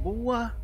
boa 0.00 0.56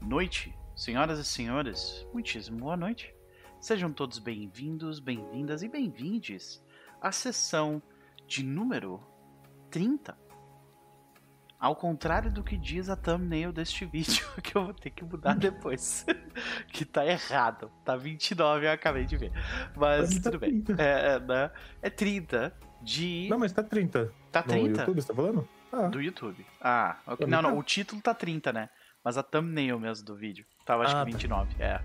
noite, 0.00 0.52
senhoras 0.74 1.16
e 1.20 1.24
senhores. 1.24 2.04
Muitíssimo 2.12 2.58
boa 2.58 2.76
noite. 2.76 3.14
Sejam 3.60 3.92
todos 3.92 4.18
bem-vindos, 4.18 4.98
bem-vindas 4.98 5.62
e 5.62 5.68
bem-vindes 5.68 6.60
à 7.00 7.12
sessão 7.12 7.80
de 8.26 8.42
número 8.42 9.00
30. 9.70 10.18
Ao 11.60 11.76
contrário 11.76 12.32
do 12.32 12.42
que 12.42 12.56
diz 12.56 12.88
a 12.88 12.96
thumbnail 12.96 13.52
deste 13.52 13.84
vídeo, 13.86 14.26
que 14.42 14.56
eu 14.56 14.64
vou 14.64 14.74
ter 14.74 14.90
que 14.90 15.04
mudar 15.04 15.36
depois. 15.36 16.04
que 16.66 16.84
tá 16.84 17.06
errado. 17.06 17.70
Tá 17.84 17.94
29, 17.94 18.66
eu 18.66 18.72
acabei 18.72 19.04
de 19.04 19.16
ver. 19.16 19.32
Mas 19.76 20.16
Tá 20.16 20.22
tudo 20.22 20.40
bem. 20.40 20.60
30. 20.60 20.82
É, 20.82 21.14
é, 21.14 21.20
né? 21.20 21.50
é 21.80 21.88
30 21.88 22.52
de. 22.82 23.28
Não, 23.30 23.38
mas 23.38 23.52
tá 23.52 23.62
30. 23.62 24.12
tá 24.32 24.40
No 24.40 24.48
30? 24.48 24.80
YouTube, 24.80 25.00
você 25.00 25.06
tá 25.06 25.14
falando? 25.14 25.48
Ah, 25.72 25.88
Do 25.88 26.00
YouTube. 26.00 26.44
Ah, 26.60 26.96
ok. 27.06 27.16
Pra 27.16 27.26
mim 27.26 27.32
Não, 27.32 27.42
não, 27.42 27.50
tá. 27.52 27.56
o 27.56 27.62
título 27.62 28.00
tá 28.02 28.12
30, 28.14 28.52
né? 28.52 28.68
Mas 29.02 29.16
a 29.16 29.22
thumbnail 29.22 29.78
mesmo 29.80 30.04
do 30.04 30.14
vídeo. 30.14 30.44
Tava 30.66 30.84
acho 30.84 30.94
Ah, 30.96 31.04
que 31.04 31.10
tá. 31.12 31.16
29. 31.18 31.56
É. 31.62 31.80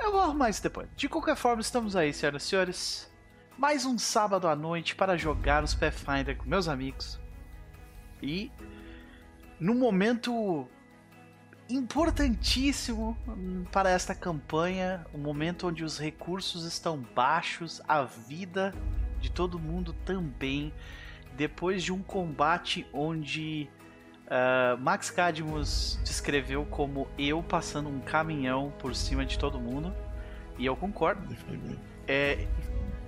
Eu 0.00 0.10
vou 0.10 0.20
arrumar 0.20 0.48
isso 0.50 0.62
depois. 0.62 0.88
De 0.96 1.08
qualquer 1.08 1.36
forma, 1.36 1.60
estamos 1.60 1.94
aí, 1.94 2.12
senhoras 2.12 2.42
e 2.42 2.46
senhores. 2.46 3.14
Mais 3.56 3.84
um 3.84 3.96
sábado 3.98 4.48
à 4.48 4.56
noite 4.56 4.96
para 4.96 5.16
jogar 5.16 5.62
os 5.62 5.74
Pathfinder 5.74 6.36
com 6.36 6.44
meus 6.48 6.66
amigos. 6.66 7.20
E 8.20 8.50
num 9.60 9.74
momento 9.74 10.66
importantíssimo 11.68 13.16
hum, 13.28 13.64
para 13.70 13.90
esta 13.90 14.14
campanha, 14.14 15.06
um 15.14 15.18
momento 15.18 15.68
onde 15.68 15.84
os 15.84 15.98
recursos 15.98 16.64
estão 16.64 16.98
baixos, 17.14 17.80
a 17.86 18.02
vida 18.02 18.74
de 19.20 19.30
todo 19.30 19.58
mundo 19.58 19.92
também, 20.04 20.72
depois 21.36 21.82
de 21.82 21.92
um 21.92 22.02
combate 22.02 22.86
onde 22.92 23.68
ah, 24.28 24.76
Max 24.80 25.10
Cadmus 25.10 25.98
descreveu 26.02 26.64
como 26.66 27.06
eu 27.18 27.42
passando 27.42 27.88
um 27.88 28.00
caminhão 28.00 28.72
por 28.78 28.94
cima 28.94 29.24
de 29.24 29.38
todo 29.38 29.60
mundo, 29.60 29.94
e 30.58 30.66
eu 30.66 30.76
concordo. 30.76 31.22
É, 32.06 32.46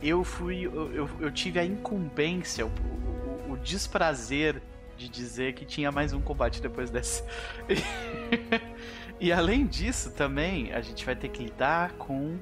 eu 0.02 0.24
fui. 0.24 0.64
Eu, 0.64 1.08
eu, 1.20 1.30
tive 1.30 1.58
a 1.58 1.64
incumbência, 1.64 2.66
o, 2.66 2.68
o- 3.48 3.52
o 3.52 3.56
desprazer 3.58 4.60
de 4.96 5.08
dizer 5.08 5.54
que 5.54 5.64
tinha 5.64 5.92
mais 5.92 6.12
um 6.12 6.20
combate 6.20 6.60
depois 6.60 6.90
desse. 6.90 7.22
e 9.20 9.32
além 9.32 9.66
disso, 9.66 10.10
também 10.10 10.72
a 10.72 10.80
gente 10.80 11.04
vai 11.04 11.14
ter 11.14 11.28
que 11.28 11.44
lidar 11.44 11.92
com 11.92 12.38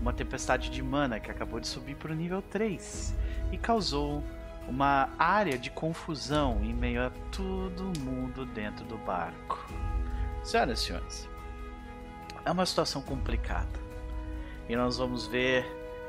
uma 0.00 0.12
tempestade 0.12 0.70
de 0.70 0.82
mana 0.82 1.20
que 1.20 1.30
acabou 1.30 1.60
de 1.60 1.66
subir 1.68 1.96
para 1.96 2.12
o 2.12 2.14
nível 2.14 2.42
3 2.42 3.14
e 3.52 3.58
causou 3.58 4.22
uma 4.68 5.10
área 5.18 5.58
de 5.58 5.70
confusão 5.70 6.60
em 6.62 6.72
meio 6.72 7.06
a 7.06 7.10
todo 7.30 7.92
mundo 8.00 8.44
dentro 8.46 8.84
do 8.84 8.96
barco. 8.98 9.66
Senhoras 10.42 10.80
e 10.80 10.86
senhores, 10.86 11.28
é 12.44 12.50
uma 12.50 12.66
situação 12.66 13.02
complicada. 13.02 13.80
E 14.68 14.76
nós 14.76 14.98
vamos 14.98 15.26
ver, 15.26 15.64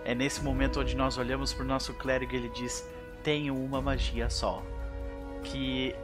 é 0.06 0.16
nesse 0.16 0.42
momento 0.42 0.80
onde 0.80 0.96
nós 0.96 1.18
olhamos 1.18 1.54
para 1.54 1.64
o 1.64 1.68
nosso 1.68 1.94
clérigo 1.94 2.34
e 2.34 2.38
ele 2.38 2.50
diz: 2.50 2.88
Tenho 3.24 3.56
uma 3.56 3.82
magia 3.82 4.30
só. 4.30 4.64
Que 5.44 5.96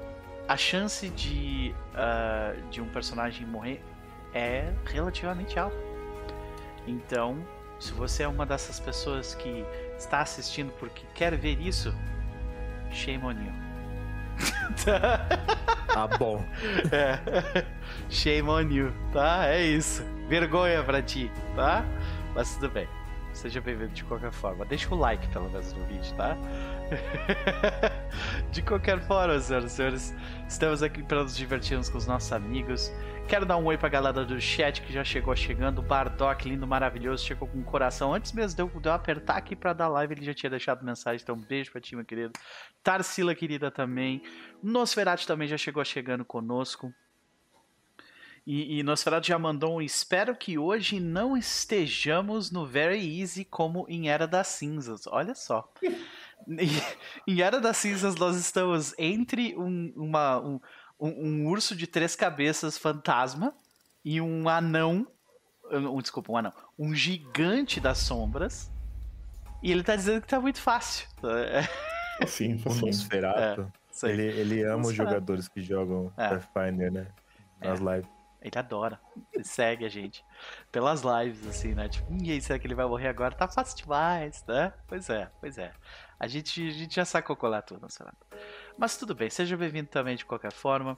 a 0.48 0.57
chance 0.57 1.07
de, 1.10 1.74
ah, 1.96 2.54
de 2.69 2.81
um 2.81 2.90
personagem 2.90 3.46
morrer 3.46 3.81
é 4.34 4.74
relativamente 4.86 5.57
alta. 5.57 5.78
Então, 6.86 7.38
se 7.80 7.94
você 7.94 8.24
é 8.24 8.28
uma 8.28 8.46
dessas 8.46 8.80
pessoas 8.80 9.34
que 9.36 9.63
está 9.98 10.22
assistindo 10.22 10.72
porque 10.80 11.04
quer 11.13 11.36
ver 11.38 11.62
isso, 11.62 11.94
shame 12.91 13.24
on 13.24 13.31
you. 13.31 13.53
tá 15.94 16.07
bom. 16.18 16.44
É. 16.91 17.65
Shame 18.09 18.50
on 18.50 18.71
you, 18.71 18.94
tá? 19.12 19.47
É 19.47 19.63
isso. 19.63 20.03
Vergonha 20.27 20.83
pra 20.83 21.01
ti, 21.01 21.31
tá? 21.56 21.83
Mas 22.33 22.56
tudo 22.56 22.69
bem. 22.69 22.88
Seja 23.33 23.62
bem-vindo 23.62 23.94
de 23.94 24.03
qualquer 24.03 24.31
forma. 24.31 24.65
Deixa 24.65 24.94
o 24.94 24.97
like, 24.97 25.27
pelo 25.30 25.50
menos, 25.50 25.71
no 25.74 25.86
vídeo, 25.86 26.13
tá? 26.15 26.36
de 28.51 28.62
qualquer 28.62 29.00
forma, 29.01 29.39
senhoras 29.39 29.71
e 29.71 29.75
senhores, 29.75 30.15
estamos 30.47 30.81
aqui 30.81 31.03
para 31.03 31.24
nos 31.24 31.36
divertirmos 31.38 31.89
com 31.89 31.97
os 31.97 32.07
nossos 32.07 32.31
amigos. 32.33 32.91
Quero 33.27 33.45
dar 33.45 33.57
um 33.57 33.65
oi 33.65 33.77
pra 33.77 33.88
galera 33.88 34.25
do 34.25 34.41
chat 34.41 34.81
que 34.81 34.91
já 34.91 35.03
chegou 35.03 35.36
chegando. 35.36 35.80
O 35.80 35.81
Bardock, 35.83 36.50
lindo, 36.50 36.65
maravilhoso, 36.65 37.24
chegou 37.24 37.47
com 37.47 37.59
um 37.59 37.63
coração. 37.63 38.12
Antes 38.12 38.33
mesmo 38.33 38.56
de 38.56 38.62
eu, 38.63 38.81
de 38.81 38.89
eu 38.89 38.94
apertar 38.94 39.38
aqui 39.38 39.56
pra 39.56 39.71
dar 39.71 39.88
live, 39.88 40.15
ele 40.15 40.25
já 40.25 40.33
tinha 40.33 40.50
deixado 40.50 40.83
mensagem. 40.83 41.21
Então, 41.21 41.36
um 41.36 41.39
beijo 41.39 41.71
pra 41.71 41.80
ti, 41.80 41.95
meu 41.95 42.03
querido. 42.03 42.33
Tarsila, 42.83 43.35
querida, 43.35 43.69
também. 43.69 44.21
Nosferatu 44.63 45.25
também 45.27 45.47
já 45.47 45.57
chegou 45.57 45.83
chegando 45.85 46.23
conosco. 46.25 46.93
E, 48.47 48.79
e 48.79 48.83
Nosferatu 48.83 49.27
já 49.27 49.37
mandou 49.37 49.77
um 49.77 49.81
espero 49.81 50.35
que 50.35 50.57
hoje 50.57 50.99
não 50.99 51.37
estejamos 51.37 52.49
no 52.51 52.65
Very 52.65 53.19
Easy 53.21 53.45
como 53.45 53.86
em 53.88 54.09
Era 54.09 54.25
das 54.27 54.48
Cinzas. 54.48 55.05
Olha 55.07 55.36
só. 55.36 55.71
Em 57.27 57.41
Era 57.41 57.59
das 57.59 57.75
Cinzas 57.77 58.15
nós 58.15 58.38
estamos 58.38 58.95
entre 58.98 59.55
um, 59.57 59.91
uma, 59.95 60.39
um, 60.39 60.59
um- 61.00 61.27
um 61.27 61.48
urso 61.48 61.75
de 61.75 61.86
três 61.86 62.15
cabeças 62.15 62.77
fantasma 62.77 63.53
e 64.03 64.19
um 64.21 64.48
anão. 64.48 65.05
Um, 65.69 66.01
desculpa, 66.01 66.31
um 66.31 66.38
anão. 66.38 66.53
Um 66.77 66.95
gigante 66.95 67.79
das 67.81 68.00
sombras. 68.00 68.71
E 69.62 69.69
ele 69.69 69.83
tá 69.83 69.95
dizendo 69.98 70.21
que 70.21 70.27
tá 70.29 70.39
muito 70.39 70.62
fácil. 70.62 71.07
É, 72.23 72.25
Sim, 72.27 72.61
O. 72.65 72.73
Nosferatu, 72.85 73.71
aí. 74.03 74.11
ele, 74.11 74.23
ele 74.23 74.63
ama 74.63 74.75
os 74.81 74.88
Nosferatu. 74.88 75.09
jogadores 75.13 75.47
que 75.47 75.61
jogam 75.61 76.11
É. 76.17 76.29
Pathfinder, 76.29 76.91
né? 76.91 77.07
Nas 77.61 77.79
lives. 77.79 78.09
Ele 78.41 78.57
adora. 78.57 78.99
Ele 79.33 79.43
segue 79.43 79.85
a 79.85 79.89
gente. 79.89 80.23
Pelas 80.71 81.01
lives, 81.01 81.45
assim, 81.45 81.73
né? 81.73 81.89
Tipo, 81.89 82.13
e 82.23 82.31
aí, 82.31 82.41
será 82.41 82.57
que 82.57 82.65
ele 82.65 82.75
vai 82.75 82.85
morrer 82.85 83.09
agora? 83.09 83.35
Tá 83.35 83.47
fácil 83.49 83.77
demais, 83.77 84.43
né? 84.47 84.71
Pois 84.88 85.09
é, 85.09 85.29
pois 85.41 85.57
é. 85.57 85.71
A 86.17 86.25
gente, 86.27 86.67
a 86.67 86.71
gente 86.71 86.95
já 86.95 87.03
sacou 87.03 87.35
colar 87.35 87.61
tudo, 87.63 87.81
Nosferatu. 87.81 88.25
Mas 88.77 88.95
tudo 88.97 89.13
bem, 89.13 89.29
seja 89.29 89.57
bem-vindo 89.57 89.89
também 89.89 90.15
de 90.15 90.25
qualquer 90.25 90.53
forma. 90.53 90.97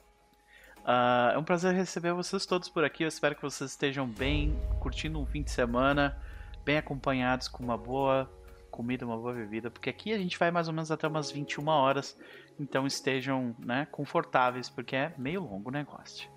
Ah, 0.85 1.31
é 1.33 1.37
um 1.37 1.43
prazer 1.43 1.73
receber 1.73 2.13
vocês 2.13 2.45
todos 2.45 2.69
por 2.69 2.83
aqui. 2.83 3.03
Eu 3.03 3.07
espero 3.07 3.35
que 3.35 3.41
vocês 3.41 3.71
estejam 3.71 4.07
bem, 4.07 4.55
curtindo 4.79 5.19
um 5.19 5.25
fim 5.25 5.41
de 5.41 5.49
semana, 5.51 6.15
bem 6.63 6.77
acompanhados 6.77 7.47
com 7.47 7.63
uma 7.63 7.77
boa 7.77 8.29
comida, 8.71 9.05
uma 9.05 9.17
boa 9.17 9.33
bebida, 9.33 9.69
porque 9.69 9.89
aqui 9.89 10.13
a 10.13 10.17
gente 10.17 10.39
vai 10.39 10.49
mais 10.49 10.67
ou 10.67 10.73
menos 10.73 10.89
até 10.89 11.07
umas 11.07 11.29
21 11.29 11.67
horas, 11.67 12.17
então 12.59 12.87
estejam 12.87 13.55
né, 13.59 13.85
confortáveis, 13.91 14.69
porque 14.69 14.95
é 14.95 15.13
meio 15.17 15.41
longo 15.41 15.69
o 15.69 15.71
negócio. 15.71 16.29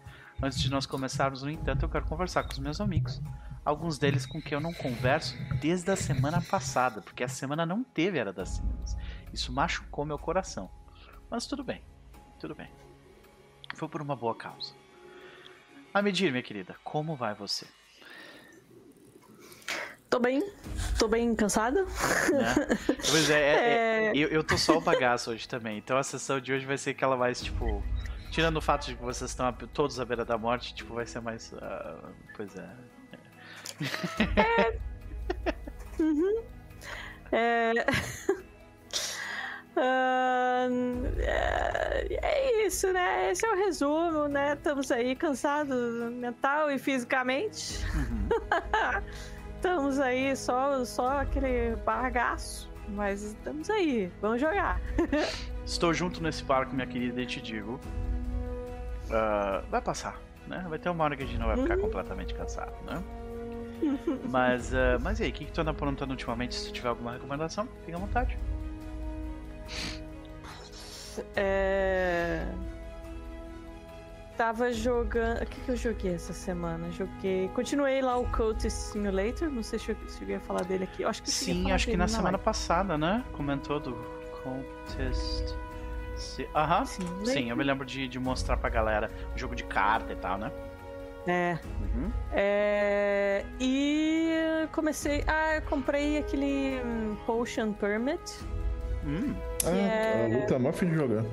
Antes 0.42 0.60
de 0.60 0.70
nós 0.70 0.84
começarmos, 0.84 1.42
no 1.42 1.50
entanto, 1.50 1.84
eu 1.84 1.88
quero 1.88 2.06
conversar 2.06 2.42
com 2.42 2.52
os 2.52 2.58
meus 2.58 2.80
amigos, 2.80 3.22
alguns 3.64 3.98
deles 3.98 4.26
com 4.26 4.42
quem 4.42 4.52
eu 4.52 4.60
não 4.60 4.74
converso 4.74 5.34
desde 5.60 5.90
a 5.90 5.96
semana 5.96 6.42
passada, 6.42 7.00
porque 7.00 7.24
a 7.24 7.28
semana 7.28 7.64
não 7.64 7.82
teve 7.82 8.18
Era 8.18 8.32
das 8.32 8.50
Cinzas. 8.50 8.96
Isso 9.32 9.52
machucou 9.52 10.04
meu 10.04 10.18
coração. 10.18 10.70
Mas 11.30 11.46
tudo 11.46 11.64
bem, 11.64 11.82
tudo 12.38 12.54
bem. 12.54 12.70
Foi 13.74 13.88
por 13.88 14.02
uma 14.02 14.14
boa 14.14 14.34
causa. 14.34 14.74
A 15.92 16.02
medir, 16.02 16.30
minha 16.30 16.42
querida, 16.42 16.76
como 16.84 17.16
vai 17.16 17.34
você? 17.34 17.66
Tô 20.14 20.20
bem, 20.20 20.48
tô 20.96 21.08
bem 21.08 21.34
cansada. 21.34 21.82
né? 21.82 21.88
Pois 23.10 23.28
é, 23.28 23.40
é- 23.40 23.56
é- 23.56 24.06
É. 24.14 24.16
eu, 24.16 24.28
eu 24.28 24.44
tô 24.44 24.56
só 24.56 24.78
o 24.78 24.80
bagaço 24.80 25.32
hoje 25.32 25.48
também. 25.48 25.76
Então 25.78 25.96
a 25.98 26.04
sessão 26.04 26.38
de 26.38 26.52
hoje 26.52 26.64
vai 26.64 26.78
ser 26.78 26.90
aquela 26.90 27.16
mais, 27.16 27.42
tipo. 27.42 27.82
Tirando 28.30 28.58
o 28.58 28.60
fato 28.60 28.86
de 28.86 28.94
que 28.94 29.02
vocês 29.02 29.28
estão 29.32 29.52
todos 29.72 29.98
à 29.98 30.04
beira 30.04 30.24
da 30.24 30.38
morte, 30.38 30.72
tipo, 30.72 30.94
vai 30.94 31.04
ser 31.04 31.18
mais. 31.20 31.52
ah, 31.60 31.96
pois 32.36 32.54
é. 32.54 32.68
É... 37.32 37.84
Ah, 39.76 40.68
é- 41.18 42.18
é 42.22 42.64
isso, 42.64 42.92
né? 42.92 43.32
Esse 43.32 43.44
é 43.44 43.50
o 43.52 43.56
resumo, 43.56 44.28
né? 44.28 44.52
Estamos 44.54 44.88
aí 44.92 45.16
cansados 45.16 46.12
mental 46.12 46.70
e 46.70 46.78
fisicamente. 46.78 47.84
Uhum. 47.92 48.28
Estamos 49.64 49.98
aí 49.98 50.36
só, 50.36 50.84
só 50.84 51.20
aquele 51.20 51.74
bagaço. 51.86 52.70
Mas 52.86 53.22
estamos 53.22 53.70
aí, 53.70 54.12
vamos 54.20 54.38
jogar. 54.38 54.78
Estou 55.64 55.94
junto 55.94 56.22
nesse 56.22 56.44
barco, 56.44 56.74
minha 56.74 56.86
querida, 56.86 57.22
e 57.22 57.24
te 57.24 57.40
digo. 57.40 57.80
ah, 59.10 59.64
vai 59.70 59.80
passar, 59.80 60.20
né? 60.46 60.66
Vai 60.68 60.78
ter 60.78 60.90
uma 60.90 61.02
hora 61.04 61.16
que 61.16 61.22
a 61.22 61.26
gente 61.26 61.38
não 61.38 61.46
vai 61.46 61.56
ficar 61.56 61.78
completamente 61.78 62.34
cansado, 62.34 62.74
né? 62.84 63.02
Mas, 64.28 64.74
ah, 64.74 64.98
mas 65.00 65.20
e 65.20 65.24
aí, 65.24 65.30
o 65.30 65.32
que, 65.32 65.46
que 65.46 65.52
tu 65.52 65.62
anda 65.62 65.70
aprontando 65.70 66.12
ultimamente? 66.12 66.54
Se 66.54 66.66
tu 66.66 66.72
tiver 66.74 66.90
alguma 66.90 67.12
recomendação, 67.12 67.66
fica 67.86 67.96
à 67.96 68.00
vontade. 68.00 68.38
É... 71.34 72.46
Tava 74.36 74.72
jogando. 74.72 75.42
O 75.42 75.46
que, 75.46 75.60
que 75.60 75.68
eu 75.70 75.76
joguei 75.76 76.14
essa 76.14 76.32
semana? 76.32 76.90
Joguei. 76.90 77.48
Continuei 77.54 78.02
lá 78.02 78.16
o 78.16 78.24
Cultist 78.32 78.76
Simulator. 78.92 79.48
Não 79.48 79.62
sei 79.62 79.78
se 79.78 79.90
eu 79.92 79.96
cheguei 80.18 80.36
a 80.36 80.40
falar 80.40 80.64
dele 80.64 80.84
aqui. 80.84 81.02
Eu 81.02 81.08
acho 81.08 81.22
que 81.22 81.30
Sim, 81.30 81.70
acho 81.70 81.84
que 81.84 81.92
dele 81.92 82.02
na 82.02 82.08
semana 82.08 82.30
live. 82.30 82.44
passada, 82.44 82.98
né? 82.98 83.24
Comentou 83.32 83.78
do 83.78 83.94
Contest. 84.42 85.54
Aham. 86.54 86.84
Sim, 86.84 87.02
Sim, 87.24 87.50
eu 87.50 87.56
me 87.56 87.62
lembro 87.64 87.84
de, 87.86 88.08
de 88.08 88.18
mostrar 88.18 88.56
pra 88.56 88.68
galera 88.70 89.10
o 89.34 89.38
jogo 89.38 89.54
de 89.54 89.64
carta 89.64 90.12
e 90.12 90.16
tal, 90.16 90.36
né? 90.38 90.50
É. 91.26 91.58
Uhum. 91.80 92.10
É, 92.32 93.44
e 93.60 94.68
comecei. 94.72 95.24
Ah, 95.26 95.56
eu 95.56 95.62
comprei 95.62 96.18
aquele 96.18 96.80
hum, 96.84 97.16
Potion 97.24 97.72
Permit. 97.72 98.20
Hum, 99.06 99.34
Ah, 99.64 99.70
é- 99.70 100.24
a 100.36 100.40
luta 100.40 100.54
é 100.54 100.58
mó 100.58 100.72
fim 100.72 100.86
de 100.90 100.94
jogar. 100.96 101.24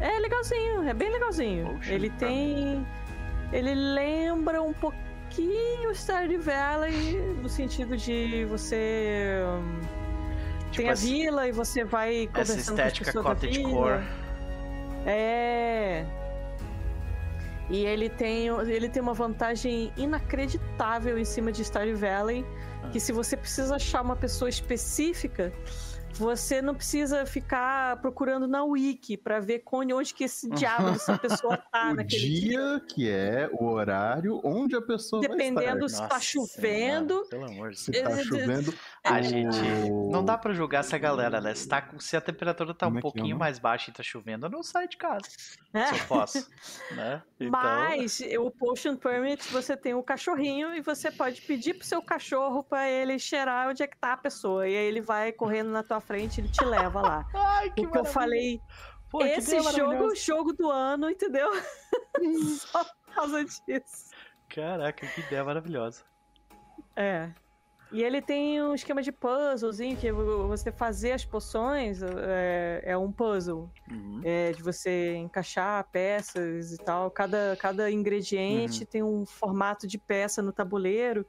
É 0.00 0.18
legalzinho, 0.18 0.82
é 0.88 0.92
bem 0.94 1.10
legalzinho. 1.10 1.66
Potion 1.74 1.92
ele 1.94 2.10
tem. 2.10 2.86
Ele 3.52 3.74
lembra 3.74 4.60
um 4.62 4.72
pouquinho 4.72 5.94
Stardew 5.94 6.40
Valley, 6.40 7.16
no 7.42 7.48
sentido 7.48 7.96
de 7.96 8.44
você. 8.46 9.38
hum, 9.46 9.80
tipo 10.70 10.76
tem 10.78 10.88
a 10.88 10.92
essa- 10.92 11.06
vila 11.06 11.48
e 11.48 11.52
você 11.52 11.84
vai 11.84 12.24
essa 12.24 12.28
conversando 12.32 12.54
com 12.56 12.60
as 12.60 12.68
estética 12.68 13.04
pessoas 13.06 13.24
cottagecore. 13.26 14.02
É. 15.06 16.04
E 17.68 17.84
ele 17.84 18.08
tem, 18.08 18.46
ele 18.48 18.88
tem 18.88 19.02
uma 19.02 19.14
vantagem 19.14 19.92
inacreditável 19.96 21.18
em 21.18 21.24
cima 21.24 21.50
de 21.50 21.64
Stardew 21.64 21.96
Valley, 21.96 22.44
Ah. 22.84 22.88
que 22.90 23.00
se 23.00 23.12
você 23.12 23.36
precisa 23.36 23.74
achar 23.76 24.02
uma 24.02 24.14
pessoa 24.16 24.48
específica, 24.48 25.52
você 26.18 26.60
não 26.62 26.74
precisa 26.74 27.24
ficar 27.26 28.00
procurando 28.00 28.46
na 28.46 28.64
wiki 28.64 29.16
pra 29.16 29.38
ver 29.40 29.60
onde, 29.60 30.14
que 30.14 30.24
esse 30.24 30.48
diabo 30.50 30.90
dessa 30.92 31.18
pessoa 31.18 31.56
tá 31.56 31.90
o 31.90 31.94
naquele 31.94 32.22
dia. 32.22 32.40
dia 32.50 32.80
que 32.88 33.10
é, 33.10 33.48
o 33.52 33.64
horário, 33.66 34.40
onde 34.44 34.74
a 34.76 34.82
pessoa 34.82 35.20
Dependendo 35.22 35.80
vai 35.80 35.88
se 35.88 35.94
estar. 35.94 36.08
tá 36.08 36.14
Nossa 36.14 36.24
chovendo. 36.26 37.14
Senhora, 37.14 37.28
pelo 37.28 37.44
amor 37.44 37.70
de 37.70 37.78
Se 37.80 37.90
Deus. 37.90 38.04
tá 38.04 38.20
É, 38.20 38.24
chovendo. 38.24 38.74
A 39.06 39.18
o- 39.20 39.22
gente. 39.22 39.90
Não 40.10 40.24
dá 40.24 40.36
pra 40.36 40.52
julgar 40.52 40.80
essa 40.80 40.96
galera, 40.98 41.40
né? 41.40 41.54
Se, 41.54 41.68
tá, 41.68 41.80
com- 41.82 41.98
se 42.00 42.16
a 42.16 42.20
temperatura 42.20 42.74
tá 42.74 42.86
Como 42.86 42.96
um 42.96 42.98
é 42.98 43.02
que 43.02 43.08
é 43.08 43.10
pouquinho 43.12 43.38
mais 43.38 43.58
baixa 43.58 43.90
e 43.90 43.94
tá 43.94 44.02
chovendo, 44.02 44.46
eu 44.46 44.50
não 44.50 44.62
saio 44.62 44.88
de 44.88 44.96
casa. 44.96 45.26
É. 45.72 45.86
Se 45.86 45.94
eu 46.00 46.06
posso. 46.06 46.50
né? 46.92 47.22
Então, 47.38 47.50
Mas 47.60 48.20
o 48.38 48.50
Potion 48.50 48.96
Permit, 48.96 49.46
você 49.52 49.76
tem 49.76 49.94
o 49.94 50.02
cachorrinho 50.02 50.74
e 50.74 50.80
você 50.80 51.10
pode 51.10 51.40
pedir 51.42 51.74
pro 51.74 51.86
seu 51.86 52.02
cachorro 52.02 52.62
pra 52.64 52.88
ele 52.90 53.18
cheirar 53.18 53.68
onde 53.68 53.82
é 53.82 53.86
que 53.86 53.96
tá 53.98 54.14
a 54.14 54.16
pessoa. 54.16 54.66
E 54.68 54.76
aí 54.76 54.84
ele 54.86 55.00
vai 55.00 55.32
correndo 55.32 55.70
na 55.70 55.82
tua 55.82 56.00
frente 56.00 56.38
e 56.38 56.40
ele 56.42 56.48
te 56.48 56.64
leva 56.64 57.00
lá. 57.00 57.26
Ai, 57.34 57.68
o 57.68 57.72
que 57.74 57.80
eu 57.82 57.84
maravilha. 57.90 58.12
falei, 58.12 58.60
Pô, 59.10 59.22
esse 59.24 59.50
jogo, 59.62 59.64
maravilhosa. 59.64 60.14
jogo 60.16 60.52
do 60.52 60.70
ano, 60.70 61.08
entendeu? 61.10 61.48
Só 62.58 62.82
por 62.84 63.14
causa 63.14 63.44
disso. 63.44 64.10
Caraca, 64.48 65.06
que 65.06 65.20
ideia 65.20 65.44
maravilhosa. 65.44 66.02
É. 66.94 67.30
E 67.92 68.02
ele 68.02 68.20
tem 68.20 68.60
um 68.62 68.74
esquema 68.74 69.00
de 69.00 69.12
puzzlezinho, 69.12 69.96
que 69.96 70.10
você 70.10 70.72
fazer 70.72 71.12
as 71.12 71.24
poções 71.24 72.02
é, 72.02 72.82
é 72.84 72.98
um 72.98 73.12
puzzle. 73.12 73.70
Uhum. 73.90 74.20
É, 74.24 74.50
de 74.52 74.62
você 74.62 75.14
encaixar 75.14 75.88
peças 75.92 76.72
e 76.72 76.78
tal. 76.78 77.10
Cada, 77.10 77.56
cada 77.60 77.90
ingrediente 77.90 78.80
Uhum. 78.80 78.86
tem 78.86 79.02
um 79.02 79.24
formato 79.24 79.86
de 79.86 79.98
peça 79.98 80.42
no 80.42 80.52
tabuleiro. 80.52 81.24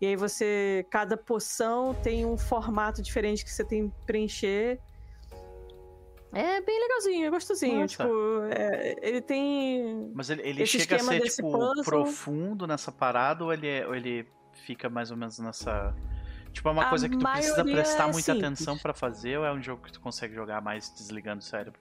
E 0.00 0.06
aí 0.06 0.16
você. 0.16 0.84
Cada 0.90 1.16
poção 1.16 1.94
tem 2.02 2.26
um 2.26 2.36
formato 2.36 3.00
diferente 3.02 3.44
que 3.44 3.50
você 3.52 3.64
tem 3.64 3.88
que 3.88 3.94
preencher. 4.06 4.80
É 6.32 6.60
bem 6.60 6.80
legalzinho, 6.80 7.26
é 7.26 7.30
gostosinho. 7.30 7.80
Nossa. 7.80 7.96
Tipo, 8.04 8.10
é, 8.50 8.96
ele 9.02 9.20
tem. 9.20 10.10
Mas 10.14 10.30
ele, 10.30 10.42
ele 10.42 10.64
chega 10.66 10.96
a 10.96 10.98
ser, 11.00 11.20
tipo, 11.22 11.50
puzzle- 11.50 11.84
profundo 11.84 12.66
nessa 12.66 12.90
parada 12.92 13.44
ou 13.44 13.52
ele, 13.52 13.66
é- 13.68 13.86
ou 13.86 13.94
ele 13.94 14.26
fica 14.70 14.88
mais 14.88 15.10
ou 15.10 15.16
menos 15.16 15.38
nessa. 15.40 15.92
Tipo, 16.52 16.68
é 16.68 16.72
uma 16.72 16.82
A 16.82 16.90
coisa 16.90 17.08
que 17.08 17.16
tu 17.16 17.26
precisa 17.28 17.56
maioria 17.56 17.74
prestar 17.74 18.04
é 18.08 18.12
muita 18.12 18.32
simples. 18.32 18.44
atenção 18.44 18.78
pra 18.78 18.94
fazer 18.94 19.38
ou 19.38 19.44
é 19.44 19.52
um 19.52 19.60
jogo 19.60 19.82
que 19.82 19.92
tu 19.92 20.00
consegue 20.00 20.34
jogar 20.34 20.60
mais 20.60 20.90
desligando 20.90 21.40
o 21.40 21.44
cérebro? 21.44 21.80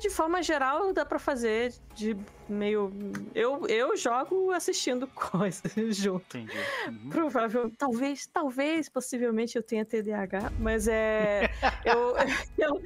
De 0.00 0.08
forma 0.08 0.42
geral, 0.42 0.94
dá 0.94 1.04
pra 1.04 1.18
fazer 1.18 1.74
de 1.94 2.16
meio. 2.48 2.90
Eu, 3.34 3.66
eu 3.66 3.94
jogo 3.98 4.50
assistindo 4.50 5.06
coisas 5.14 5.94
junto. 5.94 6.38
Entendi. 6.38 6.56
Uhum. 6.88 7.10
Provável, 7.10 7.70
talvez, 7.76 8.26
talvez, 8.26 8.88
possivelmente 8.88 9.56
eu 9.56 9.62
tenha 9.62 9.84
TDAH, 9.84 10.52
mas 10.58 10.88
é. 10.88 11.50
eu, 11.84 12.14
eu, 12.56 12.80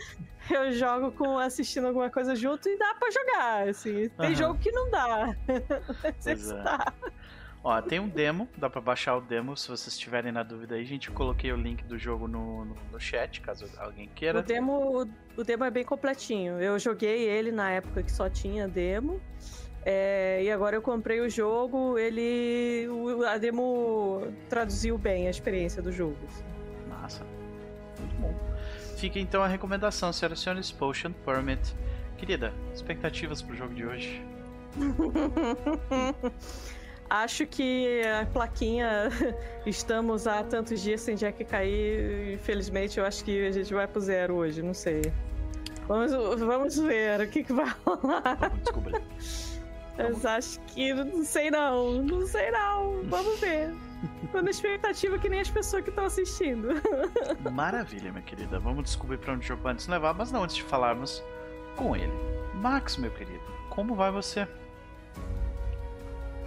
eu 0.50 0.72
jogo 0.72 1.12
com 1.12 1.38
assistindo 1.38 1.86
alguma 1.86 2.10
coisa 2.10 2.34
junto 2.34 2.68
e 2.68 2.76
dá 2.76 2.94
pra 2.94 3.10
jogar, 3.12 3.68
assim. 3.68 4.08
Tem 4.08 4.26
Aham. 4.30 4.34
jogo 4.34 4.58
que 4.58 4.72
não 4.72 4.90
dá. 4.90 5.36
Pois 6.20 6.26
é. 6.26 6.32
Está. 6.58 6.92
Ó, 7.66 7.80
tem 7.80 7.98
um 7.98 8.08
demo, 8.08 8.46
dá 8.58 8.68
pra 8.68 8.78
baixar 8.80 9.16
o 9.16 9.22
demo 9.22 9.56
se 9.56 9.68
vocês 9.68 9.94
estiverem 9.94 10.30
na 10.30 10.42
dúvida 10.42 10.74
aí. 10.74 10.84
Gente, 10.84 11.08
eu 11.08 11.14
coloquei 11.14 11.50
o 11.50 11.56
link 11.56 11.82
do 11.84 11.96
jogo 11.98 12.28
no, 12.28 12.66
no, 12.66 12.76
no 12.92 13.00
chat, 13.00 13.40
caso 13.40 13.64
alguém 13.78 14.06
O 14.06 14.10
queira. 14.10 14.42
demo, 14.42 15.08
o 15.34 15.42
demo 15.44 15.64
é 15.64 15.70
bem 15.70 15.82
completinho. 15.82 16.60
Eu 16.60 16.78
joguei 16.78 17.22
ele 17.26 17.50
na 17.50 17.70
época 17.70 18.02
que 18.02 18.12
só 18.12 18.28
tinha 18.28 18.68
demo. 18.68 19.18
é, 19.82 20.42
e 20.42 20.50
agora 20.52 20.76
eu 20.76 20.82
comprei 20.82 21.20
o 21.22 21.30
jogo, 21.30 21.96
ele. 21.98 22.86
o- 22.90 23.24
A 23.26 23.38
demo 23.38 24.26
traduziu 24.50 24.98
bem 24.98 25.26
a 25.26 25.30
experiência 25.30 25.80
do 25.80 25.90
jogo. 25.90 26.18
Massa. 26.88 27.24
Muito 27.98 28.14
bom. 28.20 28.34
Fica 28.98 29.18
então 29.18 29.42
a 29.42 29.48
recomendação, 29.48 30.12
senhoras 30.12 30.38
e 30.38 30.42
senhores, 30.42 30.70
Potion 30.70 31.12
Permit. 31.24 31.74
Querida, 32.18 32.52
expectativas 32.74 33.40
pro 33.40 33.56
jogo 33.56 33.72
de 33.74 33.86
hoje? 33.86 34.22
Acho 37.08 37.46
que 37.46 38.02
a 38.02 38.26
plaquinha 38.26 39.10
estamos 39.66 40.26
há 40.26 40.42
tantos 40.42 40.80
dias 40.80 41.00
sem 41.00 41.14
Jack 41.16 41.44
cair. 41.44 42.34
Infelizmente, 42.34 42.98
eu 42.98 43.06
acho 43.06 43.24
que 43.24 43.46
a 43.46 43.52
gente 43.52 43.72
vai 43.72 43.86
pro 43.86 44.00
zero 44.00 44.34
hoje, 44.34 44.62
não 44.62 44.74
sei. 44.74 45.02
Vamos, 45.86 46.12
vamos 46.40 46.78
ver 46.78 47.20
o 47.20 47.28
que, 47.28 47.44
que 47.44 47.52
vai 47.52 47.66
rolar. 47.84 48.36
Vamos 48.40 48.60
descobrir. 48.62 49.02
Mas 49.96 50.24
acho 50.24 50.60
que 50.60 50.92
não 50.92 51.24
sei 51.24 51.50
não, 51.50 52.02
não 52.02 52.26
sei 52.26 52.50
não. 52.50 53.02
Vamos 53.04 53.38
ver. 53.38 53.72
Tô 54.32 54.42
na 54.42 54.50
expectativa 54.50 55.18
que 55.18 55.28
nem 55.28 55.40
as 55.40 55.50
pessoas 55.50 55.84
que 55.84 55.90
estão 55.90 56.06
assistindo. 56.06 56.68
Maravilha, 57.52 58.10
minha 58.10 58.22
querida. 58.22 58.58
Vamos 58.58 58.84
descobrir 58.84 59.18
pra 59.18 59.34
onde 59.34 59.44
o 59.44 59.48
jogo 59.48 59.62
vai 59.62 59.74
nos 59.74 59.86
levar, 59.86 60.14
mas 60.14 60.32
não 60.32 60.42
antes 60.42 60.56
de 60.56 60.62
falarmos 60.64 61.22
com 61.76 61.94
ele. 61.94 62.12
Max, 62.54 62.96
meu 62.96 63.10
querido, 63.10 63.44
como 63.70 63.94
vai 63.94 64.10
você? 64.10 64.48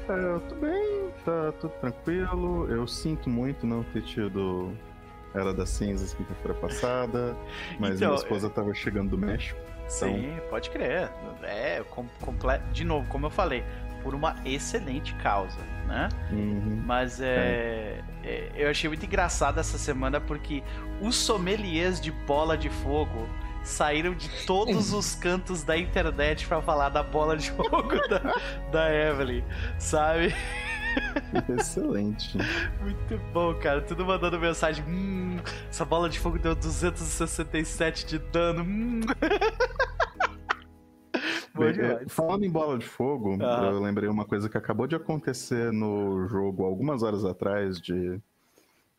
É, 0.10 0.14
eu 0.14 0.40
tô 0.42 0.56
bem, 0.56 1.10
tá 1.26 1.52
tudo 1.60 1.74
tranquilo. 1.82 2.68
Eu 2.70 2.88
sinto 2.88 3.30
muito 3.30 3.66
não 3.66 3.84
ter 3.84 4.02
tido 4.02 4.72
Era 5.34 5.54
das 5.54 5.70
Cinzas 5.70 6.14
quinta-feira 6.14 6.54
passada, 6.60 7.36
mas 7.80 7.96
Então, 7.96 8.10
minha 8.10 8.22
esposa 8.22 8.50
tava 8.50 8.74
chegando 8.74 9.12
do 9.12 9.18
México. 9.18 9.60
Sim, 9.88 10.38
pode 10.50 10.70
crer. 10.70 11.10
É, 11.44 11.84
com, 11.90 12.06
comple... 12.22 12.60
de 12.74 12.84
novo, 12.84 13.08
como 13.08 13.26
eu 13.26 13.30
falei, 13.30 13.64
por 14.04 14.14
uma 14.14 14.36
excelente 14.46 15.14
causa, 15.16 15.60
né? 15.86 16.10
Uhum. 16.32 16.82
Mas 16.86 17.22
é, 17.22 18.04
é, 18.24 18.52
eu 18.56 18.70
achei 18.70 18.90
muito 18.90 19.06
engraçado 19.06 19.60
essa 19.60 19.78
semana 19.78 20.20
porque 20.20 20.64
os 21.02 21.16
sommeliers 21.16 22.00
de 22.00 22.12
bola 22.12 22.58
de 22.58 22.70
fogo 22.70 23.28
saíram 23.68 24.14
de 24.16 24.30
todos 24.46 24.94
os 24.94 25.16
cantos 25.16 25.64
da 25.64 25.78
internet 25.78 26.48
pra 26.48 26.62
falar 26.62 26.90
da 26.90 27.04
bola 27.04 27.38
de 27.38 27.52
fogo 27.52 27.96
da, 28.10 28.34
da 28.72 28.94
Evelyn, 28.94 29.44
sabe? 29.78 30.34
Excelente. 31.58 32.38
Muito 32.82 33.18
bom, 33.32 33.54
cara. 33.56 33.82
Tudo 33.82 34.06
mandando 34.06 34.40
mensagem. 34.40 34.84
Hum, 34.88 35.38
essa 35.70 35.86
bola 35.86 36.10
de 36.10 36.20
fogo 36.20 36.40
deu 36.40 36.56
267 36.56 38.06
de 38.06 38.20
dano. 38.20 38.64
Hum. 38.64 39.02
Bem, 41.58 41.70
é, 41.70 42.06
falando 42.08 42.44
em 42.46 42.50
bola 42.52 42.78
de 42.78 42.86
fogo, 42.86 43.36
Aham. 43.42 43.72
eu 43.72 43.80
lembrei 43.82 44.08
uma 44.08 44.26
coisa 44.26 44.48
que 44.48 44.58
acabou 44.58 44.86
de 44.86 44.96
acontecer 44.96 45.72
no 45.72 46.28
jogo 46.28 46.64
algumas 46.64 47.02
horas 47.02 47.26
atrás 47.26 47.82
de 47.82 48.22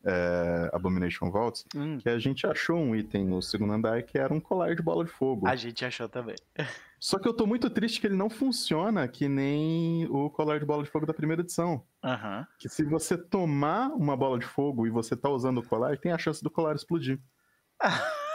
é, 0.05 0.71
Abomination 0.73 1.31
Vaults, 1.31 1.65
Hum, 1.75 1.99
que 1.99 2.09
a 2.09 2.19
gente 2.19 2.47
achou 2.47 2.77
um 2.79 2.95
item 2.95 3.25
no 3.25 3.43
segundo 3.43 3.73
andar 3.73 4.03
que 4.03 4.17
era 4.19 4.33
um 4.33 4.41
colar 4.41 4.75
de 4.75 4.83
bola 4.83 5.05
de 5.05 5.11
fogo. 5.11 5.47
a 5.47 5.57
gente 5.57 5.85
achou 5.85 6.09
também. 6.09 6.37
Só 7.01 7.17
que 7.19 7.29
eu 7.29 7.33
tô 7.33 7.47
muito 7.47 7.71
triste 7.71 8.01
que 8.01 8.07
ele 8.09 8.17
não 8.17 8.29
funciona 8.29 9.07
que 9.07 9.29
nem 9.29 10.07
o 10.11 10.29
colar 10.31 10.59
de 10.59 10.67
bola 10.67 10.83
de 10.83 10.91
fogo 10.91 11.07
da 11.07 11.15
primeira 11.15 11.43
edição. 11.43 11.85
Aham. 12.05 12.45
Que 12.59 12.69
se 12.69 12.83
você 12.83 13.17
tomar 13.17 13.89
uma 13.93 14.17
bola 14.17 14.37
de 14.39 14.47
fogo 14.47 14.85
e 14.87 14.91
você 14.91 15.15
tá 15.17 15.29
usando 15.29 15.59
o 15.59 15.63
colar, 15.63 15.97
tem 15.99 16.11
a 16.11 16.19
chance 16.19 16.43
do 16.43 16.51
colar 16.51 16.75
explodir. 16.75 17.21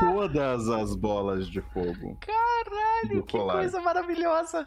Todas 0.00 0.68
as 0.68 0.94
bolas 0.94 1.48
de 1.48 1.60
fogo. 1.60 2.16
Caralho, 2.20 3.22
que 3.24 3.32
colar. 3.32 3.54
coisa 3.54 3.80
maravilhosa. 3.80 4.66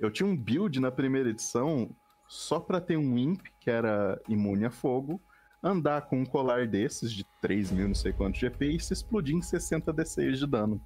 Eu 0.00 0.10
tinha 0.10 0.26
um 0.28 0.36
build 0.36 0.80
na 0.80 0.90
primeira 0.90 1.28
edição 1.28 1.94
só 2.30 2.60
pra 2.60 2.80
ter 2.80 2.96
um 2.96 3.18
imp 3.18 3.40
que 3.58 3.68
era 3.68 4.20
imune 4.28 4.64
a 4.64 4.70
fogo, 4.70 5.20
andar 5.60 6.02
com 6.02 6.20
um 6.20 6.24
colar 6.24 6.64
desses 6.68 7.12
de 7.12 7.24
3 7.42 7.72
mil 7.72 7.88
não 7.88 7.94
sei 7.94 8.12
quanto 8.12 8.38
GP 8.38 8.76
e 8.76 8.80
se 8.80 8.92
explodir 8.92 9.34
em 9.34 9.42
60 9.42 9.92
D6 9.92 10.36
de 10.36 10.46
dano. 10.46 10.80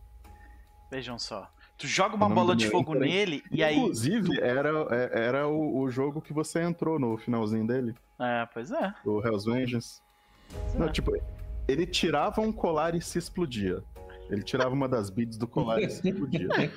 Vejam 0.91 1.19
só. 1.19 1.47
Tu 1.77 1.87
joga 1.87 2.17
uma 2.17 2.31
bola 2.31 2.57
de 2.57 2.71
fogo 2.71 2.95
era- 2.97 3.05
nele 3.05 3.43
e 3.51 3.63
aí. 3.63 3.77
Inclusive, 3.77 4.41
era, 4.41 4.71
é- 4.91 5.27
era 5.27 5.47
o, 5.47 5.81
o 5.81 5.91
jogo 5.91 6.23
que 6.23 6.33
você 6.33 6.63
entrou 6.63 6.99
no 6.99 7.19
finalzinho 7.19 7.67
dele, 7.67 7.95
É, 8.19 8.47
pois 8.53 8.71
é. 8.71 8.95
o 9.05 9.21
Hell's 9.21 9.45
Vengeance. 9.45 10.01
Não, 10.79 10.91
tipo, 10.91 11.13
ele 11.69 11.85
tirava 11.87 12.41
um 12.41 12.51
colar 12.53 12.95
e 12.95 13.03
se 13.03 13.19
explodia. 13.19 13.83
Ele 14.31 14.43
tirava 14.43 14.73
uma 14.75 14.89
das 14.89 15.11
beads 15.11 15.37
do 15.37 15.47
colar 15.47 15.83
e 15.83 15.91
se 15.91 16.09
explodia. 16.09 16.49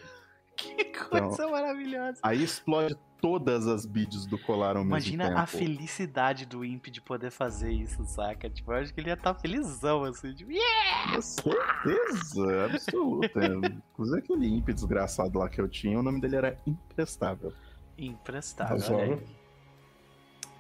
Que 0.58 0.86
coisa 0.86 1.48
maravilhosa. 1.48 2.18
Aí 2.24 2.44
explode 2.44 2.98
todas 3.22 3.68
as 3.68 3.86
beads 3.86 4.26
do 4.26 4.38
colar 4.38 4.76
ao 4.78 4.84
Imagina 4.84 5.26
mesmo 5.26 5.40
a 5.40 5.46
tempo. 5.46 5.58
felicidade 5.58 6.46
do 6.46 6.64
Imp 6.64 6.88
de 6.88 7.02
poder 7.02 7.32
fazer 7.32 7.72
isso, 7.72 8.04
saca? 8.06 8.50
Tipo, 8.50 8.72
eu 8.74 8.78
acho 8.78 8.94
que 8.94 9.00
ele 9.00 9.10
ia 9.10 9.14
estar 9.16 9.34
felizão, 9.36 10.04
assim, 10.04 10.34
tipo, 10.34 10.52
yeah! 10.52 11.16
Com 11.16 11.22
certeza, 11.22 12.66
absoluta. 12.66 13.40
Inclusive 13.92 14.20
aquele 14.20 14.48
imp 14.48 14.68
desgraçado 14.70 15.40
lá 15.40 15.50
que 15.50 15.60
eu 15.60 15.68
tinha, 15.68 16.00
o 16.00 16.04
nome 16.04 16.20
dele 16.22 16.36
era 16.36 16.58
Imprestável. 16.68 17.54
Emprestável. 17.98 18.76
Arrasou. 18.76 18.98
olha 18.98 19.16
aí. 19.16 19.24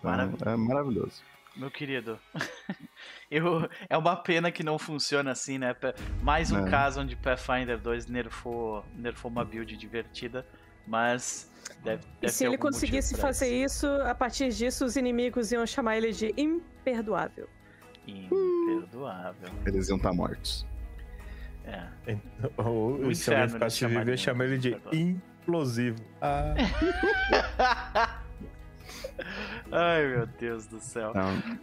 Maravilha. 0.03 0.37
É 0.45 0.55
maravilhoso. 0.55 1.21
Meu 1.55 1.71
querido, 1.71 2.19
eu, 3.31 3.67
é 3.89 3.97
uma 3.97 4.15
pena 4.15 4.51
que 4.51 4.61
não 4.63 4.77
funciona 4.77 5.31
assim, 5.31 5.57
né? 5.57 5.75
Mais 6.21 6.51
um 6.51 6.67
É. 6.67 6.69
caso 6.69 7.01
onde 7.01 7.15
Pathfinder 7.15 7.79
2 7.79 8.05
nerfou, 8.05 8.85
nerfou 8.95 9.31
uma 9.31 9.43
build 9.43 9.75
divertida, 9.75 10.45
mas 10.85 11.51
deve, 11.83 12.03
E 12.03 12.21
deve 12.21 12.33
se 12.33 12.45
ele 12.45 12.57
conseguisse 12.57 13.15
fazer 13.15 13.49
isso, 13.63 13.87
a 13.87 14.13
partir 14.15 14.49
disso 14.49 14.85
os 14.85 14.95
inimigos 14.95 15.51
iam 15.51 15.65
chamar 15.65 15.97
ele 15.97 16.11
de 16.11 16.33
imperdoável. 16.37 17.47
Imperdoável. 18.07 19.49
Eles 19.65 19.89
iam 19.89 19.97
estar 19.97 20.13
mortos. 20.13 20.65
É. 21.65 21.83
Ou 22.57 22.97
No 22.97 23.13
se 23.13 23.29
alguém 23.33 23.49
ficasse 23.49 23.83
eles 23.83 23.97
viver, 23.97 24.17
chama 24.17 24.45
ele 24.45 24.57
de 24.57 24.77
implosivo. 24.93 25.97
Ah, 26.21 26.53
Ai, 29.71 30.07
meu 30.07 30.25
Deus 30.27 30.65
do 30.67 30.79
céu. 30.79 31.11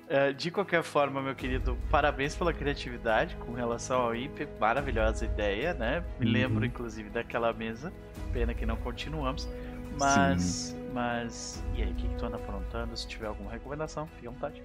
É, 0.09 0.33
de 0.33 0.51
qualquer 0.51 0.83
forma, 0.83 1.23
meu 1.23 1.35
querido, 1.35 1.79
parabéns 1.91 2.35
pela 2.37 2.53
criatividade 2.53 3.37
com 3.37 3.53
relação 3.53 4.01
ao 4.03 4.15
IP. 4.15 4.47
Maravilhosa 4.61 5.25
ideia, 5.25 5.73
né? 5.73 6.05
Me 6.19 6.27
Uhum. 6.27 6.33
lembro, 6.33 6.67
inclusive, 6.67 7.09
daquela 7.11 7.53
mesa. 7.53 7.93
Pena 8.33 8.53
que 8.53 8.67
não 8.67 8.77
continuamos. 8.77 9.49
Mas. 9.99 10.77
Mas. 10.93 11.63
E 11.77 11.83
aí, 11.83 11.91
o 11.91 11.95
que, 11.95 12.09
que 12.09 12.15
tu 12.17 12.27
anda 12.27 12.37
aprontando? 12.37 12.97
Se 12.97 13.07
tiver 13.07 13.27
alguma 13.27 13.51
recomendação, 13.51 14.07
fique 14.07 14.27
à 14.27 14.31
vontade. 14.31 14.63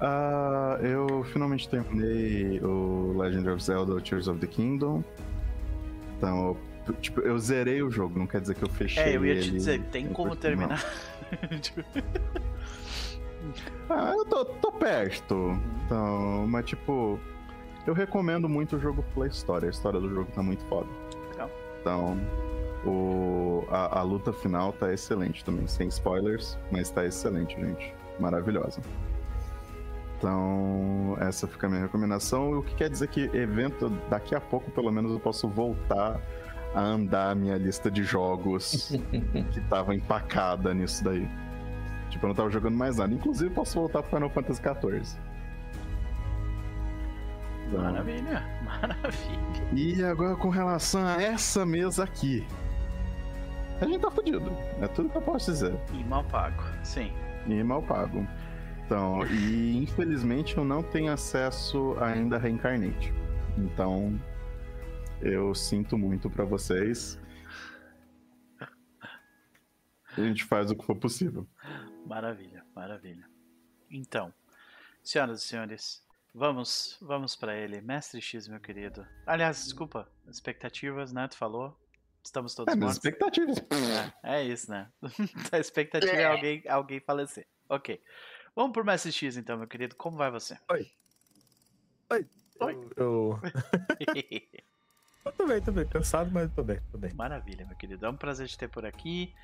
ah, 0.00 0.78
eu 0.82 1.24
finalmente 1.24 1.68
terminei 1.68 2.60
o 2.60 3.16
Legend 3.16 3.48
of 3.50 3.62
Zelda 3.62 4.00
Tears 4.00 4.28
of 4.28 4.38
the 4.40 4.46
Kingdom. 4.46 5.02
Então, 6.16 6.56
eu, 6.86 6.94
tipo, 6.94 7.20
eu 7.20 7.38
zerei 7.38 7.82
o 7.82 7.90
jogo, 7.90 8.18
não 8.18 8.26
quer 8.26 8.40
dizer 8.40 8.54
que 8.54 8.62
eu 8.62 8.68
fechei 8.68 9.02
É, 9.02 9.16
eu 9.16 9.24
ia 9.24 9.40
te 9.40 9.50
dizer, 9.50 9.82
tem 9.84 10.08
como 10.08 10.32
100%, 10.32 10.38
terminar. 10.38 10.84
Ah, 13.90 14.14
eu 14.16 14.24
tô, 14.24 14.44
tô 14.44 14.72
perto. 14.72 15.52
Então, 15.84 16.46
mas 16.48 16.64
tipo, 16.64 17.20
eu 17.86 17.92
recomendo 17.92 18.48
muito 18.48 18.76
o 18.76 18.80
jogo 18.80 19.04
pela 19.12 19.26
história. 19.26 19.66
A 19.68 19.70
história 19.70 20.00
do 20.00 20.08
jogo 20.08 20.30
tá 20.32 20.42
muito 20.42 20.64
foda. 20.64 20.88
Legal. 21.30 21.50
Então, 21.80 22.16
o, 22.86 23.64
a, 23.70 24.00
a 24.00 24.02
luta 24.02 24.32
final 24.32 24.72
tá 24.72 24.92
excelente 24.92 25.44
também, 25.44 25.66
sem 25.66 25.88
spoilers, 25.88 26.58
mas 26.70 26.90
tá 26.90 27.04
excelente, 27.04 27.56
gente. 27.60 27.94
Maravilhosa. 28.18 28.80
Então, 30.18 31.16
essa 31.20 31.46
fica 31.46 31.66
a 31.66 31.70
minha 31.70 31.82
recomendação. 31.82 32.58
O 32.58 32.62
que 32.62 32.74
quer 32.74 32.88
dizer 32.88 33.08
que 33.08 33.24
evento, 33.36 33.90
daqui 34.08 34.34
a 34.34 34.40
pouco, 34.40 34.70
pelo 34.70 34.90
menos, 34.90 35.12
eu 35.12 35.20
posso 35.20 35.48
voltar 35.48 36.20
a 36.74 36.80
andar 36.80 37.30
a 37.30 37.34
minha 37.34 37.56
lista 37.56 37.90
de 37.90 38.02
jogos 38.02 38.92
que 39.52 39.60
tava 39.68 39.94
empacada 39.94 40.72
nisso 40.72 41.04
daí. 41.04 41.28
Tipo, 42.10 42.24
eu 42.24 42.28
não 42.28 42.34
tava 42.34 42.50
jogando 42.50 42.76
mais 42.76 42.96
nada. 42.96 43.12
Inclusive, 43.12 43.50
posso 43.54 43.78
voltar 43.78 44.02
pro 44.02 44.16
Final 44.16 44.30
Fantasy 44.30 44.62
XIV. 44.62 45.18
Então, 47.68 47.82
maravilha, 47.82 48.46
maravilha. 48.64 49.68
e 49.72 50.04
agora 50.04 50.36
com 50.36 50.48
relação 50.48 51.04
a 51.06 51.20
essa 51.20 51.64
mesa 51.66 52.04
aqui. 52.04 52.46
A 53.80 53.86
gente 53.86 54.00
tá 54.00 54.10
fudido. 54.10 54.50
É 54.80 54.88
tudo 54.88 55.10
que 55.10 55.16
eu 55.16 55.22
posso 55.22 55.50
dizer. 55.50 55.74
E 55.92 56.04
mal 56.04 56.24
pago, 56.24 56.62
sim. 56.84 57.12
E 57.46 57.62
mal 57.62 57.82
pago. 57.82 58.26
Então, 58.84 59.26
e 59.26 59.76
infelizmente 59.76 60.56
eu 60.56 60.64
não 60.64 60.82
tenho 60.82 61.12
acesso 61.12 61.96
ainda 62.00 62.36
a 62.36 62.38
Reincarnate. 62.38 63.12
Então, 63.58 64.20
eu 65.20 65.54
sinto 65.54 65.98
muito 65.98 66.30
pra 66.30 66.44
vocês. 66.44 67.18
A 70.16 70.20
gente 70.20 70.44
faz 70.44 70.70
o 70.70 70.76
que 70.76 70.84
for 70.84 70.96
possível. 70.96 71.46
Maravilha, 72.06 72.64
maravilha. 72.74 73.28
Então, 73.90 74.32
senhoras 75.02 75.42
e 75.42 75.46
senhores, 75.46 76.06
vamos, 76.32 76.96
vamos 77.00 77.34
para 77.34 77.56
ele, 77.56 77.80
Mestre 77.80 78.20
X, 78.20 78.46
meu 78.46 78.60
querido. 78.60 79.06
Aliás, 79.26 79.64
desculpa, 79.64 80.08
expectativas, 80.28 81.12
né? 81.12 81.26
Tu 81.26 81.36
falou? 81.36 81.76
Estamos 82.24 82.54
todos 82.54 82.72
É, 82.72 82.76
mortos. 82.76 82.96
expectativas. 82.96 83.58
É, 84.22 84.38
é 84.38 84.44
isso, 84.44 84.70
né? 84.70 84.90
A 85.52 85.58
expectativa 85.58 86.12
é 86.16 86.24
alguém, 86.24 86.62
alguém 86.68 87.00
falecer. 87.00 87.46
Ok. 87.68 88.00
Vamos 88.56 88.72
pro 88.72 88.84
Mestre 88.84 89.12
X, 89.12 89.36
então, 89.36 89.58
meu 89.58 89.66
querido. 89.68 89.94
Como 89.96 90.16
vai 90.16 90.30
você? 90.30 90.56
eu, 92.60 92.90
eu, 92.96 93.40
eu 95.24 95.32
tô 95.32 95.46
bem, 95.46 95.60
tô 95.60 95.72
bem. 95.72 95.86
Cansado, 95.86 96.30
mas 96.30 96.52
tô 96.54 96.62
bem, 96.62 96.80
tô 96.90 96.96
bem. 96.98 97.12
Maravilha, 97.14 97.66
meu 97.66 97.76
querido. 97.76 98.06
É 98.06 98.08
um 98.10 98.16
prazer 98.16 98.48
te 98.48 98.56
ter 98.56 98.68
por 98.68 98.86
aqui. 98.86 99.34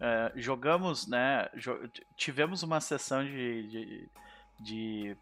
Eh, 0.00 0.32
jogamos, 0.36 1.06
né? 1.06 1.48
jo- 1.56 1.88
tivemos 2.16 2.62
uma 2.62 2.80
sessão 2.80 3.24
de, 3.24 3.68
de, 3.68 4.08
de- 4.60 5.16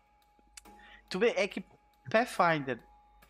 Tu 1.09 1.19
vê, 1.19 1.31
é 1.31 1.49
que 1.49 1.65
Pathfinder 2.11 2.79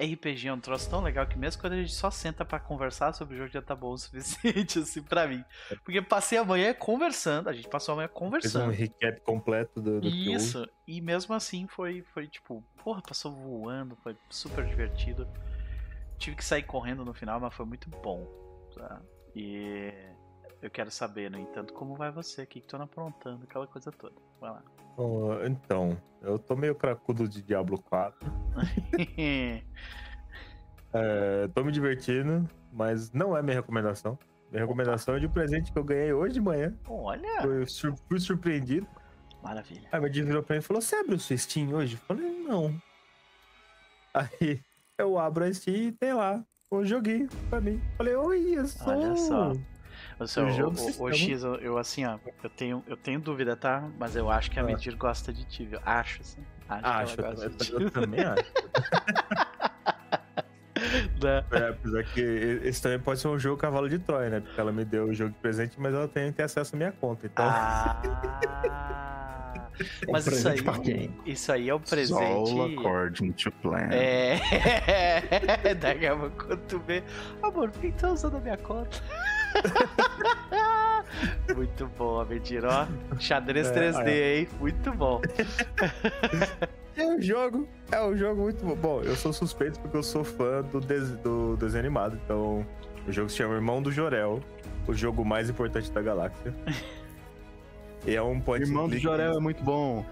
RPG 0.01 0.49
é 0.49 0.53
um 0.53 0.61
troço 0.61 0.89
tão 0.89 1.03
legal 1.03 1.27
que 1.27 1.39
mesmo 1.39 1.61
quando 1.61 1.75
a 1.75 1.77
gente 1.77 1.93
só 1.93 2.11
senta 2.11 2.45
pra 2.45 2.59
conversar 2.59 3.13
sobre 3.13 3.35
o 3.35 3.39
jogo 3.39 3.51
já 3.51 3.61
tá 3.61 3.77
bom 3.77 3.93
o 3.93 3.99
suficiente, 3.99 4.79
assim, 4.79 5.03
pra 5.03 5.27
mim. 5.27 5.45
Porque 5.85 6.01
passei 6.01 6.39
a 6.39 6.45
manhã 6.45 6.73
conversando, 6.73 7.49
a 7.49 7.53
gente 7.53 7.69
passou 7.69 7.93
a 7.93 7.97
manhã 7.97 8.09
Fez 8.09 8.17
um 8.17 8.19
conversando. 8.19 8.71
recap 8.71 9.21
completo 9.21 9.81
do, 9.81 10.01
do. 10.01 10.09
Isso, 10.09 10.67
e 10.87 11.01
mesmo 11.01 11.35
assim 11.35 11.67
foi, 11.67 12.03
foi 12.15 12.27
tipo, 12.27 12.65
porra, 12.83 13.03
passou 13.03 13.33
voando, 13.33 13.97
foi 13.97 14.17
super 14.29 14.65
divertido. 14.65 15.29
Tive 16.19 16.37
que 16.37 16.45
sair 16.45 16.63
correndo 16.63 17.05
no 17.05 17.15
final, 17.15 17.39
mas 17.41 17.55
foi 17.55 17.67
muito 17.67 17.89
bom. 17.89 18.27
Tá? 18.75 19.01
E 19.35 19.93
eu 20.63 20.71
quero 20.71 20.91
saber, 20.91 21.31
no 21.31 21.39
entanto, 21.39 21.73
como 21.73 21.95
vai 21.95 22.11
você, 22.11 22.43
o 22.43 22.47
que, 22.47 22.61
que 22.61 22.67
tu 22.67 22.77
anda 22.77 22.85
aprontando, 22.85 23.45
aquela 23.45 23.67
coisa 23.67 23.91
toda. 23.91 24.15
Vai 24.41 24.51
lá. 24.51 24.63
Ó, 25.03 25.45
Então, 25.47 25.97
eu 26.21 26.39
tô 26.39 26.55
meio 26.55 26.75
cracudo 26.75 27.27
de 27.29 27.43
Diablo 27.43 27.81
4. 27.83 28.19
É, 30.93 31.47
tô 31.55 31.63
me 31.63 31.71
divertindo, 31.71 32.49
mas 32.73 33.13
não 33.13 33.37
é 33.37 33.41
minha 33.43 33.55
recomendação. 33.55 34.19
Minha 34.51 34.65
recomendação 34.65 35.15
é 35.15 35.21
de 35.21 35.27
um 35.27 35.31
presente 35.31 35.71
que 35.71 35.79
eu 35.79 35.85
ganhei 35.85 36.13
hoje 36.13 36.35
de 36.35 36.41
manhã. 36.41 36.75
Olha, 36.89 37.29
Eu 37.45 37.65
sur- 37.69 37.95
fui 38.09 38.19
surpreendido. 38.19 38.87
maravilha. 39.41 39.89
Aí 39.93 40.01
meu 40.01 40.11
dia 40.11 40.25
virou 40.25 40.43
pra 40.43 40.57
mim 40.57 40.59
e 40.59 40.63
falou: 40.63 40.83
Você 40.83 40.97
abriu 40.97 41.17
sua 41.21 41.37
Steam 41.37 41.73
hoje? 41.73 41.95
Eu 41.95 42.01
falei: 42.01 42.29
Não. 42.43 42.75
Aí 44.13 44.61
eu 44.99 45.17
abro 45.17 45.45
a 45.45 45.55
Steam 45.55 45.77
e 45.77 45.93
tem 45.93 46.13
lá 46.13 46.45
um 46.73 46.85
joguinho 46.85 47.29
pra 47.49 47.61
mim. 47.61 47.81
Eu 47.93 47.97
falei: 47.97 48.15
Olha 48.17 48.67
só. 48.67 48.91
Olha 48.91 49.17
só. 49.17 49.53
O, 50.21 50.27
seu, 50.29 50.45
O 50.45 50.49
o, 50.49 50.71
o- 50.71 51.03
o. 51.05 51.13
X, 51.15 51.43
eu, 51.43 51.55
eu, 51.57 51.79
assim, 51.79 52.05
ó, 52.05 52.19
eu 52.45 52.51
tenho, 52.51 52.85
eu 52.87 52.97
tenho 52.97 53.19
dúvida, 53.19 53.57
tá? 53.57 53.89
Mas 53.99 54.15
eu 54.15 54.31
acho 54.31 54.51
que 54.51 54.61
a 54.61 54.63
Ah. 54.63 54.67
Medir 54.67 54.95
gosta 54.95 55.33
de 55.33 55.45
ti, 55.47 55.65
viu? 55.65 55.81
Acho, 55.85 56.21
assim. 56.21 56.43
Acho, 56.69 56.87
Acho, 56.87 57.15
que 57.17 57.21
ela 57.21 57.31
eu, 57.31 57.35
gosta 57.37 57.51
de 57.51 57.57
ti. 57.71 57.83
eu 57.83 57.91
também 57.91 58.21
acho. 58.25 58.45
Né? 61.23 61.45
É, 61.51 61.69
apesar 61.69 62.03
que 62.05 62.21
esse 62.65 62.81
também 62.81 62.99
pode 62.99 63.21
ser 63.21 63.29
um 63.29 63.39
jogo 63.39 63.61
cavalo 63.61 63.87
de 63.89 63.99
Troia, 63.99 64.31
né? 64.31 64.41
Porque 64.41 64.59
ela 64.59 64.73
me 64.73 64.83
deu 64.85 65.09
o 65.09 65.15
jogo 65.15 65.31
de 65.31 65.37
presente, 65.39 65.79
mas 65.79 65.93
ela 65.95 66.09
tem 66.09 66.31
que 66.31 66.39
ter 66.39 66.45
acesso 66.45 66.75
à 66.75 66.79
minha 66.79 66.91
conta. 66.93 67.27
Então, 67.27 67.45
Ah, 67.47 68.01
mas 70.11 70.27
isso 70.27 70.49
aí, 70.49 71.11
isso 71.27 71.53
aí 71.53 71.69
é 71.69 71.75
um 71.75 71.77
All 71.77 71.81
presente. 71.85 72.79
according 72.79 73.33
to 73.33 73.53
plan. 73.61 73.89
É, 73.93 74.39
daqui 75.79 76.07
a 76.07 76.17
pouco 76.17 76.47
quando 76.47 76.61
tu 76.67 76.79
vê, 76.81 77.03
amor, 77.43 77.71
por 77.71 77.81
que 77.81 77.93
tu 77.93 78.01
tá 78.01 78.13
usando 78.13 78.39
a 78.39 78.41
minha 78.41 78.57
conta? 78.57 78.99
Muito 81.55 81.87
bom, 81.99 82.25
Medir, 82.25 82.65
ó. 82.65 82.87
Xadrez 83.19 83.69
É, 83.69 83.93
3D, 83.93 84.09
hein? 84.39 84.49
Muito 84.61 84.93
bom. 84.93 85.21
é 86.97 87.07
um 87.07 87.21
jogo, 87.21 87.69
é 87.91 88.01
um 88.03 88.17
jogo 88.17 88.43
muito 88.43 88.65
bom. 88.65 88.75
Bom, 88.77 89.03
eu 89.03 89.17
sou 89.17 89.33
suspeito 89.33 89.79
porque 89.81 89.97
eu 89.97 90.03
sou 90.03 90.23
fã 90.25 90.63
do, 90.63 90.81
des- 90.81 91.11
do 91.19 91.57
desenho 91.57 91.81
animado. 91.85 92.19
Então, 92.25 92.65
o 93.07 93.13
jogo 93.13 93.29
se 93.29 93.37
chama 93.37 93.55
Irmão 93.55 93.83
do 93.83 93.91
Jorel, 93.91 94.41
o 94.87 94.95
jogo 94.95 95.25
mais 95.25 95.51
importante 95.51 95.91
da 95.91 96.01
galáxia. 96.01 96.55
E 98.07 98.15
é 98.15 98.23
um 98.23 98.41
point 98.41 98.65
Irmão 98.65 98.89
do. 98.89 98.97
Jorel 98.97 99.35
é 99.37 99.41
muito 99.41 99.63
bom. 99.63 100.05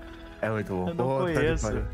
É 0.43 0.51
muito 0.51 0.75
bom. 0.75 0.89
Eu 0.89 0.95
não 0.95 1.27
que 1.27 1.35
conheço. 1.35 1.67
pariu. 1.67 1.85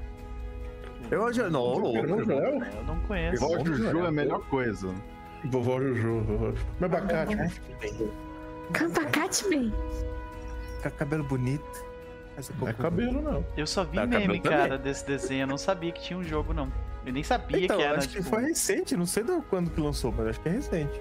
Eu 1.10 1.32
já 1.32 1.50
não, 1.50 1.60
louco. 1.78 1.98
Eu 1.98 2.84
não 2.86 2.98
conheço. 3.06 3.44
Irmão 3.44 3.62
do 3.62 3.70
Juju 3.72 3.88
é 3.88 3.92
Jorel. 3.92 4.06
a 4.06 4.10
melhor 4.10 4.40
coisa. 4.48 4.88
Vovó 5.44 5.80
Juju. 5.80 6.20
vovó. 6.20 6.52
Meu 6.80 6.86
abacate. 6.88 7.36
Canta 8.72 9.04
Catman. 9.06 9.72
Ca- 10.82 10.90
Cabelo 10.90 11.24
bonito. 11.24 11.64
Não 12.60 12.68
é 12.68 12.72
cabelo, 12.72 13.22
não. 13.22 13.46
Eu 13.56 13.66
só 13.66 13.84
vi 13.84 13.94
Tá, 13.96 14.06
meme, 14.06 14.22
cabelo 14.26 14.42
também. 14.42 14.58
cara, 14.58 14.76
desse 14.78 15.06
desenho. 15.06 15.42
Eu 15.42 15.46
não 15.46 15.56
sabia 15.58 15.92
que 15.92 16.02
tinha 16.02 16.18
um 16.18 16.24
jogo, 16.24 16.52
não. 16.52 16.72
Eu 17.06 17.12
nem 17.12 17.22
sabia 17.22 17.64
Então, 17.64 17.76
que 17.76 17.82
era. 17.84 17.98
acho 17.98 18.08
que 18.08 18.16
tipo, 18.16 18.28
foi 18.30 18.42
recente, 18.42 18.96
não 18.96 19.06
sei 19.06 19.22
quando 19.48 19.70
que 19.70 19.80
lançou, 19.80 20.10
mas 20.10 20.26
acho 20.28 20.40
que 20.40 20.48
é 20.48 20.52
recente. 20.52 21.00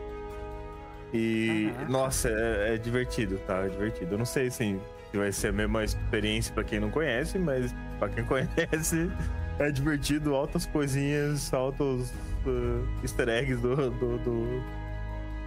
E, 1.13 1.71
Caraca. 1.73 1.91
nossa, 1.91 2.29
é, 2.29 2.75
é 2.75 2.77
divertido, 2.77 3.37
tá? 3.47 3.65
É 3.65 3.69
divertido. 3.69 4.13
Eu 4.13 4.17
não 4.19 4.25
sei 4.25 4.47
assim, 4.47 4.79
se 5.11 5.17
vai 5.17 5.31
ser 5.31 5.47
a 5.47 5.51
mesma 5.51 5.83
experiência 5.83 6.53
pra 6.53 6.63
quem 6.63 6.79
não 6.79 6.89
conhece, 6.91 7.39
mas 7.39 7.73
pra 7.97 8.09
quem 8.09 8.23
conhece, 8.25 9.09
é 9.59 9.71
divertido, 9.71 10.35
altas 10.35 10.65
coisinhas, 10.65 11.53
altos 11.53 12.11
uh, 12.45 12.85
easter 13.03 13.29
eggs 13.29 13.61
do, 13.61 13.75
do, 13.75 14.17
do, 14.19 14.61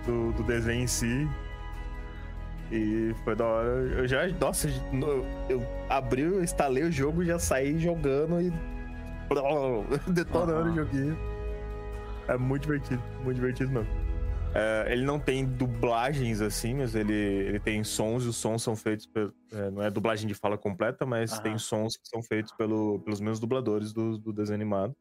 do- 0.07 0.33
do 0.33 0.43
desenho 0.45 0.85
em 0.85 0.87
si. 0.87 1.29
E 2.71 3.15
foi 3.25 3.35
da 3.37 3.45
hora. 3.45 3.69
Eu 3.69 4.09
já, 4.09 4.27
nossa, 4.41 4.69
no- 4.93 5.25
eu 5.49 5.63
abri, 5.89 6.23
eu 6.23 6.43
instalei 6.43 6.83
o 6.85 6.91
jogo 6.93 7.23
e 7.23 7.27
já 7.27 7.39
saí 7.39 7.79
jogando 7.79 8.41
e 8.41 8.53
detonando 10.11 10.53
Aham. 10.61 10.71
o 10.73 10.75
joguinho. 10.75 11.19
É 12.29 12.37
muito 12.37 12.63
divertido, 12.63 13.03
muito 13.23 13.37
divertido 13.37 13.71
mesmo. 13.71 14.06
É, 14.55 14.93
ele 14.93 15.05
não 15.05 15.21
tem 15.21 15.45
dublagens 15.45 16.41
assim, 16.41 16.75
mas 16.75 16.95
ele, 16.95 17.13
ele 17.13 17.61
tem 17.61 17.85
sons 17.85 18.25
e 18.25 18.29
os 18.29 18.37
sons 18.37 18.63
são 18.63 18.75
feitos. 18.75 19.09
é, 19.53 19.71
não 19.71 19.83
é 19.83 19.91
dublagem 19.91 20.27
de 20.27 20.35
fala 20.35 20.57
completa, 20.57 21.05
mas 21.05 21.33
Aham. 21.33 21.43
tem 21.43 21.59
sons 21.59 21.97
que 21.97 22.09
são 22.09 22.23
feitos 22.23 22.53
pelo, 22.53 23.01
pelos 23.01 23.21
mesmos 23.21 23.41
dubladores 23.41 23.93
do, 23.93 24.19
do 24.19 24.33
desenho 24.33 24.57
animado. 24.57 24.97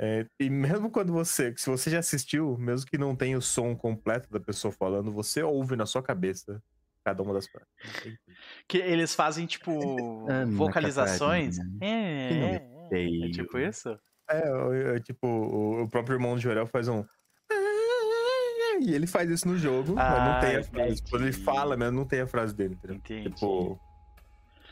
É, 0.00 0.26
e 0.40 0.50
mesmo 0.50 0.90
quando 0.90 1.12
você, 1.12 1.54
se 1.56 1.70
você 1.70 1.88
já 1.88 2.00
assistiu, 2.00 2.58
mesmo 2.58 2.90
que 2.90 2.98
não 2.98 3.14
tenha 3.14 3.38
o 3.38 3.42
som 3.42 3.76
completo 3.76 4.28
da 4.32 4.40
pessoa 4.40 4.72
falando, 4.72 5.12
você 5.12 5.42
ouve 5.44 5.76
na 5.76 5.86
sua 5.86 6.02
cabeça 6.02 6.60
cada 7.04 7.22
uma 7.22 7.34
das 7.34 7.46
frases. 7.46 8.18
Que 8.66 8.78
eles 8.78 9.14
fazem, 9.14 9.46
tipo, 9.46 10.26
Ana 10.28 10.50
vocalizações. 10.56 11.58
Catarina, 11.58 11.84
É, 11.84 12.32
é, 12.32 12.54
é. 12.54 12.88
Feio. 12.88 13.24
É 13.26 13.30
tipo 13.30 13.58
isso? 13.58 13.98
É, 14.28 14.38
é, 14.38 14.96
é 14.96 15.00
tipo, 15.00 15.26
o, 15.26 15.82
o 15.82 15.88
próprio 15.88 16.14
irmão 16.14 16.34
do 16.34 16.40
Jorel 16.40 16.66
faz 16.66 16.88
um. 16.88 17.04
E 18.82 18.94
ele 18.94 19.06
faz 19.06 19.30
isso 19.30 19.46
no 19.48 19.56
jogo, 19.56 19.94
mas 19.94 20.24
não 20.24 20.32
Ah, 20.32 20.40
tem 20.40 20.56
a 20.56 20.62
frase. 20.64 20.92
entendi. 20.94 21.10
Quando 21.10 21.22
ele 21.22 21.32
fala, 21.32 21.76
mas 21.76 21.92
não 21.92 22.04
tem 22.04 22.20
a 22.20 22.26
frase 22.26 22.54
dele, 22.54 22.74
entendeu? 22.74 22.96
Entendi. 22.96 23.30
Tipo. 23.30 23.80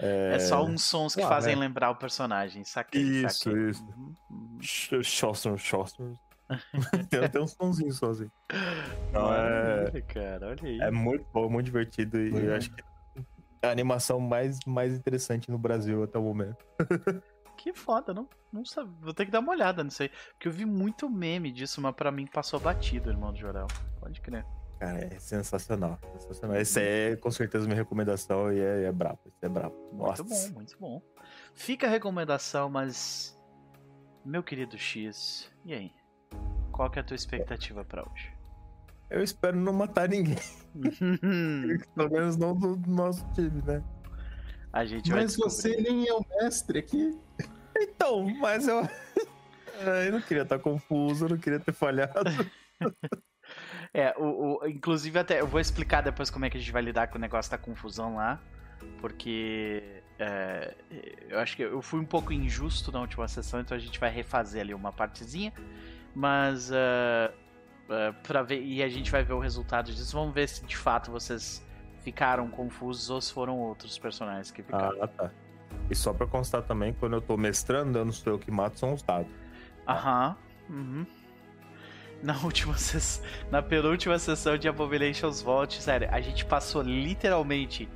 É, 0.02 0.38
só 0.38 0.64
uns 0.64 0.82
sons 0.82 1.14
que 1.14 1.22
Ah, 1.22 1.28
fazem 1.28 1.52
é. 1.52 1.56
lembrar 1.56 1.90
o 1.90 1.96
personagem, 1.96 2.64
saquei, 2.64 3.02
Isso, 3.02 3.38
saquei. 3.44 3.68
isso. 3.70 3.84
Uhum, 3.84 4.14
uhum. 4.30 5.02
Schoster, 5.02 5.56
Schoster. 5.58 6.12
tem 7.10 7.22
até 7.24 7.38
uns 7.38 7.52
sonzinhos 7.52 7.98
só 7.98 8.10
assim. 8.10 8.28
Então 9.10 9.32
é, 9.32 9.84
Olha, 9.84 10.02
cara, 10.02 10.46
olha 10.48 10.58
aí. 10.64 10.80
é 10.80 10.90
muito 10.90 11.26
bom, 11.32 11.48
muito 11.50 11.66
divertido. 11.66 12.18
E 12.18 12.30
eu 12.30 12.34
Legal. 12.34 12.56
acho 12.56 12.70
que 12.74 12.82
é 13.62 13.68
a 13.68 13.70
animação 13.70 14.18
mais, 14.18 14.58
mais 14.66 14.94
interessante 14.94 15.50
no 15.50 15.58
Brasil 15.58 16.02
até 16.02 16.18
o 16.18 16.22
momento. 16.22 16.64
Que 17.60 17.74
foda, 17.74 18.14
não, 18.14 18.26
não 18.50 18.64
sabe. 18.64 18.90
Vou 19.02 19.12
ter 19.12 19.26
que 19.26 19.30
dar 19.30 19.40
uma 19.40 19.52
olhada 19.52 19.84
nisso 19.84 20.02
aí. 20.02 20.10
Porque 20.32 20.48
eu 20.48 20.52
vi 20.52 20.64
muito 20.64 21.10
meme 21.10 21.52
disso, 21.52 21.78
mas 21.78 21.94
pra 21.94 22.10
mim 22.10 22.26
passou 22.26 22.58
batido, 22.58 23.10
irmão 23.10 23.34
do 23.34 23.38
Jorel. 23.38 23.66
Pode 24.00 24.18
crer. 24.22 24.46
Cara, 24.78 24.98
é 24.98 25.18
sensacional. 25.18 25.98
sensacional. 26.18 26.56
Esse 26.56 26.80
é 26.80 27.16
com 27.16 27.30
certeza 27.30 27.66
minha 27.66 27.76
recomendação 27.76 28.50
e 28.50 28.58
é, 28.58 28.84
é 28.84 28.92
brabo. 28.92 29.20
Esse 29.26 29.44
é 29.44 29.48
brabo. 29.50 29.76
Muito 29.92 29.98
Nossa. 29.98 30.24
bom, 30.24 30.54
muito 30.54 30.78
bom. 30.80 31.02
Fica 31.54 31.86
a 31.86 31.90
recomendação, 31.90 32.70
mas. 32.70 33.38
Meu 34.24 34.42
querido 34.42 34.78
X, 34.78 35.50
e 35.66 35.74
aí? 35.74 35.92
Qual 36.72 36.90
que 36.90 36.98
é 36.98 37.02
a 37.02 37.04
tua 37.04 37.14
expectativa 37.14 37.84
pra 37.84 38.02
hoje? 38.10 38.32
Eu 39.10 39.22
espero 39.22 39.58
não 39.58 39.74
matar 39.74 40.08
ninguém. 40.08 40.38
Pelo 41.94 42.10
menos 42.10 42.38
não 42.38 42.54
do 42.54 42.76
nosso 42.86 43.22
time, 43.34 43.62
né? 43.66 43.84
a 44.72 44.84
gente 44.84 45.10
vai 45.10 45.22
Mas 45.22 45.36
você 45.36 45.76
nem 45.76 46.08
é 46.08 46.14
o 46.14 46.24
mestre 46.40 46.78
aqui. 46.78 47.18
Então, 47.80 48.22
mas 48.38 48.68
eu. 48.68 48.82
Eu 50.06 50.12
não 50.12 50.20
queria 50.20 50.42
estar 50.42 50.58
confuso, 50.58 51.24
eu 51.24 51.30
não 51.30 51.38
queria 51.38 51.58
ter 51.58 51.72
falhado. 51.72 52.12
É, 53.92 54.14
o, 54.16 54.58
o- 54.62 54.66
inclusive 54.68 55.18
até 55.18 55.40
eu 55.40 55.46
vou 55.46 55.58
explicar 55.60 56.02
depois 56.02 56.30
como 56.30 56.44
é 56.44 56.50
que 56.50 56.56
a 56.56 56.60
gente 56.60 56.70
vai 56.70 56.82
lidar 56.82 57.08
com 57.08 57.18
o 57.18 57.20
negócio 57.20 57.50
da 57.50 57.58
confusão 57.58 58.14
lá, 58.16 58.40
porque 59.00 59.82
é, 60.18 60.74
eu 61.28 61.38
acho 61.40 61.56
que 61.56 61.62
eu 61.62 61.82
fui 61.82 61.98
um 61.98 62.04
pouco 62.04 62.32
injusto 62.32 62.92
na 62.92 63.00
última 63.00 63.26
sessão, 63.26 63.60
então 63.60 63.76
a 63.76 63.80
gente 63.80 63.98
vai 63.98 64.10
refazer 64.10 64.60
ali 64.60 64.72
uma 64.74 64.92
partezinha, 64.92 65.52
mas 66.14 66.70
uh, 66.70 67.32
para 68.22 68.42
ver 68.42 68.62
e 68.62 68.82
a 68.82 68.88
gente 68.88 69.10
vai 69.10 69.24
ver 69.24 69.32
o 69.32 69.40
resultado 69.40 69.92
disso. 69.92 70.16
Vamos 70.16 70.32
ver 70.34 70.48
se 70.48 70.64
de 70.64 70.76
fato 70.76 71.10
vocês 71.10 71.64
ficaram 72.04 72.48
confusos 72.48 73.10
ou 73.10 73.20
se 73.20 73.32
foram 73.32 73.58
outros 73.58 73.98
personagens 73.98 74.50
que 74.50 74.62
ficaram. 74.62 74.96
Ah, 75.02 75.08
tá. 75.08 75.30
E 75.90 75.94
só 75.94 76.12
pra 76.12 76.26
constar 76.26 76.62
também, 76.62 76.92
quando 76.92 77.14
eu 77.14 77.20
tô 77.20 77.36
mestrando, 77.36 77.98
eu 77.98 78.04
não 78.04 78.12
sou 78.12 78.34
eu 78.34 78.38
que 78.38 78.50
mato, 78.50 78.78
são 78.78 78.94
os 78.94 79.02
dados. 79.02 79.30
Aham. 79.86 80.36
Uhum. 80.68 81.06
Na 82.22 82.36
última 82.44 82.76
sessão, 82.76 83.24
na 83.50 83.62
penúltima 83.62 84.18
sessão 84.18 84.56
de 84.56 84.68
Abominations 84.68 85.42
Vault, 85.42 85.82
sério, 85.82 86.08
a 86.12 86.20
gente 86.20 86.44
passou 86.44 86.82
literalmente 86.82 87.88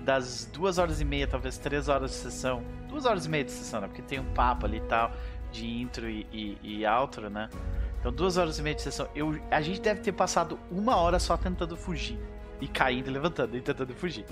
das 0.00 0.44
duas 0.52 0.78
horas 0.78 1.00
e 1.00 1.04
meia, 1.04 1.26
talvez 1.26 1.58
três 1.58 1.88
horas 1.88 2.10
de 2.10 2.16
sessão. 2.16 2.62
Duas 2.88 3.04
horas 3.04 3.26
e 3.26 3.28
meia 3.28 3.44
de 3.44 3.52
sessão, 3.52 3.80
né? 3.80 3.88
Porque 3.88 4.02
tem 4.02 4.20
um 4.20 4.32
papo 4.32 4.66
ali 4.66 4.78
e 4.78 4.82
tal, 4.82 5.12
de 5.50 5.66
intro 5.66 6.08
e, 6.08 6.26
e, 6.32 6.58
e 6.62 6.86
outro, 6.86 7.28
né? 7.30 7.48
Então, 7.98 8.12
duas 8.12 8.36
horas 8.36 8.58
e 8.58 8.62
meia 8.62 8.76
de 8.76 8.82
sessão. 8.82 9.08
Eu, 9.14 9.40
a 9.50 9.62
gente 9.62 9.80
deve 9.80 10.00
ter 10.00 10.12
passado 10.12 10.58
uma 10.70 10.96
hora 10.96 11.18
só 11.18 11.36
tentando 11.36 11.76
fugir. 11.76 12.18
E 12.60 12.68
caindo 12.68 13.10
levantando 13.10 13.56
e 13.56 13.60
tentando 13.60 13.94
fugir. 13.94 14.24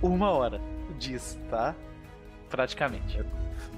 Uma 0.00 0.30
hora 0.30 0.60
disso, 0.98 1.38
tá? 1.50 1.74
Praticamente. 2.48 3.24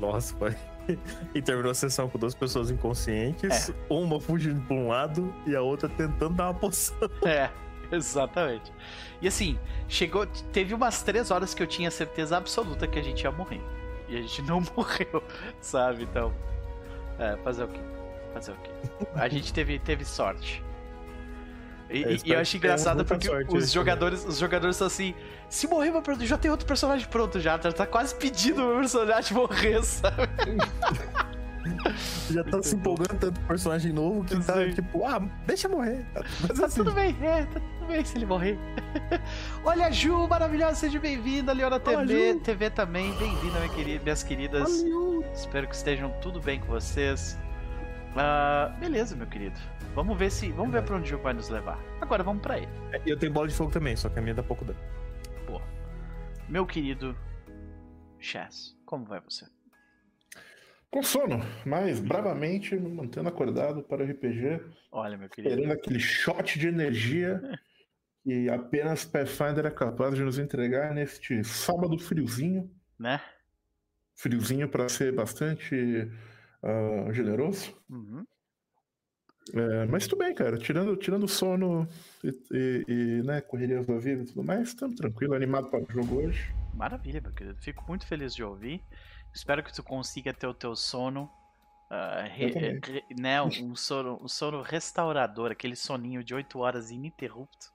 Nossa, 0.01 0.35
foi. 0.37 0.55
E 1.35 1.43
terminou 1.43 1.71
a 1.71 1.75
sessão 1.75 2.09
com 2.09 2.19
duas 2.19 2.35
pessoas 2.35 2.71
inconscientes, 2.71 3.71
uma 3.91 4.19
fugindo 4.19 4.59
pra 4.67 4.75
um 4.75 4.89
lado 4.89 5.35
e 5.47 5.55
a 5.55 5.61
outra 5.61 5.87
tentando 5.87 6.31
dar 6.35 6.45
uma 6.47 6.55
poção. 6.55 6.97
É, 7.27 7.51
exatamente. 7.93 8.73
E 9.21 9.29
assim, 9.29 9.59
chegou. 9.87 10.27
Teve 10.51 10.73
umas 10.73 11.03
três 11.03 11.31
horas 11.31 11.53
que 11.53 11.63
eu 11.63 11.67
tinha 11.67 11.91
certeza 11.91 12.39
absoluta 12.39 12.87
que 12.87 12.99
a 12.99 13.03
gente 13.03 13.23
ia 13.23 13.31
morrer. 13.31 13.61
E 14.09 14.17
a 14.17 14.23
gente 14.23 14.41
não 14.49 14.63
morreu, 14.75 15.23
sabe? 15.61 16.05
Então. 16.05 16.33
É, 17.19 17.37
fazer 17.45 17.65
o 17.65 17.69
quê? 17.69 17.81
Fazer 18.33 18.53
o 18.53 18.57
quê? 18.57 18.71
A 19.15 19.29
gente 19.29 19.53
teve, 19.53 19.79
teve 19.79 20.07
sorte. 20.07 20.65
E, 21.91 22.03
Eu 22.03 22.11
e- 22.13 22.21
eu 22.33 22.39
acho 22.41 22.57
engraçado 22.57 23.05
porque 23.05 23.27
sorte 23.27 23.57
os 23.57 23.73
jogadores, 23.73 24.25
os 24.25 24.39
jogadores 24.39 24.77
são 24.77 24.87
assim. 24.87 25.15
Se 25.49 25.67
morrer 25.67 25.91
meu 25.91 26.03
personagem, 26.03 26.29
já 26.29 26.37
tem 26.39 26.51
outro 26.51 26.67
personagem 26.67 27.07
pronto 27.09 27.41
já. 27.41 27.57
Tá, 27.59 27.73
tá 27.73 27.87
quase 27.87 28.15
pedindo 28.15 28.63
o 28.63 28.67
meu 28.69 28.77
personagem 28.79 29.37
morrer, 29.37 29.83
sabe? 29.83 30.17
Já 32.31 32.43
tá 32.45 32.63
se 32.63 32.75
empolgando 32.77 33.19
tanto 33.19 33.41
com 33.41 33.47
personagem 33.47 33.93
novo 33.93 34.25
que 34.25 34.39
tá 34.43 34.67
tipo, 34.71 35.05
ah, 35.05 35.21
deixa 35.47 35.69
morrer. 35.69 36.05
Mas 36.49 36.59
Tá 36.59 36.67
assim, 36.67 36.77
tudo 36.77 36.93
bem, 36.93 37.15
é, 37.21 37.45
tá 37.45 37.61
tudo 37.61 37.87
bem 37.89 38.05
se 38.05 38.17
ele 38.17 38.25
morrer. 38.27 38.59
Olha 39.65 39.91
Ju, 39.91 40.27
maravilhosa, 40.29 40.77
seja 40.77 40.99
bem-vinda, 40.99 41.53
Leona 41.53 41.79
TV, 41.79 42.33
Ju. 42.35 42.41
TV 42.41 42.71
também, 42.71 43.13
bem-vinda, 43.15 43.59
minha 43.61 43.69
querida, 43.75 44.03
minhas 44.03 44.23
queridas. 44.23 44.85
Espero 45.35 45.69
que 45.69 45.75
estejam 45.75 46.11
tudo 46.23 46.41
bem 46.41 46.59
com 46.61 46.69
vocês. 46.69 47.39
Ah, 48.17 48.73
beleza, 48.81 49.15
meu 49.15 49.27
querido. 49.27 49.59
Vamos 49.95 50.17
ver 50.19 50.31
se, 50.31 50.53
vamos 50.53 50.73
ver 50.73 50.85
para 50.85 50.97
onde 50.97 51.07
o 51.07 51.11
jogo 51.11 51.25
vai 51.25 51.35
nos 51.35 51.49
levar. 51.49 51.79
Agora 52.01 52.23
vamos 52.23 52.43
pra 52.43 52.59
ele. 52.59 52.69
E 53.05 53.11
eu 53.11 53.19
tenho 53.19 53.33
bola 53.33 53.49
de 53.49 53.55
fogo 53.55 53.71
também, 53.71 53.97
só 53.97 54.09
que 54.09 54.19
a 54.19 54.23
minha 54.23 54.35
dá 54.35 54.43
pouco 54.43 54.65
dano. 54.65 54.79
Meu 56.49 56.65
querido 56.65 57.15
Chess, 58.19 58.75
como 58.87 59.05
vai 59.05 59.21
você? 59.21 59.45
Com 60.91 61.03
sono, 61.03 61.41
mas 61.67 62.01
bravamente 62.01 62.75
me 62.75 62.89
mantendo 62.89 63.29
acordado 63.29 63.83
para 63.83 64.03
o 64.03 64.07
RPG, 64.11 64.65
Olha, 64.91 65.19
meu 65.19 65.29
querido. 65.29 65.51
esperando 65.55 65.73
aquele 65.73 66.01
shot 66.01 66.59
de 66.59 66.69
energia 66.69 67.43
que 68.25 68.49
apenas 68.49 69.05
Pathfinder 69.05 69.67
é 69.67 69.71
capaz 69.71 70.15
de 70.15 70.23
nos 70.23 70.39
entregar 70.39 70.95
neste 70.95 71.45
sábado 71.45 71.99
friozinho. 71.99 72.75
Né? 72.99 73.21
Friozinho 74.17 74.71
para 74.71 74.89
ser 74.89 75.15
bastante 75.15 76.11
ah, 76.63 77.13
generoso. 77.13 77.79
Uhum. 77.91 78.25
É, 79.55 79.87
mas 79.87 80.07
tudo 80.07 80.19
bem, 80.21 80.35
cara. 80.35 80.57
Tirando, 80.59 80.97
tirando 80.97 81.25
o 81.25 81.29
sono 81.29 81.89
e, 82.23 82.29
e, 82.53 82.85
e, 82.89 83.23
né, 83.25 83.41
correrias 83.41 83.87
da 83.87 83.99
vida 83.99 84.23
e 84.23 84.27
tudo 84.27 84.43
mais, 84.45 84.69
estamos 84.69 84.97
tranquilo, 84.97 85.35
animado 85.35 85.69
para 85.71 85.81
o 85.81 85.87
jogo 85.91 86.23
hoje. 86.23 86.53
Maravilha, 86.75 87.21
meu 87.21 87.33
querido. 87.33 87.57
Fico 87.61 87.85
muito 87.89 88.07
feliz 88.07 88.35
de 88.35 88.43
ouvir. 88.45 88.83
Espero 89.35 89.63
que 89.63 89.73
tu 89.73 89.83
consiga 89.83 90.33
ter 90.33 90.47
o 90.47 90.55
teu 90.55 90.75
sono. 90.77 91.31
ah, 91.91 92.25
re- 92.31 92.79
re- 92.85 93.05
né, 93.19 93.41
um 93.43 93.75
sono, 93.75 94.21
um 94.23 94.29
sono 94.29 94.63
restaurador, 94.63 95.51
aquele 95.51 95.75
soninho 95.77 96.23
de 96.23 96.35
8 96.35 96.59
horas 96.59 96.91
ininterrupto 96.91 97.73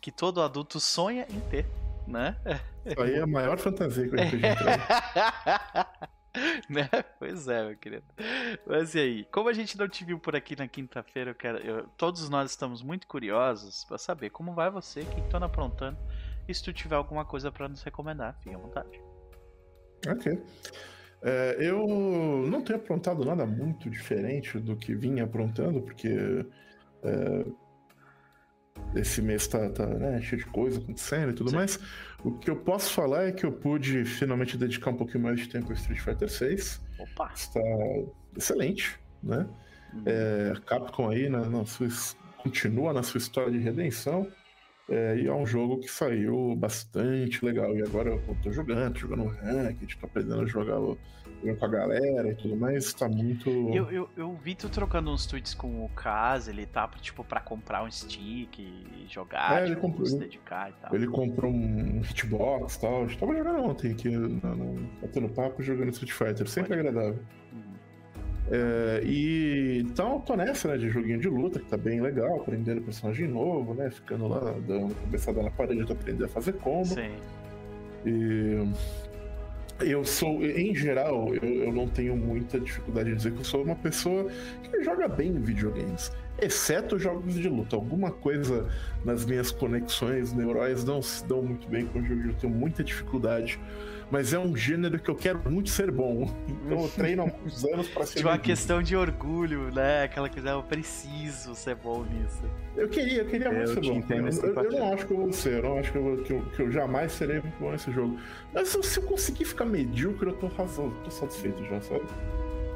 que 0.00 0.10
todo 0.12 0.42
adulto 0.42 0.78
sonha 0.78 1.26
em 1.30 1.40
ter, 1.48 1.66
né? 2.06 2.36
Isso 2.84 3.00
aí 3.00 3.14
é 3.14 3.20
a 3.22 3.26
maior 3.26 3.58
fantasia 3.58 4.06
que 4.06 4.14
o 4.14 4.20
RPG 4.20 4.40
traz. 4.56 4.82
né? 6.68 6.88
Pois 7.18 7.46
é, 7.48 7.66
meu 7.66 7.76
querido. 7.76 8.04
Mas 8.66 8.94
e 8.94 8.98
aí? 9.00 9.24
Como 9.26 9.48
a 9.48 9.52
gente 9.52 9.78
não 9.78 9.88
te 9.88 10.04
viu 10.04 10.18
por 10.18 10.34
aqui 10.34 10.56
na 10.56 10.66
quinta-feira, 10.68 11.30
eu 11.30 11.34
quero, 11.34 11.58
eu- 11.58 11.86
todos 11.96 12.28
nós 12.28 12.50
estamos 12.50 12.82
muito 12.82 13.06
curiosos 13.06 13.84
pra 13.84 13.98
saber 13.98 14.30
como 14.30 14.52
vai 14.54 14.70
você, 14.70 15.00
o 15.00 15.06
que 15.06 15.22
tu 15.22 15.36
anda 15.36 15.46
aprontando 15.46 15.96
E 16.48 16.54
se 16.54 16.62
tu 16.62 16.72
tiver 16.72 16.96
alguma 16.96 17.24
coisa 17.24 17.50
pra 17.50 17.68
nos 17.68 17.82
recomendar, 17.82 18.36
fique 18.40 18.54
à 18.54 18.58
vontade. 18.58 19.00
Ok. 20.06 20.42
É, 21.22 21.56
eu 21.58 21.86
não 22.50 22.60
tenho 22.62 22.78
aprontado 22.78 23.24
nada 23.24 23.46
muito 23.46 23.88
diferente 23.88 24.58
do 24.58 24.76
que 24.76 24.94
vinha 24.94 25.24
aprontando, 25.24 25.80
porque 25.80 26.44
é, 27.02 27.46
esse 28.94 29.22
mês 29.22 29.46
tá, 29.46 29.70
tá 29.70 29.86
né, 29.86 30.20
cheio 30.20 30.42
de 30.42 30.46
coisa 30.50 30.78
acontecendo 30.78 31.30
e 31.30 31.34
tudo 31.34 31.48
Sim. 31.50 31.56
mais. 31.56 31.78
O 32.24 32.32
que 32.32 32.48
eu 32.50 32.56
posso 32.56 32.90
falar 32.92 33.24
é 33.28 33.32
que 33.32 33.44
eu 33.44 33.52
pude 33.52 34.04
finalmente 34.04 34.56
dedicar 34.56 34.90
um 34.90 34.96
pouquinho 34.96 35.22
mais 35.24 35.38
de 35.40 35.48
tempo 35.48 35.66
ao 35.68 35.74
Street 35.74 36.00
Fighter 36.00 36.28
6. 36.30 36.80
Opa! 36.98 37.30
Está 37.34 37.60
excelente, 38.36 38.98
né? 39.22 39.46
Uhum. 39.92 40.02
É, 40.06 40.54
Capcom 40.66 41.10
aí 41.10 41.28
na, 41.28 41.40
na 41.48 41.64
sua 41.66 41.86
continua 42.38 42.92
na 42.92 43.02
sua 43.02 43.18
história 43.18 43.50
de 43.52 43.58
redenção. 43.58 44.26
é, 44.88 45.16
e 45.18 45.26
é 45.26 45.32
um 45.32 45.46
jogo 45.46 45.80
que 45.80 45.88
saiu 45.90 46.54
bastante 46.56 47.44
legal. 47.44 47.74
E 47.76 47.82
agora 47.82 48.10
eu 48.10 48.36
tô 48.42 48.50
jogando, 48.52 48.94
tô 48.94 49.00
jogando 49.00 49.26
ranked, 49.28 49.96
tô 49.98 50.06
aprendendo 50.06 50.40
a 50.42 50.46
jogar 50.46 50.78
o- 50.80 50.98
com 51.54 51.64
a 51.64 51.68
galera 51.68 52.28
e 52.30 52.34
tudo 52.36 52.56
mais. 52.56 52.92
Tá 52.94 53.08
muito. 53.08 53.50
Eu, 53.50 53.90
eu, 53.90 54.08
eu 54.16 54.32
vi 54.36 54.54
tu 54.54 54.68
trocando 54.68 55.10
uns 55.10 55.26
tweets 55.26 55.52
com 55.52 55.84
o 55.84 55.88
Kaz, 55.90 56.48
ele 56.48 56.64
tá 56.64 56.88
tipo 57.00 57.22
pra 57.24 57.40
comprar 57.40 57.82
um 57.84 57.90
stick 57.90 58.58
e 58.58 59.04
jogar, 59.08 59.60
É, 59.60 59.64
ele 59.66 59.74
tipo, 59.74 59.80
comprou. 59.82 60.06
se 60.06 60.18
dedicar 60.18 60.70
e 60.70 60.72
tal. 60.80 60.94
Ele 60.94 61.06
comprou 61.08 61.52
um 61.52 62.00
hitbox 62.00 62.76
e 62.76 62.80
tal. 62.80 63.02
A 63.02 63.06
gente 63.06 63.18
tava 63.18 63.36
jogando 63.36 63.62
ontem 63.64 63.90
aqui, 63.92 64.08
na- 64.08 64.54
na- 64.54 64.80
batendo 65.02 65.28
papo, 65.28 65.62
jogando 65.62 65.90
Street 65.90 66.12
Fighter. 66.12 66.48
Sempre 66.48 66.74
agradável. 66.74 67.18
Uhum. 67.52 67.74
É, 68.50 69.02
e 69.04 69.80
então 69.84 70.14
eu 70.14 70.20
tô 70.20 70.36
nessa, 70.36 70.68
né, 70.68 70.76
de 70.76 70.88
joguinho 70.90 71.18
de 71.18 71.28
luta, 71.28 71.58
que 71.58 71.66
tá 71.66 71.76
bem 71.76 72.00
legal, 72.00 72.40
aprendendo 72.40 72.82
personagem 72.82 73.26
novo, 73.26 73.74
né? 73.74 73.90
Ficando 73.90 74.28
lá, 74.28 74.40
dando 74.66 74.94
cabeçada 74.94 75.42
na 75.42 75.50
parede 75.50 75.84
pra 75.84 75.94
aprender 75.94 76.24
a 76.24 76.28
fazer 76.28 76.52
combo. 76.54 76.84
Sim. 76.86 77.14
E 78.06 78.68
eu 79.80 80.04
sou, 80.04 80.44
em 80.44 80.74
geral, 80.74 81.34
eu, 81.34 81.42
eu 81.42 81.72
não 81.72 81.88
tenho 81.88 82.16
muita 82.16 82.60
dificuldade 82.60 83.10
em 83.10 83.16
dizer 83.16 83.32
que 83.32 83.40
eu 83.40 83.44
sou 83.44 83.62
uma 83.62 83.74
pessoa 83.74 84.30
que 84.62 84.82
joga 84.82 85.08
bem 85.08 85.32
videogames. 85.40 86.12
Exceto 86.40 86.98
jogos 86.98 87.34
de 87.34 87.48
luta. 87.48 87.76
Alguma 87.76 88.10
coisa 88.10 88.68
nas 89.04 89.24
minhas 89.24 89.50
conexões 89.50 90.32
neurais 90.32 90.84
não 90.84 91.00
se 91.00 91.24
dão 91.24 91.42
muito 91.42 91.68
bem 91.68 91.86
com 91.86 92.00
o 92.00 92.04
jogo. 92.04 92.28
Eu 92.28 92.34
tenho 92.34 92.52
muita 92.52 92.82
dificuldade. 92.82 93.58
Mas 94.10 94.34
é 94.34 94.38
um 94.38 94.54
gênero 94.54 94.98
que 94.98 95.08
eu 95.10 95.14
quero 95.14 95.40
muito 95.50 95.70
ser 95.70 95.90
bom. 95.90 96.30
Então 96.46 96.82
eu 96.82 96.88
treino 96.88 97.22
há 97.22 97.26
muitos 97.26 97.64
anos 97.72 97.88
pra 97.88 98.04
ser 98.04 98.16
Tipo 98.18 98.28
uma 98.28 98.38
questão 98.38 98.82
de 98.82 98.94
orgulho, 98.94 99.72
né? 99.72 100.02
Aquela 100.04 100.28
coisa, 100.28 100.50
eu 100.50 100.62
preciso 100.62 101.54
ser 101.54 101.74
bom 101.76 102.04
nisso. 102.04 102.42
Eu 102.76 102.88
queria, 102.88 103.22
eu 103.22 103.26
queria 103.26 103.48
É, 103.48 103.50
muito 103.50 103.70
eu 103.70 103.74
ser 103.74 103.80
bom. 103.80 104.02
Eu, 104.60 104.62
eu- 104.64 104.78
não 104.78 104.92
acho 104.92 105.06
que 105.06 105.12
eu 105.12 105.16
vou 105.16 105.32
ser, 105.32 105.52
eu 105.54 105.62
não 105.62 105.78
acho 105.78 105.90
que 105.92 105.98
eu, 105.98 106.16
que 106.22 106.32
eu, 106.32 106.42
que 106.54 106.62
eu 106.62 106.70
jamais 106.70 107.12
serei 107.12 107.40
muito 107.40 107.58
bom 107.58 107.70
nesse 107.72 107.90
jogo. 107.92 108.18
Mas 108.52 108.68
se 108.68 108.76
eu, 108.76 108.82
se 108.82 108.98
eu 109.00 109.04
conseguir 109.04 109.46
ficar 109.46 109.64
medíocre, 109.64 110.28
eu 110.28 110.34
tô 110.34 110.48
razão, 110.48 110.92
tô 111.02 111.10
satisfeito 111.10 111.64
já, 111.64 111.80
sabe? 111.80 112.02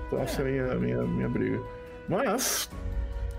Então 0.06 0.20
essa 0.22 0.42
é 0.42 0.44
a 0.44 0.48
minha, 0.48 0.74
minha, 0.76 1.02
minha 1.02 1.28
briga. 1.28 1.60
Mas, 2.08 2.70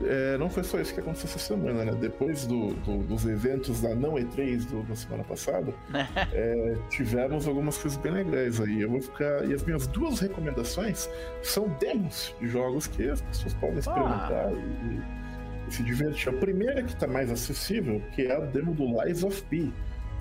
é, 0.04 0.38
não 0.38 0.50
foi 0.50 0.64
só 0.64 0.80
isso 0.80 0.94
que 0.94 1.00
aconteceu 1.00 1.26
essa 1.28 1.40
semana, 1.40 1.84
né? 1.86 1.92
Depois 2.00 2.46
do, 2.46 2.74
do- 2.76 3.04
dos 3.04 3.26
eventos 3.26 3.82
da 3.82 3.94
não 3.94 4.14
E3 4.14 4.66
do, 4.66 4.84
da 4.84 4.96
semana 4.96 5.24
passada, 5.24 5.74
é, 6.34 6.76
tivemos 6.90 7.48
algumas 7.48 7.78
coisas 7.78 7.98
bem 8.00 8.12
legais 8.12 8.62
aí. 8.62 8.82
Eu 8.82 8.90
vou 8.92 9.02
ficar. 9.02 9.44
E 9.50 9.54
as 9.54 9.64
minhas 9.64 9.88
duas 9.88 10.20
recomendações 10.20 11.10
são 11.44 11.68
demos 11.80 12.34
de 12.40 12.48
jogos 12.48 12.88
que 12.88 13.10
as 13.10 13.22
pessoas 13.22 13.54
podem 13.56 13.80
experimentar 13.80 14.52
e, 14.54 15.70
e 15.70 15.74
se 15.74 15.84
divertir. 15.84 16.30
A 16.30 16.34
primeira 16.34 16.82
que 16.84 16.94
está 16.94 17.08
mais 17.08 17.30
acessível, 17.32 18.02
que 18.14 18.24
é 18.28 18.36
a 18.36 18.40
demo 18.40 18.74
do 18.74 18.86
Lies 19.04 19.24
of 19.24 19.42
P, 19.44 19.70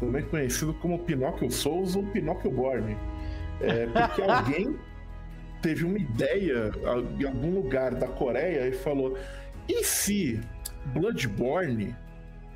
também 0.00 0.22
conhecido 0.24 0.74
como 0.74 0.98
Pinocchio 1.00 1.50
Souls 1.50 1.94
ou 1.96 2.02
Pinocchio 2.04 2.50
Born. 2.50 2.96
É, 3.60 3.86
porque 3.86 4.22
alguém 4.28 4.76
teve 5.60 5.84
uma 5.84 5.98
ideia 5.98 6.70
em 7.18 7.24
algum 7.26 7.52
lugar 7.54 7.94
da 7.94 8.06
Coreia 8.06 8.68
e 8.68 8.72
falou: 8.72 9.16
e 9.68 9.84
se 9.84 10.40
Bloodborne, 10.94 11.94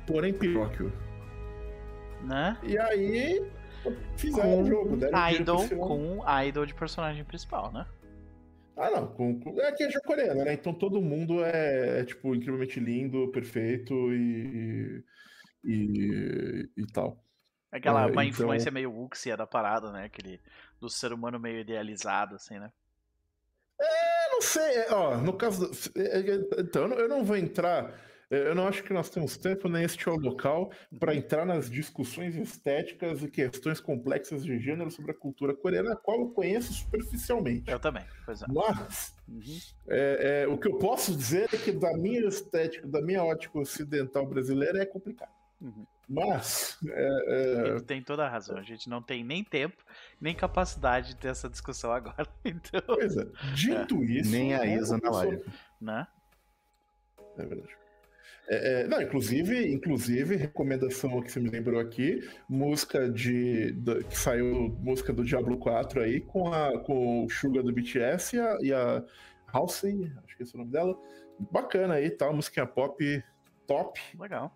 porém 0.07 0.33
Pinóquio? 0.33 0.91
Né? 2.23 2.57
E 2.63 2.77
aí 2.77 3.51
fizeram 4.15 4.61
o 4.61 4.65
jogo, 4.65 4.95
deram 4.97 5.29
Idol 5.31 5.69
com 5.69 6.19
idol 6.45 6.65
de 6.65 6.73
personagem 6.73 7.23
principal, 7.23 7.71
né? 7.71 7.85
Ah, 8.77 8.89
não. 8.89 9.07
Com, 9.07 9.39
com- 9.39 9.59
é 9.61 9.71
que 9.71 9.83
é 9.83 9.91
jogo 9.91 10.05
coreano, 10.05 10.43
né? 10.43 10.53
Então 10.53 10.73
todo 10.73 11.01
mundo 11.01 11.43
é, 11.43 11.99
é, 11.99 12.05
tipo, 12.05 12.33
incrivelmente 12.33 12.79
lindo, 12.79 13.27
perfeito 13.31 13.93
e. 14.13 15.03
e, 15.63 16.69
e 16.77 16.85
tal. 16.91 17.23
Aquela 17.71 18.01
É, 18.03 18.05
uma 18.05 18.11
então- 18.11 18.23
influência 18.23 18.71
meio 18.71 18.91
wuxia 18.91 19.35
da 19.37 19.45
parada, 19.45 19.91
né? 19.91 20.05
Aquele 20.05 20.39
do 20.79 20.89
ser 20.89 21.11
humano 21.13 21.39
meio 21.39 21.59
idealizado, 21.59 22.35
assim, 22.35 22.57
né? 22.57 22.71
Eu 23.83 24.31
não 24.31 24.41
sei, 24.41 24.63
é, 24.77 24.93
ó, 24.93 25.17
no 25.17 25.33
caso. 25.33 25.69
é, 25.95 26.19
é, 26.19 26.61
Então, 26.61 26.87
eu 26.93 27.07
não- 27.09 27.23
vou 27.23 27.35
entrar. 27.37 27.93
é, 28.31 28.47
Eu 28.49 28.55
não 28.55 28.67
acho 28.67 28.83
que 28.83 28.91
nós 28.93 29.09
temos 29.11 29.37
tempo, 29.37 29.69
nem 29.69 29.83
este 29.83 30.09
é 30.09 30.11
o 30.11 30.15
local, 30.15 30.71
para 30.99 31.13
entrar 31.13 31.45
nas 31.45 31.69
discussões 31.69 32.35
estéticas 32.35 33.21
e 33.21 33.29
questões 33.29 33.79
complexas 33.79 34.43
de 34.43 34.57
gênero 34.59 34.89
sobre 34.89 35.11
a 35.11 35.13
cultura 35.13 35.53
coreana, 35.55 35.93
a 35.93 35.95
qual 35.95 36.19
eu 36.19 36.29
conheço 36.29 36.73
superficialmente. 36.73 37.69
Eu 37.69 37.79
também, 37.79 38.03
pois 38.25 38.41
é. 38.41 38.45
Mas 38.49 39.13
Uhum. 39.27 39.57
É, 39.87 40.43
é, 40.43 40.47
o 40.47 40.57
que 40.57 40.67
eu 40.67 40.77
posso 40.79 41.15
dizer 41.15 41.47
é 41.53 41.57
que 41.57 41.71
da 41.71 41.95
minha 41.95 42.27
estética, 42.27 42.85
da 42.87 43.01
minha 43.01 43.23
ótica 43.23 43.57
ocidental 43.59 44.25
brasileira 44.25 44.81
é 44.81 44.85
complicado. 44.85 45.31
Uhum. 45.61 45.85
Mas 46.07 46.77
é, 46.85 47.19
é, 47.27 47.67
Ele 47.69 47.81
tem 47.81 48.01
toda 48.03 48.25
a 48.25 48.29
razão. 48.29 48.57
A 48.57 48.61
gente 48.61 48.89
não 48.89 49.01
tem 49.01 49.23
nem 49.23 49.43
tempo, 49.43 49.83
nem 50.19 50.35
capacidade 50.35 51.09
de 51.09 51.15
ter 51.15 51.29
essa 51.29 51.49
discussão 51.49 51.91
agora. 51.91 52.27
Então, 52.45 52.81
pois 52.85 53.15
é, 53.15 53.25
dito 53.55 54.03
isso. 54.03 54.31
Nem 54.31 54.53
a 54.53 54.59
né, 54.59 54.75
Isa 54.75 54.97
na 55.01 55.09
live. 55.09 55.43
né? 55.79 56.07
É 57.37 57.45
verdade. 57.45 57.83
É, 58.47 58.81
é, 58.81 58.87
não, 58.87 59.01
inclusive, 59.01 59.71
inclusive, 59.71 60.35
recomendação 60.35 61.21
que 61.21 61.31
você 61.31 61.39
me 61.39 61.49
lembrou 61.49 61.79
aqui, 61.79 62.19
música 62.49 63.09
de. 63.09 63.71
da- 63.71 64.03
que 64.03 64.17
saiu 64.17 64.77
música 64.81 65.13
do 65.13 65.23
Diablo 65.23 65.57
4 65.57 66.01
aí, 66.01 66.19
com, 66.19 66.53
a, 66.53 66.77
com 66.79 67.23
o 67.25 67.29
Suga 67.29 67.63
do 67.63 67.71
BTS 67.71 68.35
e 68.35 68.39
a, 68.39 68.57
e 68.61 68.73
a 68.73 69.03
Halsey, 69.47 70.11
acho 70.25 70.35
que 70.35 70.43
esse 70.43 70.53
é 70.53 70.57
o 70.57 70.59
nome 70.59 70.71
dela. 70.71 70.99
Bacana 71.51 71.95
aí, 71.95 72.09
tal, 72.09 72.33
musiquinha 72.33 72.65
pop 72.65 73.23
top. 73.65 73.99
Legal. 74.19 74.51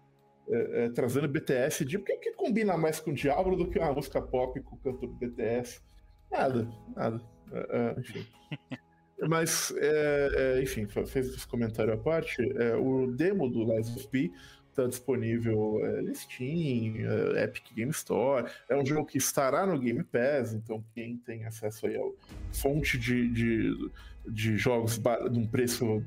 É, 0.49 0.85
é, 0.85 0.89
trazendo 0.89 1.27
BTS 1.27 1.85
de. 1.85 1.97
Por 1.97 2.05
que, 2.05 2.31
combina 2.33 2.77
mais 2.77 2.99
com 2.99 3.11
o 3.11 3.13
Diablo 3.13 3.55
do 3.55 3.69
que 3.69 3.79
uma 3.79 3.93
música 3.93 4.21
pop 4.21 4.59
com 4.61 4.75
o 4.75 4.79
cantor 4.79 5.09
BTS? 5.09 5.81
Nada, 6.31 6.67
nada. 6.95 7.21
É, 7.51 7.95
enfim. 7.99 8.25
Mas, 9.27 9.73
é, 9.77 10.29
é, 10.59 10.61
enfim, 10.61 10.87
fez 10.87 11.33
esse 11.33 11.47
comentário 11.47 11.91
à 11.91 11.97
parte. 11.97 12.37
o 12.79 13.07
demo 13.07 13.49
do 13.49 13.63
Lies 13.63 13.89
of 13.95 14.07
P 14.09 14.31
está 14.69 14.85
disponível 14.85 15.83
é, 15.83 16.01
no 16.03 16.13
Steam, 16.13 16.95
é, 17.35 17.43
Epic 17.43 17.73
Game 17.75 17.91
Store. 17.91 18.47
É 18.69 18.75
um 18.75 18.85
jogo 18.85 19.07
que 19.07 19.17
estará 19.17 19.65
no 19.65 19.79
Game 19.79 20.03
Pass, 20.03 20.53
então 20.53 20.83
quem 20.93 21.17
tem 21.17 21.45
acesso 21.45 21.87
aí 21.87 21.97
ao 21.97 22.13
fonte 22.53 22.97
de, 22.97 23.27
de, 23.29 23.91
de 24.27 24.55
jogos 24.57 24.97
ba- 24.99 25.27
de 25.27 25.39
um 25.39 25.47
preço 25.47 26.03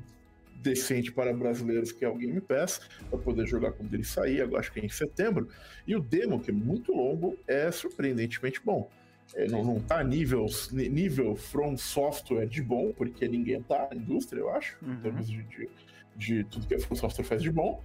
decente 0.61 1.11
para 1.11 1.33
brasileiros, 1.33 1.91
que 1.91 2.05
é 2.05 2.07
o 2.09 2.15
Game 2.15 2.39
Pass, 2.41 2.81
para 3.09 3.17
poder 3.19 3.47
jogar 3.47 3.71
quando 3.71 3.93
ele 3.93 4.03
sair, 4.03 4.41
agora 4.41 4.59
acho 4.59 4.71
que 4.71 4.79
é 4.79 4.85
em 4.85 4.89
setembro. 4.89 5.47
E 5.87 5.95
o 5.95 5.99
demo, 5.99 6.39
que 6.39 6.51
é 6.51 6.53
muito 6.53 6.93
longo, 6.93 7.37
é 7.47 7.71
surpreendentemente 7.71 8.61
bom. 8.63 8.89
É, 9.33 9.47
não, 9.47 9.63
não 9.63 9.79
tá 9.79 10.03
nível, 10.03 10.45
nível 10.71 11.35
From 11.35 11.77
Software 11.77 12.45
de 12.47 12.61
bom, 12.61 12.91
porque 12.91 13.27
ninguém 13.27 13.61
tá 13.63 13.87
na 13.89 13.95
indústria, 13.95 14.39
eu 14.41 14.49
acho, 14.49 14.75
em 14.83 14.89
Uhum. 14.89 15.01
termos 15.01 15.27
de, 15.29 15.41
de, 15.43 15.69
de 16.15 16.43
tudo 16.43 16.67
que 16.67 16.75
a 16.75 16.79
From 16.79 16.95
Software 16.95 17.23
faz 17.25 17.41
de 17.41 17.51
bom. 17.51 17.81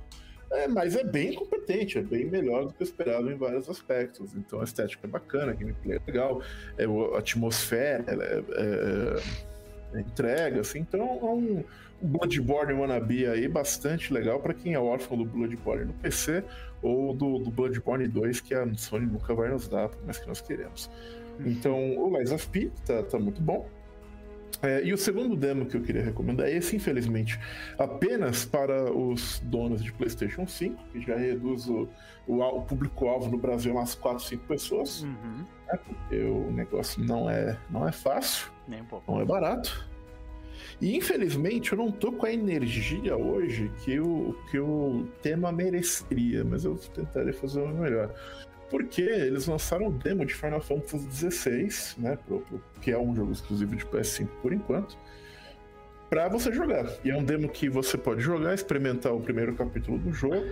É, 0.51 0.69
mas 0.69 0.95
é 0.95 1.03
bem 1.03 1.35
competente, 1.35 1.99
é 1.99 2.03
bem 2.03 2.25
melhor 2.25 2.67
do 2.67 2.73
que 2.73 2.81
eu 2.83 2.85
esperava 2.85 3.33
em 3.33 3.37
vários 3.37 3.69
aspectos. 3.69 4.35
Então 4.37 4.61
a 4.61 4.65
estética 4.65 5.07
é 5.07 5.11
bacana, 5.11 5.51
a 5.53 5.55
gameplay 5.55 5.97
é 5.99 6.01
legal, 6.07 6.41
é, 6.79 6.85
a 6.85 7.19
atmosfera 7.19 8.05
ela 8.07 8.23
é, 8.25 8.39
é- 8.57 9.97
é 9.99 10.01
entrega, 10.01 10.61
assim. 10.61 10.81
Então 10.81 11.01
é 11.01 11.25
um 11.25 11.65
Bloodborne 12.07 12.73
wannabe 12.73 13.27
aí 13.27 13.49
bastante 13.49 14.13
legal 14.13 14.41
para 14.41 14.55
quem 14.55 14.75
é 14.75 14.79
órfão 14.79 15.17
do 15.19 15.25
Bloodborne 15.25 15.87
no 15.87 15.93
PC 15.95 16.45
ou 16.83 17.15
do, 17.15 17.39
do 17.39 17.51
Bloodborne 17.51 18.07
2 18.07 18.41
que 18.41 18.55
a 18.55 18.67
Sony 18.75 19.07
nunca 19.07 19.35
vai 19.35 19.49
nos 19.51 19.69
dar, 19.69 19.91
mais 20.05 20.19
que 20.19 20.27
nós 20.29 20.41
queremos. 20.41 20.91
Então 21.45 21.99
o 21.99 22.17
Lies 22.17 22.33
of 22.33 22.49
P 22.49 22.71
tá, 22.87 23.03
tá 23.03 23.19
muito 23.19 23.41
bom. 23.43 23.69
É, 24.63 24.83
e 24.83 24.93
o 24.93 24.97
segundo 24.97 25.37
demo 25.37 25.67
que 25.67 25.77
eu 25.77 25.83
queria 25.83 26.03
recomendar 26.03 26.47
é 26.49 26.53
esse, 26.53 26.77
infelizmente, 26.77 27.39
apenas 27.79 28.45
para 28.47 28.91
os 28.91 29.41
donos 29.45 29.83
de 29.83 29.93
PlayStation 29.93 30.47
5, 30.47 30.83
que 30.93 31.01
já 31.01 31.17
reduz 31.17 31.69
o, 31.69 31.89
o, 32.27 32.41
o 32.41 32.63
público-alvo 32.63 33.31
no 33.31 33.37
Brasil 33.37 33.73
umas 33.73 33.95
4, 33.95 34.25
5 34.25 34.45
pessoas. 34.47 35.03
Uhum. 35.03 35.45
porque 35.69 36.23
o 36.23 36.51
negócio 36.53 37.05
não 37.05 37.29
é, 37.29 37.59
não 37.69 37.87
é 37.87 37.93
fácil, 37.93 38.51
Nem 38.67 38.81
um 38.81 38.87
pouco. 38.87 39.11
não 39.11 39.21
é 39.21 39.25
barato. 39.25 39.87
E 40.81 40.95
infelizmente 40.97 41.73
eu 41.73 41.79
não 41.79 41.91
tô 41.91 42.13
com 42.13 42.27
a 42.27 42.33
energia 42.33 43.17
hoje 43.17 43.71
que 43.83 43.99
o, 43.99 44.37
que 44.51 44.59
o 44.59 45.09
tema 45.23 45.51
mereceria, 45.51 46.45
mas 46.45 46.65
eu 46.65 46.77
tentarei 46.77 47.33
fazer 47.33 47.61
o 47.61 47.69
melhor. 47.69 48.13
porque 48.71 49.01
eles 49.03 49.47
lançaram 49.47 49.87
o 49.87 49.93
demo 49.93 50.27
de 50.27 50.35
Final 50.35 50.61
Fantasy 50.61 51.31
XVI, 51.31 52.03
né, 52.03 52.19
pro, 52.27 52.41
pro, 52.41 52.61
que 52.81 52.91
é 52.91 52.99
um 52.99 53.15
jogo 53.15 53.33
exclusivo 53.33 53.75
de 53.75 53.87
PS5 53.87 54.29
por 54.43 54.53
enquanto, 54.53 54.99
para 56.11 56.29
você 56.29 56.53
jogar. 56.53 56.87
E 57.05 57.11
é 57.11 57.17
um 57.17 57.25
demo 57.25 57.49
que 57.49 57.69
você 57.69 57.97
pode 57.97 58.21
jogar, 58.21 58.55
experimentar 58.55 59.15
o 59.15 59.21
primeiro 59.21 59.55
capítulo 59.55 59.99
do 59.99 60.13
jogo. 60.13 60.47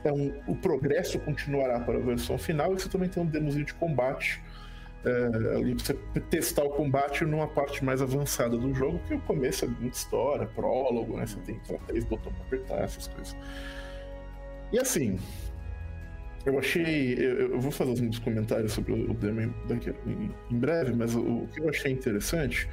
Então, 0.00 0.34
o 0.48 0.56
progresso 0.56 1.18
continuará 1.20 1.78
para 1.78 1.98
a 1.98 2.00
versão 2.00 2.36
final 2.36 2.72
e 2.72 2.80
você 2.80 2.88
também 2.88 3.08
tem 3.08 3.22
um 3.22 3.26
demozinho 3.26 3.64
de 3.64 3.74
combate 3.74 4.42
é, 5.04 5.56
ali 5.56 5.74
pra 5.74 5.84
você 5.84 5.94
testar 6.30 6.64
o 6.64 6.70
combate 6.70 7.24
numa 7.24 7.48
parte 7.48 7.84
mais 7.84 8.00
avançada 8.00 8.56
do 8.56 8.72
jogo, 8.72 9.00
que 9.08 9.14
o 9.14 9.20
começo 9.20 9.64
é 9.64 9.68
muita 9.68 9.96
história, 9.96 10.46
prólogo, 10.46 11.16
né? 11.16 11.26
Você 11.26 11.38
tem 11.40 11.60
três 11.86 12.04
botões 12.04 12.34
pra 12.34 12.44
apertar, 12.44 12.84
essas 12.84 13.08
coisas. 13.08 13.36
E 14.72 14.78
assim, 14.78 15.18
eu 16.44 16.58
achei. 16.58 17.14
Eu, 17.14 17.52
eu, 17.52 17.60
vou 17.60 17.70
fazer 17.70 17.90
uns 17.90 18.18
comentários 18.18 18.72
sobre 18.72 18.92
o 18.92 19.14
demo 19.14 19.54
daqui 19.68 19.94
em, 20.06 20.30
em 20.50 20.58
breve, 20.58 20.92
mas 20.92 21.14
o, 21.14 21.20
o, 21.20 21.48
que 21.48 21.60
eu 21.60 21.68
achei 21.68 21.92
interessante 21.92 22.68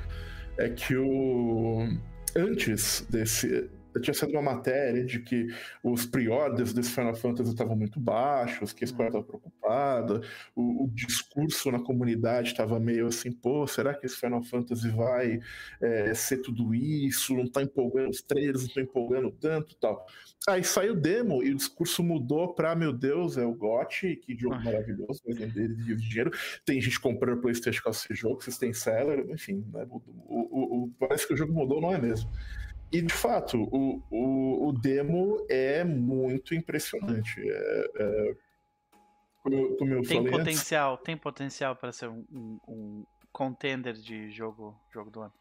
é 0.58 0.70
que 0.70 0.96
o. 0.96 1.88
Antes 2.36 3.06
desse. 3.10 3.70
Tinha 4.00 4.14
sido 4.14 4.32
uma 4.32 4.42
matéria 4.42 5.04
de 5.04 5.20
que 5.20 5.48
os 5.84 6.06
pre-orders 6.06 6.74
desse 6.74 6.92
Final 6.92 7.16
Fantasy 7.16 7.52
estavam 7.52 7.76
muito 7.76 8.00
baixos, 8.00 8.74
que 8.74 8.84
a 8.84 8.88
Square 8.88 9.10
estava 9.10 9.24
preocupada, 9.24 10.22
o, 10.56 10.86
o, 10.86 10.90
discurso 10.90 11.72
na 11.72 11.80
comunidade 11.80 12.50
estava 12.50 12.80
meio 12.80 13.08
assim, 13.08 13.32
pô, 13.32 13.66
será 13.68 13.94
que 13.94 14.06
esse 14.06 14.16
Final 14.16 14.44
Fantasy 14.44 14.90
vai 14.90 15.40
é, 15.82 16.14
ser 16.14 16.38
tudo 16.38 16.74
isso? 16.74 17.34
Não 17.36 17.44
está 17.44 17.62
empolgando 17.62 18.10
os 18.10 18.22
trailers, 18.22 18.62
não 18.62 18.68
está 18.68 18.82
empolgando 18.82 19.32
tanto 19.32 19.76
tal. 19.76 20.06
Aí 20.48 20.64
saiu 20.64 20.94
o 20.94 21.00
demo 21.00 21.44
e 21.44 21.52
o 21.52 21.56
discurso 21.56 22.02
mudou 22.02 22.54
pra, 22.54 22.76
meu 22.76 22.94
Deus, 22.94 23.38
é 23.38 23.46
o 23.46 23.54
GOT, 23.54 24.16
que 24.16 24.36
jogo 24.38 24.56
ah. 24.56 24.64
maravilhoso, 24.64 25.22
vai 25.26 25.36
vender 25.36 25.68
de 25.76 25.96
dinheiro. 25.96 26.32
Tem 26.66 26.80
gente 26.82 27.00
comprando 27.00 27.42
Playstation 27.42 27.84
com 27.84 27.90
esse 27.90 28.14
jogo, 28.16 28.42
vocês 28.42 28.58
têm 28.58 28.74
seller, 28.74 29.26
enfim, 29.30 29.66
né? 29.72 29.86
o, 29.90 30.86
o, 30.86 30.92
parece 30.98 31.28
que 31.28 31.34
o 31.34 31.38
jogo 31.38 31.54
mudou, 31.54 31.82
não 31.82 31.94
é 31.94 32.00
mesmo? 32.00 32.30
E 32.92 33.02
de 33.02 33.14
fato, 33.14 33.62
o, 33.72 34.02
o, 34.10 34.70
o 34.70 34.74
demo 34.74 35.46
é 35.50 35.84
muito 35.84 36.56
impressionante. 36.56 37.40
É, 37.40 37.92
é, 38.00 38.36
como, 39.44 39.78
como 39.78 39.94
eu 39.94 40.02
tem 40.02 40.18
falei 40.18 40.32
potencial, 40.32 40.94
antes, 40.94 41.06
tem 41.06 41.18
potencial 41.18 41.76
para 41.76 41.92
ser 41.92 42.10
um, 42.10 42.26
um, 42.32 42.60
um 42.68 43.06
contender 43.32 43.94
de 43.94 44.32
jogo, 44.32 44.76
jogo 44.92 45.12
do 45.12 45.22
ano. 45.22 45.34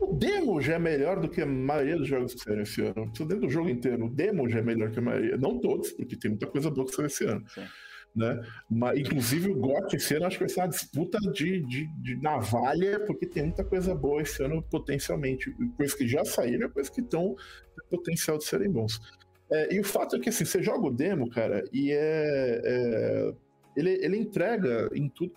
O 0.00 0.12
demo 0.12 0.60
já 0.60 0.74
é 0.74 0.78
melhor 0.78 1.20
do 1.20 1.28
que 1.28 1.40
a 1.40 1.46
maioria 1.46 1.96
dos 1.96 2.08
jogos 2.08 2.34
que 2.34 2.40
saíram 2.40 2.62
esse 2.62 2.82
ano. 2.82 2.94
Não 2.96 3.26
dentro 3.26 3.40
do 3.40 3.48
jogo 3.48 3.68
inteiro. 3.68 4.06
O 4.06 4.10
demo 4.10 4.48
já 4.48 4.58
é 4.58 4.62
melhor 4.62 4.90
que 4.90 4.98
a 4.98 5.02
maioria. 5.02 5.36
Não 5.36 5.58
todos, 5.60 5.92
porque 5.92 6.16
tem 6.16 6.32
muita 6.32 6.46
coisa 6.46 6.70
boa 6.70 6.86
que 6.86 6.94
saiu 6.94 7.06
esse 7.06 7.24
ano. 7.24 7.48
Sim. 7.48 7.66
Né? 8.14 8.40
Mas, 8.70 9.00
inclusive 9.00 9.50
o 9.50 9.56
GOT 9.56 9.96
esse 9.96 10.14
ano 10.14 10.26
acho 10.26 10.38
que 10.38 10.44
vai 10.44 10.48
ser 10.48 10.60
uma 10.60 10.68
disputa 10.68 11.18
de, 11.32 11.66
de, 11.66 11.86
de, 12.00 12.16
navalha, 12.22 13.00
porque 13.00 13.26
tem 13.26 13.44
muita 13.44 13.64
coisa 13.64 13.92
boa 13.92 14.22
esse 14.22 14.42
ano 14.42 14.62
potencialmente. 14.62 15.50
Coisas 15.76 15.96
que 15.96 16.06
já 16.06 16.24
saíram, 16.24 16.70
coisas 16.70 16.92
que 16.92 17.00
estão 17.00 17.34
potencial 17.90 18.38
de 18.38 18.44
serem 18.44 18.70
bons. 18.70 19.00
É, 19.50 19.74
e 19.74 19.80
o 19.80 19.84
fato 19.84 20.16
é 20.16 20.20
que 20.20 20.28
assim, 20.28 20.44
você 20.44 20.62
joga 20.62 20.86
o 20.86 20.92
demo, 20.92 21.28
cara, 21.28 21.62
e 21.72 21.92
é, 21.92 22.60
é 22.64 23.34
ele, 23.76 23.90
ele 24.02 24.16
entrega 24.16 24.88
em 24.94 25.08
tudo. 25.08 25.32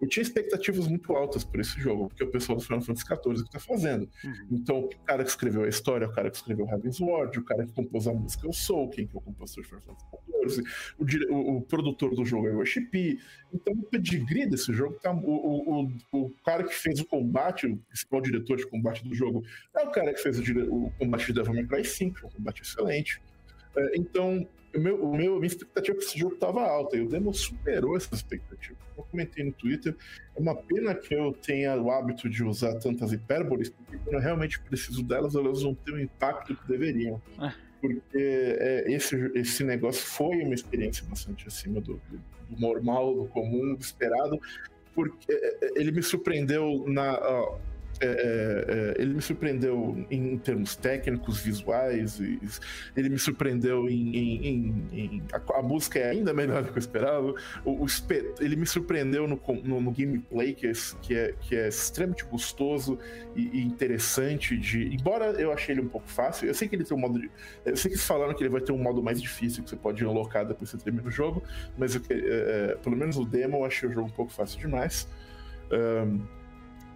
Eu 0.00 0.08
tinha 0.08 0.22
expectativas 0.22 0.86
muito 0.88 1.12
altas 1.14 1.44
por 1.44 1.60
esse 1.60 1.78
jogo, 1.80 2.08
porque 2.08 2.22
é 2.22 2.26
o 2.26 2.30
pessoal 2.30 2.58
do 2.58 2.64
Final 2.64 2.80
Fantasy 2.80 3.06
XIV 3.06 3.44
que 3.44 3.50
tá 3.50 3.58
fazendo. 3.58 4.08
Uhum. 4.24 4.46
Então, 4.50 4.78
o 4.80 4.88
cara 5.04 5.24
que 5.24 5.30
escreveu 5.30 5.64
a 5.64 5.68
história, 5.68 6.06
o 6.06 6.12
cara 6.12 6.30
que 6.30 6.36
escreveu 6.36 6.66
Heaven's 6.68 7.00
Ward, 7.00 7.38
o 7.38 7.44
cara 7.44 7.64
que 7.66 7.72
compôs 7.72 8.06
a 8.06 8.12
música 8.12 8.46
é 8.46 8.50
o 8.50 8.52
Soul, 8.52 8.90
quem 8.90 9.06
que 9.06 9.16
é 9.16 9.18
o 9.18 9.22
compositor 9.22 9.64
de 9.64 9.68
Final 9.70 9.82
Fantasy 9.84 10.06
XIV, 10.48 10.64
o, 10.98 11.34
o, 11.34 11.56
o, 11.58 11.62
produtor 11.62 12.14
do 12.14 12.24
jogo 12.24 12.48
é 12.48 12.52
o 12.52 12.56
Worship. 12.56 13.18
Então, 13.52 13.74
o 13.74 13.82
pedigree 13.82 14.46
desse 14.46 14.72
jogo 14.72 14.98
tá. 15.00 15.12
O, 15.12 15.84
o, 15.84 15.92
o, 16.12 16.30
cara 16.44 16.64
que 16.64 16.74
fez 16.74 17.00
o 17.00 17.04
combate, 17.04 17.66
o 17.66 17.76
principal 17.76 18.20
diretor 18.20 18.56
de 18.56 18.66
combate 18.66 19.06
do 19.06 19.14
jogo, 19.14 19.44
é 19.76 19.82
o 19.82 19.90
cara 19.90 20.12
que 20.12 20.20
fez 20.20 20.38
o, 20.38 20.86
o 20.86 20.90
combate 20.98 21.26
de 21.26 21.34
Devil 21.34 21.54
May 21.54 21.66
Cry 21.66 21.84
5, 21.84 22.26
um 22.26 22.30
combate 22.30 22.62
excelente. 22.62 23.20
É, 23.76 23.92
então, 23.96 24.46
o 24.74 24.80
meu, 24.80 25.04
o 25.04 25.16
meu, 25.16 25.34
minha 25.36 25.46
expectativa 25.46 25.96
para 25.96 26.06
esse 26.06 26.18
jogo 26.18 26.34
estava 26.34 26.62
alta 26.62 26.96
e 26.96 27.00
o 27.00 27.08
demo 27.08 27.32
superou 27.34 27.96
essa 27.96 28.14
expectativa. 28.14 28.78
Eu 28.96 29.04
comentei 29.04 29.44
no 29.44 29.52
Twitter, 29.52 29.94
é 30.34 30.40
uma 30.40 30.54
pena 30.54 30.94
que 30.94 31.14
eu 31.14 31.32
tenha 31.32 31.76
o 31.80 31.90
hábito 31.90 32.28
de 32.28 32.42
usar 32.42 32.74
tantas 32.78 33.12
hipérboles, 33.12 33.70
porque 33.70 33.98
quando 33.98 34.14
eu 34.14 34.20
realmente 34.20 34.60
preciso 34.60 35.02
delas, 35.02 35.34
elas 35.34 35.62
não 35.62 35.74
têm 35.74 35.94
o 35.94 36.00
impacto 36.00 36.54
que 36.54 36.68
deveriam. 36.68 37.20
Ah. 37.38 37.54
Porque 37.80 37.98
é, 38.16 38.84
esse, 38.92 39.16
esse 39.34 39.64
negócio 39.64 40.06
foi 40.06 40.42
uma 40.42 40.54
experiência 40.54 41.04
bastante 41.06 41.48
acima 41.48 41.80
do, 41.80 42.00
do, 42.08 42.20
do 42.48 42.60
normal, 42.60 43.14
do 43.14 43.24
comum, 43.26 43.74
do 43.74 43.80
esperado, 43.80 44.40
porque 44.94 45.32
é, 45.32 45.66
é, 45.66 45.80
ele 45.80 45.90
me 45.90 46.02
surpreendeu 46.02 46.84
na. 46.86 47.18
Ó, 47.20 47.58
é, 48.02 48.06
é, 48.06 48.98
é, 48.98 49.02
ele 49.02 49.14
me 49.14 49.22
surpreendeu 49.22 50.04
em 50.10 50.36
termos 50.36 50.74
técnicos, 50.74 51.38
visuais, 51.38 52.20
ele 52.96 53.08
me 53.08 53.18
surpreendeu 53.18 53.88
em. 53.88 54.16
em, 54.16 54.46
em, 54.46 54.88
em 54.92 55.22
a, 55.32 55.58
a, 55.58 55.62
música 55.62 56.00
é 56.00 56.10
ainda 56.10 56.34
melhor 56.34 56.64
do 56.64 56.72
que 56.72 56.78
eu 56.78 56.80
esperava. 56.80 57.32
O, 57.64 57.84
o 57.84 57.86
ele 58.40 58.56
me 58.56 58.66
surpreendeu 58.66 59.28
no, 59.28 59.40
no, 59.62 59.80
no 59.80 59.92
gameplay, 59.92 60.52
que 60.52 60.66
é, 60.66 60.72
que, 61.00 61.14
é, 61.14 61.34
que 61.40 61.54
é 61.54 61.68
extremamente 61.68 62.24
gostoso 62.24 62.98
e, 63.36 63.60
e, 63.60 63.62
interessante. 63.62 64.56
De, 64.56 64.92
embora 64.92 65.26
eu 65.40 65.52
achei 65.52 65.72
ele 65.72 65.82
um 65.82 65.88
pouco 65.88 66.08
fácil, 66.08 66.48
eu 66.48 66.54
sei 66.54 66.66
que 66.66 66.74
ele 66.74 66.84
tem 66.84 66.96
um 66.96 67.00
modo. 67.00 67.20
De, 67.20 67.30
eu 67.64 67.76
sei 67.76 67.88
que 67.88 67.94
eles 67.94 68.06
falaram 68.06 68.34
que 68.34 68.42
ele 68.42 68.50
vai 68.50 68.60
ter 68.60 68.72
um 68.72 68.78
modo 68.78 69.00
mais 69.00 69.22
difícil 69.22 69.62
que 69.62 69.70
você 69.70 69.76
pode 69.76 70.04
alocar 70.04 70.44
depois 70.44 70.72
que 70.72 70.76
você 70.76 70.82
termina 70.82 71.06
o 71.06 71.10
jogo, 71.10 71.40
mas 71.78 71.94
eu, 71.94 72.02
é, 72.10 72.76
pelo 72.82 72.96
menos 72.96 73.16
o 73.16 73.24
demo 73.24 73.58
eu 73.58 73.64
achei 73.64 73.88
o 73.88 73.92
jogo 73.92 74.08
um 74.08 74.12
pouco 74.12 74.32
fácil 74.32 74.58
demais. 74.58 75.08
Um, 75.70 76.41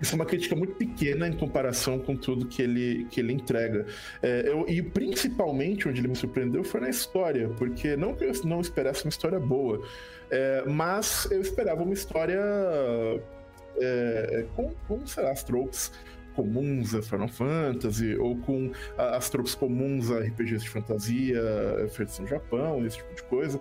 isso 0.00 0.12
é 0.12 0.16
uma 0.16 0.26
crítica 0.26 0.54
muito 0.54 0.74
pequena 0.74 1.26
em 1.26 1.32
comparação 1.32 1.98
com 1.98 2.16
tudo 2.16 2.46
que 2.46 2.62
ele, 2.62 3.06
que 3.10 3.20
ele 3.20 3.32
entrega. 3.32 3.86
É, 4.22 4.44
eu, 4.46 4.66
e 4.68 4.82
principalmente 4.82 5.88
onde 5.88 6.00
ele 6.00 6.08
me 6.08 6.16
surpreendeu 6.16 6.62
foi 6.62 6.80
na 6.80 6.90
história, 6.90 7.48
porque 7.56 7.96
não 7.96 8.14
que 8.14 8.24
eu 8.24 8.32
não 8.44 8.60
esperasse 8.60 9.04
uma 9.04 9.10
história 9.10 9.40
boa, 9.40 9.82
é, 10.30 10.64
mas 10.66 11.28
eu 11.30 11.40
esperava 11.40 11.82
uma 11.82 11.94
história 11.94 12.40
é, 13.78 14.44
com, 14.54 14.72
com, 14.86 15.06
sei 15.06 15.22
lá, 15.22 15.30
as 15.30 15.42
tropes 15.42 15.92
comuns 16.34 16.94
a 16.94 17.00
Final 17.00 17.28
Fantasy, 17.28 18.14
ou 18.16 18.36
com 18.36 18.70
as 18.98 19.30
tropes 19.30 19.54
comuns 19.54 20.10
a 20.10 20.20
RPGs 20.20 20.64
de 20.64 20.68
fantasia 20.68 21.40
feitos 21.88 22.18
no 22.18 22.26
Japão, 22.26 22.84
esse 22.84 22.98
tipo 22.98 23.14
de 23.14 23.22
coisa. 23.22 23.58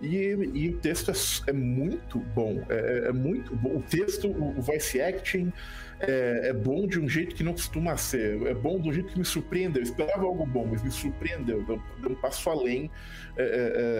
E, 0.00 0.16
e, 0.54 0.68
o 0.70 0.78
texto 0.78 1.10
é, 1.10 1.50
é 1.50 1.52
muito 1.52 2.18
bom. 2.18 2.64
É, 2.68 2.74
é, 2.74 3.08
é, 3.08 3.12
muito 3.12 3.54
bom. 3.56 3.76
O 3.76 3.82
texto, 3.82 4.28
o, 4.28 4.60
voice 4.60 5.00
acting 5.00 5.52
é, 6.00 6.50
é, 6.50 6.52
bom 6.52 6.86
de 6.86 7.00
um 7.00 7.08
jeito 7.08 7.34
que 7.34 7.42
não 7.42 7.52
costuma 7.52 7.96
ser. 7.96 8.40
É 8.46 8.54
bom 8.54 8.78
do 8.78 8.92
jeito 8.92 9.12
que 9.12 9.18
me 9.18 9.24
surpreendeu. 9.24 9.82
Eu 9.82 9.84
esperava 9.84 10.24
algo 10.24 10.46
bom, 10.46 10.66
mas 10.70 10.82
me 10.82 10.90
surpreendeu. 10.90 11.64
Deu, 11.64 11.82
deu 12.00 12.12
um 12.12 12.14
passo 12.14 12.48
além 12.48 12.90
é, 13.36 13.42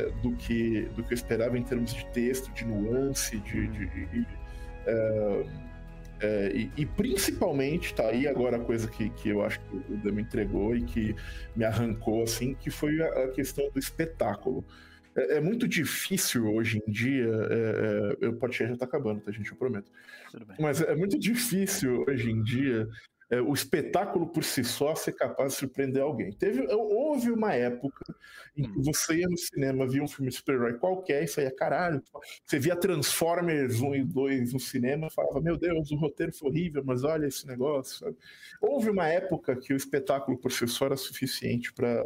é, 0.06 0.22
do, 0.22 0.36
que, 0.36 0.82
do 0.94 1.02
que 1.02 1.12
eu 1.12 1.16
esperava 1.16 1.58
em 1.58 1.64
termos 1.64 1.92
de 1.92 2.06
texto, 2.12 2.52
de 2.52 2.64
nuance, 2.64 3.36
de. 3.38 3.66
de, 3.66 3.86
de 3.86 4.26
e, 6.52 6.70
e, 6.76 6.84
principalmente, 6.84 7.94
tá 7.94 8.08
aí 8.08 8.26
agora 8.26 8.56
a 8.56 8.60
coisa 8.60 8.88
que, 8.88 9.08
que 9.10 9.28
eu 9.28 9.40
acho 9.40 9.60
que 9.60 9.76
o 9.76 9.96
Dama 9.98 10.20
entregou 10.20 10.74
e 10.74 10.82
que 10.82 11.14
me 11.54 11.64
arrancou, 11.64 12.24
assim, 12.24 12.54
que 12.54 12.70
foi 12.70 13.00
a, 13.00 13.24
a 13.24 13.28
questão 13.28 13.70
do 13.70 13.78
espetáculo. 13.78 14.64
É, 15.18 15.36
é, 15.36 15.40
muito 15.40 15.66
difícil 15.66 16.46
hoje 16.54 16.80
em 16.86 16.90
dia. 16.90 17.26
É, 17.26 18.16
é, 18.22 18.26
eu 18.26 18.34
pode 18.34 18.56
já 18.56 18.76
tá 18.76 18.84
acabando, 18.84 19.20
tá, 19.20 19.32
gente? 19.32 19.50
Eu 19.50 19.56
prometo. 19.56 19.90
Mas 20.58 20.80
é 20.80 20.94
muito 20.94 21.18
difícil 21.18 22.04
hoje 22.06 22.30
em 22.30 22.42
dia 22.42 22.88
é, 23.30 23.40
o 23.40 23.52
espetáculo 23.52 24.26
por 24.26 24.42
si 24.42 24.64
só 24.64 24.94
ser 24.94 25.12
capaz 25.12 25.52
de 25.52 25.58
surpreender 25.58 26.02
alguém. 26.02 26.32
Teve, 26.32 26.66
houve 26.72 27.30
uma 27.30 27.52
época 27.52 28.04
em 28.56 28.62
que 28.62 28.78
hum. 28.78 28.82
você 28.82 29.18
ia 29.18 29.28
no 29.28 29.36
cinema, 29.36 29.86
via 29.86 30.02
um 30.02 30.08
filme 30.08 30.30
de 30.30 30.36
super-herói 30.36 30.74
qualquer 30.74 31.22
e 31.22 31.28
saía, 31.28 31.54
caralho. 31.54 32.02
Você 32.44 32.58
via 32.58 32.74
Transformers 32.74 33.80
1 33.80 33.94
e 33.96 34.04
2 34.04 34.52
no 34.54 34.60
cinema 34.60 35.08
e 35.08 35.12
falava, 35.12 35.40
meu 35.40 35.58
Deus, 35.58 35.90
o 35.90 35.96
roteiro 35.96 36.32
foi 36.32 36.48
horrível, 36.48 36.82
mas 36.84 37.04
olha 37.04 37.26
esse 37.26 37.46
negócio. 37.46 37.98
Sabe? 37.98 38.16
Houve 38.60 38.88
uma 38.88 39.06
época 39.08 39.54
que 39.56 39.74
o 39.74 39.76
espetáculo 39.76 40.38
por 40.38 40.50
si 40.50 40.66
só 40.66 40.86
era 40.86 40.96
suficiente 40.96 41.72
para 41.72 42.04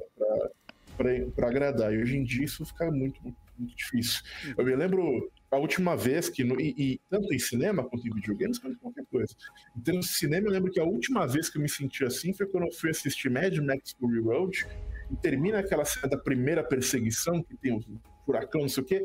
para 0.97 1.49
agradar. 1.49 1.93
E 1.93 1.99
hoje 1.99 2.17
em 2.17 2.25
dia 2.25 2.45
isso 2.45 2.65
fica 2.65 2.91
muito, 2.91 3.23
muito, 3.23 3.37
muito 3.59 3.77
difícil. 3.77 4.23
Eu 4.57 4.65
me 4.65 4.75
lembro 4.75 5.31
a 5.51 5.57
última 5.57 5.97
vez 5.97 6.29
que, 6.29 6.43
no, 6.43 6.61
e, 6.61 6.75
e, 6.79 7.01
tanto 7.11 7.33
em 7.33 7.39
cinema 7.39 7.85
quanto 7.85 8.07
em 8.07 8.15
videogames, 8.15 8.59
quanto 8.59 8.75
em 8.75 8.79
qualquer 8.79 9.05
coisa. 9.07 9.35
Então, 9.77 9.95
no 9.95 10.03
cinema, 10.03 10.49
eu 10.49 10.53
lembro 10.53 10.71
que 10.71 10.81
a 10.81 10.85
última 10.85 11.27
vez 11.27 11.51
que 11.51 11.59
eu 11.59 11.63
me 11.63 11.69
senti 11.69 12.05
assim 12.05 12.33
foi 12.33 12.47
quando 12.47 12.67
eu 12.67 12.73
fui 12.73 12.91
assistir 12.91 13.31
Mad 13.31 13.57
Max 13.59 13.93
Fury 13.93 14.21
Road, 14.21 14.67
e 15.13 15.17
termina 15.17 15.59
aquela 15.59 15.85
cena 15.85 16.09
da 16.09 16.17
primeira 16.17 16.65
perseguição, 16.65 17.43
que 17.43 17.57
tem 17.57 17.73
o 17.73 17.77
um 17.77 17.99
furacão, 18.25 18.63
não 18.63 18.69
sei 18.69 18.83
o 18.83 18.87
quê, 18.87 19.05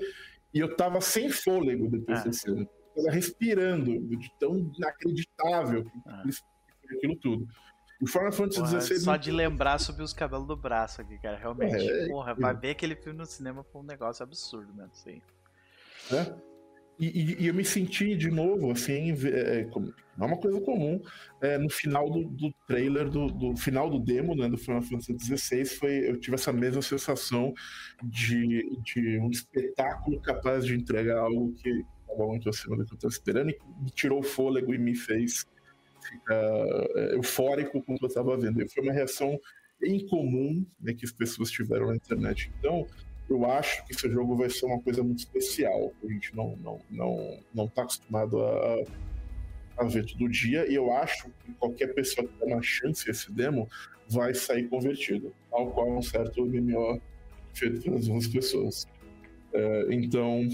e 0.54 0.60
eu 0.60 0.76
tava 0.76 1.02
sem 1.02 1.30
fôlego 1.30 1.90
depois 1.90 2.20
ah. 2.20 2.24
dessa 2.24 2.46
cena. 2.46 2.62
Eu 2.96 3.04
tava 3.04 3.14
respirando, 3.14 4.00
de 4.18 4.32
tão 4.40 4.58
inacreditável 4.58 5.84
que 5.84 5.92
ah. 6.06 6.24
aquilo 6.96 7.16
tudo. 7.18 7.48
O 8.02 8.08
Final 8.08 8.32
Fantasy 8.32 8.82
XVI. 8.82 9.00
Só 9.00 9.16
de 9.16 9.32
lembrar 9.32 9.80
subir 9.80 10.04
os 10.04 10.14
cabelos 10.14 10.48
do 10.48 10.56
braço 10.56 11.02
aqui, 11.02 11.18
cara. 11.20 11.38
Realmente, 11.38 11.90
é, 11.90 12.08
porra, 12.08 12.32
é... 12.32 12.36
vai 12.36 12.56
ver 12.56 12.70
aquele 12.72 12.96
filme 12.96 13.18
no 13.18 13.26
cinema 13.26 13.64
foi 13.64 13.82
um 13.82 13.86
negócio 13.86 14.24
absurdo 14.24 14.74
mesmo, 14.74 14.92
assim. 14.92 15.22
né? 16.12 16.36
E, 17.00 17.06
e- 17.06 17.44
e 17.44 17.48
eu 17.48 17.54
me 17.54 17.64
senti 17.64 18.16
de 18.16 18.32
novo, 18.32 18.72
assim, 18.72 19.12
é, 19.28 19.60
é, 19.62 19.66
não 19.66 19.94
é 20.20 20.26
uma 20.26 20.38
coisa 20.38 20.60
comum, 20.62 21.00
é, 21.40 21.56
no 21.60 21.70
final 21.70 22.10
do, 22.10 22.24
do 22.28 22.52
trailer, 22.68 23.08
do, 23.08 23.28
do 23.28 23.56
final 23.56 23.88
do 23.88 24.00
demo, 24.00 24.34
né, 24.36 24.50
do 24.50 24.58
Final 24.58 24.82
Fantasy 24.82 25.16
XVI, 25.38 25.66
foi, 25.66 26.10
eu 26.10 26.20
tive 26.20 26.34
essa 26.34 26.52
mesma 26.52 26.82
sensação 26.82 27.54
de, 28.04 28.68
de 28.82 29.20
um 29.20 29.30
espetáculo 29.30 30.20
capaz 30.22 30.66
de 30.66 30.74
entregar 30.74 31.20
algo 31.20 31.54
que 31.54 31.70
estava 32.02 32.26
muito 32.26 32.50
acima 32.50 32.76
do 32.76 32.84
que 32.84 32.94
eu 32.94 32.96
estava 32.96 33.12
esperando 33.14 33.52
e 33.52 33.60
me 33.84 33.92
tirou 33.92 34.20
o 34.20 34.24
fôlego 34.24 34.74
e 34.74 34.80
me 34.80 34.96
fez 34.96 35.46
ficar 36.08 36.34
é, 36.96 37.16
eufórico 37.16 37.82
com 37.82 37.96
o 37.96 37.98
que 37.98 38.06
eu 38.06 38.08
estava 38.08 38.38
vendo. 38.38 38.62
E 38.62 38.70
foi 38.70 38.84
uma 38.84 38.94
reação 38.94 39.40
incomum 39.84 40.66
né, 40.80 40.94
que 40.94 41.06
as 41.06 41.12
pessoas 41.12 41.52
tiveram 41.52 41.88
na 41.88 41.96
internet. 41.96 42.52
Então, 42.60 42.88
eu 43.30 43.46
acho 43.46 43.86
que 43.86 43.94
esse 43.94 44.10
jogo 44.10 44.36
vai 44.36 44.50
ser 44.50 44.66
uma 44.66 44.82
coisa 44.82 45.04
muito 45.04 45.20
especial. 45.20 45.94
A 46.04 46.08
gente 46.08 46.36
não 46.36 46.56
não 46.58 46.82
não 46.90 47.40
não 47.54 47.66
está 47.66 47.84
acostumado 47.84 48.42
a, 48.42 48.84
a 49.78 49.84
ver 49.84 50.06
todo 50.06 50.30
dia 50.30 50.70
e 50.70 50.76
eu 50.76 50.92
acho 50.92 51.30
que 51.44 51.54
qualquer 51.54 51.94
pessoa 51.94 52.28
que 52.28 52.40
der 52.40 52.54
uma 52.54 52.62
chance 52.62 53.08
a 53.08 53.12
esse 53.12 53.32
demo 53.32 53.68
vai 54.10 54.34
sair 54.34 54.68
convertido, 54.70 55.34
tal 55.52 55.70
qual 55.72 55.98
um 55.98 56.02
certo 56.02 56.46
MMO 56.46 57.02
feito 57.54 57.82
pelas 57.82 58.08
mesmas 58.08 58.28
pessoas. 58.28 58.88
É, 59.54 59.88
então 59.92 60.48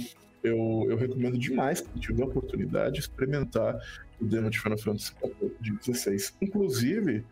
eu, 0.44 0.88
eu 0.90 0.98
recomendo 0.98 1.38
demais 1.38 1.82
que 1.82 2.00
tiver 2.00 2.24
oportunidade 2.24 2.96
de 2.96 3.00
experimentar 3.02 3.78
o 4.20 4.26
demo 4.26 4.50
de 4.50 4.60
Final 4.60 4.78
Fantasy 4.78 5.14
16. 5.60 6.38
Inclusive, 6.42 7.26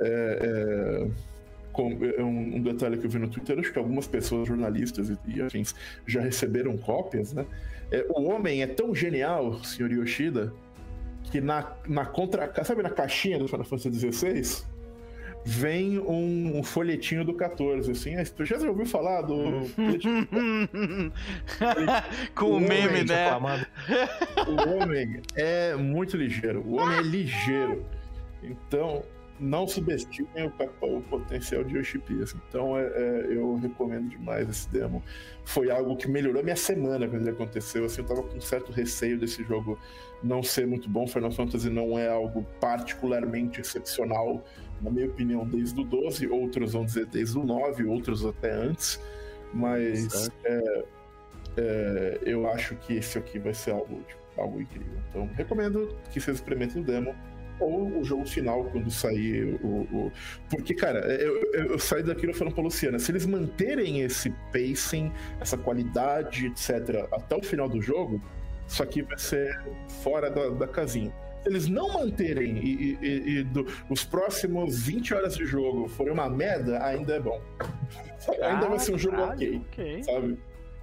é, 0.00 0.38
é, 0.42 2.20
é 2.20 2.22
um, 2.22 2.56
um 2.56 2.62
detalhe 2.62 2.98
que 2.98 3.06
eu 3.06 3.10
vi 3.10 3.18
no 3.18 3.28
Twitter, 3.28 3.58
acho 3.58 3.72
que 3.72 3.78
algumas 3.78 4.06
pessoas, 4.06 4.48
jornalistas 4.48 5.10
e, 5.10 5.18
e 5.26 5.42
afins, 5.42 5.74
já 6.06 6.20
receberam 6.20 6.76
cópias, 6.76 7.32
né? 7.32 7.44
É, 7.90 8.06
o 8.08 8.24
homem 8.24 8.62
é 8.62 8.66
tão 8.66 8.94
genial, 8.94 9.62
senhor 9.62 9.92
Yoshida, 9.92 10.52
que 11.30 11.40
na, 11.40 11.76
na 11.88 12.06
contra... 12.06 12.52
Sabe 12.64 12.82
na 12.82 12.90
caixinha 12.90 13.38
do 13.38 13.48
Final 13.48 13.64
Fantasy 13.64 14.12
XVI? 14.12 14.64
Vem 15.46 15.98
um, 15.98 16.58
um 16.58 16.62
folhetinho 16.62 17.22
do 17.24 17.34
14, 17.34 17.90
assim. 17.90 18.14
Tu 18.34 18.44
já 18.46 18.56
ouviu 18.66 18.86
falar 18.86 19.20
do... 19.22 19.68
Com 22.34 22.44
o 22.46 22.56
O 22.56 22.60
meme, 22.60 22.88
homem 22.88 23.04
né? 23.04 23.26
Aclamado. 23.26 23.66
o 24.48 24.68
homem 24.82 25.20
é 25.36 25.74
muito 25.74 26.16
ligeiro. 26.16 26.62
O 26.66 26.76
homem 26.76 26.98
é 26.98 27.02
ligeiro. 27.02 27.84
Então, 28.42 29.02
não 29.38 29.66
subestimem 29.66 30.46
o, 30.46 30.52
o 30.86 31.00
potencial 31.02 31.64
de 31.64 31.76
Yoshi 31.76 31.98
P. 31.98 32.22
assim. 32.22 32.38
Então, 32.48 32.78
é- 32.78 32.86
é, 32.86 33.26
eu 33.30 33.56
recomendo 33.56 34.08
demais 34.08 34.48
esse 34.48 34.68
demo. 34.70 35.02
Foi 35.44 35.70
algo 35.70 35.96
que 35.96 36.08
melhorou 36.08 36.42
minha 36.42 36.56
semana 36.56 37.06
quando 37.08 37.22
ele 37.22 37.30
aconteceu. 37.30 37.84
Assim, 37.84 38.02
eu 38.02 38.06
tava 38.06 38.22
com 38.22 38.36
um 38.36 38.40
certo 38.40 38.70
receio 38.72 39.18
desse 39.18 39.42
jogo 39.44 39.78
não 40.22 40.42
ser 40.42 40.66
muito 40.66 40.88
bom. 40.88 41.06
Final 41.06 41.32
Fantasy 41.32 41.68
não 41.68 41.98
é 41.98 42.08
algo 42.08 42.46
particularmente 42.60 43.60
excepcional, 43.60 44.44
na 44.84 44.90
minha 44.90 45.06
opinião, 45.06 45.44
desde 45.46 45.80
o 45.80 45.84
12. 45.84 46.28
Outros 46.28 46.72
vão 46.74 46.84
dizer 46.84 47.06
desde 47.06 47.36
o 47.38 47.42
9, 47.44 47.84
outros 47.86 48.24
até 48.24 48.52
antes. 48.52 49.00
Mas 49.52 50.30
é, 50.44 50.84
é, 51.56 52.18
eu 52.22 52.48
acho 52.50 52.74
que 52.76 52.94
esse 52.94 53.16
aqui 53.18 53.38
vai 53.38 53.54
ser 53.54 53.70
algo, 53.72 54.00
tipo, 54.06 54.20
algo 54.40 54.60
incrível. 54.60 54.94
Então, 55.10 55.28
recomendo 55.34 55.96
que 56.12 56.20
vocês 56.20 56.36
experimentem 56.36 56.82
o 56.82 56.84
demo 56.84 57.14
ou 57.60 58.00
o 58.00 58.04
jogo 58.04 58.26
final 58.26 58.64
quando 58.64 58.90
sair 58.90 59.58
o. 59.62 59.82
o- 59.92 60.12
Porque, 60.50 60.74
cara, 60.74 60.98
eu, 61.14 61.36
eu, 61.52 61.64
eu 61.72 61.78
saí 61.78 62.02
daquilo 62.02 62.34
falando 62.34 62.54
pra 62.54 62.64
Luciana, 62.64 62.98
se 62.98 63.12
eles 63.12 63.24
manterem 63.26 64.00
esse 64.00 64.30
pacing, 64.52 65.12
essa 65.40 65.56
qualidade, 65.56 66.46
etc., 66.46 67.06
até 67.12 67.36
o 67.36 67.42
final 67.42 67.68
do 67.68 67.80
jogo, 67.80 68.20
isso 68.66 68.82
aqui 68.82 69.02
vai 69.02 69.18
ser 69.18 69.56
fora 70.02 70.28
da, 70.30 70.48
da 70.50 70.66
casinha. 70.66 71.12
Eles 71.44 71.66
não 71.68 71.92
manterem 71.92 72.56
e, 72.58 72.94
e- 72.94 73.38
e- 73.38 73.44
do- 73.44 73.66
os 73.90 74.04
próximos 74.04 74.82
20 74.82 75.12
horas 75.14 75.36
de 75.36 75.44
jogo 75.44 75.88
forem 75.88 76.12
uma 76.12 76.28
merda, 76.30 76.82
ainda 76.84 77.14
é 77.16 77.20
bom. 77.20 77.40
Ainda 78.42 78.68
vai 78.68 78.78
ser 78.78 78.94
um 78.94 78.98
jogo 78.98 79.16
Caralho, 79.16 79.60
ok 79.60 79.66
ok. 79.68 80.02
sabe? 80.04 80.38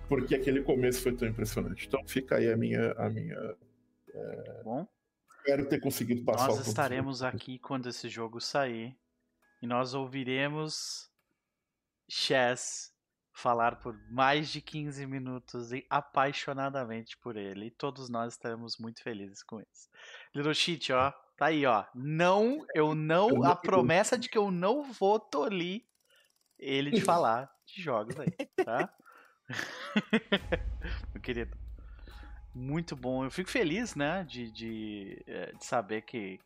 Porque 0.07 0.35
aquele 0.35 0.61
começo 0.61 1.01
foi 1.01 1.13
tão 1.15 1.27
impressionante. 1.27 1.87
Então 1.87 2.05
fica 2.05 2.35
aí 2.35 2.51
a 2.51 2.55
minha. 2.57 2.91
A 2.93 3.09
minha 3.09 3.55
Bom, 4.63 4.87
espero 5.37 5.65
ter 5.67 5.79
conseguido 5.79 6.23
passar 6.23 6.47
nós 6.49 6.67
estaremos 6.67 7.23
aqui 7.23 7.57
quando 7.57 7.87
esse 7.89 8.09
jogo 8.09 8.39
sair 8.41 8.95
e 9.61 9.65
nós 9.65 9.93
ouviremos 9.93 11.09
Chess 12.09 12.91
falar 13.33 13.77
por 13.77 13.97
mais 14.11 14.49
de 14.49 14.61
15 14.61 15.05
minutos 15.07 15.71
e 15.71 15.85
apaixonadamente 15.89 17.17
por 17.17 17.37
ele. 17.37 17.67
E 17.67 17.71
todos 17.71 18.09
nós 18.09 18.33
estaremos 18.33 18.77
muito 18.77 19.01
felizes 19.01 19.41
com 19.41 19.59
isso. 19.61 19.89
Little 20.33 20.53
Shit, 20.53 20.91
ó, 20.93 21.11
tá 21.37 21.47
aí, 21.47 21.65
ó. 21.65 21.85
Não, 21.93 22.65
eu 22.73 22.93
não, 22.95 23.43
a 23.43 23.55
promessa 23.55 24.17
de 24.17 24.29
que 24.29 24.37
eu 24.37 24.51
não 24.51 24.91
vou 24.91 25.19
tolir 25.19 25.83
ele 26.57 26.91
de 26.91 27.01
falar 27.01 27.51
de 27.65 27.81
jogos 27.81 28.15
aí, 28.19 28.31
tá? 28.63 28.93
Meu 31.13 31.21
querido. 31.21 31.57
Muito 32.53 32.95
bom. 32.95 33.23
Eu 33.23 33.31
fico 33.31 33.49
feliz, 33.49 33.95
né, 33.95 34.25
de, 34.25 34.51
de, 34.51 35.23
eh, 35.25 35.53
de 35.53 35.65
saber 35.65 36.01
que 36.01 36.37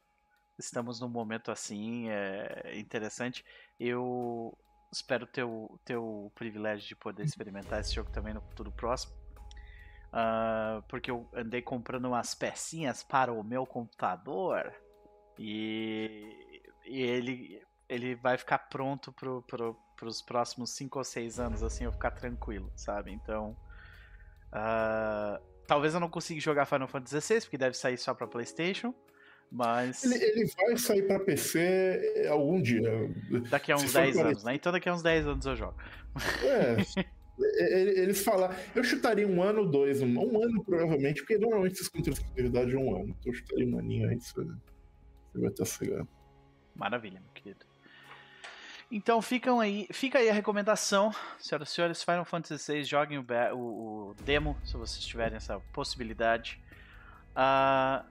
estamos 0.58 1.00
num 1.00 1.10
momento 1.10 1.52
assim, 1.52 2.10
é 2.10 2.78
interessante. 2.78 3.44
Eu 3.80 4.56
espero 4.92 5.26
ter 5.26 5.44
o, 5.44 5.80
ter 5.84 5.98
o 5.98 6.32
privilégio 6.36 6.88
de 6.88 6.96
poder 6.96 7.24
experimentar 7.24 7.82
esse 7.82 7.94
jogo 7.94 8.12
também 8.12 8.34
no 8.34 8.42
futuro 8.42 8.72
próximo. 8.72 9.14
Ah, 10.18 10.82
porque 10.88 11.12
eu 11.12 11.28
andei 11.34 11.62
comprando 11.62 12.06
umas 12.06 12.34
pecinhas 12.34 13.04
para 13.04 13.34
o 13.34 13.44
meu 13.44 13.66
computador 13.66 14.74
e, 15.38 16.62
e 16.86 17.02
ele, 17.02 17.62
ele 17.90 18.16
vai 18.16 18.38
ficar 18.38 18.60
pronto 18.60 19.12
pro, 19.12 19.42
pro, 19.42 19.76
pros 19.98 20.22
próximos 20.22 20.70
5 20.70 21.00
ou 21.00 21.04
6 21.04 21.38
anos, 21.38 21.62
assim, 21.64 21.84
eu 21.84 21.92
ficar 21.92 22.12
tranquilo, 22.12 22.72
sabe? 22.78 23.12
Então. 23.12 23.58
ah, 24.54 25.38
talvez 25.68 25.94
eu 25.94 26.00
não 26.00 26.10
consiga 26.10 26.40
jogar 26.40 26.66
Final 26.66 26.88
Fantasy 26.88 27.20
XVI, 27.20 27.42
porque 27.42 27.58
deve 27.58 27.76
sair 27.76 27.98
só 27.98 28.14
pra 28.14 28.26
PlayStation. 28.26 28.94
Mas 29.52 30.04
Ele, 30.04 30.16
ele 30.24 30.46
vai 30.58 30.78
sair 30.78 31.04
pra 31.04 31.20
PC 31.20 32.28
algum 32.32 32.62
dia. 32.62 32.90
daqui 33.50 33.72
a 33.72 33.76
uns 33.76 33.92
for 33.92 34.02
10 34.02 34.16
para- 34.16 34.28
anos, 34.30 34.44
né? 34.46 34.56
Então 34.56 34.72
daqui 34.72 34.88
a 34.90 34.94
uns 34.94 35.04
10 35.04 35.28
anos 35.28 35.46
eu 35.46 35.56
jogo. 35.58 35.76
É. 36.42 37.06
e- 37.40 38.00
Eles 38.02 38.24
falaram. 38.24 38.56
Eu 38.76 38.84
chutaria 38.84 39.28
um 39.28 39.42
ano, 39.42 39.66
dois, 39.70 40.02
um, 40.02 40.08
um 40.18 40.44
ano 40.44 40.64
provavelmente, 40.64 41.22
porque 41.22 41.38
normalmente 41.38 41.74
esses 41.74 41.88
contratos 41.90 42.20
de 42.20 42.26
exclusividade 42.26 42.74
é 42.74 42.78
um 42.78 42.96
ano. 42.96 43.16
Então 43.20 43.32
eu 43.32 43.34
chutaria 43.34 43.68
um 43.68 43.80
aninho 43.80 44.10
aí, 44.10 44.20
você, 44.20 44.44
vai 45.36 45.50
estar 45.50 45.66
cegado. 45.66 46.08
Maravilha, 46.76 47.20
meu 47.22 47.32
querido. 47.34 47.66
Então 48.92 49.22
ficam 49.22 49.60
aí, 49.60 49.88
fica 49.92 50.20
aí 50.20 50.30
a 50.30 50.34
recomendação, 50.34 51.12
senhoras 51.40 51.70
e 51.70 51.74
senhores, 51.74 52.04
Final 52.04 52.24
Fantasy 52.24 52.72
VI, 52.74 52.84
joguem 52.84 53.18
o, 53.18 53.26
o- 53.56 54.10
o 54.12 54.16
demo, 54.24 54.56
se 54.64 54.78
vocês 54.78 55.04
tiverem 55.06 55.36
essa 55.38 55.60
possibilidade. 55.74 56.62
Ah, 57.36 58.06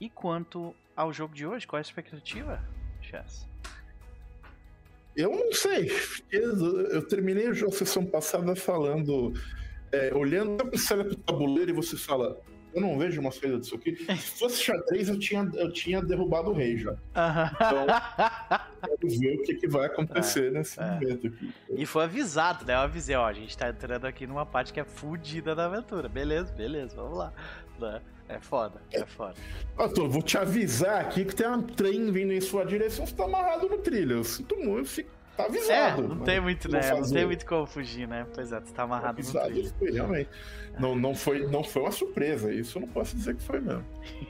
e 0.00 0.08
quanto 0.08 0.74
ao 0.96 1.12
jogo 1.12 1.34
de 1.34 1.44
hoje, 1.46 1.66
qual 1.66 1.78
é 1.78 1.80
a 1.80 1.82
expectativa, 1.82 2.62
Chess? 3.00 3.48
Eu 5.16 5.30
não 5.30 5.52
sei. 5.52 5.90
Eu, 6.30 6.90
eu 6.90 7.02
terminei 7.02 7.48
a 7.48 7.70
sessão 7.70 8.04
passada 8.04 8.56
falando, 8.56 9.32
é, 9.90 10.12
olhando 10.14 10.62
olha 10.62 11.04
pro 11.04 11.16
tabuleiro 11.16 11.70
e 11.70 11.74
você 11.74 11.96
fala, 11.96 12.40
eu 12.74 12.80
não 12.80 12.98
vejo 12.98 13.20
uma 13.20 13.30
saída 13.30 13.58
disso 13.58 13.74
aqui. 13.74 13.94
Se 14.16 14.38
fosse 14.38 14.62
xadrez, 14.62 15.08
eu 15.08 15.18
tinha, 15.18 15.48
eu 15.54 15.70
tinha 15.70 16.02
derrubado 16.02 16.50
o 16.50 16.54
rei 16.54 16.78
já. 16.78 16.96
Quero 18.82 19.20
ver 19.20 19.34
o 19.36 19.42
que, 19.42 19.54
que 19.54 19.68
vai 19.68 19.86
acontecer 19.86 20.50
nesse 20.50 20.80
é. 20.80 20.86
momento 20.86 21.26
aqui. 21.26 21.52
e 21.70 21.84
foi 21.84 22.04
avisado, 22.04 22.64
né? 22.64 22.74
Eu 22.74 22.78
avisei, 22.78 23.14
ó, 23.14 23.26
a 23.26 23.32
gente 23.32 23.56
tá 23.56 23.68
entrando 23.68 24.06
aqui 24.06 24.26
numa 24.26 24.46
parte 24.46 24.72
que 24.72 24.80
é 24.80 24.84
fodida 24.84 25.54
da 25.54 25.66
aventura. 25.66 26.08
Beleza, 26.08 26.52
beleza, 26.52 26.96
vamos 26.96 27.18
lá. 27.18 27.32
Né? 27.78 28.00
É 28.28 28.38
foda, 28.40 28.80
é 28.92 29.04
foda. 29.04 29.34
Tô, 29.94 30.08
vou 30.08 30.22
te 30.22 30.38
avisar 30.38 31.00
aqui 31.02 31.24
que 31.24 31.34
tem 31.34 31.46
um 31.48 31.62
trem 31.62 32.10
vindo 32.10 32.32
em 32.32 32.40
sua 32.40 32.64
direção, 32.64 33.06
você 33.06 33.14
tá 33.14 33.24
amarrado 33.24 33.68
no 33.68 33.78
trilho. 33.78 34.18
Eu 34.18 34.24
sinto 34.24 34.56
muito, 34.56 34.88
fico, 34.88 35.10
tá 35.36 35.42
É, 35.44 35.46
avisado. 35.46 36.02
não 36.08 36.16
mas 36.16 36.24
tem 36.24 36.40
muito, 36.40 36.70
né? 36.70 36.80
Não 36.92 37.02
tem 37.10 37.26
muito 37.26 37.44
como 37.44 37.66
fugir, 37.66 38.08
né? 38.08 38.26
Pois 38.34 38.50
é, 38.52 38.60
tu 38.60 38.72
tá 38.72 38.84
amarrado 38.84 39.14
no 39.14 39.20
avisado 39.20 39.50
trilho. 39.50 39.72
foi, 39.78 39.90
realmente. 39.90 40.30
Não, 40.78 40.94
não, 40.94 41.14
foi, 41.14 41.46
não 41.48 41.62
foi 41.62 41.82
uma 41.82 41.90
surpresa, 41.92 42.52
isso 42.52 42.78
eu 42.78 42.82
não 42.82 42.88
posso 42.88 43.14
dizer 43.14 43.36
que 43.36 43.42
foi 43.42 43.60
mesmo. 43.60 43.84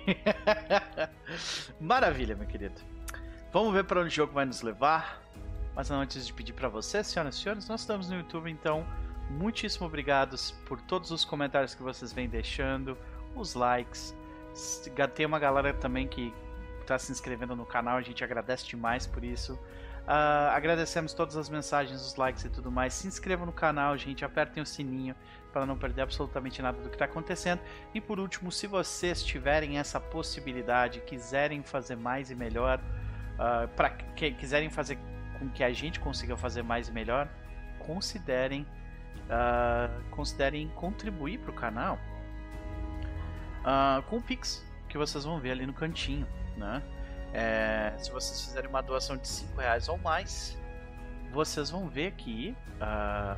Maravilha, 1.81 2.35
meu 2.35 2.47
querido. 2.47 2.81
Vamos 3.53 3.73
ver 3.73 3.85
para 3.85 4.01
onde 4.01 4.09
o 4.09 4.13
jogo 4.13 4.33
vai 4.33 4.45
nos 4.45 4.63
levar. 4.63 5.21
Mas 5.75 5.89
não 5.89 6.01
antes 6.01 6.27
de 6.27 6.33
pedir 6.35 6.53
para 6.53 6.69
vocês, 6.69 7.07
senhoras 7.07 7.35
e 7.35 7.39
senhores, 7.41 7.67
nós 7.67 7.81
estamos 7.81 8.11
no 8.11 8.17
YouTube, 8.17 8.51
então 8.51 8.85
muitíssimo 9.31 9.87
obrigados 9.87 10.51
por 10.67 10.79
todos 10.83 11.11
os 11.11 11.25
comentários 11.25 11.75
que 11.75 11.83
vocês 11.83 12.13
vêm 12.13 12.29
deixando, 12.29 12.97
os 13.35 13.55
likes. 13.55 14.15
Tem 15.15 15.27
uma 15.27 15.39
galera 15.39 15.73
também 15.73 16.07
que 16.07 16.33
está 16.81 16.99
se 16.99 17.11
inscrevendo 17.11 17.57
no 17.57 17.65
canal, 17.65 17.97
a 17.97 18.03
gente 18.03 18.23
agradece 18.23 18.67
demais 18.67 19.07
por 19.07 19.25
isso. 19.25 19.59
Ah, 20.07 20.53
agradecemos 20.55 21.15
todas 21.15 21.37
as 21.37 21.49
mensagens, 21.49 22.01
os 22.01 22.17
likes 22.17 22.45
e 22.45 22.51
tudo 22.51 22.71
mais. 22.71 22.93
Se 22.95 23.07
inscrevam 23.07 23.47
no 23.47 23.53
canal, 23.53 23.97
gente. 23.97 24.25
Apertem 24.25 24.63
o 24.63 24.67
sininho 24.67 25.15
para 25.53 25.65
não 25.65 25.77
perder 25.77 26.03
absolutamente 26.03 26.61
nada 26.61 26.79
do 26.81 26.89
que 26.89 26.97
está 26.97 27.05
acontecendo. 27.05 27.61
E 27.95 28.01
por 28.01 28.19
último, 28.19 28.51
se 28.51 28.67
vocês 28.67 29.23
tiverem 29.23 29.79
essa 29.79 30.01
possibilidade, 30.01 31.01
quiserem 31.01 31.63
fazer 31.63 31.97
mais 31.97 32.31
e 32.31 32.35
melhor, 32.35 32.81
para 33.77 33.91
que 33.91 34.33
quiserem 34.33 34.71
fazer 34.71 34.99
com 35.39 35.49
que 35.51 35.63
a 35.63 35.73
gente 35.73 36.01
consiga 36.01 36.37
fazer 36.37 36.63
mais 36.63 36.89
e 36.89 36.93
melhor, 36.93 37.29
considerem 37.79 38.67
ah, 39.31 39.89
considerem 40.11 40.69
contribuir 40.69 41.39
para 41.39 41.51
o 41.51 41.55
canal 41.55 41.99
ah, 43.65 44.03
com 44.09 44.17
o 44.19 44.23
Pix, 44.23 44.65
que 44.89 44.99
vocês 44.99 45.25
vão 45.25 45.39
ver 45.41 45.53
ali 45.53 45.67
no 45.67 45.73
cantinho, 45.75 46.27
né? 46.57 46.83
É, 47.33 47.95
se 47.99 48.11
vocês 48.11 48.43
fizerem 48.45 48.69
uma 48.69 48.83
doação 48.83 49.17
de 49.17 49.27
5 49.27 49.59
reais 49.59 49.89
ou 49.89 49.97
mais, 49.97 50.59
vocês 51.33 51.71
vão 51.71 51.89
ver 51.89 52.13
que 52.13 52.55
ah, 52.81 53.37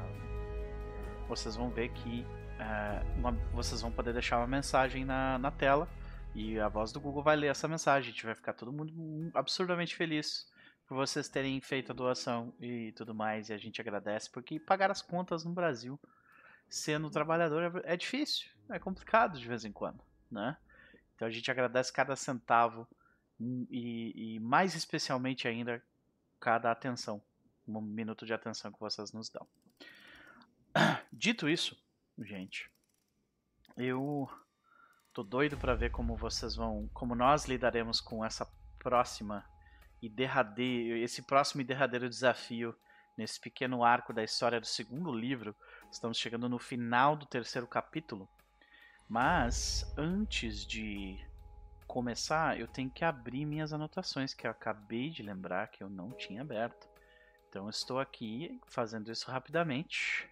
vocês 1.29 1.55
vão 1.57 1.71
ver 1.71 1.91
que 1.91 2.27
ah, 2.59 3.03
uma- 3.17 3.33
vocês 3.53 3.81
vão 3.81 3.91
poder 3.93 4.13
deixar 4.13 4.39
uma 4.39 4.47
mensagem 4.47 5.05
na, 5.05 5.39
na 5.39 5.51
tela 5.51 5.89
e 6.35 6.59
a 6.59 6.69
voz 6.69 6.91
do 6.93 7.01
Google 7.01 7.23
vai 7.23 7.37
ler 7.37 7.49
essa 7.49 7.69
mensagem. 7.69 8.11
A 8.11 8.13
gente 8.13 8.27
vai 8.27 8.35
ficar 8.35 8.53
todo 8.53 8.73
mundo 8.73 9.31
absurdamente 9.35 9.95
feliz 9.95 10.47
por 10.89 10.97
vocês 10.97 11.29
terem 11.29 11.61
feito 11.61 11.93
a 11.93 11.95
doação 11.95 12.53
e 12.61 12.93
tudo 12.97 13.15
mais. 13.15 13.49
E 13.49 13.53
a 13.53 13.59
gente 13.59 13.81
agradece 13.81 14.29
porque 14.31 14.59
pagar 14.59 14.91
as 14.91 15.01
contas 15.01 15.45
no 15.45 15.53
Brasil 15.53 15.99
sendo 16.69 17.09
trabalhador 17.11 17.83
é, 17.85 17.95
é 17.95 17.97
difícil, 17.97 18.49
é 18.71 18.79
complicado 18.79 19.39
de 19.39 19.47
vez 19.47 19.65
em 19.65 19.71
quando, 19.71 20.03
né? 20.31 20.57
Então 21.15 21.29
a 21.29 21.31
gente 21.31 21.51
agradece 21.51 21.93
cada 21.93 22.17
centavo 22.17 22.87
e, 23.71 24.37
e 24.37 24.41
mais 24.41 24.75
especialmente 24.75 25.47
ainda 25.47 25.83
cada 26.41 26.71
atenção, 26.71 27.23
um 27.67 27.81
minuto 27.81 28.27
de 28.27 28.35
atenção 28.35 28.73
que 28.73 28.81
vocês 28.81 29.13
nos 29.13 29.29
dão. 29.29 29.47
Dito 31.13 31.49
isso, 31.49 31.77
gente, 32.19 32.71
eu 33.77 34.29
tô 35.13 35.23
doido 35.23 35.57
para 35.57 35.75
ver 35.75 35.91
como 35.91 36.17
vocês 36.17 36.55
vão, 36.57 36.89
como 36.93 37.15
nós 37.15 37.47
lidaremos 37.47 38.01
com 38.01 38.25
essa 38.25 38.47
próxima 38.79 39.45
e 40.03 40.09
derradeiro, 40.09 40.99
esse 40.99 41.23
próximo 41.23 41.63
e 41.63 41.65
derradeiro 41.65 42.09
desafio 42.09 42.77
nesse 43.17 43.41
pequeno 43.41 43.83
arco 43.83 44.13
da 44.13 44.23
história 44.23 44.61
do 44.61 44.67
segundo 44.67 45.13
livro. 45.13 45.57
Estamos 45.91 46.19
chegando 46.19 46.49
no 46.49 46.59
final 46.59 47.17
do 47.17 47.27
terceiro 47.27 47.67
capítulo. 47.67 48.29
Mas 49.09 49.93
antes 49.97 50.65
de 50.67 51.19
começar, 51.87 52.59
eu 52.59 52.67
tenho 52.67 52.91
que 52.91 53.05
abrir 53.05 53.45
minhas 53.45 53.73
anotações 53.73 54.35
que 54.35 54.47
eu 54.47 54.51
acabei 54.51 55.11
de 55.11 55.23
lembrar 55.23 55.69
que 55.69 55.83
eu 55.83 55.89
não 55.89 56.11
tinha 56.11 56.41
aberto. 56.41 56.89
Então 57.49 57.69
estou 57.69 58.01
aqui 58.01 58.61
fazendo 58.67 59.13
isso 59.13 59.31
rapidamente. 59.31 60.29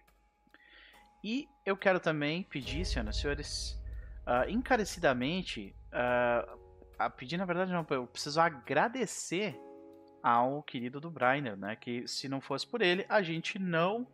E 1.23 1.47
eu 1.65 1.77
quero 1.77 1.99
também 1.99 2.43
pedir, 2.43 2.85
senhoras 2.85 3.15
e 3.15 3.21
senhores, 3.21 3.81
ah, 4.25 4.49
encarecidamente, 4.49 5.73
ah, 5.91 6.57
a 6.99 7.09
pedir 7.09 7.37
na 7.37 7.45
verdade 7.45 7.71
não, 7.71 7.85
eu 7.91 8.07
preciso 8.07 8.41
agradecer 8.41 9.57
ao 10.21 10.63
querido 10.63 10.99
do 10.99 11.11
Brainer, 11.11 11.55
né? 11.55 11.75
Que 11.75 12.07
se 12.07 12.27
não 12.27 12.41
fosse 12.41 12.65
por 12.65 12.81
ele, 12.81 13.05
a 13.07 13.21
gente 13.21 13.59
não 13.59 14.05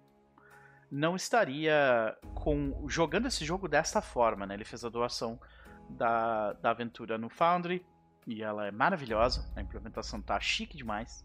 não 0.91 1.15
estaria 1.15 2.17
com 2.35 2.87
jogando 2.87 3.27
esse 3.27 3.45
jogo 3.45 3.67
desta 3.67 4.01
forma, 4.01 4.45
né? 4.45 4.53
Ele 4.55 4.65
fez 4.65 4.83
a 4.83 4.89
doação 4.89 5.39
da, 5.89 6.53
da 6.53 6.71
aventura 6.71 7.17
no 7.17 7.29
Foundry 7.29 7.85
e 8.27 8.41
ela 8.43 8.67
é 8.67 8.71
maravilhosa, 8.71 9.51
a 9.55 9.61
implementação 9.61 10.21
tá 10.21 10.39
chique 10.39 10.77
demais. 10.77 11.23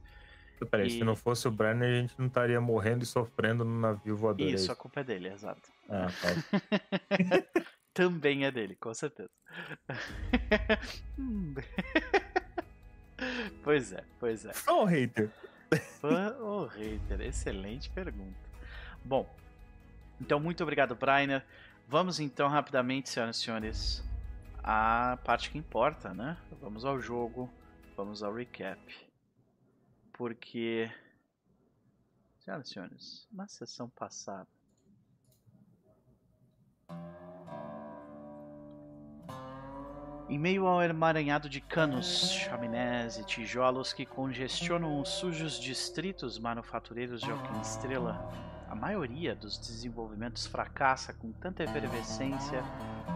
Peraí, 0.71 0.87
E- 0.87 0.91
se 0.91 1.05
não 1.05 1.17
fosse 1.17 1.47
o 1.49 1.51
Brenner, 1.51 1.89
a 1.91 2.01
gente 2.01 2.15
não 2.19 2.27
estaria 2.27 2.61
morrendo 2.61 3.03
e 3.03 3.07
sofrendo 3.07 3.65
no 3.65 3.79
navio 3.81 4.17
voador. 4.17 4.47
é 4.47 4.51
Isso, 4.51 4.71
a 4.73 4.77
culpa 4.77 5.01
é 5.01 5.05
dele, 5.05 5.29
exato. 5.29 5.69
Ah, 5.91 6.07
tá. 6.23 6.29
Também 7.93 8.45
é 8.45 8.51
dele, 8.51 8.75
com 8.77 8.93
certeza. 8.95 9.31
Pois 13.63 13.93
é, 13.93 14.05
pois 14.19 14.45
é. 14.45 14.53
Só 14.53 14.83
um 14.83 14.87
hater. 14.87 15.31
Fã 16.01 16.37
ou 16.41 16.67
hater? 16.67 17.21
Excelente 17.21 17.89
pergunta. 17.91 18.37
Bom, 19.05 19.29
então 20.21 20.39
muito 20.41 20.63
obrigado, 20.63 20.95
Brainer. 20.95 21.45
Vamos 21.87 22.19
então 22.19 22.49
rapidamente, 22.49 23.11
senhoras 23.11 23.37
e 23.37 23.43
senhores, 23.43 24.05
à 24.63 25.19
parte 25.25 25.51
que 25.51 25.59
importa, 25.59 26.15
né? 26.15 26.37
Vamos 26.61 26.85
ao 26.85 26.99
jogo, 26.99 27.51
vamos 27.97 28.23
ao 28.23 28.33
recap. 28.33 28.81
Porque, 30.13 30.91
senhoras 32.41 32.69
e 32.69 32.73
senhores, 32.73 33.29
na 33.31 33.47
sessão 33.47 33.89
passada. 33.91 34.49
Em 40.27 40.39
meio 40.39 40.67
ao 40.67 40.83
emaranhado 40.83 41.51
de 41.51 41.61
canos, 41.61 42.31
chaminés 42.31 43.19
e 43.19 43.25
tijolos 43.27 43.93
que 43.93 44.07
congestionam 44.07 44.99
os 44.99 45.11
sujos 45.11 45.61
distritos 45.61 46.39
manufatureiros 46.39 47.21
de 47.21 47.31
Alquim-Estrela, 47.31 48.54
a 48.75 48.77
maioria 48.77 49.37
dos 49.37 49.57
desenvolvimentos 49.57 50.49
fracassa 50.49 51.13
com 51.13 51.31
tanta 51.31 51.63
efervescência 51.63 52.61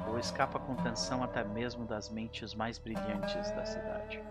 ou 0.06 0.16
escapa 0.16 0.56
à 0.56 0.60
contenção 0.60 1.20
até 1.20 1.42
mesmo 1.42 1.84
das 1.84 2.08
mentes 2.08 2.54
mais 2.54 2.78
brilhantes 2.78 3.50
da 3.50 3.66
cidade. 3.66 4.22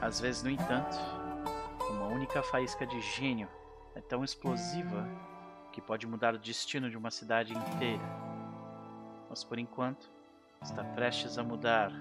Às 0.00 0.18
vezes, 0.18 0.42
no 0.42 0.50
entanto, 0.50 0.98
uma 1.88 2.06
única 2.06 2.42
faísca 2.42 2.84
de 2.84 3.00
gênio 3.00 3.48
é 3.94 4.00
tão 4.00 4.24
explosiva 4.24 5.06
que 5.70 5.80
pode 5.80 6.04
mudar 6.04 6.34
o 6.34 6.38
destino 6.38 6.90
de 6.90 6.96
uma 6.96 7.12
cidade 7.12 7.52
inteira. 7.52 8.02
Mas 9.30 9.44
por 9.44 9.56
enquanto, 9.56 10.10
está 10.60 10.82
prestes 10.82 11.38
a 11.38 11.44
mudar 11.44 11.92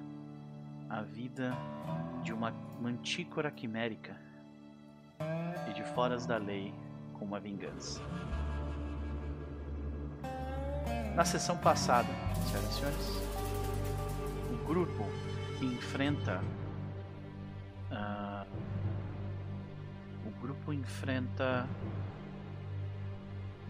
a 0.90 1.04
vida 1.04 1.56
de 2.24 2.34
uma 2.34 2.50
mantícora 2.82 3.52
quimérica 3.52 4.20
e 5.70 5.74
de 5.74 5.84
foras 5.94 6.26
da 6.26 6.38
lei 6.38 6.74
com 7.22 7.26
uma 7.26 7.40
vingança. 7.40 8.02
Na 11.16 11.24
sessão 11.24 11.56
passada, 11.56 12.08
senhoras 12.48 12.70
e 12.72 12.74
senhores, 12.74 13.22
o 14.52 14.66
grupo 14.66 15.06
enfrenta. 15.62 16.42
ah, 17.92 18.44
o 20.26 20.42
grupo 20.42 20.74
enfrenta. 20.74 21.68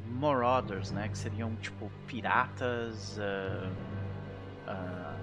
Marauders, 0.07 0.91
né? 0.91 1.09
Que 1.09 1.17
seriam 1.17 1.53
tipo 1.57 1.91
piratas. 2.07 3.19
ah, 3.19 5.17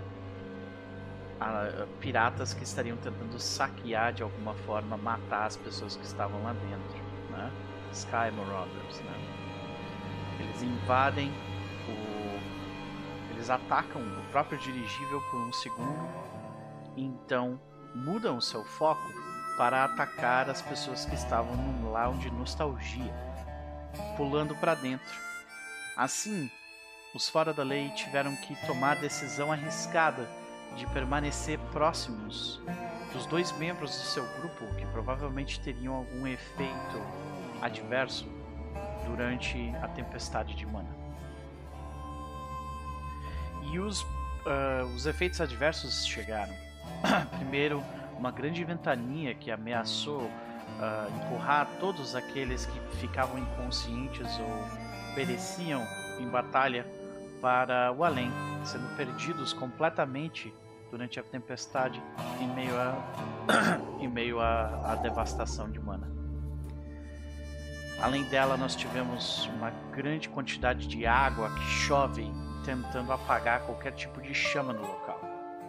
ah, 1.41 1.87
piratas 2.01 2.53
que 2.53 2.65
estariam 2.65 2.99
tentando 2.99 3.39
saquear 3.39 4.13
de 4.13 4.23
alguma 4.23 4.53
forma, 4.53 4.99
matar 4.99 5.47
as 5.47 5.57
pessoas 5.57 5.97
que 5.97 6.05
estavam 6.05 6.43
lá 6.43 6.53
dentro, 6.53 6.99
né? 7.31 7.68
Sky 7.93 8.31
Marauders, 8.37 9.01
né? 9.01 9.39
Eles 10.41 10.63
invadem 10.63 11.31
o... 11.89 13.33
Eles 13.33 13.51
atacam 13.51 14.03
o 14.03 14.25
próprio 14.31 14.59
dirigível 14.59 15.21
por 15.31 15.41
um 15.41 15.53
segundo, 15.53 16.09
então 16.97 17.61
mudam 17.95 18.37
o 18.37 18.43
seu 18.43 18.65
foco 18.65 19.13
para 19.57 19.85
atacar 19.85 20.49
as 20.49 20.63
pessoas 20.63 21.05
que 21.05 21.15
estavam 21.15 21.57
num 21.57 21.91
lounge 21.91 22.31
nostalgia, 22.31 23.15
pulando 24.17 24.55
para 24.57 24.75
dentro. 24.75 25.15
Assim, 25.97 26.51
os 27.15 27.29
fora 27.29 27.53
da 27.53 27.63
lei 27.63 27.91
tiveram 27.91 28.37
que 28.37 28.55
tomar 28.67 28.93
a 28.93 29.01
decisão 29.01 29.51
arriscada 29.51 30.29
de 30.77 30.87
permanecer 30.89 31.59
próximos 31.73 32.61
dos 33.13 33.27
dois 33.27 33.51
membros 33.53 33.91
do 33.91 34.05
seu 34.05 34.25
grupo 34.39 34.67
que 34.77 34.87
provavelmente 34.87 35.59
teriam 35.61 35.95
algum 35.95 36.27
efeito 36.27 37.03
adverso 37.61 38.27
durante 39.07 39.73
a 39.83 39.89
tempestade 39.89 40.55
de 40.55 40.67
mana. 40.67 40.89
E 43.73 43.79
os, 43.79 44.07
ah, 44.47 44.85
os 44.95 45.07
efeitos 45.07 45.41
adversos 45.41 46.07
chegaram. 46.07 46.55
Primeiro, 47.37 47.83
uma 48.19 48.31
grande 48.31 48.63
ventania 48.65 49.35
que 49.35 49.51
ameaçou 49.51 50.31
ah, 50.81 51.09
empurrar 51.17 51.69
todos 51.81 52.15
aqueles 52.15 52.67
que 52.67 52.81
ficavam 52.99 53.39
inconscientes 53.39 54.27
ou 54.39 55.15
pereciam 55.15 55.83
em 56.19 56.29
batalha 56.29 56.87
para 57.41 57.93
o 57.93 58.05
além, 58.05 58.31
sendo 58.65 58.97
perdidos 58.97 59.53
completamente 59.53 60.53
durante 60.91 61.21
a 61.21 61.23
tempestade 61.23 62.03
em 62.41 62.49
meio 62.49 62.77
a 62.77 62.95
em 64.01 64.09
meio 64.09 64.41
à 64.41 64.93
à 64.93 64.95
devastação 64.97 65.71
de 65.71 65.79
mana. 65.79 66.18
Além 68.01 68.23
dela, 68.25 68.57
nós 68.57 68.77
tivemos 68.77 69.47
uma 69.57 69.71
grande 69.91 70.29
quantidade 70.29 70.87
de 70.87 71.05
água 71.05 71.51
que 71.51 71.63
chove 71.63 72.31
tentando 72.65 73.13
apagar 73.13 73.63
qualquer 73.63 73.93
tipo 73.93 74.21
de 74.23 74.33
chama 74.33 74.73
no 74.73 74.83
local. 74.83 75.21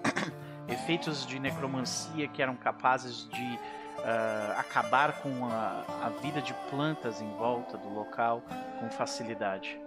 Efeitos 0.67 1.25
de 1.25 1.39
necromancia 1.39 2.27
que 2.27 2.41
eram 2.41 2.55
capazes 2.55 3.27
de 3.30 3.59
ah, 4.03 4.57
acabar 4.59 5.21
com 5.21 5.45
a, 5.45 5.84
a 6.05 6.09
vida 6.21 6.39
de 6.39 6.53
plantas 6.69 7.19
em 7.19 7.30
volta 7.36 7.77
do 7.77 7.89
local 7.89 8.43
com 8.80 8.89
facilidade. 8.91 9.80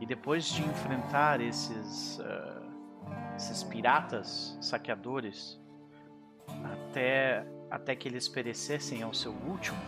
E 0.00 0.06
depois 0.06 0.46
de 0.46 0.62
enfrentar 0.62 1.40
esses, 1.40 2.18
ah, 2.20 2.62
esses 3.36 3.62
piratas 3.62 4.58
saqueadores, 4.60 5.60
até, 6.72 7.46
até 7.70 7.94
que 7.94 8.08
eles 8.08 8.28
perecessem 8.28 9.04
ao 9.04 9.14
seu 9.14 9.32
último, 9.32 9.78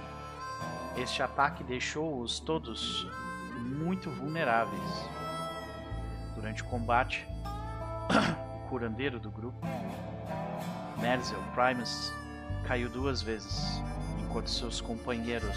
este 0.97 1.23
ataque 1.23 1.63
deixou-os 1.63 2.41
todos 2.41 3.07
muito 3.59 4.11
vulneráveis. 4.11 5.11
Durante 6.35 6.63
o 6.63 6.67
combate, 6.67 7.27
o 8.65 8.69
curandeiro 8.69 9.21
do 9.21 9.31
grupo, 9.31 9.59
Merzel 11.01 11.43
Primus, 11.55 12.13
caiu 12.67 12.89
duas 12.89 13.23
vezes, 13.23 13.81
enquanto 14.23 14.51
seus 14.51 14.81
companheiros, 14.81 15.57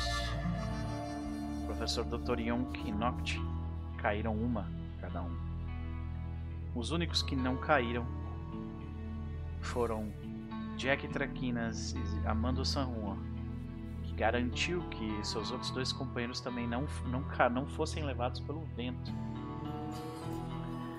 Professor 1.66 2.04
Dr. 2.06 2.40
Yonk 2.40 2.88
e 2.88 2.92
Noct, 2.92 3.40
caíram 3.98 4.36
uma 4.36 4.70
cada 5.00 5.22
um. 5.22 5.38
Os 6.76 6.92
únicos 6.92 7.24
que 7.24 7.36
não 7.36 7.58
caíram 7.58 8.06
foram 9.62 10.12
Jack 10.78 11.08
Traquinas 11.10 11.92
e 11.94 12.28
Amando 12.28 12.64
Sanrua, 12.64 13.18
que 13.18 13.19
garantiu 14.20 14.82
que 14.90 15.26
seus 15.26 15.50
outros 15.50 15.72
dois 15.72 15.94
companheiros 15.94 16.42
também 16.42 16.68
não, 16.68 16.86
não, 17.06 17.24
não 17.50 17.66
fossem 17.66 18.04
levados 18.04 18.42
pelo 18.42 18.66
vento. 18.76 19.14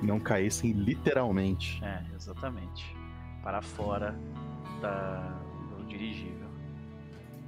Não 0.02 0.18
caíssem 0.18 0.72
literalmente. 0.72 1.84
É, 1.84 2.02
exatamente. 2.14 2.96
Para 3.42 3.60
fora 3.60 4.18
da, 4.80 5.38
do 5.68 5.84
dirigível. 5.84 6.48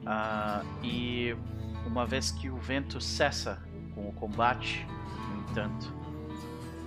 Ah, 0.05 0.63
e 0.83 1.35
uma 1.87 2.05
vez 2.05 2.31
que 2.31 2.51
o 2.51 2.57
vento 2.57 3.01
cessa 3.01 3.63
com 3.95 4.11
o 4.11 4.13
combate, 4.13 4.87
no 5.31 5.51
entanto, 5.51 5.91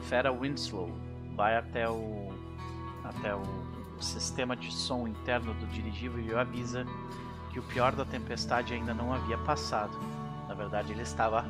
Fera 0.04 0.32
Winslow 0.32 0.92
vai 1.36 1.58
até 1.58 1.90
o 1.90 2.26
até 3.04 3.36
o 3.36 3.44
sistema 4.00 4.56
de 4.56 4.72
som 4.72 5.08
interno 5.08 5.54
do 5.54 5.68
dirigível 5.68 6.20
e 6.20 6.34
avisa 6.34 6.86
que 7.56 7.60
o 7.60 7.64
pior 7.64 7.96
da 7.96 8.04
tempestade 8.04 8.74
ainda 8.74 8.94
não 8.94 9.14
havia 9.14 9.38
passado. 9.38 9.98
Na 10.46 10.54
verdade, 10.54 10.92
ele 10.92 11.04
estava 11.04 11.46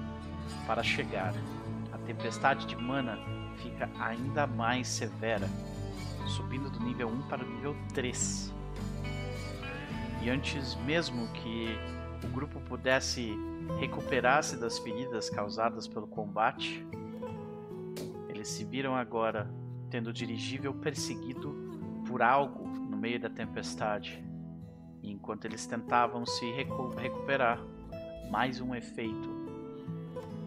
para 0.67 0.83
chegar. 0.83 1.33
A 1.91 1.97
tempestade 1.97 2.67
de 2.67 2.75
mana 2.75 3.17
fica 3.57 3.89
ainda 3.99 4.45
mais 4.45 4.87
severa, 4.87 5.49
subindo 6.27 6.69
do 6.69 6.79
nível 6.79 7.07
1 7.07 7.21
para 7.23 7.43
o 7.43 7.49
nível 7.49 7.75
3. 7.95 8.53
E 10.21 10.29
antes 10.29 10.75
mesmo 10.85 11.27
que 11.29 11.75
o 12.23 12.27
grupo 12.27 12.59
pudesse 12.61 13.35
recuperar-se 13.79 14.57
das 14.57 14.77
feridas 14.77 15.27
causadas 15.27 15.87
pelo 15.87 16.05
combate, 16.05 16.85
eles 18.29 18.47
se 18.47 18.63
viram 18.63 18.95
agora 18.95 19.49
tendo 19.89 20.11
o 20.11 20.13
dirigível 20.13 20.71
perseguido 20.71 21.55
por 22.07 22.21
algo 22.21 22.67
no 22.67 22.95
meio 22.95 23.19
da 23.19 23.29
tempestade. 23.29 24.24
Enquanto 25.07 25.45
eles 25.45 25.65
tentavam 25.67 26.25
se 26.25 26.51
recu- 26.51 26.89
recuperar, 26.89 27.59
mais 28.31 28.59
um 28.59 28.73
efeito 28.73 29.29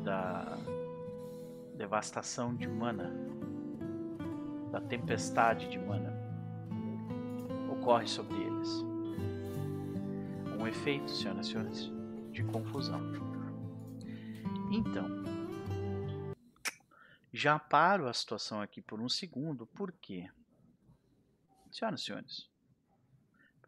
da 0.03 0.59
devastação 1.77 2.55
de 2.55 2.67
mana, 2.67 3.13
da 4.73 4.81
tempestade 4.81 5.69
de 5.69 5.79
mana, 5.79 6.13
ocorre 7.71 8.09
sobre 8.09 8.37
eles. 8.37 8.69
Um 10.59 10.67
efeito, 10.67 11.09
senhoras 11.11 11.47
e 11.47 11.51
senhores, 11.51 11.93
de 12.33 12.43
confusão. 12.43 13.01
Então, 14.73 15.07
já 17.33 17.59
paro 17.59 18.09
a 18.09 18.13
situação 18.13 18.61
aqui 18.61 18.83
por 18.83 19.01
um 19.01 19.09
segundo, 19.09 19.67
por 19.67 19.93
quê? 19.93 20.29
Senhoras 21.71 22.01
e 22.01 22.05
senhores, 22.05 22.48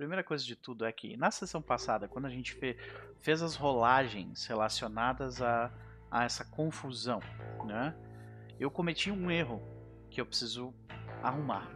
primeira 0.00 0.24
coisa 0.24 0.42
de 0.42 0.56
tudo 0.56 0.86
é 0.86 0.90
que 0.92 1.14
na 1.14 1.30
sessão 1.30 1.60
passada, 1.60 2.08
quando 2.08 2.24
a 2.24 2.30
gente 2.30 2.54
fe- 2.54 2.74
fez 3.18 3.42
as 3.42 3.54
rolagens 3.54 4.46
relacionadas 4.46 5.42
a, 5.42 5.70
a 6.10 6.24
essa 6.24 6.42
confusão, 6.42 7.20
né? 7.66 7.94
Eu 8.58 8.70
cometi 8.70 9.10
um 9.10 9.30
erro 9.30 9.60
que 10.10 10.18
eu 10.18 10.24
preciso 10.24 10.72
arrumar. 11.22 11.68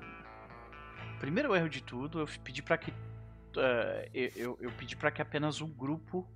Primeiro 1.20 1.54
erro 1.54 1.68
de 1.68 1.82
tudo, 1.82 2.18
eu 2.18 2.26
pedi 2.42 2.62
para 2.62 2.78
que 2.78 2.94
eu, 4.14 4.30
eu- 4.34 4.58
eu 4.58 4.72
pedi 4.72 4.96
para 4.96 5.10
que 5.10 5.20
apenas 5.20 5.60
um 5.60 5.68
grupo 5.68 6.26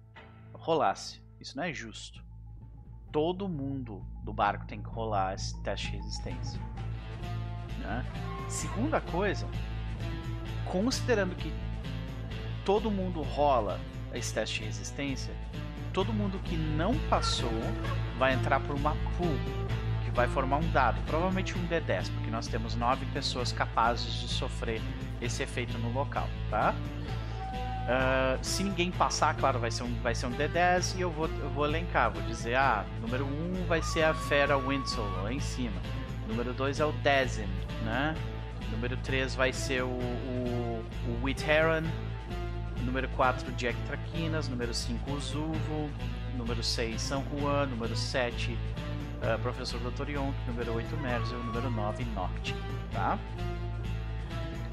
rolasse. 0.53 1.23
Isso 1.41 1.57
não 1.57 1.65
é 1.65 1.73
justo. 1.73 2.23
Todo 3.11 3.49
mundo 3.49 4.05
do 4.25 4.33
barco 4.35 4.67
tem 4.67 4.83
que 4.83 4.91
rolar 4.91 5.33
esse 5.35 5.59
teste 5.63 5.91
de 5.93 5.97
resistência. 5.97 6.61
Né? 7.79 8.05
Segunda 8.47 9.01
coisa, 9.01 9.49
considerando 10.71 11.35
que 11.35 11.51
todo 12.69 12.91
mundo 12.91 13.23
rola 13.23 13.81
esse 14.13 14.35
teste 14.35 14.59
de 14.59 14.67
resistência, 14.67 15.33
todo 15.91 16.13
mundo 16.13 16.39
que 16.45 16.55
não 16.55 16.95
passou 17.09 17.49
vai 18.19 18.35
entrar 18.35 18.61
por 18.61 18.77
uma 18.77 18.95
pool 19.17 19.39
que 20.05 20.11
vai 20.11 20.29
formar 20.29 20.59
um 20.59 20.71
dado, 20.71 21.01
provavelmente 21.07 21.57
um 21.57 21.67
D10, 21.67 22.11
porque 22.13 22.31
nós 22.31 22.47
temos 22.47 22.75
nove 22.75 23.07
pessoas 23.07 23.53
capazes 23.53 24.13
de 24.21 24.29
sofrer 24.29 24.83
esse 25.19 25.43
efeito 25.43 25.79
no 25.79 25.91
local, 25.95 26.29
tá? 26.51 26.75
Ah, 27.89 28.37
se 28.43 28.63
ninguém 28.63 28.91
passar, 28.91 29.35
claro, 29.35 29.59
vai 29.59 29.71
ser 29.71 29.85
um, 29.85 29.95
vai 30.03 30.15
ser 30.15 30.27
um 30.27 30.33
D10 30.33 30.99
e 30.99 31.01
eu 31.01 31.11
vou, 31.11 31.27
eu 31.27 31.49
vou 31.49 31.65
elencar, 31.65 32.11
vou 32.11 32.21
dizer, 32.25 32.55
ah, 32.55 32.85
número 33.01 33.25
1 33.25 33.29
um 33.29 33.67
vai 33.67 33.81
ser 33.81 34.03
a 34.03 34.13
Fera 34.13 34.59
Winslow, 34.59 35.23
lá 35.23 35.33
em 35.33 35.41
cima. 35.41 35.81
Número 36.29 36.53
2 36.53 36.81
é 36.81 36.85
o 36.85 36.93
Dezin, 36.93 37.49
né? 37.87 38.15
Número 38.71 38.95
3 38.99 39.35
vai 39.35 39.55
ser 39.55 39.85
o, 39.85 39.89
o, 39.89 40.85
o 41.07 41.25
Wheat 41.25 41.51
Heron. 41.51 41.85
Número 42.85 43.09
4, 43.11 43.53
Jack 43.53 43.77
Traquinas. 43.87 44.49
Número 44.49 44.73
5, 44.73 45.11
o 45.11 45.21
Zuvo. 45.21 45.91
Número 46.37 46.63
6, 46.63 47.01
San 47.01 47.23
Juan. 47.31 47.67
Número 47.67 47.97
7, 47.97 48.57
ah, 49.23 49.39
Professor 49.43 49.81
Dr. 49.81 50.11
Yonk. 50.11 50.35
Número 50.47 50.75
8, 50.75 50.97
Merzel. 50.97 51.39
Número 51.45 51.71
9, 51.71 52.05
Noct. 52.15 52.55
Tá? 52.93 53.19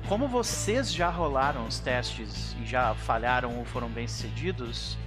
Como 0.08 0.28
vocês 0.28 0.93
já 0.93 1.10
rolaram 1.10 1.66
os 1.66 1.80
testes 1.80 2.56
e 2.62 2.66
já 2.66 2.93
falharam 2.93 3.58
ou 3.58 3.66
foram 3.66 3.89
bem 3.89 4.08
sucedidos, 4.08 4.97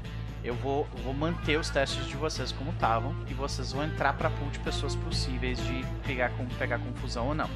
eu 0.43 0.55
vou, 0.57 0.89
vou 1.05 1.15
manter 1.15 1.57
os 1.57 1.71
testes 1.71 2.07
de 2.07 2.17
vocês 2.17 2.51
como 2.51 2.71
estavam 2.71 3.15
e 3.29 3.35
vocês 3.35 3.73
vão 3.73 3.85
entrar 3.85 4.15
para 4.15 4.29
pool 4.29 4.51
de 4.51 4.59
pessoas 4.59 4.97
possíveis 4.97 5.59
de 5.65 5.85
pegar, 6.05 6.33
pegar 6.59 6.81
confusão 6.81 7.29
ou 7.29 7.35
não. 7.35 7.49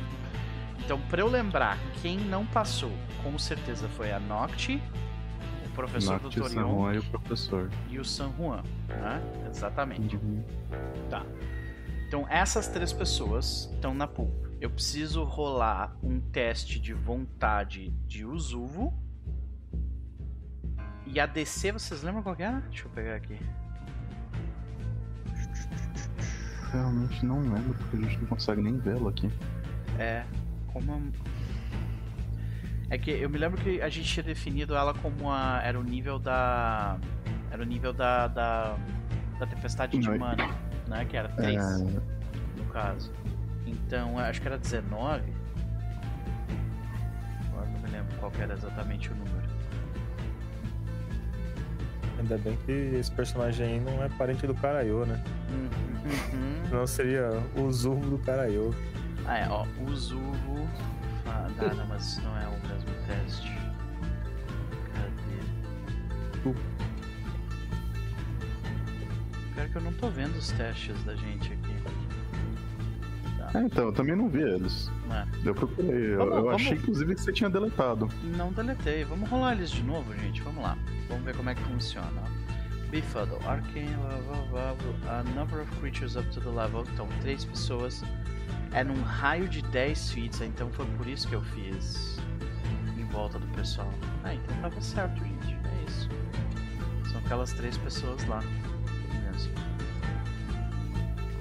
Então, 0.85 1.01
para 1.11 1.21
eu 1.21 1.29
lembrar, 1.29 1.79
quem 2.01 2.17
não 2.17 2.45
passou, 2.47 2.93
com 3.23 3.37
certeza 3.39 3.89
foi 3.89 4.13
a 4.13 4.21
Noct, 4.21 4.81
o 5.73 5.75
professor. 5.75 6.21
San 6.33 6.61
Yon 6.61 6.75
Juan 6.75 6.95
e 6.95 6.99
o 6.99 7.03
professor. 7.05 7.71
e 7.91 7.99
o 7.99 8.05
San 8.05 8.33
Juan. 8.37 8.63
Né? 8.89 9.23
Exatamente. 9.51 10.17
Uhum. 10.17 10.45
Tá. 11.11 11.25
Então 12.07 12.27
essas 12.29 12.69
três 12.69 12.93
pessoas 12.93 13.71
estão 13.75 13.95
na 13.95 14.07
pool. 14.07 14.31
Eu 14.61 14.71
preciso 14.71 15.25
rolar 15.25 15.97
um 16.03 16.21
teste 16.21 16.79
de 16.79 16.93
vontade 16.93 17.91
de 18.07 18.25
Usuvo. 18.25 18.93
E 21.07 21.19
a 21.19 21.27
DC, 21.27 21.73
vocês 21.73 22.03
lembram 22.03 22.23
qual 22.23 22.37
era? 22.39 22.61
Deixa 22.61 22.87
eu 22.87 22.91
pegar 22.91 23.17
aqui. 23.17 23.39
Realmente 26.71 27.27
não 27.27 27.41
lembro, 27.41 27.75
porque 27.75 27.97
a 27.97 28.01
gente 28.01 28.19
não 28.21 28.27
consegue 28.29 28.63
nem 28.63 28.79
vê-lo 28.79 29.09
aqui. 29.09 29.29
É. 29.99 30.25
Como. 30.73 31.13
É 32.93 32.99
que 32.99 33.11
eu 33.11 33.31
me 33.31 33.39
lembro 33.39 33.59
que 33.59 33.81
a 33.81 33.89
gente 33.89 34.07
tinha 34.07 34.23
definido 34.23 34.77
ela 34.77 34.93
como 34.93 35.33
a. 35.33 35.63
Era 35.65 35.81
o 35.81 35.83
nível 35.83 36.19
da. 36.19 36.99
Era 37.51 37.63
o 37.63 37.65
nível 37.65 37.91
da. 37.91 38.29
Da, 38.29 38.77
da 39.39 39.47
tempestade 39.47 39.97
de 39.97 40.11
Não, 40.11 40.19
mana, 40.19 40.51
né? 40.87 41.03
Que 41.07 41.17
era 41.17 41.31
3. 41.31 41.57
É, 41.57 41.79
no 42.59 42.65
caso. 42.71 43.11
Então, 43.67 44.19
acho 44.19 44.43
que 44.43 44.47
era 44.47 44.59
19. 44.59 45.23
Agora 47.49 47.67
não 47.71 47.81
me 47.81 47.89
lembro 47.89 48.15
qual 48.19 48.31
que 48.31 48.43
era 48.43 48.53
exatamente 48.53 49.11
o 49.11 49.15
número. 49.15 49.49
Ainda 52.19 52.37
bem 52.37 52.59
que 52.67 52.73
esse 52.73 53.11
personagem 53.11 53.67
aí 53.67 53.81
não 53.81 54.05
é 54.05 54.11
parente 54.11 54.47
do 54.47 54.55
Karaiô, 54.55 55.07
né? 55.07 55.25
Uhum. 55.49 56.69
Senão 56.69 56.87
seria 56.87 57.31
o 57.57 57.73
Zurro 57.73 58.11
do 58.11 58.19
Karaiô. 58.19 58.75
Ah, 59.25 59.39
é, 59.39 59.49
ó. 59.49 59.65
O 59.81 59.97
Zuvo. 59.97 60.69
Ah, 61.35 61.49
não, 61.57 61.75
não, 61.75 61.87
mas 61.87 62.19
não 62.23 62.37
é 62.37 62.47
o 62.47 62.53
mesmo 62.69 62.91
teste. 63.07 63.51
Cadê? 64.95 66.49
Uh. 66.49 66.55
Pior 69.55 69.69
que 69.69 69.77
eu 69.77 69.83
não 69.83 69.93
tô 69.95 70.09
vendo 70.11 70.37
os 70.37 70.51
testes 70.53 71.03
da 71.05 71.15
gente 71.15 71.53
aqui. 71.53 71.83
Tá. 73.39 73.59
É, 73.59 73.63
então, 73.65 73.85
eu 73.87 73.93
também 73.93 74.17
não 74.17 74.29
vi 74.29 74.41
eles. 74.43 74.91
É. 75.11 75.27
Eu 75.49 75.55
procurei. 75.55 76.13
Eu, 76.15 76.19
Vamos- 76.19 76.35
eu 76.37 76.43
vamos- 76.45 76.55
achei, 76.63 76.73
inclusive, 76.79 77.15
que 77.15 77.21
você 77.21 77.33
tinha 77.33 77.51
deletado. 77.51 78.09
Não 78.37 78.53
deletei. 78.53 79.05
Vamos 79.05 79.29
rolar 79.29 79.53
eles 79.53 79.71
de 79.71 79.83
novo, 79.83 80.15
gente. 80.15 80.41
Vamos 80.43 80.63
lá. 80.63 80.77
Vamos 81.09 81.25
ver 81.25 81.37
como 81.37 81.51
é 81.51 81.55
que 81.55 81.63
funciona. 81.63 82.23
Befuddle, 82.91 83.39
Arcane, 83.47 83.89
blá, 83.97 84.45
blá, 84.51 84.75
blá, 84.75 85.19
a 85.21 85.23
number 85.35 85.61
of 85.63 85.71
creatures 85.81 86.15
up 86.17 86.29
to 86.31 86.41
the 86.41 86.51
level. 86.51 86.85
Então, 86.93 87.07
três 87.21 87.45
pessoas. 87.45 88.03
É 88.75 88.83
num 88.83 89.03
raio 89.03 89.49
de 89.49 89.61
10 89.63 90.11
feet, 90.13 90.41
então 90.43 90.71
foi 90.71 90.87
por 90.97 91.07
isso 91.07 91.29
que 91.29 91.35
eu 91.35 91.43
fiz 91.43 92.19
em 92.97 93.05
volta 93.07 93.39
do 93.39 93.47
pessoal. 93.49 93.93
Ah, 94.25 94.35
então 94.35 94.57
tava 94.63 94.81
certo, 94.81 95.19
gente. 95.23 95.55
É 95.55 95.85
isso. 95.87 96.09
São 97.11 97.21
aquelas 97.21 97.53
três 97.53 97.77
pessoas 97.77 98.25
lá. 98.27 98.41
Mesmo. 99.31 99.53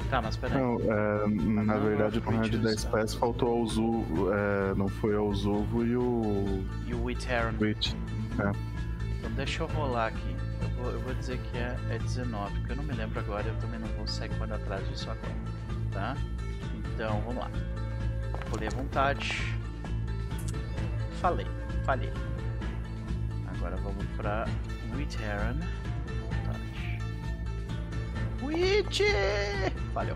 Tá, 0.10 0.22
mas 0.22 0.36
peraí. 0.36 0.58
Não, 0.62 0.76
é, 0.82 1.28
na 1.28 1.64
Number 1.64 1.80
verdade, 1.80 2.18
of 2.20 2.30
no 2.30 2.38
raio 2.38 2.50
de 2.50 2.58
creatures 2.60 2.64
10 2.64 2.84
up 2.84 2.92
pés 2.94 3.14
to- 3.14 3.20
faltou 3.20 3.58
ao 3.60 3.66
Zuvo. 3.68 4.34
É, 4.34 4.74
não 4.76 4.90
foi 4.90 5.16
ao 5.16 5.34
Zuvo 5.34 5.86
e 5.86 5.96
o 5.96 6.66
E 6.86 6.94
o 6.94 7.04
Witteran. 7.06 7.54
Witch. 7.62 7.94
Então 8.34 9.32
deixa 9.38 9.64
eu 9.64 9.68
rolar 9.68 10.08
aqui. 10.08 10.36
Eu 10.62 10.70
vou, 10.84 10.92
eu 10.92 11.00
vou 11.00 11.14
dizer 11.14 11.40
que 11.40 11.58
é, 11.58 11.78
é 11.92 11.98
19, 11.98 12.54
porque 12.60 12.74
eu 12.74 12.76
não 12.76 12.84
me 12.84 12.94
lembro 12.94 13.20
agora, 13.20 13.48
eu 13.48 13.56
também 13.56 13.80
não 13.80 13.88
vou 13.96 14.06
sair 14.06 14.30
quando 14.38 14.52
atrás 14.52 14.86
disso 14.90 15.10
agora. 15.10 15.34
Tá? 15.92 16.16
Então, 17.02 17.20
vamos 17.22 17.38
lá. 17.38 17.50
Rolei 18.52 18.68
à 18.68 18.72
vontade. 18.72 19.58
Falei, 21.20 21.48
falhei. 21.84 22.14
Agora 23.48 23.76
vamos 23.78 24.06
pra 24.16 24.46
Witteran. 24.94 25.58
Vontade. 26.22 27.00
Witch! 28.44 29.02
Falhou. 29.96 30.16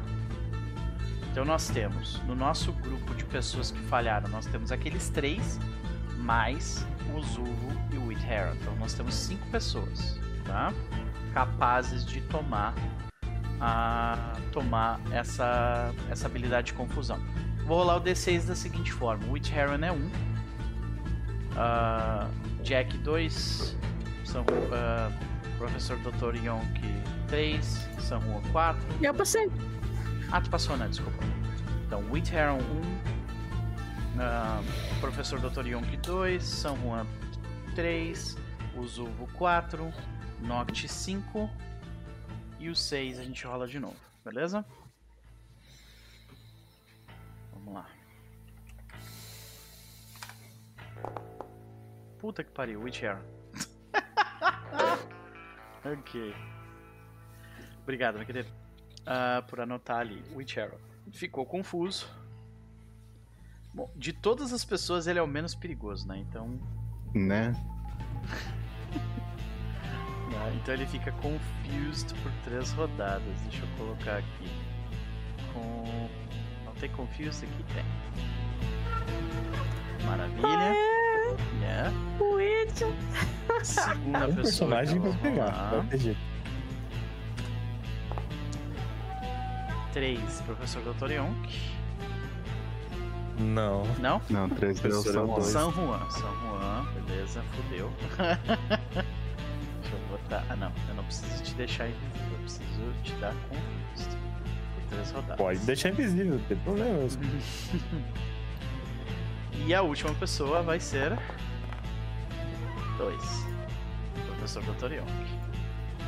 Então 1.32 1.44
nós 1.44 1.70
temos, 1.70 2.22
no 2.28 2.36
nosso 2.36 2.72
grupo 2.72 3.16
de 3.16 3.26
pessoas 3.26 3.72
que 3.72 3.80
falharam, 3.86 4.30
nós 4.30 4.46
temos 4.46 4.72
aqueles 4.72 5.10
três, 5.10 5.60
mais 6.18 6.86
o 7.16 7.22
Zuvo 7.24 7.72
e 7.92 7.98
o 7.98 8.06
Witteran. 8.06 8.54
Então 8.62 8.76
nós 8.76 8.94
temos 8.94 9.16
cinco 9.16 9.44
pessoas, 9.48 10.20
tá? 10.46 10.72
Capazes 11.34 12.06
de 12.06 12.22
tomar 12.22 12.76
a 13.60 14.34
tomar 14.52 15.00
essa 15.12 15.94
essa 16.10 16.28
habilidade 16.28 16.68
de 16.68 16.74
confusão. 16.74 17.20
Vou 17.66 17.78
rolar 17.78 17.98
o 17.98 18.02
D6 18.02 18.46
da 18.48 18.56
seguinte 18.56 18.92
forma: 18.92 19.26
o 19.28 19.32
Witteran 19.32 19.84
é 19.86 19.92
1, 19.92 20.12
ah, 21.58 22.28
Jack 22.64 22.98
2, 23.00 23.76
São, 24.24 24.46
ah, 24.72 25.12
Professor 25.58 25.98
Dr. 26.00 26.36
Yonk 26.36 26.82
3, 27.28 27.90
San 28.00 28.22
Juan 28.22 28.42
4, 28.52 28.82
Eu 29.02 29.14
passei. 29.14 29.50
ah, 30.32 30.42
tu 30.42 30.50
passou, 30.50 30.78
né? 30.78 30.88
Desculpa. 30.88 31.24
Então, 31.88 32.04
Witteran 32.12 32.56
1, 32.56 32.60
ah, 34.20 34.62
Professor 35.00 35.40
Dr. 35.40 35.66
Yonk 35.68 35.98
2, 35.98 36.44
San 36.44 36.76
Juan 36.78 37.08
3, 37.76 38.38
o 38.78 38.86
Zuvo 38.86 39.28
4, 39.34 39.92
Noct 40.44 40.88
5 40.88 41.50
e 42.60 42.70
o 42.70 42.76
6 42.76 43.20
a 43.20 43.24
gente 43.24 43.46
rola 43.46 43.68
de 43.68 43.80
novo, 43.80 44.00
beleza? 44.24 44.66
Vamos 47.52 47.74
lá. 47.74 47.90
Puta 52.20 52.44
que 52.44 52.52
pariu, 52.52 52.82
Witcheran. 52.82 53.22
ok. 55.86 56.34
Obrigado, 57.84 58.16
meu 58.16 58.26
querido 58.26 58.66
ah, 59.06 59.44
por 59.48 59.60
anotar 59.60 60.00
ali. 60.00 60.24
Witcheran. 60.34 60.78
Ficou 61.12 61.46
confuso. 61.46 62.10
Bom, 63.74 63.92
de 63.96 64.14
todas 64.14 64.54
as 64.54 64.66
pessoas, 64.66 65.06
ele 65.06 65.20
é 65.20 65.22
o 65.22 65.28
menos 65.28 65.54
perigoso, 65.54 66.08
né? 66.08 66.18
Então, 66.18 66.60
Né? 67.14 67.54
Né? 70.32 70.54
então 70.56 70.74
ele 70.74 70.86
fica 70.88 71.12
confused 71.14 72.14
por 72.22 72.32
três 72.44 72.72
rodadas. 72.74 73.40
Deixa 73.50 73.64
eu 73.64 73.68
colocar 73.78 74.18
aqui. 74.18 74.50
Com... 75.54 76.10
Não 76.66 76.74
tem 76.74 76.90
confused 76.90 77.44
aqui? 77.48 77.64
Tem. 77.74 77.86
Maravilha. 80.06 80.76
Yeah. 81.62 81.92
Witch. 82.20 82.82
Segunda 83.64 84.28
Um 84.28 84.36
pessoa. 84.36 84.44
personagem 84.44 85.02
que 85.02 85.08
vai 85.10 85.18
pegar, 85.20 85.52
vai 85.72 85.86
ter 85.88 85.98
jeito. 86.00 86.20
3, 89.94 90.42
Professor 90.42 90.82
Dr. 90.94 91.12
Yonk. 91.12 91.76
Não. 93.40 93.84
Não? 94.00 94.22
Não, 94.30 94.50
3 94.50 94.80
deu 94.82 94.92
é 94.92 95.20
um 95.22 95.28
dois. 95.36 95.46
San 95.48 95.72
Juan. 95.72 96.10
San 96.10 96.32
Juan, 96.42 96.86
beleza, 97.08 97.42
fudeu. 97.54 97.92
Botar. 100.26 100.46
Ah, 100.50 100.56
não, 100.56 100.72
eu 100.90 100.96
não 100.96 101.04
preciso 101.04 101.44
te 101.44 101.54
deixar 101.56 101.88
invisível, 101.88 102.32
eu 102.32 102.40
preciso 102.40 102.94
te 103.04 103.14
dar 103.14 103.34
confused. 103.50 104.12
Por 104.76 104.84
três 104.90 105.12
rodadas. 105.12 105.38
Pode 105.38 105.60
deixar 105.60 105.90
invisível, 105.90 106.34
não 106.34 106.40
tem 106.40 106.58
problema. 106.58 107.00
E 109.68 109.74
a 109.74 109.82
última 109.82 110.14
pessoa 110.16 110.62
vai 110.62 110.80
ser. 110.80 111.18
2. 112.98 113.48
Professor 114.28 114.62
Dr. 114.64 114.92
Yonk. 114.94 115.45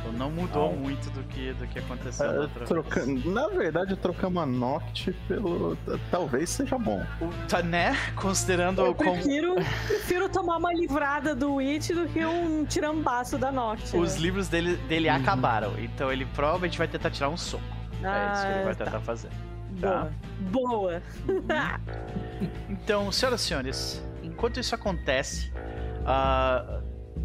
Então 0.08 0.12
não 0.18 0.30
mudou 0.30 0.62
Au. 0.64 0.72
muito 0.76 1.10
do 1.10 1.22
que, 1.24 1.52
do 1.54 1.66
que 1.66 1.78
aconteceu 1.78 2.26
É, 2.26 2.38
outra 2.40 2.64
troca- 2.66 3.00
vez. 3.04 3.24
Na 3.24 3.48
verdade, 3.48 3.96
trocamos 3.96 4.42
a 4.42 4.46
Noct 4.46 5.12
pelo. 5.26 5.76
Talvez 6.10 6.50
seja 6.50 6.78
bom. 6.78 7.04
O, 7.20 7.28
tá, 7.48 7.62
né? 7.62 7.94
Considerando 8.16 8.80
Eu 8.82 8.94
como. 8.94 9.12
prefiro, 9.12 9.54
prefiro 9.86 10.28
tomar 10.28 10.56
uma 10.56 10.72
livrada 10.72 11.34
do 11.34 11.54
Witch 11.54 11.90
do 11.90 12.06
que 12.08 12.24
um 12.24 12.64
tirambaço 12.64 13.36
da 13.38 13.50
Noct. 13.52 13.96
Os 13.96 14.14
né? 14.14 14.20
livros 14.20 14.48
dele, 14.48 14.76
dele 14.88 15.08
acabaram, 15.08 15.72
então 15.78 16.12
ele 16.12 16.26
provavelmente 16.26 16.78
vai 16.78 16.88
tentar 16.88 17.10
tirar 17.10 17.28
um 17.28 17.36
soco. 17.36 17.62
é 18.02 18.32
isso 18.32 18.42
que 18.46 18.52
ele 18.52 18.62
vai 18.64 18.72
Ah, 18.72 18.74
tá. 18.76 18.84
tentar 18.84 19.00
fazer. 19.00 19.28
tá. 19.80 20.08
Boa. 20.50 21.00
Boa. 21.00 21.02
Então, 22.68 23.10
senhoras 23.10 23.40
e 23.40 23.44
senhores, 23.44 24.04
enquanto 24.22 24.60
isso 24.60 24.74
acontece, 24.74 25.52
ah, 26.06 26.77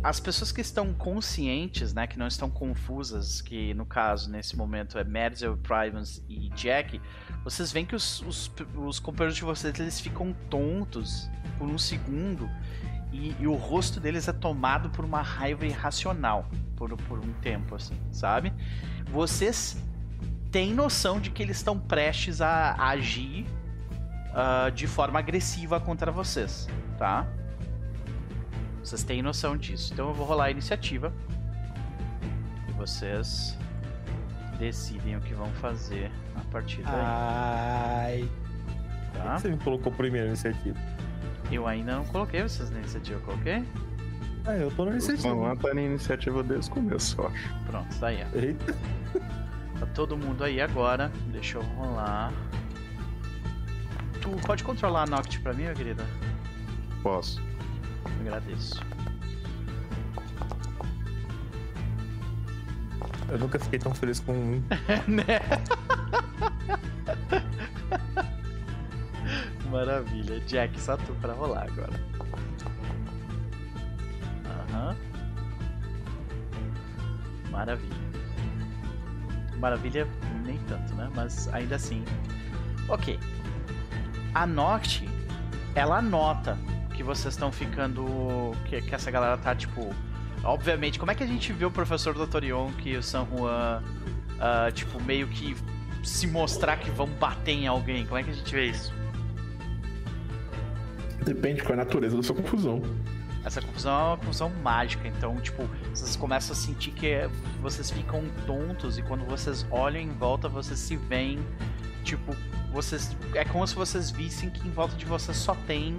as 0.03 0.19
pessoas 0.19 0.51
que 0.51 0.59
estão 0.59 0.93
conscientes, 0.93 1.93
né, 1.93 2.05
que 2.05 2.19
não 2.19 2.27
estão 2.27 2.49
confusas, 2.49 3.41
que 3.41 3.73
no 3.73 3.85
caso, 3.85 4.29
nesse 4.29 4.57
momento, 4.57 4.99
é 4.99 5.03
Merzel, 5.03 5.57
Primus 5.57 6.21
e 6.27 6.49
Jack, 6.49 6.99
vocês 7.43 7.71
veem 7.71 7.85
que 7.85 7.95
os, 7.95 8.21
os, 8.21 8.51
os 8.75 8.99
companheiros 8.99 9.37
de 9.37 9.43
vocês 9.43 9.79
eles 9.79 10.01
ficam 10.01 10.35
tontos 10.49 11.29
por 11.57 11.69
um 11.69 11.77
segundo 11.77 12.49
e, 13.13 13.33
e 13.39 13.47
o 13.47 13.55
rosto 13.55 13.99
deles 13.99 14.27
é 14.27 14.33
tomado 14.33 14.89
por 14.89 15.05
uma 15.05 15.21
raiva 15.21 15.65
irracional 15.65 16.49
por, 16.75 16.97
por 17.03 17.19
um 17.19 17.31
tempo, 17.41 17.75
assim, 17.75 17.97
sabe? 18.11 18.51
Vocês 19.09 19.81
têm 20.51 20.73
noção 20.73 21.19
de 21.19 21.29
que 21.29 21.41
eles 21.41 21.57
estão 21.57 21.79
prestes 21.79 22.41
a 22.41 22.75
agir 22.89 23.45
ah, 24.33 24.69
de 24.69 24.85
forma 24.85 25.19
agressiva 25.19 25.79
contra 25.79 26.11
vocês, 26.11 26.67
tá? 26.97 27.25
Vocês 28.83 29.03
têm 29.03 29.21
noção 29.21 29.55
disso. 29.57 29.93
Então 29.93 30.09
eu 30.09 30.13
vou 30.13 30.25
rolar 30.25 30.45
a 30.45 30.51
iniciativa. 30.51 31.13
E 32.67 32.71
vocês 32.73 33.57
decidem 34.59 35.15
o 35.15 35.21
que 35.21 35.33
vão 35.33 35.47
fazer 35.53 36.11
a 36.35 36.41
partir 36.51 36.81
daí, 36.83 36.93
Ai. 36.93 38.29
tá? 39.13 39.37
Você 39.39 39.49
me 39.49 39.57
colocou 39.57 39.91
primeiro 39.91 40.29
nesse 40.29 40.47
aqui. 40.47 40.73
Eu 41.51 41.67
ainda 41.67 41.95
não 41.95 42.05
coloquei 42.05 42.41
vocês 42.43 42.69
na 42.69 42.79
iniciativa, 42.79 43.19
eu 43.19 43.23
coloquei? 43.25 43.63
Ah, 44.45 44.53
eu 44.55 44.69
tô 44.71 44.83
na 44.85 44.91
O 44.91 44.93
iniciativa. 44.93 45.29
Juan 45.29 45.55
tá 45.55 45.73
na 45.73 45.81
iniciativa 45.81 46.43
desde 46.43 46.69
o 46.69 46.73
começo, 46.73 47.19
eu 47.19 47.27
acho. 47.27 47.49
Pronto, 47.65 47.99
tá 47.99 48.07
aí, 48.07 48.23
ó. 48.23 48.37
Eita. 48.37 48.75
Tá 49.79 49.85
todo 49.87 50.17
mundo 50.17 50.43
aí 50.43 50.61
agora. 50.61 51.11
Deixa 51.31 51.57
eu 51.57 51.61
rolar. 51.61 52.31
Tu 54.21 54.29
pode 54.45 54.63
controlar 54.63 55.03
a 55.03 55.05
Noct 55.05 55.39
pra 55.39 55.53
mim, 55.53 55.63
minha 55.63 55.73
querida? 55.73 56.05
Posso. 57.01 57.41
Agradeço. 58.21 58.79
Eu 63.29 63.39
nunca 63.39 63.57
fiquei 63.57 63.79
tão 63.79 63.93
feliz 63.93 64.19
com 64.19 64.33
um. 64.33 64.63
né? 65.07 65.39
Maravilha. 69.69 70.39
Jack, 70.41 70.79
só 70.79 70.97
tu 70.97 71.13
pra 71.15 71.33
rolar 71.33 71.63
agora. 71.63 71.99
Aham. 74.69 74.95
Maravilha. 77.49 78.03
Maravilha, 79.57 80.07
nem 80.45 80.59
tanto, 80.67 80.93
né? 80.93 81.09
Mas 81.15 81.47
ainda 81.53 81.75
assim. 81.75 82.03
Ok. 82.87 83.19
A 84.35 84.45
Noct, 84.45 85.09
ela 85.73 86.01
nota 86.01 86.57
que 86.93 87.03
vocês 87.03 87.33
estão 87.33 87.51
ficando. 87.51 88.51
Que, 88.65 88.81
que 88.81 88.95
essa 88.95 89.11
galera 89.11 89.37
tá 89.37 89.55
tipo. 89.55 89.93
Obviamente, 90.43 90.99
como 90.99 91.11
é 91.11 91.15
que 91.15 91.23
a 91.23 91.27
gente 91.27 91.53
vê 91.53 91.65
o 91.65 91.71
professor 91.71 92.13
Dr. 92.13 92.43
Yonk 92.43 92.89
e 92.89 92.97
o 92.97 93.03
San 93.03 93.25
Juan, 93.25 93.81
ah, 94.39 94.69
tipo, 94.73 95.01
meio 95.01 95.27
que 95.27 95.55
se 96.03 96.27
mostrar 96.27 96.77
que 96.77 96.91
vão 96.91 97.07
bater 97.07 97.53
em 97.53 97.67
alguém? 97.67 98.05
Como 98.05 98.17
é 98.17 98.23
que 98.23 98.29
a 98.29 98.33
gente 98.33 98.53
vê 98.53 98.65
isso? 98.65 98.93
Depende 101.23 101.61
qual 101.61 101.71
é 101.71 101.81
a 101.81 101.85
natureza 101.85 102.17
da 102.17 102.23
sua 102.23 102.35
confusão. 102.35 102.81
Essa 103.45 103.61
confusão 103.61 103.93
é 103.93 104.03
uma 104.09 104.17
confusão 104.17 104.49
mágica, 104.61 105.07
então, 105.07 105.35
tipo, 105.37 105.63
vocês 105.93 106.15
começam 106.15 106.53
a 106.53 106.55
sentir 106.55 106.91
que 106.91 107.07
é- 107.07 107.29
vocês 107.61 107.89
ficam 107.91 108.23
tontos 108.45 108.97
e 108.97 109.01
quando 109.01 109.25
vocês 109.25 109.65
olham 109.69 110.01
em 110.01 110.11
volta, 110.11 110.47
vocês 110.47 110.79
se 110.79 110.95
veem, 110.95 111.39
tipo, 112.03 112.35
vocês. 112.71 113.15
É 113.33 113.43
como 113.45 113.65
se 113.67 113.75
vocês 113.75 114.11
vissem 114.11 114.49
que 114.49 114.65
em 114.67 114.71
volta 114.71 114.95
de 114.95 115.05
vocês 115.05 115.37
só 115.37 115.55
tem 115.67 115.97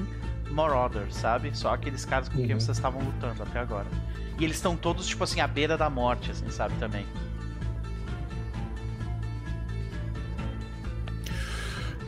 Marauders, 0.51 1.15
sabe? 1.17 1.57
Só 1.57 1.75
aqueles 1.75 2.05
caras 2.05 2.29
com 2.29 2.37
quem 2.37 2.53
Uhum. 2.53 2.61
vocês 2.61 2.77
estavam 2.77 3.03
lutando 3.03 3.43
até 3.43 3.59
agora. 3.59 3.87
E 4.39 4.45
eles 4.45 4.57
estão 4.57 4.77
todos, 4.77 5.07
tipo 5.07 5.23
assim, 5.25 5.41
à 5.41 5.47
beira 5.47 5.77
da 5.77 5.89
morte, 5.91 6.31
assim, 6.31 6.49
sabe? 6.51 6.75
Também. 6.79 7.07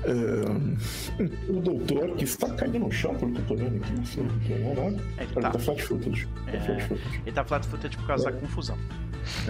É, 0.05 1.23
o 1.51 1.61
doutor 1.61 2.11
que 2.17 2.25
está 2.25 2.49
caindo 2.55 2.79
no 2.79 2.93
chão, 2.93 3.15
pelo 3.17 3.33
que 3.33 3.41
eu 3.41 3.45
tô 3.47 3.57
vendo 3.57 3.77
aqui, 3.83 3.93
não 3.93 4.05
sei 4.05 4.23
o 4.25 4.29
que 4.41 4.53
é, 4.53 4.59
né? 4.59 4.87
Ele 4.87 5.01
Ele 5.25 5.41
tá, 5.41 5.51
tá 5.51 5.59
flat 5.59 5.83
footage. 5.83 6.27
Tá 6.27 6.53
É. 6.53 6.61
flat 6.61 6.93
ele 7.25 7.33
tá 7.33 7.45
flat 7.45 7.67
footed 7.67 7.97
por 7.97 8.07
causa 8.07 8.31
da 8.31 8.33
confusão. 8.39 8.79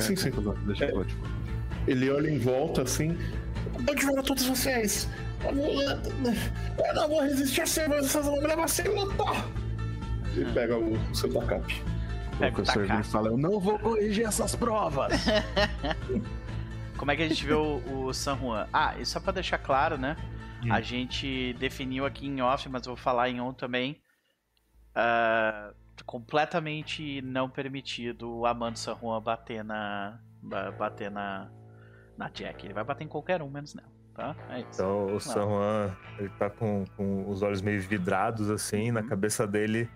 Sim, 0.01 0.16
sim. 0.16 0.30
Deixa 0.66 0.87
eu 0.87 1.05
tipo, 1.05 1.26
Ele 1.87 2.11
olha 2.11 2.30
em 2.30 2.39
volta 2.39 2.82
assim. 2.82 3.18
Onde 3.75 4.05
vão 4.07 4.23
todos 4.23 4.45
vocês? 4.45 5.09
Eu 5.45 5.53
não, 5.55 6.85
eu 6.87 6.95
não 6.95 7.09
vou 7.09 7.23
resistir 7.23 7.62
a 7.62 7.67
ser, 7.67 7.89
mas 7.89 8.07
vocês 8.07 8.25
vão 8.25 8.37
me 8.41 8.47
levar 8.47 8.69
sem 8.69 8.87
lutar. 8.89 9.47
E 10.37 10.45
pega 10.53 10.77
o, 10.79 10.95
o 10.95 11.14
seu 11.14 11.33
tacape. 11.33 11.83
o 12.35 12.37
Pega 12.39 12.51
o 12.51 12.55
professor 12.64 12.87
vem 12.87 13.01
e 13.01 13.05
fala, 13.05 13.29
eu 13.29 13.37
não 13.39 13.59
vou 13.61 13.79
corrigir 13.79 14.27
essas 14.27 14.55
provas. 14.57 15.12
Como 16.97 17.11
é 17.11 17.17
que 17.17 17.23
a 17.23 17.29
gente 17.29 17.45
vê 17.47 17.53
o, 17.55 17.83
o 18.07 18.12
San 18.14 18.39
Juan? 18.39 18.67
Ah, 18.73 18.95
e 18.99 19.05
só 19.05 19.21
pra 19.21 19.33
deixar 19.33 19.59
claro, 19.59 19.99
né? 19.99 20.17
Hum. 20.64 20.73
A 20.73 20.81
gente 20.81 21.53
definiu 21.55 22.07
aqui 22.07 22.27
em 22.27 22.41
off, 22.41 22.69
mas 22.69 22.87
eu 22.87 22.95
vou 22.95 23.03
falar 23.03 23.29
em 23.29 23.41
on 23.41 23.53
também. 23.53 24.01
ah, 24.95 25.73
completamente 26.05 27.21
não 27.23 27.49
permitido 27.49 28.31
o 28.39 28.47
Amando 28.47 28.79
San 28.79 28.97
Juan 29.01 29.21
bater 29.21 29.62
na. 29.64 30.19
ba- 30.43 30.71
bater 30.73 31.11
na. 31.11 31.49
Na 32.17 32.29
Jack. 32.29 32.64
Ele 32.67 32.75
vai 32.75 32.85
bater 32.85 33.05
em 33.05 33.09
qualquer 33.09 33.43
um, 33.43 33.51
menos 33.51 33.75
nela, 33.75 33.89
tá? 34.14 34.35
É 34.51 34.61
isso. 34.61 34.69
Então 34.75 35.14
o 35.14 35.21
San 35.21 35.43
Juan, 35.45 35.91
ele 36.19 36.31
tá 36.39 36.49
com, 36.51 36.85
com 36.97 37.29
os 37.31 37.43
olhos 37.43 37.61
meio 37.62 37.81
vidrados, 37.83 38.51
assim, 38.51 38.91
na 38.91 39.01
Uhum. 39.01 39.09
cabeça 39.09 39.47
dele. 39.47 39.89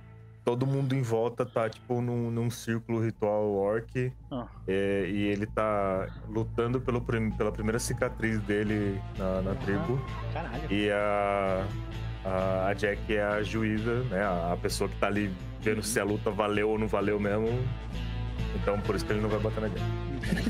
Todo 0.42 0.66
mundo 0.66 0.94
em 0.94 1.02
volta 1.02 1.44
tá, 1.44 1.68
tipo, 1.68 2.00
num, 2.00 2.30
num 2.30 2.50
círculo 2.50 3.04
ritual 3.04 3.52
orc. 3.52 4.10
Ah. 4.32 4.46
é, 4.66 5.06
e 5.08 5.26
ele 5.26 5.46
tá 5.46 6.08
lutando 6.28 6.80
pelo, 6.80 7.00
pela 7.02 7.52
primeira 7.52 7.78
cicatriz 7.78 8.40
dele 8.40 9.00
na, 9.18 9.42
na 9.42 9.54
tribo. 9.56 10.00
Caralho. 10.32 10.72
E 10.72 10.90
a, 10.90 11.66
a, 12.24 12.66
a 12.68 12.72
Jack 12.74 13.14
é 13.14 13.22
a 13.22 13.42
juíza, 13.42 14.02
né? 14.04 14.22
A, 14.22 14.52
a 14.54 14.56
pessoa 14.56 14.88
que 14.88 14.96
tá 14.96 15.08
ali 15.08 15.30
vendo 15.60 15.82
se 15.82 16.00
a 16.00 16.04
luta 16.04 16.30
valeu 16.30 16.70
ou 16.70 16.78
não 16.78 16.88
valeu 16.88 17.20
mesmo. 17.20 17.46
Então 18.56 18.80
por 18.80 18.94
isso 18.96 19.04
que 19.04 19.12
ele 19.12 19.20
não 19.20 19.28
vai 19.28 19.38
bater 19.40 19.60
na 19.60 19.68
Jack. 19.68 19.80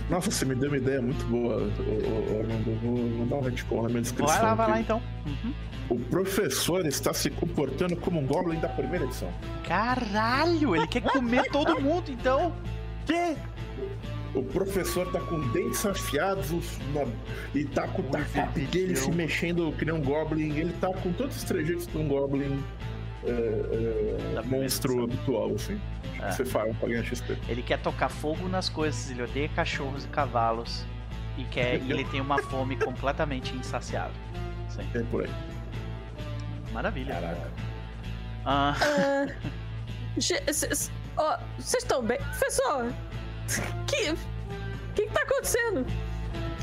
Nossa, 0.09 0.31
você 0.31 0.45
me 0.45 0.55
deu 0.55 0.69
uma 0.71 0.77
ideia 0.77 1.01
muito 1.01 1.25
boa, 1.27 1.55
Armando. 1.57 2.81
Vou, 2.83 2.97
vou 3.19 3.27
dar 3.27 3.37
um 3.37 3.41
retcon 3.41 3.83
na 3.83 3.89
minha 3.89 4.03
descrição. 4.03 4.35
Vai 4.35 4.43
lá, 4.43 4.55
vai 4.55 4.69
lá 4.71 4.81
então. 4.81 5.03
Uhum. 5.27 5.53
O 5.89 5.99
professor 5.99 6.87
está 6.87 7.13
se 7.13 7.31
comportando 7.31 7.97
como 7.97 8.21
um 8.21 8.27
Goblin 8.27 8.61
da 8.61 8.69
primeira 8.69 9.05
edição. 9.05 9.29
Caralho, 9.67 10.77
ele 10.77 10.87
quer 10.87 11.03
comer 11.03 11.45
todo 11.51 11.81
mundo, 11.81 12.11
então. 12.11 12.53
Que? 13.07 13.37
O 14.35 14.43
professor 14.45 15.11
tá 15.11 15.19
com 15.21 15.41
dentes 15.49 15.85
afiados 15.85 16.79
na- 16.95 17.07
e 17.53 17.65
tá 17.65 17.89
com 17.89 18.03
o 18.03 18.05
tacape 18.05 18.61
dele 18.67 18.95
se 18.95 19.11
mexendo 19.11 19.73
que 19.77 19.85
nem 19.85 19.93
um 19.95 20.01
Goblin. 20.03 20.57
Ele 20.57 20.73
tá 20.81 20.87
com 20.89 21.13
todos 21.13 21.37
os 21.37 21.43
trejeitos 21.45 21.89
de 21.89 21.99
um 21.99 22.07
Goblin 22.07 22.63
é, 23.25 24.43
monstro 24.45 25.05
habitual, 25.05 25.55
assim. 25.55 25.81
É. 26.21 26.31
Você 26.33 26.45
fala 26.45 26.73
pra 26.75 26.89
ganhar 26.89 27.03
XP. 27.05 27.37
Ele 27.49 27.63
quer 27.63 27.79
tocar 27.81 28.09
fogo 28.09 28.49
nas 28.49 28.69
coisas, 28.69 29.11
ele 29.11 29.23
odeia 29.23 29.49
cachorros 29.49 30.05
e 30.05 30.09
cavalos. 30.09 30.85
E, 31.39 31.45
quer, 31.45 31.81
e 31.81 31.91
ele 31.91 32.05
tem 32.05 32.21
uma 32.21 32.39
fome 32.43 32.77
completamente 32.83 33.55
insaciável. 33.57 34.13
Sim, 34.69 34.87
É 34.95 35.03
por 35.05 35.25
aí. 35.25 35.31
maravilha. 36.73 37.15
Caraca. 37.15 37.51
Ah, 38.45 38.75
Ah, 41.17 41.41
Vocês 41.59 41.83
estão 41.83 42.03
bem? 42.03 42.19
Professor! 42.19 42.93
Que. 43.87 44.11
O 44.13 44.93
que, 44.95 45.07
que 45.07 45.13
tá 45.13 45.23
acontecendo? 45.23 45.87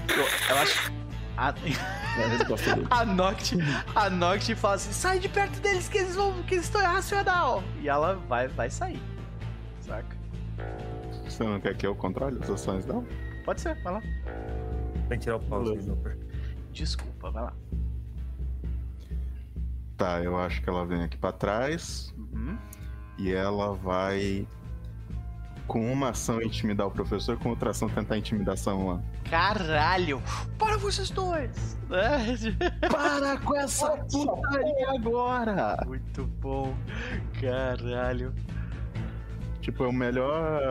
eu, 0.10 0.26
eu 0.56 0.62
acho. 0.62 0.92
A, 1.38 1.50
É 1.50 1.54
a 2.90 3.06
Noct, 3.06 3.56
a 3.96 4.10
Noct 4.10 4.56
fala 4.56 4.76
assim: 4.76 4.92
sai 4.92 5.20
de 5.20 5.30
perto 5.30 5.60
deles 5.62 5.88
que 5.88 6.00
eles 6.00 6.16
vão. 6.16 6.34
que 6.44 6.56
eles 6.56 6.66
estão 6.66 6.82
irracional. 6.82 7.64
E 7.82 7.88
ela 7.88 8.16
vai, 8.28 8.48
vai 8.48 8.70
sair. 8.70 9.02
Saca? 9.82 10.18
Você 11.24 11.44
não 11.44 11.60
quer 11.60 11.76
que 11.78 11.86
eu 11.86 11.96
controle 11.96 12.40
as 12.42 12.50
ações 12.50 12.86
dela? 12.86 13.04
Pode 13.46 13.62
ser, 13.62 13.82
vai 13.84 13.94
lá. 13.94 14.02
Tem 15.08 15.18
que 15.20 15.26
tirar 15.26 15.36
o 15.38 15.40
pause. 15.42 15.80
Jumper. 15.82 16.18
Desculpa, 16.74 17.30
vai 17.32 17.44
lá. 17.44 17.54
Tá, 19.96 20.22
eu 20.22 20.38
acho 20.38 20.62
que 20.62 20.70
ela 20.70 20.86
vem 20.86 21.04
aqui 21.04 21.18
pra 21.18 21.32
trás 21.32 22.14
Uhum. 22.18 22.58
e 23.18 23.32
ela 23.34 23.74
vai 23.74 24.48
com 25.68 25.92
uma 25.92 26.10
ação 26.10 26.42
intimidar 26.42 26.88
o 26.88 26.92
professor, 26.92 27.38
com 27.38 27.50
outra 27.50 27.72
ação 27.72 27.90
tentar 27.90 28.18
intimidação 28.18 28.88
lá. 28.88 29.02
Caralho! 29.30 30.22
Para 30.58 30.78
vocês 30.78 31.10
dois! 31.10 31.78
É, 31.92 32.58
Para 32.88 33.38
com 33.38 33.56
essa 33.56 33.98
putaria 33.98 34.92
agora! 34.96 35.78
Muito 35.86 36.26
bom. 36.26 36.74
Caralho. 37.40 38.34
Tipo, 39.62 39.84
é 39.84 39.88
o 39.88 39.92
melhor 39.92 40.62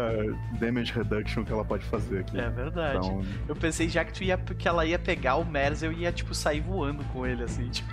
damage 0.58 0.90
reduction 0.90 1.44
que 1.44 1.52
ela 1.52 1.64
pode 1.64 1.84
fazer 1.84 2.20
aqui. 2.20 2.40
É 2.40 2.48
verdade. 2.48 2.96
Então, 3.06 3.22
Eu 3.46 3.54
pensei 3.54 3.90
já 3.90 4.02
que 4.02 4.12
tu 4.14 4.24
ia 4.24 4.38
que 4.38 4.66
ela 4.66 4.86
ia 4.86 4.98
pegar 4.98 5.36
o 5.36 5.44
Mers, 5.44 5.82
eu 5.82 5.92
ia 5.92 6.10
tipo 6.10 6.34
sair 6.34 6.62
voando 6.62 7.04
com 7.12 7.26
ele 7.26 7.42
assim, 7.42 7.68
tipo. 7.68 7.90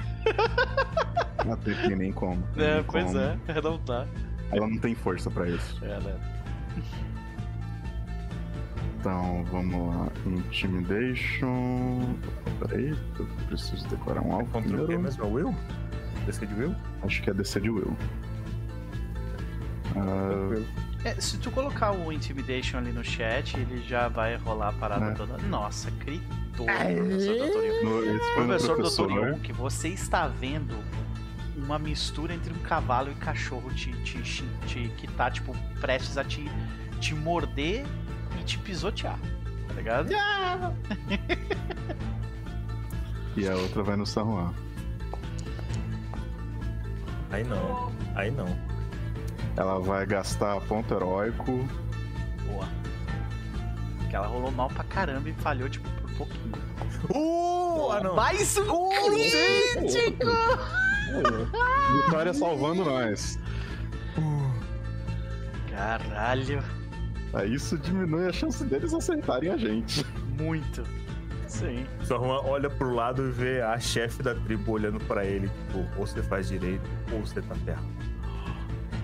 não 1.46 1.58
tem 1.58 1.96
nem 1.98 2.14
como. 2.14 2.42
tem 2.54 2.64
É, 2.64 2.76
nem 2.76 2.84
pois 2.86 3.04
como. 3.06 3.20
é, 3.20 3.38
não 3.62 3.78
tá. 3.80 4.08
Ela 4.50 4.66
não 4.68 4.78
tem 4.78 4.96
força 4.96 5.30
pra 5.30 5.50
isso. 5.50 5.84
É, 5.84 6.00
né? 6.00 6.33
Então, 9.00 9.44
vamos 9.52 9.96
lá. 9.96 10.08
Intimidation. 10.26 12.16
Peraí, 12.60 12.96
eu 13.20 13.26
preciso 13.48 13.86
decorar 13.90 14.22
um 14.22 14.32
alvo. 14.34 14.46
Contra 14.52 14.70
o 14.70 14.72
quê 14.72 14.78
primeiro. 14.96 15.02
mesmo? 15.02 15.24
É 15.24 15.28
o 15.28 15.32
Will? 15.34 15.56
DC 16.26 16.46
de 16.46 16.54
Will? 16.54 16.76
Acho 17.02 17.22
que 17.22 17.30
é 17.30 17.34
DC 17.34 17.60
de 17.60 17.70
Will. 17.70 17.98
Ah, 19.96 20.64
É, 21.06 21.20
se 21.20 21.38
tu 21.38 21.52
colocar 21.52 21.92
o 21.92 22.14
Intimidation 22.14 22.78
ali 22.78 22.94
no 22.94 23.04
chat, 23.04 23.58
ele 23.58 23.82
já 23.86 24.08
vai 24.08 24.38
rolar 24.38 24.70
a 24.70 24.74
parada 24.74 25.08
É. 25.08 25.12
toda. 25.14 25.38
Nossa, 25.50 25.92
gritou, 25.92 26.66
Aê! 26.70 26.96
professor 26.96 27.84
no 27.84 28.46
Professor 28.46 28.76
professor. 28.78 29.08
Dr. 29.10 29.14
Young, 29.28 29.52
você 29.54 29.90
está 29.90 30.28
vendo 30.30 30.76
uma 31.64 31.80
mistura 31.80 32.34
entre 32.34 32.54
um 32.54 32.60
cavalo 32.60 33.12
e 33.12 33.16
cachorro 33.16 33.72
te, 33.74 33.92
te, 34.04 34.22
te- 34.22 34.44
te- 34.68 34.90
que 34.98 35.08
tá, 35.08 35.32
tipo, 35.32 35.56
prestes 35.80 36.18
a 36.18 36.24
te, 36.24 36.50
te 37.00 37.16
morder 37.16 37.86
e 38.40 38.44
te 38.44 38.58
pisotear. 38.60 39.18
Tá 39.68 39.74
ligado? 39.76 40.10
E 43.36 43.48
a 43.50 43.56
outra 43.56 43.82
vai 43.82 43.96
no 43.96 44.06
San 44.06 44.26
Juan. 44.26 44.54
Aí 47.32 47.44
não. 47.44 47.92
Aí 48.16 48.30
não. 48.30 48.46
Ela 49.58 49.80
vai 49.80 50.06
gastar 50.06 50.62
ponto 50.62 50.94
heróico. 50.94 51.68
Boa. 52.46 52.68
Porque 53.98 54.16
ela 54.16 54.28
rolou 54.28 54.52
mal 54.52 54.68
pra 54.70 54.84
caramba 54.84 55.28
e 55.30 55.34
falhou, 55.34 55.68
tipo, 55.68 55.90
por 56.02 56.12
pouquinho. 56.12 56.52
Uh! 57.10 57.92
Ah, 57.92 58.02
não. 58.02 58.16
Mais 58.16 58.56
um 58.56 58.90
crítico! 58.90 60.28
Vitória 62.06 62.34
salvando 62.34 62.86
nós. 62.86 63.40
Caralho, 65.70 66.64
Aí 67.34 67.56
isso 67.56 67.78
diminui 67.80 68.28
a 68.28 68.32
chance 68.32 68.64
deles 68.64 68.94
acertarem 68.94 69.50
a 69.50 69.58
gente. 69.58 70.06
muito. 70.40 70.84
Sim. 71.48 71.86
Só 72.04 72.18
Juan 72.20 72.42
olha 72.44 72.70
pro 72.70 72.94
lado 72.94 73.28
e 73.28 73.32
vê 73.32 73.62
a 73.62 73.80
chefe 73.80 74.22
da 74.22 74.36
tribo 74.36 74.72
olhando 74.72 75.00
pra 75.06 75.26
ele, 75.26 75.48
tipo, 75.50 75.80
ou 75.98 76.06
você 76.06 76.22
faz 76.22 76.48
direito, 76.48 76.88
ou 77.12 77.20
você 77.26 77.42
tá 77.42 77.56
ferrado. 77.56 77.88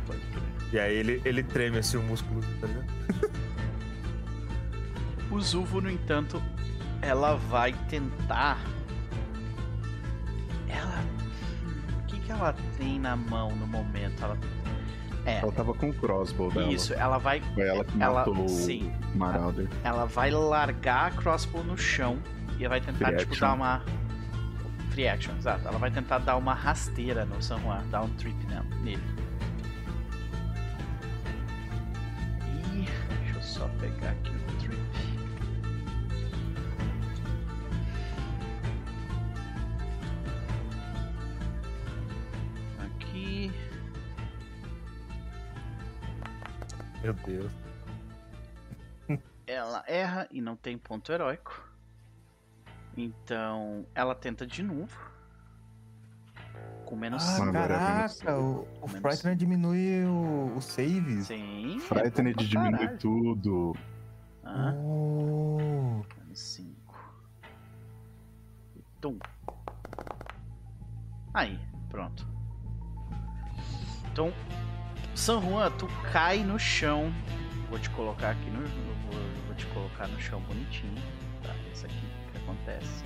Crer. 0.07 0.73
E 0.73 0.79
aí 0.79 0.95
ele, 0.95 1.21
ele 1.25 1.43
treme 1.43 1.79
assim 1.79 1.97
o 1.97 2.03
músculo, 2.03 2.41
tá 2.61 2.67
ligado? 2.67 2.85
O 5.31 5.39
Zuvo, 5.41 5.79
no 5.81 5.89
entanto, 5.91 6.41
ela 7.01 7.35
vai 7.35 7.73
tentar. 7.87 8.57
Ela 12.39 12.55
tem 12.77 12.99
na 12.99 13.15
mão 13.15 13.49
no 13.55 13.67
momento? 13.67 14.23
Ela. 14.23 14.37
É, 15.25 15.39
Ela 15.39 15.51
tava 15.51 15.73
com 15.73 15.89
o 15.89 15.93
crossbow 15.93 16.49
dela. 16.51 16.71
isso, 16.71 16.93
ela 16.93 17.17
vai. 17.17 17.41
Foi 17.53 17.67
ela 17.67 17.83
que 17.83 18.01
Ela. 18.01 18.19
matou 18.25 18.47
Sim. 18.47 18.91
o 19.13 19.17
Marauder. 19.17 19.67
Ela 19.83 20.05
vai 20.05 20.31
largar 20.31 21.07
a 21.07 21.11
crossbow 21.11 21.63
no 21.63 21.77
chão 21.77 22.17
e 22.57 22.67
vai 22.67 22.79
tentar, 22.79 23.07
Free 23.07 23.17
tipo, 23.17 23.31
action. 23.33 23.47
dar 23.47 23.53
uma. 23.53 23.83
Free 24.91 25.07
action, 25.07 25.35
exato. 25.37 25.67
Ela 25.67 25.77
vai 25.77 25.91
tentar 25.91 26.19
dar 26.19 26.35
uma 26.37 26.53
rasteira 26.53 27.25
no 27.25 27.41
San 27.43 27.59
Juan, 27.59 27.83
dar 27.91 28.01
um 28.01 28.09
trip 28.15 28.35
nele. 28.81 29.03
E. 32.73 32.87
Deixa 33.23 33.35
eu 33.37 33.41
só 33.41 33.67
pegar. 33.79 34.11
Aqui. 34.11 34.31
Meu 47.01 47.13
Deus. 47.13 47.51
Ela 49.47 49.83
erra 49.87 50.27
e 50.31 50.41
não 50.41 50.55
tem 50.55 50.77
ponto 50.77 51.11
heróico. 51.11 51.67
Então 52.95 53.85
ela 53.95 54.13
tenta 54.13 54.45
de 54.45 54.61
novo. 54.61 54.95
Com 56.85 56.95
menos 56.95 57.23
Ah, 57.27 57.39
Mano, 57.39 57.49
agora 57.57 57.73
é 57.73 57.77
caraca, 57.77 58.39
o, 58.39 58.61
o 58.81 58.87
Menos 58.87 59.01
Frightener 59.01 59.35
diminui 59.35 60.03
o, 60.05 60.55
o 60.55 60.61
save. 60.61 61.23
Sim. 61.23 61.77
é 61.77 61.79
Frightened 61.79 62.33
pra 62.35 62.43
diminui 62.43 62.79
caralho. 62.79 62.97
tudo. 62.97 63.75
Ah, 64.43 64.73
Oh. 64.75 66.01
menos 66.19 66.39
5. 66.39 67.13
Tum. 69.01 69.17
Aí, 71.33 71.59
pronto. 71.89 72.27
Então, 74.11 74.33
San 75.19 75.41
Juan, 75.41 75.69
tu 75.71 75.85
cai 76.13 76.39
no 76.45 76.57
chão. 76.57 77.13
Vou 77.69 77.77
te 77.77 77.89
colocar 77.89 78.29
aqui 78.29 78.49
no. 78.51 78.61
Vou, 78.61 79.21
vou 79.47 79.55
te 79.55 79.65
colocar 79.65 80.07
no 80.07 80.17
chão 80.17 80.39
bonitinho. 80.47 80.95
Tá, 81.43 81.53
isso 81.73 81.85
aqui 81.85 82.01
que 82.31 82.37
acontece. 82.37 83.03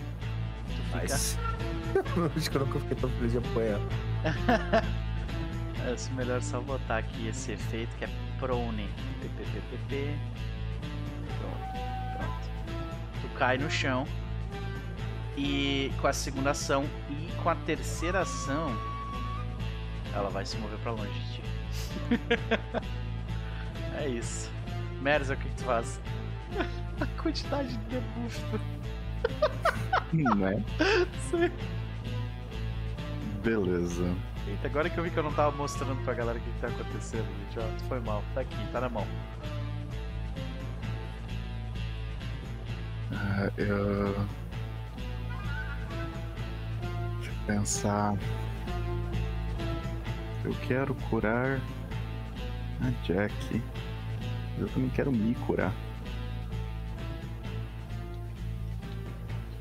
Tu 0.68 0.76
fica. 0.76 0.98
Mas... 0.98 1.40
Acho 2.38 2.52
que 2.52 2.58
eu 2.58 2.66
nunca 2.68 2.80
fiquei 2.82 2.98
tão 2.98 3.10
feliz 3.10 3.32
de 3.32 3.38
apanhar. 3.40 3.80
É 5.86 6.16
melhor 6.16 6.42
só 6.42 6.62
botar 6.62 7.00
aqui 7.00 7.28
esse 7.28 7.52
efeito 7.52 7.94
que 7.98 8.06
é 8.06 8.10
prone. 8.40 8.88
PPPPP. 9.20 10.18
Pronto. 11.40 12.18
Pronto. 12.18 12.50
Tu 13.22 13.28
cai 13.38 13.58
no 13.58 13.70
chão. 13.70 14.08
E 15.36 15.92
com 16.00 16.08
a 16.08 16.14
segunda 16.14 16.52
ação 16.52 16.86
e 17.10 17.30
com 17.44 17.50
a 17.50 17.56
terceira 17.56 18.22
ação, 18.22 18.74
ela 20.14 20.30
vai 20.30 20.46
se 20.46 20.56
mover 20.56 20.80
pra 20.80 20.94
longe 20.94 21.12
de 21.12 21.34
ti. 21.34 21.53
é 23.98 24.08
isso. 24.08 24.52
Merza, 25.02 25.34
o 25.34 25.38
que, 25.38 25.50
que 25.50 25.56
tu 25.56 25.64
faz? 25.64 26.00
a 27.00 27.06
quantidade 27.22 27.70
de 27.70 27.78
debuff. 27.86 28.42
Né? 30.14 30.64
Beleza. 33.44 34.06
Eita, 34.48 34.68
agora 34.68 34.90
que 34.90 34.98
eu 34.98 35.04
vi 35.04 35.10
que 35.10 35.18
eu 35.18 35.24
não 35.24 35.34
tava 35.34 35.56
mostrando 35.56 36.04
pra 36.04 36.14
galera 36.14 36.38
o 36.38 36.42
que, 36.42 36.52
que 36.52 36.60
tá 36.60 36.68
acontecendo, 36.68 37.26
gente. 37.26 37.60
Ó, 37.60 37.88
foi 37.88 38.00
mal. 38.00 38.24
Tá 38.34 38.42
aqui, 38.42 38.56
tá 38.72 38.82
na 38.82 38.90
mão. 38.90 39.08
Ah, 43.12 43.52
eu... 43.58 44.14
Deixa 47.18 47.32
eu 47.32 47.46
pensar. 47.48 48.16
Eu 50.44 50.54
quero 50.68 50.94
curar 51.10 51.60
a 52.82 52.90
Jack. 53.06 53.62
Eu 54.58 54.68
também 54.70 54.90
quero 54.90 55.12
me 55.12 55.36
curar. 55.36 55.74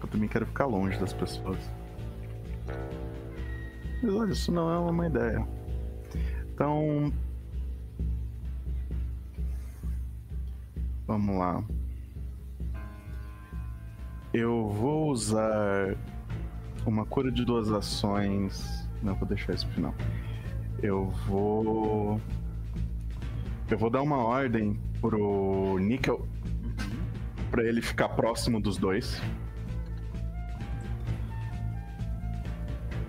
Eu 0.01 0.09
também 0.09 0.29
quero 0.29 0.47
ficar 0.47 0.67
longe 0.67 0.99
das 0.99 1.13
pessoas. 1.13 1.59
Mas 4.03 4.15
olha, 4.15 4.33
isso 4.33 4.53
não 4.53 4.71
é 4.71 4.79
uma 4.79 5.07
ideia. 5.07 5.47
Então. 6.53 7.13
Vamos 11.07 11.37
lá. 11.37 11.63
Eu 14.33 14.69
vou 14.71 15.11
usar 15.11 15.95
uma 16.87 17.05
cura 17.05 17.31
de 17.31 17.45
duas 17.45 17.71
ações. 17.71 18.89
Não, 19.03 19.15
vou 19.15 19.29
deixar 19.29 19.55
isso 19.55 19.67
pro 19.67 19.75
final. 19.75 19.95
Eu 20.83 21.11
vou. 21.27 22.21
Eu 23.73 23.79
vou 23.79 23.89
dar 23.89 24.03
uma 24.03 24.19
ordem 24.19 24.79
pro 25.01 25.79
Nickel 25.79 26.29
pra 27.51 27.65
ele 27.65 27.81
ficar 27.81 28.11
próximo 28.11 28.61
dos 28.61 28.77
dois. 28.77 29.19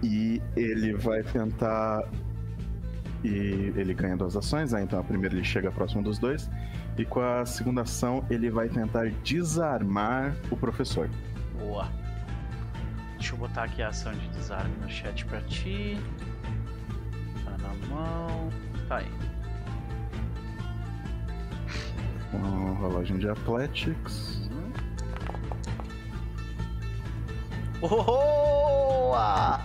E 0.01 0.41
ele 0.55 0.93
vai 0.93 1.21
tentar. 1.21 2.09
E 3.25 3.73
ele 3.75 3.93
ganha 3.93 4.15
duas 4.15 4.37
ações, 4.37 4.71
né? 4.71 4.81
então 4.83 4.97
a 5.01 5.03
primeira 5.03 5.35
ele 5.35 5.43
chega 5.43 5.69
próximo 5.69 6.01
dos 6.01 6.17
dois. 6.17 6.49
E 6.97 7.03
com 7.03 7.19
a 7.19 7.45
segunda 7.45 7.81
ação 7.81 8.25
ele 8.29 8.49
vai 8.49 8.69
tentar 8.69 9.09
desarmar 9.21 10.33
o 10.49 10.55
professor. 10.55 11.09
Boa. 11.59 11.89
Deixa 13.17 13.33
eu 13.33 13.37
botar 13.37 13.63
aqui 13.63 13.81
a 13.81 13.89
ação 13.89 14.13
de 14.13 14.29
desarme 14.29 14.73
no 14.81 14.89
chat 14.89 15.25
pra 15.25 15.41
ti. 15.41 15.99
Tá 17.43 17.57
na 17.57 17.87
mão. 17.93 18.49
Tá 18.87 18.99
aí. 18.99 19.32
Com 22.33 22.43
a 22.43 22.73
rolagem 22.79 23.17
de 23.19 23.29
Athletics. 23.29 24.41
Boa! 27.79 29.59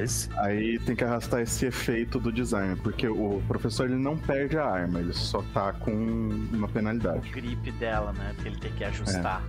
Nice. 0.00 0.28
Aí 0.38 0.78
tem 0.80 0.96
que 0.96 1.04
arrastar 1.04 1.40
esse 1.42 1.66
efeito 1.66 2.18
do 2.18 2.32
desarme, 2.32 2.74
porque 2.76 3.06
o 3.06 3.42
professor 3.46 3.86
ele 3.86 3.98
não 4.00 4.16
perde 4.16 4.56
a 4.58 4.64
arma, 4.66 4.98
ele 4.98 5.12
só 5.12 5.42
tá 5.52 5.72
com 5.74 5.92
uma 5.92 6.66
O 6.66 6.70
penalidade. 6.70 7.30
grip 7.30 7.70
dela, 7.72 8.12
né? 8.14 8.34
Que 8.40 8.48
ele 8.48 8.56
tem 8.58 8.72
que 8.72 8.82
ajustar. 8.84 9.42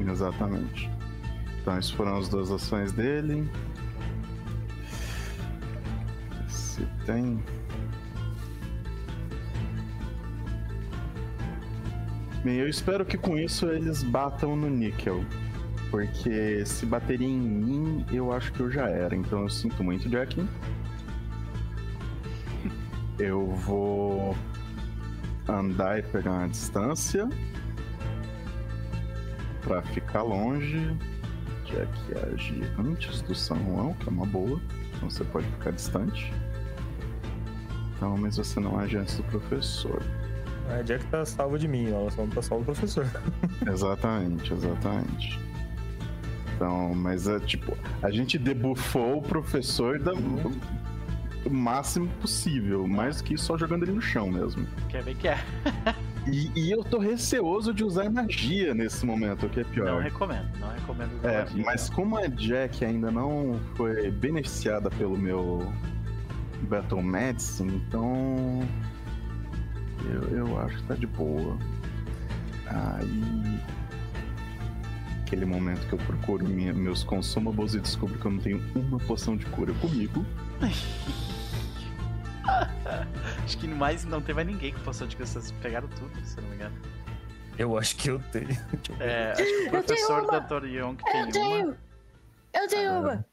Exatamente. 0.00 0.90
Então, 1.62 1.74
essas 1.76 1.92
foram 1.92 2.18
as 2.18 2.28
duas 2.28 2.50
ações 2.50 2.92
dele. 2.92 3.48
Se 6.48 6.84
tem. 7.06 7.42
Bem, 12.44 12.56
eu 12.56 12.68
espero 12.68 13.04
que 13.04 13.18
com 13.18 13.36
isso 13.36 13.66
eles 13.66 14.02
batam 14.02 14.56
no 14.56 14.68
níquel. 14.68 15.24
Porque 15.90 16.64
se 16.66 16.84
baterem 16.84 17.28
em 17.28 17.40
mim, 17.40 18.06
eu 18.12 18.32
acho 18.32 18.52
que 18.52 18.60
eu 18.60 18.70
já 18.70 18.88
era. 18.88 19.14
Então 19.14 19.42
eu 19.42 19.48
sinto 19.48 19.82
muito, 19.82 20.08
Jack. 20.08 20.36
Eu 23.18 23.46
vou 23.46 24.36
andar 25.48 25.98
e 25.98 26.02
pegar 26.02 26.32
uma 26.32 26.48
distância 26.48 27.28
pra 29.62 29.80
ficar 29.82 30.22
longe. 30.22 30.96
Jack 31.64 31.90
age 32.32 32.62
antes 32.78 33.22
do 33.22 33.34
San 33.34 33.56
Juan, 33.64 33.94
que 33.94 34.08
é 34.08 34.12
uma 34.12 34.26
boa. 34.26 34.60
Então 34.94 35.08
você 35.08 35.24
pode 35.24 35.46
ficar 35.46 35.72
distante. 35.72 36.32
Então, 37.96 38.16
mas 38.18 38.36
você 38.36 38.60
não 38.60 38.78
age 38.78 38.96
antes 38.96 39.16
do 39.16 39.24
professor. 39.24 40.02
A 40.70 40.82
Jack 40.82 41.04
tá 41.06 41.24
salva 41.24 41.58
de 41.58 41.68
mim, 41.68 41.90
ela 41.90 42.10
só 42.10 42.22
não 42.22 42.30
tá 42.30 42.42
salva 42.42 42.64
do 42.64 42.66
professor. 42.72 43.06
Exatamente, 43.70 44.52
exatamente. 44.52 45.38
Então, 46.54 46.94
mas 46.94 47.28
é 47.28 47.38
tipo, 47.40 47.76
a 48.02 48.10
gente 48.10 48.38
debuffou 48.38 49.18
o 49.18 49.22
professor 49.22 49.98
da, 49.98 50.12
o 50.14 51.50
máximo 51.50 52.08
possível. 52.20 52.86
Mais 52.88 53.20
que 53.20 53.36
só 53.36 53.56
jogando 53.58 53.82
ele 53.84 53.92
no 53.92 54.00
chão 54.00 54.30
mesmo. 54.30 54.66
Quer 54.88 55.02
ver 55.02 55.14
que 55.16 55.28
é? 55.28 55.38
E, 56.28 56.50
e 56.56 56.72
eu 56.72 56.82
tô 56.82 56.98
receoso 56.98 57.72
de 57.72 57.84
usar 57.84 58.10
magia 58.10 58.74
nesse 58.74 59.06
momento, 59.06 59.46
o 59.46 59.48
que 59.48 59.60
é 59.60 59.62
Não 59.62 59.70
pior. 59.70 60.02
recomendo, 60.02 60.48
não 60.58 60.70
recomendo 60.70 61.14
usar 61.18 61.30
É, 61.32 61.38
magia, 61.44 61.64
mas 61.64 61.88
não. 61.88 61.94
como 61.96 62.16
a 62.18 62.26
Jack 62.26 62.84
ainda 62.84 63.12
não 63.12 63.60
foi 63.76 64.10
beneficiada 64.10 64.90
pelo 64.90 65.16
meu 65.16 65.72
Battle 66.62 67.00
Medicine, 67.00 67.76
então. 67.76 68.66
Eu, 70.04 70.22
eu 70.38 70.60
acho 70.60 70.76
que 70.76 70.82
tá 70.84 70.94
de 70.94 71.06
boa. 71.06 71.56
Aí. 72.66 73.60
Aquele 75.22 75.44
momento 75.44 75.86
que 75.88 75.92
eu 75.92 75.98
procuro 75.98 76.46
minha- 76.46 76.72
meus 76.72 77.02
consumables 77.02 77.74
e 77.74 77.80
descubro 77.80 78.16
que 78.18 78.24
eu 78.26 78.30
não 78.30 78.38
tenho 78.40 78.62
uma 78.76 78.98
poção 78.98 79.36
de 79.36 79.44
cura 79.46 79.72
comigo. 79.74 80.24
Acho 83.44 83.58
que 83.58 83.66
mais 83.66 84.04
não 84.04 84.20
tem 84.20 84.32
mais 84.34 84.46
ninguém 84.46 84.72
com 84.72 84.78
poção 84.80 85.06
de 85.08 85.16
cura. 85.16 85.26
Vocês 85.26 85.50
pegaram 85.60 85.88
tudo, 85.88 86.14
se 86.24 86.36
eu 86.38 86.42
não 86.42 86.50
me 86.50 86.56
engano. 86.56 86.76
Eu 87.58 87.76
acho 87.78 87.96
que 87.96 88.08
eu 88.10 88.20
tenho. 88.30 88.46
É, 89.00 89.32
acho 89.32 89.42
que 89.42 89.50
o 89.50 89.54
Eu 89.56 89.70
tenho 89.70 89.70
professor 89.82 90.22
uma. 90.22 90.40
Dr. 90.40 90.64
Young 90.66 90.96
Eu 90.96 91.04
tem 91.04 91.22
uma. 91.22 91.32
tenho. 91.32 91.76
Eu 92.54 92.68
tenho 92.68 92.90
Ah, 92.92 93.00
uma. 93.00 93.26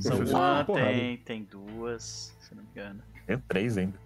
São 0.00 0.24
porrada. 0.24 0.72
tem, 0.74 1.16
tem 1.18 1.44
duas, 1.44 2.36
se 2.40 2.52
eu 2.52 2.56
não 2.56 2.64
me 2.64 2.70
engano. 2.70 3.02
Tenho 3.26 3.42
três 3.48 3.78
ainda. 3.78 3.98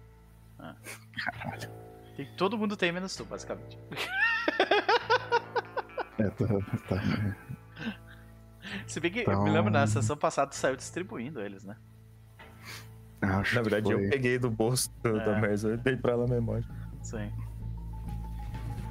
Tem, 2.15 2.25
todo 2.37 2.57
mundo 2.57 2.75
tem, 2.77 2.91
menos 2.91 3.15
tu, 3.15 3.25
basicamente. 3.25 3.77
É, 6.19 6.29
tá, 6.29 6.45
tá. 6.87 7.35
Se 8.85 8.99
bem 8.99 9.11
que 9.11 9.19
eu 9.21 9.25
me 9.27 9.33
Então- 9.33 9.43
lembro 9.51 9.71
na 9.71 9.87
sessão 9.87 10.15
passada 10.15 10.51
tu 10.51 10.55
saiu 10.55 10.75
distribuindo 10.75 11.41
eles, 11.41 11.63
né? 11.63 11.75
Acho 13.19 13.55
Na 13.55 13.61
verdade, 13.63 13.91
foi. 13.91 14.05
eu 14.05 14.09
peguei 14.11 14.37
do 14.37 14.49
bolso 14.51 14.91
É. 15.03 15.11
da 15.11 15.39
Merzel 15.41 15.73
e 15.73 15.77
dei 15.77 15.95
pra 15.97 16.11
ela 16.13 16.25
a 16.25 16.27
memória. 16.27 16.63
Sim. 17.01 17.31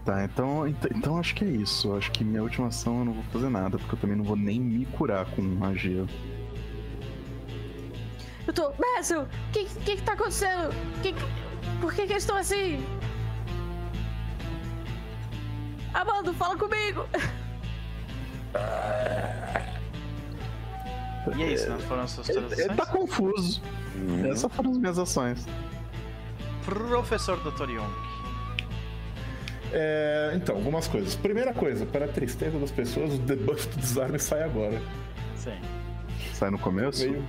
Tá, 0.04 0.24
então, 0.24 0.66
ent- 0.66 0.90
então 0.96 1.16
acho 1.16 1.32
que 1.36 1.44
é 1.44 1.48
isso. 1.48 1.94
Acho 1.94 2.10
que 2.10 2.24
minha 2.24 2.42
última 2.42 2.66
ação 2.66 2.98
eu 2.98 3.04
não 3.04 3.12
vou 3.12 3.22
fazer 3.24 3.48
nada, 3.48 3.78
porque 3.78 3.94
eu 3.94 3.98
também 4.00 4.16
não 4.16 4.24
vou 4.24 4.36
nem 4.36 4.58
me 4.60 4.84
curar 4.86 5.24
com 5.26 5.40
magia. 5.42 6.04
Eu 8.46 8.52
tô. 8.52 8.72
Basil, 8.72 9.22
o 9.22 9.28
que, 9.52 9.64
que 9.66 9.96
que 9.96 10.02
tá 10.02 10.14
acontecendo? 10.14 10.70
Que, 11.02 11.12
que- 11.12 11.80
por 11.80 11.92
que 11.94 12.04
que 12.06 12.12
eles 12.14 12.24
estão 12.24 12.36
assim? 12.36 12.84
Amando, 15.94 16.32
fala 16.34 16.56
comigo! 16.56 17.06
E 21.36 21.42
é 21.42 21.52
isso, 21.52 21.68
não 21.70 21.78
foram 21.80 22.02
as 22.02 22.10
suas 22.10 22.28
Ele, 22.28 22.40
todas 22.40 22.58
ele 22.58 22.74
tá 22.74 22.82
ações? 22.82 22.98
confuso. 22.98 23.62
Essas 24.30 24.52
foram 24.52 24.70
as 24.72 24.78
minhas 24.78 24.98
ações. 24.98 25.46
Professor 26.64 27.38
Dr. 27.38 27.70
Young. 27.70 27.90
É, 29.72 30.32
então, 30.34 30.56
algumas 30.56 30.86
coisas. 30.88 31.14
Primeira 31.14 31.54
coisa, 31.54 31.86
para 31.86 32.04
a 32.06 32.08
tristeza 32.08 32.58
das 32.58 32.70
pessoas, 32.70 33.14
o 33.14 33.18
debuff 33.18 33.66
do 33.68 33.76
desarme 33.78 34.18
sai 34.18 34.42
agora. 34.42 34.82
Sim. 35.36 35.58
Sai 36.34 36.50
no 36.50 36.58
começo? 36.58 37.08
Meio... 37.08 37.24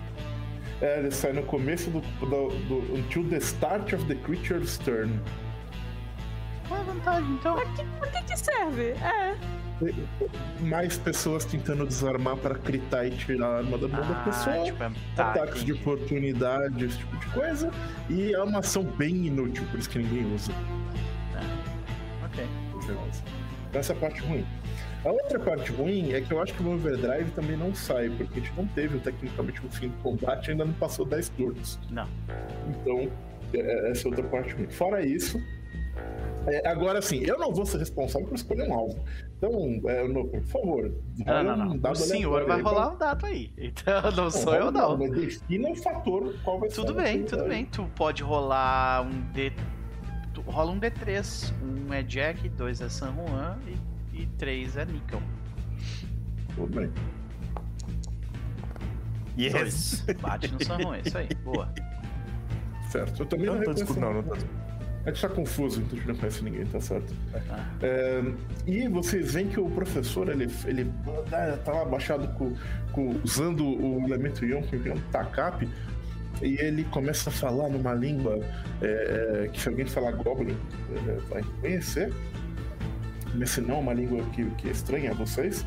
É, 0.82 0.99
ele 0.99 1.11
sai 1.11 1.32
no 1.32 1.43
começo 1.43 1.89
do, 1.89 2.01
do, 2.20 2.49
do- 2.68 2.95
Until 2.95 3.24
the 3.30 3.38
start 3.38 3.93
of 3.93 4.03
the 4.05 4.16
creature's 4.16 4.78
turn. 4.80 5.20
Qual 6.74 6.78
é 6.78 6.82
a 6.82 6.93
vantagem, 6.93 7.34
então? 7.34 7.55
Por 7.99 8.11
que 8.11 8.24
que 8.24 8.38
serve? 8.38 8.93
É. 8.93 9.36
Mais 10.61 10.97
pessoas 10.97 11.45
tentando 11.45 11.86
desarmar 11.86 12.36
para 12.38 12.55
critar 12.55 13.05
e 13.05 13.11
tirar 13.11 13.47
a 13.47 13.57
arma 13.57 13.78
da 13.78 13.88
mão 13.88 14.01
da 14.01 14.15
pessoa. 14.24 14.55
Ah, 14.55 14.63
tipo, 14.63 14.84
é... 14.84 14.91
tá, 15.15 15.32
ataques 15.32 15.63
de 15.63 15.74
oportunidade, 15.74 16.84
esse 16.84 16.97
tipo 16.97 17.15
de 17.17 17.28
coisa. 17.28 17.69
E 18.09 18.34
é 18.34 18.41
uma 18.41 18.59
ação 18.59 18.84
bem 18.84 19.28
inútil, 19.28 19.63
por 19.69 19.80
isso 19.80 19.89
que 19.89 19.99
ninguém 19.99 20.34
usa. 20.34 20.51
Ok. 22.26 22.47
Essa 23.74 23.93
é 23.93 23.95
a 23.95 23.99
parte 23.99 24.21
ruim. 24.21 24.45
A 25.05 25.11
outra 25.11 25.39
parte 25.39 25.71
ruim 25.71 26.13
é 26.13 26.21
que 26.21 26.32
eu 26.32 26.41
acho 26.41 26.53
que 26.53 26.63
o 26.63 26.71
Overdrive 26.74 27.30
também 27.32 27.57
não 27.57 27.76
sai, 27.76 28.09
porque 28.09 28.39
a 28.39 28.41
gente 28.41 28.53
não 28.55 28.65
teve 28.67 28.97
tecnicamente 28.99 29.63
um 29.63 29.69
fim 29.69 29.89
do 29.89 29.97
combate 29.97 30.51
ainda 30.51 30.65
não 30.65 30.74
passou 30.74 31.05
10 31.05 31.30
turnos. 31.30 31.80
Não. 31.91 32.07
Então, 32.69 33.11
é- 33.53 33.91
essa 33.91 34.07
é 34.07 34.09
outra 34.09 34.24
parte 34.24 34.53
ruim. 34.53 34.69
Fora 34.69 35.05
isso, 35.05 35.39
é, 36.48 36.68
agora 36.68 37.02
sim, 37.02 37.22
eu 37.24 37.38
não 37.38 37.54
vou 37.54 37.66
ser 37.66 37.78
responsável 37.80 38.28
por 38.28 38.36
escolher 38.36 38.68
um 38.70 38.74
alvo. 38.74 39.04
Então, 39.38 39.82
é, 39.89 40.08
no- 40.08 40.28
por 40.28 40.41
favor, 40.44 40.91
Não, 41.26 41.44
não, 41.44 41.54
um 41.54 41.58
não. 41.70 41.78
dado 41.78 41.94
O 41.94 41.96
senhor 41.96 42.46
vai 42.46 42.58
aí 42.58 42.64
pra- 42.64 42.72
rolar 42.72 42.94
um 42.94 42.98
dado 42.98 43.26
aí. 43.26 43.52
Então 43.58 44.12
não 44.12 44.30
sou 44.32 44.54
eu, 44.56 44.68
um 44.68 44.72
não. 44.72 44.98
Mas 44.98 45.12
defina 45.12 45.70
o 45.70 45.76
fator 45.76 46.36
qual 46.44 46.60
vai 46.60 46.70
ser. 46.70 46.76
Tudo 46.76 46.94
bem, 46.94 47.24
tudo 47.24 47.44
bem. 47.46 47.66
Tu 47.66 47.84
pode 47.96 48.24
rolar 48.24 49.02
um 49.06 49.22
D. 49.32 49.52
Tu 50.34 50.41
rola 50.41 50.72
um 50.72 50.80
D3. 50.80 51.54
Um 51.62 51.94
é 51.94 52.02
Jack, 52.04 52.48
dois 52.50 52.82
é 52.82 52.89
San 52.89 53.14
Juan 53.14 53.58
e, 54.14 54.22
e 54.22 54.26
três 54.38 54.76
é 54.78 54.86
Nickel. 54.86 55.22
Tudo 56.56 56.80
bem. 56.80 56.91
Yes! 59.38 60.04
Dois. 60.06 60.18
Bate 60.22 60.52
no 60.54 60.64
San 60.64 60.80
Juan, 60.82 61.00
isso 61.00 61.18
aí. 61.18 61.28
Boa. 61.44 61.68
Certo. 62.89 63.24
Eu 63.24 63.26
também 63.26 63.46
não, 63.48 63.56
não 63.56 63.64
tô 63.64 63.74
discutindo, 63.74 64.02
não, 64.02 64.14
não 64.14 64.24
tô 64.24 64.36
A 65.06 65.10
gente 65.10 65.22
tá 65.22 65.28
confuso, 65.30 65.82
então 65.82 65.93
a 65.93 65.95
gente 65.97 66.08
não 66.08 66.16
conhece 66.16 66.43
ninguém, 66.43 66.66
tá 66.66 66.80
certo. 66.80 67.14
Ah. 67.49 67.66
É, 67.82 68.24
e 68.66 68.88
vocês 68.88 69.34
veem 69.34 69.49
que 69.49 69.60
o 69.60 69.70
professor, 69.70 70.30
ele, 70.30 70.47
ele 70.66 70.89
ah, 71.32 71.58
tá 71.64 71.74
lá 71.74 71.82
abaixado 71.82 72.28
com, 72.38 72.54
com- 72.93 73.20
usando 73.24 73.66
o 73.66 74.06
elemento 74.06 74.45
Ion, 74.45 74.62
que 74.62 74.76
é 74.88 74.93
um 74.93 75.01
TACAP, 75.12 75.68
e 76.41 76.58
ele 76.60 76.86
começa 76.86 77.30
a 77.30 77.34
falar 77.34 77.70
numa 77.70 77.93
língua 77.93 78.39
é, 78.82 79.43
é, 79.45 79.47
que 79.49 79.60
se 79.60 79.68
alguém 79.68 79.86
falar 79.86 80.12
Goblin, 80.14 80.58
é, 81.08 81.18
vai 81.30 81.43
conhecer. 81.60 82.12
Esse 83.41 83.62
não 83.62 83.76
é 83.76 83.80
uma 83.80 83.93
língua 83.93 84.24
que, 84.32 84.45
que 84.51 84.70
é 84.70 84.72
estranha 84.72 85.12
a 85.12 85.14
vocês, 85.14 85.66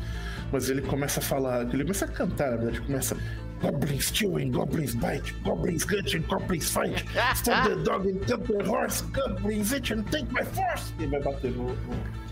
mas 0.51 0.69
ele 0.69 0.81
começa 0.81 1.19
a 1.19 1.23
falar, 1.23 1.61
ele 1.73 1.83
começa 1.83 2.05
a 2.05 2.07
cantar, 2.07 2.51
na 2.51 2.57
verdade, 2.57 2.81
começa 2.81 3.17
Goblins 3.61 4.11
chewing, 4.13 4.51
goblins 4.51 4.93
bite, 4.95 5.33
goblins 5.43 5.83
hunting, 5.83 6.21
goblins 6.27 6.69
fight, 6.69 7.03
stop 7.35 7.67
the 7.67 7.75
dog 7.83 8.05
and 8.05 8.21
the 8.21 8.63
horse, 8.65 9.01
goblins 9.11 9.73
itch 9.73 9.89
and 9.91 10.05
take 10.11 10.31
my 10.31 10.43
force! 10.43 10.93
E 10.99 11.07
vai 11.07 11.19
bater 11.21 11.51
no- 11.55 11.75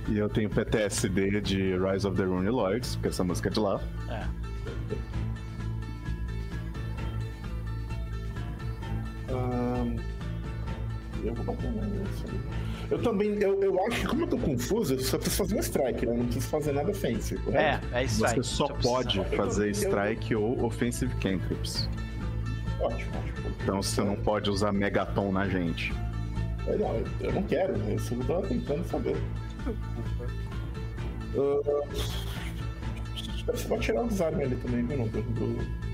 E 0.07 0.19
eu 0.19 0.29
tenho 0.29 0.49
PTSD 0.51 1.41
de 1.41 1.75
Rise 1.79 2.05
of 2.05 2.15
the 2.15 2.23
Rune 2.25 2.49
Lords, 2.51 2.95
porque 2.95 3.07
essa 3.07 3.23
música 3.23 3.49
é 3.49 3.51
de 3.51 3.59
lá. 3.59 3.81
É. 4.07 4.27
Ahn, 9.29 9.95
eu 11.23 11.33
vou 11.33 11.45
bater 11.45 11.71
nessa 11.71 12.27
ali. 12.27 12.64
Eu 12.91 13.01
também, 13.01 13.29
eu, 13.41 13.61
eu 13.63 13.85
acho 13.87 14.01
que 14.01 14.07
como 14.07 14.23
eu 14.23 14.27
tô 14.27 14.37
confuso, 14.37 14.93
eu 14.93 14.99
só 14.99 15.17
preciso 15.17 15.37
fazer 15.43 15.55
um 15.55 15.59
strike, 15.59 16.05
né? 16.05 16.13
Eu 16.13 16.17
não 16.17 16.25
preciso 16.25 16.47
fazer 16.47 16.71
nada 16.71 16.93
fancy, 16.93 17.35
É, 17.35 17.37
correto? 17.39 17.87
é 17.93 18.03
isso 18.03 18.25
aí. 18.25 18.35
Você 18.35 18.43
só 18.43 18.67
precisa- 18.67 18.93
pode 18.93 19.23
fazer 19.35 19.69
strike 19.71 20.35
ou 20.35 20.63
offensive 20.65 21.13
cantrips. 21.15 21.89
Ótimo, 22.79 23.11
ótimo. 23.17 23.55
Então 23.63 23.81
você 23.81 24.03
não 24.03 24.15
pode 24.15 24.49
usar 24.49 24.71
megaton 24.71 25.31
na 25.31 25.47
gente. 25.47 25.93
É, 26.67 26.75
Não, 26.77 26.95
eu, 26.95 27.05
eu 27.21 27.33
não 27.33 27.43
quero, 27.43 27.77
né? 27.77 27.93
Eu 27.93 27.99
só 27.99 28.15
tava 28.27 28.47
tentando 28.47 28.83
saber. 28.87 29.15
Ah, 31.37 31.85
Você 33.51 33.67
pode 33.67 33.81
tirar 33.83 34.03
o 34.03 34.07
desarme 34.07 34.43
ali 34.43 34.55
também, 34.57 34.85
viu? 34.85 34.97
Não, 34.97 35.07
do, 35.07 35.21
do, 35.21 35.85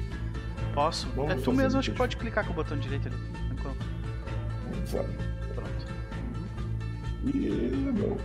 Posso? 0.73 1.07
Vamos 1.15 1.31
É 1.33 1.35
tu 1.35 1.53
mesmo, 1.53 1.79
acho 1.79 1.91
que 1.91 1.97
pode 1.97 2.15
clicar 2.17 2.45
com 2.45 2.51
o 2.51 2.55
botão 2.55 2.77
direito 2.77 3.07
ali. 3.07 3.17
Enquanto. 3.51 3.85
desarme. 4.83 5.30
E. 7.25 7.29
Meu. 7.93 8.17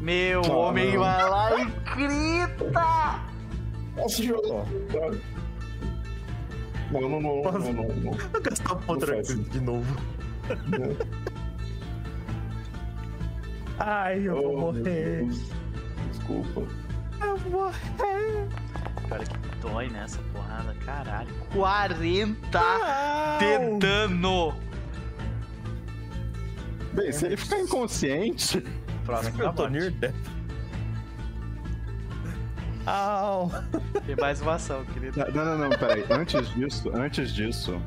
Meu 0.00 0.42
Ah, 0.44 0.52
homem 0.56 0.92
não. 0.92 1.00
vai 1.00 1.30
lá 1.30 1.60
e 1.60 1.64
grita! 1.96 3.20
Nossa, 3.96 4.22
jogo. 4.22 4.64
Não, 6.92 7.00
não, 7.00 7.20
não, 7.20 7.20
não, 7.20 7.42
não, 7.42 7.60
não, 7.72 7.72
não. 7.96 8.12
Vou 8.12 8.40
gastar 8.42 8.72
o 8.72 8.76
ponto 8.76 9.06
Não 9.06 9.14
faz. 9.14 9.26
de 9.50 9.60
novo. 9.60 9.96
não. 10.68 10.96
Ai, 13.78 14.20
eu 14.26 14.34
vou 14.36 14.44
Oh, 14.68 14.72
meu 14.72 14.82
morrer. 14.82 15.26
Desculpa. 16.10 16.62
Eu 17.22 17.36
vou 17.38 17.50
morrer. 17.62 18.48
Cara, 19.08 19.24
que 19.24 19.38
dói 19.60 19.88
nessa 19.88 20.20
porrada, 20.32 20.74
caralho. 20.84 21.34
40 21.52 22.58
Au! 22.58 23.38
de 23.38 23.78
dano! 23.78 24.54
Bem, 26.96 27.12
se 27.12 27.26
ele 27.26 27.36
ficar 27.36 27.60
inconsciente, 27.60 28.60
Próximo 29.04 29.38
da 29.38 29.44
Eu 29.44 29.52
tô 29.52 29.68
morte. 29.68 30.14
Au! 32.86 33.50
Tem 34.06 34.16
mais 34.16 34.40
uma 34.40 34.54
ação, 34.54 34.84
querido. 34.86 35.18
Não, 35.34 35.44
não, 35.44 35.58
não, 35.58 35.70
peraí. 35.70 36.04
Antes 36.10 36.48
disso, 36.54 36.90
antes 36.94 37.32
disso, 37.34 37.80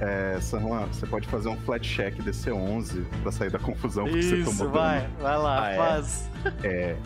é, 0.00 0.38
San 0.40 0.60
Juan, 0.60 0.86
você 0.86 1.06
pode 1.06 1.26
fazer 1.28 1.48
um 1.48 1.56
flat 1.58 1.88
check 1.88 2.14
DC11 2.18 3.04
pra 3.22 3.30
sair 3.32 3.50
da 3.50 3.58
confusão 3.60 4.04
que 4.06 4.22
você 4.22 4.36
Isso, 4.38 4.56
tomou 4.56 4.72
vai, 4.72 5.00
dano. 5.02 5.14
vai 5.20 5.38
lá, 5.38 5.64
Ah, 5.66 5.70
é? 5.70 5.76
faz. 5.76 6.30
É. 6.64 6.96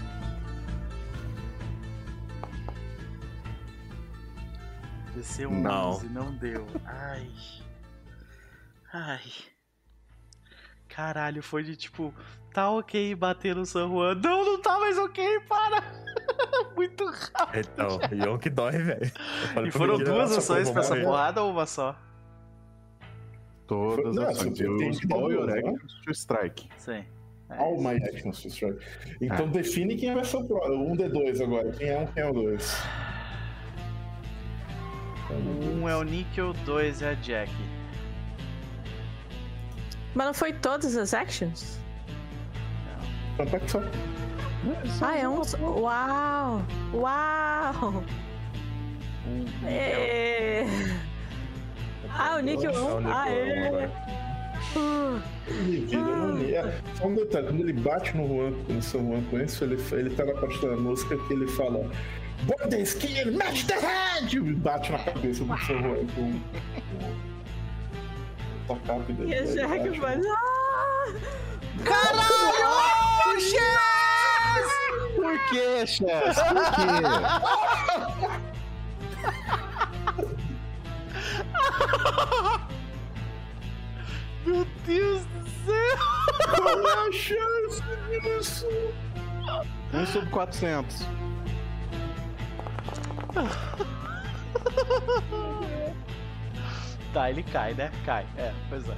Desceu 5.15 5.51
Não. 5.51 5.91
11, 5.91 6.09
não 6.09 6.33
deu. 6.37 6.67
Ai. 6.87 7.31
Ai. 8.93 9.21
Caralho, 10.95 11.43
foi 11.43 11.63
de 11.63 11.75
tipo, 11.75 12.13
tá 12.53 12.71
ok 12.71 13.15
bater 13.15 13.57
no 13.57 13.65
San 13.65 13.89
Juan. 13.89 14.15
Não, 14.17 14.45
não 14.45 14.61
tá 14.61 14.79
mais 14.79 14.99
ok, 14.99 15.41
para! 15.49 15.83
Muito 16.77 17.07
rápido. 17.07 17.69
Então, 17.73 18.01
Yon 18.13 18.39
que 18.39 18.51
dói, 18.51 18.73
velho. 18.73 19.13
E 19.67 19.71
foram 19.71 19.97
duas 19.99 20.37
ações 20.37 20.71
pra 20.71 20.83
essa 20.83 20.97
porrada 20.97 21.43
ou 21.43 21.51
uma 21.51 21.65
só? 21.65 21.97
Todas 23.67 24.19
as 24.19 24.39
ações. 24.39 24.61
E 24.61 24.65
tem 24.77 24.91
os 24.91 25.01
que 25.01 25.07
Ball 25.07 25.33
e 25.33 25.79
to 26.05 26.11
Strike. 26.11 26.69
Sim. 26.77 27.05
É 27.49 27.59
All 27.59 27.81
my 27.81 27.97
actions 27.97 28.43
to 28.43 28.49
strike. 28.49 28.79
Então 29.21 29.49
define 29.49 29.97
quem 29.97 30.15
vai 30.15 30.25
ser 30.25 30.39
o 30.39 30.45
próximo. 30.45 30.91
Um 30.91 30.97
D2 30.97 31.43
agora. 31.43 31.71
Quem 31.73 31.89
é 31.89 31.99
um, 31.99 32.07
quem 32.07 32.23
é 32.23 32.27
o 32.29 32.33
dois? 32.33 32.83
Um 35.31 35.89
é 35.89 35.97
o 35.97 36.03
Nickel, 36.03 36.53
dois 36.65 37.01
é 37.01 37.11
a 37.11 37.15
Jack. 37.15 37.51
Mas 40.15 40.27
não 40.27 40.35
foi 40.35 40.53
todas 40.53 40.97
as 40.97 41.15
actions? 41.15 41.79
Então 43.35 43.47
tá 43.47 43.59
que 43.59 43.71
só. 43.71 43.81
Ah, 45.01 45.19
é 45.19 45.29
um. 45.29 45.43
só. 45.43 45.59
Uau! 45.59 46.63
Uau! 46.95 48.05
Um 49.27 49.39
Nickel. 49.39 49.69
É... 49.69 50.67
Ah, 52.15 52.37
o 52.37 52.41
Níquel 52.41 52.73
o 52.73 52.97
1. 52.97 53.01
Níquel 53.01 53.13
Ah, 53.13 53.31
é. 53.31 53.91
Ele 55.49 55.87
vira 55.87 56.03
no 56.03 56.35
meio. 56.35 56.57
É, 56.57 56.81
Só 56.95 57.07
um 57.07 57.15
detalhe, 57.15 57.47
quando 57.47 57.61
ele 57.61 57.73
bate 57.73 58.17
no 58.17 58.29
Juan, 58.29 58.51
no 58.69 58.83
seu 58.83 59.01
Juan 59.01 59.23
com 59.31 59.41
isso, 59.41 59.65
ele, 59.65 59.83
ele 59.93 60.11
tá 60.11 60.25
na 60.25 60.35
parte 60.35 60.61
da 60.61 60.77
música 60.77 61.17
que 61.17 61.33
ele 61.33 61.47
fala 61.49 61.91
Board 62.45 62.69
the 62.71 62.81
skin, 62.83 63.33
match 63.33 63.65
the 63.67 63.79
head! 63.79 64.37
E 64.37 64.41
bate 64.55 64.93
na 64.93 64.99
cabeça 64.99 65.45
do 65.45 65.59
seu 65.59 65.79
Juan 65.81 66.07
com 66.15 66.41
com 68.77 68.79
o 68.79 68.81
tacape 68.81 69.13
dele. 69.13 69.31
E 69.31 69.35
a 69.35 69.43
Jack 69.43 69.69
bate 69.69 70.01
faz. 70.01 70.25
Ah! 70.27 71.07
Caralho! 71.85 73.41
Chess! 73.41 74.69
Por 75.17 75.39
que, 75.49 75.87
Chess? 75.87 76.37
Por 76.37 76.65
quê? 76.75 76.83
Meu 84.51 84.65
Deus 84.87 85.23
do 85.25 85.49
céu! 85.65 85.97
Qual 86.57 86.89
é 86.89 87.09
a 87.09 87.13
chance 87.13 87.83
disso? 88.23 88.67
Um 89.93 90.07
sobre 90.07 90.31
400. 90.31 90.97
Tá, 97.13 97.31
ele 97.31 97.43
cai, 97.43 97.75
né? 97.75 97.91
Cai. 98.05 98.27
É, 98.39 98.53
pois 98.69 98.89
é. 98.89 98.97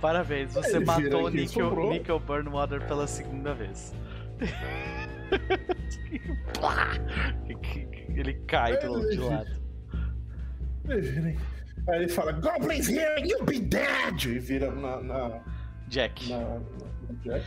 Parabéns, 0.00 0.54
você 0.54 0.76
Ele 0.76 0.84
matou 0.84 1.26
o 1.26 1.28
Nickel, 1.28 1.68
sobrou. 1.68 1.92
Nickel 1.92 2.18
Burnwater 2.18 2.84
pela 2.86 3.06
segunda 3.06 3.54
vez. 3.54 3.94
Ele 8.08 8.34
cai 8.46 8.76
do 8.78 8.92
outro 8.92 9.26
lado. 9.26 9.62
Aí 11.88 11.96
ele 11.96 12.08
fala, 12.08 12.32
Goblins 12.32 12.88
here, 12.88 13.26
you 13.26 13.44
be 13.44 13.60
dead! 13.60 14.24
E 14.24 14.38
vira 14.38 14.70
na, 14.70 15.00
na, 15.00 15.40
Jack, 15.88 16.28
na, 16.28 16.38
na 16.38 16.60
Jack. 17.22 17.44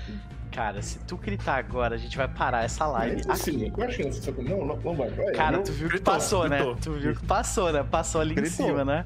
cara, 0.52 0.82
se 0.82 1.00
tu 1.00 1.18
gritar 1.18 1.58
agora, 1.58 1.96
a 1.96 1.98
gente 1.98 2.18
vai 2.18 2.28
parar 2.28 2.64
essa 2.64 2.86
live 2.88 3.22
assim, 3.30 3.62
aqui. 3.62 3.72
qual 3.72 3.88
a 3.88 3.92
chance? 3.92 4.32
Não, 4.32 4.66
não, 4.66 4.96
vai. 4.96 5.12
Cara, 5.34 5.62
tu 5.62 5.72
viu 5.72 5.90
que 5.90 6.02
passou, 6.02 6.50
né? 6.50 6.60
Tu 6.82 6.92
viu 6.94 7.16
que 7.16 7.26
passou, 7.26 7.72
né? 7.72 7.84
Passou 7.84 8.22
ali 8.22 8.40
em 8.40 8.46
cima, 8.46 8.84
né? 8.84 9.06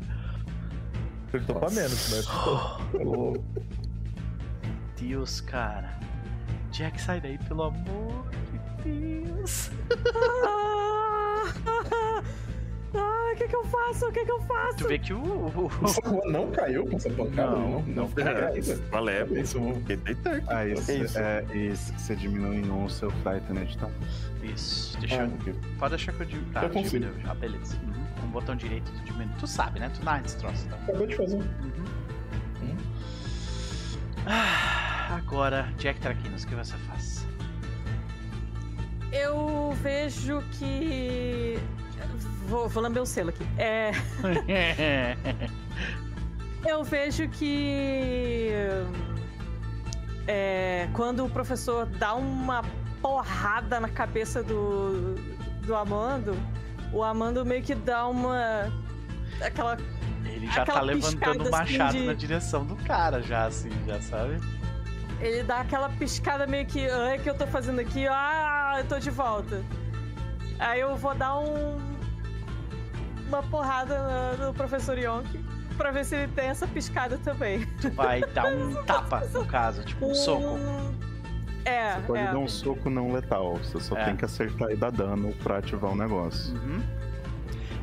Gritou 1.31 1.56
pra 1.60 1.69
menos, 1.69 2.10
mas. 2.10 2.26
eu- 2.93 3.43
Deus, 4.99 5.41
cara. 5.41 5.97
Jack, 6.72 6.99
sai 7.01 7.19
daí, 7.22 7.38
pelo 7.39 7.64
amor 7.64 8.26
de 8.84 9.23
Deus. 9.23 9.72
Ah, 12.94 13.32
o 13.34 13.38
que 13.38 13.48
que 13.48 13.56
eu 13.56 13.64
faço? 13.66 14.07
O 14.07 14.11
que 14.11 14.26
que 14.26 14.32
eu 14.32 14.41
faço? 14.41 14.78
Tu 14.78 14.88
vê 14.88 14.98
que 14.99 15.14
o. 15.14 15.20
o- 15.22 15.66
O 15.84 15.88
Juan 15.88 16.32
não 16.32 16.49
caiu 16.52 16.86
com 16.88 16.95
essa 16.98 17.10
pancada? 17.11 17.52
Não, 17.52 17.70
Não, 17.70 17.82
não, 17.84 18.07
ficou 18.07 18.24
É, 18.28 18.48
ainda. 18.53 18.76
valeu. 18.91 19.38
Isso. 19.40 19.60
Aí 20.48 20.72
É 20.72 20.74
isso. 20.74 21.20
é, 21.20 21.45
isso, 21.56 21.94
você 21.98 22.16
diminui 22.16 22.68
um 22.70 22.86
o 22.86 22.90
seu 22.90 23.11
Frightened, 23.11 23.78
tá? 23.78 23.88
Isso, 24.41 24.98
deixa 24.99 25.22
Ah, 25.22 25.26
eu. 25.26 25.34
ok. 25.36 25.56
Pode 25.78 25.90
deixar 25.95 26.14
que 26.14 26.22
eu 26.22 26.26
digo. 26.26 26.52
Tá, 26.52 26.64
Eu 26.64 26.70
consigo. 26.72 27.06
diminui. 27.06 27.24
Ah, 27.30 27.36
beleza. 27.36 27.78
Uhum. 27.78 27.94
Com 28.22 28.26
o 28.26 28.30
botão 28.30 28.56
direito 28.56 28.91
tu 28.91 29.03
diminui. 29.03 29.34
Tu 29.40 29.45
sabe, 29.48 29.80
né? 29.80 29.91
Tu 29.95 30.03
narra 30.03 30.24
esse 30.26 30.38
troço, 30.38 30.68
tá? 30.68 30.76
Acabou 30.78 31.06
de 31.06 31.16
fazer. 31.16 31.36
Uhum. 31.38 31.86
Hum. 32.64 32.78
Ah, 34.26 35.16
agora, 35.16 35.72
Jack 35.78 35.99
Traquinos, 35.99 36.44
o 36.44 36.48
que 36.48 36.56
você 36.56 36.76
faz? 36.88 37.26
Eu 39.11 39.72
vejo 39.82 40.41
que. 40.52 41.57
Vou, 42.50 42.68
vou 42.68 42.82
lamber 42.84 43.02
o 43.02 43.06
selo 43.06 43.30
aqui. 43.30 43.46
É, 43.58 43.92
eu 46.68 46.84
vejo 46.84 47.30
que. 47.30 48.50
É, 50.28 50.88
quando 50.94 51.26
o 51.26 51.30
professor 51.30 51.86
dá 51.86 52.16
uma 52.16 52.64
porrada 53.02 53.80
na 53.80 53.88
cabeça 53.90 54.44
do, 54.44 55.16
do 55.66 55.76
Amando, 55.76 56.36
o 56.92 57.04
Amando 57.04 57.46
meio 57.46 57.62
que 57.62 57.76
dá 57.76 58.08
uma. 58.08 58.72
Aquela. 59.42 59.78
Ele 60.26 60.48
já 60.48 60.56
tá 60.56 60.62
Aquela 60.64 60.82
levantando 60.82 61.20
piscada, 61.20 61.44
o 61.48 61.52
machado 61.52 61.90
assim, 61.90 62.00
de- 62.02 62.06
na 62.08 62.14
direção 62.14 62.66
do 62.66 62.76
cara, 62.78 63.22
já 63.22 63.46
assim, 63.46 63.70
já 63.88 64.02
sabe? 64.02 64.38
Ele 65.22 65.44
dá 65.44 65.60
aquela 65.62 65.90
piscada 65.90 66.48
meio 66.48 66.66
que. 66.66 66.88
Ah, 66.90 67.16
o 67.18 67.22
que 67.22 67.30
eu 67.30 67.36
tô 67.38 67.46
fazendo 67.46 67.80
aqui? 67.80 68.08
Ah, 68.08 68.76
eu 68.80 68.86
tô 68.88 68.98
de 69.00 69.10
volta. 69.12 69.64
Aí 70.58 70.80
eu 70.82 70.96
vou 70.96 71.14
dar 71.16 71.38
um. 71.38 71.78
Uma 73.30 73.43
porrada 73.43 73.97
na- 74.38 74.47
no 74.47 74.53
professor 74.53 74.97
Yonk 74.97 75.38
pra 75.77 75.91
ver 75.91 76.03
se 76.03 76.15
ele 76.15 76.31
tem 76.34 76.49
essa 76.49 76.68
piscada 76.68 77.18
também. 77.19 77.65
Tu 77.81 77.89
vai 77.91 78.22
dar 78.22 78.45
um 78.51 78.73
tapa, 78.84 79.22
no 79.31 79.45
caso, 79.45 79.84
tipo 79.85 80.07
um 80.07 80.14
soco. 80.15 80.57
É, 81.64 81.93
Você 81.95 82.01
pode 82.01 82.19
é. 82.22 82.26
dar 82.31 82.38
um 82.38 82.47
soco 82.47 82.89
não 82.89 83.14
letal. 83.14 83.56
Você 83.57 83.80
só 83.80 83.95
É. 83.95 84.06
tem 84.06 84.15
que 84.15 84.26
acertar 84.26 84.72
e 84.72 84.76
dar 84.76 84.91
dano 84.91 85.31
pra 85.43 85.57
ativar 85.60 85.91
o 85.91 85.95
negócio. 85.95 86.53
Uhum. 86.56 86.81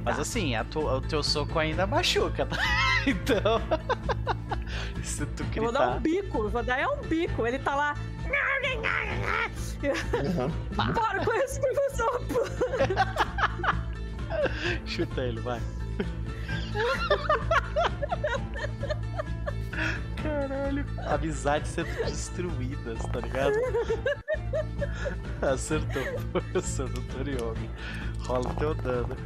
Mas 0.05 0.19
assim, 0.19 0.55
a 0.57 0.65
tu- 0.65 0.87
o 0.87 1.01
teu 1.01 1.23
soco 1.23 1.59
ainda 1.59 1.87
machuca, 1.87 2.45
tá? 2.47 2.57
Então. 3.07 3.61
se 5.03 5.25
tu 5.27 5.45
Eu 5.55 5.63
vou 5.65 5.73
dar 5.73 5.79
gritar. 5.79 5.97
um 5.97 6.01
bico, 6.01 6.39
eu 6.39 6.49
vou 6.51 6.63
dar 6.65 6.79
é 6.81 6.89
um 6.89 7.01
bico. 7.03 7.47
Ele 7.47 7.59
tá 7.61 7.75
lá. 7.77 7.95
Aham. 10.27 10.93
Para 10.93 11.25
com 11.25 11.33
esse 11.35 11.61
professor! 11.61 12.21
Chuta 14.87 15.21
ele, 15.23 15.41
vai. 15.41 15.61
Caralho. 20.23 20.85
Amizades 21.07 21.71
sendo 21.71 21.89
destruídas, 22.05 22.99
tá 23.13 23.21
ligado? 23.21 23.55
Acertou 25.43 26.03
professor 26.33 26.89
do 26.89 27.01
Toriomi. 27.03 27.71
Rola 28.21 28.49
o 28.51 28.55
teu 28.55 28.75
dano. 28.75 29.17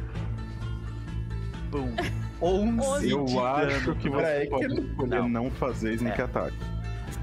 Bum. 1.69 1.95
11 2.41 3.09
Eu 3.11 3.25
de 3.25 3.37
acho 3.37 3.85
dano. 3.85 3.95
que 3.95 4.09
você 4.09 4.25
aí, 4.25 4.49
pode 4.49 4.67
que- 4.67 4.81
escolher 4.81 5.19
Não. 5.19 5.29
não, 5.29 5.51
fazer 5.51 5.93
sneak 5.93 6.19
É. 6.19 6.23
attack. 6.25 6.53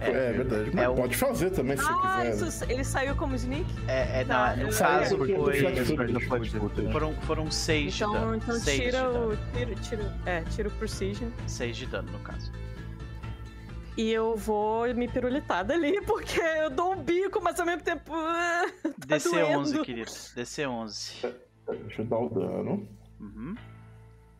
É, 0.01 0.33
verdade. 0.33 0.71
Mas 0.73 0.85
É 0.85 0.89
um- 0.89 0.95
pode 0.95 1.17
fazer 1.17 1.51
também 1.51 1.77
se 1.77 1.85
Ah, 1.87 2.21
quiser. 2.27 2.49
isso, 2.49 2.65
ele 2.71 2.85
saiu 2.85 3.17
como 3.17 3.35
sneak? 3.35 3.65
É, 3.89 4.21
é 4.21 4.25
Tá, 4.25 4.55
na- 4.57 4.65
no 4.65 4.73
caso 4.77 5.17
foi. 5.19 5.33
eu- 5.33 6.93
Foram, 6.93 7.15
foram 7.23 7.51
6 7.51 7.95
de 7.95 8.05
Então, 8.05 8.13
dano. 8.13 8.35
então 8.37 8.55
seis 8.61 8.77
de 8.79 8.85
tira 8.85 9.03
dano. 9.03 9.33
o. 9.33 9.37
Tira, 9.57 9.75
tira, 9.77 10.17
é, 10.27 10.41
tira 10.43 10.69
o 10.69 10.73
Precision. 10.73 11.31
6 11.47 11.77
de 11.77 11.87
dano, 11.87 12.11
no 12.13 12.19
caso. 12.21 12.53
E 13.97 14.13
eu 14.13 14.37
vou 14.37 14.93
me 14.95 15.09
pirulitar 15.09 15.65
dali, 15.65 16.01
porque 16.07 16.41
eu 16.41 16.71
dou 16.71 16.93
um 16.93 17.03
bico, 17.03 17.41
mas 17.43 17.59
ao 17.59 17.67
mesmo 17.67 17.83
tempo. 17.83 18.13
ah, 18.15 18.67
Tá 18.83 19.17
DC11, 19.17 19.73
doendo. 19.73 19.85
querido. 19.85 20.11
DC11. 20.37 21.35
Deixa 21.83 22.03
eu 22.03 22.07
dar 22.07 22.19
o 22.19 22.29
dano. 22.29 22.89
Uhum. 23.21 23.55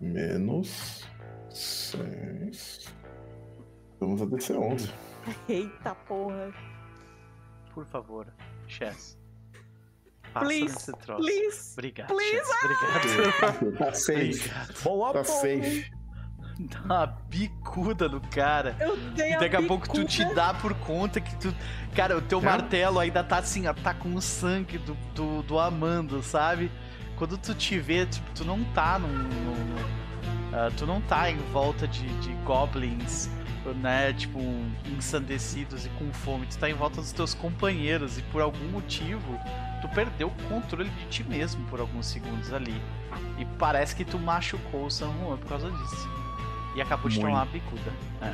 Menos 0.01 1.05
6. 1.51 2.87
Vamos 3.99 4.23
a 4.23 4.27
DC11. 4.27 4.91
Eita 5.49 5.95
porra. 5.95 6.53
Por 7.75 7.85
favor, 7.87 8.27
Chess. 8.67 9.17
Passa 10.33 10.47
Please, 10.47 10.75
nesse 10.75 10.93
troço. 10.93 11.23
Please. 11.23 11.73
Obrigado, 11.73 12.09
please, 12.09 12.31
Chess. 12.31 12.65
Obrigado. 12.65 13.79
Tá 13.79 13.93
safe. 13.95 14.51
Boa, 14.83 15.13
Tá 15.13 15.25
safe. 15.25 15.91
Dá 16.61 16.81
uma 16.85 17.07
bicuda 17.07 18.09
no 18.09 18.21
cara. 18.21 18.77
Eu 18.81 18.97
dei 19.13 19.31
E 19.31 19.35
a 19.35 19.39
daqui 19.39 19.55
a 19.57 19.63
pouco 19.63 19.89
tu 19.89 20.05
te 20.05 20.25
dá 20.35 20.53
por 20.55 20.75
conta 20.75 21.21
que 21.21 21.35
tu. 21.37 21.55
Cara, 21.95 22.17
o 22.19 22.21
teu 22.21 22.41
Tá. 22.41 22.47
martelo 22.51 22.99
ainda 22.99 23.23
tá 23.23 23.39
assim, 23.39 23.63
tá 23.83 23.95
com 23.95 24.13
o 24.15 24.21
sangue 24.21 24.77
do, 24.79 24.95
do, 25.15 25.43
do 25.45 25.59
Amando, 25.59 26.21
sabe? 26.23 26.69
Quando 27.17 27.39
tu 27.39 27.55
te 27.55 27.79
vê, 27.79 28.07
tipo, 28.07 28.29
tu 28.35 28.45
não 28.45 28.65
tá 28.75 28.99
num. 28.99 29.09
num- 29.09 29.99
ah, 30.53 30.71
tu 30.77 30.85
não 30.85 31.01
tá 31.01 31.31
em 31.31 31.37
volta 31.53 31.87
de, 31.87 32.07
de 32.21 32.33
goblins, 32.45 33.29
né? 33.77 34.13
Tipo, 34.13 34.41
ensandecidos 34.97 35.87
e 35.87 35.89
com 35.91 36.13
fome. 36.13 36.47
Tu 36.47 36.59
tá 36.59 36.69
em 36.69 36.75
volta 36.75 37.01
dos 37.01 37.13
teus 37.13 37.35
companheiros 37.35 38.19
e 38.19 38.23
por 38.23 38.41
algum 38.43 38.69
motivo 38.69 39.39
tu 39.81 39.89
perdeu 39.91 40.29
o 40.29 40.49
controle 40.49 40.89
de 40.91 41.07
ti 41.07 41.25
mesmo 41.25 41.65
por 41.67 41.81
alguns 41.81 42.07
segundos 42.07 42.53
ali. 42.53 42.81
E 43.39 43.45
parece 43.59 43.95
que 43.95 44.05
tu 44.05 44.19
machucou 44.19 44.87
o 44.87 44.91
San 44.91 45.13
Juan 45.19 45.37
por 45.37 45.49
causa 45.49 45.71
disso. 45.71 46.09
E 46.77 46.81
acabou 46.83 47.09
de 47.11 47.19
Muito. 47.21 47.31
tomar 47.31 47.45
uma 47.45 47.53
bicuda. 47.53 47.93
É. 48.23 48.33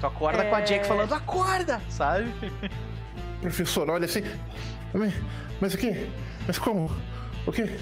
Tu 0.00 0.06
acorda 0.06 0.44
com 0.44 0.54
a 0.54 0.60
É. 0.60 0.64
Jake 0.64 0.86
falando, 0.86 1.14
acorda! 1.14 1.80
Sabe? 1.88 2.32
Professor, 3.40 3.88
olha 3.88 4.04
assim. 4.06 4.22
Mas, 4.92 5.14
mas 5.60 5.74
o 5.74 5.78
quê? 5.78 6.08
Mas 6.46 6.58
como? 6.58 6.90
O 7.46 7.52
quê? 7.52 7.78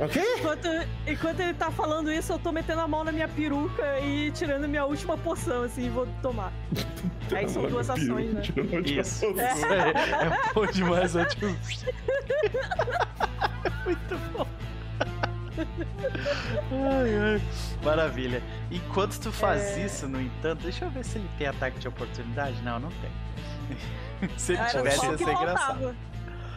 O 0.00 0.08
quê? 0.08 0.20
Enquanto, 0.38 0.66
enquanto 1.06 1.40
ele 1.40 1.52
tá 1.52 1.70
falando 1.70 2.10
isso, 2.10 2.32
eu 2.32 2.38
tô 2.38 2.50
metendo 2.50 2.80
a 2.80 2.88
mão 2.88 3.04
na 3.04 3.12
minha 3.12 3.28
peruca 3.28 4.00
e 4.00 4.30
tirando 4.30 4.66
minha 4.66 4.86
última 4.86 5.18
poção, 5.18 5.64
assim, 5.64 5.86
e 5.86 5.90
vou 5.90 6.06
tomar. 6.22 6.50
Aí 7.36 7.48
são 7.48 7.68
duas 7.68 7.90
ações, 7.90 8.32
né? 8.32 8.42
Isso. 8.86 9.26
Aí. 9.26 9.62
É 10.26 10.52
bom 10.52 10.66
demais, 10.66 11.14
é 11.14 11.24
tipo. 11.26 11.46
Muito 13.84 14.18
bom. 14.32 14.46
Ai, 16.72 17.18
ai. 17.18 17.42
Maravilha. 17.84 18.42
Enquanto 18.70 19.18
tu 19.20 19.30
faz 19.30 19.76
isso, 19.76 20.08
no 20.08 20.20
entanto, 20.20 20.62
deixa 20.62 20.86
eu 20.86 20.90
ver 20.90 21.04
se 21.04 21.18
ele 21.18 21.30
tem 21.38 21.46
ataque 21.46 21.78
de 21.78 21.86
oportunidade. 21.86 22.60
Não, 22.62 22.80
não 22.80 22.88
tem. 22.90 23.10
se 24.36 24.54
ele 24.54 24.64
tivesse, 24.64 25.06
ia 25.06 25.18
ser 25.18 25.32
engraçado. 25.32 25.94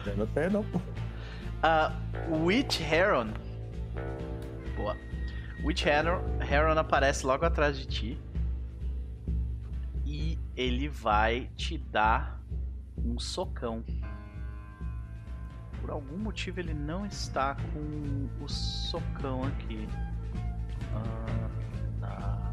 Eu 0.06 0.16
não 0.16 0.26
tenho, 0.26 0.50
não, 0.50 0.64
pô. 0.64 0.80
Ah, 1.66 1.90
Witch 2.28 2.78
Heron. 2.78 3.32
Boa. 4.76 4.94
Witch 5.64 5.86
Heron, 5.86 6.20
Heron 6.38 6.76
aparece 6.78 7.24
logo 7.24 7.46
atrás 7.46 7.78
de 7.78 7.86
ti. 7.86 8.20
E 10.04 10.38
ele 10.54 10.90
vai 10.90 11.48
te 11.56 11.78
dar 11.78 12.38
um 12.98 13.18
socão. 13.18 13.82
Por 15.80 15.88
algum 15.88 16.18
motivo 16.18 16.60
ele 16.60 16.74
não 16.74 17.06
está 17.06 17.56
com 17.72 18.28
o 18.44 18.46
socão 18.46 19.44
aqui. 19.44 19.88
Ah, 20.92 21.50
tá. 21.98 22.52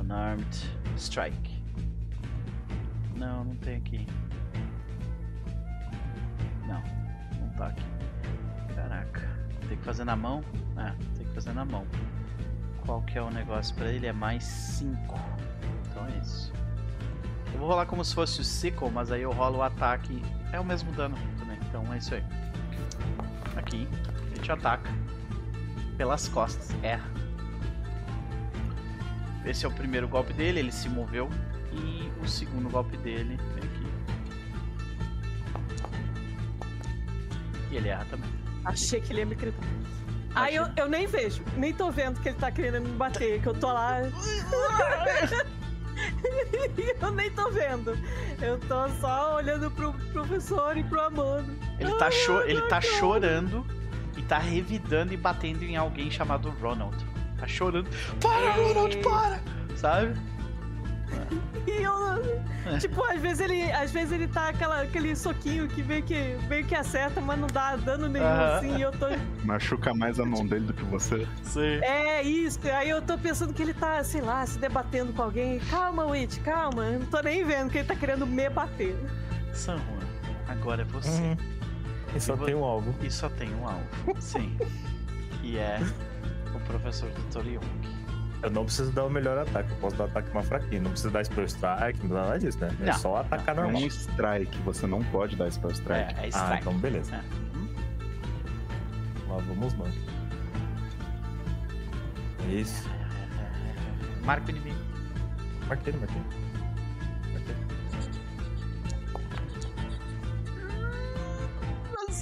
Unarmed 0.00 0.48
Strike. 0.96 1.62
Não, 3.14 3.44
não 3.44 3.56
tem 3.56 3.76
aqui. 3.76 4.06
Não, 6.68 6.82
não 7.40 7.48
tá 7.56 7.68
aqui. 7.68 7.84
Caraca. 8.74 9.28
Tem 9.68 9.76
que 9.76 9.84
fazer 9.84 10.04
na 10.04 10.14
mão? 10.14 10.44
É, 10.76 10.92
tem 11.16 11.26
que 11.26 11.34
fazer 11.34 11.52
na 11.52 11.64
mão. 11.64 11.86
Qual 12.84 13.02
que 13.02 13.18
é 13.18 13.22
o 13.22 13.30
negócio 13.30 13.74
pra 13.74 13.90
ele? 13.90 14.06
É 14.06 14.12
mais 14.12 14.44
5. 14.44 14.96
Então 15.90 16.06
é 16.06 16.18
isso. 16.18 16.52
Eu 17.52 17.58
vou 17.58 17.68
rolar 17.68 17.86
como 17.86 18.04
se 18.04 18.14
fosse 18.14 18.40
o 18.40 18.44
Sickle, 18.44 18.90
mas 18.90 19.10
aí 19.10 19.22
eu 19.22 19.32
rolo 19.32 19.58
o 19.58 19.62
ataque. 19.62 20.22
É 20.52 20.60
o 20.60 20.64
mesmo 20.64 20.92
dano 20.92 21.16
também. 21.38 21.58
Então 21.68 21.92
é 21.92 21.98
isso 21.98 22.14
aí. 22.14 22.24
Aqui. 23.56 23.88
Ele 24.30 24.40
te 24.40 24.52
ataca. 24.52 24.90
Pelas 25.96 26.28
costas. 26.28 26.74
Erra. 26.82 27.10
Esse 29.44 29.64
é 29.64 29.68
o 29.68 29.72
primeiro 29.72 30.06
golpe 30.06 30.32
dele, 30.32 30.60
ele 30.60 30.72
se 30.72 30.88
moveu. 30.88 31.28
E 31.72 32.10
o 32.22 32.28
segundo 32.28 32.70
golpe 32.70 32.96
dele 32.98 33.38
E 37.70 37.76
ele 37.76 37.88
erra 37.88 38.06
também. 38.10 38.30
Achei 38.64 39.00
que 39.00 39.12
ele 39.12 39.20
ia 39.20 39.26
me 39.26 39.34
gritar. 39.34 39.66
Aí 40.34 40.56
eu, 40.56 40.66
eu 40.76 40.88
nem 40.88 41.06
vejo, 41.06 41.42
nem 41.56 41.72
tô 41.72 41.90
vendo 41.90 42.20
que 42.20 42.28
ele 42.28 42.38
tá 42.38 42.50
querendo 42.50 42.82
me 42.82 42.92
bater, 42.92 43.40
que 43.40 43.48
eu 43.48 43.54
tô 43.54 43.72
lá. 43.72 44.00
eu 47.00 47.10
nem 47.12 47.30
tô 47.30 47.50
vendo. 47.50 47.98
Eu 48.40 48.58
tô 48.60 48.88
só 49.00 49.36
olhando 49.36 49.70
pro 49.70 49.92
professor 50.12 50.76
e 50.76 50.84
pro 50.84 51.00
Amando. 51.00 51.56
Ele 51.78 51.92
tá, 51.94 52.10
cho 52.10 52.40
ele 52.42 52.60
tá 52.62 52.80
chorando 52.80 53.66
e 54.16 54.22
tá 54.22 54.38
revidando 54.38 55.12
e 55.12 55.16
batendo 55.16 55.64
em 55.64 55.76
alguém 55.76 56.10
chamado 56.10 56.50
Ronald. 56.60 56.96
Tá 57.38 57.46
chorando. 57.46 57.88
Para, 58.20 58.52
Ronald, 58.52 58.96
para! 58.98 59.40
Sabe? 59.76 60.14
E 61.66 61.82
eu, 61.82 62.78
tipo, 62.78 63.02
às 63.04 63.20
vezes 63.20 63.40
ele, 63.40 63.70
às 63.72 63.90
vezes 63.90 64.12
ele 64.12 64.28
tá 64.28 64.48
aquela, 64.48 64.82
aquele 64.82 65.14
soquinho 65.16 65.68
que 65.68 65.82
meio 65.82 66.02
que, 66.02 66.36
meio 66.48 66.64
que 66.64 66.74
acerta, 66.74 67.20
mas 67.20 67.38
não 67.38 67.46
dá 67.48 67.76
dano 67.76 68.08
nenhum, 68.08 68.26
Aham. 68.26 68.56
assim, 68.56 68.76
e 68.76 68.82
eu 68.82 68.92
tô. 68.92 69.06
Machuca 69.44 69.94
mais 69.94 70.18
a 70.20 70.24
mão 70.24 70.46
dele 70.46 70.66
do 70.66 70.72
que 70.74 70.84
você. 70.84 71.26
Sim. 71.42 71.82
É 71.82 72.22
isso, 72.22 72.60
aí 72.72 72.90
eu 72.90 73.02
tô 73.02 73.16
pensando 73.18 73.52
que 73.52 73.62
ele 73.62 73.74
tá, 73.74 74.02
sei 74.04 74.20
lá, 74.20 74.44
se 74.46 74.58
debatendo 74.58 75.12
com 75.12 75.22
alguém. 75.22 75.58
Calma, 75.70 76.04
Witch, 76.06 76.38
calma. 76.42 76.84
Eu 76.84 77.00
não 77.00 77.06
tô 77.06 77.20
nem 77.20 77.44
vendo 77.44 77.70
que 77.70 77.78
ele 77.78 77.88
tá 77.88 77.96
querendo 77.96 78.26
me 78.26 78.48
bater. 78.48 78.96
San 79.52 79.76
Juan, 79.78 79.98
agora 80.48 80.82
é 80.82 80.84
você. 80.84 81.08
Uhum. 81.10 81.36
E 82.14 82.20
só 82.20 82.34
E 82.34 82.38
tem 82.38 82.54
um 82.54 82.64
alvo. 82.64 82.94
E 83.02 83.10
só 83.10 83.28
tem 83.28 83.54
um 83.54 83.66
alvo. 83.66 83.86
Sim. 84.20 84.56
que 85.40 85.58
é 85.58 85.78
o 86.54 86.60
professor 86.60 87.10
do 87.10 87.22
Toriung. 87.32 87.97
Eu 88.42 88.50
não 88.50 88.64
preciso 88.64 88.92
dar 88.92 89.04
o 89.04 89.10
melhor 89.10 89.36
ataque. 89.38 89.70
Eu 89.70 89.76
posso 89.78 89.96
dar 89.96 90.04
ataque 90.04 90.32
mais 90.32 90.46
fraquinho. 90.46 90.82
Não 90.82 90.90
precisa 90.92 91.10
dar 91.10 91.24
spell 91.24 91.44
strike, 91.44 92.06
não 92.06 92.14
dá 92.16 92.22
nada 92.22 92.38
disso, 92.38 92.58
né? 92.60 92.68
É 92.80 92.84
Não. 92.86 92.92
só 92.94 93.16
atacar 93.16 93.56
É 93.58 93.60
normal. 93.62 93.82
um 93.82 93.86
strike, 93.86 94.56
você 94.62 94.86
não 94.86 95.02
pode 95.04 95.34
dar 95.36 95.50
spell 95.50 95.70
strike. 95.72 96.14
É, 96.14 96.24
é 96.24 96.24
Ah, 96.26 96.28
strike. 96.28 96.60
então 96.60 96.78
beleza. 96.78 97.16
É. 97.16 97.22
Lá 99.28 99.38
vamos 99.38 99.74
nós. 99.74 99.92
É 102.48 102.52
isso. 102.52 102.88
Marca 104.24 104.46
o 104.46 104.50
inimigo. 104.50 104.78
Marquei, 105.68 105.92
marquei. 105.94 106.22
Marquei. 107.32 107.56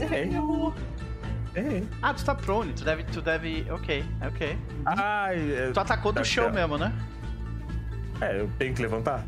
Errei. 0.00 0.30
Errei. 1.56 1.88
Ah, 2.02 2.12
tu 2.14 2.24
tá 2.24 2.34
prone, 2.34 2.72
tu 2.74 2.84
deve. 2.84 3.02
Tu 3.04 3.20
deve. 3.22 3.66
Ok, 3.70 4.04
ok. 4.28 4.58
Ai, 4.84 5.52
é, 5.52 5.70
Tu 5.72 5.80
atacou 5.80 6.12
do 6.12 6.16
tá 6.16 6.24
chão 6.24 6.50
mesmo, 6.52 6.76
né? 6.78 6.92
é, 8.20 8.40
eu 8.40 8.50
tenho 8.58 8.74
que 8.74 8.82
levantar? 8.82 9.24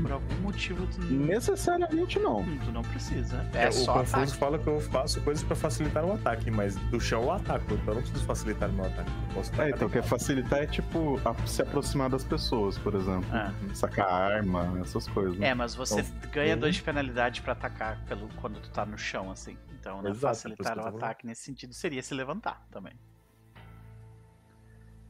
Por 0.00 0.10
algum 0.10 0.34
motivo 0.36 0.86
tu, 0.86 1.02
Necessariamente 1.04 2.18
não. 2.18 2.38
Hum, 2.40 2.58
tu 2.64 2.72
não 2.72 2.80
precisa. 2.80 3.44
É, 3.52 3.68
o 3.68 3.72
só 3.72 3.92
Confuso 3.92 4.16
ataque. 4.16 4.36
fala 4.38 4.58
que 4.58 4.66
eu 4.66 4.80
faço 4.80 5.20
coisas 5.20 5.44
pra 5.44 5.54
facilitar 5.54 6.02
o 6.02 6.14
ataque, 6.14 6.50
mas 6.50 6.76
do 6.76 6.98
chão 6.98 7.22
eu 7.24 7.32
ataco, 7.32 7.74
então 7.74 7.88
eu 7.88 7.94
não 7.96 8.00
preciso 8.02 8.24
facilitar 8.24 8.70
o 8.70 8.72
meu 8.72 8.86
ataque. 8.86 9.10
É, 9.58 9.68
então 9.68 9.86
o 9.86 9.90
que 9.90 9.98
é 9.98 10.02
facilitar 10.02 10.60
é 10.60 10.66
tipo 10.66 11.20
a- 11.26 11.34
se 11.46 11.60
aproximar 11.60 12.08
das 12.08 12.24
pessoas, 12.24 12.78
por 12.78 12.94
exemplo. 12.94 13.26
Ah. 13.32 13.52
Sacar 13.74 14.08
arma, 14.10 14.78
essas 14.80 15.06
coisas. 15.08 15.38
É, 15.42 15.52
mas 15.54 15.74
você 15.74 16.00
Então, 16.00 16.30
ganha 16.32 16.54
uhum. 16.54 16.60
dois 16.60 16.76
de 16.76 16.82
penalidade 16.82 17.42
pra 17.42 17.52
atacar 17.52 17.98
pelo, 18.08 18.28
quando 18.36 18.60
tu 18.60 18.70
tá 18.70 18.86
no 18.86 18.96
chão, 18.96 19.30
assim. 19.30 19.58
Então, 19.80 20.02
né, 20.02 20.10
Exato, 20.10 20.36
facilitar 20.36 20.78
o 20.78 20.86
ataque 20.86 21.26
nesse 21.26 21.42
sentido 21.42 21.72
seria 21.72 22.02
se 22.02 22.12
levantar 22.12 22.66
também. 22.70 22.92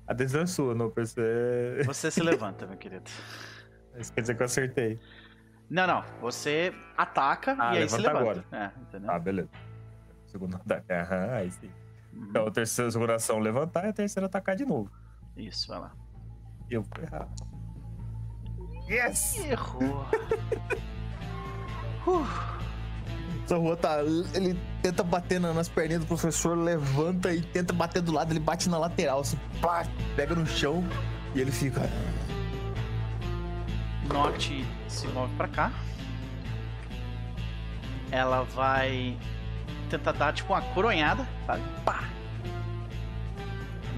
A 0.06 0.12
decisão 0.12 0.42
é 0.42 0.46
sua, 0.46 0.74
não 0.74 0.90
percebe. 0.90 1.84
Você 1.84 2.10
se 2.10 2.22
levanta, 2.22 2.66
meu 2.66 2.76
querido. 2.76 3.10
Isso 3.98 4.12
quer 4.12 4.20
dizer 4.20 4.36
que 4.36 4.42
eu 4.42 4.46
acertei. 4.46 5.00
Não, 5.68 5.86
não. 5.86 6.04
Você 6.20 6.72
ataca 6.96 7.56
Ah, 7.58 7.74
e 7.74 7.78
aí 7.82 7.88
se 7.88 7.96
levanta 8.00 8.24
levanta. 8.24 8.56
É, 8.56 8.80
entendeu? 8.80 9.10
Ah, 9.10 9.18
beleza. 9.18 9.50
Segundo 10.26 10.56
ataque. 10.56 10.92
Aham, 10.92 11.30
aí 11.32 11.50
sim. 11.50 11.70
Uhum. 12.12 12.26
Então, 12.28 12.46
a 12.46 12.50
terceira 12.50 12.90
segunda 12.90 13.14
ação 13.16 13.38
levantar 13.38 13.84
e 13.84 13.88
a 13.88 13.92
terceira 13.92 14.26
atacar 14.26 14.56
de 14.56 14.64
novo. 14.64 14.90
Isso, 15.36 15.68
vai 15.68 15.80
lá. 15.80 15.92
E 16.68 16.74
eu 16.74 16.82
vou 16.82 17.04
errar. 17.04 17.28
Yes! 18.88 19.36
Errou. 19.38 20.06
Essa 23.50 23.58
rua 23.58 23.76
tá. 23.76 23.98
Ele 24.32 24.56
tenta 24.80 25.02
bater 25.02 25.40
na- 25.40 25.52
nas 25.52 25.68
perninhas 25.68 26.02
do 26.02 26.06
professor, 26.06 26.56
levanta 26.56 27.34
e 27.34 27.40
tenta 27.42 27.72
bater 27.72 28.00
do 28.00 28.12
lado, 28.12 28.30
ele 28.32 28.38
bate 28.38 28.68
na 28.68 28.78
lateral, 28.78 29.18
assim, 29.18 29.36
pá, 29.60 29.84
pega 30.14 30.36
no 30.36 30.46
chão 30.46 30.84
e 31.34 31.40
ele 31.40 31.50
fica. 31.50 31.80
Noct 34.06 34.64
se 34.86 35.08
move 35.08 35.34
pra 35.34 35.48
cá. 35.48 35.72
Ela 38.12 38.42
vai 38.44 39.18
tentar 39.88 40.12
dar 40.12 40.32
tipo 40.32 40.52
uma 40.52 40.62
coronhada, 40.62 41.26
sabe? 41.44 41.62
Pá! 41.84 42.04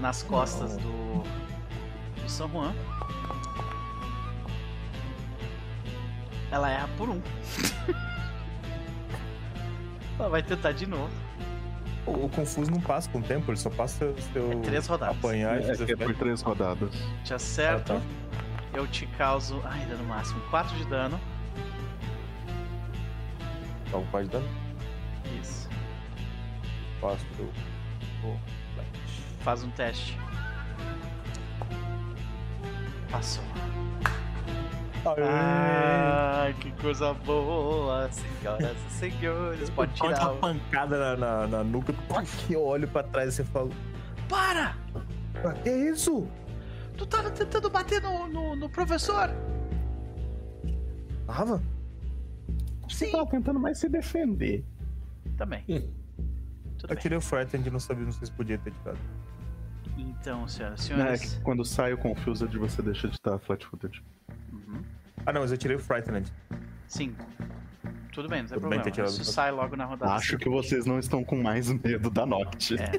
Nas 0.01 0.23
costas 0.23 0.77
do, 0.77 1.21
do 2.23 2.27
San 2.27 2.47
Juan. 2.49 2.73
Ela 6.49 6.71
erra 6.71 6.89
por 6.97 7.07
um. 7.09 7.21
Ela 10.19 10.29
vai 10.29 10.43
tentar 10.43 10.71
de 10.71 10.85
novo. 10.87 11.11
O, 12.05 12.25
o 12.25 12.29
Confuso 12.29 12.69
não 12.69 12.81
passa 12.81 13.09
com 13.09 13.19
o 13.19 13.21
tempo, 13.23 13.49
ele 13.51 13.57
só 13.57 13.69
passa 13.69 14.13
se 14.19 14.35
eu 14.35 14.51
É 14.51 14.55
três 14.57 14.87
rodadas. 14.87 15.17
apanhar 15.17 15.59
e 15.61 15.63
É, 15.63 15.67
fazer 15.67 15.91
é 15.91 15.95
por 15.95 16.13
três 16.15 16.41
rodadas. 16.41 16.89
Te 17.23 17.33
acerto. 17.33 17.93
Ah, 17.93 17.95
tá. 17.99 18.77
Eu 18.77 18.87
te 18.87 19.05
causo. 19.07 19.61
Ai, 19.63 19.85
dano 19.85 20.03
máximo. 20.05 20.39
4 20.49 20.75
de 20.75 20.85
dano. 20.85 21.19
Então 23.87 24.05
pode 24.11 24.27
dar. 24.29 24.41
Isso. 25.41 25.69
Faço 26.99 27.25
o. 27.39 28.27
o- 28.27 28.39
Faz 29.41 29.61
um 29.63 29.69
teste. 29.71 30.17
Passou. 33.11 33.43
Ai, 35.05 36.53
que 36.59 36.71
coisa 36.73 37.13
boa, 37.13 38.09
senhoras 38.11 38.77
e 38.87 38.91
senhores. 38.93 39.69
Pode 39.71 39.97
Pode 39.99 40.13
tirar 40.15 40.31
uma 40.31 40.39
pancada 40.39 40.97
na, 40.97 41.17
na, 41.17 41.47
na 41.47 41.63
nuca, 41.63 41.93
que 42.47 42.53
eu 42.53 42.63
olho 42.63 42.87
pra 42.87 43.03
trás 43.03 43.29
e 43.29 43.31
você 43.37 43.43
fala: 43.43 43.69
Para! 44.29 44.75
"Ah, 45.43 45.53
Que 45.63 45.69
isso? 45.69 46.27
Tu 46.97 47.05
tava 47.05 47.31
tentando 47.31 47.69
bater 47.69 48.01
no, 48.01 48.27
no, 48.27 48.55
no 48.55 48.69
professor? 48.69 49.29
Tava? 51.25 51.61
Você 52.87 53.09
tava 53.11 53.25
tentando 53.27 53.59
mais 53.59 53.79
se 53.79 53.89
defender. 53.89 54.63
Também. 55.37 55.63
Tudo 56.77 56.93
Eu 56.93 56.95
tirei 56.95 57.17
o 57.17 57.21
Frightened, 57.21 57.69
não 57.71 57.79
sabia, 57.79 58.05
não 58.05 58.11
sei 58.11 58.27
se 58.27 58.31
podia 58.31 58.57
ter 58.57 58.71
tirado. 58.71 58.99
Então, 59.97 60.47
senhoras 60.47 60.87
e 60.87 60.93
Não, 60.93 60.99
é 60.99 61.17
senhores. 61.17 61.33
que 61.35 61.41
quando 61.41 61.65
sai 61.65 61.93
o 61.93 61.97
Confused, 61.97 62.55
você 62.57 62.81
deixa 62.81 63.07
de 63.07 63.15
estar 63.15 63.39
flat-footed. 63.39 64.03
Uhum. 64.51 64.81
Ah, 65.25 65.33
não, 65.33 65.41
mas 65.41 65.51
eu 65.51 65.57
tirei 65.57 65.75
o 65.75 65.79
Frightened. 65.79 66.31
Sim. 66.87 67.15
Tudo 68.13 68.29
bem, 68.29 68.43
não 68.43 68.49
tem 68.49 68.57
Tudo 68.59 68.69
bem 68.69 68.79
problema. 68.79 68.91
tirado 68.91 69.09
Isso 69.09 69.25
sai 69.25 69.51
logo 69.51 69.75
na 69.75 69.85
rodada. 69.85 70.13
Acho 70.13 70.37
que 70.37 70.47
vocês 70.47 70.85
não 70.85 70.99
estão 70.99 71.23
com 71.23 71.41
mais 71.41 71.67
medo 71.71 72.11
da 72.11 72.25
Noct. 72.27 72.75
É. 72.79 72.91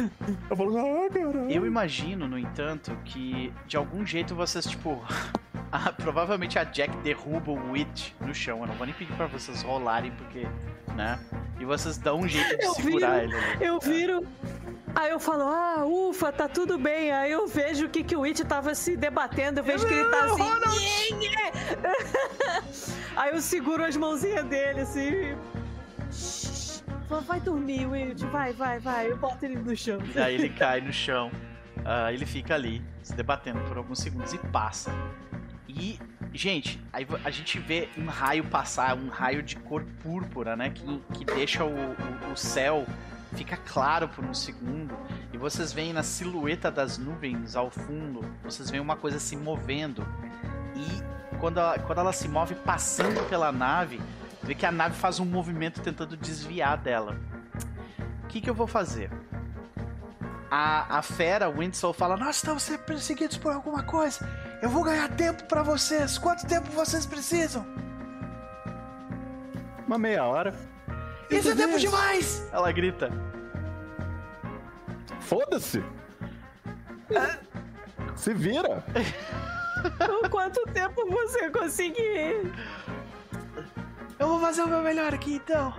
Eu 0.48 0.56
falo, 0.56 0.78
ah, 0.78 1.10
caralho. 1.10 1.50
Eu 1.50 1.66
imagino, 1.66 2.26
no 2.26 2.38
entanto, 2.38 2.96
que 3.04 3.52
de 3.66 3.76
algum 3.76 4.04
jeito 4.06 4.34
vocês, 4.34 4.64
tipo. 4.64 5.02
ah, 5.70 5.92
provavelmente 5.92 6.58
a 6.58 6.64
Jack 6.64 6.96
derruba 6.98 7.52
o 7.52 7.72
Witch 7.72 8.12
no 8.20 8.34
chão. 8.34 8.60
Eu 8.60 8.66
não 8.68 8.74
vou 8.74 8.86
nem 8.86 8.94
pedir 8.94 9.12
pra 9.14 9.26
vocês 9.26 9.60
rolarem, 9.62 10.10
porque. 10.12 10.46
né? 10.96 11.18
E 11.60 11.66
vocês 11.66 11.98
dão 11.98 12.20
um 12.20 12.28
jeito 12.28 12.56
de 12.56 12.64
Eu 12.64 12.74
segurar 12.74 13.20
viro, 13.20 13.36
ele. 13.36 13.66
Eu 13.68 13.78
viro. 13.78 14.26
Aí 14.94 15.10
eu 15.10 15.18
falo, 15.18 15.44
ah, 15.44 15.84
ufa, 15.86 16.30
tá 16.32 16.48
tudo 16.48 16.76
bem. 16.78 17.12
Aí 17.12 17.32
eu 17.32 17.46
vejo 17.46 17.88
que, 17.88 18.04
que 18.04 18.14
o 18.14 18.24
It 18.24 18.44
tava 18.44 18.74
se 18.74 18.96
debatendo, 18.96 19.60
eu 19.60 19.64
vejo 19.64 19.86
que 19.86 19.94
ele 19.94 20.08
tá 20.10 20.24
assim. 20.24 20.42
"Nhê, 20.42 21.14
nhê". 21.16 21.36
Aí 23.16 23.32
eu 23.34 23.40
seguro 23.40 23.84
as 23.84 23.96
mãozinhas 23.96 24.44
dele, 24.46 24.80
assim. 24.80 25.36
"Shh, 26.10 26.82
Vai 27.26 27.40
dormir, 27.40 27.86
It, 27.92 28.24
vai, 28.26 28.52
vai, 28.52 28.78
vai. 28.78 29.10
Eu 29.10 29.16
boto 29.18 29.44
ele 29.44 29.56
no 29.56 29.76
chão. 29.76 29.98
E 30.14 30.18
aí 30.18 30.34
ele 30.34 30.48
cai 30.48 30.80
no 30.80 30.92
chão. 30.92 31.30
ah, 31.84 32.10
ele 32.12 32.24
fica 32.24 32.54
ali, 32.54 32.82
se 33.02 33.14
debatendo 33.14 33.60
por 33.60 33.76
alguns 33.76 33.98
segundos 33.98 34.32
e 34.32 34.38
passa. 34.38 34.90
E, 35.68 35.98
gente, 36.32 36.82
aí 36.92 37.06
a 37.24 37.30
gente 37.30 37.58
vê 37.58 37.88
um 37.98 38.06
raio 38.06 38.44
passar, 38.44 38.94
um 38.96 39.08
raio 39.08 39.42
de 39.42 39.56
cor 39.56 39.84
púrpura, 40.02 40.56
né? 40.56 40.70
Que, 40.70 41.00
que 41.14 41.24
deixa 41.24 41.64
o, 41.64 41.70
o, 41.70 42.32
o 42.32 42.36
céu 42.36 42.86
fica 43.34 43.56
claro 43.56 44.08
por 44.08 44.24
um 44.24 44.34
segundo. 44.34 44.96
E 45.32 45.38
vocês 45.38 45.72
veem 45.72 45.92
na 45.92 46.02
silhueta 46.02 46.70
das 46.70 46.98
nuvens 46.98 47.56
ao 47.56 47.70
fundo, 47.70 48.24
vocês 48.42 48.70
veem 48.70 48.82
uma 48.82 48.96
coisa 48.96 49.18
se 49.18 49.36
movendo. 49.36 50.06
E 50.74 51.38
quando 51.38 51.58
ela, 51.58 51.78
quando 51.78 51.98
ela 51.98 52.12
se 52.12 52.28
move 52.28 52.54
passando 52.54 53.26
pela 53.28 53.50
nave, 53.50 54.00
vê 54.42 54.54
que 54.54 54.66
a 54.66 54.72
nave 54.72 54.94
faz 54.94 55.18
um 55.18 55.24
movimento 55.24 55.80
tentando 55.80 56.16
desviar 56.16 56.78
dela. 56.78 57.16
O 58.24 58.26
que, 58.28 58.40
que 58.40 58.48
eu 58.48 58.54
vou 58.54 58.66
fazer? 58.66 59.10
A, 60.50 60.98
a 60.98 61.02
fera, 61.02 61.50
Winslow, 61.50 61.92
fala: 61.92 62.16
Nós 62.16 62.36
estamos 62.36 62.62
sendo 62.62 62.80
perseguidos 62.80 63.38
por 63.38 63.52
alguma 63.52 63.82
coisa. 63.82 64.28
Eu 64.60 64.68
vou 64.68 64.84
ganhar 64.84 65.08
tempo 65.08 65.44
pra 65.44 65.62
vocês. 65.62 66.18
Quanto 66.18 66.46
tempo 66.46 66.70
vocês 66.70 67.06
precisam? 67.06 67.66
Uma 69.86 69.98
meia 69.98 70.24
hora. 70.24 70.71
Isso 71.30 71.50
é 71.50 71.54
tempo 71.54 71.78
demais! 71.78 72.46
Ela 72.52 72.70
grita. 72.72 73.10
Foda-se! 75.20 75.82
Se 78.16 78.34
vira! 78.34 78.84
Quanto 80.30 80.62
tempo 80.72 81.06
você 81.10 81.50
conseguir? 81.50 82.52
Eu 84.18 84.28
vou 84.28 84.40
fazer 84.40 84.62
o 84.62 84.68
meu 84.68 84.82
melhor 84.82 85.12
aqui 85.14 85.34
então. 85.36 85.74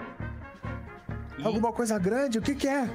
E- 1.37 1.45
Alguma 1.45 1.71
coisa 1.71 1.97
grande? 1.99 2.39
O 2.39 2.41
que 2.41 2.55
que 2.55 2.67
é? 2.67 2.89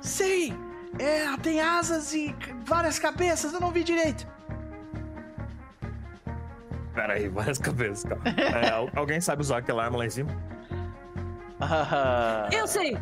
Sim! 0.00 0.56
É, 0.98 1.24
ela 1.24 1.38
tem 1.38 1.60
asas 1.60 2.12
e 2.14 2.34
várias 2.64 2.98
cabeças, 2.98 3.52
eu 3.52 3.60
não 3.60 3.70
vi 3.70 3.82
direito. 3.82 4.26
Pera 6.94 7.14
aí, 7.14 7.28
várias 7.28 7.58
cabeças, 7.58 8.04
cara. 8.04 8.20
É, 8.36 8.70
al- 8.70 8.90
alguém 8.94 9.20
sabe 9.20 9.40
usar 9.42 9.58
aquela 9.58 9.84
arma 9.84 9.98
lá 9.98 10.06
em 10.06 10.10
cima? 10.10 10.30
Eu 12.52 12.66
sei! 12.66 12.96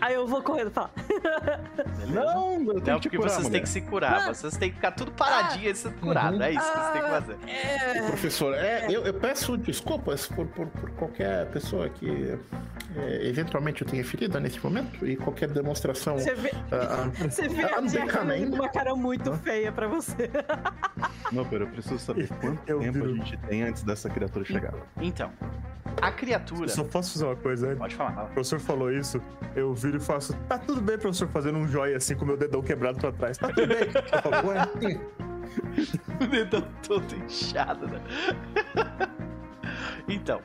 Aí 0.00 0.14
eu 0.14 0.26
vou 0.26 0.42
correndo 0.42 0.68
e 0.68 0.70
falo. 0.70 0.90
Não, 2.08 2.52
eu 2.62 2.80
tenho 2.80 2.94
Não, 2.94 3.00
porque 3.00 3.16
curar, 3.16 3.30
vocês 3.30 3.48
têm 3.48 3.62
que 3.62 3.68
se 3.68 3.80
curar. 3.82 4.34
Vocês 4.34 4.56
têm 4.56 4.70
que 4.70 4.76
ficar 4.76 4.92
tudo 4.92 5.12
paradinho 5.12 5.70
e 5.70 5.74
sendo 5.74 5.94
curado. 6.00 6.42
É 6.42 6.52
isso 6.52 6.72
que 6.72 6.78
vocês 6.78 6.92
têm 6.92 7.02
que 7.02 7.08
fazer. 7.08 7.38
É. 7.46 8.02
Professor, 8.06 8.54
é, 8.54 8.86
eu, 8.88 9.04
eu 9.04 9.14
peço 9.14 9.56
desculpas 9.56 10.26
por, 10.26 10.46
por, 10.46 10.66
por 10.66 10.90
qualquer 10.92 11.46
pessoa 11.50 11.88
que 11.88 12.38
é, 12.96 13.28
eventualmente 13.28 13.82
eu 13.82 13.88
tenha 13.88 14.04
ferida 14.04 14.40
nesse 14.40 14.62
momento 14.62 15.06
e 15.06 15.16
qualquer 15.16 15.48
demonstração. 15.48 16.18
Você 16.18 16.34
vê, 16.34 16.50
ah, 16.72 17.08
você 17.28 17.48
vê 17.48 17.62
a 17.62 17.80
Jack 17.82 18.12
com 18.48 18.56
uma 18.56 18.68
cara 18.68 18.94
muito 18.96 19.32
feia 19.34 19.70
pra 19.70 19.86
você. 19.86 20.30
Não, 21.30 21.44
pera, 21.44 21.64
eu 21.64 21.68
preciso 21.68 21.98
saber 21.98 22.28
quanto 22.40 22.60
Eu 22.66 22.80
tempo 22.80 22.92
viro. 22.94 23.12
a 23.12 23.14
gente 23.14 23.36
tem 23.36 23.62
antes 23.62 23.82
dessa 23.84 24.10
criatura 24.10 24.44
chegar. 24.44 24.74
Então, 25.00 25.30
a 26.02 26.10
criatura. 26.10 26.64
Eu 26.64 26.68
só 26.68 26.82
posso 26.82 27.12
fazer 27.12 27.24
uma 27.26 27.36
coisa? 27.36 27.76
Pode 27.76 27.94
falar. 27.94 28.24
O 28.24 28.26
professor 28.28 28.58
falou 28.58 28.92
isso, 28.92 29.22
eu 29.54 29.72
viro 29.90 29.98
e 29.98 30.00
faço, 30.00 30.34
tá 30.48 30.58
tudo 30.58 30.80
bem, 30.80 30.96
professor, 30.96 31.28
fazendo 31.28 31.58
um 31.58 31.66
joia 31.66 31.96
assim 31.96 32.14
com 32.14 32.24
meu 32.24 32.36
dedão 32.36 32.62
quebrado 32.62 32.98
pra 32.98 33.12
trás. 33.12 33.36
Tá 33.36 33.48
tudo 33.48 33.66
bem. 33.66 33.78
Eu 33.80 34.22
falo, 34.22 34.48
ué, 34.48 35.00
O 36.20 36.26
dedão 36.26 36.62
todo 36.86 37.16
inchado, 37.16 37.88
né? 37.88 38.00
então, 40.08 40.40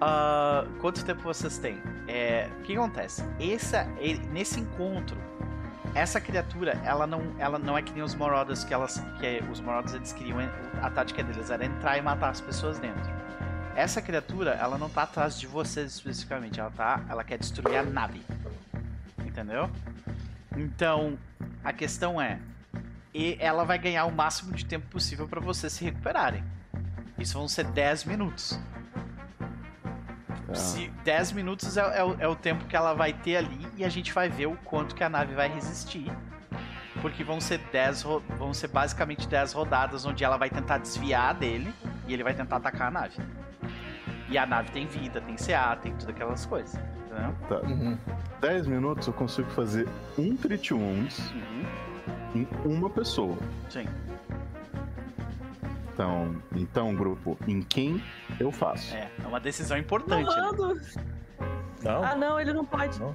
ah, 0.00 0.66
quanto 0.80 1.04
tempo 1.04 1.22
vocês 1.22 1.58
têm? 1.58 1.78
É, 2.06 2.48
o 2.58 2.62
que 2.62 2.76
acontece? 2.76 3.24
Essa, 3.40 3.84
nesse 4.32 4.60
encontro, 4.60 5.16
essa 5.94 6.20
criatura, 6.20 6.80
ela 6.84 7.06
não, 7.06 7.22
ela 7.38 7.58
não 7.58 7.76
é 7.76 7.82
que 7.82 7.92
nem 7.92 8.02
os 8.02 8.14
Morodas 8.14 8.64
que 8.64 8.74
elas, 8.74 9.02
que 9.18 9.42
os 9.50 9.60
Morodas 9.60 9.94
eles 9.94 10.12
queriam, 10.12 10.38
a 10.82 10.90
tática 10.90 11.22
deles 11.22 11.50
era 11.50 11.64
entrar 11.64 11.96
e 11.96 12.02
matar 12.02 12.30
as 12.30 12.40
pessoas 12.40 12.78
dentro. 12.78 13.10
Essa 13.74 14.02
criatura, 14.02 14.50
ela 14.52 14.76
não 14.76 14.90
tá 14.90 15.04
atrás 15.04 15.38
de 15.38 15.46
vocês 15.46 15.94
especificamente, 15.94 16.60
ela 16.60 16.70
tá, 16.70 17.02
ela 17.08 17.24
quer 17.24 17.38
destruir 17.38 17.76
a 17.76 17.82
nave. 17.82 18.22
Entendeu? 19.24 19.70
Então, 20.56 21.18
a 21.64 21.72
questão 21.72 22.20
é, 22.20 22.38
e 23.14 23.36
ela 23.40 23.64
vai 23.64 23.78
ganhar 23.78 24.04
o 24.06 24.12
máximo 24.12 24.52
de 24.52 24.64
tempo 24.64 24.86
possível 24.88 25.26
pra 25.28 25.40
vocês 25.40 25.72
se 25.72 25.84
recuperarem. 25.84 26.42
Isso 27.18 27.38
vão 27.38 27.46
ser 27.48 27.64
10 27.64 28.04
minutos. 28.04 28.58
Tá. 30.46 30.54
Se 30.54 30.88
10 31.04 31.32
minutos 31.32 31.76
é, 31.76 31.98
é 31.98 32.04
o, 32.04 32.16
é 32.20 32.28
o 32.28 32.34
tempo 32.34 32.64
que 32.64 32.74
ela 32.74 32.94
vai 32.94 33.12
ter 33.12 33.36
ali 33.36 33.66
e 33.76 33.84
a 33.84 33.88
gente 33.88 34.12
vai 34.12 34.28
ver 34.28 34.46
o 34.46 34.56
quanto 34.64 34.94
que 34.94 35.04
a 35.04 35.08
nave 35.08 35.34
vai 35.34 35.48
resistir. 35.48 36.10
Porque 37.00 37.22
vão 37.24 37.40
ser 37.40 37.58
10 37.72 38.02
ro- 38.02 38.22
vão 38.36 38.52
ser 38.52 38.68
basicamente 38.68 39.26
10 39.28 39.52
rodadas 39.52 40.04
onde 40.04 40.24
ela 40.24 40.36
vai 40.36 40.50
tentar 40.50 40.78
desviar 40.78 41.34
dele 41.34 41.72
e 42.06 42.12
ele 42.12 42.22
vai 42.24 42.34
tentar 42.34 42.56
atacar 42.56 42.88
a 42.88 42.90
nave. 42.90 43.16
E 44.28 44.36
a 44.36 44.44
nave 44.44 44.70
tem 44.70 44.86
vida, 44.86 45.20
tem 45.20 45.36
CA, 45.36 45.76
tem 45.76 45.94
tudo 45.94 46.10
aquelas 46.10 46.44
coisas. 46.46 46.78
Entendeu? 47.10 47.34
Tá. 47.48 47.60
uhum. 47.66 47.98
10 48.40 48.66
minutos 48.66 49.06
eu 49.06 49.12
consigo 49.12 49.50
fazer 49.50 49.88
um 50.16 50.36
Treat 50.36 50.72
Wounds 50.72 51.18
Uhum. 51.32 51.64
em 52.34 52.48
uma 52.64 52.88
pessoa. 52.88 53.36
Sim. 53.68 53.86
Então, 55.92 56.34
então, 56.56 56.94
grupo, 56.94 57.36
em 57.46 57.60
quem 57.60 58.02
eu 58.38 58.50
faço? 58.50 58.94
É, 58.94 59.10
é 59.22 59.26
uma 59.26 59.40
decisão 59.40 59.76
importante. 59.76 60.24
né? 60.28 60.34
Rolando. 60.50 60.80
não, 61.82 62.02
Ah, 62.04 62.14
não, 62.16 62.40
ele 62.40 62.52
não 62.52 62.64
pode. 62.64 62.98
Não. 62.98 63.14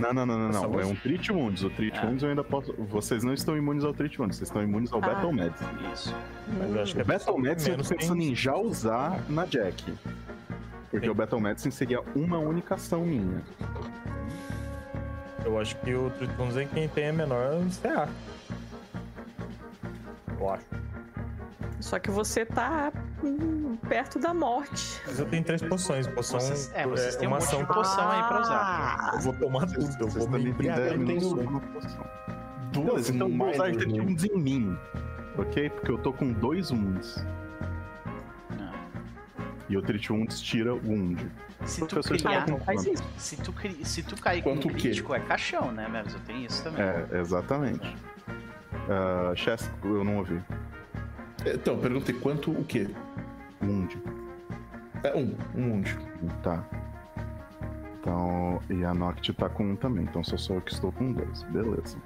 Não, 0.00 0.12
não, 0.12 0.26
não, 0.26 0.38
não, 0.38 0.48
não. 0.70 0.80
É 0.80 0.86
um 0.86 0.94
Treat 0.96 1.30
Wounds. 1.30 1.62
O 1.62 1.70
Treat 1.70 1.98
Ah. 1.98 2.06
Wounds 2.06 2.22
eu 2.22 2.30
ainda 2.30 2.42
posso. 2.42 2.72
Vocês 2.88 3.22
não 3.22 3.34
estão 3.34 3.56
imunes 3.56 3.84
ao 3.84 3.92
Treat 3.92 4.18
Wounds, 4.18 4.38
vocês 4.38 4.48
estão 4.48 4.62
imunes 4.62 4.90
ao 4.92 4.98
Ah. 5.04 5.08
Battle 5.08 5.32
Medicine. 5.32 5.68
Isso. 5.92 6.14
mas 6.58 6.74
eu 6.74 6.82
acho 6.82 6.94
que 6.94 7.00
é 7.00 7.04
Battle 7.04 7.38
Medicine 7.38 7.76
eu 7.76 7.82
tô 7.84 7.94
pensando 7.94 8.22
em 8.22 8.34
já 8.34 8.56
usar 8.56 9.20
na 9.28 9.44
Jack. 9.44 9.92
Porque 10.90 11.06
Sim. 11.06 11.10
o 11.10 11.14
Battle 11.14 11.40
Medicine 11.40 11.72
seria 11.72 12.00
uma 12.14 12.38
única 12.38 12.74
ação 12.76 13.00
minha. 13.04 13.42
Eu 15.44 15.58
acho 15.60 15.76
que 15.76 15.94
o 15.94 16.10
Trituns 16.10 16.56
é 16.56 16.64
quem 16.64 16.88
tem 16.88 17.08
a 17.08 17.12
menor 17.12 17.52
CA. 17.82 18.08
Eu 20.38 20.50
acho. 20.50 20.64
Só 21.80 21.98
que 21.98 22.10
você 22.10 22.44
tá 22.44 22.92
perto 23.88 24.18
da 24.18 24.32
morte. 24.34 25.00
Mas 25.06 25.18
eu 25.18 25.26
tenho 25.26 25.44
três 25.44 25.62
poções. 25.62 26.06
Poção 26.06 26.40
Vocês, 26.40 26.70
é, 26.74 26.86
vocês 26.86 27.16
têm 27.16 27.28
um 27.28 27.32
uma 27.32 27.38
ação 27.38 27.60
de 27.60 27.66
poção 27.68 28.10
aí 28.10 28.22
pra 28.24 28.40
usar. 28.40 28.56
Ah, 28.58 29.10
Eu 29.14 29.20
vou 29.20 29.32
tomar 29.34 29.66
tudo, 29.66 29.88
eu 30.00 30.08
vou 30.08 30.28
me 30.28 30.38
têm 30.38 30.48
embriagar. 30.48 30.98
10 30.98 31.22
eu 31.22 31.36
tenho- 31.36 31.50
uma 31.50 31.60
poção. 31.60 32.06
Duas 32.72 33.08
então 33.10 33.28
eu 33.28 33.36
vou 33.36 33.50
usar 33.50 33.70
Wounds 33.72 34.24
em 34.24 34.38
mim. 34.38 34.78
Ok? 35.38 35.70
Porque 35.70 35.90
eu 35.90 35.98
tô 35.98 36.12
com 36.12 36.32
dois 36.32 36.70
wounds. 36.70 37.24
E 39.68 39.76
o 39.76 39.82
Treat 39.82 40.12
Wounds 40.12 40.40
tira 40.40 40.72
wound. 40.74 41.26
Se 41.64 41.84
tu 41.86 42.00
criar, 42.00 42.46
faz 42.64 42.86
isso. 42.86 43.02
se 43.16 43.36
tu, 43.36 43.52
cri- 43.52 43.84
se 43.84 44.02
tu 44.02 44.14
cair 44.20 44.42
com 44.42 44.50
Quanto 44.54 44.68
um 44.68 44.70
o 44.70 44.74
quê? 44.74 44.80
crítico, 44.82 45.14
é 45.14 45.20
caixão, 45.20 45.72
né, 45.72 45.88
Meros? 45.88 46.14
Eu 46.14 46.20
tenho 46.20 46.46
isso 46.46 46.62
também. 46.62 46.82
É, 46.82 47.06
exatamente. 47.20 47.96
Uh, 48.86 49.34
Chess, 49.34 49.68
eu 49.82 50.04
não 50.04 50.18
ouvi. 50.18 50.40
Então, 51.44 51.78
perguntei 51.78 52.14
quanto 52.14 52.50
o 52.52 52.64
quê? 52.64 52.88
Wound. 53.62 53.98
É 55.02 55.14
um, 55.16 55.34
um 55.56 55.70
wound. 55.72 55.96
Tá. 56.42 56.62
Então, 58.00 58.60
e 58.70 58.84
a 58.84 58.94
Noct 58.94 59.32
tá 59.32 59.48
com 59.48 59.64
um 59.72 59.76
também, 59.76 60.04
então 60.04 60.22
só 60.22 60.36
sou 60.36 60.56
eu 60.56 60.62
que 60.62 60.72
estou 60.72 60.92
com 60.92 61.12
dois. 61.12 61.42
Beleza. 61.44 61.96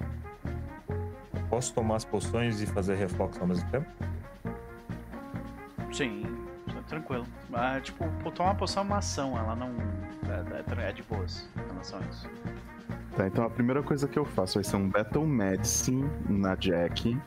Posso 1.49 1.73
tomar 1.75 1.97
as 1.97 2.05
poções 2.05 2.59
e 2.61 2.65
fazer 2.65 2.95
reflexo 2.95 3.39
ao 3.39 3.45
mesmo 3.47 3.69
tempo? 3.69 3.85
Sim, 5.91 6.23
tranquilo. 6.91 7.25
Ah, 7.53 7.79
tipo, 7.81 8.05
tomar 8.31 8.49
uma 8.51 8.55
poção 8.55 8.83
é 8.83 8.85
uma 8.85 8.97
ação, 8.97 9.37
ela 9.37 9.55
não. 9.55 9.69
É, 10.29 10.83
é- 10.83 10.89
é 10.89 10.91
de 10.91 11.01
boas 11.03 11.49
em 11.57 11.71
relação 11.71 11.99
a 11.99 12.01
isso. 12.03 12.29
Tá, 13.15 13.27
então 13.27 13.43
a 13.45 13.49
primeira 13.49 13.81
coisa 13.81 14.07
que 14.07 14.17
eu 14.19 14.25
faço 14.25 14.55
vai 14.55 14.63
ser 14.63 14.75
um 14.75 14.87
Battle 14.89 15.25
Medicine 15.25 16.09
na 16.29 16.55
Jack. 16.55 17.09
Uhum, 17.09 17.19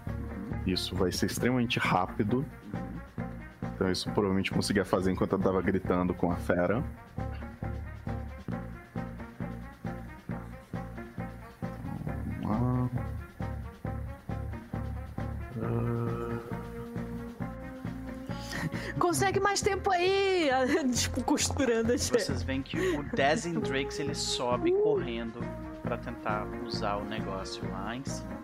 Isso 0.66 0.94
vai 0.94 1.10
ser 1.12 1.26
extremamente 1.26 1.78
rápido. 1.78 2.44
uhum. 2.72 3.68
Então 3.74 3.90
isso 3.90 4.08
provavelmente 4.12 4.50
eu 4.50 4.56
conseguia 4.56 4.84
fazer 4.84 5.10
enquanto 5.12 5.32
eu 5.32 5.38
tava 5.38 5.60
gritando 5.60 6.14
com 6.14 6.30
a 6.30 6.36
fera. 6.36 6.82
Vamos 12.42 12.90
lá. 12.92 13.13
Consegue 19.14 19.38
mais 19.38 19.62
tempo 19.62 19.92
aí! 19.92 20.50
tipo, 20.92 21.22
costurando 21.22 21.92
a. 21.92 21.96
Vocês 21.96 22.42
veem 22.42 22.60
que 22.60 22.76
o 22.76 23.04
Dazing 23.14 23.60
Drakes 23.60 24.00
ele 24.00 24.12
sobe 24.12 24.72
correndo 24.72 25.38
pra 25.82 25.96
tentar 25.96 26.44
usar 26.66 26.96
o 26.96 27.04
negócio 27.04 27.62
lá 27.70 27.94
em 27.94 28.02
cima. 28.04 28.36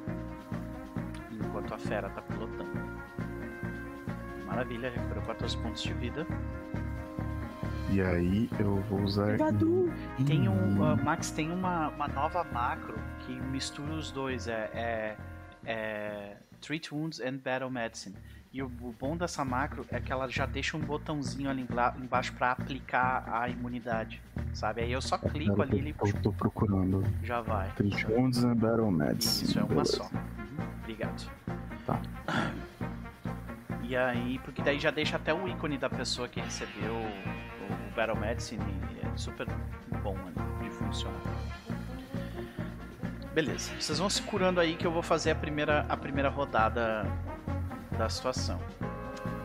Enquanto 1.32 1.74
a 1.74 1.78
fera 1.78 2.08
tá 2.10 2.22
pilotando. 2.22 2.70
Maravilha, 4.46 4.90
recuperou 4.90 5.24
14 5.24 5.56
pontos 5.56 5.82
de 5.82 5.92
vida. 5.94 6.24
E 7.90 8.00
aí 8.00 8.48
eu 8.60 8.76
vou 8.82 9.00
usar. 9.00 9.38
Vadu. 9.38 9.92
Tem 10.24 10.48
um. 10.48 10.84
ah, 10.84 10.94
Max 10.94 11.32
tem 11.32 11.50
uma, 11.50 11.88
uma 11.88 12.06
nova 12.06 12.44
macro 12.44 12.96
que 13.26 13.32
mistura 13.32 13.94
os 13.94 14.12
dois. 14.12 14.46
É, 14.46 14.70
é, 14.72 15.16
é 15.64 16.36
Treat 16.60 16.94
Wounds 16.94 17.20
and 17.20 17.38
Battle 17.38 17.70
Medicine. 17.70 18.14
E 18.52 18.62
o, 18.62 18.66
o 18.66 18.92
bom 18.98 19.16
dessa 19.16 19.44
macro 19.44 19.86
é 19.90 20.00
que 20.00 20.10
ela 20.10 20.28
já 20.28 20.44
deixa 20.44 20.76
um 20.76 20.80
botãozinho 20.80 21.48
ali 21.48 21.64
embaixo 22.02 22.32
pra 22.32 22.50
aplicar 22.50 23.24
a 23.32 23.48
imunidade. 23.48 24.20
Sabe? 24.52 24.82
Aí 24.82 24.90
eu 24.90 25.00
só 25.00 25.16
clico 25.16 25.62
ali 25.62 25.76
e 25.76 25.78
ele 25.78 25.94
eu 26.00 26.12
tô 26.20 26.32
procurando. 26.32 27.04
já 27.22 27.40
vai. 27.40 27.70
Wounds 28.08 28.42
and 28.42 28.56
Battle 28.56 28.90
Medicine. 28.90 29.48
Isso, 29.48 29.58
é 29.58 29.62
uma 29.62 29.68
beleza. 29.68 29.96
só. 29.98 30.02
Uhum, 30.04 30.66
Obrigado. 30.80 31.30
Tá. 31.86 32.00
E 33.82 33.96
aí, 33.96 34.40
porque 34.44 34.62
daí 34.62 34.80
já 34.80 34.90
deixa 34.90 35.16
até 35.16 35.32
o 35.32 35.48
ícone 35.48 35.78
da 35.78 35.88
pessoa 35.88 36.28
que 36.28 36.40
recebeu 36.40 36.92
o, 36.92 37.88
o 37.88 37.94
Battle 37.94 38.18
Medicine 38.18 38.62
é 39.02 39.16
super 39.16 39.46
bom 40.02 40.14
né, 40.14 40.32
de 40.62 40.70
funcionar. 40.70 41.20
Beleza, 43.32 43.70
vocês 43.78 43.98
vão 43.98 44.10
se 44.10 44.22
curando 44.22 44.58
aí 44.58 44.74
que 44.74 44.84
eu 44.84 44.90
vou 44.90 45.02
fazer 45.02 45.30
a 45.30 45.34
primeira, 45.36 45.86
a 45.88 45.96
primeira 45.96 46.28
rodada 46.28 47.06
da 48.00 48.08
situação. 48.08 48.58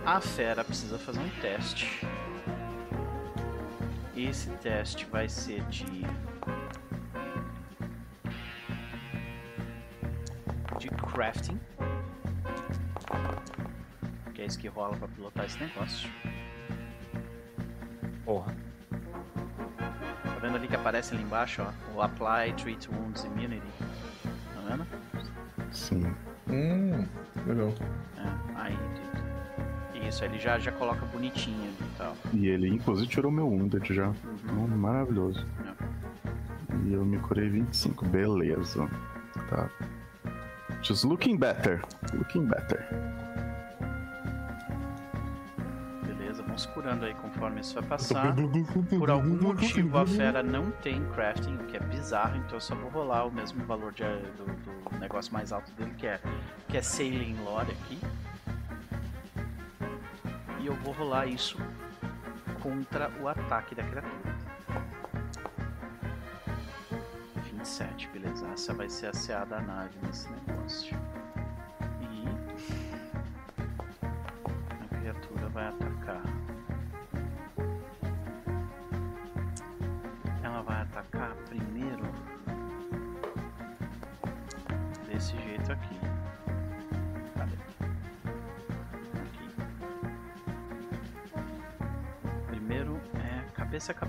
A 0.05 0.21
fera 0.21 0.63
precisa 0.63 0.97
fazer 0.97 1.19
um 1.19 1.29
teste. 1.41 2.07
Esse 4.15 4.49
teste 4.61 5.05
vai 5.07 5.27
ser 5.27 5.61
de 5.63 6.05
de 10.79 10.87
crafting. 11.11 11.59
Que 14.33 14.43
é 14.43 14.45
isso 14.45 14.57
que 14.57 14.69
rola 14.69 14.95
pra 14.95 15.09
pilotar 15.09 15.45
esse 15.45 15.59
negócio. 15.59 16.09
Porra. 18.23 18.55
Tá 20.23 20.39
vendo 20.41 20.55
ali 20.55 20.69
que 20.69 20.75
aparece 20.77 21.13
ali 21.13 21.23
embaixo, 21.23 21.61
ó? 21.61 21.93
O 21.93 22.01
Apply 22.01 22.53
Treat 22.53 22.89
Wounds 22.89 23.25
Immunity. 23.25 23.67
Tá 24.23 24.61
vendo? 24.69 24.87
Sim. 25.73 26.15
Hum, 26.47 27.05
legal. 27.45 27.73
É. 30.15 30.17
Isso, 30.17 30.23
ele 30.25 30.39
já, 30.39 30.57
já 30.57 30.71
coloca 30.71 31.05
bonitinho 31.07 31.69
e 31.79 31.97
tal. 31.97 32.15
E 32.33 32.47
ele 32.47 32.69
inclusive 32.69 33.07
tirou 33.07 33.31
meu 33.31 33.47
Wounded 33.47 33.93
já. 33.93 34.11
Então, 34.43 34.67
maravilhoso. 34.67 35.45
E 36.85 36.93
eu 36.93 37.03
me 37.05 37.17
curei 37.19 37.49
25. 37.49 38.05
Beleza. 38.05 38.87
Tá. 39.49 39.69
Just 40.81 41.03
looking 41.03 41.37
better. 41.37 41.81
Looking 42.13 42.45
better. 42.45 42.85
Beleza, 46.03 46.43
se 46.57 46.67
curando 46.69 47.05
aí 47.05 47.13
conforme 47.15 47.59
isso 47.61 47.73
vai 47.75 47.83
passar. 47.83 48.33
Por 48.97 49.09
algum 49.09 49.35
motivo 49.41 49.97
a 49.97 50.05
fera 50.05 50.41
não 50.43 50.71
tem 50.71 51.03
crafting, 51.13 51.55
o 51.55 51.65
que 51.65 51.75
é 51.77 51.79
bizarro, 51.79 52.37
então 52.37 52.53
eu 52.55 52.61
só 52.61 52.75
vou 52.75 52.89
rolar 52.89 53.25
o 53.25 53.31
mesmo 53.31 53.65
valor 53.65 53.91
de- 53.91 54.03
do, 54.03 54.45
do 54.89 54.99
negócio 54.99 55.33
mais 55.33 55.51
alto 55.51 55.71
dele, 55.73 55.91
que 55.97 56.07
é, 56.07 56.19
que 56.69 56.77
é 56.77 56.81
Sailing 56.81 57.35
Lore 57.43 57.71
aqui. 57.71 57.99
E 60.65 60.67
eu 60.67 60.73
vou 60.77 60.93
rolar 60.95 61.27
isso 61.27 61.59
contra 62.59 63.11
o 63.21 63.27
ataque 63.27 63.75
da 63.75 63.83
criatura. 63.83 64.35
27, 67.51 68.07
beleza. 68.07 68.47
Essa 68.47 68.73
vai 68.73 68.89
ser 68.89 69.05
a 69.05 69.11
CA 69.11 69.45
da 69.45 69.61
nave 69.61 69.95
nesse 70.01 70.27
negócio. 70.27 70.97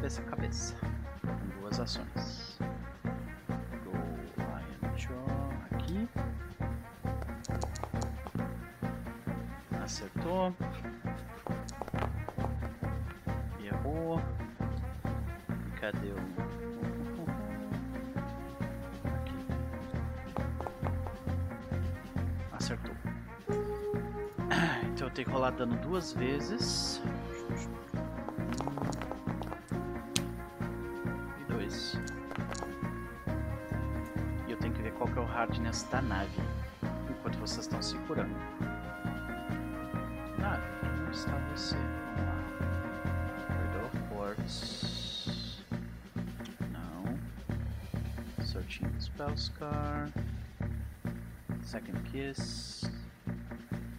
Cabeça, 0.06 0.22
cabeça, 0.22 0.22
cabeça. 0.22 0.74
Duas 1.60 1.80
ações. 1.80 2.58
Go 3.84 3.90
Lion 4.36 4.96
Jaw 4.96 5.50
aqui. 5.72 6.08
Acertou. 9.82 10.54
Errou. 13.64 14.22
Cadê 15.80 16.12
o. 16.12 16.18
Aqui. 19.16 19.38
Acertou. 22.52 22.94
Então 24.84 25.08
eu 25.08 25.10
tenho 25.12 25.26
que 25.26 25.34
rolar 25.34 25.50
dano 25.50 25.76
duas 25.78 26.12
vezes. 26.12 26.85
Curando. 38.26 38.66
Nave, 40.38 40.62
onde 41.06 41.16
está 41.16 41.38
você? 41.54 41.76
Of 43.84 43.98
Ports. 44.08 45.62
Não. 46.72 47.18
Searching 48.44 48.90
Spellscar. 48.98 50.10
Second 51.62 52.00
Kiss. 52.10 52.90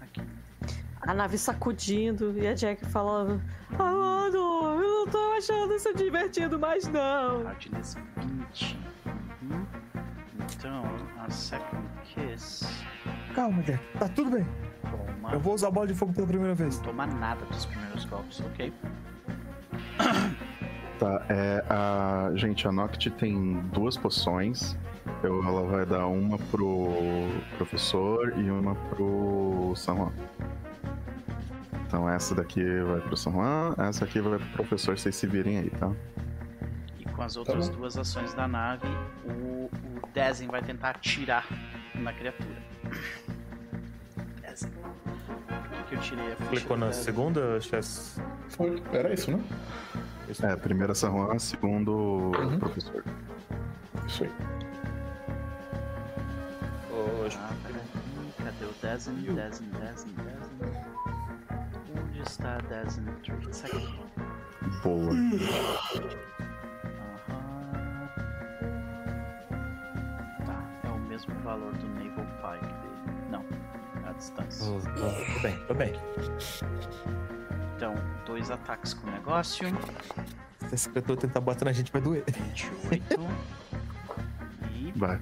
Aqui. 0.01 0.21
A 1.01 1.13
nave 1.13 1.37
sacudindo 1.37 2.37
e 2.37 2.47
a 2.47 2.53
Jack 2.53 2.85
falando: 2.85 3.41
Ah, 3.73 3.91
mano, 3.91 4.37
eu 4.37 5.05
não 5.05 5.07
tô 5.07 5.33
achando 5.37 5.73
isso 5.73 5.93
divertido 5.93 6.57
mais 6.59 6.87
não. 6.87 7.43
Hardness 7.43 7.95
Calma, 13.37 13.61
Jack. 13.61 13.79
Tá 13.99 14.09
tudo 14.09 14.31
bem. 14.31 14.47
Toma. 14.81 15.31
Eu 15.31 15.39
vou 15.39 15.53
usar 15.53 15.67
a 15.67 15.71
bola 15.71 15.85
de 15.85 15.93
fogo 15.93 16.11
pela 16.11 16.25
primeira 16.25 16.55
vez. 16.55 16.79
Toma 16.79 17.05
nada 17.05 17.45
dos 17.45 17.67
primeiros 17.67 18.03
golpes, 18.05 18.41
ok? 18.41 18.73
Tá, 20.97 21.23
é. 21.29 21.63
A... 21.69 22.31
Gente, 22.33 22.67
a 22.67 22.71
Noct 22.71 23.11
tem 23.11 23.59
duas 23.71 23.95
poções. 23.95 24.75
Eu, 25.21 25.43
ela 25.43 25.61
vai 25.61 25.85
dar 25.85 26.07
uma 26.07 26.39
pro 26.39 26.87
professor 27.55 28.33
e 28.35 28.49
uma 28.49 28.73
pro 28.73 29.73
San 29.75 29.95
Juan. 29.95 30.11
Então 31.85 32.09
essa 32.09 32.33
daqui 32.33 32.63
vai 32.81 32.99
pro 33.01 33.15
San 33.15 33.31
Juan, 33.33 33.75
essa 33.77 34.05
aqui 34.05 34.19
vai 34.19 34.39
pro 34.39 34.49
professor, 34.53 34.97
vocês 34.97 35.15
se 35.15 35.27
virem 35.27 35.59
aí, 35.59 35.69
tá? 35.69 35.91
E 36.97 37.05
com 37.05 37.21
as 37.21 37.37
outras 37.37 37.69
bom. 37.69 37.75
duas 37.75 37.95
ações 37.95 38.33
da 38.33 38.47
nave, 38.47 38.87
o, 39.23 39.69
o 39.69 39.69
Dezen 40.15 40.47
vai 40.47 40.63
tentar 40.63 40.89
atirar 40.89 41.45
na 41.93 42.11
criatura. 42.11 42.57
Que, 45.89 45.95
eu 45.95 45.99
tirei 46.01 46.33
a 46.33 46.35
ficha 46.35 46.49
Clicou 46.49 46.77
na 46.77 46.87
Dezen? 46.87 47.03
segunda, 47.03 47.61
Chess? 47.61 48.19
Foi. 48.49 48.81
Era 48.91 49.13
isso, 49.13 49.31
né? 49.31 49.41
É, 50.43 50.55
primeira 50.57 50.93
San 50.93 51.11
Juan, 51.11 51.39
segundo 51.39 51.91
Uhum. 52.37 52.59
professor. 52.59 53.03
Isso 54.07 54.23
aí. 54.23 54.31
Ah. 57.39 57.49
Cadê 58.43 58.65
o 58.65 58.73
Dezen? 58.81 59.15
Dezen, 59.15 59.69
Dezen, 59.69 60.13
Dezen. 60.15 60.73
Onde 62.01 62.19
está? 62.21 62.57
Isso 63.49 63.65
aqui. 63.65 63.99
Boa. 64.83 65.11
Aham. 65.11 66.09
Tá, 70.45 70.59
é 70.85 70.89
o 70.89 70.99
mesmo 70.99 71.33
valor 71.43 71.73
do 71.73 71.87
Naval 71.89 72.25
Pike 72.41 72.73
dele. 74.17 74.49
Não, 74.59 75.07
é 75.07 75.13
a 75.13 75.17
distância. 75.17 75.33
Tô 75.33 75.39
bem, 75.41 75.65
tô 75.67 75.73
bem. 75.73 75.93
Então, 77.75 77.95
dois 78.25 78.49
ataques 78.49 78.93
com 78.93 79.07
o 79.07 79.11
negócio. 79.11 79.67
Se 80.67 80.75
esse 80.75 80.89
criatura 80.89 81.21
tentar 81.21 81.41
bater 81.41 81.65
na 81.65 81.71
gente, 81.71 81.91
vai 81.91 82.01
doer. 82.01 82.23
28. 82.27 83.19
e 84.73 84.91
Vai. 84.95 85.19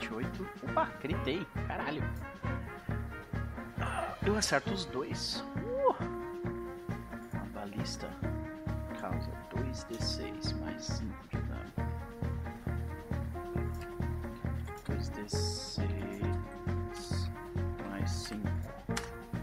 28. 0.00 0.46
Opa, 0.70 0.88
gritei. 1.02 1.46
Caralho. 1.66 2.02
Eu 4.24 4.36
acerto 4.36 4.72
os 4.72 4.84
dois. 4.86 5.44
Uh! 5.56 5.94
A 7.34 7.44
balista 7.52 8.08
causa 9.00 9.30
2d6 9.52 10.60
mais 10.60 10.84
5 10.84 11.28
de 11.28 11.36
dano. 11.38 11.91
2d6 14.96 15.82
mais 17.88 18.10
5. 18.10 18.40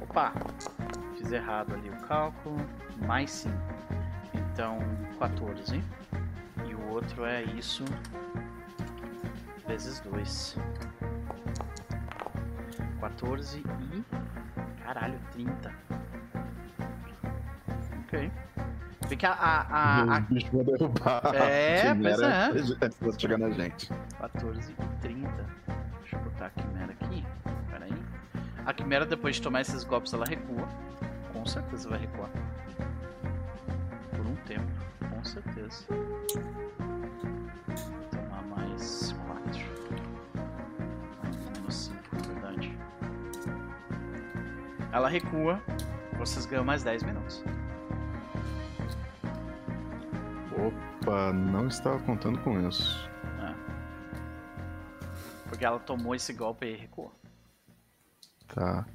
Opa! 0.02 0.34
Fiz 1.18 1.32
errado 1.32 1.74
ali 1.74 1.90
o 1.90 1.98
cálculo. 2.08 2.58
Mais 3.06 3.32
5. 3.32 3.56
Então, 4.34 4.80
14. 5.20 5.84
E 6.68 6.76
o 6.76 6.90
outro 6.90 7.26
é 7.26 7.44
isso 7.44 7.84
vezes 9.80 10.00
2. 10.02 10.58
14 13.00 13.60
e. 13.60 14.04
Caralho, 14.84 15.20
30. 15.32 15.72
Ok. 18.00 18.32
Vê 19.10 19.16
que 19.16 19.26
a. 19.26 19.32
a, 19.32 19.62
a, 19.62 20.18
a 20.18 20.20
O 20.20 20.22
bicho 20.22 20.56
vai 20.56 20.64
derrubar. 20.64 21.22
É, 21.34 21.96
pois 21.96 22.72
Antes 22.80 23.18
de 23.18 23.22
chegar 23.22 23.40
na 23.40 23.50
gente. 23.50 23.90
14 24.20 24.72
e 24.72 24.76
30. 25.02 25.30
Deixa 26.02 26.16
eu 26.16 26.20
botar 26.20 26.46
a 26.46 26.50
quimera 26.52 26.92
aqui. 26.92 27.26
Pera 27.72 27.86
aí. 27.86 28.04
A 28.68 28.72
quimera, 28.72 29.08
depois 29.08 29.38
de 29.38 29.42
tomar 29.42 29.62
esses 29.62 29.84
golpes, 29.84 30.14
ela 30.14 30.26
recua. 30.26 30.68
Com 31.34 31.44
certeza 31.44 31.90
vai 31.90 31.98
recuar. 31.98 32.30
Por 34.16 34.28
um 34.28 34.36
tempo, 34.46 34.72
com 35.10 35.24
certeza. 35.24 35.88
Tomar 38.12 38.44
mais 38.56 39.16
4. 39.26 39.60
Menos 41.56 41.76
5, 41.76 41.98
na 42.16 42.22
verdade. 42.34 42.78
Ela 44.92 45.10
recua. 45.10 45.60
Vocês 46.20 46.46
ganham 46.46 46.64
mais 46.66 46.84
10 46.84 47.02
minutos. 47.02 47.44
Opa, 50.68 51.34
não 51.34 51.68
estava 51.68 52.00
contando 52.00 52.40
com 52.40 52.60
isso. 52.68 53.10
Porque 55.50 55.66
ela 55.66 55.80
tomou 55.80 56.14
esse 56.14 56.32
golpe 56.32 56.68
e 56.68 56.76
recuou. 56.76 57.12
Tá. 58.48 58.86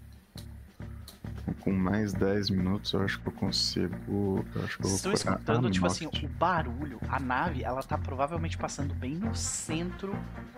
Com 1.60 1.72
mais 1.72 2.12
10 2.14 2.48
minutos 2.50 2.92
eu 2.94 3.02
acho 3.02 3.18
que 3.20 3.26
eu 3.28 3.32
consigo. 3.32 4.44
Eu 4.54 4.64
acho 4.64 4.78
que 4.78 4.86
eu 4.86 4.90
curar 4.90 5.14
escutando, 5.14 5.70
tipo 5.70 5.86
assim, 5.86 6.06
o 6.06 6.28
barulho, 6.28 6.98
a 7.08 7.20
nave, 7.20 7.62
ela 7.62 7.82
tá 7.82 7.98
provavelmente 7.98 8.56
passando 8.56 8.94
bem 8.94 9.14
no 9.14 9.34
centro 9.34 10.14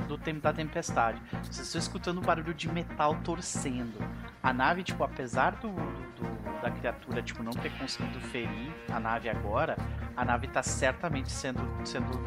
do 0.06 0.16
tempo 0.16 0.40
da 0.40 0.52
tempestade. 0.52 1.20
Vocês 1.42 1.66
estão 1.66 1.78
escutando 1.80 2.18
o 2.18 2.20
barulho 2.20 2.54
de 2.54 2.68
metal 2.72 3.16
torcendo. 3.24 3.98
A 4.42 4.52
nave, 4.52 4.82
tipo, 4.84 5.02
apesar 5.02 5.52
do, 5.56 5.68
do- 5.70 6.60
da 6.62 6.70
criatura, 6.70 7.20
tipo, 7.22 7.42
não 7.42 7.52
ter 7.52 7.70
conseguido 7.78 8.20
ferir 8.20 8.72
a 8.92 9.00
nave 9.00 9.28
agora, 9.28 9.76
a 10.16 10.24
nave 10.24 10.46
tá 10.48 10.62
certamente 10.62 11.30
sendo, 11.32 11.60
sendo 11.84 12.18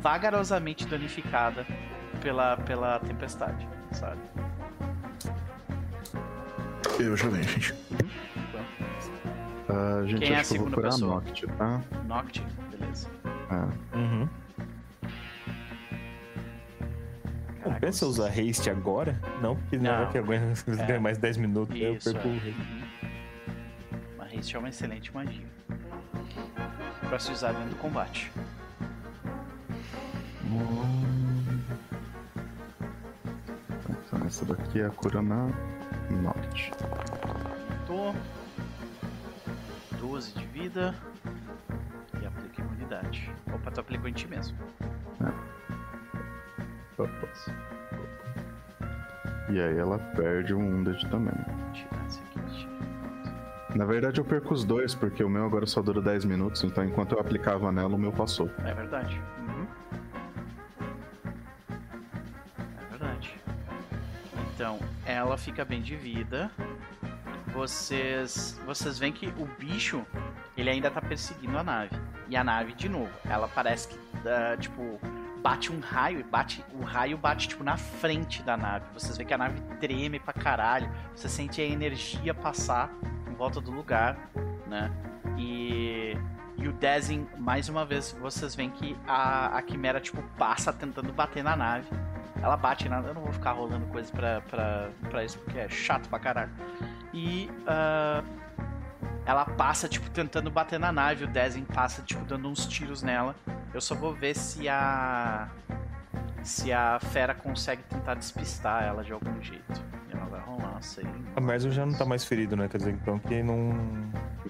vagarosamente 0.00 0.86
danificada 0.86 1.66
pela, 2.20 2.56
pela 2.58 2.98
tempestade, 3.00 3.66
sabe? 3.92 4.20
Eu 7.02 7.16
já 7.16 7.28
venho, 7.28 7.44
gente. 7.44 7.74
Ah, 9.68 10.02
gente, 10.06 10.20
Quem 10.26 10.32
é 10.34 10.40
a 10.40 10.42
que 10.44 10.56
eu 10.56 10.58
vou 10.60 10.68
segunda 10.70 10.74
curar 10.76 10.90
pessoa? 10.92 11.14
Noct, 11.14 11.46
tá? 11.46 11.80
Noct, 12.06 12.42
beleza. 12.70 13.08
Ah, 13.50 13.68
Uhum. 13.94 14.28
Caraca, 17.62 17.80
Pensa 17.80 18.06
usar 18.06 18.28
haste 18.28 18.70
agora? 18.70 19.20
Não, 19.40 19.54
porque 19.56 19.76
não, 19.76 19.84
Não. 19.84 20.02
é 20.02 20.06
que 20.06 20.18
aguenta 20.18 20.64
É. 20.70 20.86
ganha 20.86 21.00
mais 21.00 21.18
10 21.18 21.36
minutos, 21.36 21.74
aí 21.74 21.82
eu 21.84 21.94
Isso, 21.94 22.12
perco 22.12 22.28
é. 22.28 22.30
o 22.30 22.36
haste. 22.36 22.56
Uma 24.16 24.24
haste 24.26 24.56
é 24.56 24.58
uma 24.58 24.68
excelente 24.68 25.14
magia. 25.14 25.46
Pra 27.08 27.18
se 27.18 27.32
usar 27.32 27.52
dentro 27.52 27.70
do 27.70 27.76
combate. 27.76 28.30
então 34.06 34.26
essa 34.26 34.44
daqui 34.44 34.80
é 34.80 34.86
a 34.86 34.90
cura 34.90 35.22
Noct. 36.10 36.70
Tô. 37.86 38.14
12 39.98 40.32
de 40.32 40.46
vida. 40.46 40.94
E 42.20 42.26
aplica 42.26 42.62
imunidade. 42.62 43.30
Opa, 43.52 43.70
tu 43.70 43.80
aplicou 43.80 44.08
em 44.08 44.12
ti 44.12 44.26
mesmo. 44.28 44.56
Opa. 46.98 47.28
E 49.48 49.60
aí 49.60 49.78
ela 49.78 49.98
perde 50.16 50.54
um 50.54 50.58
Wounded 50.58 51.08
também. 51.10 51.34
Tirar 51.72 52.06
esse 52.06 52.20
aqui. 52.20 52.40
Na 53.76 53.84
verdade 53.84 54.20
eu 54.20 54.24
perco 54.24 54.52
os 54.52 54.64
dois, 54.64 54.94
porque 54.94 55.22
o 55.22 55.28
meu 55.28 55.44
agora 55.44 55.64
só 55.64 55.80
dura 55.80 56.02
10 56.02 56.24
minutos, 56.24 56.62
então 56.64 56.84
enquanto 56.84 57.12
eu 57.12 57.20
aplicava 57.20 57.70
nela, 57.70 57.94
o 57.94 57.98
meu 57.98 58.12
passou. 58.12 58.50
É 58.64 58.74
verdade. 58.74 59.20
Então, 64.60 64.78
ela 65.06 65.38
fica 65.38 65.64
bem 65.64 65.80
de 65.80 65.96
vida. 65.96 66.50
Vocês, 67.46 68.60
vocês 68.66 68.98
veem 68.98 69.10
que 69.10 69.26
o 69.38 69.46
bicho, 69.58 70.04
ele 70.54 70.68
ainda 70.68 70.90
tá 70.90 71.00
perseguindo 71.00 71.56
a 71.56 71.64
nave. 71.64 71.96
E 72.28 72.36
a 72.36 72.44
nave, 72.44 72.74
de 72.74 72.86
novo, 72.86 73.10
ela 73.24 73.48
parece 73.48 73.88
que, 73.88 73.98
ah, 74.28 74.58
tipo, 74.58 75.00
bate 75.42 75.72
um 75.72 75.80
raio, 75.80 76.20
e 76.20 76.22
bate, 76.22 76.62
o 76.74 76.84
raio 76.84 77.16
bate, 77.16 77.48
tipo, 77.48 77.64
na 77.64 77.78
frente 77.78 78.42
da 78.42 78.54
nave. 78.54 78.84
Vocês 78.92 79.16
veem 79.16 79.26
que 79.26 79.32
a 79.32 79.38
nave 79.38 79.58
treme 79.80 80.20
pra 80.20 80.34
caralho. 80.34 80.92
Você 81.16 81.26
sente 81.26 81.62
a 81.62 81.64
energia 81.64 82.34
passar 82.34 82.92
em 83.30 83.34
volta 83.34 83.62
do 83.62 83.70
lugar, 83.70 84.18
né? 84.66 84.92
E 85.38 86.18
e 86.58 86.68
o 86.68 86.72
Dezin, 86.72 87.26
mais 87.38 87.70
uma 87.70 87.86
vez, 87.86 88.12
vocês 88.20 88.54
veem 88.54 88.68
que 88.68 88.94
a, 89.08 89.56
a 89.56 89.62
Quimera, 89.62 89.98
tipo, 89.98 90.22
passa 90.36 90.70
tentando 90.70 91.10
bater 91.10 91.42
na 91.42 91.56
nave. 91.56 91.88
Ela 92.42 92.56
bate 92.56 92.88
na. 92.88 93.00
Eu 93.00 93.14
não 93.14 93.22
vou 93.22 93.32
ficar 93.32 93.52
rolando 93.52 93.86
coisa 93.86 94.10
pra, 94.12 94.40
pra, 94.42 94.88
pra 95.08 95.24
isso, 95.24 95.38
porque 95.38 95.58
é 95.58 95.68
chato 95.68 96.08
pra 96.08 96.18
caralho. 96.18 96.50
E. 97.12 97.50
ah, 97.66 98.22
ela 99.26 99.44
passa, 99.44 99.88
tipo, 99.88 100.08
tentando 100.10 100.50
bater 100.50 100.78
na 100.78 100.90
nave. 100.90 101.24
O 101.24 101.28
Dezin 101.28 101.64
passa, 101.64 102.02
tipo, 102.02 102.24
dando 102.24 102.48
uns 102.48 102.66
tiros 102.66 103.02
nela. 103.02 103.34
Eu 103.72 103.80
só 103.80 103.94
vou 103.94 104.14
ver 104.14 104.34
se 104.34 104.68
a. 104.68 105.48
Se 106.42 106.72
a 106.72 106.98
fera 106.98 107.34
consegue 107.34 107.82
tentar 107.82 108.14
despistar 108.14 108.82
ela 108.84 109.04
de 109.04 109.12
algum 109.12 109.42
jeito. 109.42 109.84
E 110.08 110.16
ela 110.16 110.24
vai 110.24 110.40
rolar, 110.40 110.80
sei. 110.80 111.04
A 111.36 111.40
Merzel 111.40 111.70
já 111.70 111.84
não 111.84 111.92
tá 111.92 112.06
mais 112.06 112.24
ferido, 112.24 112.56
né? 112.56 112.66
Quer 112.66 112.78
dizer, 112.78 112.92
então 112.92 113.18
que 113.18 113.42
não. 113.42 113.74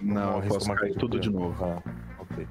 Não, 0.00 0.42
eu 0.42 0.48
posso 0.48 0.72
cair 0.72 0.94
tudo 0.94 1.18
de 1.18 1.28
novo. 1.28 1.64
Ah, 1.64 1.82
ok. 2.20 2.46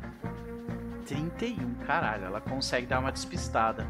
31, 1.08 1.74
caralho, 1.88 2.26
ela 2.26 2.42
consegue 2.42 2.86
dar 2.86 3.00
uma 3.00 3.12
despistada. 3.12 3.88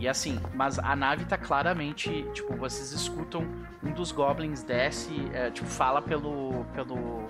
E 0.00 0.08
assim, 0.08 0.40
mas 0.54 0.78
a 0.78 0.96
nave 0.96 1.26
tá 1.26 1.36
claramente, 1.36 2.26
tipo, 2.32 2.56
vocês 2.56 2.90
escutam 2.90 3.46
um 3.82 3.92
dos 3.92 4.12
goblins 4.12 4.62
desce, 4.62 5.12
é, 5.34 5.50
tipo, 5.50 5.68
fala 5.68 6.00
pelo 6.00 6.64
pelo 6.72 7.28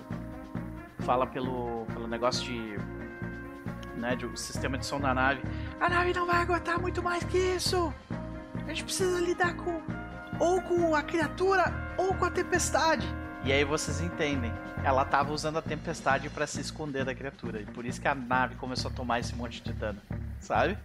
fala 0.99 1.27
pelo 1.27 1.85
pelo 1.87 2.07
negócio 2.07 2.45
de 2.45 2.77
né, 3.97 4.15
de 4.15 4.25
um 4.25 4.37
sistema 4.37 4.77
de 4.77 4.85
som 4.85 5.01
da 5.01 5.13
nave. 5.13 5.41
A 5.81 5.89
nave 5.89 6.13
não 6.13 6.25
vai 6.25 6.37
aguentar 6.37 6.79
muito 6.79 7.03
mais 7.03 7.25
que 7.25 7.37
isso. 7.37 7.93
A 8.65 8.69
gente 8.69 8.85
precisa 8.85 9.19
lidar 9.19 9.53
com 9.55 9.81
ou 10.39 10.61
com 10.61 10.95
a 10.95 11.03
criatura 11.03 11.73
ou 11.97 12.13
com 12.13 12.23
a 12.23 12.31
tempestade. 12.31 13.05
E 13.43 13.51
aí 13.51 13.65
vocês 13.65 13.99
entendem. 13.99 14.53
Ela 14.81 15.03
tava 15.03 15.33
usando 15.33 15.57
a 15.57 15.61
tempestade 15.61 16.29
pra 16.29 16.47
se 16.47 16.61
esconder 16.61 17.03
da 17.03 17.13
criatura. 17.13 17.59
E 17.59 17.65
por 17.65 17.85
isso 17.85 17.99
que 17.99 18.07
a 18.07 18.15
nave 18.15 18.55
começou 18.55 18.89
a 18.89 18.93
tomar 18.93 19.19
esse 19.19 19.35
monte 19.35 19.61
de 19.61 19.73
dano. 19.73 20.01
Sabe? 20.39 20.77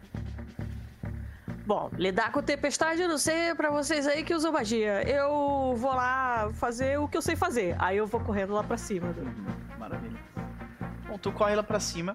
Bom, 1.66 1.90
lidar 1.98 2.30
com 2.30 2.40
tempestade 2.40 3.02
eu 3.02 3.08
não 3.08 3.18
sei 3.18 3.52
pra 3.56 3.70
vocês 3.70 4.06
aí 4.06 4.22
que 4.22 4.32
usam 4.32 4.52
magia. 4.52 5.02
Eu 5.02 5.74
vou 5.76 5.92
lá 5.92 6.48
fazer 6.54 6.96
o 6.96 7.08
que 7.08 7.16
eu 7.16 7.22
sei 7.22 7.34
fazer. 7.34 7.74
Aí 7.80 7.96
eu 7.96 8.06
vou 8.06 8.20
correndo 8.20 8.54
lá 8.54 8.62
pra 8.62 8.78
cima. 8.78 9.12
Maravilha. 9.76 10.16
Bom, 11.08 11.18
tu 11.18 11.32
corre 11.32 11.56
lá 11.56 11.64
pra 11.64 11.80
cima 11.80 12.14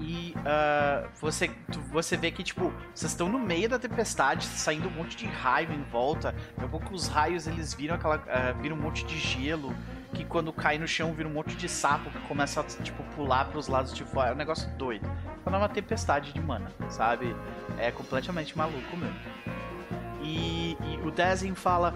e 0.00 0.34
ah, 0.46 1.08
você, 1.20 1.48
tu- 1.72 1.80
você 1.90 2.16
vê 2.16 2.30
que, 2.30 2.42
tipo, 2.42 2.72
vocês 2.94 3.10
estão 3.12 3.28
no 3.28 3.38
meio 3.38 3.68
da 3.68 3.78
tempestade, 3.78 4.44
saindo 4.46 4.88
um 4.88 4.92
monte 4.92 5.16
de 5.16 5.26
raio 5.26 5.72
em 5.72 5.82
volta. 5.84 6.32
Daqui 6.54 6.64
a 6.64 6.68
pouco 6.68 6.94
os 6.94 7.08
raios 7.08 7.46
eles 7.46 7.74
viram 7.74 7.94
aquela. 7.96 8.22
ah, 8.28 8.52
viram 8.60 8.76
um 8.76 8.80
monte 8.80 9.04
de 9.04 9.18
gelo. 9.18 9.74
Que 10.14 10.24
quando 10.24 10.50
cai 10.54 10.78
no 10.78 10.88
chão 10.88 11.12
vira 11.12 11.28
um 11.28 11.32
monte 11.32 11.54
de 11.54 11.68
sapo 11.68 12.10
que 12.10 12.18
começa 12.26 12.60
a, 12.60 12.64
tipo, 12.64 13.02
pular 13.14 13.44
pros 13.46 13.68
lados 13.68 13.92
de 13.92 14.04
fora. 14.04 14.30
É 14.30 14.32
um 14.32 14.36
negócio 14.36 14.68
doido. 14.76 15.06
Quando 15.42 15.56
é 15.56 15.58
uma 15.58 15.68
tempestade 15.68 16.32
de 16.32 16.40
mana, 16.40 16.70
sabe? 16.88 17.36
É 17.78 17.90
completamente 17.90 18.56
maluco 18.56 18.96
mesmo. 18.96 19.16
E, 20.22 20.76
e 20.80 21.00
o 21.06 21.10
Dezin 21.10 21.54
fala: 21.54 21.94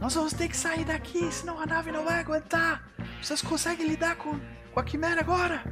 Nós 0.00 0.14
vamos 0.14 0.32
ter 0.32 0.48
que 0.48 0.56
sair 0.56 0.84
daqui, 0.84 1.30
senão 1.32 1.60
a 1.60 1.66
nave 1.66 1.92
não 1.92 2.04
vai 2.04 2.18
aguentar. 2.18 2.82
Vocês 3.22 3.40
conseguem 3.42 3.86
lidar 3.86 4.16
com, 4.16 4.38
com 4.72 4.80
a 4.80 4.84
quimera 4.84 5.20
agora? 5.20 5.62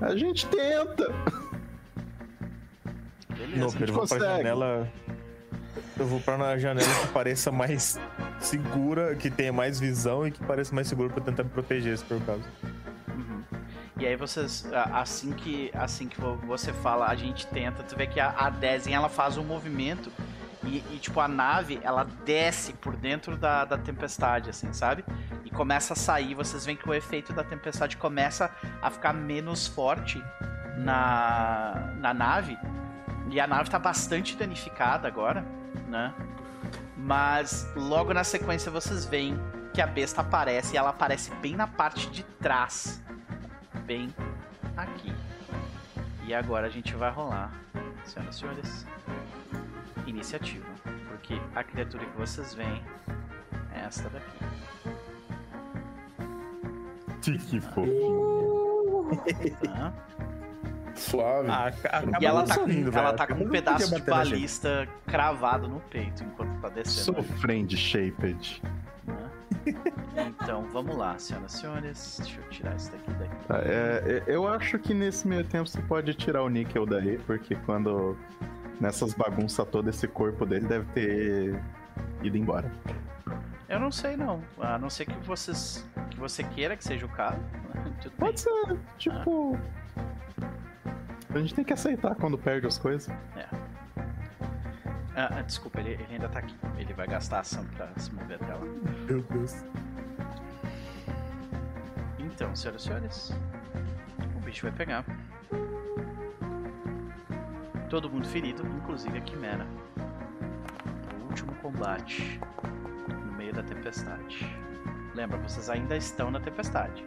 A 0.00 0.16
gente 0.16 0.46
tenta. 0.46 1.12
Beleza. 3.30 3.56
Não, 3.56 3.66
eu 3.66 3.70
vou 3.70 3.78
pra 3.78 4.18
consegue. 4.18 4.24
janela. 4.24 4.88
Eu 5.98 6.06
vou 6.06 6.20
pra 6.20 6.38
na 6.38 6.56
janela 6.58 6.88
que 7.00 7.08
pareça 7.08 7.50
mais 7.50 7.98
segura, 8.38 9.16
que 9.16 9.30
tenha 9.30 9.52
mais 9.52 9.80
visão 9.80 10.26
e 10.26 10.30
que 10.30 10.42
pareça 10.44 10.72
mais 10.74 10.86
segura 10.86 11.08
pra 11.10 11.22
tentar 11.22 11.42
me 11.42 11.50
proteger, 11.50 11.96
se 11.98 12.04
por 12.04 12.20
caso. 12.22 12.42
Uhum. 13.08 13.42
E 13.98 14.06
aí 14.06 14.14
vocês, 14.14 14.64
assim 14.92 15.32
que, 15.32 15.70
assim 15.74 16.06
que 16.06 16.20
vo- 16.20 16.36
você 16.46 16.72
fala, 16.72 17.08
a 17.08 17.16
gente 17.16 17.46
tenta, 17.48 17.82
tu 17.82 17.96
vê 17.96 18.06
que 18.06 18.20
a, 18.20 18.30
a 18.30 18.48
Dezen, 18.48 18.94
ela 18.94 19.08
faz 19.08 19.36
um 19.36 19.42
movimento 19.44 20.12
e, 20.64 20.78
e, 20.92 20.98
tipo, 21.00 21.20
a 21.20 21.28
nave, 21.28 21.78
ela 21.82 22.04
desce 22.24 22.72
por 22.72 22.96
dentro 22.96 23.36
da, 23.36 23.64
da 23.64 23.78
tempestade, 23.78 24.50
assim, 24.50 24.72
sabe? 24.72 25.04
E 25.44 25.50
começa 25.50 25.92
a 25.92 25.96
sair, 25.96 26.34
vocês 26.34 26.66
veem 26.66 26.76
que 26.76 26.88
o 26.88 26.94
efeito 26.94 27.32
da 27.32 27.44
tempestade 27.44 27.96
começa 27.96 28.50
a 28.82 28.90
ficar 28.90 29.12
menos 29.12 29.66
forte 29.66 30.22
na, 30.76 31.92
na 31.98 32.12
nave. 32.12 32.58
E 33.30 33.38
a 33.40 33.46
nave 33.46 33.70
tá 33.70 33.78
bastante 33.78 34.36
danificada 34.36 35.06
agora, 35.06 35.44
né? 35.86 36.12
Mas 36.96 37.70
logo 37.76 38.12
na 38.12 38.24
sequência 38.24 38.70
vocês 38.70 39.04
veem 39.04 39.38
que 39.72 39.80
a 39.80 39.86
besta 39.86 40.22
aparece 40.22 40.74
e 40.74 40.76
ela 40.76 40.90
aparece 40.90 41.30
bem 41.36 41.54
na 41.54 41.66
parte 41.66 42.10
de 42.10 42.22
trás 42.22 43.00
bem 43.88 44.14
aqui. 44.76 45.10
E 46.26 46.34
agora 46.34 46.66
a 46.66 46.70
gente 46.70 46.94
vai 46.94 47.10
rolar, 47.10 47.50
senhoras 48.04 48.34
e 48.34 48.38
senhores, 48.38 48.86
iniciativa. 50.10 50.66
Porque 51.08 51.40
a 51.54 51.62
criatura 51.64 52.04
que 52.04 52.16
vocês 52.18 52.54
veem 52.54 52.82
é 53.74 53.80
esta 53.80 54.08
daqui. 54.10 54.38
Que 57.20 57.60
fofinho. 57.60 59.08
tá? 59.64 59.92
Suave. 60.94 61.48
Ah, 61.50 61.72
E 62.20 62.26
ela 62.26 62.44
tá, 62.44 62.54
com, 62.58 62.70
ela 62.70 63.12
tá 63.12 63.26
com 63.26 63.34
um 63.44 63.48
pedaço 63.48 63.88
de 63.90 63.96
gente. 63.98 64.06
balista 64.10 64.88
cravado 65.06 65.68
no 65.68 65.80
peito 65.80 66.24
enquanto 66.24 66.60
tá 66.60 66.68
descendo. 66.68 67.22
Sou 67.22 67.22
friend 67.38 67.76
shaped. 67.76 68.62
Então, 70.16 70.66
vamos 70.72 70.96
lá, 70.96 71.16
senhoras 71.18 71.54
e 71.54 71.58
senhores. 71.58 72.20
Deixa 72.22 72.40
eu 72.40 72.48
tirar 72.48 72.74
isso 72.76 72.90
daqui 72.90 73.10
daqui. 73.12 73.44
Tá, 73.46 73.58
é, 73.58 74.02
é, 74.06 74.22
eu 74.26 74.48
acho 74.48 74.78
que 74.78 74.92
nesse 74.94 75.28
meio 75.28 75.44
tempo 75.44 75.68
você 75.68 75.80
pode 75.82 76.14
tirar 76.14 76.42
o 76.42 76.48
níquel 76.48 76.86
daí, 76.86 77.18
porque 77.18 77.54
quando. 77.66 78.16
Nessas 78.80 79.12
bagunças 79.12 79.66
todas, 79.68 79.96
esse 79.96 80.06
corpo 80.06 80.46
dele 80.46 80.66
deve 80.66 80.84
ter 80.92 81.62
ido 82.22 82.36
embora. 82.36 82.70
Eu 83.68 83.78
não 83.80 83.90
sei 83.90 84.16
não. 84.16 84.42
A 84.58 84.78
não 84.78 84.88
ser 84.88 85.04
que 85.06 85.18
vocês. 85.26 85.86
que 86.10 86.18
você 86.18 86.42
queira 86.42 86.76
que 86.76 86.84
seja 86.84 87.04
o 87.04 87.08
caso. 87.08 87.38
Bem. 88.02 88.10
Pode 88.16 88.40
ser, 88.40 88.78
tipo. 88.96 89.58
A 91.34 91.38
gente 91.38 91.54
tem 91.54 91.64
que 91.64 91.72
aceitar 91.72 92.14
quando 92.14 92.38
perde 92.38 92.66
as 92.66 92.78
coisas. 92.78 93.12
Ah, 95.14 95.38
ah, 95.38 95.42
desculpa, 95.42 95.80
ele, 95.80 95.90
ele 95.90 96.06
ainda 96.12 96.28
tá 96.28 96.38
aqui. 96.38 96.54
Ele 96.78 96.92
vai 96.94 97.06
gastar 97.06 97.40
ação 97.40 97.64
pra 97.76 97.88
se 97.96 98.12
mover 98.14 98.36
até 98.36 98.54
lá. 98.54 98.60
Meu 99.08 99.20
Deus. 99.22 99.64
Então, 102.20 102.54
senhoras 102.54 102.82
e 102.82 102.84
senhores, 102.84 103.32
o 104.36 104.40
bicho 104.40 104.62
vai 104.62 104.70
pegar. 104.70 105.04
Todo 107.88 108.10
mundo 108.10 108.26
ferido, 108.28 108.66
inclusive 108.66 109.16
a 109.18 109.20
Quimera. 109.20 109.66
O 111.20 111.28
último 111.28 111.54
combate 111.56 112.38
no 113.26 113.32
meio 113.32 113.52
da 113.54 113.62
tempestade. 113.62 114.46
Lembra, 115.14 115.38
vocês 115.38 115.70
ainda 115.70 115.96
estão 115.96 116.30
na 116.30 116.38
tempestade. 116.40 117.04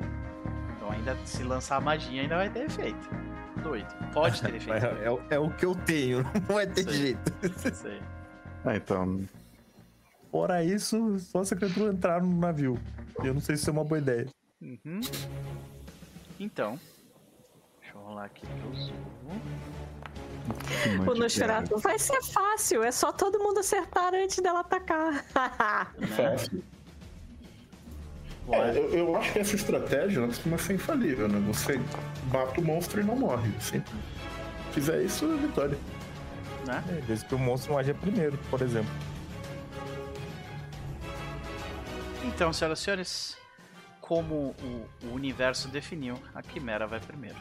Então 0.75 0.91
ainda 0.91 1.15
se 1.25 1.43
lançar 1.43 1.77
a 1.77 1.81
magia 1.81 2.21
ainda 2.21 2.35
vai 2.37 2.49
ter 2.49 2.65
efeito. 2.65 3.09
Doido. 3.63 3.93
Pode 4.11 4.41
ter 4.41 4.55
efeito. 4.55 4.85
É, 4.85 5.05
é 5.05 5.11
o- 5.11 5.21
é 5.29 5.39
o 5.39 5.51
que 5.51 5.65
eu 5.65 5.75
tenho, 5.75 6.23
não 6.47 6.55
vai 6.55 6.65
ter 6.65 6.83
Sei. 6.83 6.93
jeito. 6.93 7.31
Isso 7.67 7.85
aí. 7.87 8.01
Ah, 8.65 8.75
então. 8.75 9.21
Fora 10.31 10.63
isso, 10.63 11.19
só 11.19 11.43
se 11.43 11.53
a 11.53 11.57
criatura 11.57 11.91
entrar 11.93 12.21
no 12.21 12.39
navio. 12.39 12.77
Eu 13.23 13.33
não 13.33 13.41
sei 13.41 13.55
se 13.55 13.61
isso 13.63 13.69
é 13.69 13.73
uma 13.73 13.83
boa 13.83 13.99
ideia. 13.99 14.27
Uhum. 14.61 15.01
Então. 16.39 16.79
Deixa 17.81 17.95
eu 17.95 18.01
rolar 18.01 18.25
aqui 18.25 18.47
que 18.47 18.63
eu 18.63 18.73
zoom. 18.75 18.93
O 21.07 21.13
Nosferatu 21.13 21.77
vai 21.77 21.99
ser 21.99 22.21
fácil, 22.23 22.83
é 22.83 22.91
só 22.91 23.11
todo 23.11 23.39
mundo 23.39 23.59
acertar 23.59 24.13
antes 24.13 24.39
dela 24.39 24.61
atacar. 24.61 25.23
Fácil. 26.15 26.63
É, 28.49 28.77
eu, 28.77 28.89
eu 28.89 29.15
acho 29.15 29.31
que 29.33 29.39
essa 29.39 29.55
estratégia 29.55 30.19
ela 30.19 30.27
costuma 30.27 30.57
ser 30.57 30.73
infalível, 30.73 31.27
né? 31.27 31.39
Você 31.47 31.79
mata 32.31 32.59
o 32.59 32.63
monstro 32.63 32.99
e 32.99 33.03
não 33.03 33.15
morre. 33.15 33.51
Se 33.59 33.81
fizer 34.73 35.01
isso, 35.03 35.25
é 35.25 35.37
vitória. 35.37 35.77
Né? 36.65 36.83
É, 36.89 37.01
desde 37.07 37.25
que 37.25 37.35
o 37.35 37.39
monstro 37.39 37.71
não 37.71 37.79
haja 37.79 37.93
primeiro, 37.93 38.37
por 38.49 38.61
exemplo. 38.61 38.91
Então, 42.25 42.51
senhoras 42.51 42.79
e 42.79 42.83
senhores, 42.83 43.37
como 43.99 44.55
o, 44.61 44.87
o 45.05 45.13
universo 45.13 45.67
definiu, 45.67 46.15
a 46.33 46.41
Quimera 46.41 46.87
vai 46.87 46.99
primeiro. 46.99 47.37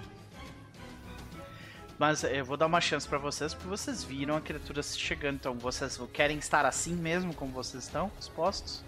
Mas 2.01 2.25
eu 2.25 2.43
vou 2.47 2.57
dar 2.57 2.65
uma 2.65 2.81
chance 2.81 3.07
pra 3.07 3.19
vocês, 3.19 3.53
porque 3.53 3.69
vocês 3.69 4.03
viram 4.03 4.35
a 4.35 4.41
criatura 4.41 4.83
chegando. 4.83 5.35
Então, 5.35 5.53
vocês 5.59 6.01
querem 6.15 6.39
estar 6.39 6.65
assim 6.65 6.95
mesmo, 6.95 7.35
como 7.35 7.53
vocês 7.53 7.85
estão, 7.85 8.11
expostos? 8.19 8.83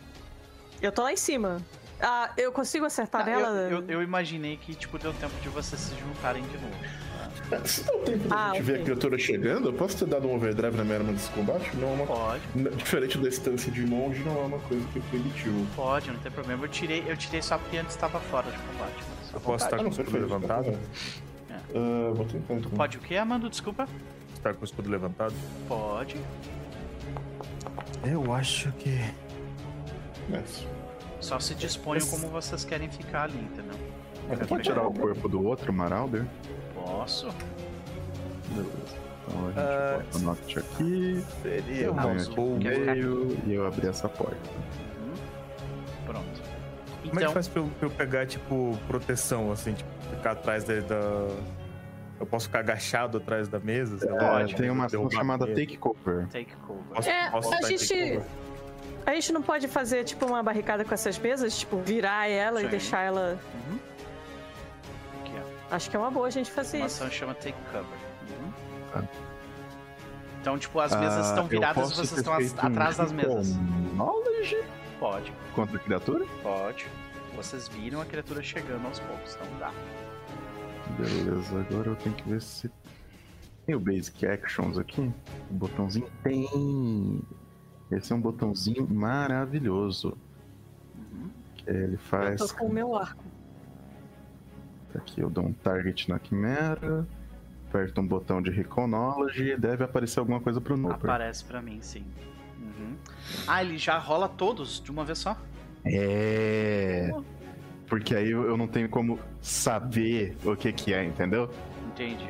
Eu 0.80 0.90
tô 0.90 1.02
lá 1.02 1.12
em 1.12 1.16
cima. 1.18 1.60
Ah, 2.00 2.30
eu 2.38 2.50
consigo 2.50 2.86
acertar 2.86 3.22
Tá, 3.22 3.30
eu, 3.30 3.38
nela? 3.38 3.58
eu, 3.70 3.84
eu 3.86 4.02
imaginei 4.02 4.56
que 4.56 4.74
tipo, 4.74 4.98
deu 4.98 5.12
tempo 5.12 5.38
de 5.42 5.48
vocês 5.50 5.78
se 5.78 5.94
juntarem 6.00 6.42
de 6.42 6.54
novo. 6.56 6.74
É, 7.52 7.64
Se 7.68 7.84
dá 7.84 7.92
tempo 7.98 8.28
da 8.28 8.34
Ah, 8.36 8.52
gente 8.54 8.62
ver 8.62 8.72
ok. 8.72 8.80
a 8.80 8.84
criatura 8.86 9.18
chegando, 9.18 9.68
eu 9.68 9.72
posso 9.74 9.98
ter 9.98 10.06
dado 10.06 10.26
um 10.26 10.34
overdrive 10.34 10.74
na 10.74 10.82
minha 10.82 10.96
arma 10.96 11.12
desse 11.12 11.28
combate? 11.32 11.70
Não 11.76 11.88
é 11.88 11.92
uma... 11.92 12.06
Pode, 12.06 12.42
Diferente 12.76 13.18
da 13.18 13.28
distância 13.28 13.70
de 13.70 13.82
monge, 13.86 14.20
não 14.24 14.36
é 14.38 14.44
uma 14.46 14.58
coisa 14.60 14.84
que 14.88 14.98
é 14.98 15.02
proibitivo. 15.10 15.66
pode, 15.76 16.10
não 16.10 16.18
tem 16.18 16.32
problema. 16.32 16.64
Eu 16.64 16.68
tirei, 16.68 17.04
eu 17.06 17.16
tirei 17.16 17.42
só 17.42 17.58
porque 17.58 17.76
antes 17.76 17.94
estava 17.94 18.18
fora 18.18 18.50
de 18.50 18.56
combate. 18.58 18.96
Mas 19.20 19.34
Eu 19.34 19.40
posso 19.40 19.64
estar 19.66 19.76
Ah, 19.76 19.78
com 19.80 19.84
o 19.84 19.90
não, 19.90 19.90
escudo 19.90 20.18
levantado? 20.18 20.78
É. 21.52 21.78
Ah, 21.78 22.12
vou 22.14 22.24
tentar 22.24 22.54
então. 22.54 22.70
Pode 22.70 22.96
o 22.96 23.00
quê, 23.00 23.16
Amando? 23.16 23.48
Desculpa? 23.50 23.86
Estar 24.34 24.54
com 24.54 24.62
o 24.62 24.64
escudo 24.64 24.90
levantado? 24.90 25.34
Pode. 25.68 26.16
Eu 28.04 28.32
acho 28.32 28.72
que. 28.72 28.98
Nice. 30.28 30.66
Só 31.20 31.38
se 31.38 31.54
disponham 31.54 32.06
como 32.06 32.28
vocês 32.28 32.64
querem 32.64 32.88
ficar 32.90 33.24
ali, 33.24 33.38
entendeu? 33.38 33.78
Mas 34.28 34.38
Pode 34.38 34.48
pode 34.48 34.62
tirar 34.62 34.86
o 34.86 34.92
corpo 34.92 35.28
do 35.28 35.44
outro, 35.44 35.72
Marauder? 35.72 36.24
Posso? 36.74 37.28
Beleza. 38.48 39.02
Então 39.28 39.46
a 39.46 39.48
gente 39.48 39.58
Ah, 39.58 40.02
bota 40.02 40.18
o 40.18 40.20
Noct 40.20 40.58
aqui, 40.58 41.24
Seria 41.42 41.82
eu 41.84 41.92
uma 41.92 42.02
venho 42.06 42.20
aqui 42.20 42.36
no 42.40 42.58
meio 42.58 43.38
e 43.46 43.52
eu 43.54 43.66
abri 43.66 43.86
essa 43.86 44.08
porta. 44.08 44.36
Uhum. 44.50 45.14
Pronto. 46.06 46.42
Como 47.02 47.06
é 47.06 47.10
que 47.10 47.16
Então, 47.18 47.32
faz 47.32 47.46
pra 47.48 47.62
eu, 47.62 47.66
pra 47.78 47.86
eu 47.86 47.90
pegar, 47.90 48.26
tipo, 48.26 48.76
proteção, 48.88 49.52
assim, 49.52 49.74
tipo, 49.74 49.90
ficar 50.16 50.32
atrás 50.32 50.64
da. 50.64 50.80
da- 50.80 51.28
Eu 52.20 52.26
posso 52.26 52.46
ficar 52.46 52.60
agachado 52.60 53.18
atrás 53.18 53.48
da 53.48 53.58
mesa? 53.58 53.98
sei 53.98 54.10
lá. 54.10 54.42
É, 54.42 54.46
tem 54.46 54.70
uma 54.70 54.86
ação 54.86 55.10
chamada 55.10 55.44
mesa. 55.46 55.60
Take 55.60 55.76
Cover. 55.76 56.28
take 56.28 56.54
cover. 56.66 56.82
Posso, 56.94 57.08
É, 57.10 57.30
posso 57.30 57.52
a 57.54 57.60
gente- 57.68 57.88
take? 57.88 58.20
A 59.04 59.14
gente 59.14 59.32
não 59.32 59.42
pode 59.42 59.66
fazer, 59.66 60.04
tipo, 60.04 60.24
uma 60.26 60.42
barricada 60.44 60.84
com 60.84 60.94
essas 60.94 61.18
mesas? 61.18 61.58
Tipo, 61.58 61.78
virar 61.78 62.28
ela 62.28 62.60
Sim. 62.60 62.66
e 62.66 62.68
deixar 62.68 63.00
ela... 63.02 63.36
Uhum. 63.68 63.78
Aqui. 65.20 65.32
Acho 65.72 65.90
que 65.90 65.96
é 65.96 65.98
uma 65.98 66.10
boa 66.12 66.28
a 66.28 66.30
gente 66.30 66.50
fazer 66.52 66.76
Uma 66.78 66.86
isso. 66.86 67.02
ação 67.02 67.10
chama 67.12 67.34
take 67.34 67.56
cover. 67.72 67.84
Uhum. 67.84 68.52
Tá. 68.92 69.02
Então, 70.40 70.56
tipo, 70.58 70.78
as 70.78 70.94
mesas 70.94 71.26
Ah, 71.26 71.28
estão 71.30 71.46
viradas 71.46 71.90
e 71.90 71.94
vocês 71.96 72.12
estão 72.12 72.34
um 72.34 72.66
atrás 72.72 72.96
das 72.96 73.10
Recall 73.10 73.36
mesas. 73.38 73.56
Knowledge 73.94 74.62
Pode, 75.00 75.32
contra 75.54 75.76
a 75.76 75.80
criatura? 75.80 76.24
pode. 76.42 76.86
Vocês 77.34 77.66
viram 77.66 78.00
a 78.00 78.04
criatura 78.04 78.40
chegando 78.42 78.86
aos 78.86 79.00
poucos, 79.00 79.34
então 79.34 79.46
dá. 79.58 79.72
Beleza, 80.98 81.60
agora 81.60 81.88
eu 81.90 81.96
tenho 81.96 82.14
que 82.14 82.28
ver 82.28 82.42
se. 82.42 82.70
Tem 83.64 83.74
o 83.74 83.80
Basic 83.80 84.26
Actions 84.26 84.76
aqui? 84.78 85.10
O 85.50 85.54
botãozinho 85.54 86.08
tem. 86.22 87.22
Esse 87.90 88.12
é 88.12 88.16
um 88.16 88.20
botãozinho 88.20 88.86
maravilhoso. 88.88 90.16
Que 91.54 91.70
ele 91.70 91.94
Eu 91.94 91.98
faz. 91.98 92.36
tô 92.40 92.54
com 92.56 92.66
o 92.66 92.72
meu 92.72 92.96
arco. 92.96 93.22
Aqui 94.94 95.20
eu 95.20 95.30
dou 95.30 95.44
um 95.46 95.52
target 95.52 96.08
na 96.08 96.18
quimera. 96.18 97.06
Aperto 97.68 98.00
um 98.02 98.06
botão 98.06 98.42
de 98.42 98.50
Knowledge 98.50 99.42
e 99.52 99.56
deve 99.56 99.82
aparecer 99.82 100.18
alguma 100.20 100.40
coisa 100.40 100.60
pro 100.60 100.76
Nooper. 100.76 100.98
Aparece 100.98 101.42
pra 101.44 101.62
mim, 101.62 101.80
sim. 101.80 102.04
Uhum. 102.60 102.96
Ah, 103.46 103.64
ele 103.64 103.78
já 103.78 103.96
rola 103.98 104.28
todos 104.28 104.78
de 104.82 104.90
uma 104.90 105.04
vez 105.04 105.18
só? 105.20 105.36
É. 105.84 107.10
Porque 107.92 108.14
aí 108.14 108.30
eu 108.30 108.44
eu 108.44 108.56
não 108.56 108.66
tenho 108.66 108.88
como 108.88 109.18
saber 109.42 110.34
o 110.46 110.56
que 110.56 110.72
que 110.72 110.94
é, 110.94 111.04
entendeu? 111.04 111.50
Entendi. 111.88 112.26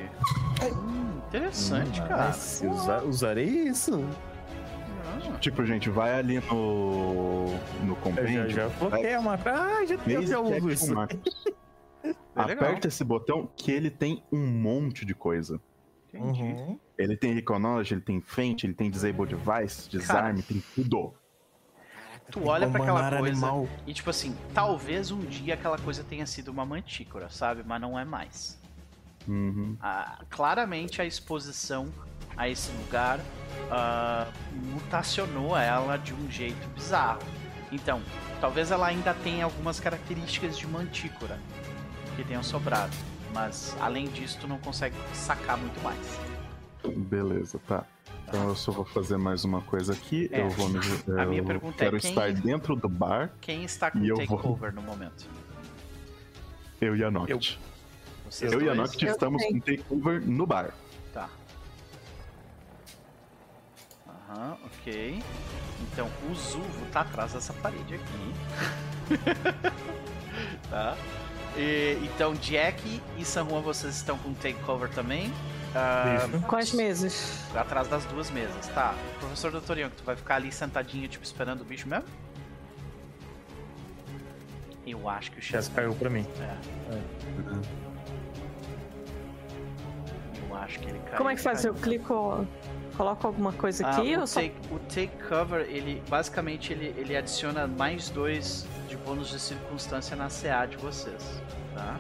Hum, 0.61 1.19
interessante, 1.29 2.03
cara. 2.03 2.31
Nice, 2.31 2.67
usa- 2.67 3.05
usarei 3.05 3.47
isso. 3.47 4.05
Ah, 5.07 5.39
Tipo, 5.39 5.65
gente, 5.65 5.89
vai 5.89 6.19
ali 6.19 6.41
no. 6.51 7.45
no 7.47 7.93
Eu 7.93 7.95
já, 7.95 8.01
compêndio. 8.03 8.51
já 8.51 8.69
bloqueei 8.71 9.15
a 9.15 9.23
marca. 9.23 9.53
Ah, 9.55 9.85
já, 9.87 9.97
já 10.23 10.41
uso 10.41 10.69
isso. 10.69 10.93
É 12.35 12.45
legal. 12.45 12.65
Aperta 12.65 12.89
esse 12.89 13.05
botão 13.05 13.49
que 13.57 13.71
ele 13.71 13.89
tem 13.89 14.25
um 14.33 14.45
monte 14.45 15.05
de 15.05 15.15
coisa. 15.15 15.61
entendi. 16.13 16.43
Uhum. 16.43 16.77
Ele 16.99 17.17
tem 17.17 17.35
Reconology, 17.35 17.95
ele 17.95 18.01
tem 18.01 18.21
Feint, 18.21 18.65
ele 18.65 18.75
tem 18.75 18.91
Disable 18.91 19.27
Device, 19.27 19.89
Desarme, 19.89 20.43
tem 20.43 20.61
tudo. 20.75 21.15
Tu 22.33 22.43
olha 22.47 22.67
pra 22.67 22.83
aquela 22.83 23.11
coisa 23.11 23.47
animal. 23.47 23.69
e 23.87 23.93
tipo 23.93 24.09
assim, 24.09 24.35
talvez 24.55 25.11
um 25.11 25.21
dia 25.21 25.53
aquela 25.53 25.77
coisa 25.77 26.03
tenha 26.03 26.25
sido 26.27 26.49
uma 26.49 26.65
mantícora, 26.65 27.29
sabe? 27.29 27.63
Mas 27.65 27.81
não 27.81 27.99
é 27.99 28.07
mais. 28.07 28.59
Uhum. 29.29 29.77
Ah, 29.81 30.19
claramente 30.31 31.01
a 31.03 31.05
exposição 31.05 31.93
a 32.35 32.49
esse 32.49 32.73
lugar 32.79 33.21
ah, 33.71 34.27
mutacionou 34.73 35.57
ela 35.57 35.99
de 35.99 36.15
um 36.15 36.31
jeito 36.31 36.67
bizarro. 36.71 37.21
Então, 37.71 38.01
talvez 38.41 38.71
ela 38.71 38.87
ainda 38.87 39.13
tenha 39.13 39.45
algumas 39.45 39.79
características 39.79 40.57
de 40.57 40.67
mantícora 40.67 41.39
que 42.17 42.25
tenham 42.25 42.43
sobrado. 42.43 42.97
Mas 43.35 43.77
além 43.79 44.07
disso, 44.09 44.39
tu 44.41 44.49
não 44.49 44.59
consegue 44.59 44.97
sacar 45.13 45.59
muito 45.59 45.83
mais. 45.83 46.19
Beleza, 46.97 47.61
tá. 47.69 47.85
Então 48.29 48.49
eu 48.49 48.57
só 48.57 48.73
vou 48.73 48.85
fazer 48.85 49.17
mais 49.19 49.45
uma 49.45 49.61
coisa 49.63 49.93
aqui. 49.93 50.29
É. 50.33 50.41
Eu 50.41 50.51
vou 50.51 50.69
me. 50.69 50.79
A 50.79 51.23
eu 51.25 51.29
minha 51.29 51.45
pergunta 51.45 51.77
é 51.85 51.87
quero 51.87 51.99
quem- 52.01 52.11
estar 52.11 52.33
dentro 52.33 52.75
do 52.77 52.89
bar, 52.89 53.31
Quem 53.41 53.65
está 53.65 53.91
com 53.91 53.99
eu 54.05 54.15
o 54.15 54.25
vou- 54.27 54.37
takeover 54.39 54.73
no 54.75 54.83
momento? 54.83 55.27
eu 56.81 56.97
e 56.97 57.05
a 57.05 57.11
Noct. 57.11 57.61
Vocês 58.29 58.51
Eu, 58.53 58.63
e 58.63 58.69
a? 58.69 58.75
Noct 58.75 59.05
Eu 59.05 59.13
estamos 59.13 59.45
com 59.45 59.61
takeover 59.61 60.21
no 60.27 60.47
bar. 60.47 60.73
Tá. 61.13 61.29
Aham, 64.09 64.57
ok. 64.65 65.23
Então 65.83 66.09
o 66.31 66.35
Zuvo 66.35 66.87
tá 66.91 67.03
atrás 67.03 67.33
dessa 67.35 67.53
parede 67.53 67.95
aqui. 67.97 68.35
tá? 70.71 70.97
E, 71.57 71.99
então 72.05 72.33
Jack 72.35 73.03
e 73.19 73.25
San 73.25 73.47
Juan 73.47 73.61
vocês 73.61 73.95
estão 73.97 74.17
com 74.19 74.33
takeover 74.33 74.89
também. 74.91 75.31
Ah. 75.75 76.29
Com 76.47 76.57
as 76.57 76.73
mesas. 76.73 77.45
atrás 77.55 77.89
das 77.89 78.05
duas 78.07 78.31
mesas, 78.31 78.69
tá? 78.69 78.95
Professor 79.21 79.51
Doutorião, 79.51 79.91
tu 79.91 80.05
vai 80.05 80.17
ficar 80.17 80.37
ali 80.37 80.53
sentadinho, 80.53 81.09
tipo, 81.09 81.25
esperando 81.25 81.63
o 81.63 81.65
bicho 81.65 81.89
mesmo? 81.89 82.05
Eu 84.87 85.09
acho 85.09 85.31
que 85.31 85.39
o 85.39 85.43
Já 85.43 85.63
chefe. 85.63 85.71
caiu 85.77 85.95
pra 85.95 86.11
mim. 86.11 86.27
É. 86.41 86.57
Eu 90.49 90.57
acho 90.57 90.79
que 90.81 90.89
ele 90.89 90.99
caiu. 91.01 91.17
Como 91.17 91.31
é 91.31 91.35
que 91.37 91.41
faz? 91.41 91.63
caiu. 91.63 91.73
Eu 91.75 91.81
clico, 91.81 92.47
coloco 92.97 93.27
alguma 93.27 93.53
coisa 93.53 93.87
Ah, 93.87 93.91
aqui 93.97 94.17
o, 94.17 94.21
ou 94.21 94.27
só... 94.27 94.41
take, 94.41 94.55
o 94.71 94.79
take 94.81 95.13
cover, 95.29 95.61
ele 95.69 96.03
basicamente 96.09 96.73
ele, 96.73 96.95
ele 96.99 97.17
adiciona 97.17 97.67
mais 97.67 98.11
dois 98.11 98.67
de 98.89 98.97
bônus 98.97 99.31
de 99.31 99.41
circunstância 99.41 100.17
na 100.17 100.29
CA 100.29 100.67
de 100.67 100.77
vocês, 100.77 101.41
tá? 101.75 101.97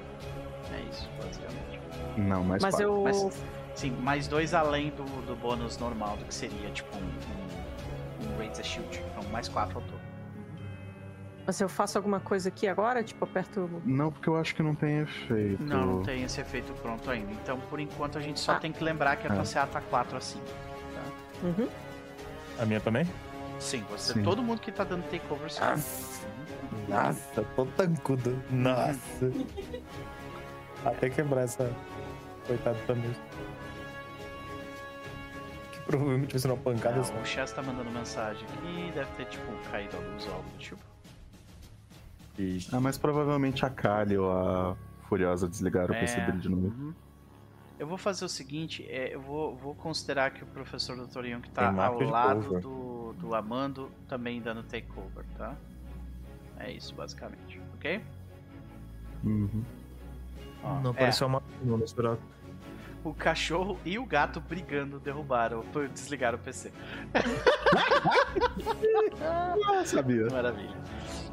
É 0.72 0.80
isso, 0.92 1.08
basicamente. 1.22 1.80
Não, 2.16 2.44
Mas 2.44 2.60
quatro. 2.62 2.82
eu... 2.82 3.02
Mas- 3.04 3.42
Sim, 3.74 3.90
mais 4.00 4.28
dois 4.28 4.52
além 4.54 4.90
do, 4.90 5.04
do 5.26 5.34
bônus 5.36 5.78
normal, 5.78 6.16
do 6.16 6.24
que 6.24 6.34
seria 6.34 6.70
tipo 6.70 6.94
um, 6.96 7.00
um, 7.00 8.34
um 8.34 8.38
Raise 8.38 8.60
a 8.60 8.64
Shield. 8.64 9.02
Então, 9.10 9.30
mais 9.30 9.48
quatro 9.48 9.78
ao 9.78 9.82
todo. 9.84 10.00
Mas 11.44 11.60
eu 11.60 11.68
faço 11.68 11.98
alguma 11.98 12.20
coisa 12.20 12.48
aqui 12.50 12.68
agora? 12.68 13.02
Tipo, 13.02 13.24
aperto... 13.24 13.68
Não, 13.84 14.12
porque 14.12 14.28
eu 14.28 14.36
acho 14.36 14.54
que 14.54 14.62
não 14.62 14.76
tem 14.76 14.98
efeito. 15.00 15.60
Não, 15.64 15.86
não 15.96 16.02
tem 16.04 16.22
esse 16.22 16.40
efeito 16.40 16.72
pronto 16.74 17.10
ainda. 17.10 17.32
Então, 17.32 17.58
por 17.68 17.80
enquanto, 17.80 18.16
a 18.16 18.20
gente 18.20 18.38
só 18.38 18.52
Ah. 18.52 18.60
tem 18.60 18.70
que 18.70 18.84
lembrar 18.84 19.16
que 19.16 19.26
a 19.26 19.30
tua 19.30 19.42
É. 19.42 19.44
CA 19.44 19.66
tá 19.66 19.80
4 19.80 20.16
assim. 20.16 20.40
Uhum. 21.42 21.68
A 22.60 22.64
minha 22.64 22.80
também? 22.80 23.04
Sim, 23.58 23.84
você, 23.90 24.12
Sim. 24.12 24.22
todo 24.22 24.40
mundo 24.42 24.60
que 24.60 24.70
tá 24.70 24.84
dando 24.84 25.02
takeover 25.10 25.50
sim. 25.50 25.60
Nossa, 26.88 27.42
tô 27.56 27.66
tancudo. 27.66 28.40
Nossa. 28.50 29.32
Até 30.84 31.10
quebrar 31.10 31.42
essa. 31.42 31.70
Coitado. 32.46 32.76
Que 32.86 32.86
provavelmente 35.96 36.32
vai 36.32 36.40
ser 36.40 36.48
uma 36.48 36.56
pancada 36.56 36.96
Não, 36.96 37.04
só. 37.04 37.14
o 37.20 37.24
Chess 37.24 37.52
tá 37.52 37.62
mandando 37.62 37.90
mensagem 37.90 38.44
aqui, 38.44 38.92
deve 38.94 39.10
ter, 39.12 39.26
tipo, 39.26 39.44
caído 39.70 39.96
a 39.96 40.00
luz 40.00 40.26
ou 40.26 40.32
algo 40.34 40.48
do 40.50 40.58
tipo. 40.58 40.80
Ixi. 42.38 42.74
Ah, 42.74 42.80
mas 42.80 42.96
provavelmente 42.96 43.64
a 43.64 43.70
Kali 43.70 44.16
ou 44.16 44.30
a 44.32 44.74
Furiosa 45.08 45.46
desligaram 45.46 45.94
É. 45.94 45.98
com 45.98 46.04
esse 46.04 46.18
brilho 46.20 46.50
no 46.50 46.56
meio. 46.56 46.72
Uhum. 46.72 46.94
Eu 47.78 47.86
vou 47.86 47.98
fazer 47.98 48.24
o 48.24 48.28
seguinte, 48.28 48.86
é, 48.88 49.14
eu 49.14 49.20
vou, 49.20 49.54
vou 49.56 49.74
considerar 49.74 50.30
que 50.30 50.42
o 50.42 50.46
professor 50.46 50.96
Dr. 50.96 51.26
Young 51.26 51.42
tá 51.52 51.68
ao 51.84 51.98
de 51.98 52.04
lado 52.04 52.60
do, 52.60 53.12
do 53.18 53.34
Amando 53.34 53.90
também 54.08 54.40
dando 54.40 54.62
takeover, 54.62 55.24
tá? 55.36 55.54
É 56.58 56.70
isso, 56.70 56.94
basicamente, 56.94 57.60
ok? 57.74 58.00
Uhum. 59.24 59.64
Ó, 60.62 60.80
Não 60.80 60.90
é, 60.90 60.94
apareceu 60.94 61.26
uma 61.26 61.42
não, 61.62 61.76
não 61.78 61.84
esperava. 61.84 62.18
O 63.04 63.12
cachorro 63.12 63.78
e 63.84 63.98
o 63.98 64.06
gato 64.06 64.40
brigando 64.40 65.00
derrubaram, 65.00 65.64
desligaram 65.92 66.38
o 66.38 66.40
PC. 66.40 66.72
Ah, 69.20 69.82
sabia. 69.86 70.26
Maravilha. 70.30 70.76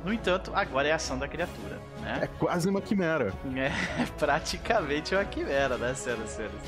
No 0.03 0.13
entanto, 0.13 0.51
agora 0.55 0.87
é 0.87 0.91
a 0.91 0.95
ação 0.95 1.19
da 1.19 1.27
criatura, 1.27 1.79
né? 2.01 2.19
É 2.23 2.27
quase 2.27 2.69
uma 2.69 2.81
quimera. 2.81 3.33
É 3.55 4.05
praticamente 4.17 5.13
uma 5.13 5.25
quimera, 5.25 5.77
né, 5.77 5.93
senhoras 5.93 6.31
e 6.31 6.35
senhores? 6.35 6.61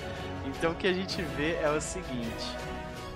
Então 0.45 0.71
o 0.73 0.75
que 0.75 0.87
a 0.87 0.93
gente 0.93 1.21
vê 1.21 1.55
é 1.55 1.69
o 1.69 1.79
seguinte: 1.79 2.45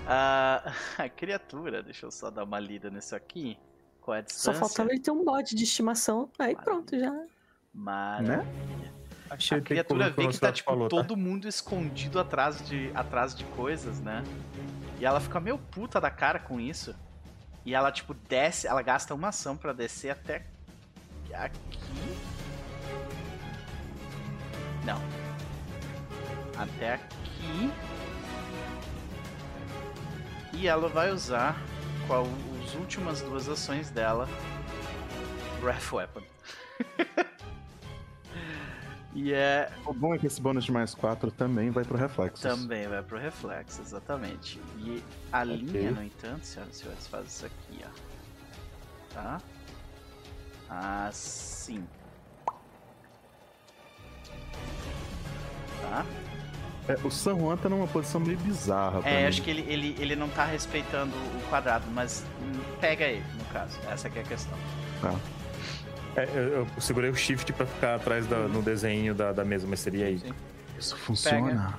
a, 0.08 0.72
a 0.98 1.10
criatura, 1.10 1.84
deixa 1.84 2.06
eu 2.06 2.12
só 2.12 2.30
dar 2.30 2.44
uma 2.46 2.60
lida 2.60 2.90
nisso 2.90 3.16
aqui. 3.16 3.58
Qual 4.02 4.16
é 4.16 4.20
a 4.20 4.24
Só 4.24 4.52
distância? 4.52 4.54
faltava 4.54 4.90
ele 4.92 5.00
ter 5.02 5.12
um 5.12 5.24
bode 5.26 5.56
de 5.56 5.64
estimação. 5.64 6.30
Aí 6.40 6.54
Maravilha. 6.56 6.64
pronto, 6.64 6.98
já. 6.98 7.26
Maravilha. 7.74 8.46
Achei 9.30 9.58
A 9.58 9.62
criatura 9.62 10.10
vê 10.10 10.28
que 10.28 10.40
tá 10.40 10.52
tipo 10.52 10.70
falou, 10.70 10.88
tá? 10.88 10.96
todo 10.96 11.18
mundo 11.18 11.48
escondido 11.48 12.20
atrás 12.20 12.66
de, 12.68 12.92
atrás 12.94 13.34
de 13.34 13.44
coisas, 13.46 14.00
né? 14.00 14.24
E 15.00 15.06
ela 15.06 15.20
fica 15.20 15.40
meio 15.40 15.58
puta 15.58 16.00
da 16.00 16.12
cara 16.12 16.40
com 16.40 16.60
isso. 16.60 16.96
E 17.66 17.74
ela 17.74 17.92
tipo 17.92 18.14
desce, 18.14 18.68
ela 18.68 18.82
gasta 18.82 19.14
uma 19.14 19.30
ação 19.30 19.58
pra 19.58 19.74
descer 19.74 20.12
até 20.12 20.46
aqui. 21.34 21.60
Não. 24.86 25.02
Até 26.58 26.94
aqui. 26.94 27.72
E 30.54 30.68
ela 30.68 30.88
vai 30.88 31.12
usar 31.12 31.60
qual 32.08 32.26
as 32.64 32.76
últimas 32.76 33.22
duas 33.22 33.50
ações 33.50 33.90
dela. 33.90 34.30
Breath 35.60 35.92
Weapon. 35.92 36.22
e 39.16 39.32
é 39.34 39.72
O 39.86 39.94
bom 39.94 40.14
é 40.14 40.18
que 40.18 40.28
esse 40.28 40.42
bônus 40.42 40.66
de 40.66 40.74
mais 40.74 40.94
4 40.94 41.32
também 41.32 41.72
vai 41.72 41.86
pro 41.86 41.98
reflexo. 41.98 42.44
Também 42.44 42.86
vai 42.86 43.02
pro 43.02 43.18
reflexo, 43.18 43.82
exatamente. 43.82 44.60
E 44.78 45.02
a 45.32 45.42
linha, 45.46 45.92
no 45.92 46.04
entanto, 46.04 46.46
senhoras 46.46 46.76
e 46.76 46.80
senhores, 46.80 47.08
faz 47.08 47.28
isso 47.28 47.46
aqui, 47.46 47.86
ó. 47.86 49.14
Tá? 49.14 49.42
Assim. 50.70 51.82
Tá? 55.82 56.06
É, 56.90 56.94
o 57.04 57.10
San 57.10 57.40
Juan 57.40 57.56
tá 57.56 57.70
numa 57.70 57.88
posição 57.88 58.20
meio 58.20 58.38
bizarra. 58.40 59.00
É, 59.08 59.26
acho 59.26 59.42
que 59.42 59.50
ele, 59.50 59.62
ele, 59.62 59.96
ele 59.98 60.16
não 60.16 60.28
tá 60.28 60.44
respeitando 60.44 61.16
o 61.16 61.50
quadrado, 61.50 61.86
mas 61.94 62.26
hum, 62.42 62.60
pega 62.82 63.06
ele, 63.06 63.24
no 63.38 63.46
caso. 63.46 63.80
Essa 63.90 64.10
é 64.10 64.20
a 64.20 64.24
questão. 64.24 64.58
É, 66.16 66.24
eu, 66.34 66.42
eu 66.60 66.68
segurei 66.80 67.10
o 67.10 67.16
shift 67.16 67.52
pra 67.54 67.66
ficar 67.66 67.96
atrás 67.96 68.26
da- 68.28 68.48
no 68.48 68.62
desenho 68.62 69.14
da, 69.14 69.32
da 69.34 69.44
mesa, 69.44 69.68
mas 69.70 69.80
seria 69.82 70.06
aí. 70.08 70.20
Sim. 70.20 70.32
Isso 70.80 70.96
funciona. 70.98 71.78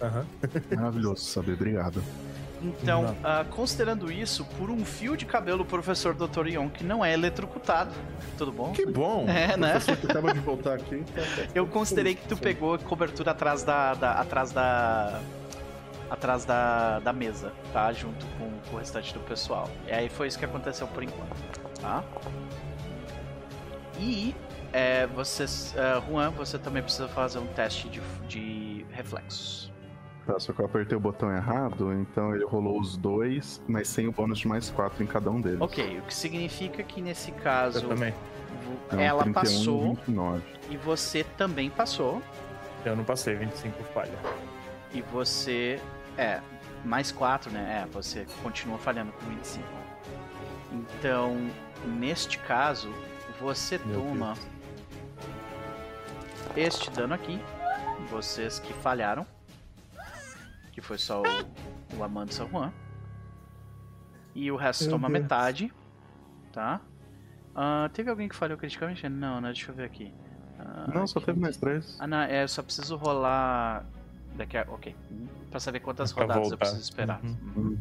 Uhum. 0.00 0.24
Maravilhoso 0.76 1.22
saber, 1.24 1.54
obrigado. 1.54 2.02
Então, 2.62 3.14
ah, 3.22 3.44
considerando 3.50 4.10
isso, 4.10 4.44
por 4.58 4.70
um 4.70 4.84
fio 4.84 5.16
de 5.16 5.26
cabelo, 5.26 5.62
o 5.62 5.64
professor 5.66 6.14
Dr. 6.14 6.46
Ion, 6.48 6.68
que 6.68 6.82
não 6.82 7.04
é 7.04 7.12
eletrocutado, 7.12 7.90
tudo 8.38 8.50
bom? 8.50 8.72
Que 8.72 8.86
bom! 8.86 9.26
É, 9.28 9.56
né? 9.56 9.78
Que 10.00 10.06
acaba 10.10 10.32
de 10.32 10.40
voltar 10.40 10.74
aqui. 10.74 11.04
Eu 11.54 11.66
considerei 11.66 12.14
que 12.14 12.26
tu 12.26 12.36
pegou 12.36 12.78
cobertura 12.78 13.32
atrás 13.32 13.62
da. 13.62 13.92
da- 13.94 14.12
atrás 14.20 14.52
da. 14.52 15.20
atrás 16.10 16.44
da, 16.46 16.98
da 17.00 17.12
mesa, 17.12 17.52
tá? 17.72 17.92
Junto 17.92 18.24
com, 18.38 18.50
com 18.70 18.76
o 18.76 18.78
restante 18.78 19.12
do 19.12 19.20
pessoal. 19.20 19.68
E 19.86 19.92
aí 19.92 20.08
foi 20.08 20.26
isso 20.26 20.38
que 20.38 20.44
aconteceu 20.46 20.86
por 20.88 21.02
enquanto, 21.02 21.36
tá? 21.80 22.02
E. 23.98 24.34
É, 24.72 25.06
vocês. 25.06 25.74
é, 25.76 26.00
Juan, 26.08 26.30
você 26.30 26.58
também 26.58 26.82
precisa 26.82 27.08
fazer 27.08 27.38
um 27.38 27.46
teste 27.46 27.88
de, 27.88 28.00
de 28.28 28.84
reflexos. 28.90 29.72
Tá, 30.26 30.40
só 30.40 30.52
que 30.52 30.60
eu 30.60 30.66
apertei 30.66 30.96
o 30.96 31.00
botão 31.00 31.30
errado, 31.34 31.92
então 31.92 32.34
ele 32.34 32.44
rolou 32.44 32.80
os 32.80 32.96
dois, 32.96 33.62
mas 33.68 33.86
sem 33.86 34.08
o 34.08 34.12
bônus 34.12 34.40
de 34.40 34.48
mais 34.48 34.68
4 34.70 35.02
em 35.04 35.06
cada 35.06 35.30
um 35.30 35.40
deles. 35.40 35.60
Ok, 35.60 36.00
o 36.00 36.02
que 36.02 36.12
significa 36.14 36.82
que 36.82 37.00
nesse 37.00 37.30
caso. 37.30 37.78
Eu 37.84 37.88
também. 37.90 38.12
É 38.90 38.96
um 38.96 39.00
ela 39.00 39.22
31 39.22 39.30
e 39.30 39.34
passou 39.34 39.94
29. 39.94 40.42
e 40.70 40.76
você 40.76 41.24
também 41.36 41.70
passou. 41.70 42.20
Eu 42.84 42.96
não 42.96 43.04
passei, 43.04 43.36
25 43.36 43.82
falha. 43.94 44.12
E 44.92 45.00
você 45.02 45.80
É, 46.18 46.40
mais 46.84 47.12
4, 47.12 47.50
né? 47.50 47.82
É, 47.84 47.92
você 47.92 48.26
continua 48.42 48.78
falhando 48.78 49.12
com 49.12 49.26
25. 49.26 49.64
Então, 50.72 51.36
neste 51.84 52.38
caso, 52.38 52.92
você 53.40 53.78
Meu 53.84 54.00
toma 54.02 54.34
este 56.56 56.90
dano 56.90 57.14
aqui. 57.14 57.40
Vocês 58.10 58.58
que 58.58 58.72
falharam. 58.74 59.26
Que 60.72 60.80
foi 60.80 60.98
só 60.98 61.22
o, 61.22 61.96
o 61.98 62.04
Amando 62.04 62.32
San 62.32 62.48
Juan. 62.48 62.72
E 64.34 64.50
o 64.52 64.56
resto 64.56 64.82
Meu 64.84 64.92
toma 64.92 65.08
Deus. 65.08 65.22
metade. 65.22 65.72
Tá? 66.52 66.80
Ah, 67.54 67.88
teve 67.92 68.10
alguém 68.10 68.28
que 68.28 68.36
falhou 68.36 68.56
criticamente? 68.58 69.08
Não, 69.08 69.40
né? 69.40 69.48
Deixa 69.48 69.70
eu 69.70 69.74
ver 69.74 69.84
aqui. 69.84 70.12
Ah, 70.58 70.90
Não, 70.94 71.06
só 71.06 71.18
aqui. 71.18 71.26
teve 71.26 71.40
mais 71.40 71.56
três. 71.56 71.96
Ah, 71.98 72.06
não, 72.06 72.18
é, 72.20 72.42
eu 72.42 72.48
só 72.48 72.62
preciso 72.62 72.96
rolar. 72.96 73.84
Daqui 74.34 74.58
a. 74.58 74.66
Ok. 74.68 74.94
Pra 75.50 75.58
saber 75.58 75.80
quantas 75.80 76.12
Pra 76.12 76.22
rodadas 76.22 76.42
eu 76.44 76.48
voltar. 76.50 76.56
preciso 76.58 76.82
esperar. 76.82 77.20
Uhum. 77.22 77.36
Uhum. 77.56 77.78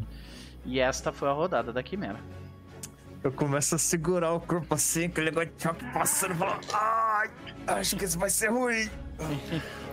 E 0.64 0.80
esta 0.80 1.11
foi 1.11 1.27
a 1.30 1.34
rodada 1.34 1.73
da 1.73 1.84
Quimera. 1.84 2.19
Eu 3.26 3.31
começo 3.31 3.73
a 3.73 3.77
segurar 3.80 4.34
o 4.34 4.39
corpo 4.39 4.76
assim, 4.76 5.06
aquele 5.06 5.31
negócio 5.31 5.49
de 5.57 5.64
choque 5.64 5.84
passando 5.91 6.35
e 6.35 6.38
falo, 6.38 6.60
ai, 6.72 7.30
acho 7.65 7.95
que 7.97 8.06
isso 8.06 8.19
vai 8.19 8.30
ser 8.30 8.52
ruim. 8.52 8.88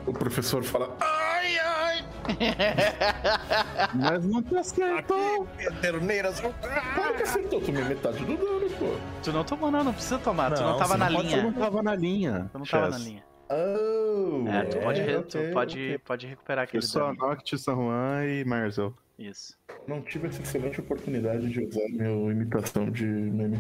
O 0.07 0.13
professor 0.13 0.63
fala. 0.63 0.95
Ai, 1.01 1.59
ai! 1.59 2.05
Mas 3.95 4.27
não 4.27 4.43
te 4.43 4.55
acertou! 4.55 5.49
Terneiras. 5.81 6.41
Claro 6.41 7.15
que 7.17 7.23
acertou, 7.23 7.61
tomei 7.63 7.83
metade 7.85 8.23
do 8.23 8.37
dano, 8.37 8.69
pô. 8.79 8.97
Tu 9.23 9.33
não 9.33 9.45
tomou, 9.45 9.71
não, 9.71 9.83
não 9.83 9.95
precisa 9.95 10.19
tomar. 10.19 10.53
tu 10.53 10.61
não 10.61 10.73
Não, 10.73 10.79
tava 10.79 10.99
na 10.99 11.09
não 11.09 11.17
pode 11.17 11.31
Você 11.31 11.37
não 11.37 11.43
linha. 11.51 11.59
tava 11.65 11.83
na 11.83 11.95
linha. 11.95 12.51
Tu 12.53 12.59
não 12.59 12.67
tava 12.67 12.89
na 12.91 12.97
Chess. 12.99 13.07
linha. 13.09 13.25
Oh! 13.51 14.45
É, 14.49 14.65
tu 14.65 14.79
pode, 14.79 15.01
re- 15.01 15.23
tu 15.23 15.39
ok, 15.39 15.53
pode, 15.53 16.01
pode 16.05 16.27
recuperar 16.27 16.65
aquele 16.65 16.83
só 16.83 17.07
dano. 17.07 17.15
Noct, 17.19 17.59
San 17.59 17.75
Juan 17.77 18.25
e 18.27 18.45
Marzel. 18.45 18.95
Isso. 19.19 19.57
Não 19.87 20.01
tive 20.03 20.29
essa 20.29 20.43
excelente 20.43 20.81
oportunidade 20.81 21.49
de 21.49 21.61
usar 21.65 21.89
meu 21.91 22.31
imitação 22.31 22.91
de 22.91 23.05
meme. 23.05 23.59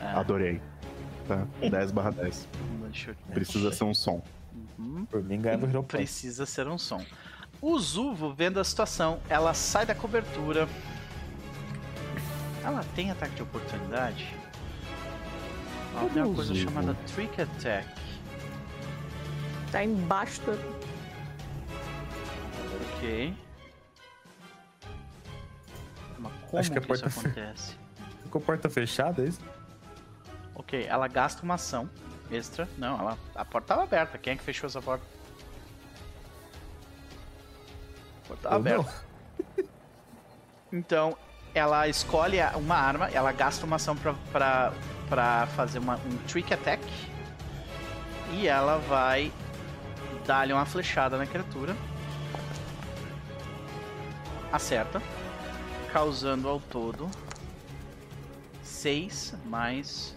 É, 0.00 0.06
Adorei. 0.06 0.60
Tá? 1.26 1.46
10 1.60 1.90
barra 1.90 2.10
10. 2.10 2.48
deixa 2.84 3.10
eu... 3.10 3.16
Precisa 3.32 3.72
ser 3.72 3.84
um 3.84 3.94
som. 3.94 4.22
Uhum. 4.78 5.04
Por 5.06 5.22
mim, 5.22 5.40
ganhava. 5.40 5.82
Precisa 5.82 6.46
ser 6.46 6.68
um 6.68 6.78
som. 6.78 7.04
O 7.60 7.78
Zuvo, 7.78 8.32
vendo 8.32 8.60
a 8.60 8.64
situação, 8.64 9.20
ela 9.28 9.52
sai 9.52 9.84
da 9.84 9.94
cobertura. 9.94 10.68
Ela 12.64 12.84
tem 12.94 13.10
ataque 13.10 13.34
de 13.34 13.42
oportunidade? 13.42 14.32
Ela 15.96 16.08
tem 16.10 16.22
uma 16.22 16.34
coisa 16.34 16.54
Zuvo? 16.54 16.60
chamada 16.60 16.94
Trick 17.14 17.40
Attack. 17.40 17.88
Tá 19.72 19.82
embaixo 19.84 20.40
da. 20.42 20.52
Ok. 22.96 23.34
Mas 26.18 26.32
como 26.46 26.58
Acho 26.58 26.70
que 26.72 26.78
a 26.78 26.80
isso 26.80 26.88
porta- 26.88 27.06
acontece? 27.06 27.76
Ficou 28.24 28.40
porta 28.40 28.68
fechada, 28.68 29.22
é 29.22 29.26
isso? 29.26 29.40
Ok, 30.54 30.84
ela 30.86 31.08
gasta 31.08 31.42
uma 31.42 31.54
ação 31.54 31.88
extra. 32.30 32.68
Não, 32.76 32.98
ela, 32.98 33.18
a 33.34 33.44
porta 33.44 33.68
tava 33.68 33.84
aberta. 33.84 34.18
Quem 34.18 34.34
é 34.34 34.36
que 34.36 34.42
fechou 34.42 34.66
essa 34.66 34.82
porta? 34.82 35.04
A 38.24 38.28
porta 38.28 38.42
tava 38.48 38.68
Eu 38.68 38.74
não. 38.76 38.80
aberta. 38.82 39.08
Então, 40.70 41.16
ela 41.54 41.88
escolhe 41.88 42.36
uma 42.54 42.74
arma, 42.76 43.08
ela 43.08 43.32
gasta 43.32 43.64
uma 43.64 43.76
ação 43.76 43.96
pra, 43.96 44.12
pra, 44.30 44.72
pra 45.08 45.46
fazer 45.56 45.78
uma, 45.78 45.94
um 45.96 46.18
trick 46.26 46.52
attack. 46.52 46.82
E 48.34 48.46
ela 48.46 48.76
vai 48.80 49.32
dar-lhe 50.26 50.52
uma 50.52 50.66
flechada 50.66 51.16
na 51.16 51.26
criatura. 51.26 51.74
Acerta. 54.52 55.00
Causando 55.98 56.48
ao 56.48 56.60
todo 56.60 57.10
6 58.62 59.34
mais 59.46 60.16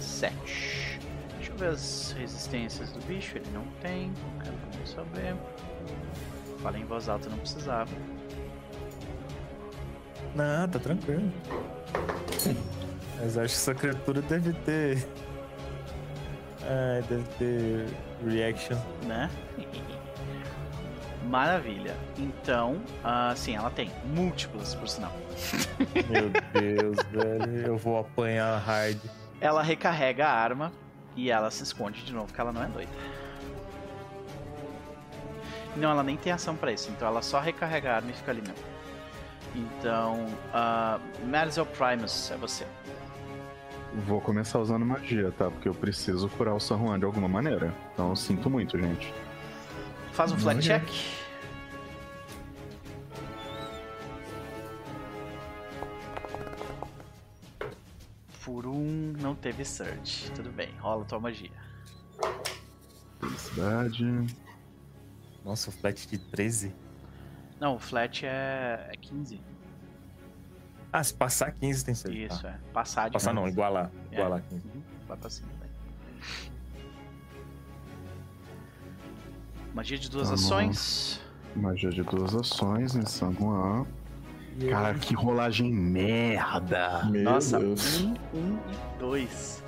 7. 0.00 0.98
Deixa 1.36 1.52
eu 1.52 1.56
ver 1.58 1.68
as 1.68 2.12
resistências 2.12 2.90
do 2.90 3.00
bicho. 3.00 3.36
Ele 3.36 3.50
não 3.52 3.66
tem. 3.82 4.06
Não 4.06 4.38
quero 4.70 4.86
saber. 4.86 5.36
Falei 6.62 6.80
em 6.80 6.86
voz 6.86 7.06
alta, 7.10 7.28
não 7.28 7.36
precisava. 7.36 7.90
Não, 10.34 10.66
tá 10.66 10.78
tranquilo. 10.78 11.30
Mas 13.20 13.36
acho 13.36 13.52
que 13.54 13.60
essa 13.60 13.74
criatura 13.74 14.22
deve 14.22 14.54
ter. 14.54 15.06
Ai, 16.62 17.02
deve 17.10 17.24
ter 17.38 17.86
reaction. 18.26 18.78
né? 19.02 19.30
Maravilha. 21.28 21.96
Então, 22.16 22.80
ah, 23.04 23.32
sim, 23.36 23.54
ela 23.54 23.70
tem 23.70 23.90
múltiplas, 24.04 24.74
por 24.74 24.88
sinal. 24.88 25.12
Meu 26.08 26.30
Deus, 26.52 26.96
velho. 27.10 27.66
Eu 27.66 27.76
vou 27.76 27.98
apanhar 27.98 28.58
hard. 28.58 28.98
Ela 29.40 29.62
recarrega 29.62 30.26
a 30.26 30.32
arma 30.32 30.72
e 31.16 31.30
ela 31.30 31.50
se 31.50 31.62
esconde 31.62 32.02
de 32.04 32.12
novo, 32.12 32.26
porque 32.26 32.40
ela 32.40 32.52
não 32.52 32.62
é 32.62 32.66
doida. 32.66 32.90
Não, 35.76 35.90
ela 35.90 36.02
nem 36.02 36.16
tem 36.16 36.32
ação 36.32 36.56
pra 36.56 36.72
isso, 36.72 36.90
então 36.90 37.06
ela 37.06 37.22
só 37.22 37.38
recarrega 37.38 37.92
a 37.92 37.96
arma 37.96 38.10
e 38.10 38.14
fica 38.14 38.30
ali 38.30 38.40
mesmo. 38.40 38.64
Então, 39.54 40.26
uh, 40.54 41.26
Marzel 41.26 41.66
Primus, 41.66 42.30
é 42.30 42.36
você. 42.36 42.66
Vou 44.06 44.20
começar 44.20 44.60
usando 44.60 44.84
magia, 44.86 45.32
tá? 45.36 45.50
Porque 45.50 45.68
eu 45.68 45.74
preciso 45.74 46.28
curar 46.28 46.54
o 46.54 46.60
San 46.60 46.78
Juan 46.78 46.98
de 46.98 47.04
alguma 47.04 47.28
maneira. 47.28 47.74
Então 47.92 48.10
eu 48.10 48.16
sinto 48.16 48.48
muito, 48.48 48.78
gente. 48.78 49.12
Faz 50.20 50.32
um 50.32 50.38
flat 50.38 50.58
Ok. 50.58 50.68
check. 50.68 50.86
Por 58.44 58.66
um, 58.66 59.12
não 59.18 59.34
teve 59.34 59.64
surge. 59.64 60.30
Tudo 60.34 60.50
bem, 60.50 60.70
rola 60.78 61.04
tua 61.06 61.20
magia. 61.20 61.50
Felicidade. 63.18 64.04
Nossa, 65.42 65.70
o 65.70 65.72
flat 65.72 66.06
de 66.06 66.18
13. 66.18 66.74
Não, 67.58 67.76
o 67.76 67.78
flat 67.78 68.26
é, 68.26 68.88
é 68.92 68.96
15. 68.96 69.40
Ah, 70.92 71.02
se 71.02 71.14
passar 71.14 71.52
15 71.52 71.84
tem 71.84 71.94
certeza. 71.94 72.34
Isso, 72.34 72.46
é. 72.46 72.58
Passar 72.74 73.06
de 73.08 73.12
Passar 73.14 73.32
não, 73.32 73.44
15. 73.44 73.54
igualar. 73.54 73.90
É. 74.10 74.14
Igualar 74.16 74.42
15. 74.42 74.66
Uhum, 74.68 74.82
Vai 75.06 75.16
pra 75.16 75.30
cima, 75.30 75.48
Magia 79.74 79.98
de 79.98 80.10
duas 80.10 80.28
Tá 80.28 80.34
ações. 80.34 81.20
Magia 81.54 81.90
de 81.90 82.02
duas 82.02 82.34
ações 82.34 82.94
em 82.94 83.04
San 83.06 83.32
Juan. 83.32 83.86
Cara, 84.68 84.94
que 84.94 85.14
rolagem 85.14 85.72
merda! 85.72 87.04
Meu 87.06 87.22
Nossa, 87.22 87.58
Deus. 87.58 88.00
um, 88.00 88.14
um 88.34 88.58
e 88.70 88.98
dois. 88.98 89.62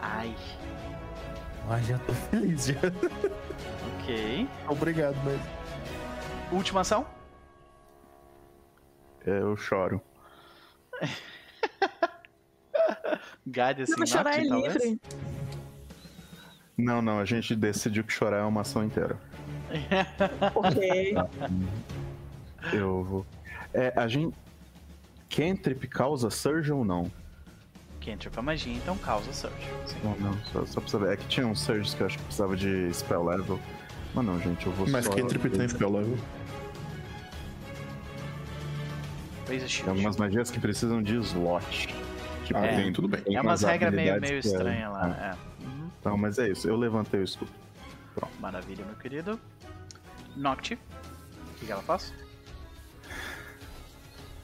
Ai, 0.00 0.34
Ah, 1.68 1.80
já 1.80 1.98
tô 1.98 2.12
feliz 2.12 2.66
já. 2.66 2.74
ok. 4.00 4.48
Obrigado, 4.68 5.16
mas. 5.24 5.40
Última 6.52 6.80
ação? 6.82 7.06
É, 9.26 9.40
eu 9.40 9.56
choro. 9.56 10.00
Guide 13.46 13.82
assim, 13.82 13.94
Não, 13.98 14.06
chorar 14.06 14.38
é 14.38 14.42
livre. 14.42 15.00
Não, 16.76 17.00
não, 17.00 17.18
a 17.20 17.24
gente 17.24 17.54
decidiu 17.54 18.02
que 18.04 18.12
chorar 18.12 18.38
é 18.38 18.42
uma 18.42 18.62
ação 18.62 18.84
inteira. 18.84 19.16
Ok. 20.54 21.14
Eu 22.72 23.04
vou. 23.04 23.26
É, 23.72 23.92
a 23.96 24.06
gente. 24.08 24.34
Cantrip 25.28 25.86
causa 25.88 26.30
surge 26.30 26.72
ou 26.72 26.84
não? 26.84 27.10
Cantrip 28.04 28.38
é 28.38 28.42
magia, 28.42 28.72
então 28.74 28.96
causa 28.98 29.32
surge. 29.32 29.54
Sim. 29.86 29.96
Não, 30.04 30.16
não, 30.18 30.38
só, 30.44 30.64
só 30.66 30.80
pra 30.80 30.88
saber. 30.88 31.12
É 31.12 31.16
que 31.16 31.26
tinha 31.26 31.46
uns 31.46 31.60
surges 31.60 31.94
que 31.94 32.00
eu 32.02 32.06
acho 32.06 32.18
que 32.18 32.24
precisava 32.24 32.56
de 32.56 32.92
spell 32.92 33.24
level. 33.24 33.58
Mas 34.14 34.24
não, 34.24 34.40
gente, 34.40 34.66
eu 34.66 34.72
vou 34.72 34.88
Mas 34.88 35.06
só. 35.06 35.12
quem 35.12 35.26
trip 35.26 35.48
tem 35.50 35.68
spell 35.68 35.90
level? 35.90 36.16
A 39.42 39.46
Tem 39.46 39.88
algumas 39.88 40.16
magias 40.16 40.50
que 40.50 40.58
precisam 40.58 41.02
de 41.02 41.16
slot. 41.16 41.88
Tipo, 42.44 42.58
É. 42.60 42.76
tem, 42.76 42.92
tudo 42.92 43.08
bem. 43.08 43.22
É 43.34 43.40
umas 43.40 43.62
regras 43.62 43.92
meio, 43.92 44.20
meio 44.20 44.34
é- 44.34 44.38
estranhas 44.38 44.92
lá. 44.92 45.16
Ah, 45.18 45.36
É. 45.50 45.53
Então, 46.04 46.18
mas 46.18 46.38
é 46.38 46.50
isso. 46.50 46.68
Eu 46.68 46.76
levantei 46.76 47.18
o 47.18 47.24
escudo. 47.24 47.50
Maravilha, 48.38 48.84
meu 48.84 48.94
querido. 48.96 49.40
Nocte. 50.36 50.74
O 50.74 51.54
que, 51.58 51.64
que 51.64 51.72
ela 51.72 51.80
faz? 51.80 52.12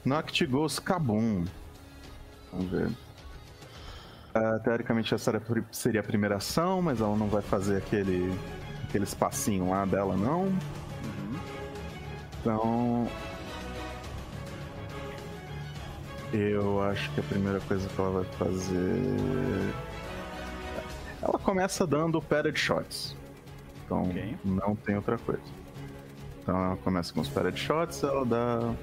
Noct 0.03 0.43
Goes 0.47 0.79
Kabum. 0.79 1.45
Vamos 2.51 2.71
ver. 2.71 2.89
Ah, 4.33 4.57
teoricamente 4.57 5.13
essa 5.13 5.39
seria 5.71 5.99
a 5.99 6.03
primeira 6.03 6.37
ação, 6.37 6.81
mas 6.81 6.99
ela 6.99 7.15
não 7.15 7.27
vai 7.27 7.43
fazer 7.43 7.77
aquele, 7.77 8.35
aquele 8.85 9.03
espacinho 9.03 9.69
lá 9.69 9.85
dela, 9.85 10.17
não. 10.17 10.45
Uhum. 10.45 11.39
Então. 12.39 13.07
Eu 16.33 16.81
acho 16.81 17.11
que 17.11 17.19
a 17.19 17.23
primeira 17.23 17.59
coisa 17.59 17.87
que 17.87 18.01
ela 18.01 18.23
vai 18.23 18.25
fazer. 18.39 19.90
Ela 21.21 21.37
começa 21.39 21.85
dando 21.85 22.21
padded 22.21 22.57
shots. 22.59 23.15
Então 23.85 24.03
Ok. 24.03 24.35
não 24.43 24.75
tem 24.75 24.95
outra 24.95 25.17
coisa. 25.17 25.41
Então 26.41 26.57
ela 26.65 26.75
começa 26.77 27.13
com 27.13 27.21
os 27.21 27.29
parade 27.29 27.59
shots, 27.59 28.03
ela 28.03 28.25
dá. 28.25 28.73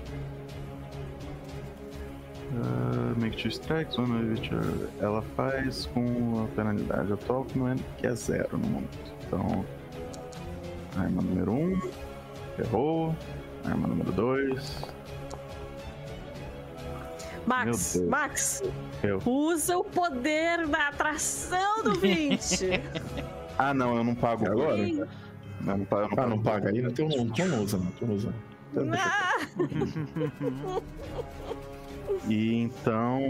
Uh, 2.51 3.21
make 3.21 3.37
two 3.37 3.49
strikes, 3.49 3.99
one 3.99 4.13
are- 4.13 4.89
Ela 5.01 5.21
faz 5.37 5.87
com 5.87 6.45
a 6.45 6.55
penalidade 6.57 7.13
atual 7.13 7.45
que, 7.45 7.59
não 7.59 7.69
é, 7.69 7.77
que 7.99 8.07
é 8.07 8.15
zero 8.15 8.57
no 8.57 8.67
momento. 8.69 8.99
Então. 9.27 9.65
Arma 10.97 11.21
número 11.23 11.53
1. 11.53 11.55
Um, 11.75 11.81
errou. 12.59 13.17
Arma 13.65 13.87
número 13.89 14.13
2. 14.13 14.83
Max. 17.49 17.97
Max, 18.09 18.63
Eu. 19.03 19.21
usa 19.25 19.77
o 19.79 19.85
poder 19.85 20.67
da 20.69 20.89
atração 20.89 21.83
do 21.83 21.95
20. 21.95 22.83
Ah, 23.61 23.75
não, 23.75 23.97
eu 23.97 24.05
não 24.05 24.15
pago 24.15 24.45
E 24.45 24.49
agora? 24.49 24.77
Não, 24.77 25.79
não 25.79 25.85
pago, 25.85 26.03
eu 26.13 26.17
não 26.17 26.23
Ah, 26.23 26.27
não 26.29 26.39
paga 26.41 26.69
ainda? 26.69 26.91
Então 26.91 27.09
não, 27.09 27.17
então 27.25 27.49
não 27.49 27.65
usa, 27.65 27.77
não. 27.77 27.87
Então 27.89 28.07
não 28.09 28.15
usa. 28.15 28.33
Ah, 28.97 29.35
E 32.29 32.55
então. 32.63 33.21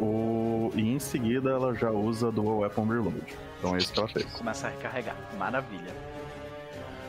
O... 0.00 0.72
E 0.74 0.80
em 0.94 0.98
seguida 0.98 1.50
ela 1.50 1.74
já 1.74 1.90
usa 1.90 2.32
Dual 2.32 2.60
Weapon 2.60 2.86
Reload. 2.86 3.22
Então 3.58 3.74
é 3.74 3.78
isso 3.78 3.92
que 3.92 3.98
ela 3.98 4.08
fez. 4.08 4.24
Começa 4.32 4.66
a 4.68 4.70
recarregar. 4.70 5.16
Maravilha. 5.38 5.92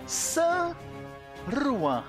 San 0.06 0.76
Juan. 1.50 2.04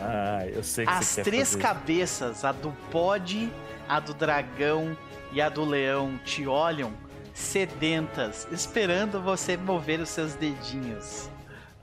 Ah, 0.00 0.46
eu 0.46 0.62
sei 0.62 0.84
que 0.84 0.92
As 0.92 1.06
você 1.06 1.22
quer 1.22 1.30
três 1.30 1.52
fazer. 1.52 1.62
cabeças, 1.62 2.44
a 2.44 2.52
do 2.52 2.72
pod, 2.90 3.50
a 3.88 4.00
do 4.00 4.14
dragão 4.14 4.96
e 5.32 5.40
a 5.40 5.48
do 5.48 5.64
leão, 5.64 6.18
te 6.24 6.46
olham 6.46 6.92
sedentas, 7.32 8.46
esperando 8.52 9.20
você 9.20 9.56
mover 9.56 10.00
os 10.00 10.08
seus 10.08 10.34
dedinhos. 10.34 11.30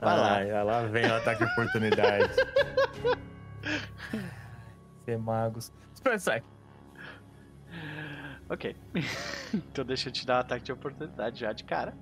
Vai 0.00 0.16
lá. 0.16 0.34
Ai, 0.36 0.50
ah, 0.50 0.62
lá 0.62 0.82
vem 0.82 1.06
o 1.06 1.14
ataque 1.14 1.44
de 1.44 1.52
oportunidade. 1.52 2.30
Ser 5.04 5.18
magos. 5.18 5.72
Super 5.94 6.14
Strike. 6.16 6.46
Ok. 8.48 8.76
então 9.54 9.84
deixa 9.84 10.08
eu 10.08 10.12
te 10.12 10.26
dar 10.26 10.36
um 10.36 10.40
ataque 10.40 10.64
de 10.64 10.72
oportunidade 10.72 11.40
já 11.40 11.52
de 11.52 11.64
cara. 11.64 11.94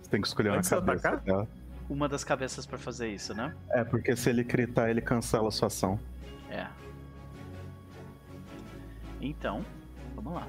Você 0.00 0.10
tem 0.10 0.20
que 0.20 0.28
escolher 0.28 0.50
uma 0.50 0.58
Antes 0.58 0.70
cabeça. 0.70 1.08
atacar? 1.08 1.20
dela. 1.24 1.48
Uma 1.88 2.08
das 2.08 2.22
cabeças 2.22 2.66
pra 2.66 2.78
fazer 2.78 3.08
isso, 3.08 3.34
né? 3.34 3.54
É, 3.70 3.82
porque 3.82 4.14
se 4.14 4.28
ele 4.28 4.44
critar, 4.44 4.90
ele 4.90 5.00
cancela 5.00 5.48
a 5.48 5.50
sua 5.50 5.68
ação. 5.68 5.98
É. 6.50 6.66
Então, 9.20 9.64
vamos 10.14 10.34
lá. 10.34 10.46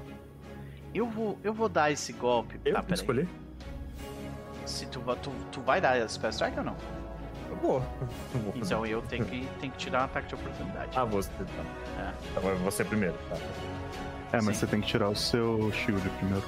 Eu 0.94 1.06
vou, 1.06 1.38
eu 1.42 1.54
vou 1.54 1.68
dar 1.68 1.90
esse 1.90 2.12
golpe. 2.12 2.60
Eu 2.64 2.76
ah, 2.76 2.84
escolher? 2.90 3.28
Se 4.66 4.86
tu, 4.86 5.00
tu, 5.16 5.30
tu 5.50 5.60
vai 5.60 5.80
dar 5.80 6.08
Spell 6.08 6.30
Strike 6.30 6.58
ou 6.58 6.64
não? 6.64 6.76
Eu 7.48 7.56
vou. 7.56 7.82
Eu 8.34 8.40
vou. 8.40 8.52
Então 8.54 8.86
eu 8.86 9.02
tenho 9.02 9.24
que, 9.24 9.46
tenho 9.60 9.72
que 9.72 9.78
te 9.78 9.90
dar 9.90 10.02
um 10.02 10.04
ataque 10.04 10.28
de 10.28 10.34
oportunidade. 10.36 10.96
Ah, 10.96 11.04
você. 11.04 11.30
Tá. 11.30 11.44
É. 12.02 12.14
Então 12.30 12.56
você 12.58 12.84
primeiro. 12.84 13.16
Tá. 13.28 13.36
É, 14.32 14.40
mas 14.40 14.44
Sim. 14.44 14.52
você 14.54 14.66
tem 14.68 14.80
que 14.80 14.86
tirar 14.86 15.08
o 15.08 15.16
seu 15.16 15.72
shield 15.72 16.08
primeiro. 16.10 16.46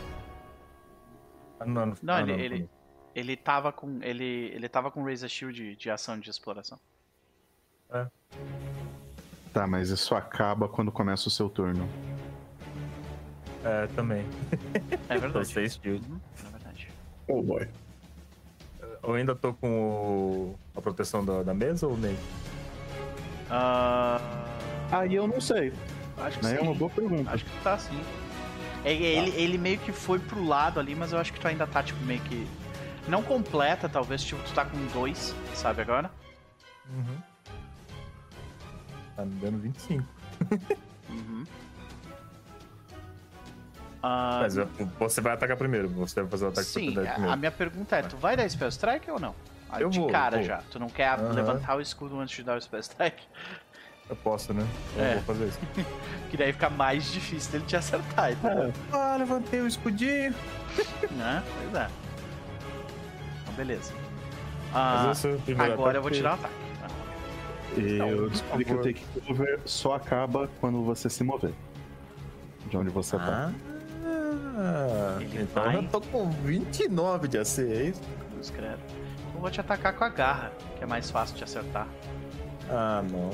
Ah, 1.59 1.67
não, 1.67 1.87
não, 1.87 1.97
Não, 2.03 2.15
ah, 2.15 2.23
ele, 2.23 2.33
não, 2.33 2.39
ele, 2.39 2.71
ele 3.15 3.37
tava 3.37 3.73
com. 3.73 3.99
Ele, 4.03 4.51
ele 4.55 4.69
tava 4.69 4.91
com 4.91 5.05
Razor 5.05 5.29
Shield 5.29 5.57
de, 5.57 5.77
de 5.77 5.91
ação 5.91 6.19
de 6.19 6.29
exploração. 6.31 6.79
Tá, 9.53 9.67
mas 9.67 9.91
isso 9.91 10.15
acaba 10.15 10.67
quando 10.69 10.91
começa 10.91 11.29
o 11.29 11.31
seu 11.31 11.49
turno. 11.51 11.87
É, 13.65 13.87
também. 13.89 14.25
É 15.09 15.15
Tô 15.15 15.21
verdade. 15.21 15.49
shield. 15.71 16.05
Uhum, 16.09 16.21
é 16.39 16.51
verdade. 16.51 16.89
Oh 17.29 17.43
boy. 17.43 17.69
Eu 19.03 19.15
ainda 19.15 19.35
tô 19.35 19.53
com 19.53 19.69
o... 19.71 20.59
a 20.77 20.81
proteção 20.81 21.25
da, 21.25 21.43
da 21.43 21.53
mesa 21.53 21.87
ou 21.87 21.97
nem? 21.97 22.17
Ah, 23.51 24.21
Aí 24.91 25.15
eu 25.15 25.27
não 25.27 25.41
sei. 25.41 25.73
acho 26.19 26.39
que 26.39 26.45
Né? 26.45 26.51
sim. 26.53 26.57
É 26.57 26.61
uma 26.61 26.75
boa 26.75 26.91
pergunta. 26.91 27.31
Acho 27.31 27.45
que 27.45 27.63
tá 27.63 27.79
sim. 27.79 28.01
É, 28.85 28.93
ele, 28.93 29.31
ele 29.37 29.59
meio 29.59 29.79
que 29.79 29.93
foi 29.93 30.19
pro 30.19 30.45
lado 30.45 30.81
ali, 30.81 30.95
mas 30.95 31.13
eu 31.13 31.19
acho 31.19 31.33
que 31.33 31.39
tu 31.39 31.47
ainda 31.47 31.67
tá, 31.67 31.83
tipo, 31.83 32.01
meio 32.05 32.21
que. 32.23 32.47
Não 33.09 33.23
completa, 33.23 33.89
talvez, 33.89 34.23
tipo, 34.23 34.43
tu 34.43 34.53
tá 34.55 34.65
com 34.65 34.79
dois, 34.89 35.35
sabe 35.55 35.83
agora? 35.83 36.11
Uhum. 36.89 37.19
Tá 39.17 39.25
me 39.25 39.35
dando 39.41 39.59
25. 39.59 40.05
Uhum. 41.11 41.45
Ah, 44.03 44.41
Mas 44.43 44.55
você 44.99 45.21
vai 45.21 45.33
atacar 45.35 45.57
primeiro. 45.57 45.89
Você 45.89 46.21
vai 46.23 46.31
fazer 46.31 46.45
o 46.45 46.49
ataque 46.49 46.67
sim, 46.67 46.89
a, 46.91 46.93
primeiro. 46.93 47.31
a 47.33 47.37
minha 47.37 47.51
pergunta 47.53 47.97
é: 47.97 48.03
tu 48.03 48.17
vai 48.17 48.37
dar 48.37 48.49
Spell 48.49 48.69
Strike 48.69 49.11
ou 49.11 49.19
não? 49.21 49.35
Ah, 49.71 49.81
Eu 49.81 49.89
de 49.91 49.99
vou, 49.99 50.11
cara 50.11 50.37
vou. 50.39 50.47
já. 50.47 50.59
Tu 50.71 50.79
não 50.79 50.89
quer 50.89 51.19
Aham. 51.19 51.33
levantar 51.33 51.77
o 51.77 51.81
escudo 51.81 52.19
antes 52.21 52.37
de 52.37 52.43
dar 52.43 52.57
o 52.57 52.61
Spell 52.61 52.81
Strike? 52.81 53.23
Eu 54.11 54.17
posso, 54.17 54.53
né? 54.53 54.67
Eu 54.97 55.03
É. 55.05 55.15
vou 55.15 55.23
fazer 55.25 55.47
isso. 55.49 55.59
Que 56.31 56.37
daí 56.37 56.53
fica 56.53 56.71
mais 56.71 57.11
difícil 57.13 57.53
dele 57.53 57.65
te 57.67 57.77
acertar, 57.77 58.33
entendeu? 58.33 58.73
Ah, 58.91 59.17
levantei 59.19 59.61
o 59.61 59.67
escudinho. 59.67 60.35
Né? 61.11 61.43
Pois 61.61 61.75
é. 61.75 61.89
Então, 63.53 63.57
beleza. 63.57 63.93
Ah, 64.75 65.13
é 65.15 65.53
agora 65.53 65.73
ataque. 65.75 65.97
eu 65.97 66.03
vou 66.03 66.11
tirar 66.11 66.31
o 66.31 66.35
ataque. 66.35 66.55
tá? 66.81 67.81
E 67.81 67.81
Não, 67.99 68.09
eu 68.09 68.31
descobri 68.31 68.65
que 68.65 68.73
o 68.73 68.77
favor. 68.77 68.93
take 68.93 69.05
cover 69.27 69.61
só 69.65 69.95
acaba 69.95 70.49
quando 70.61 70.83
você 70.83 71.09
se 71.11 71.23
mover. 71.23 71.53
De 72.69 72.77
onde 72.77 72.91
você 72.91 73.17
tá. 73.17 73.53
Ah, 74.05 75.19
Ele 75.21 75.43
então 75.43 75.63
vai- 75.65 75.77
eu 75.77 75.83
tô 75.89 76.01
com 76.01 76.31
29 76.31 77.29
de 77.29 77.39
AC, 77.39 77.61
é 77.63 77.83
isso? 77.85 78.01
Eu 79.35 79.41
vou 79.41 79.51
te 79.51 79.61
atacar 79.61 79.95
com 79.95 80.05
a 80.05 80.09
garra, 80.09 80.53
que 80.77 80.85
é 80.85 80.87
mais 80.87 81.11
fácil 81.11 81.37
de 81.37 81.45
acertar. 81.45 81.87
Ah, 82.71 83.03
não. 83.11 83.31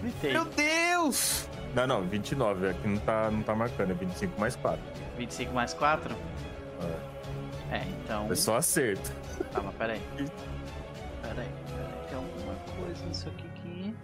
Gritei. 0.00 0.32
Meu 0.32 0.44
Deus! 0.44 1.48
Não, 1.74 1.86
não, 1.86 2.02
29. 2.02 2.68
Aqui 2.68 2.86
não 2.88 2.98
tá, 2.98 3.30
não 3.30 3.42
tá 3.42 3.54
marcando, 3.54 3.90
é 3.90 3.94
25 3.94 4.40
mais 4.40 4.56
4. 4.56 4.80
25 5.18 5.52
mais 5.52 5.74
4? 5.74 6.14
É, 7.70 7.76
É, 7.76 7.82
então. 8.02 8.30
é 8.30 8.34
só 8.34 8.56
acerto. 8.56 9.12
Tá, 9.52 9.60
mas 9.62 9.74
peraí. 9.74 10.00
Peraí, 11.20 11.46
peraí. 11.66 12.06
Tem 12.08 12.16
alguma 12.16 12.54
coisa 12.80 13.04
nisso 13.06 13.28
aqui 13.28 13.48
que. 13.60 13.94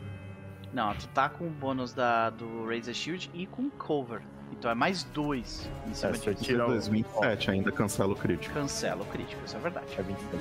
Não, 0.74 0.94
tu 0.94 1.06
tá 1.08 1.28
com 1.28 1.46
o 1.46 1.50
bônus 1.50 1.94
da, 1.94 2.28
do 2.30 2.66
Razor 2.68 2.92
Shield 2.92 3.30
e 3.32 3.46
com 3.46 3.70
cover. 3.70 4.20
Então 4.52 4.70
é 4.70 4.74
mais 4.74 5.04
2 5.04 5.70
em 5.88 5.94
cima 5.94 6.10
É, 6.10 6.14
se 6.14 6.26
eu 6.26 6.34
disso. 6.34 6.44
tirar 6.44 6.68
o. 6.68 6.78
27 6.78 7.50
ainda 7.50 7.72
cancela 7.72 8.12
o 8.12 8.16
crítico. 8.16 8.52
Cancela 8.52 9.02
o 9.02 9.06
crítico, 9.06 9.40
isso 9.44 9.56
é 9.56 9.60
verdade. 9.60 9.86
É 9.96 10.02
25. 10.02 10.36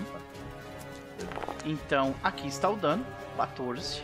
Então, 1.65 2.13
aqui 2.23 2.47
está 2.47 2.69
o 2.69 2.75
dano: 2.75 3.05
14. 3.37 4.01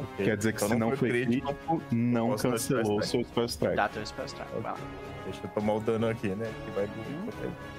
Ok. 0.00 0.24
Quer 0.24 0.36
dizer 0.36 0.52
que 0.52 0.56
Então 0.58 0.68
se 0.68 0.76
não 0.76 0.96
foi 0.96 1.08
crítico, 1.10 1.46
crítico, 1.54 1.82
não 1.90 2.36
cancelou 2.36 2.98
o 2.98 3.02
seu 3.02 3.24
spell 3.24 3.44
strike. 3.46 3.76
Dá 3.76 3.88
teu 3.88 4.06
Spell 4.06 4.26
Strike. 4.26 4.52
vai 4.60 4.72
lá. 4.72 4.78
Deixa 5.24 5.40
eu 5.44 5.50
tomar 5.50 5.74
o 5.74 5.80
dano 5.80 6.08
aqui, 6.08 6.28
né? 6.28 6.52
Que 6.64 6.70
vai 6.72 6.86
do. 6.86 7.72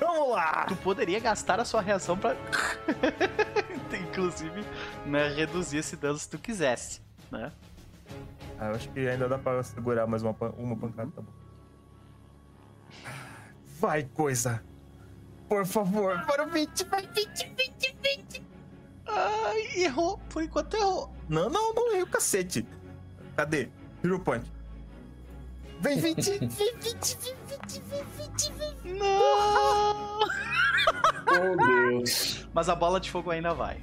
Vamos 0.00 0.30
lá! 0.30 0.64
Tu 0.66 0.76
poderia 0.76 1.20
gastar 1.20 1.60
a 1.60 1.64
sua 1.64 1.80
reação 1.80 2.16
pra. 2.16 2.34
Inclusive, 4.10 4.64
né, 5.06 5.28
reduzir 5.28 5.78
esse 5.78 5.96
dano 5.96 6.18
se 6.18 6.28
tu 6.28 6.38
quisesse, 6.38 7.00
né? 7.30 7.52
Ah, 8.58 8.68
eu 8.68 8.74
acho 8.74 8.88
que 8.90 9.00
ainda 9.08 9.28
dá 9.28 9.38
pra 9.38 9.62
segurar 9.62 10.06
mais 10.06 10.22
uma, 10.22 10.34
uma 10.56 10.76
pancada, 10.76 11.10
tá 11.10 11.22
bom. 11.22 11.32
Vai, 13.78 14.04
coisa! 14.04 14.62
Por 15.48 15.66
favor, 15.66 16.24
para 16.26 16.44
o 16.44 16.50
20, 16.50 16.84
vai 16.84 17.02
20, 17.06 17.54
20, 17.56 17.96
20! 18.02 18.42
Ai, 19.06 19.82
errou. 19.82 20.18
Por 20.28 20.42
enquanto 20.42 20.74
errou. 20.74 21.12
Não, 21.28 21.48
não, 21.48 21.74
não 21.74 21.90
errei 21.90 22.02
o 22.02 22.06
cacete. 22.06 22.66
Cadê? 23.36 23.68
Hero 24.04 24.20
Point. 24.20 24.50
Vem 25.80 25.98
20, 25.98 26.38
vem 26.38 26.48
20, 26.48 27.18
vem 27.18 27.34
20, 27.46 27.80
vem 27.88 28.04
20, 28.18 28.52
vem 28.52 28.74
20. 28.84 28.98
Não! 28.98 30.20
Oh 31.32 31.56
Deus. 31.66 32.46
Mas 32.52 32.68
a 32.68 32.74
bola 32.74 33.00
de 33.00 33.10
fogo 33.10 33.30
ainda 33.30 33.54
vai. 33.54 33.78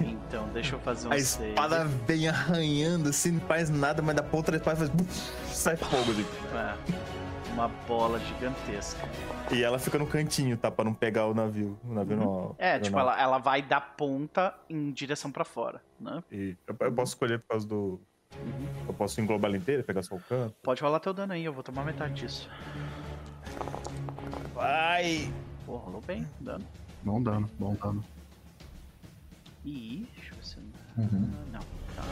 Então, 0.00 0.48
deixa 0.48 0.74
eu 0.76 0.80
fazer 0.80 1.08
um 1.08 1.12
A 1.12 1.18
save. 1.20 1.50
espada 1.50 1.84
vem 2.06 2.28
arranhando 2.28 3.08
assim, 3.10 3.32
não 3.32 3.40
faz 3.42 3.68
nada, 3.70 4.02
mas 4.02 4.14
da 4.16 4.24
outra 4.32 4.56
espada 4.56 4.76
faz. 4.86 4.90
Sai 5.46 5.76
fogo 5.76 6.10
ali. 6.10 6.26
É, 6.54 7.52
uma 7.52 7.68
bola 7.86 8.18
gigantesca. 8.20 9.00
E 9.52 9.62
ela 9.62 9.78
fica 9.78 9.98
no 9.98 10.06
cantinho, 10.06 10.56
tá? 10.56 10.70
Pra 10.70 10.84
não 10.84 10.94
pegar 10.94 11.26
o 11.26 11.34
navio. 11.34 11.78
O 11.84 11.92
navio 11.94 12.16
não. 12.16 12.56
É, 12.58 12.74
não- 12.74 12.82
tipo, 12.82 12.98
ela, 12.98 13.20
ela 13.20 13.38
vai 13.38 13.62
da 13.62 13.80
ponta 13.80 14.54
em 14.68 14.90
direção 14.90 15.30
pra 15.30 15.44
fora, 15.44 15.80
né? 16.00 16.22
E 16.32 16.56
eu, 16.66 16.76
eu 16.80 16.92
posso 16.92 17.12
escolher 17.12 17.38
por 17.40 17.48
causa 17.48 17.66
do. 17.66 18.00
Eu 18.86 18.94
posso 18.94 19.20
englobar 19.20 19.50
ela 19.50 19.56
inteira, 19.58 19.82
pegar 19.82 20.02
só 20.02 20.14
o 20.16 20.20
canto. 20.20 20.54
Pode 20.62 20.82
rolar 20.82 21.00
teu 21.00 21.12
dano 21.12 21.32
aí, 21.32 21.44
eu 21.44 21.52
vou 21.52 21.62
tomar 21.62 21.84
metade 21.84 22.14
disso. 22.14 22.48
Vai! 24.54 25.32
Pô, 25.64 25.76
rolou 25.76 26.00
bem, 26.00 26.26
dano. 26.40 26.64
Bom 27.02 27.22
dano, 27.22 27.48
bom 27.58 27.74
dano. 27.74 28.04
E. 29.64 30.06
Deixa 30.16 30.32
eu 30.32 30.36
ver 30.36 30.44
se. 30.44 30.56
Uhum. 30.98 31.30
Não, 31.52 31.60
tá. 31.60 32.02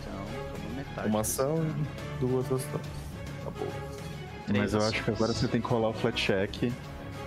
Então, 0.00 0.54
tomou 0.54 0.70
metade. 0.76 1.08
Uma 1.08 1.20
ação 1.20 1.56
e 1.66 2.20
duas 2.20 2.46
ações. 2.46 2.86
Tá 3.44 3.50
bom. 3.50 3.66
três 4.46 4.58
Mas 4.58 4.74
eu 4.74 4.82
acho 4.82 5.02
que 5.04 5.10
agora 5.10 5.32
você 5.32 5.48
tem 5.48 5.60
que 5.60 5.66
rolar 5.66 5.88
o 5.88 5.92
flat 5.94 6.14
check 6.22 6.72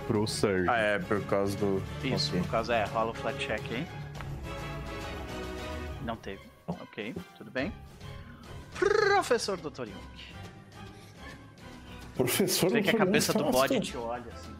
pro 0.06 0.26
Surge. 0.26 0.68
Ah, 0.68 0.76
é, 0.78 0.98
por 1.00 1.22
causa 1.26 1.56
do. 1.56 1.82
Isso, 2.04 2.30
Ok. 2.30 2.40
no 2.40 2.48
caso 2.48 2.72
é, 2.72 2.84
rola 2.84 3.10
o 3.10 3.14
flat 3.14 3.36
check 3.38 3.62
aí. 3.72 3.86
Não 6.04 6.16
teve. 6.16 6.42
Ok, 6.66 7.14
tudo 7.36 7.50
bem. 7.50 7.72
Professor 8.78 9.56
Dr. 9.56 9.82
Young. 9.88 9.94
Professor, 12.16 12.70
Você 12.70 12.82
que 12.82 12.90
a 12.90 12.96
cabeça 12.98 13.32
está 13.32 13.38
do 13.38 13.46
numa 13.50 13.52
bode 13.52 13.80
te 13.80 13.96
olha 13.96 14.32
assim. 14.32 14.54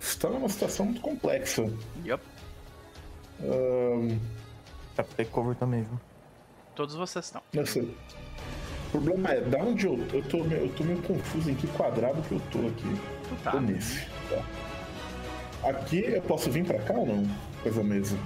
Está 0.00 0.28
numa 0.28 0.48
situação 0.48 0.86
muito 0.86 1.00
complexa. 1.00 1.62
Yup. 2.04 2.22
Ahn, 3.42 4.18
Tá 4.94 5.02
pra 5.04 5.14
ter 5.16 5.26
cover 5.26 5.54
também, 5.56 5.82
viu? 5.84 5.98
Todos 6.74 6.94
vocês 6.94 7.24
estão. 7.26 7.42
não 7.52 7.64
sei. 7.64 7.96
O 8.88 8.90
problema 8.90 9.30
é, 9.30 9.40
da 9.40 9.58
onde 9.58 9.86
eu 9.86 9.96
tô, 10.08 10.16
eu 10.16 10.22
tô, 10.24 10.44
meio- 10.44 10.62
eu 10.62 10.72
tô 10.74 10.84
meio 10.84 11.00
confuso 11.02 11.50
em 11.50 11.54
que 11.54 11.66
quadrado 11.68 12.20
que 12.22 12.32
eu 12.32 12.40
tô 12.50 12.58
aqui. 12.66 13.00
Tu 13.28 13.36
tá. 13.44 13.52
Tô 13.52 13.60
nesse. 13.60 14.04
Tá. 14.28 15.68
Aqui 15.68 16.00
eu 16.04 16.22
posso 16.22 16.50
vir 16.50 16.64
pra 16.66 16.78
cá 16.80 16.94
ou 16.94 17.06
não? 17.06 17.24
Coisa 17.62 17.82
mesa. 17.84 18.18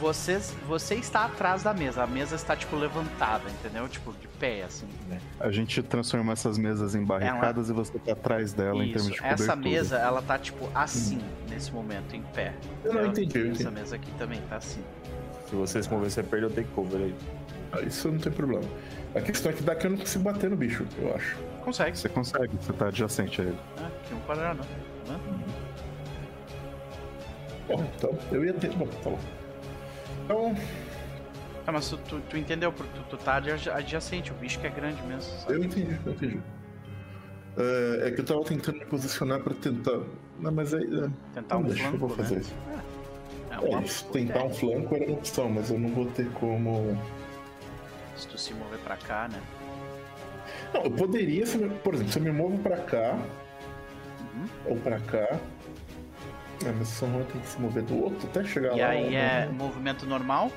Vocês, 0.00 0.54
você 0.66 0.94
está 0.94 1.26
atrás 1.26 1.62
da 1.62 1.74
mesa. 1.74 2.02
A 2.02 2.06
mesa 2.06 2.34
está, 2.34 2.56
tipo, 2.56 2.74
levantada, 2.74 3.44
entendeu? 3.50 3.86
Tipo, 3.86 4.12
de 4.14 4.26
pé, 4.26 4.62
assim. 4.62 4.86
A 5.38 5.50
gente 5.50 5.82
transforma 5.82 6.32
essas 6.32 6.56
mesas 6.56 6.94
em 6.94 7.04
barricadas 7.04 7.68
e 7.68 7.72
você 7.74 7.98
tá 7.98 8.12
atrás 8.12 8.54
dela 8.54 8.82
em 8.82 8.92
termos 8.92 9.02
Isso. 9.02 9.10
de 9.12 9.18
cobertura. 9.20 9.44
Essa 9.52 9.56
mesa, 9.56 9.96
ela 9.98 10.22
tá, 10.22 10.38
tipo, 10.38 10.68
assim, 10.74 11.20
nesse 11.50 11.70
momento, 11.70 12.16
em 12.16 12.22
pé. 12.22 12.54
Eu 12.82 12.94
não 12.94 13.06
entendi, 13.06 13.38
Essa 13.38 13.62
entendi. 13.62 13.70
mesa 13.70 13.96
aqui 13.96 14.10
também 14.12 14.40
tá 14.48 14.56
assim. 14.56 14.82
Se 15.48 15.54
você 15.54 15.82
se 15.82 15.90
mover, 15.90 16.10
você 16.10 16.22
perde 16.22 16.46
o 16.46 16.50
take 16.50 16.68
cover 16.74 16.98
aí. 17.00 17.14
Ah, 17.72 17.80
Isso 17.82 18.10
não 18.10 18.18
tem 18.18 18.32
problema. 18.32 18.64
A 19.14 19.20
questão 19.20 19.52
é 19.52 19.54
que 19.54 19.62
daqui 19.62 19.86
eu 19.86 19.90
não 19.90 19.98
consigo 19.98 20.24
bater 20.24 20.48
no 20.48 20.56
bicho, 20.56 20.86
eu 20.98 21.14
acho. 21.14 21.36
Consegue. 21.62 21.98
Você 21.98 22.08
consegue, 22.08 22.56
você 22.56 22.72
tá 22.72 22.86
adjacente 22.88 23.40
a 23.42 23.44
ele. 23.44 23.58
Ah, 23.76 23.86
aqui 23.86 24.14
um 24.14 24.20
quadrado. 24.20 24.60
Tá 24.60 24.66
vendo? 25.06 25.70
Bom, 27.68 27.90
então 27.96 28.18
eu 28.32 28.44
ia 28.44 28.54
ter. 28.54 28.70
Bom, 28.70 28.86
tá 28.86 29.10
bom. 29.10 29.18
Então, 30.30 30.54
Tá, 31.66 31.72
mas 31.72 31.88
tu, 31.90 31.98
tu, 32.30 32.36
entendeu? 32.38 32.72
porque 32.72 32.90
Tu, 33.10 33.16
tu 33.16 33.22
tá 33.24 33.34
adja- 33.34 33.74
adjacente, 33.74 34.30
o 34.30 34.34
bicho 34.34 34.58
que 34.60 34.66
é 34.66 34.70
grande 34.70 35.02
mesmo. 35.02 35.22
sabe? 35.40 35.54
eu 35.54 35.64
entendi, 35.64 35.98
eu 36.06 36.12
entendi. 36.12 36.40
É, 37.58 38.08
é 38.08 38.10
que 38.12 38.20
eu 38.20 38.24
tava 38.24 38.44
tentando 38.44 38.78
me 38.78 38.86
posicionar 38.86 39.40
pra 39.40 39.52
tentar. 39.54 40.00
Não, 40.38 40.52
mas 40.52 40.72
aí. 40.72 40.84
É... 40.84 41.08
Tentar 41.34 41.54
não, 41.56 41.62
um 41.62 41.64
deixa, 41.66 41.84
eu 41.84 41.98
vou 41.98 42.08
flanco, 42.08 42.16
fazer 42.22 42.34
né? 42.36 42.40
isso. 42.40 42.54
É 43.50 43.54
É 43.54 43.58
uma 43.58 43.82
isso, 43.82 44.04
tentar 44.06 44.44
um 44.44 44.54
flanco 44.54 44.94
era 44.94 45.04
uma 45.06 45.16
opção, 45.18 45.50
mas 45.50 45.70
eu 45.70 45.78
não 45.78 45.88
vou 45.90 46.06
ter 46.06 46.30
como. 46.34 46.96
Se 48.16 48.26
tu 48.28 48.38
se 48.38 48.54
mover 48.54 48.78
pra 48.78 48.96
cá, 48.96 49.28
né? 49.28 49.40
Não, 50.72 50.84
eu 50.84 50.90
poderia, 50.92 51.44
se 51.44 51.58
por 51.58 51.94
exemplo, 51.94 52.12
se 52.12 52.18
eu 52.20 52.22
me 52.22 52.30
movo 52.32 52.56
pra 52.58 52.76
cá, 52.78 53.18
Uhum. 54.20 54.46
ou 54.66 54.76
pra 54.76 54.98
cá. 55.00 55.38
É, 56.64 56.72
mas 56.72 56.88
só 56.88 57.06
tem 57.06 57.40
que 57.40 57.46
se 57.46 57.58
mover 57.60 57.82
do 57.84 58.04
outro 58.04 58.28
até 58.28 58.44
chegar 58.44 58.76
E 58.76 58.80
lá. 58.80 58.88
aí 58.88 59.14
é 59.14 59.46
não- 59.46 59.52
movimento 59.54 60.04
normal. 60.06 60.50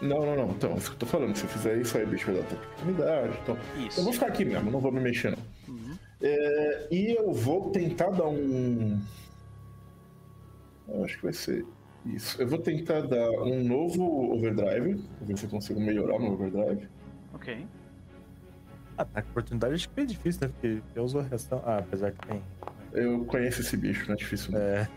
Não, 0.00 0.24
não, 0.26 0.36
não. 0.36 0.50
Então, 0.50 0.72
é 0.72 0.76
isso 0.76 0.88
que 0.90 0.94
eu 0.96 0.98
tô 1.00 1.06
falando. 1.06 1.34
Se 1.36 1.44
eu 1.44 1.48
fizer 1.48 1.76
isso 1.78 1.96
aí, 1.96 2.04
o 2.04 2.08
bicho 2.08 2.26
vai 2.26 2.34
dar 2.36 2.40
oportunidade. 2.42 3.38
Então, 3.42 3.56
Isso. 3.86 4.00
eu 4.00 4.04
vou 4.04 4.12
ficar 4.12 4.26
aqui 4.26 4.44
mesmo, 4.44 4.70
não 4.70 4.80
vou 4.80 4.90
me 4.90 5.00
mexer, 5.00 5.30
não. 5.30 5.74
Uhum. 5.74 5.96
É, 6.20 6.88
e 6.90 7.16
eu 7.16 7.32
vou 7.32 7.70
tentar 7.70 8.10
dar 8.10 8.26
um. 8.28 9.00
Eu 10.88 11.04
acho 11.04 11.16
que 11.16 11.22
vai 11.22 11.32
ser 11.32 11.64
isso. 12.06 12.40
Eu 12.42 12.48
vou 12.48 12.58
tentar 12.58 13.02
dar 13.02 13.30
um 13.30 13.62
novo 13.62 14.32
overdrive. 14.32 14.96
Pra 15.18 15.26
ver 15.26 15.38
se 15.38 15.44
eu 15.44 15.50
consigo 15.50 15.80
melhorar 15.80 16.18
no 16.18 16.32
overdrive. 16.32 16.88
Ok. 17.34 17.64
Ataque 18.98 19.28
oportunidade 19.30 19.74
acho 19.74 19.88
que 19.88 20.00
é 20.00 20.04
difícil, 20.04 20.40
né? 20.42 20.48
Porque 20.48 20.82
eu 20.96 21.04
uso 21.04 21.18
a 21.20 21.22
reação. 21.22 21.62
Ah, 21.64 21.78
apesar 21.78 22.10
que 22.10 22.26
tem. 22.26 22.42
Eu 22.94 23.24
conheço 23.24 23.62
esse 23.62 23.76
bicho, 23.76 24.06
não 24.06 24.14
é 24.14 24.16
difícil. 24.16 24.52
Não. 24.52 24.60
É. 24.60 24.88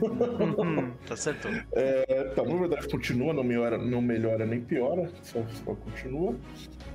Uhum, 0.00 0.90
tá 1.06 1.16
certo. 1.16 1.48
É, 1.72 2.24
tá, 2.34 2.42
o 2.42 2.54
overdrive 2.54 2.88
continua, 2.88 3.34
não 3.34 3.44
melhora, 3.44 3.76
não 3.76 4.00
melhora 4.00 4.46
nem 4.46 4.60
piora, 4.60 5.10
só, 5.22 5.42
só 5.64 5.74
continua. 5.74 6.34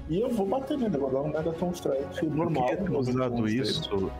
E 0.09 0.21
eu 0.21 0.29
vou 0.29 0.47
bater 0.47 0.77
nele, 0.77 0.95
eu 0.95 1.01
vou 1.01 1.11
dar 1.11 1.21
um 1.21 1.27
Megaton 1.27 1.71
Strike 1.71 2.25
normal. 2.25 2.63
Eu 2.63 2.69
queria 2.69 2.83
ter 2.83 2.89
no 2.89 2.99
usado 2.99 3.47
isso 3.47 4.11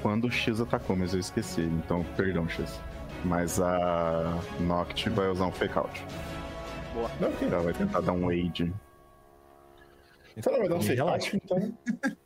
quando 0.00 0.24
o 0.24 0.30
X 0.30 0.60
atacou, 0.60 0.96
mas 0.96 1.14
eu 1.14 1.20
esqueci. 1.20 1.62
Então, 1.62 2.04
perdão, 2.16 2.48
X. 2.48 2.80
Mas 3.24 3.60
a 3.60 4.40
Noct 4.60 5.08
vai 5.10 5.28
usar 5.28 5.46
um 5.46 5.52
fake 5.52 5.78
out. 5.78 6.04
Não, 7.20 7.28
ok. 7.28 7.48
Ela 7.48 7.62
vai 7.62 7.72
tentar 7.72 8.00
dar 8.00 8.12
um 8.12 8.28
aid. 8.28 8.72
Se 10.40 10.48
ela 10.48 10.58
vai 10.58 10.68
dar 10.68 10.76
um 10.76 10.82
fake 10.82 10.96
Relaxa. 10.96 11.36
out, 11.36 11.36
então. 11.36 11.78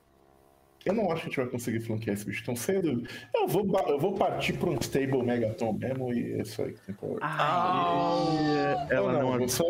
Eu 0.86 0.94
não 0.94 1.10
acho 1.10 1.22
que 1.22 1.26
a 1.26 1.30
gente 1.30 1.36
vai 1.38 1.46
conseguir 1.46 1.80
flanquear 1.80 2.14
esse 2.14 2.24
bicho 2.24 2.44
tão 2.44 2.54
cedo. 2.54 3.02
Eu 3.34 3.48
vou, 3.48 3.66
eu 3.88 3.98
vou 3.98 4.14
partir 4.14 4.52
pra 4.52 4.70
um 4.70 4.78
stable 4.80 5.20
Megaton 5.20 5.72
mesmo 5.72 6.12
e 6.14 6.34
é 6.34 6.42
isso 6.42 6.62
aí 6.62 6.72
que 6.74 6.80
tem 6.92 6.94
hoje. 7.02 7.18
Ah, 7.22 8.86
Ela 8.88 9.12
Ou 9.14 9.30
não, 9.32 9.38
vou 9.38 9.48
só- 9.48 9.64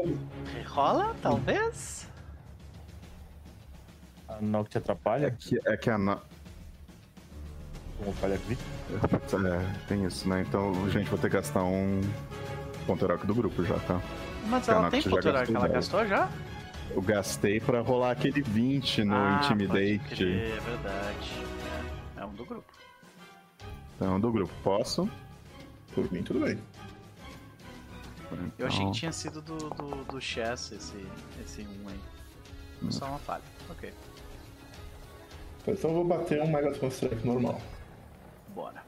rola, 0.66 1.16
talvez? 1.22 2.06
A 4.28 4.42
Noct 4.42 4.72
te 4.72 4.76
É 4.76 4.80
atrapalha, 4.80 5.30
que, 5.30 5.58
é 5.66 5.76
que 5.78 5.88
a 5.88 5.96
No... 5.96 6.20
como 7.98 8.12
falha. 8.12 8.34
É, 8.34 9.86
tem 9.88 10.04
isso, 10.04 10.28
né? 10.28 10.44
Então, 10.46 10.90
gente, 10.90 11.08
vou 11.08 11.18
ter 11.18 11.30
que 11.30 11.36
gastar 11.36 11.64
um 11.64 12.02
ponto 12.86 13.02
heróico 13.02 13.26
do 13.26 13.34
grupo 13.34 13.64
já, 13.64 13.78
tá? 13.80 14.02
Mas 14.48 14.68
A 14.68 14.72
ela 14.74 14.90
tem 14.90 15.00
já 15.00 15.08
ponto 15.10 15.26
heróico, 15.26 15.50
gastou 15.52 15.64
ela 15.64 15.74
gastou 15.74 16.06
já? 16.06 16.28
Eu 16.90 17.02
gastei 17.02 17.60
pra 17.60 17.80
rolar 17.80 18.12
aquele 18.12 18.40
20 18.42 19.04
no 19.04 19.14
ah, 19.14 19.40
pode 19.42 19.64
Intimidate. 19.64 20.14
crer, 20.16 20.56
é 20.56 20.60
verdade. 20.60 21.30
É, 22.16 22.20
é 22.20 22.24
um 22.24 22.32
do 22.32 22.44
grupo. 22.44 22.72
Então, 23.96 24.20
do 24.20 24.32
grupo, 24.32 24.52
posso? 24.62 25.08
Por 25.94 26.10
mim, 26.12 26.22
tudo 26.22 26.40
bem. 26.40 26.58
Eu 28.58 28.66
achei 28.66 28.80
Então, 28.80 28.92
que 28.92 28.98
tinha 28.98 29.12
sido 29.12 29.40
do, 29.40 29.56
do, 29.70 30.04
do 30.04 30.20
Chess 30.20 30.72
esse, 30.72 31.06
esse 31.42 31.62
1 31.62 31.88
aí. 31.88 32.00
Foi 32.80 32.92
Só 32.92 33.06
uma 33.06 33.18
falha. 33.18 33.42
Ok, 33.70 33.92
Então 35.66 35.90
eu 35.90 35.96
vou 35.96 36.04
bater 36.04 36.42
um 36.42 36.50
Megaton 36.50 36.88
Strike 36.88 37.26
normal. 37.26 37.60
bora. 38.54 38.82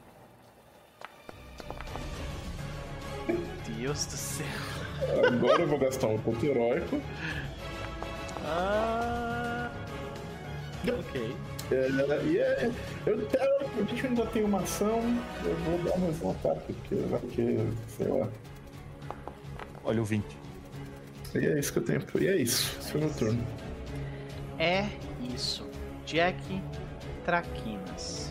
Deus 3.77 4.05
do 4.05 4.11
céu. 4.17 4.45
Agora 5.27 5.61
eu 5.61 5.67
vou 5.67 5.79
gastar 5.79 6.07
um 6.07 6.19
ponto 6.19 6.43
heróico. 6.45 7.01
Ah, 8.45 9.71
ok. 10.87 11.35
É, 11.71 12.25
e 12.25 12.39
é, 12.39 12.71
eu, 13.05 13.27
teoricamente 13.27 14.07
ainda 14.07 14.25
tenho 14.27 14.47
uma 14.47 14.61
ação. 14.61 15.01
Eu 15.45 15.55
vou 15.57 15.77
dar 15.79 15.97
mais 15.99 16.21
um 16.21 16.31
ataque, 16.31 16.73
porque, 16.73 16.95
porque 16.95 17.57
sei 17.87 18.07
lá. 18.07 18.27
Olha 19.83 20.01
o 20.01 20.05
20. 20.05 20.25
E 21.35 21.45
é 21.45 21.59
isso 21.59 21.73
que 21.73 21.79
eu 21.79 21.83
tenho. 21.83 22.01
E 22.19 22.27
é 22.27 22.35
isso. 22.37 22.75
Esse 22.79 22.91
foi 22.91 23.01
meu 23.01 23.13
turno. 23.13 23.47
É 24.57 24.87
isso. 25.33 25.67
Jack 26.05 26.61
Traquinas. 27.23 28.28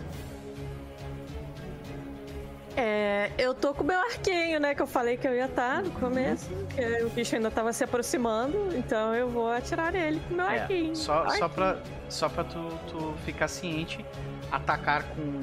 É, 2.81 3.33
eu 3.37 3.53
tô 3.55 3.75
com 3.75 3.83
o 3.83 3.87
meu 3.87 3.99
arquinho, 3.99 4.61
né? 4.61 4.73
Que 4.73 4.81
eu 4.81 4.87
falei 4.87 5.17
que 5.17 5.27
eu 5.27 5.35
ia 5.35 5.47
estar 5.47 5.83
no 5.83 5.91
começo. 5.91 6.49
Que 6.77 7.03
o 7.03 7.11
bicho 7.11 7.35
ainda 7.35 7.51
tava 7.51 7.73
se 7.73 7.83
aproximando. 7.83 8.69
Então 8.77 9.13
eu 9.17 9.29
vou 9.29 9.51
atirar 9.51 9.91
nele 9.93 10.21
com 10.29 10.35
o 10.35 10.37
meu 10.37 10.47
É, 10.47 10.61
arquinho. 10.61 10.95
só, 10.95 11.25
só 11.25 11.33
Arquinho. 11.33 11.51
pra, 11.51 11.79
só 12.09 12.29
pra 12.29 12.45
tu, 12.45 12.69
tu 12.89 13.15
ficar 13.25 13.49
ciente, 13.49 14.05
atacar 14.53 15.03
com. 15.09 15.41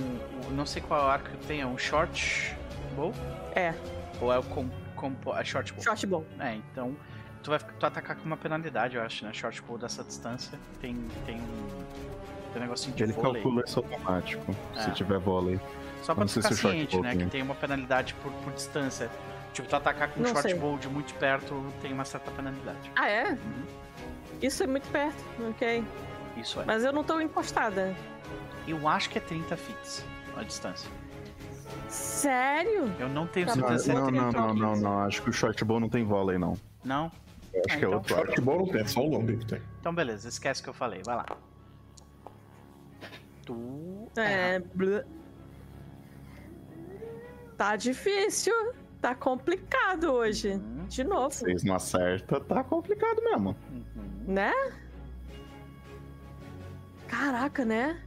Não 0.51 0.65
sei 0.65 0.81
qual 0.81 1.09
arco 1.09 1.29
que 1.31 1.45
tem, 1.45 1.59
é 1.59 1.65
um 1.65 1.77
short 1.77 2.55
bow? 2.95 3.11
É, 3.53 3.73
Ou 4.21 4.31
é 4.31 4.39
o 4.39 4.43
com, 4.43 4.69
compo, 4.95 5.33
a 5.33 5.43
short 5.43 5.73
bow? 5.73 5.83
short 5.83 6.07
bom. 6.07 6.23
É, 6.39 6.55
então 6.55 6.95
tu 7.43 7.49
vai 7.49 7.59
tu 7.59 7.85
atacar 7.85 8.15
com 8.15 8.23
uma 8.25 8.37
penalidade, 8.37 8.95
eu 8.95 9.01
acho, 9.03 9.25
né? 9.25 9.33
Short 9.33 9.61
bow 9.63 9.77
dessa 9.77 10.05
distância. 10.05 10.57
Tem, 10.79 10.95
tem 11.25 11.35
um. 11.35 11.67
Tem 12.53 12.61
um 12.61 12.65
negocinho 12.65 12.95
de 12.95 13.03
Ele 13.03 13.11
vôlei. 13.11 13.41
calcula 13.41 13.63
isso 13.65 13.79
automático, 13.79 14.55
se 14.81 14.89
É. 14.89 14.93
tiver 14.93 15.17
vôlei. 15.19 15.59
Só 16.05 16.13
pra 16.13 16.23
não 16.23 16.27
ficar 16.29 16.49
se 16.49 16.57
ciente, 16.57 16.91
bow 16.95 17.03
né? 17.03 17.09
tem. 17.11 17.19
Que 17.19 17.25
tem 17.31 17.41
uma 17.41 17.55
penalidade 17.55 18.13
por, 18.15 18.31
por 18.31 18.53
distância. 18.53 19.09
Tipo, 19.53 19.67
tu 19.67 19.75
atacar 19.75 20.09
com 20.11 20.21
um 20.21 20.25
short 20.25 20.41
sei. 20.41 20.53
bow 20.53 20.77
de 20.77 20.87
muito 20.87 21.13
perto 21.15 21.65
tem 21.81 21.91
uma 21.93 22.05
certa 22.05 22.29
penalidade. 22.31 22.91
Ah, 22.95 23.07
é? 23.09 23.31
Uhum. 23.31 23.65
Isso 24.41 24.63
é 24.63 24.67
muito 24.67 24.87
perto, 24.89 25.23
ok. 25.49 25.83
Isso 26.37 26.59
é. 26.61 26.65
Mas 26.65 26.83
eu 26.83 26.91
não 26.93 27.03
tô 27.03 27.19
encostada. 27.21 27.95
Eu 28.67 28.87
acho 28.87 29.09
que 29.09 29.17
é 29.17 29.21
30 29.21 29.55
fits 29.57 30.05
a 30.35 30.43
distância. 30.43 30.89
Sério? 31.87 32.91
Eu 32.99 33.07
não 33.09 33.25
tenho 33.27 33.47
Tá 33.47 33.53
certeza 33.53 33.83
se 33.85 33.91
é 33.91 33.93
Não, 33.93 34.07
30 34.07 34.21
não, 34.23 34.31
não, 34.31 34.53
não, 34.53 34.69
15. 34.71 34.83
não. 34.83 34.99
Acho 34.99 35.21
que 35.23 35.29
o 35.29 35.33
short 35.33 35.63
bow 35.63 35.79
não 35.79 35.87
tem 35.89 36.03
vôlei, 36.03 36.37
não. 36.37 36.57
Não? 36.83 37.09
Eu 37.53 37.61
acho 37.67 37.75
Ah, 37.75 37.79
que 37.79 37.85
é 37.85 37.87
então 37.87 37.93
outro. 37.93 38.15
Short 38.15 38.41
ball 38.41 38.57
não 38.59 38.67
tem, 38.67 38.81
é 38.81 38.85
só 38.87 38.99
o 39.01 39.09
long 39.09 39.25
que 39.25 39.45
tem. 39.45 39.61
Então 39.79 39.95
beleza, 39.95 40.27
esquece 40.27 40.59
o 40.61 40.63
que 40.65 40.69
eu 40.69 40.73
falei, 40.73 41.01
vai 41.05 41.15
lá. 41.15 41.25
Tu. 43.45 44.07
É. 44.17 44.61
Tá 47.57 47.75
difícil. 47.75 48.53
Tá 49.01 49.13
complicado 49.15 50.11
hoje. 50.11 50.51
Uhum, 50.53 50.85
De 50.87 51.03
novo, 51.03 51.31
Vocês 51.31 51.63
não 51.63 51.75
acertam, 51.75 52.39
tá 52.41 52.63
complicado 52.63 53.21
mesmo. 53.23 53.55
uhum. 53.71 54.23
né? 54.27 54.51
Caraca, 57.07 57.63
né? 57.63 58.01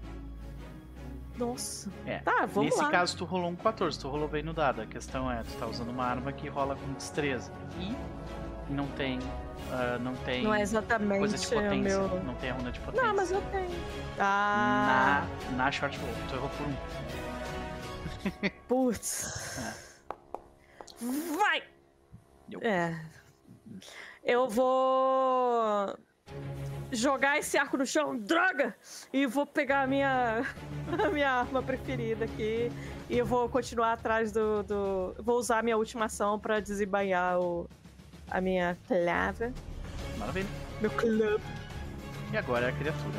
Nossa. 1.36 1.88
É. 2.04 2.18
Tá, 2.18 2.46
vamos 2.46 2.70
Nesse 2.70 2.82
lá. 2.82 2.90
caso, 2.90 3.16
tu 3.16 3.24
rolou 3.24 3.48
um 3.50 3.54
14, 3.56 3.98
tu 3.98 4.08
rolou 4.08 4.26
bem 4.28 4.42
no 4.42 4.52
dado. 4.52 4.80
A 4.82 4.86
questão 4.86 5.30
é, 5.30 5.42
tu 5.44 5.52
tá 5.56 5.66
usando 5.66 5.90
uma 5.90 6.04
arma 6.04 6.32
que 6.32 6.48
rola 6.48 6.74
com 6.74 6.92
destreza. 6.94 7.52
E 7.78 7.94
não 8.72 8.88
tem. 8.88 9.20
ah, 9.70 9.98
não 10.00 10.14
tem 10.16 10.42
Não 10.42 10.52
é 10.52 10.62
exatamente 10.62 11.20
coisa 11.20 11.38
de 11.38 11.46
potência. 11.46 11.78
meu. 11.98 12.24
Não 12.24 12.34
tem 12.34 12.50
a 12.50 12.54
runa 12.54 12.72
de 12.72 12.80
potência. 12.80 13.06
Não, 13.06 13.14
mas 13.14 13.30
eu 13.30 13.40
tenho. 13.52 13.70
Ah, 14.18 15.24
Na, 15.52 15.56
na 15.64 15.70
short 15.70 15.96
roll. 15.98 16.10
Tu 16.28 16.34
errou 16.34 16.48
por 16.50 16.66
um. 16.66 16.74
Putz. 18.66 20.00
Vai! 21.00 21.62
Eu. 22.50 22.60
É. 22.62 23.00
Eu 24.24 24.48
vou 24.48 25.96
jogar 26.90 27.38
esse 27.38 27.56
arco 27.56 27.76
no 27.76 27.86
chão, 27.86 28.18
droga! 28.18 28.74
E 29.12 29.26
vou 29.26 29.46
pegar 29.46 29.82
a 29.82 29.86
minha, 29.86 30.42
a 31.04 31.10
minha 31.10 31.30
arma 31.30 31.62
preferida 31.62 32.24
aqui. 32.24 32.70
E 33.08 33.18
eu 33.18 33.26
vou 33.26 33.48
continuar 33.48 33.92
atrás 33.92 34.32
do. 34.32 34.62
do... 34.62 35.14
Vou 35.22 35.38
usar 35.38 35.60
a 35.60 35.62
minha 35.62 35.76
última 35.76 36.06
ação 36.06 36.38
pra 36.38 36.60
desembainhar 36.60 37.40
o, 37.40 37.68
a 38.30 38.40
minha 38.40 38.76
clava. 38.86 39.52
Maravilha. 40.18 40.48
Meu 40.80 40.90
club. 40.90 41.40
E 42.32 42.36
agora 42.36 42.66
é 42.66 42.68
a 42.70 42.72
criatura. 42.72 43.18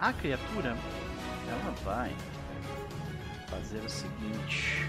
A 0.00 0.12
criatura, 0.14 0.76
ela 1.48 1.70
vai 1.84 2.10
fazer 3.70 3.84
o 3.84 3.88
seguinte. 3.88 4.88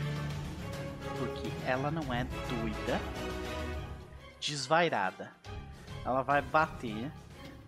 Porque 1.20 1.52
ela 1.68 1.92
não 1.92 2.12
é 2.12 2.24
doida, 2.50 3.00
desvairada. 4.40 5.32
Ela 6.04 6.24
vai 6.24 6.42
bater 6.42 7.12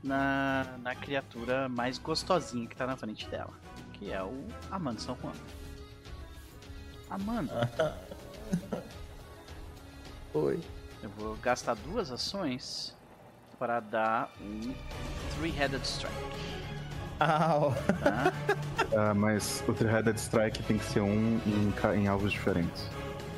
na, 0.03 0.65
na 0.81 0.95
criatura 0.95 1.69
mais 1.69 1.99
gostosinha 1.99 2.67
que 2.67 2.75
tá 2.75 2.87
na 2.87 2.97
frente 2.97 3.27
dela. 3.29 3.53
Que 3.93 4.11
é 4.11 4.23
o 4.23 4.47
Amanda 4.71 4.99
São 4.99 5.15
Juan. 5.21 5.33
Amanda, 7.11 7.69
Oi. 10.33 10.59
eu 11.03 11.09
vou 11.11 11.35
gastar 11.35 11.75
duas 11.75 12.11
ações 12.11 12.95
para 13.59 13.79
dar 13.79 14.31
um 14.41 14.73
Three-Headed 15.37 15.85
Strike. 15.85 16.82
Au. 17.19 17.73
Tá? 18.01 18.33
Ah, 18.95 19.13
mas 19.13 19.63
o 19.67 19.73
Three-Headed 19.73 20.19
Strike 20.19 20.61
tem 20.63 20.77
que 20.77 20.85
ser 20.85 21.01
um 21.01 21.39
em, 21.45 21.73
em 21.97 22.07
alvos 22.07 22.31
diferentes. 22.31 22.87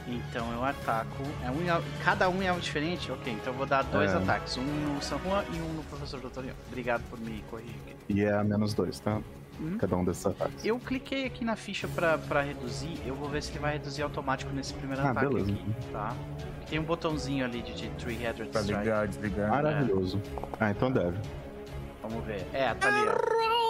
Então 0.07 0.51
eu 0.53 0.63
ataco. 0.63 1.23
É 1.43 1.49
um 1.49 1.81
cada 2.03 2.29
um 2.29 2.41
é 2.41 2.47
algo 2.49 2.61
diferente? 2.61 3.11
Ok, 3.11 3.33
então 3.33 3.51
eu 3.53 3.57
vou 3.57 3.65
dar 3.65 3.83
dois 3.85 4.11
É. 4.11 4.17
ataques. 4.17 4.55
Um 4.57 4.61
no 4.63 5.01
San 5.01 5.17
Juan 5.19 5.43
e 5.51 5.57
um 5.59 5.73
no 5.73 5.83
Professor 5.83 6.19
Doutor. 6.19 6.45
Obrigado 6.67 7.01
por 7.09 7.19
me 7.19 7.43
corrigir. 7.49 7.73
aqui. 7.87 7.95
E 8.09 8.23
é 8.23 8.31
a 8.33 8.43
menos 8.43 8.73
dois, 8.73 8.99
tá? 8.99 9.19
Uhum. 9.59 9.77
Cada 9.79 9.95
um 9.95 10.03
desses 10.03 10.25
ataques. 10.25 10.63
Eu 10.65 10.77
cliquei 10.77 11.25
aqui 11.25 11.43
na 11.45 11.55
ficha 11.55 11.87
pra, 11.87 12.17
pra 12.17 12.41
reduzir. 12.41 12.99
Eu 13.05 13.15
vou 13.15 13.29
ver 13.29 13.41
se 13.41 13.51
ele 13.51 13.59
vai 13.59 13.73
reduzir 13.73 14.03
automático 14.03 14.51
nesse 14.53 14.73
primeiro 14.73 15.01
Ah, 15.01 15.11
ataque 15.11 15.27
beleza. 15.27 15.51
aqui, 15.53 15.65
tá? 15.91 16.13
Tem 16.69 16.77
um 16.77 16.83
botãozinho 16.83 17.45
ali 17.45 17.61
de, 17.61 17.73
de 17.73 17.89
Three-Headed 17.91 18.49
Pra 18.49 18.61
Strike. 18.61 18.83
ligar, 18.83 19.07
desligar. 19.07 19.49
Maravilhoso. 19.49 20.21
Ah, 20.59 20.69
então 20.71 20.91
deve. 20.91 21.17
Vamos 22.03 22.23
ver. 22.25 22.45
É, 22.53 22.73
tá 22.75 22.89
ali, 22.89 23.07
ó. 23.07 23.64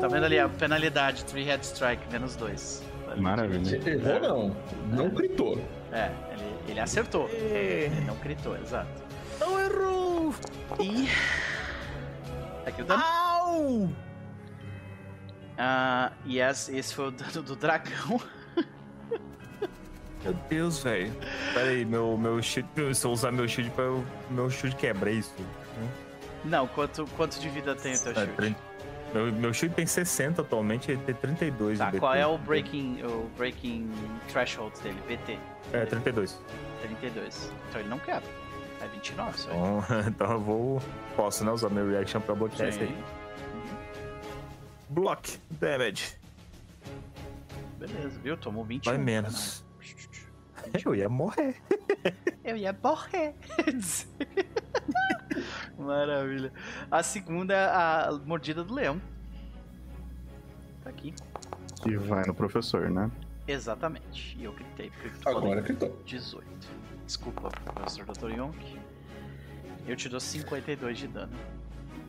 Tá 0.00 0.08
vendo 0.08 0.24
ali 0.24 0.38
a 0.38 0.48
penalidade? 0.48 1.24
Three-Head 1.24 1.64
Strike, 1.64 2.02
menos 2.12 2.36
dois. 2.36 2.82
Maravilha. 3.16 3.80
Errou 3.88 4.20
não. 4.20 4.56
Não 5.04 5.08
gritou. 5.08 5.58
É, 5.92 6.10
ele, 6.32 6.54
ele 6.68 6.80
acertou. 6.80 7.28
Ele 7.30 8.00
não 8.02 8.14
gritou, 8.16 8.56
exato. 8.56 8.88
Não 9.40 9.58
errou! 9.60 10.34
E. 10.80 11.08
Aqui 12.66 12.82
o 12.82 12.84
dano. 12.84 13.02
Au! 13.02 13.88
Ah, 15.58 16.12
e 16.26 16.40
esse, 16.40 16.76
esse 16.76 16.94
foi 16.94 17.08
o 17.08 17.10
dano 17.10 17.42
do 17.42 17.56
dragão. 17.56 18.20
Meu 20.22 20.34
Deus, 20.50 20.82
velho. 20.82 21.12
Pera 21.54 21.68
aí, 21.70 21.84
meu, 21.84 22.18
meu 22.18 22.42
shield. 22.42 22.68
Se 22.94 23.06
eu 23.06 23.12
usar 23.12 23.30
meu 23.30 23.46
shield 23.48 23.70
pra 23.70 23.84
eu. 23.84 24.04
Meu 24.28 24.50
shield 24.50 24.76
quebra 24.76 25.08
é 25.10 25.14
isso. 25.14 25.32
Não, 26.44 26.66
quanto, 26.66 27.06
quanto 27.16 27.38
de 27.38 27.48
vida 27.48 27.74
tem 27.74 27.94
o 27.94 28.02
teu 28.02 28.12
É, 28.12 28.14
shield? 28.14 28.56
30 29.16 29.24
meu, 29.24 29.32
meu 29.32 29.54
shield 29.54 29.74
tem 29.74 29.86
60 29.86 30.42
atualmente, 30.42 30.90
ele 30.90 31.00
tem 31.02 31.14
32 31.14 31.78
Tá, 31.78 31.92
qual 31.92 32.14
é 32.14 32.26
o 32.26 32.36
breaking, 32.38 33.02
o 33.02 33.30
breaking 33.36 33.90
threshold 34.28 34.78
dele? 34.82 35.00
BT? 35.08 35.38
É, 35.72 35.86
32. 35.86 36.38
32. 36.82 37.52
Então 37.68 37.80
ele 37.80 37.88
não 37.88 37.98
quebra. 37.98 38.28
É 38.80 38.88
29 38.88 39.38
só. 39.38 39.50
Então, 39.50 39.84
então 40.08 40.32
eu 40.32 40.40
vou. 40.40 40.82
Posso, 41.16 41.44
né? 41.44 41.50
Usar 41.50 41.70
meu 41.70 41.88
reaction 41.88 42.20
pra 42.20 42.34
bloquear 42.34 42.68
isso 42.68 42.80
aí. 42.80 42.96
Block 44.88 45.38
damage. 45.50 46.14
Beleza, 47.78 48.18
viu? 48.22 48.36
Tomou 48.36 48.64
21. 48.64 48.92
Vai 48.92 49.02
menos. 49.02 49.64
Eu 50.84 50.96
ia 50.96 51.08
morrer. 51.08 51.54
Eu 52.42 52.56
ia 52.56 52.76
morrer. 52.82 53.34
Maravilha. 55.78 56.52
A 56.90 57.02
segunda 57.02 57.54
é 57.54 57.64
a 57.66 58.18
mordida 58.24 58.64
do 58.64 58.74
leão. 58.74 59.00
Tá 60.82 60.90
aqui. 60.90 61.14
E 61.86 61.96
vai 61.96 62.24
no 62.26 62.34
professor, 62.34 62.88
né? 62.90 63.10
Exatamente. 63.46 64.36
E 64.38 64.44
eu 64.44 64.52
gritei 64.52 64.90
porque 64.90 65.10
tu 65.20 65.28
Agora 65.28 65.60
gritou. 65.60 65.96
18. 66.04 66.46
Desculpa, 67.06 67.48
professor 67.72 68.04
Dr. 68.06 68.30
Yonk. 68.38 68.78
Eu 69.86 69.94
te 69.94 70.08
dou 70.08 70.18
52 70.18 70.98
de 70.98 71.06
dano. 71.08 71.32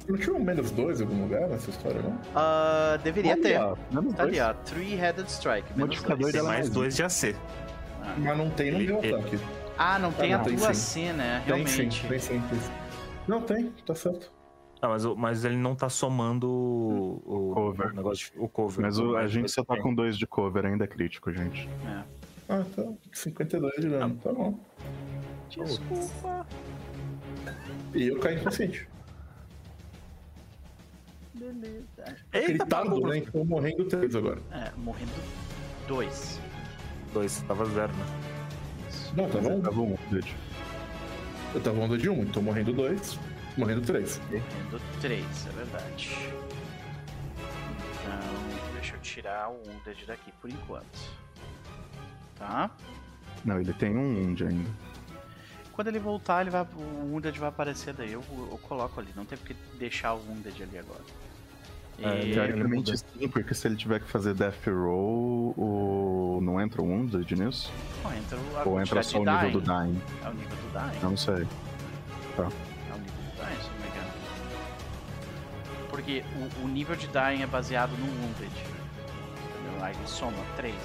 Não 0.07 0.17
tinha 0.17 0.33
um 0.35 0.39
menos 0.39 0.71
dois 0.71 0.99
em 1.01 1.03
algum 1.03 1.21
lugar 1.23 1.47
nessa 1.49 1.69
história, 1.69 2.01
não? 2.01 2.17
Ah, 2.33 2.97
deveria 3.03 3.33
Ali, 3.33 3.41
ter. 3.41 3.59
menos 3.91 4.13
Tá 4.15 4.23
ali, 4.23 4.39
ó. 4.39 4.53
Three-Headed 4.53 5.29
Strike. 5.29 5.77
Modificador. 5.77 6.23
Tem 6.23 6.31
dela 6.31 6.47
mais 6.47 6.59
mais 6.61 6.69
dois 6.69 6.95
de 6.95 7.03
AC. 7.03 7.35
Mas 8.17 8.37
não 8.37 8.49
tem 8.49 8.71
meu 8.71 8.99
ele- 9.03 9.13
ataque. 9.15 9.39
Ah, 9.77 9.99
não 9.99 10.11
tem 10.11 10.33
Ah, 10.33 10.37
a 10.37 10.39
não, 10.39 10.45
tem 10.45 10.55
tua 10.57 10.73
sim. 10.73 11.07
C, 11.07 11.13
né? 11.13 11.43
Tem 11.45 11.55
Realmente. 11.55 12.01
sim, 12.01 12.07
tem 12.07 12.19
sim. 12.19 12.41
tem 12.49 12.59
sim. 12.59 12.71
Não, 13.27 13.41
tem, 13.41 13.71
tá 13.85 13.93
certo. 13.95 14.31
Ah, 14.81 14.89
mas, 14.89 15.03
mas 15.05 15.43
ele 15.43 15.57
não 15.57 15.75
tá 15.75 15.89
somando 15.89 16.47
o, 16.49 17.21
o, 17.25 17.53
Cover. 17.53 17.91
o 17.91 17.95
negócio, 17.95 18.31
de- 18.31 18.39
o 18.39 18.47
cover. 18.47 18.81
Mas 18.85 18.99
o- 18.99 19.15
a 19.17 19.27
gente 19.27 19.49
só 19.51 19.63
tá 19.63 19.75
com 19.81 19.93
dois 19.93 20.17
de 20.17 20.27
cover, 20.27 20.65
ainda 20.65 20.83
é 20.83 20.87
crítico, 20.87 21.31
gente. 21.33 21.67
Ah, 22.47 22.63
tá. 22.75 22.83
52 23.11 23.73
de 23.81 23.89
dano, 23.89 24.15
tá 24.23 24.31
bom. 24.31 24.57
Desculpa. 25.49 26.45
E 27.95 28.07
eu 28.07 28.19
caí 28.19 28.35
inconsciente. 28.39 28.87
Beleza. 31.33 31.85
Eita, 32.33 32.47
Gritado, 32.47 32.89
bagulho. 32.89 33.07
né? 33.09 33.17
Então 33.17 33.45
morrendo 33.45 33.85
três 33.85 34.15
agora. 34.15 34.41
É, 34.51 34.71
morrendo 34.77 35.11
dois. 35.87 36.39
Dois, 37.13 37.41
tava 37.47 37.65
zero, 37.65 37.93
né? 37.93 38.05
Isso. 38.89 39.15
Não, 39.15 39.29
tá 39.29 39.39
bom. 39.39 39.61
Tava 39.61 39.81
um, 39.81 39.97
gente. 40.11 40.35
Eu 41.53 41.61
tava 41.61 41.79
onda 41.79 41.97
de 41.97 42.09
um, 42.09 42.21
então 42.23 42.41
morrendo 42.41 42.73
dois, 42.73 43.17
morrendo 43.57 43.81
três. 43.81 44.19
Morrendo 44.19 44.81
três, 45.01 45.47
é 45.47 45.49
verdade. 45.51 46.29
Então, 47.91 48.73
deixa 48.73 48.95
eu 48.95 48.99
tirar 48.99 49.49
o 49.49 49.61
Wounded 49.65 50.05
daqui 50.05 50.31
por 50.41 50.49
enquanto. 50.49 50.99
Tá? 52.37 52.69
Não, 53.43 53.59
ele 53.59 53.73
tem 53.73 53.95
um 53.95 54.15
Wound 54.15 54.43
ainda. 54.45 54.69
Quando 55.71 55.87
ele 55.89 55.99
voltar, 55.99 56.41
ele 56.41 56.49
vai, 56.49 56.63
o 56.63 57.11
Wounded 57.11 57.37
vai 57.39 57.49
aparecer 57.49 57.93
daí. 57.93 58.11
Eu, 58.11 58.23
eu 58.29 58.59
coloco 58.63 58.99
ali. 58.99 59.09
Não 59.15 59.25
tem 59.25 59.37
porque 59.37 59.55
deixar 59.77 60.13
o 60.13 60.17
Wounded 60.17 60.63
ali 60.63 60.77
agora. 60.77 61.03
É, 61.99 62.25
E- 62.27 62.33
Teoricamente 62.33 62.95
sim, 62.97 63.27
porque 63.27 63.53
se 63.55 63.67
ele 63.67 63.75
tiver 63.75 63.99
que 63.99 64.07
fazer 64.07 64.33
Death 64.35 64.67
Roll, 64.67 65.53
o... 65.57 66.39
não 66.43 66.61
entra 66.61 66.81
o 66.81 66.85
Wounded 66.85 67.35
nisso? 67.35 67.71
Ó, 68.03 68.13
entra 68.13 68.37
o- 68.37 68.57
a 68.57 68.63
Ou 68.65 68.79
entra 68.81 69.01
só 69.01 69.19
o 69.19 69.25
nível 69.25 69.51
do 69.51 69.61
dying. 69.61 69.93
Dying? 69.93 70.01
É 70.23 70.29
o 70.29 70.33
nível 70.33 70.57
do 70.57 70.79
Dying. 70.79 70.99
Eu 71.03 71.09
não 71.09 71.17
sei. 71.17 71.33
É 71.33 71.37
o 71.37 71.39
nível 71.39 71.47
do 72.37 73.35
Dying, 73.35 73.61
se 73.61 73.69
não 73.69 73.79
me 73.79 73.87
engano. 73.87 74.11
Porque 75.89 76.23
o, 76.61 76.65
o 76.65 76.67
nível 76.67 76.95
de 76.95 77.07
Dying 77.07 77.41
é 77.41 77.47
baseado 77.47 77.91
no 77.97 78.05
Wounded. 78.05 78.51
Entendeu? 78.51 79.83
Aí 79.83 79.95
ele 79.95 80.07
soma 80.07 80.37
3. 80.55 80.75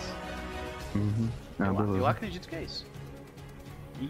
Uhum. 0.95 1.29
Ah, 1.61 1.67
eu, 1.67 1.97
eu 1.99 2.07
acredito 2.07 2.49
que 2.49 2.57
é 2.57 2.63
isso. 2.65 2.87
E. 4.01 4.09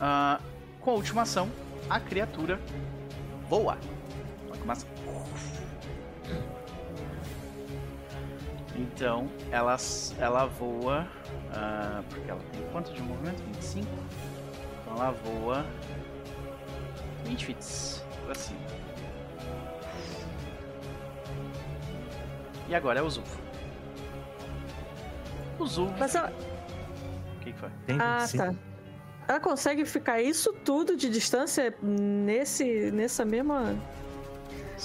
ah, 0.00 0.40
com 0.80 0.90
a 0.90 0.94
última 0.94 1.22
ação, 1.22 1.48
a 1.88 1.98
criatura 1.98 2.60
voa. 3.48 3.78
Começa. 4.60 4.86
Então, 8.76 9.28
ela, 9.50 9.76
ela 10.18 10.46
voa. 10.46 11.06
ah, 11.52 12.02
porque 12.08 12.30
ela 12.30 12.40
tem 12.52 12.62
quanto 12.72 12.92
de 12.92 13.02
movimento? 13.02 13.42
25? 13.54 13.86
Então 14.82 14.94
ela 14.96 15.10
voa 15.12 15.66
20 17.24 17.46
feet 17.46 18.02
pra 18.24 18.34
cima. 18.34 18.60
E 22.68 22.74
agora 22.74 23.00
é 23.00 23.02
o 23.02 23.10
Zulfo. 23.10 23.38
O 25.58 25.66
Zulfo. 25.66 25.94
Mas 25.98 26.14
ela... 26.14 26.32
O 27.36 27.40
que, 27.40 27.52
que 27.52 27.58
foi? 27.58 27.68
Tem 27.86 27.98
Ah, 28.00 28.20
25. 28.20 28.44
tá. 28.44 28.54
Ela 29.28 29.40
consegue 29.40 29.84
ficar 29.84 30.20
isso 30.22 30.52
tudo 30.64 30.96
de 30.96 31.08
distância 31.10 31.74
nesse, 31.82 32.90
nessa 32.92 33.24
mesma. 33.24 33.76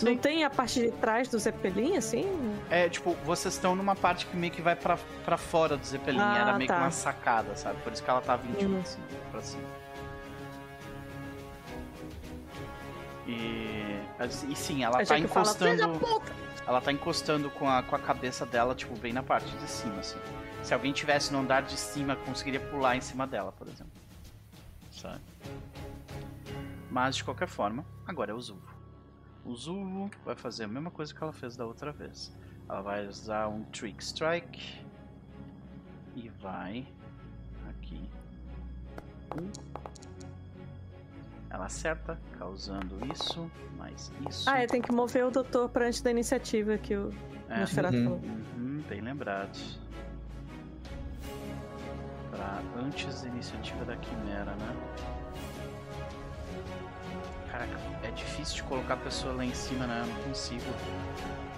Não 0.03 0.17
tem 0.17 0.43
a 0.43 0.49
parte 0.49 0.81
de 0.81 0.91
trás 0.91 1.27
do 1.29 1.39
Zeppelin, 1.39 1.95
assim? 1.97 2.25
É, 2.69 2.89
tipo, 2.89 3.13
vocês 3.25 3.53
estão 3.53 3.75
numa 3.75 3.95
parte 3.95 4.25
que 4.25 4.35
meio 4.35 4.51
que 4.51 4.61
vai 4.61 4.75
pra, 4.75 4.97
pra 5.23 5.37
fora 5.37 5.77
do 5.77 5.85
Zeppelin. 5.85 6.19
Ah, 6.19 6.37
Era 6.37 6.57
meio 6.57 6.67
tá. 6.67 6.75
que 6.75 6.81
uma 6.81 6.91
sacada, 6.91 7.55
sabe? 7.55 7.81
Por 7.81 7.93
isso 7.93 8.03
que 8.03 8.09
ela 8.09 8.21
tá 8.21 8.35
21 8.35 8.69
Uhum. 8.69 8.81
assim, 8.81 8.99
pra 9.31 9.41
cima. 9.41 9.63
E, 13.27 13.99
e 14.49 14.55
sim, 14.55 14.83
ela 14.83 14.95
A 15.01 15.05
tá 15.05 15.15
Jack 15.17 15.27
fala, 15.27 15.45
"Filha 15.53 15.77
da 15.77 15.85
encostando. 15.87 16.31
Ela 16.67 16.81
tá 16.81 16.91
encostando 16.91 17.49
com 17.51 17.69
a, 17.69 17.83
com 17.83 17.95
a 17.95 17.99
cabeça 17.99 18.45
dela, 18.45 18.73
tipo, 18.75 18.95
bem 18.97 19.13
na 19.13 19.23
parte 19.23 19.49
de 19.57 19.67
cima, 19.69 19.99
assim. 19.99 20.17
Se 20.63 20.73
alguém 20.73 20.91
tivesse 20.91 21.31
no 21.31 21.39
andar 21.39 21.61
de 21.61 21.77
cima, 21.77 22.15
conseguiria 22.15 22.59
pular 22.59 22.95
em 22.95 23.01
cima 23.01 23.25
dela, 23.27 23.51
por 23.51 23.67
exemplo. 23.67 23.91
Sabe? 24.91 25.19
Mas 26.89 27.15
de 27.15 27.23
qualquer 27.23 27.47
forma, 27.47 27.85
agora 28.07 28.31
é 28.31 28.33
o 28.33 28.41
Zulvo. 28.41 28.74
O 29.45 29.55
Zulvo 29.55 30.09
vai 30.25 30.35
fazer 30.35 30.63
a 30.63 30.67
mesma 30.67 30.89
coisa 30.89 31.13
que 31.13 31.21
ela 31.23 31.31
fez 31.33 31.55
da 31.55 31.65
outra 31.65 31.91
vez. 31.91 32.35
Ela 32.67 32.81
vai 32.81 33.07
usar 33.07 33.47
um 33.47 33.63
Trick 33.65 34.03
Strike. 34.03 34.83
E 36.15 36.29
vai. 36.41 36.87
Aqui. 37.69 38.09
Ela 41.49 41.65
acerta, 41.65 42.19
causando 42.37 42.97
isso, 43.13 43.49
mais 43.77 44.11
isso. 44.29 44.49
Ah, 44.49 44.59
é, 44.63 44.67
tem 44.67 44.81
que 44.81 44.91
mover 44.91 45.25
o 45.25 45.31
doutor 45.31 45.69
pra 45.69 45.87
antes 45.87 46.01
da 46.01 46.09
iniciativa 46.11 46.77
que 46.77 46.95
o 46.95 47.13
É. 47.49 47.59
Nosferatu 47.59 47.95
Uhum. 47.97 48.03
falou. 48.03 48.19
Uhum, 48.57 48.83
bem 48.89 49.01
lembrado. 49.01 49.57
Pra 52.31 52.61
antes 52.83 53.21
da 53.21 53.27
iniciativa 53.29 53.85
da 53.85 53.95
Quimera, 53.97 54.55
né? 54.55 54.75
Caraca, 57.55 57.79
é 58.03 58.11
difícil 58.11 58.55
de 58.57 58.63
colocar 58.63 58.95
a 58.95 58.97
pessoa 58.97 59.33
lá 59.33 59.45
em 59.45 59.53
cima, 59.53 59.87
né? 59.87 60.01
Eu 60.01 60.07
não 60.07 60.23
consigo. 60.23 60.61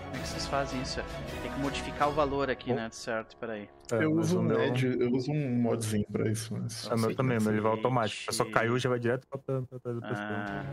Como 0.03 0.15
é 0.15 0.19
que 0.19 0.27
vocês 0.27 0.45
fazem 0.45 0.79
isso? 0.79 1.01
Tem 1.41 1.51
que 1.51 1.59
modificar 1.59 2.07
o 2.07 2.11
valor 2.11 2.51
aqui, 2.51 2.71
né? 2.71 2.87
Certo, 2.91 3.35
peraí. 3.37 3.67
É, 3.91 4.03
Eu 4.03 4.11
uso 4.13 4.39
um 4.39 4.43
meu- 4.43 4.59
mod, 4.59 4.85
eu 4.85 5.11
uso 5.11 5.31
um 5.31 5.55
modzinho 5.59 6.05
pra 6.11 6.29
isso, 6.29 6.53
mas. 6.55 6.85
É 6.87 6.93
o 6.93 6.99
meu 6.99 7.15
também, 7.15 7.37
mas 7.39 7.47
ele 7.47 7.61
vai 7.61 7.71
automático. 7.71 8.31
Só 8.31 8.45
caiu 8.45 8.77
já 8.77 8.89
vai 8.89 8.99
direto 8.99 9.25
pra 9.27 9.39
trás 9.39 9.99
da 9.99 10.07
pessoa. 10.07 10.27
Ah, 10.29 10.63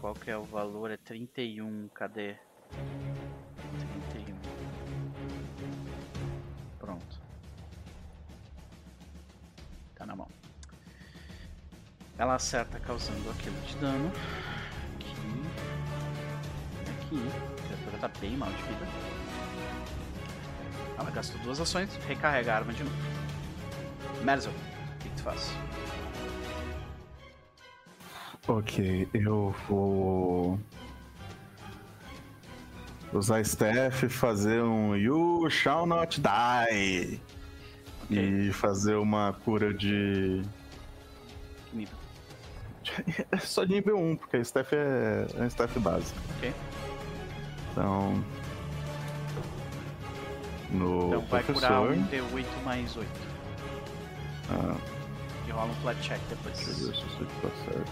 qual 0.00 0.14
que 0.14 0.30
é 0.30 0.36
o 0.38 0.44
valor? 0.44 0.90
É 0.90 0.96
31, 0.96 1.86
cadê? 1.92 2.36
31. 4.14 4.34
Pronto. 6.78 7.20
Tá 9.94 10.06
na 10.06 10.16
mão. 10.16 10.26
Ela 12.16 12.34
acerta 12.36 12.80
causando 12.80 13.28
aquilo 13.30 13.60
de 13.66 13.76
dano. 13.76 14.10
Aqui. 17.10 17.18
A 17.18 17.66
criatura 17.66 17.98
tá 17.98 18.08
bem 18.20 18.36
mal 18.36 18.48
de 18.50 18.62
vida. 18.62 18.86
Ela 20.96 21.10
gastou 21.10 21.40
duas 21.40 21.60
ações, 21.60 21.90
recarrega 22.06 22.52
a 22.52 22.56
arma 22.56 22.72
de 22.72 22.84
novo. 22.84 22.96
Merzel, 24.22 24.52
o 24.52 24.98
que, 24.98 25.08
que 25.08 25.16
tu 25.16 25.22
faz? 25.22 25.50
Ok, 28.46 29.08
eu 29.12 29.54
vou 29.68 30.58
usar 33.12 33.44
Steph, 33.44 34.04
fazer 34.08 34.62
um 34.62 34.94
You 34.96 35.50
Shall 35.50 35.86
Not 35.86 36.20
Die 36.20 37.20
e 38.08 38.52
fazer 38.52 38.94
uma 38.94 39.32
cura 39.44 39.74
de. 39.74 40.42
Que 41.70 41.76
nível? 41.76 41.98
Só 43.40 43.64
de 43.64 43.72
nível 43.72 43.96
1, 43.98 44.16
porque 44.16 44.36
a 44.36 44.44
Steph 44.44 44.72
é, 44.72 45.26
é 45.38 45.44
a 45.44 45.50
Steph 45.50 45.76
básica. 45.78 46.20
Ok. 46.36 46.52
Então. 47.70 48.24
No 50.70 51.08
Então 51.08 51.20
vai 51.22 51.42
curar 51.42 51.82
professor. 51.82 51.92
um 51.92 52.06
D8 52.38 52.46
mais 52.64 52.96
8. 52.96 53.08
Ah, 54.50 54.76
E 55.46 55.50
rola 55.50 55.70
um 55.70 55.74
flat 55.76 56.00
check 56.00 56.20
depois. 56.28 56.56
deixa 56.58 56.70
eu 56.70 56.86
ver 56.86 56.94
se 56.96 57.06
isso 57.06 57.22
aqui 57.22 57.34
tá 57.42 57.48
certo. 57.64 57.90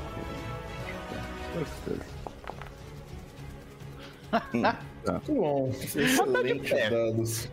Hum, 4.54 4.62
tá. 4.62 5.12
Muito 5.28 5.32
bom. 5.34 5.70
Excelentes 5.70 6.70
dados. 6.90 7.48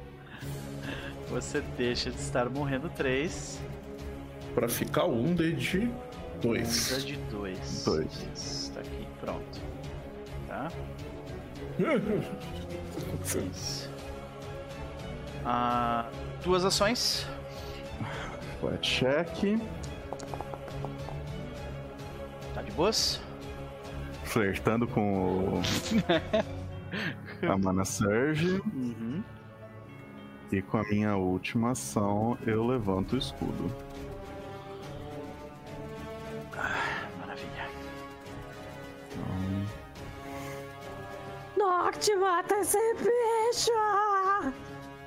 Você 1.29 1.61
deixa 1.77 2.11
de 2.11 2.17
estar 2.19 2.49
morrendo 2.49 2.89
3. 2.89 3.59
Pra 4.53 4.69
ficar 4.69 5.05
um 5.05 5.33
D 5.33 5.53
de 5.53 5.79
Usa 5.79 5.89
2. 6.41 7.05
de 7.05 7.15
2. 7.31 7.83
Dois. 7.85 8.27
Isso, 8.35 8.71
tá 8.73 8.81
aqui, 8.81 9.07
pronto. 9.19 9.61
Tá? 10.47 10.71
Ah, 15.45 16.09
duas 16.43 16.65
ações. 16.65 17.27
Check. 18.81 19.59
Tá 22.53 22.61
de 22.61 22.71
boas? 22.71 23.21
Flertando 24.23 24.87
com 24.87 25.59
o. 25.59 25.61
a 27.47 27.57
Mana 27.57 27.85
Surge. 27.85 28.61
Uhum. 28.73 29.23
E 30.51 30.61
com 30.61 30.77
a 30.77 30.83
minha 30.83 31.15
última 31.15 31.71
ação, 31.71 32.37
eu 32.45 32.65
levanto 32.65 33.13
o 33.13 33.17
escudo. 33.17 33.69
Noct, 41.65 42.15
mata 42.17 42.59
esse 42.59 42.77
bicho! 42.93 43.71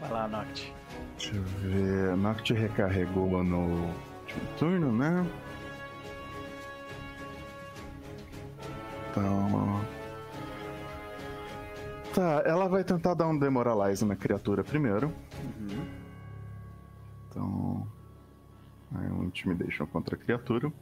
Vai 0.01 0.11
lá, 0.11 0.27
Noct. 0.27 0.75
deixa 1.17 1.37
eu 1.37 1.43
ver. 1.43 2.17
Noct 2.17 2.53
recarregou 2.53 3.45
no 3.45 3.87
último 4.23 4.41
turno, 4.59 4.93
né? 4.93 5.25
Então. 9.11 9.81
Tá, 12.13 12.43
ela 12.45 12.69
vai 12.69 12.83
tentar 12.83 13.15
dar 13.15 13.29
um 13.29 13.39
Demoralize 13.39 14.05
na 14.05 14.17
criatura 14.17 14.65
primeiro. 14.65 15.13
Uhum. 15.61 15.87
Então. 17.31 17.87
Aí 18.97 19.09
um 19.13 19.23
Intimidation 19.23 19.87
contra 19.87 20.17
a 20.17 20.19
criatura. 20.19 20.73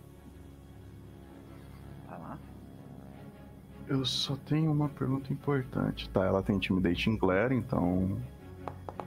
Eu 3.89 4.05
só 4.05 4.37
tenho 4.37 4.71
uma 4.73 4.89
pergunta 4.89 5.33
importante. 5.33 6.09
Tá, 6.11 6.25
ela 6.25 6.43
tem 6.43 6.57
Intimidating 6.57 7.17
Glare, 7.17 7.55
então. 7.55 8.21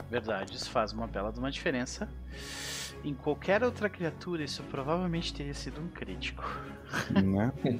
Verdade, 0.10 0.56
isso 0.56 0.70
faz 0.70 0.94
uma 0.94 1.06
bela 1.06 1.32
de 1.32 1.40
uma 1.40 1.52
diferença. 1.52 2.10
Em 3.04 3.14
qualquer 3.14 3.64
outra 3.64 3.90
criatura, 3.90 4.44
isso 4.44 4.64
provavelmente 4.64 5.34
teria 5.34 5.54
sido 5.54 5.82
um 5.82 5.88
crítico. 5.88 6.44
né? 7.12 7.52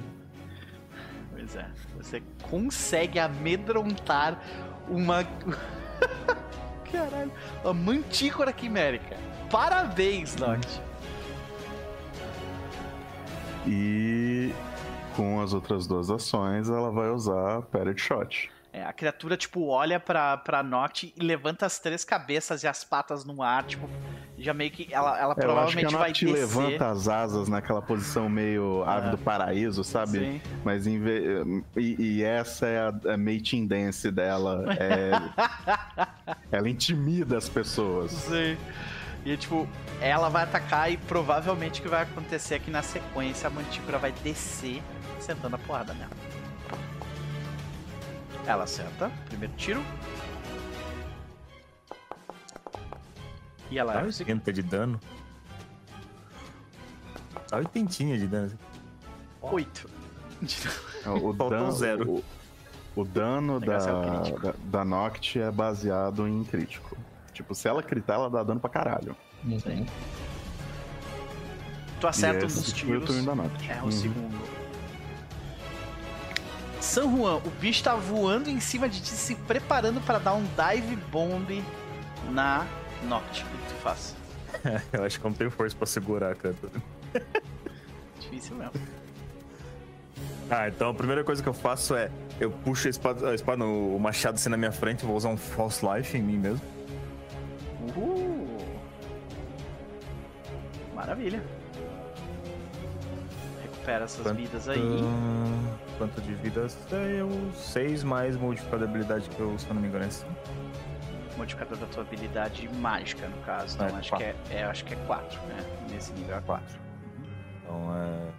Pois 1.32 1.56
é. 1.56 1.70
Você 1.96 2.22
consegue 2.50 3.18
amedrontar 3.18 4.38
uma. 4.88 5.24
Caralho. 6.92 7.32
Uma 7.64 7.72
mantícora 7.72 8.52
quimérica. 8.52 9.16
Parabéns, 9.50 10.36
Noct. 10.36 10.82
E 13.66 14.52
com 15.16 15.40
as 15.40 15.52
outras 15.52 15.86
duas 15.86 16.10
ações, 16.10 16.68
ela 16.68 16.90
vai 16.90 17.10
usar 17.10 17.62
Parrot 17.62 18.00
Shot. 18.00 18.50
É, 18.72 18.84
a 18.84 18.92
criatura, 18.92 19.36
tipo, 19.36 19.66
olha 19.66 19.98
pra, 19.98 20.36
pra 20.36 20.62
Noct 20.62 21.12
e 21.16 21.20
levanta 21.24 21.66
as 21.66 21.80
três 21.80 22.04
cabeças 22.04 22.62
e 22.62 22.68
as 22.68 22.84
patas 22.84 23.24
no 23.24 23.42
ar, 23.42 23.64
tipo, 23.64 23.90
já 24.38 24.54
meio 24.54 24.70
que. 24.70 24.86
Ela, 24.94 25.18
ela 25.18 25.34
É, 25.36 25.44
eu 25.44 25.58
acho 25.58 25.76
que 25.76 25.82
provavelmente 25.82 25.94
a 25.94 25.98
vai 25.98 26.12
descer. 26.12 26.32
levanta 26.32 26.88
as 26.88 27.08
asas 27.08 27.48
naquela 27.48 27.82
posição 27.82 28.28
meio 28.28 28.84
ave 28.84 29.08
É. 29.08 29.10
do 29.10 29.18
paraíso, 29.18 29.82
sabe? 29.82 30.20
Sim. 30.20 30.40
Mas 30.64 30.86
em 30.86 31.00
e, 31.76 31.96
e 31.98 32.22
essa 32.22 32.66
é 32.66 32.78
a, 32.78 33.14
a 33.14 33.16
mating 33.16 33.66
dance 33.66 34.08
dela. 34.08 34.64
É... 34.78 35.10
ela 36.52 36.68
intimida 36.68 37.36
as 37.38 37.48
pessoas. 37.48 38.12
Sim. 38.12 38.56
E 39.24 39.36
tipo, 39.36 39.68
ela 40.00 40.28
vai 40.28 40.44
atacar 40.44 40.90
e 40.92 40.96
provavelmente 40.96 41.80
o 41.80 41.82
que 41.82 41.88
vai 41.88 42.02
acontecer 42.04 42.54
é 42.54 42.58
que 42.60 42.70
na 42.70 42.82
sequência 42.82 43.48
a 43.48 43.50
mantícora 43.50 43.98
vai 43.98 44.12
descer, 44.12 44.80
sentando 45.30 45.54
a 45.54 45.58
porrada 45.60 45.94
nela. 45.94 46.10
Ela 48.46 48.64
acerta, 48.64 49.10
primeiro 49.26 49.54
tiro. 49.56 49.82
E 53.70 53.78
ela 53.78 53.92
Dá 53.92 54.00
é 54.00 54.02
o 54.02 54.06
80 54.06 54.52
de 54.52 54.62
dano. 54.62 55.00
Dá 57.48 57.58
80 57.58 57.92
de 58.18 58.26
dano. 58.26 58.58
8. 59.40 59.90
O 61.06 61.20
Faltou 61.34 61.50
dano, 61.50 61.72
zero. 61.72 62.10
O, 62.10 62.24
o 63.02 63.04
dano 63.04 63.60
da, 63.60 63.78
da, 63.78 64.54
da 64.64 64.84
Noct 64.84 65.38
é 65.38 65.50
baseado 65.50 66.26
em 66.26 66.42
crítico. 66.42 66.96
Tipo, 67.32 67.54
se 67.54 67.68
ela 67.68 67.82
critar, 67.82 68.14
ela 68.14 68.28
dá 68.28 68.42
dano 68.42 68.58
pra 68.58 68.68
caralho. 68.68 69.14
Uhum. 69.44 69.86
Tu 72.00 72.06
acerta 72.06 72.46
um 72.46 72.48
dos 72.48 72.72
tiros. 72.72 73.04
turno 73.04 73.22
da 73.24 73.34
Noct. 73.34 73.70
É 73.70 73.80
o 73.80 73.84
Uhum. 73.84 73.90
segundo. 73.92 74.59
San 76.80 77.14
Juan, 77.14 77.36
o 77.36 77.50
bicho 77.60 77.84
tá 77.84 77.94
voando 77.94 78.48
em 78.48 78.58
cima 78.58 78.88
de 78.88 79.00
ti, 79.00 79.10
se 79.10 79.34
preparando 79.34 80.00
pra 80.00 80.18
dar 80.18 80.34
um 80.34 80.44
dive 80.44 80.96
bomb 80.96 81.62
na 82.30 82.66
Noct. 83.04 83.44
O 83.44 83.46
que 83.46 83.68
tu 83.68 83.74
faz? 83.82 84.16
Eu 84.92 85.04
acho 85.04 85.20
que 85.20 85.24
eu 85.24 85.30
não 85.30 85.36
tenho 85.36 85.50
força 85.50 85.76
pra 85.76 85.86
segurar, 85.86 86.34
cara. 86.34 86.54
Difícil 88.18 88.56
mesmo. 88.56 88.72
Ah, 90.50 90.68
então 90.68 90.90
a 90.90 90.94
primeira 90.94 91.22
coisa 91.22 91.40
que 91.40 91.48
eu 91.48 91.54
faço 91.54 91.94
é 91.94 92.10
eu 92.40 92.50
puxo 92.50 92.88
a 92.88 92.90
espada, 92.90 93.30
a 93.30 93.34
espada 93.34 93.64
o 93.64 93.98
machado 94.00 94.34
assim 94.34 94.48
na 94.48 94.56
minha 94.56 94.72
frente, 94.72 95.06
vou 95.06 95.16
usar 95.16 95.28
um 95.28 95.36
false 95.36 95.86
life 95.86 96.18
em 96.18 96.22
mim 96.22 96.38
mesmo. 96.38 96.60
Uhul. 97.96 98.58
Maravilha. 100.94 101.40
Recupera 103.90 104.04
essas 104.04 104.22
Quanto- 104.22 104.36
vidas 104.36 104.68
aí. 104.68 105.00
Quanto 105.98 106.20
de 106.20 106.34
vidas? 106.34 106.78
É 106.92 107.22
o 107.24 107.52
6 107.54 108.04
mais 108.04 108.36
modificador 108.36 108.86
de 108.86 108.92
habilidade 108.92 109.28
que 109.30 109.40
eu, 109.40 109.58
se 109.58 109.66
eu 109.66 109.74
não 109.74 109.82
me 109.82 109.88
engano, 109.88 110.04
é 110.04 110.10
5. 110.10 110.30
Modificador 111.36 111.76
da 111.78 111.86
tua 111.86 112.02
habilidade 112.02 112.68
mágica, 112.74 113.26
no 113.26 113.36
caso. 113.42 113.74
Então 113.76 113.88
É, 113.88 113.98
acho, 113.98 114.16
que 114.16 114.22
é, 114.22 114.34
é, 114.50 114.64
acho 114.64 114.84
que 114.84 114.94
é 114.94 114.96
4, 115.06 115.40
né? 115.48 115.56
Nesse 115.90 116.12
nível 116.12 116.36
é 116.36 116.40
4. 116.40 116.78
Então 117.64 117.94
é. 117.96 118.30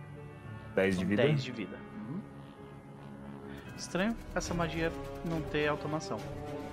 10 0.75 0.97
de 0.99 1.05
vida. 1.05 1.23
10 1.23 1.43
de 1.43 1.51
vida. 1.51 1.77
Uhum. 2.07 2.19
Estranho 3.77 4.15
essa 4.33 4.53
magia 4.53 4.91
não 5.25 5.41
ter 5.41 5.67
automação. 5.67 6.17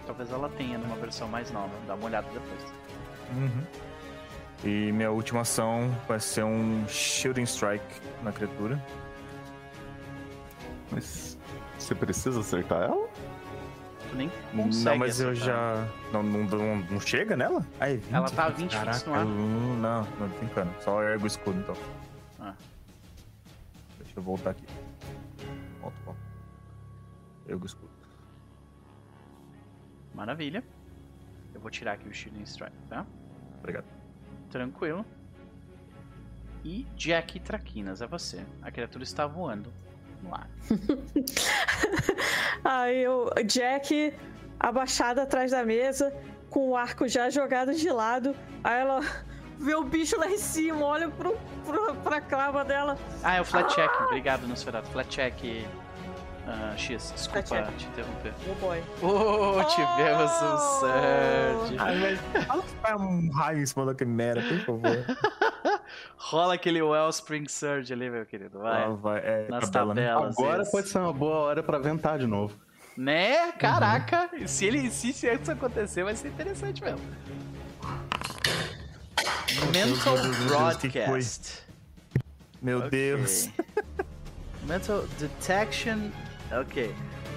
Talvez 0.06 0.30
ela 0.30 0.48
tenha 0.50 0.78
numa 0.78 0.96
versão 0.96 1.26
mais 1.28 1.50
nova. 1.50 1.72
Dá 1.86 1.94
uma 1.94 2.04
olhada 2.06 2.28
depois. 2.32 2.72
Uhum. 3.34 3.62
E 4.64 4.90
minha 4.92 5.10
última 5.10 5.42
ação 5.42 5.88
vai 6.08 6.18
ser 6.18 6.44
um 6.44 6.86
Shielding 6.88 7.44
Strike 7.44 8.00
na 8.22 8.32
criatura. 8.32 8.82
Mas 10.90 11.38
você 11.78 11.94
precisa 11.94 12.40
acertar 12.40 12.82
ela? 12.82 13.08
Tu 14.10 14.16
nem 14.16 14.30
consegue. 14.56 14.84
não, 14.84 14.98
mas 14.98 15.20
eu 15.20 15.30
acertar. 15.30 15.46
já. 15.46 15.88
Não, 16.12 16.22
não, 16.22 16.44
não, 16.44 16.76
não 16.76 17.00
chega 17.00 17.36
nela? 17.36 17.64
Ah, 17.78 17.88
é 17.90 17.96
20? 17.96 18.14
Ela 18.14 18.30
tá 18.30 18.46
a 18.46 18.48
20 18.50 18.72
Caraca, 18.72 18.92
fits 18.94 19.06
no 19.06 19.14
ar. 19.14 19.24
Não, 19.24 19.76
não 20.02 20.04
tô 20.30 20.38
brincando. 20.38 20.72
Só 20.82 21.02
ergo 21.02 21.24
o 21.24 21.26
escudo 21.26 21.60
então. 21.60 21.76
Ah. 22.40 22.54
Deixa 23.98 24.18
eu 24.18 24.22
voltar 24.22 24.50
aqui. 24.50 24.64
Volta, 25.80 25.96
volta. 26.04 26.20
Ergo 27.46 27.62
o 27.62 27.66
escudo. 27.66 27.90
Maravilha. 30.14 30.64
Eu 31.54 31.60
vou 31.60 31.70
tirar 31.70 31.92
aqui 31.92 32.08
o 32.08 32.12
Shielding 32.12 32.42
Strike, 32.42 32.76
tá? 32.88 33.06
Obrigado. 33.58 33.97
Tranquilo. 34.50 35.04
E 36.64 36.86
Jack 36.96 37.40
Traquinas, 37.40 38.02
é 38.02 38.06
você. 38.06 38.44
A 38.62 38.70
criatura 38.70 39.04
está 39.04 39.26
voando 39.26 39.72
no 40.22 40.34
ar. 40.34 40.48
Aí 42.64 43.02
eu, 43.02 43.30
Jack, 43.46 44.12
abaixada 44.58 45.22
atrás 45.22 45.52
da 45.52 45.64
mesa, 45.64 46.12
com 46.50 46.70
o 46.70 46.76
arco 46.76 47.06
já 47.06 47.30
jogado 47.30 47.74
de 47.74 47.88
lado. 47.90 48.34
Aí 48.62 48.80
ela 48.80 49.00
vê 49.58 49.74
o 49.74 49.84
bicho 49.84 50.18
lá 50.18 50.28
em 50.28 50.38
cima, 50.38 50.84
olha 50.84 51.08
pro, 51.08 51.38
pro, 51.64 51.94
pra 51.96 52.20
clava 52.20 52.64
dela. 52.64 52.98
Ah, 53.22 53.36
é 53.36 53.40
o 53.40 53.44
flat 53.44 53.72
check. 53.74 53.90
Obrigado, 54.02 54.46
Nosferatu. 54.46 54.88
Flat 54.90 55.08
check. 55.08 55.66
Ah, 56.50 56.74
X, 56.76 57.12
desculpa 57.14 57.46
Flat 57.46 57.66
check. 57.66 57.76
te 57.76 57.86
interromper. 57.86 58.32
Oh 58.48 58.54
boy. 58.54 58.82
Oh, 59.02 59.64
tivemos 59.64 60.30
um 60.42 60.54
Oh! 60.54 60.58
surge. 60.80 61.76
Ai, 61.78 61.96
mas 62.32 62.44
fala 62.46 62.62
que 62.62 62.74
vai 62.82 62.96
um 62.96 63.30
raio 63.32 63.58
em 63.62 63.66
cima 63.66 63.84
daquele 63.86 64.10
merda, 64.10 64.42
por 64.42 64.60
favor. 64.80 65.06
Rola 66.16 66.54
aquele 66.54 66.80
Wellspring 66.82 67.46
Surge 67.48 67.92
ali, 67.92 68.08
meu 68.10 68.24
querido. 68.24 68.58
Vai. 68.60 68.84
Ah, 68.84 68.88
vai. 68.88 69.18
É, 69.18 69.46
Nas 69.48 69.68
tabela, 69.70 69.94
né? 69.94 70.08
tabelas. 70.08 70.38
Agora 70.38 70.62
isso. 70.62 70.70
pode 70.70 70.88
ser 70.88 70.98
uma 70.98 71.12
boa 71.12 71.36
hora 71.36 71.62
pra 71.62 71.78
ventar 71.78 72.18
de 72.18 72.26
novo. 72.26 72.54
Né? 72.96 73.52
Caraca! 73.52 74.28
Se 74.46 74.64
ele 74.66 74.90
se 74.90 75.10
isso 75.10 75.52
acontecer, 75.52 76.02
vai 76.02 76.16
ser 76.16 76.28
interessante 76.28 76.82
mesmo. 76.82 77.00
Mental? 79.72 80.16
Broadcast. 80.46 81.62
Meu. 82.60 82.88
Deus. 82.90 83.50
Mental 84.64 85.04
Detection. 85.18 86.10
Ok. 86.52 86.94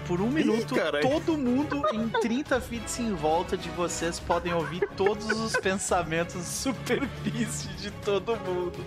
Por 0.07 0.19
um 0.19 0.29
minuto, 0.29 0.75
todo 1.01 1.37
mundo 1.37 1.83
em 1.93 2.09
30 2.09 2.59
fits 2.59 2.99
em 2.99 3.13
volta 3.13 3.55
de 3.55 3.69
vocês 3.69 4.19
podem 4.19 4.53
ouvir 4.53 4.87
todos 4.97 5.25
os 5.29 5.53
pensamentos 5.61 6.43
superfície 6.43 7.69
de 7.75 7.91
todo 7.91 8.35
mundo. 8.37 8.83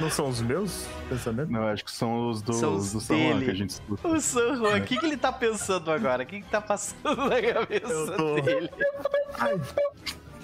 Não 0.00 0.08
são 0.10 0.28
os 0.28 0.40
meus 0.40 0.86
pensamentos? 1.10 1.52
Não, 1.52 1.68
acho 1.68 1.84
que 1.84 1.90
são 1.92 2.30
os 2.30 2.40
do, 2.40 2.54
São 2.54 2.74
os 2.76 2.92
do 2.92 3.00
San 3.00 3.16
Juan 3.18 3.28
dele. 3.34 3.44
que 3.44 3.50
a 3.50 3.54
gente 3.54 3.70
escuta. 3.70 4.08
O 4.08 4.18
San 4.20 4.56
Juan, 4.56 4.76
o 4.78 4.82
que, 4.82 4.96
que 4.98 5.04
ele 5.06 5.16
tá 5.16 5.30
pensando 5.30 5.90
agora? 5.90 6.22
O 6.22 6.26
que, 6.26 6.40
que 6.40 6.48
tá 6.48 6.60
passando 6.60 7.16
na 7.28 7.40
cabeça 7.42 7.92
Eu 7.92 8.16
tô- 8.16 8.40
dele? 8.40 8.70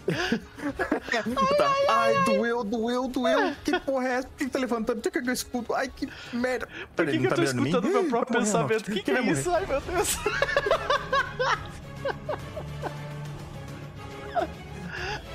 Tá. 0.07 1.75
Ai, 1.89 2.25
doeu, 2.25 2.63
doeu, 2.65 3.09
doeu. 3.09 3.55
Que 3.65 3.79
porra 3.81 4.09
é 4.09 4.13
essa? 4.15 4.29
Por 4.29 4.37
que 4.39 4.49
tá 4.49 4.59
levantando? 4.59 5.01
Por 5.01 5.11
que 5.11 5.23
que 5.23 5.29
eu 5.29 5.33
escuto? 5.33 5.75
Ai, 5.75 5.89
que 5.95 6.09
merda. 6.33 6.67
Por 6.67 7.05
Peraí, 7.05 7.13
que, 7.15 7.21
que 7.21 7.27
eu 7.27 7.31
tá 7.31 7.37
tô 7.37 7.43
em 7.43 7.55
mim? 7.55 7.69
escutando 7.69 7.89
meu 7.93 8.05
próprio 8.09 8.39
pensamento? 8.41 8.89
O 8.89 8.93
que, 8.93 9.03
que 9.03 9.11
é 9.11 9.15
vai 9.23 9.31
isso? 9.31 9.51
Ai, 9.51 9.67
meu 9.67 9.81
Deus. 9.81 10.19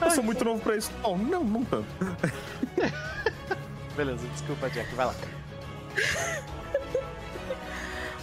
Eu 0.01 0.11
sou 0.11 0.23
muito 0.23 0.43
novo 0.43 0.61
pra 0.61 0.75
isso. 0.75 0.91
Não, 1.03 1.17
não, 1.17 1.43
não 1.43 1.63
tanto. 1.65 1.87
Beleza, 3.95 4.25
desculpa, 4.29 4.69
Jack, 4.69 4.93
vai 4.95 5.05
lá. 5.05 5.15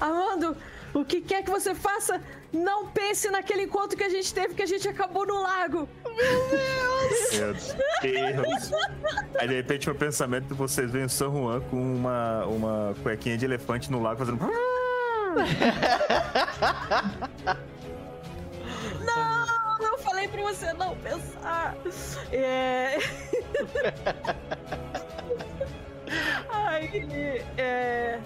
Amando, 0.01 0.57
o 0.95 1.05
que 1.05 1.21
quer 1.21 1.43
que 1.45 1.51
você 1.51 1.75
faça, 1.75 2.21
não 2.53 2.87
pense 2.89 3.29
naquele 3.31 3.63
encontro 3.65 3.97
que 3.97 4.05
a 4.05 4.09
gente 4.09 4.33
teve, 4.33 4.55
que 4.55 4.63
a 4.63 4.67
gente 4.67 4.89
acabou 4.89 5.27
no 5.27 5.41
lago. 5.43 5.89
Meu 6.19 7.55
Deus. 8.03 8.73
Aí 9.39 9.49
de 9.49 9.55
repente 9.55 9.87
meu 9.87 9.95
pensamento 9.95 10.55
vocês 10.55 10.91
veem 10.91 11.05
o 11.05 11.09
San 11.09 11.31
Juan 11.31 11.61
com 11.63 11.77
uma, 11.77 12.45
uma 12.47 12.95
cuequinha 13.03 13.39
de 13.39 13.45
elefante 13.45 13.91
no 13.91 14.03
lago 14.03 14.19
fazendo. 14.19 14.39
Não, 19.05 19.87
eu 19.87 19.99
falei 19.99 20.27
pra 20.29 20.43
você 20.43 20.73
não 20.73 20.97
pensar. 20.97 21.77
É... 22.33 22.99
Aí, 26.49 27.45
é... 27.57 28.19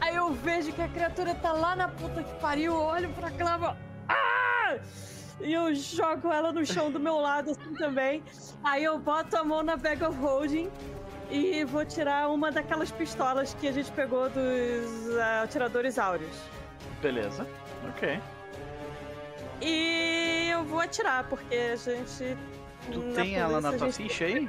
Aí 0.00 0.16
eu 0.16 0.32
vejo 0.32 0.72
que 0.72 0.80
a 0.80 0.88
criatura 0.88 1.34
tá 1.34 1.52
lá 1.52 1.76
na 1.76 1.88
puta 1.88 2.22
que 2.22 2.32
pariu, 2.40 2.74
olho 2.74 3.10
pra 3.10 3.30
clava. 3.30 3.76
Ah! 4.08 4.78
E 5.40 5.52
eu 5.52 5.74
jogo 5.74 6.32
ela 6.32 6.52
no 6.52 6.64
chão 6.64 6.90
do 6.90 7.00
meu 7.00 7.16
lado 7.16 7.50
assim 7.50 7.74
também. 7.74 8.22
Aí 8.62 8.84
eu 8.84 8.98
boto 8.98 9.36
a 9.36 9.44
mão 9.44 9.62
na 9.62 9.76
bag 9.76 10.04
of 10.04 10.18
holding 10.18 10.70
e 11.30 11.64
vou 11.64 11.84
tirar 11.84 12.28
uma 12.28 12.50
daquelas 12.50 12.90
pistolas 12.90 13.54
que 13.54 13.68
a 13.68 13.72
gente 13.72 13.90
pegou 13.92 14.28
dos 14.28 15.18
ah, 15.18 15.42
atiradores 15.42 15.98
áureos. 15.98 16.36
Beleza, 17.00 17.46
ok. 17.88 18.20
E 19.62 20.48
eu 20.50 20.64
vou 20.64 20.80
atirar, 20.80 21.28
porque 21.28 21.54
a 21.54 21.76
gente. 21.76 22.36
Tu 22.92 23.00
tem 23.14 23.36
ela 23.36 23.60
na 23.60 23.72
tua 23.72 23.92
ficha 23.92 24.24
aí? 24.24 24.48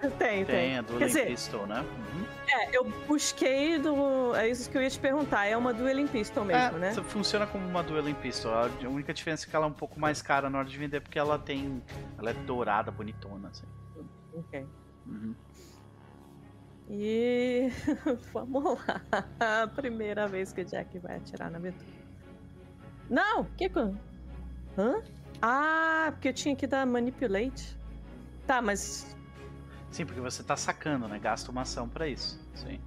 Tem, 0.18 0.44
tem. 0.44 0.44
Tem, 0.44 0.78
a 0.78 0.82
Quer 0.82 0.92
Dueling 0.92 1.06
dizer, 1.06 1.26
Pistol, 1.26 1.66
né? 1.66 1.80
Uhum. 1.80 2.24
é, 2.48 2.76
eu 2.76 2.84
busquei 3.06 3.78
do. 3.78 4.34
É 4.34 4.48
isso 4.48 4.70
que 4.70 4.76
eu 4.76 4.82
ia 4.82 4.90
te 4.90 4.98
perguntar. 4.98 5.46
É 5.46 5.56
uma 5.56 5.72
Dueling 5.72 6.06
Pistol 6.06 6.44
mesmo, 6.44 6.76
é, 6.76 6.80
né? 6.80 6.92
funciona 6.92 7.46
como 7.46 7.66
uma 7.66 7.82
Dueling 7.82 8.14
Pistol. 8.14 8.52
A 8.52 8.68
única 8.88 9.12
diferença 9.14 9.46
é 9.46 9.50
que 9.50 9.56
ela 9.56 9.66
é 9.66 9.68
um 9.68 9.72
pouco 9.72 9.98
mais 9.98 10.20
cara 10.22 10.50
na 10.50 10.58
hora 10.58 10.68
de 10.68 10.76
vender, 10.76 11.00
porque 11.00 11.18
ela 11.18 11.38
tem. 11.38 11.82
Ela 12.18 12.30
é 12.30 12.34
dourada, 12.34 12.90
bonitona, 12.90 13.48
assim. 13.48 13.66
Ok. 14.34 14.66
Uhum. 15.06 15.34
E. 16.88 17.70
Vamos 18.32 18.78
lá. 18.86 19.00
A 19.62 19.66
primeira 19.66 20.28
vez 20.28 20.52
que 20.52 20.60
o 20.60 20.64
Jack 20.64 20.98
vai 20.98 21.16
atirar 21.16 21.50
na 21.50 21.58
aventura. 21.58 21.86
Não! 23.08 23.44
Que. 23.56 23.70
Hã? 24.78 25.02
Ah, 25.40 26.08
porque 26.12 26.28
eu 26.28 26.32
tinha 26.32 26.54
que 26.54 26.66
dar 26.66 26.86
manipulate. 26.86 27.76
Tá, 28.46 28.62
mas. 28.62 29.15
Sim, 29.96 30.04
porque 30.04 30.20
você 30.20 30.42
tá 30.42 30.54
sacando, 30.58 31.08
né? 31.08 31.18
Gasta 31.18 31.50
uma 31.50 31.62
ação 31.62 31.88
pra 31.88 32.06
isso. 32.06 32.38
Sim. 32.54 32.78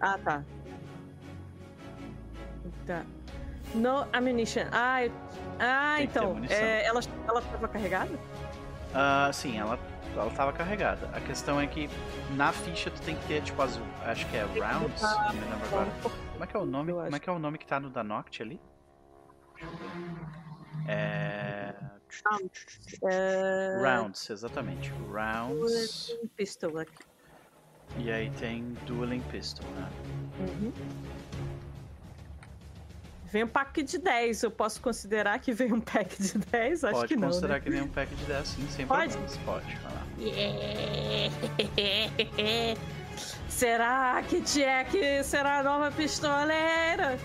Ah, 0.00 0.18
tá. 0.18 0.42
Tá. 2.84 3.04
No 3.76 4.04
ammunition. 4.12 4.62
Ah, 4.72 5.04
eu- 5.04 5.12
ah 5.60 5.94
Tem 5.98 6.08
que 6.08 6.18
então. 6.18 6.36
é, 6.50 6.84
ela, 6.84 7.00
ela 7.28 7.42
tava 7.42 7.68
carregada? 7.68 8.18
Ah, 8.92 9.30
sim, 9.32 9.56
ela, 9.56 9.78
ela 10.16 10.30
tava 10.32 10.52
carregada. 10.52 11.08
A 11.14 11.20
questão 11.20 11.60
é 11.60 11.66
que 11.68 11.88
na 12.34 12.50
ficha 12.52 12.90
tu 12.90 13.00
tem 13.02 13.14
que 13.14 13.24
ter, 13.28 13.40
tipo, 13.40 13.62
azul. 13.62 13.86
Acho 14.04 14.26
que 14.26 14.36
é 14.36 14.42
rounds. 14.42 15.00
Não 15.00 15.32
me 15.32 15.40
lembro 15.40 15.64
agora. 15.64 15.90
Como 16.32 16.42
é 16.42 16.46
que 16.48 16.56
é 16.56 16.58
o 16.58 16.66
nome? 16.66 16.92
Como 16.92 17.14
é 17.14 17.20
que 17.20 17.30
é 17.30 17.32
o 17.32 17.38
nome 17.38 17.58
que 17.58 17.66
tá 17.68 17.78
no 17.78 17.88
da 17.88 18.02
Noct 18.02 18.42
ali? 18.42 18.60
É. 20.88 21.72
É... 23.04 23.78
Rounds, 23.82 24.30
exatamente. 24.30 24.90
Rounds. 25.10 26.06
Dueling 26.08 26.28
Pistol 26.36 26.78
aqui. 26.78 27.04
E 27.98 28.10
aí 28.10 28.30
tem 28.32 28.62
Dueling 28.86 29.22
Pistol, 29.30 29.66
né? 29.70 29.88
Uhum. 30.40 30.72
Vem 33.30 33.44
um 33.44 33.48
pack 33.48 33.82
de 33.82 33.98
10. 33.98 34.42
Eu 34.42 34.50
posso 34.50 34.80
considerar 34.80 35.38
que 35.38 35.52
vem 35.52 35.72
um 35.72 35.80
pack 35.80 36.20
de 36.22 36.38
10? 36.38 36.84
Acho 36.84 36.94
Pode 36.94 37.08
que 37.08 37.16
não. 37.16 37.28
considerar 37.28 37.54
Né? 37.54 37.60
que 37.60 37.70
vem 37.70 37.82
um 37.82 37.88
pack 37.88 38.14
de 38.14 38.24
10 38.24 38.48
sim, 38.48 38.66
sem 38.70 38.86
Pode? 38.86 39.12
problemas. 39.12 39.36
Pode. 39.44 39.78
lá. 39.84 40.06
Yeah. 40.18 41.34
Será 43.48 44.22
que 44.22 44.40
Jack 44.40 45.24
será 45.24 45.58
a 45.58 45.62
nova 45.62 45.90
pistoleira? 45.90 47.18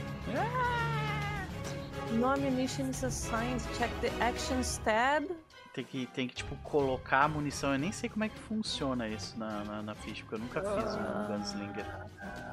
Nome 2.14 2.50
Mission 2.52 2.90
is 2.90 3.04
assigned. 3.04 3.62
Check 3.78 3.90
the 4.02 4.10
action 4.24 4.60
stab. 4.64 5.26
Tem 5.74 5.84
que, 5.84 6.06
tem 6.08 6.28
que, 6.28 6.36
tipo, 6.36 6.56
colocar 6.58 7.24
a 7.24 7.28
munição. 7.28 7.74
Eu 7.74 7.80
nem 7.80 7.92
sei 7.92 8.08
como 8.10 8.24
é 8.24 8.30
que 8.30 8.38
funciona 8.38 9.08
isso 9.08 9.38
na, 9.40 9.64
na, 9.64 9.82
na 9.82 9.96
ficha, 9.96 10.22
porque 10.24 10.36
eu 10.36 10.40
nunca 10.40 10.62
fiz 10.62 10.96
um 10.96 11.28
Gunslinger. 11.34 11.86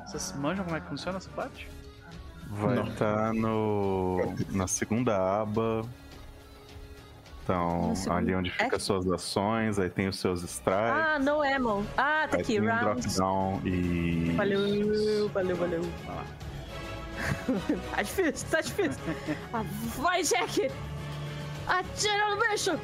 Vocês 0.06 0.32
manjam 0.38 0.64
como 0.64 0.76
é 0.76 0.80
que 0.80 0.88
funciona 0.88 1.18
essa 1.18 1.28
parte? 1.30 1.68
Vai 2.46 2.80
estar 2.88 3.34
no 3.34 4.34
na 4.50 4.66
segunda 4.66 5.42
aba. 5.42 5.82
Então, 7.44 7.88
Na 7.88 7.94
segunda- 7.94 8.18
ali 8.20 8.34
onde 8.34 8.50
fica 8.50 8.76
É? 8.76 8.78
suas 8.78 9.06
ações, 9.10 9.78
aí 9.78 9.90
tem 9.90 10.08
os 10.08 10.18
seus 10.18 10.42
strikes, 10.42 10.90
Ah, 10.90 11.18
no 11.18 11.42
ammo. 11.42 11.86
Ah, 11.98 12.26
tá 12.30 12.38
aqui, 12.38 12.58
rounds. 12.58 13.16
drop 13.16 13.18
down 13.18 13.60
e. 13.66 14.32
Valeu, 14.36 15.28
valeu, 15.28 15.56
valeu. 15.56 15.80
Lá. 16.06 16.24
Tá 17.94 18.02
difícil, 18.02 18.48
tá 18.50 18.60
difícil. 18.60 19.00
Ah, 19.52 19.64
vai, 19.96 20.22
Jack! 20.22 20.70
Atira 21.66 22.34
no 22.34 22.48
bicho! 22.48 22.78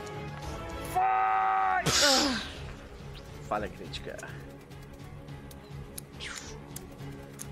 Vai! 0.92 1.84
Ah. 1.84 2.40
Falha 3.48 3.68
crítica. 3.68 4.16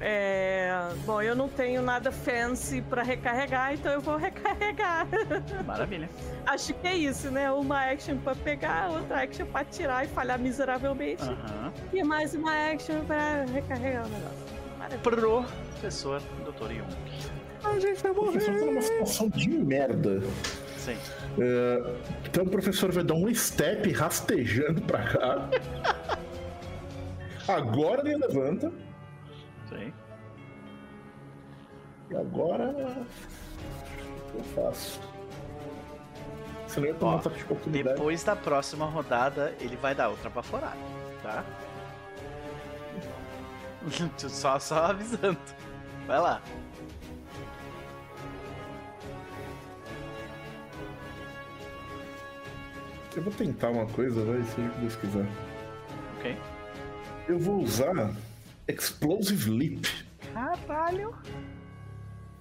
É. 0.00 0.70
Bom, 1.06 1.22
eu 1.22 1.34
não 1.34 1.48
tenho 1.48 1.80
nada 1.80 2.12
fancy 2.12 2.82
pra 2.82 3.02
recarregar, 3.02 3.72
então 3.72 3.92
eu 3.92 4.00
vou 4.00 4.16
recarregar. 4.18 5.06
Maravilha. 5.64 6.10
Acho 6.46 6.74
que 6.74 6.86
é 6.86 6.94
isso, 6.96 7.30
né? 7.30 7.50
Uma 7.50 7.90
action 7.90 8.18
pra 8.18 8.34
pegar, 8.34 8.90
outra 8.90 9.22
action 9.22 9.46
pra 9.46 9.64
tirar 9.64 10.04
e 10.04 10.08
falhar 10.08 10.38
miseravelmente. 10.38 11.22
Aham. 11.22 11.72
E 11.92 12.02
mais 12.02 12.34
uma 12.34 12.52
action 12.72 13.02
pra 13.04 13.44
recarregar 13.44 14.04
o 14.04 14.08
negócio. 14.08 14.38
Maravilha. 14.78 15.00
Professor 15.84 16.18
Dr. 16.46 16.72
Jung. 16.72 16.96
A 17.62 17.78
gente 17.78 18.02
vai 18.02 18.12
O 18.12 18.14
professor 18.14 18.46
tá 18.46 18.52
morrer. 18.52 18.64
numa 18.70 18.80
situação 18.80 19.28
de 19.28 19.48
merda. 19.50 20.22
Sim. 20.78 20.96
É, 21.38 21.94
então 22.24 22.44
o 22.44 22.48
professor 22.48 22.90
vai 22.90 23.04
dar 23.04 23.12
um 23.12 23.34
step 23.34 23.92
rastejando 23.92 24.80
pra 24.80 25.02
cá. 25.02 25.50
Agora 27.46 28.00
ele 28.08 28.16
levanta. 28.16 28.72
Sim. 29.68 29.92
E 32.10 32.16
agora. 32.16 32.70
O 32.70 34.30
que 34.32 34.38
eu 34.38 34.64
faço? 34.64 34.98
Você 36.66 36.80
não 36.80 36.86
ia 36.86 36.94
tomar 36.94 37.16
Ó, 37.16 37.28
de 37.28 37.42
oportunidade. 37.44 37.96
Depois 37.96 38.24
da 38.24 38.34
próxima 38.34 38.86
rodada, 38.86 39.54
ele 39.60 39.76
vai 39.76 39.94
dar 39.94 40.08
outra 40.08 40.30
baforada, 40.30 40.78
tá? 41.22 41.44
só, 44.16 44.58
só 44.58 44.86
avisando. 44.86 45.36
Vai 46.06 46.20
lá. 46.20 46.42
Eu 53.16 53.22
vou 53.22 53.32
tentar 53.32 53.70
uma 53.70 53.86
coisa, 53.86 54.24
vai, 54.24 54.42
seja 54.42 54.68
o 54.68 54.70
que 54.72 54.80
Deus 54.80 54.96
quiser. 54.96 55.26
Ok. 56.18 56.36
Eu 57.28 57.38
vou 57.38 57.62
usar 57.62 58.12
Explosive 58.66 59.50
Leap 59.50 59.84
Caralho. 60.32 61.14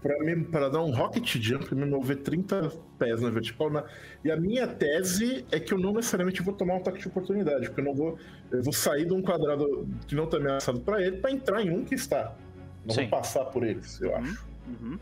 pra, 0.01 0.17
me, 0.19 0.43
pra 0.45 0.69
dar 0.69 0.81
um 0.81 0.91
rocket 0.91 1.37
jump 1.37 1.71
e 1.71 1.75
me 1.75 1.85
mover 1.85 2.17
30 2.17 2.71
pés 2.97 3.21
na 3.21 3.29
vertical. 3.29 3.69
Na, 3.69 3.83
e 4.25 4.31
a 4.31 4.35
minha 4.35 4.67
tese 4.67 5.45
é 5.51 5.59
que 5.59 5.73
eu 5.73 5.77
não 5.77 5.93
necessariamente 5.93 6.41
vou 6.41 6.55
tomar 6.55 6.73
um 6.73 6.77
ataque 6.77 6.99
de 6.99 7.07
oportunidade, 7.07 7.67
porque 7.67 7.81
eu 7.81 7.85
não 7.85 7.93
vou. 7.93 8.17
Eu 8.51 8.63
vou 8.63 8.73
sair 8.73 9.05
de 9.05 9.13
um 9.13 9.21
quadrado 9.21 9.87
que 10.07 10.15
não 10.15 10.25
tá 10.27 10.37
ameaçado 10.37 10.79
pra 10.81 11.01
ele 11.01 11.17
pra 11.17 11.31
entrar 11.31 11.61
em 11.61 11.69
um 11.69 11.85
que 11.85 11.93
está. 11.93 12.35
Não 12.85 12.93
Sim. 12.93 13.01
vou 13.01 13.09
passar 13.09 13.45
por 13.45 13.63
eles, 13.63 13.99
eu 14.01 14.15
acho. 14.15 14.45
Uhum. 14.67 14.99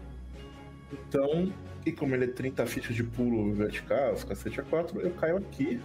Então, 0.91 1.53
e 1.85 1.91
como 1.91 2.13
ele 2.15 2.25
é 2.25 2.27
30 2.27 2.65
fichas 2.65 2.95
de 2.95 3.03
pulo 3.03 3.53
vertical, 3.53 4.13
os 4.13 4.23
cacete 4.23 4.59
a 4.59 4.63
4, 4.63 4.99
eu 5.01 5.11
caio 5.11 5.37
aqui. 5.37 5.79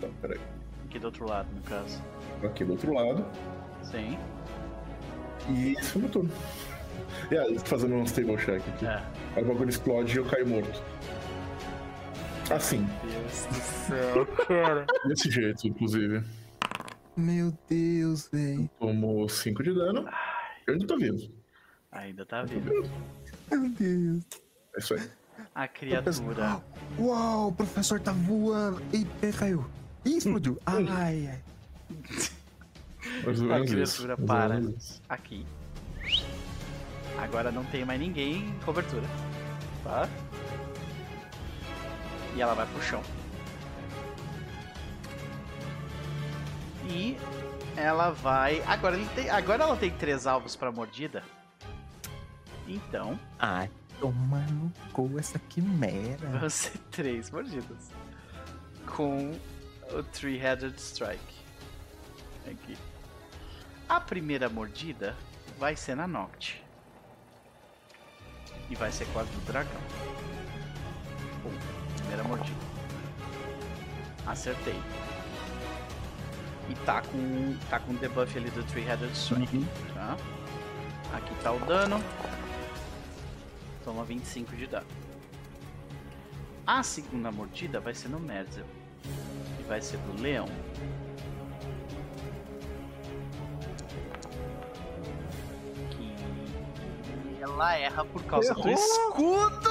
Tá, 0.00 0.08
peraí. 0.20 0.40
Aqui 0.86 0.98
do 0.98 1.06
outro 1.06 1.26
lado, 1.26 1.48
no 1.54 1.62
caso. 1.62 2.02
Aqui 2.42 2.64
do 2.64 2.72
outro 2.72 2.92
lado. 2.92 3.24
Sim. 3.82 4.18
E 5.50 5.72
esse 5.72 5.90
foi 5.90 6.00
o 6.00 6.02
meu 6.04 6.10
turno. 6.10 6.30
E 7.30 7.38
aí, 7.38 7.54
tô 7.54 7.64
fazendo 7.64 7.94
um 7.94 8.04
stable 8.04 8.36
check 8.36 8.60
aqui. 8.68 8.84
É. 8.84 9.02
Aí 9.36 9.42
o 9.42 9.46
bagulho 9.46 9.70
explode 9.70 10.14
e 10.14 10.18
eu 10.18 10.24
caio 10.26 10.46
morto. 10.46 10.82
Assim, 12.50 12.86
Deus 13.02 13.46
do 13.46 13.54
céu, 13.54 14.26
cara. 14.46 14.86
desse 15.06 15.30
jeito, 15.30 15.66
inclusive. 15.66 16.22
Meu 17.16 17.52
Deus, 17.68 18.28
velho. 18.32 18.68
Tomou 18.78 19.28
5 19.28 19.62
de 19.62 19.74
dano. 19.74 20.08
Eu 20.68 20.74
ainda 20.74 20.86
tô 20.86 20.98
vivo. 20.98 21.32
Ainda 21.90 22.26
tá 22.26 22.42
vivo. 22.42 22.70
Meu 23.50 23.70
Deus. 23.70 24.22
É 24.76 24.78
isso 24.78 24.94
aí. 24.94 25.10
A 25.54 25.66
criatura. 25.66 26.62
Uau, 26.98 27.48
o 27.48 27.52
professor 27.52 27.98
tá 27.98 28.12
voando. 28.12 28.82
Eita, 28.92 29.38
caiu. 29.38 29.64
Ih, 30.04 30.18
explodiu. 30.18 30.58
Ai, 30.66 30.86
ai. 30.90 31.42
Ou 33.24 33.52
A 33.54 33.60
isso. 33.60 33.72
criatura 33.72 34.16
ou 34.18 34.26
para 34.26 34.60
aqui. 35.08 35.46
Agora 37.16 37.50
não 37.50 37.64
tem 37.64 37.86
mais 37.86 37.98
ninguém 37.98 38.46
em 38.48 38.58
cobertura. 38.60 39.06
Tá? 39.82 40.06
E 42.36 42.42
ela 42.42 42.52
vai 42.52 42.66
pro 42.66 42.82
chão. 42.82 43.02
E 46.90 47.16
ela 47.78 48.10
vai. 48.10 48.62
Agora, 48.66 48.96
tem... 49.14 49.30
Agora 49.30 49.62
ela 49.64 49.76
tem 49.76 49.90
três 49.90 50.26
alvos 50.26 50.56
pra 50.56 50.70
mordida. 50.72 51.22
Então, 52.66 53.18
Ai, 53.38 53.70
toma 53.98 54.40
no 54.50 54.70
cu 54.92 55.18
essa 55.18 55.38
quimera. 55.38 56.38
vão 56.38 56.50
ser 56.50 56.76
três 56.90 57.30
mordidas. 57.30 57.90
Com 58.94 59.32
o 59.92 60.02
Three-Headed 60.02 60.78
Strike. 60.78 61.38
Aqui. 62.46 62.76
A 63.88 64.00
primeira 64.00 64.48
mordida 64.50 65.16
vai 65.58 65.76
ser 65.76 65.94
na 65.94 66.06
Noct. 66.06 66.62
E 68.68 68.74
vai 68.74 68.92
ser 68.92 69.06
a 69.06 69.22
do 69.22 69.40
dragão. 69.46 69.80
Pum, 71.42 71.50
primeira 71.96 72.22
mordida. 72.24 72.58
Acertei. 74.26 74.78
E 76.68 76.74
tá 76.84 77.00
com, 77.02 77.56
tá 77.70 77.80
com 77.80 77.92
o 77.92 77.96
debuff 77.96 78.36
ali 78.36 78.50
do 78.50 78.62
Three-Headed 78.64 79.12
Strike. 79.12 79.64
Tá? 79.94 80.16
Aqui 81.14 81.34
tá 81.42 81.52
o 81.52 81.58
dano. 81.60 82.02
Toma 83.84 84.04
25 84.04 84.54
de 84.54 84.66
dano. 84.66 84.86
A 86.66 86.82
segunda 86.82 87.32
mordida 87.32 87.80
vai 87.80 87.94
ser 87.94 88.08
no 88.08 88.20
Merzel. 88.20 88.66
E 89.58 89.62
vai 89.62 89.80
ser 89.80 89.96
do 89.98 90.20
leão. 90.20 90.46
Que 95.90 97.42
ela 97.42 97.74
erra 97.74 98.04
por 98.04 98.22
causa 98.24 98.52
do 98.52 98.68
escudo! 98.68 99.70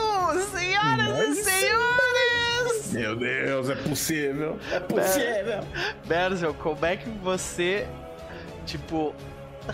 Senhoras 0.51 1.37
e 1.37 1.43
senhores! 1.43 2.26
Meu 2.91 3.15
Deus, 3.15 3.69
é 3.69 3.75
possível. 3.75 4.57
É 4.71 4.79
possível. 4.79 5.59
Merzel, 6.05 6.53
como 6.55 6.85
é 6.85 6.95
que 6.97 7.09
você, 7.09 7.87
tipo, 8.65 9.13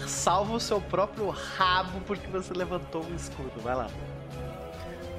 salva 0.08 0.54
o 0.56 0.60
seu 0.60 0.82
próprio 0.82 1.30
rabo 1.30 2.00
porque 2.06 2.28
você 2.28 2.54
levantou 2.54 3.04
o 3.04 3.16
escudo? 3.16 3.52
Vai 3.62 3.76
lá. 3.76 3.88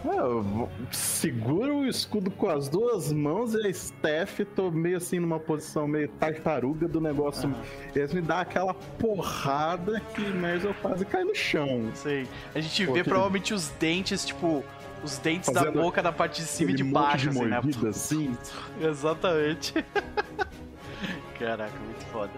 Ah, 0.06 0.16
eu 0.16 0.68
seguro 0.92 1.76
o 1.78 1.86
escudo 1.86 2.30
com 2.30 2.50
as 2.50 2.68
duas 2.68 3.10
mãos 3.10 3.54
e 3.54 3.66
a 3.66 3.72
Steph, 3.72 4.40
tô 4.54 4.70
meio 4.70 4.98
assim 4.98 5.18
numa 5.18 5.40
posição 5.40 5.88
meio 5.88 6.08
tartaruga 6.08 6.86
do 6.86 7.00
negócio. 7.00 7.50
Eles 7.96 8.12
me 8.12 8.20
dão 8.20 8.36
aquela 8.36 8.74
porrada 8.74 10.00
que 10.14 10.20
Merzel 10.20 10.74
quase 10.82 11.06
cai 11.06 11.24
no 11.24 11.34
chão. 11.34 11.90
Sei. 11.94 12.28
A 12.54 12.60
gente 12.60 12.84
Pô, 12.84 12.92
vê 12.92 13.00
aquele- 13.00 13.14
provavelmente 13.14 13.54
os 13.54 13.70
dentes, 13.80 14.26
tipo, 14.26 14.62
os 15.04 15.18
dentes 15.18 15.52
da 15.52 15.60
Fazendo 15.60 15.80
boca 15.80 16.02
na 16.02 16.10
parte 16.10 16.40
de 16.40 16.48
cima 16.48 16.70
e 16.70 16.74
de 16.74 16.82
baixo, 16.82 17.28
de 17.28 17.28
assim, 17.28 17.44
né? 17.46 17.60
mordida, 17.60 17.88
assim. 17.90 18.38
Exatamente. 18.80 19.74
Caraca, 21.38 21.78
muito 21.78 22.04
foda. 22.06 22.32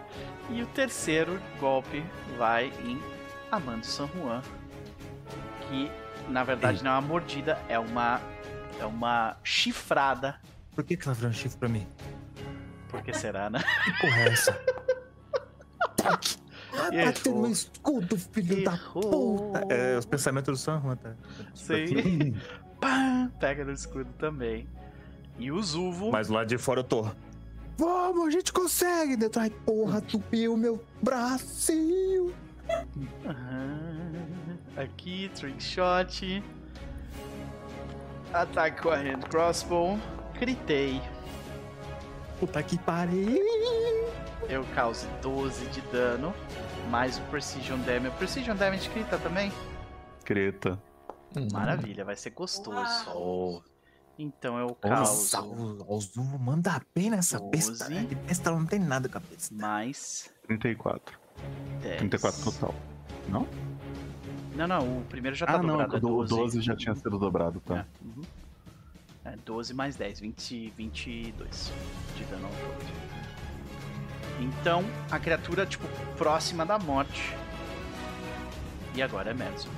E 0.50 0.62
o 0.62 0.66
terceiro 0.66 1.40
golpe 1.60 2.04
vai 2.36 2.72
em 2.84 3.00
Amando 3.50 3.86
San 3.86 4.08
Juan. 4.08 4.42
Que 5.68 5.90
na 6.28 6.42
verdade 6.42 6.82
não 6.82 6.90
é 6.90 6.94
uma 6.94 7.02
mordida, 7.02 7.58
é 7.68 7.78
uma. 7.78 8.20
É 8.78 8.84
uma 8.84 9.36
chifrada. 9.42 10.38
Por 10.74 10.84
que, 10.84 10.96
que 10.96 11.06
ela 11.06 11.14
virou 11.14 11.30
um 11.30 11.34
chifre 11.34 11.58
pra 11.58 11.68
mim? 11.68 11.86
Por 12.88 13.02
que 13.02 13.12
será, 13.14 13.48
né? 13.48 13.60
Que 13.84 14.00
porra 14.00 14.20
é 14.20 14.28
essa? 14.28 14.60
Ah, 16.78 16.90
bateu 17.06 17.32
no 17.32 17.38
Errou. 17.38 17.50
escudo, 17.50 18.18
filho 18.18 18.64
da 18.64 18.76
puta. 18.76 19.66
É, 19.74 19.96
os 19.98 20.04
pensamentos 20.04 20.58
do 20.58 20.62
San 20.62 20.80
Juan, 20.80 20.96
tá? 20.96 21.14
Sim. 21.54 22.34
Pá, 22.80 23.30
pega 23.40 23.64
no 23.64 23.72
escudo 23.72 24.10
também. 24.18 24.68
E 25.38 25.50
o 25.50 25.62
Zuvo. 25.62 26.10
Mas 26.10 26.28
lá 26.28 26.44
de 26.44 26.58
fora 26.58 26.80
eu 26.80 26.84
tô. 26.84 27.06
Vamos, 27.78 28.26
a 28.26 28.30
gente 28.30 28.52
consegue! 28.52 29.16
Dentro, 29.16 29.40
ai, 29.40 29.50
porra, 29.50 30.00
tupiu 30.00 30.56
meu 30.56 30.82
bracinho. 31.02 32.34
Aham. 33.26 34.12
Aqui, 34.76 35.30
trick 35.34 35.62
shot. 35.62 36.42
Ataque 38.32 38.82
com 38.82 38.90
a 38.90 38.96
hand 38.96 39.20
crossbow. 39.30 39.98
Critei. 40.38 41.00
Puta 42.40 42.62
que 42.62 42.78
pariu. 42.78 43.40
Eu 44.48 44.64
causo 44.74 45.06
12 45.22 45.66
de 45.66 45.80
dano. 45.92 46.34
Mais 46.90 47.18
o 47.18 47.22
Precision 47.22 47.78
Damage. 47.80 48.16
Precision 48.16 48.56
Damage 48.56 48.88
crita 48.90 49.18
também? 49.18 49.52
Creta. 50.24 50.80
Maravilha, 51.52 52.04
vai 52.04 52.16
ser 52.16 52.30
gostoso. 52.30 53.10
Oh, 53.14 53.60
Então 54.18 54.58
eu 54.58 54.76
Nossa, 54.84 55.36
causo 55.38 55.84
o, 55.88 55.94
o 55.96 56.00
Zumo 56.00 56.38
manda 56.38 56.80
bem 56.94 57.10
nessa 57.10 57.38
besta. 57.40 57.72
Doze. 57.72 57.90
né? 57.94 58.04
De 58.04 58.14
besta 58.14 58.50
não 58.50 58.64
tem 58.64 58.78
nada 58.78 59.08
com 59.08 59.18
a 59.18 59.20
besta. 59.20 59.54
mais 59.54 60.30
34. 60.46 61.18
10. 61.82 61.98
34 61.98 62.44
total. 62.44 62.74
Não? 63.28 63.46
Não, 64.54 64.66
não, 64.66 64.98
o 65.00 65.04
primeiro 65.04 65.36
já 65.36 65.44
tá 65.44 65.54
ah, 65.56 65.58
não. 65.62 65.76
dobrado. 65.76 65.94
é 65.96 65.98
O 65.98 66.00
do- 66.00 66.16
o 66.18 66.24
12 66.24 66.62
já 66.62 66.74
tinha 66.74 66.94
sido 66.94 67.18
dobrado, 67.18 67.60
É, 67.66 67.68
tá? 67.68 67.86
uhum. 68.02 68.22
É, 69.26 69.36
12 69.44 69.74
mais 69.74 69.96
10, 69.96 70.20
20, 70.20 70.70
22 70.70 71.72
de 72.16 72.24
dano 72.24 72.46
ao 72.46 72.52
todo. 72.52 73.25
Então, 74.40 74.84
a 75.10 75.18
criatura, 75.18 75.64
tipo, 75.64 75.86
próxima 76.16 76.66
da 76.66 76.78
morte. 76.78 77.34
E 78.94 79.02
agora 79.02 79.30
é 79.30 79.34
Medzo. 79.34 79.68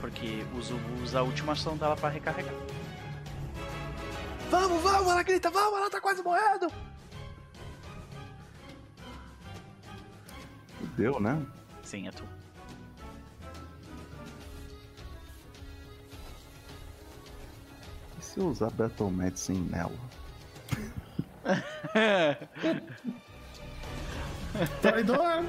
Porque 0.00 0.44
o 0.54 0.62
Zubu 0.62 1.02
usa 1.02 1.20
a 1.20 1.22
última 1.22 1.52
ação 1.52 1.76
dela 1.76 1.96
pra 1.96 2.08
recarregar. 2.08 2.54
Vamos, 4.50 4.82
vamos, 4.82 5.10
ela 5.10 5.22
grita, 5.22 5.50
vamos, 5.50 5.78
ela 5.78 5.90
tá 5.90 6.00
quase 6.00 6.22
morrendo! 6.22 6.70
Deu, 10.96 11.18
né? 11.18 11.44
Sim, 11.82 12.06
é 12.08 12.10
tu. 12.10 12.24
E 18.18 18.22
se 18.24 18.38
eu 18.38 18.48
usar 18.48 18.70
Battle 18.70 19.10
Medicine 19.10 19.68
nela? 19.68 19.98
Traidor! 24.80 25.44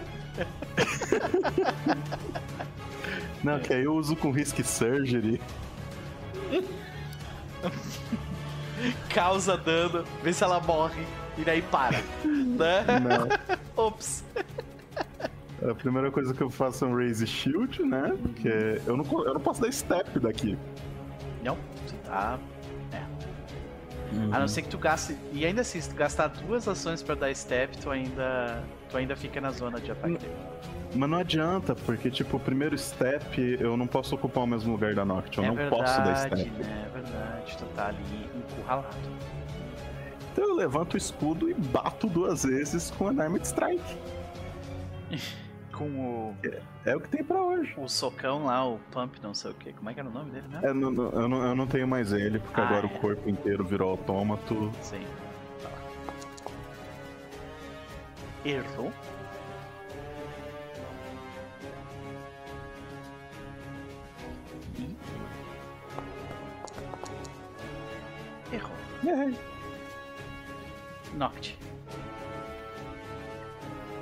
Não, 3.44 3.60
que 3.60 3.74
aí 3.74 3.84
eu 3.84 3.96
uso 3.96 4.16
com 4.16 4.32
Risk 4.32 4.60
Surgery. 4.64 5.40
Causa 9.10 9.58
dano, 9.58 10.04
vê 10.24 10.32
se 10.34 10.44
ela 10.44 10.60
morre 10.60 11.04
e 11.38 11.42
daí 11.42 11.62
para. 11.62 11.98
né? 12.26 12.86
Não. 13.00 13.28
Ops. 13.86 14.24
A 15.68 15.74
primeira 15.74 16.12
coisa 16.12 16.34
que 16.34 16.42
eu 16.42 16.50
faço 16.50 16.86
é 16.86 16.88
um 16.88 16.96
Raise 16.96 17.26
Shield, 17.26 17.82
né? 17.84 18.16
Porque 18.22 18.82
eu 18.86 18.96
não, 18.96 19.06
eu 19.26 19.34
não 19.34 19.42
posso 19.42 19.62
dar 19.62 19.72
step 19.72 20.20
daqui. 20.20 20.58
Não, 21.44 21.58
tu 21.88 21.94
tá. 22.06 22.38
É. 24.14 24.36
A 24.36 24.40
não 24.40 24.48
ser 24.48 24.62
que 24.62 24.70
tu 24.70 24.78
gaste. 24.78 25.18
E 25.34 25.46
ainda 25.46 25.62
assim, 25.62 25.82
se 25.82 25.90
tu 25.90 25.96
gastar 25.96 26.28
duas 26.28 26.68
ações 26.68 27.04
pra 27.04 27.16
dar 27.16 27.34
step, 27.36 27.78
tu 27.78 27.90
ainda. 27.90 28.64
Tu 28.90 28.98
ainda 28.98 29.16
fica 29.16 29.42
na 29.42 29.52
zona 29.52 29.80
de 29.80 29.92
ataque 29.92 30.18
dele. 30.18 30.36
Mas 30.96 31.10
não 31.10 31.18
adianta, 31.18 31.76
porque, 31.76 32.10
tipo, 32.10 32.38
o 32.38 32.40
primeiro 32.40 32.78
step 32.78 33.58
eu 33.60 33.76
não 33.76 33.86
posso 33.86 34.16
ocupar 34.16 34.46
o 34.46 34.48
mesmo 34.48 34.72
lugar 34.72 34.96
da 34.96 35.04
Noct. 35.04 35.38
Eu 35.38 35.44
é 35.44 35.48
não 35.48 35.56
verdade, 35.56 35.82
posso 35.82 35.98
dar 36.00 36.16
step. 36.16 36.50
né? 36.52 36.88
É 36.88 37.00
verdade, 37.02 37.58
tu 37.58 37.66
tá 37.76 37.88
ali 37.88 38.30
encurralado. 38.36 38.96
Então 40.32 40.46
eu 40.46 40.56
levanto 40.56 40.94
o 40.94 40.98
escudo 40.98 41.50
e 41.50 41.54
bato 41.54 42.08
duas 42.08 42.44
vezes 42.44 42.92
com 42.92 43.06
Unarmed 43.06 43.46
Strike. 43.46 43.98
Com 45.78 45.86
o, 45.90 46.36
É 46.86 46.96
o 46.96 47.00
que 47.00 47.08
tem 47.10 47.24
pra 47.24 47.40
hoje. 47.40 47.74
o 47.78 47.88
socão 47.88 48.46
lá, 48.46 48.66
o 48.68 48.80
pump, 48.92 49.20
não 49.22 49.34
sei 49.36 49.52
o 49.52 49.54
que. 49.54 49.72
Como 49.74 49.90
é 49.90 49.94
que 49.94 50.00
era 50.00 50.10
o 50.10 50.12
nome 50.12 50.32
dele 50.32 50.48
mesmo? 50.48 50.66
É, 50.66 50.74
não- 50.74 50.90
não- 50.92 51.10
eu, 51.12 51.28
não, 51.30 51.46
eu 51.46 51.56
não 51.56 51.68
tenho 51.68 51.88
mais 51.88 52.12
ele, 52.12 52.40
porque 52.40 52.60
Ah, 52.60 52.66
agora 52.68 52.88
é. 52.88 52.90
o 52.90 53.00
corpo 53.00 53.30
inteiro 53.30 53.64
virou 53.64 53.92
autômato. 53.92 54.72
Sim. 54.82 55.06
Tá. 55.62 55.70
Errou. 58.44 58.92
Errou. 68.52 68.72
Noct. 71.16 71.58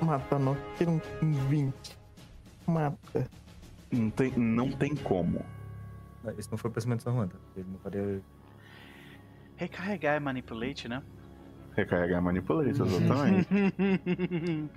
Mata, 0.00 0.38
não. 0.38 0.56
Tem 0.78 0.88
um 0.88 1.00
um 1.22 1.32
20. 1.48 1.98
Mata. 2.66 3.28
Não 3.90 4.10
tem, 4.10 4.32
não 4.36 4.70
tem 4.70 4.94
como. 4.94 5.44
Isso 6.38 6.50
não 6.50 6.58
foi 6.58 6.70
o 6.70 6.74
pensamento 6.74 7.04
Juan, 7.04 7.28
tá? 7.28 7.36
Ele 7.56 7.68
não 7.70 7.78
faria. 7.78 8.20
Recarregar 9.56 10.16
é 10.16 10.20
manipulate, 10.20 10.88
né? 10.88 11.02
Recarregar 11.76 12.22
Manipulate, 12.22 12.70
exatamente. 12.70 13.48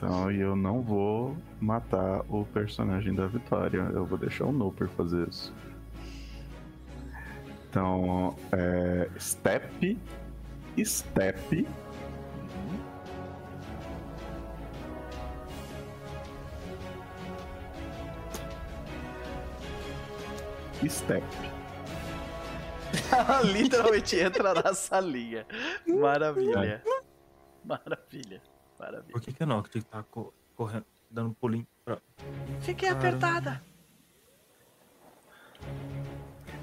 Então, 0.00 0.32
e 0.32 0.40
eu 0.40 0.56
não 0.56 0.80
vou 0.80 1.36
matar 1.60 2.22
o 2.30 2.46
personagem 2.46 3.14
da 3.14 3.26
Vitória. 3.26 3.80
Eu 3.92 4.06
vou 4.06 4.16
deixar 4.16 4.46
o 4.46 4.52
Noper 4.52 4.88
fazer 4.88 5.28
isso. 5.28 5.54
Então, 7.68 8.34
é, 8.50 9.10
Step, 9.18 9.98
Step. 10.84 11.66
Step. 20.88 21.22
Ela 23.12 23.42
literalmente 23.42 24.16
entra 24.18 24.54
na 24.54 24.72
salinha. 24.74 25.46
Maravilha. 25.86 26.82
Maravilha. 27.64 28.42
Maravilha. 28.78 29.12
Por 29.12 29.20
que, 29.20 29.32
que 29.32 29.42
a 29.42 29.46
Noct 29.46 29.82
tá 29.82 30.02
co- 30.04 30.32
correndo, 30.56 30.86
dando 31.10 31.34
pulinho 31.34 31.66
pra. 31.84 31.98
Fiquei 32.60 32.88
Caramba. 32.88 33.08
apertada. 33.08 33.62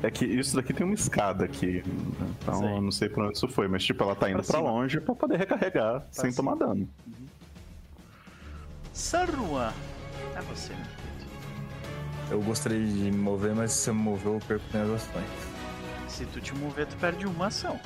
É 0.04 0.12
que 0.12 0.26
isso 0.26 0.56
daqui 0.56 0.74
tem 0.74 0.86
uma 0.86 0.94
escada 0.94 1.46
aqui. 1.46 1.84
Então 2.42 2.60
Sei. 2.60 2.72
eu 2.72 2.82
não 2.82 2.92
sei 2.92 3.10
pra 3.10 3.26
onde 3.26 3.38
isso 3.38 3.48
foi, 3.48 3.68
mas 3.68 3.84
tipo, 3.84 4.04
ela 4.04 4.16
tá 4.16 4.30
indo 4.30 4.44
Pra 4.44 4.60
pra, 4.62 4.72
longe 4.72 5.02
pra 5.02 5.16
poder 5.16 5.38
recarregar 5.40 6.06
sem 6.12 6.32
cima. 6.32 6.52
tomar 6.56 6.56
dano. 6.68 6.88
Sarua. 8.94 9.74
É 10.36 10.42
você, 10.42 10.74
meu 10.74 10.84
querido. 10.86 11.32
Eu 12.30 12.42
gostaria 12.42 12.80
de 12.86 12.94
me 12.94 13.12
mover, 13.12 13.56
mas 13.56 13.72
se 13.72 13.90
eu 13.90 13.96
me 13.96 14.02
mover, 14.02 14.34
eu 14.36 14.40
perco 14.48 14.66
minhas 14.74 14.90
ações. 14.90 15.26
Se 16.08 16.26
tu 16.26 16.42
te 16.42 16.54
mover, 16.56 16.86
tu 16.86 16.96
perde 16.98 17.26
uma 17.26 17.48
ação. 17.48 17.80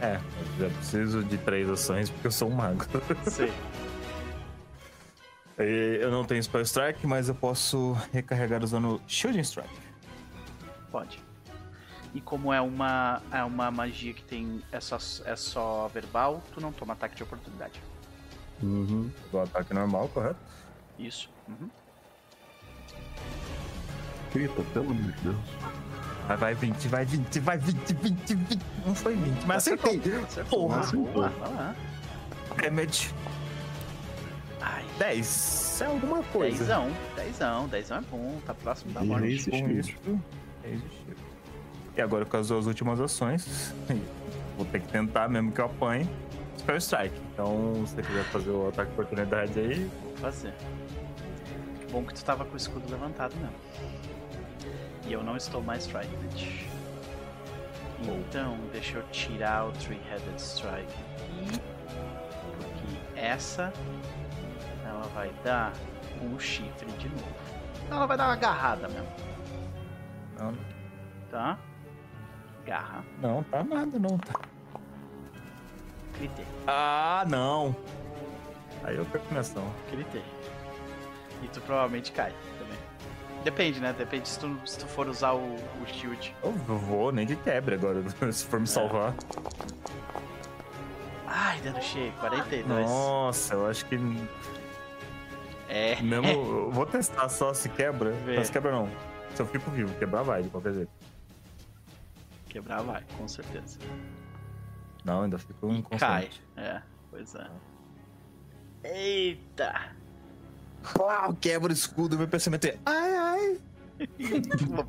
É, 0.00 0.16
eu 0.58 0.68
já 0.68 0.74
preciso 0.76 1.22
de 1.22 1.36
três 1.38 1.68
ações 1.68 2.08
porque 2.10 2.26
eu 2.26 2.32
sou 2.32 2.48
um 2.48 2.54
mago. 2.54 2.84
Sei. 3.30 3.52
E 5.58 5.98
eu 6.00 6.10
não 6.10 6.24
tenho 6.24 6.42
Spell 6.42 6.62
Strike, 6.62 7.06
mas 7.06 7.28
eu 7.28 7.34
posso 7.34 7.94
recarregar 8.12 8.64
usando 8.64 9.00
Shielding 9.06 9.40
Strike. 9.42 9.68
Pode. 10.90 11.22
E 12.12 12.20
como 12.20 12.52
é 12.52 12.60
uma, 12.60 13.22
é 13.30 13.44
uma 13.44 13.70
magia 13.70 14.12
que 14.12 14.22
tem. 14.22 14.62
É 14.72 14.80
só, 14.80 14.96
é 15.24 15.36
só 15.36 15.88
verbal, 15.88 16.42
tu 16.52 16.60
não 16.60 16.72
toma 16.72 16.94
ataque 16.94 17.16
de 17.16 17.22
oportunidade. 17.22 17.80
Uhum. 18.62 19.10
Do 19.30 19.40
ataque 19.40 19.72
normal, 19.72 20.08
correto? 20.08 20.40
Isso. 20.98 21.30
Uhum. 21.48 21.70
Grita, 24.32 24.62
pelo 24.72 24.90
amor 24.90 25.12
de 25.12 25.20
Deus. 25.22 25.36
Vai, 26.26 26.36
vai 26.36 26.54
20, 26.54 26.88
vai 26.88 27.04
20, 27.04 27.40
vai 27.40 27.58
20, 27.58 27.94
20, 27.94 28.34
20. 28.34 28.62
Não 28.86 28.94
foi 28.94 29.14
20, 29.14 29.44
mas 29.46 29.56
acertei. 29.58 30.00
Acertou. 30.22 30.68
Porra. 30.68 30.82
Boa, 30.92 31.28
vai 31.28 31.54
lá. 31.54 31.76
Damage 32.60 33.14
Ai, 34.60 34.84
10. 34.98 35.80
É 35.80 35.86
alguma 35.86 36.22
coisa. 36.24 36.58
dezão. 36.58 36.90
Dezão. 37.16 37.68
Dezão 37.68 37.98
é 37.98 38.00
bom. 38.02 38.40
Tá 38.46 38.54
próximo 38.54 38.92
da 38.92 39.02
morte. 39.02 39.38
shield. 39.38 39.80
isso, 39.80 40.20
é. 40.64 40.78
E 41.96 42.00
agora 42.00 42.24
com 42.24 42.36
as 42.36 42.48
duas 42.48 42.66
últimas 42.66 43.00
ações, 43.00 43.74
vou 44.56 44.66
ter 44.66 44.80
que 44.80 44.88
tentar, 44.88 45.28
mesmo 45.28 45.52
que 45.52 45.60
eu 45.60 45.66
apanhe, 45.66 46.08
Spell 46.58 46.76
Strike. 46.76 47.20
Então, 47.32 47.84
se 47.86 47.94
você 47.94 48.02
quiser 48.02 48.24
fazer 48.24 48.50
o 48.50 48.68
ataque 48.68 48.88
de 48.88 48.92
oportunidade 48.92 49.58
aí, 49.58 49.90
Vou 50.04 50.16
fazer. 50.18 50.54
Bom 51.90 52.04
que 52.04 52.14
tu 52.14 52.24
tava 52.24 52.44
com 52.44 52.54
o 52.54 52.56
escudo 52.56 52.88
levantado 52.90 53.34
mesmo. 53.36 53.56
E 55.06 55.12
eu 55.12 55.22
não 55.22 55.36
estou 55.36 55.62
mais 55.62 55.86
frightened. 55.86 56.68
Então, 58.02 58.58
deixa 58.72 58.98
eu 58.98 59.02
tirar 59.10 59.66
o 59.66 59.72
Three-Headed 59.72 60.40
Strike 60.40 60.94
aqui. 61.16 61.60
Porque 62.58 63.18
essa 63.18 63.72
ela 64.86 65.06
vai 65.14 65.30
dar 65.44 65.72
o 66.22 66.38
chifre 66.38 66.90
de 66.92 67.08
novo. 67.08 67.34
Ela 67.90 68.06
vai 68.06 68.16
dar 68.16 68.24
uma 68.26 68.32
agarrada 68.34 68.88
mesmo, 68.88 69.08
Não, 70.40 70.54
tá? 71.30 71.58
Garra, 72.64 73.04
não, 73.20 73.42
tá 73.44 73.62
nada, 73.62 73.98
não. 73.98 74.18
Tá. 74.18 74.40
critei, 76.16 76.44
Ah, 76.66 77.24
não. 77.28 77.74
Aí 78.84 78.96
eu 78.96 79.04
perco 79.06 79.26
minha 79.30 79.40
ação. 79.40 79.64
critei. 79.90 80.24
E 81.42 81.48
tu 81.48 81.60
provavelmente 81.62 82.12
cai 82.12 82.32
também. 82.58 82.78
Depende, 83.44 83.80
né? 83.80 83.94
Depende 83.96 84.28
se 84.28 84.38
tu, 84.38 84.58
se 84.66 84.78
tu 84.78 84.86
for 84.86 85.08
usar 85.08 85.32
o, 85.32 85.54
o 85.54 85.86
shield. 85.86 86.34
Eu 86.42 86.52
vou 86.52 87.10
nem 87.12 87.26
de 87.26 87.36
quebra 87.36 87.74
agora, 87.76 88.02
se 88.32 88.44
for 88.46 88.60
me 88.60 88.66
salvar. 88.66 89.14
Ai, 91.26 91.60
dano 91.60 91.80
cheio, 91.82 92.12
42. 92.20 92.86
Nossa, 92.90 93.54
eu 93.54 93.66
acho 93.66 93.86
que 93.86 93.98
É. 95.68 96.00
mesmo. 96.02 96.70
vou 96.72 96.84
testar 96.86 97.28
só 97.28 97.54
se 97.54 97.68
quebra. 97.68 98.10
Vê. 98.10 98.36
Mas 98.36 98.50
quebra 98.50 98.72
não. 98.72 98.88
Se 99.34 99.42
eu 99.42 99.46
fico 99.46 99.70
vivo, 99.70 99.92
quebrar 99.98 100.22
vai, 100.22 100.42
de 100.42 100.48
qualquer 100.50 100.74
jeito. 100.74 100.90
Quebrar 102.48 102.82
vai, 102.82 103.04
com 103.16 103.26
certeza. 103.28 103.78
Não, 105.04 105.22
ainda 105.22 105.38
fico 105.38 105.66
um 105.66 105.80
Cai. 105.82 106.28
É, 106.56 106.82
pois 107.10 107.34
é. 107.34 107.46
Eita! 108.84 109.92
Uau, 110.98 111.34
quebra 111.34 111.70
o 111.70 111.72
escudo, 111.72 112.18
meu 112.18 112.28
pensamento 112.28 112.66
é. 112.66 112.78
Ai, 112.86 113.16
ai. 113.16 113.60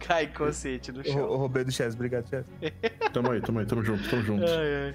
Cai 0.00 0.24
inconsciente 0.24 0.92
no 0.92 1.00
Eu, 1.00 1.04
eu 1.06 1.12
chão. 1.12 1.36
roubei 1.36 1.64
do 1.64 1.72
Chess, 1.72 1.94
obrigado, 1.94 2.28
Chess. 2.28 2.46
Tamo 3.12 3.32
aí, 3.32 3.40
tamo 3.40 3.58
aí, 3.58 3.66
tamo 3.66 3.82
junto, 3.82 4.08
tamo 4.08 4.22
junto. 4.22 4.44
Ai, 4.44 4.94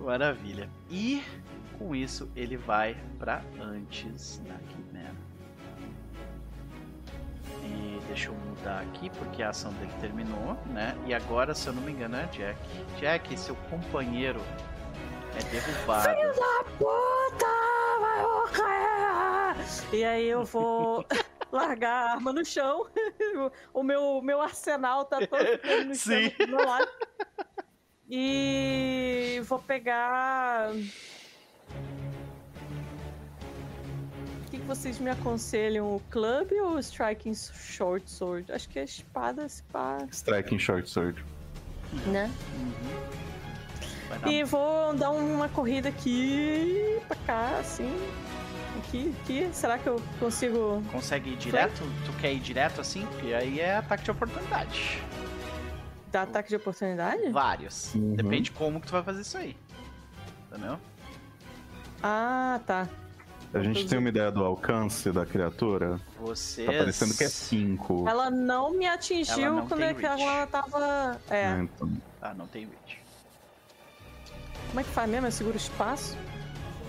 Maravilha. 0.00 0.68
E 0.90 1.22
com 1.78 1.94
isso 1.94 2.28
ele 2.36 2.56
vai 2.56 2.96
pra 3.18 3.42
antes 3.60 4.38
da 4.40 4.54
Quimera. 4.54 4.87
E 7.62 8.00
deixa 8.06 8.28
eu 8.28 8.34
mudar 8.34 8.80
aqui 8.80 9.10
porque 9.10 9.42
a 9.42 9.50
ação 9.50 9.72
dele 9.74 9.92
terminou, 10.00 10.56
né? 10.66 10.96
E 11.06 11.14
agora, 11.14 11.54
se 11.54 11.66
eu 11.66 11.72
não 11.72 11.82
me 11.82 11.92
engano, 11.92 12.16
é 12.16 12.26
Jack. 12.26 12.58
Jack, 12.98 13.38
seu 13.38 13.56
companheiro 13.70 14.40
é 15.34 15.42
derrubado. 15.50 16.08
Puta, 16.78 17.46
vai! 18.00 18.38
E 19.92 20.04
aí 20.04 20.26
eu 20.26 20.44
vou 20.44 21.04
largar 21.52 21.92
a 21.92 22.12
arma 22.12 22.32
no 22.32 22.44
chão. 22.44 22.86
O 23.72 23.82
meu, 23.82 24.20
meu 24.22 24.40
arsenal 24.40 25.04
tá 25.04 25.18
todo 25.18 25.86
no 25.86 25.94
chão 25.94 26.14
Sim. 26.14 26.32
do 26.38 26.48
meu 26.48 26.66
lado. 26.66 26.88
E 28.10 29.40
vou 29.44 29.58
pegar. 29.58 30.70
Vocês 34.68 34.98
me 34.98 35.08
aconselham? 35.10 35.96
O 35.96 36.00
club 36.10 36.52
ou 36.62 36.74
o 36.74 36.78
striking 36.78 37.34
short 37.34 38.08
sword? 38.08 38.52
Acho 38.52 38.68
que 38.68 38.78
é 38.78 38.84
espada, 38.84 39.48
se 39.48 39.62
pá, 39.64 39.98
Striking 40.10 40.58
Short 40.58 40.88
Sword. 40.88 41.24
né? 42.06 42.30
Dar 44.20 44.30
E 44.30 44.44
vou 44.44 44.94
dar 44.94 45.10
uma 45.10 45.48
corrida 45.48 45.88
aqui 45.88 47.00
pra 47.08 47.16
cá, 47.26 47.58
assim. 47.58 47.90
Aqui, 48.78 49.14
aqui. 49.22 49.48
Será 49.52 49.78
que 49.78 49.86
eu 49.88 50.00
consigo. 50.20 50.82
Consegue 50.92 51.30
ir 51.30 51.36
direto? 51.36 51.82
Tu 52.04 52.12
quer 52.20 52.32
ir 52.32 52.40
direto 52.40 52.80
assim? 52.80 53.06
Porque 53.06 53.32
aí 53.32 53.60
é 53.60 53.76
ataque 53.76 54.04
de 54.04 54.10
oportunidade. 54.10 55.02
dar 56.12 56.22
ataque 56.22 56.48
de 56.50 56.56
oportunidade? 56.56 57.28
Vários. 57.30 57.94
Uhum. 57.94 58.14
Depende 58.14 58.50
como 58.50 58.80
que 58.80 58.86
tu 58.86 58.92
vai 58.92 59.02
fazer 59.02 59.22
isso 59.22 59.36
aí. 59.36 59.56
Entendeu? 60.50 60.78
Ah, 62.02 62.60
tá. 62.66 62.86
A 63.54 63.62
gente 63.62 63.86
tem 63.86 63.98
uma 63.98 64.08
ideia 64.10 64.30
do 64.30 64.44
alcance 64.44 65.10
da 65.10 65.24
criatura? 65.24 65.98
Vocês. 66.20 66.66
Tá 66.66 66.72
parecendo 66.72 67.14
que 67.16 67.24
é 67.24 67.28
5. 67.28 68.06
Ela 68.08 68.30
não 68.30 68.72
me 68.72 68.86
atingiu 68.86 69.54
não 69.54 69.66
quando 69.66 69.82
é 69.82 69.94
ela 70.02 70.46
tava. 70.46 71.18
É. 71.30 71.58
Então, 71.60 71.90
Ah, 72.20 72.34
não 72.34 72.46
tem 72.46 72.66
reach. 72.66 73.00
Como 74.68 74.80
é 74.80 74.84
que 74.84 74.90
faz 74.90 75.08
mesmo? 75.10 75.26
Eu 75.26 75.32
seguro 75.32 75.56
espaço? 75.56 76.16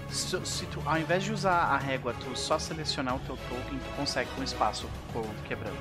Se, 0.10 0.46
se 0.46 0.66
tu, 0.66 0.82
ao 0.86 0.98
invés 0.98 1.24
de 1.24 1.32
usar 1.32 1.54
a 1.54 1.78
régua, 1.78 2.14
tu 2.20 2.36
só 2.38 2.60
selecionar 2.60 3.16
o 3.16 3.20
teu 3.20 3.38
token, 3.38 3.80
tu 3.80 3.96
consegue 3.96 4.30
com 4.36 4.44
espaço 4.44 4.90
co- 5.14 5.24
quebrando. 5.48 5.78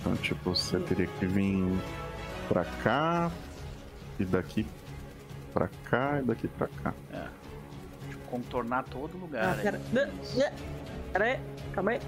então, 0.00 0.16
tipo, 0.16 0.54
você 0.54 0.78
teria 0.80 1.06
que 1.06 1.26
vir 1.26 1.62
pra 2.48 2.64
cá, 2.64 3.30
e 4.18 4.24
daqui 4.24 4.64
pra 5.52 5.68
cá, 5.90 6.20
e 6.20 6.24
daqui 6.24 6.48
pra 6.48 6.68
cá. 6.68 6.92
Tipo, 6.92 7.28
contornar 8.30 8.84
todo 8.84 9.16
Ah, 9.16 9.20
lugar. 9.20 9.54
aí. 9.56 9.62
pera. 9.62 9.80
Né, 9.92 10.10
né. 10.34 10.52
Pera 11.12 11.24
aí, 11.24 11.40
calma 11.72 11.90
aí. 11.92 12.00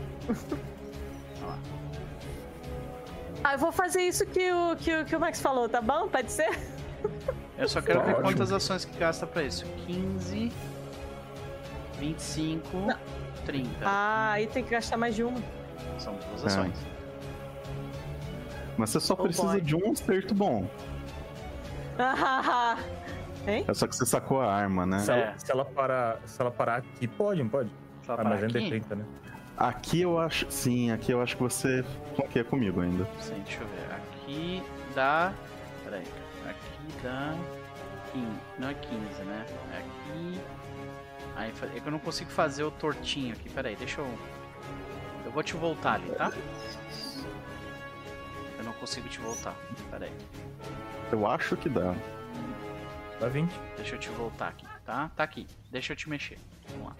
Ah, 3.42 3.54
eu 3.54 3.58
vou 3.58 3.72
fazer 3.72 4.02
isso 4.02 4.26
que 4.26 4.52
o, 4.52 4.76
que, 4.76 4.94
o- 4.94 5.04
que 5.04 5.16
o 5.16 5.20
Max 5.20 5.40
falou, 5.40 5.68
tá 5.68 5.80
bom? 5.80 6.08
Pode 6.08 6.30
ser? 6.30 6.50
Eu 7.56 7.68
só 7.68 7.80
quero 7.80 8.02
ver 8.04 8.16
quantas 8.20 8.52
ações 8.52 8.84
que 8.84 8.98
gasta 8.98 9.26
pra 9.26 9.42
isso. 9.42 9.64
15, 9.86 10.52
25, 11.98 12.68
30. 13.46 13.68
Ah, 13.84 14.32
aí 14.32 14.46
tem 14.46 14.62
que 14.62 14.70
gastar 14.70 14.96
mais 14.98 15.14
de 15.14 15.22
uma. 15.24 15.40
São 15.98 16.14
duas 16.28 16.42
É. 16.44 16.46
ações. 16.46 16.76
Mas 18.76 18.90
você 18.90 19.00
só 19.00 19.14
Oh, 19.14 19.22
precisa 19.22 19.46
boy. 19.48 19.60
de 19.60 19.74
um 19.76 19.92
acerto 19.92 20.34
bom. 20.34 20.66
Ah, 21.98 22.78
hein? 23.46 23.64
É 23.66 23.74
só 23.74 23.86
que 23.86 23.94
você 23.96 24.06
sacou 24.06 24.40
a 24.40 24.52
arma, 24.52 24.84
né? 24.86 24.98
Se, 25.00 25.10
É. 25.12 25.20
ela, 25.22 25.38
se 25.38 25.50
ela 25.52 25.64
parar, 25.64 26.18
se 26.26 26.40
ela 26.40 26.50
parar 26.50 26.76
aqui, 26.76 27.06
pode, 27.08 27.42
não 27.42 27.48
pode? 27.50 27.70
Só 28.04 28.12
Ah, 28.12 28.16
pra 28.16 28.24
mas 28.30 28.42
ainda 28.42 28.58
é 28.58 28.60
aqui? 28.60 28.70
30, 28.70 28.94
né? 28.96 29.04
Aqui 29.56 30.00
eu 30.00 30.18
acho. 30.18 30.46
Sim, 30.50 30.90
aqui 30.90 31.12
eu 31.12 31.20
acho 31.20 31.36
que 31.36 31.42
você 31.42 31.84
flanqueia 32.16 32.44
comigo 32.44 32.80
ainda. 32.80 33.06
Sim, 33.20 33.40
deixa 33.44 33.60
eu 33.60 33.66
ver. 33.68 33.94
Aqui 33.94 34.62
dá. 34.94 35.32
Peraí. 35.84 36.04
Aqui 36.48 37.02
dá. 37.02 37.34
15. 38.12 38.26
Não 38.58 38.68
é 38.68 38.74
15, 38.74 39.22
né? 39.22 39.46
É 39.74 39.78
aqui. 39.78 40.40
Aí, 41.36 41.52
é 41.76 41.80
que 41.80 41.86
eu 41.86 41.92
não 41.92 41.98
consigo 41.98 42.30
fazer 42.30 42.64
o 42.64 42.70
tortinho 42.70 43.34
aqui. 43.34 43.48
Peraí, 43.50 43.76
deixa 43.76 44.00
eu. 44.00 44.08
Eu 45.24 45.30
vou 45.30 45.42
te 45.42 45.54
voltar 45.54 45.94
ali, 45.94 46.10
tá? 46.12 46.32
Eu 48.58 48.64
não 48.64 48.72
consigo 48.74 49.08
te 49.08 49.18
voltar. 49.20 49.54
Peraí. 49.90 50.12
Eu 51.12 51.26
acho 51.26 51.56
que 51.56 51.68
dá. 51.68 51.94
Dá 53.20 53.28
20. 53.28 53.52
Deixa 53.76 53.96
eu 53.96 53.98
te 53.98 54.08
voltar 54.08 54.48
aqui, 54.48 54.66
tá? 54.82 55.10
Tá 55.10 55.22
aqui. 55.22 55.46
Deixa 55.70 55.92
eu 55.92 55.96
te 55.96 56.08
mexer. 56.08 56.38
Vamos 56.70 56.88
lá. 56.88 56.96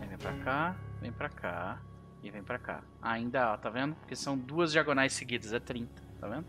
Aí 0.00 0.08
vem 0.08 0.18
pra 0.18 0.32
cá, 0.32 0.76
vem 1.00 1.12
pra 1.12 1.28
cá 1.28 1.80
e 2.24 2.30
vem 2.30 2.42
pra 2.42 2.58
cá. 2.58 2.82
Ainda, 3.00 3.52
ó, 3.52 3.56
tá 3.56 3.70
vendo? 3.70 3.94
Porque 3.94 4.16
são 4.16 4.36
duas 4.36 4.72
diagonais 4.72 5.12
seguidas, 5.12 5.52
é 5.52 5.60
30, 5.60 6.02
tá 6.20 6.26
vendo? 6.26 6.44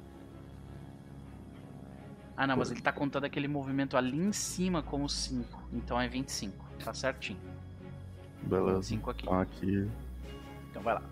Ah, 2.36 2.48
não, 2.48 2.58
mas 2.58 2.72
ele 2.72 2.82
tá 2.82 2.92
contando 2.92 3.26
aquele 3.26 3.48
movimento 3.48 3.96
ali 3.96 4.18
em 4.18 4.32
cima 4.32 4.82
como 4.82 5.08
5. 5.08 5.70
Então 5.72 6.02
é 6.02 6.08
25. 6.08 6.66
Tá 6.84 6.92
certinho. 6.92 7.40
Beleza. 8.42 8.78
25 8.78 9.12
aqui. 9.12 9.24
Então 9.24 9.40
aqui. 9.40 9.92
Então 10.72 10.82
vai 10.82 10.96
lá. 10.96 11.04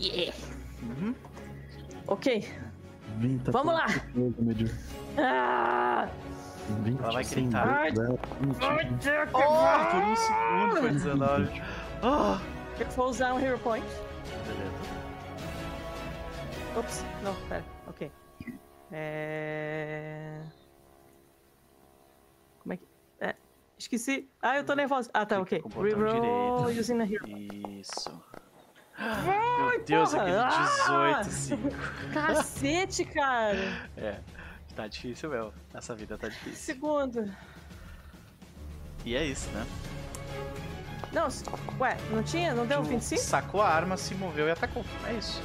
Yeah. 0.00 0.36
Uhum. 0.82 1.14
Ok. 2.08 2.44
20, 3.18 3.50
Vamos 3.50 3.74
lá. 3.74 3.86
Ah! 5.18 6.08
20, 6.84 7.00
Ela 7.00 7.12
vai 7.12 7.24
gritar. 7.24 7.82
10, 7.92 7.94
20. 7.94 8.10
Oh, 9.32 9.90
por 9.90 10.02
um 10.02 10.16
segundo 10.16 10.76
foi 10.80 10.90
19. 10.90 11.62
Oh. 12.02 12.80
Eu 12.80 12.86
vou 12.90 13.08
usar 13.08 13.34
um 13.34 13.40
Hero 13.40 13.58
Point. 13.58 13.86
Beleza. 14.46 14.72
Ops, 16.76 17.04
não, 17.22 17.34
pera. 17.48 17.64
Ok. 17.86 18.10
É. 18.90 20.40
Como 22.60 22.72
é 22.72 22.76
que. 22.76 22.86
É. 23.20 23.34
Esqueci. 23.78 24.30
Ah, 24.40 24.56
eu 24.56 24.64
tô 24.64 24.74
nervosa. 24.74 25.10
Ah, 25.12 25.26
tá, 25.26 25.40
ok. 25.40 25.62
Reroll 25.80 26.66
using 26.68 27.00
a 27.00 27.04
Hero. 27.04 27.28
Isso. 27.28 28.10
Meu 29.58 29.84
Deus, 29.84 30.10
porra. 30.10 30.22
aquele 30.22 30.36
Ah! 30.38 31.22
18, 31.22 31.30
5. 31.30 31.68
Cacete, 32.12 33.04
cara! 33.04 33.88
É, 33.96 34.18
tá 34.74 34.86
difícil 34.86 35.30
mesmo. 35.30 35.52
Essa 35.74 35.94
vida 35.94 36.16
tá 36.16 36.28
difícil. 36.28 36.56
Segundo. 36.56 37.34
E 39.04 39.16
é 39.16 39.24
isso, 39.24 39.50
né? 39.50 39.66
Não, 41.12 41.28
ué, 41.78 41.96
não 42.10 42.22
tinha? 42.22 42.54
Não 42.54 42.66
deu 42.66 42.82
Tu 42.82 42.88
25? 42.88 43.20
Sacou 43.20 43.60
a 43.60 43.68
arma, 43.68 43.96
se 43.96 44.14
moveu 44.14 44.46
e 44.46 44.50
atacou. 44.50 44.84
É 45.06 45.12
isso. 45.14 45.42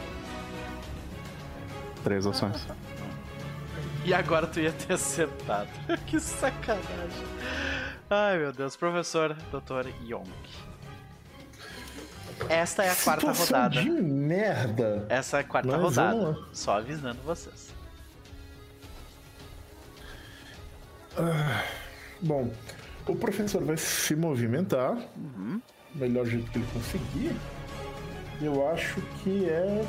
Três 2.03 2.25
ações. 2.25 2.65
E 4.05 4.13
agora 4.13 4.47
tu 4.47 4.61
ia 4.61 4.71
ter 4.71 4.93
acertado. 4.93 5.67
que 6.07 6.17
sacanagem. 6.17 7.27
Ai, 8.09 8.37
meu 8.37 8.53
Deus. 8.53 8.77
Professor 8.77 9.33
Dr. 9.51 9.89
Yonk. 10.01 10.31
Esta 12.49 12.83
é 12.83 12.89
a 12.91 12.95
quarta 12.95 13.33
Situação 13.33 13.45
rodada. 13.63 13.81
de 13.81 13.89
merda. 13.89 15.05
Essa 15.09 15.37
é 15.37 15.39
a 15.41 15.43
quarta 15.43 15.69
Mas 15.71 15.81
rodada. 15.81 16.37
Só 16.53 16.77
avisando 16.77 17.19
vocês. 17.23 17.73
Bom, 22.21 22.49
o 23.07 23.15
professor 23.15 23.63
vai 23.63 23.77
se 23.77 24.15
movimentar. 24.15 24.97
Uhum. 25.15 25.61
O 25.95 25.97
melhor 25.97 26.25
jeito 26.25 26.49
que 26.51 26.59
ele 26.59 26.67
conseguir. 26.73 27.35
Eu 28.41 28.67
acho 28.69 29.01
que 29.23 29.45
é. 29.45 29.83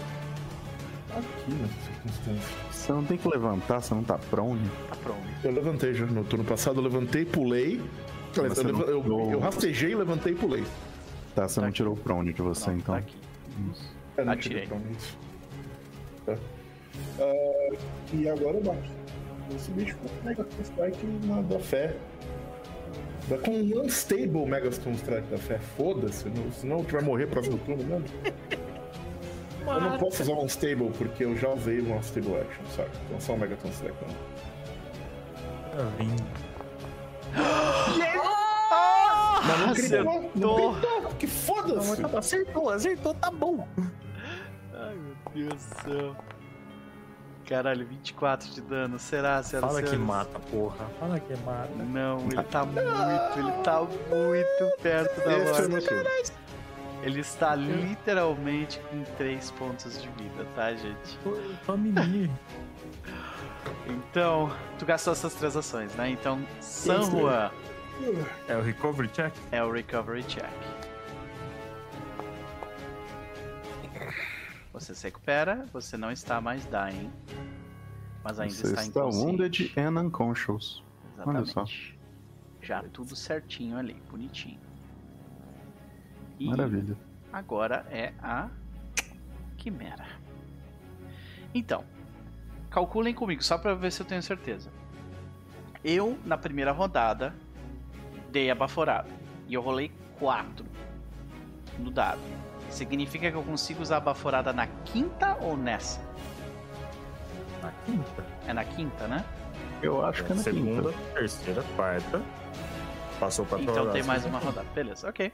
Aqui 1.10 1.50
nessa 1.54 1.74
circunstância. 1.86 2.56
Você 2.70 2.92
não 2.92 3.04
tem 3.04 3.16
que 3.18 3.28
levantar, 3.28 3.80
você 3.80 3.94
não 3.94 4.04
tá 4.04 4.18
prone. 4.18 4.68
Tá 4.88 4.96
pronto. 5.02 5.20
Eu 5.44 5.52
levantei 5.52 5.94
já 5.94 6.06
no 6.06 6.24
turno 6.24 6.44
passado, 6.44 6.78
eu 6.78 6.82
levantei, 6.84 7.24
pulei. 7.24 7.80
Aliás, 8.36 8.54
Você 8.58 8.60
Eu, 8.66 8.72
não 8.72 8.80
eu- 8.82 9.02
pulou. 9.02 9.32
eu 9.32 9.40
rastejei, 9.40 9.94
levantei 9.94 10.32
e 10.32 10.36
pulei. 10.36 10.64
Tá, 11.38 11.46
você 11.48 11.54
Tá 11.56 11.60
não 11.60 11.68
aqui. 11.68 11.76
tirou 11.76 11.94
o 11.94 11.96
prone 11.96 12.32
de 12.32 12.42
você, 12.42 12.70
Não, 12.70 12.78
então. 12.78 12.94
tá 12.96 12.98
aqui. 13.00 13.16
Isso. 13.72 13.94
É, 14.16 14.24
não 14.24 14.32
Atirei. 14.32 14.68
isso. 14.96 15.16
Tá. 16.26 16.36
Ah, 17.20 17.76
e 18.12 18.28
agora 18.28 18.56
eu 18.56 18.62
bato. 18.62 18.90
Esse 19.54 19.70
bicho 19.70 19.96
com 19.98 20.08
Megaton 20.26 20.62
Strike 20.62 21.06
na, 21.26 21.40
da 21.42 21.60
fé. 21.60 21.94
Dá 23.28 23.38
com 23.38 23.52
um 23.52 23.80
Unstable 23.82 24.46
Megaton 24.46 24.92
Strike 24.94 25.28
da 25.28 25.38
fé. 25.38 25.58
Foda-se, 25.76 26.28
não- 26.28 26.50
senão 26.50 26.82
tu 26.82 26.92
vai 26.94 27.02
morrer 27.02 27.26
próximo 27.28 27.56
turno 27.58 27.84
mesmo. 27.84 28.04
Eu 29.66 29.80
não 29.80 29.96
posso 29.98 30.22
usar 30.24 30.32
um 30.32 30.42
Unstable 30.44 30.90
porque 30.98 31.24
eu 31.24 31.36
já 31.36 31.50
usei 31.50 31.80
um 31.80 31.96
Unstable 31.96 32.34
Action, 32.36 32.64
sabe? 32.74 32.90
Então 33.06 33.20
só 33.20 33.34
um 33.34 33.38
Megaton 33.38 33.68
Strike 33.68 33.96
não. 34.02 34.14
Tá 35.70 35.84
vindo. 35.98 36.24
Mas 39.46 39.60
não 39.60 39.72
gritou, 39.72 40.30
não 40.34 40.54
Acertou! 40.56 40.72
gritou, 40.72 41.14
que 41.18 41.26
foda-se! 41.26 42.16
Acertou, 42.16 42.70
acertou, 42.70 43.14
tá 43.14 43.30
bom. 43.30 43.66
Ai, 44.74 44.94
meu 44.94 45.16
Deus 45.34 45.54
do 45.54 45.82
céu. 45.82 46.16
Caralho, 47.46 47.86
24 47.86 48.50
de 48.50 48.60
dano. 48.60 48.98
Será, 48.98 49.42
senhoras 49.42 49.70
Fala 49.70 49.82
que 49.82 49.96
mata, 49.96 50.38
porra. 50.50 50.86
Fala 51.00 51.18
que 51.18 51.34
mata. 51.38 51.70
Não, 51.76 52.18
ele 52.30 52.42
tá 52.42 52.64
muito, 52.64 53.38
ele 53.38 53.52
tá 53.64 53.80
muito 53.80 54.82
perto 54.82 55.16
da 55.24 55.54
foi 55.54 55.68
morte. 55.68 56.32
Ele 57.02 57.20
está 57.20 57.54
literalmente 57.54 58.80
com 58.90 59.02
3 59.16 59.50
pontos 59.52 60.02
de 60.02 60.08
vida, 60.08 60.44
tá, 60.54 60.74
gente? 60.74 61.18
Me. 61.78 62.30
Então, 63.86 64.52
tu 64.78 64.84
gastou 64.84 65.12
essas 65.12 65.32
três 65.34 65.56
ações, 65.56 65.94
né? 65.94 66.10
Então, 66.10 66.44
San 66.60 67.02
Juan 67.02 67.50
É 68.48 68.56
o 68.56 68.62
recovery 68.62 69.08
check? 69.08 69.32
é 69.50 69.62
o 69.62 69.70
Recovery 69.72 70.22
Check. 70.24 70.48
Você 74.72 74.94
se 74.94 75.04
recupera, 75.04 75.66
você 75.72 75.96
não 75.96 76.12
está 76.12 76.40
mais 76.40 76.64
dying. 76.66 77.10
Mas 78.22 78.38
ainda 78.38 78.54
Você 78.54 78.66
está 78.68 78.82
está 78.82 79.00
inconsciente. 79.00 79.26
wounded 79.26 79.72
and 79.80 80.00
unconscious. 80.00 80.82
Olha 81.18 81.44
só. 81.44 81.62
Exatamente. 81.62 81.98
Já 82.62 82.82
tudo 82.92 83.16
certinho 83.16 83.76
ali, 83.76 83.94
bonitinho. 84.10 84.60
E 86.38 86.46
Maravilha. 86.48 86.96
agora 87.32 87.86
é 87.90 88.12
a 88.22 88.48
Quimera. 89.56 90.06
Então, 91.52 91.84
calculem 92.70 93.12
comigo, 93.14 93.42
só 93.42 93.58
pra 93.58 93.74
ver 93.74 93.90
se 93.90 94.00
eu 94.02 94.06
tenho 94.06 94.22
certeza. 94.22 94.70
Eu, 95.82 96.18
na 96.24 96.36
primeira 96.36 96.70
rodada, 96.72 97.34
dei 98.38 98.50
a 98.52 98.54
baforada. 98.54 99.08
E 99.48 99.54
eu 99.54 99.60
rolei 99.60 99.90
4 100.20 100.64
no 101.80 101.90
dado. 101.90 102.20
Significa 102.70 103.28
que 103.30 103.36
eu 103.36 103.42
consigo 103.42 103.82
usar 103.82 103.96
a 103.96 104.00
baforada 104.00 104.52
na 104.52 104.68
quinta 104.84 105.36
ou 105.40 105.56
nessa? 105.56 106.00
Na 107.60 107.72
quinta. 107.84 108.24
É 108.46 108.52
na 108.52 108.64
quinta, 108.64 109.08
né? 109.08 109.24
Eu 109.82 110.04
acho 110.04 110.24
que 110.24 110.30
é 110.32 110.34
na 110.36 110.42
Segunda, 110.42 110.92
quinta. 110.92 111.12
terceira, 111.14 111.64
quarta. 111.74 112.22
Passou 113.18 113.44
pra 113.44 113.58
Então 113.60 113.90
tem 113.90 114.04
mais 114.04 114.24
uma 114.24 114.38
rodada. 114.38 114.68
Beleza, 114.72 115.08
ok. 115.08 115.32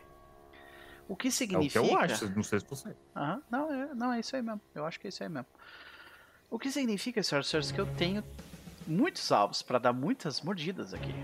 O 1.07 1.15
que 1.15 1.27
É 1.27 1.29
o 1.29 1.31
que 1.31 1.31
significa. 1.31 1.79
eu 1.85 1.99
acho, 1.99 2.31
não 2.35 2.43
sei 2.43 2.61
se 2.61 2.67
você. 2.67 2.97
Aham, 3.15 3.43
não, 3.51 3.71
é, 3.75 3.95
não, 3.95 4.13
é 4.15 4.21
isso 4.21 4.35
aí 4.35 4.41
mesmo. 4.41 4.61
Eu 4.75 4.87
acho 4.87 4.99
que 4.99 5.07
é 5.07 5.11
isso 5.11 5.23
aí 5.23 5.29
mesmo. 5.29 5.47
O 6.51 6.59
que 6.59 6.71
significa, 6.71 7.23
senhoras 7.23 7.47
e 7.49 7.51
senhores, 7.51 7.71
que 7.73 7.81
eu 7.81 7.87
tenho 7.87 8.25
muitos 8.87 9.31
alvos 9.31 9.61
pra 9.61 9.79
dar 9.79 9.93
muitas 9.93 10.41
mordidas 10.41 10.95
aqui. 10.95 11.15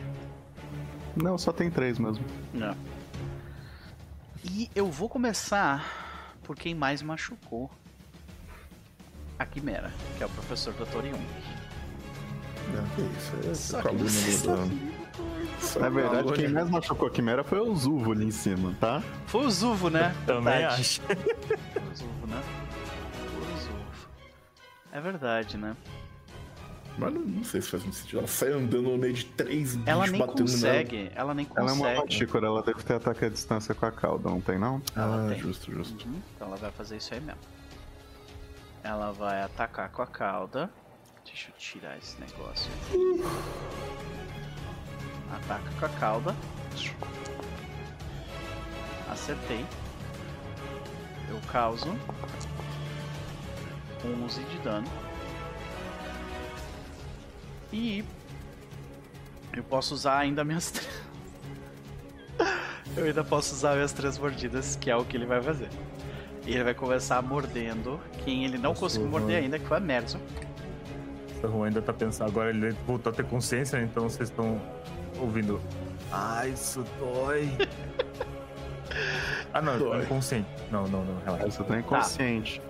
Não, 1.23 1.37
só 1.39 1.53
tem 1.53 1.71
três 1.71 1.99
mesmo. 1.99 2.25
Não. 2.53 2.77
E 4.45 4.71
eu 4.75 4.87
vou 4.91 5.09
começar 5.09 6.35
por 6.43 6.57
quem 6.57 6.75
mais 6.75 7.03
machucou 7.03 7.71
a 9.39 9.45
Quimera, 9.45 9.93
que 10.17 10.23
é 10.23 10.27
o 10.27 10.31
professor 10.31 10.73
Dr. 10.75 11.05
Young. 11.07 11.27
Não, 12.75 12.87
que 12.95 13.51
isso, 13.51 13.77
é 13.77 13.83
calúnia 13.83 14.05
vocês 14.09 14.43
do- 14.43 15.01
só 15.61 15.81
Na 15.81 15.89
verdade, 15.89 16.33
quem 16.33 16.49
mais 16.49 16.71
machucou 16.71 17.09
a 17.09 17.11
Quimera 17.11 17.43
foi 17.45 17.59
o 17.61 17.75
Zuvo 17.75 18.13
ali 18.13 18.25
em 18.27 18.31
cima, 18.31 18.75
tá? 18.81 19.03
Foi 19.27 19.45
o 19.45 19.51
Zuvo, 19.51 19.91
né? 19.91 20.15
Também 20.27 20.55
Verdade. 20.59 20.81
acho. 20.81 21.01
Foi 21.03 21.17
o 21.17 21.95
Zuvo, 21.97 22.27
né? 22.27 22.43
Foi 23.35 23.53
o 23.53 23.59
Zuvo. 23.59 24.09
É 24.93 25.01
verdade, 25.01 25.57
né? 25.57 25.77
Mas 27.01 27.15
não, 27.15 27.21
não 27.23 27.45
sei 27.45 27.61
se 27.61 27.71
faz 27.71 27.83
muito 27.83 27.97
sentido. 27.97 28.19
Ela 28.19 28.29
sai 28.29 28.53
andando 28.53 28.83
no 28.83 28.99
meio 28.99 29.13
de 29.15 29.25
três 29.25 29.71
bichos 29.77 29.87
Ela 29.89 30.07
nem 30.07 30.21
batendo 30.21 30.41
consegue, 30.43 31.11
ela 31.15 31.35
nem 31.35 31.47
Ela 31.57 31.71
é 31.71 31.73
uma 31.73 31.77
consegue. 31.85 32.01
mantícora, 32.01 32.47
ela 32.47 32.63
deve 32.63 32.83
ter 32.83 32.95
ataque 32.95 33.25
à 33.25 33.29
distância 33.29 33.75
com 33.75 33.87
a 33.87 33.91
cauda, 33.93 34.29
não 34.29 34.41
tem 34.41 34.59
não? 34.59 34.83
nela. 34.95 35.15
Ela 35.15 35.27
Ah, 35.27 35.29
tem. 35.31 35.39
justo, 35.41 35.73
justo. 35.73 36.07
Uhum, 36.07 36.21
Então 36.37 36.49
ela 36.49 36.57
vai 36.57 36.71
fazer 36.73 36.97
isso 36.99 37.13
aí 37.15 37.21
mesmo. 37.21 37.41
Ela 38.83 39.13
vai 39.13 39.43
atacar 39.43 39.89
com 39.91 40.03
a 40.03 40.07
cauda. 40.07 40.71
Deixa 41.25 41.51
eu 41.51 41.55
tirar 41.59 41.97
esse 41.99 42.19
negócio. 42.21 42.71
aqui. 42.89 43.23
Ataca 45.37 45.71
com 45.79 45.87
a 45.87 45.89
cauda. 45.91 46.35
Acertei. 49.11 49.65
Eu 51.29 51.39
causo 51.53 51.89
11 54.05 54.43
de 54.45 54.59
dano. 54.59 54.87
E 57.73 58.05
eu 59.57 59.63
posso 59.63 59.95
usar 59.95 60.19
ainda 60.19 60.45
minhas 60.45 60.71
três. 60.73 60.89
Eu 62.97 63.05
ainda 63.05 63.23
posso 63.23 63.55
usar 63.55 63.75
minhas 63.75 63.93
três 63.93 64.19
mordidas, 64.19 64.77
que 64.77 64.91
é 64.91 64.97
o 64.97 65.05
que 65.05 65.17
ele 65.17 65.27
vai 65.27 65.41
fazer. 65.41 65.69
E 66.47 66.55
ele 66.55 66.65
vai 66.65 66.75
começar 66.75 67.21
mordendo 67.23 68.01
quem 68.25 68.45
ele 68.45 68.57
não 68.57 68.71
Nossa, 68.71 68.81
conseguiu 68.81 69.09
morder 69.09 69.37
ainda, 69.43 69.59
que 69.59 69.67
foi 69.67 69.77
a 69.77 69.81
Merzo. 69.81 70.19
O 71.43 71.49
Juan 71.49 71.67
ainda 71.69 71.81
tá 71.81 71.93
pensando, 71.93 72.29
agora 72.29 72.51
ele 72.51 72.71
voltou 72.87 73.13
a 73.13 73.15
ter 73.15 73.25
consciência, 73.25 73.79
né? 73.79 73.89
então 73.91 74.09
vocês 74.09 74.29
estão 74.29 74.61
ouvindo. 75.19 75.61
Ah, 76.13 76.47
isso 76.47 76.85
dói. 76.99 77.49
ah, 79.55 79.63
não, 79.63 79.75
eu 79.75 79.79
tô 79.79 79.85
Dói. 79.91 80.03
inconsciente. 80.03 80.49
Não, 80.71 80.87
não, 80.89 81.05
não, 81.05 81.19
relaxa. 81.25 81.51
Você 81.51 81.65
tá 81.65 81.79
inconsciente. 81.79 82.61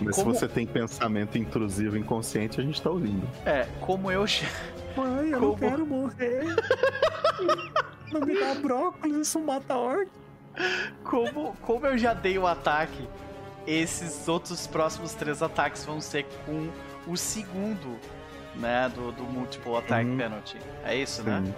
Mas 0.00 0.16
Como- 0.16 0.32
se 0.34 0.40
você 0.40 0.48
tem 0.48 0.66
pensamento 0.66 1.36
intrusivo 1.38 1.96
inconsciente, 1.96 2.60
a 2.60 2.64
gente 2.64 2.80
tá 2.80 2.90
ouvindo. 2.90 3.26
É, 3.44 3.66
como 3.80 4.10
eu 4.10 4.26
já. 4.26 4.46
Mãe, 4.96 5.30
eu 5.30 5.38
Como? 5.40 5.52
não 5.52 5.58
quero 5.58 5.86
morrer. 5.86 6.44
não 8.12 8.20
me 8.20 8.38
dá 8.38 8.54
brócolis, 8.54 9.16
isso 9.28 9.40
mata 9.40 9.74
a 9.74 9.78
orc. 9.78 10.08
Como, 11.04 11.54
como 11.62 11.86
eu 11.86 11.96
já 11.96 12.12
dei 12.14 12.36
o 12.38 12.46
ataque, 12.46 13.08
esses 13.66 14.26
outros 14.28 14.66
próximos 14.66 15.12
três 15.14 15.42
ataques 15.42 15.84
vão 15.84 16.00
ser 16.00 16.26
com 16.44 16.68
o 17.06 17.16
segundo, 17.16 17.96
né? 18.56 18.90
Do, 18.94 19.12
do 19.12 19.22
multiple 19.24 19.76
attack 19.76 20.04
Uhum. 20.08 20.16
penalty. 20.16 20.58
É 20.84 20.96
isso, 20.96 21.22
né? 21.22 21.42
Sim, 21.44 21.54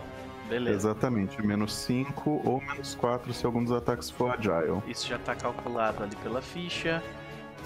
Beleza. 0.49 0.77
exatamente. 0.77 1.41
Menos 1.45 1.73
5 1.75 2.43
ou 2.45 2.61
menos 2.61 2.95
4 2.95 3.33
se 3.33 3.47
algum 3.47 3.63
dos 3.65 3.73
ataques 3.73 4.11
for 4.11 4.33
agile. 4.33 4.83
Isso 4.87 5.07
já 5.07 5.19
tá 5.19 5.35
calculado 5.35 6.03
ali 6.03 6.17
pela 6.17 6.43
ficha. 6.43 7.03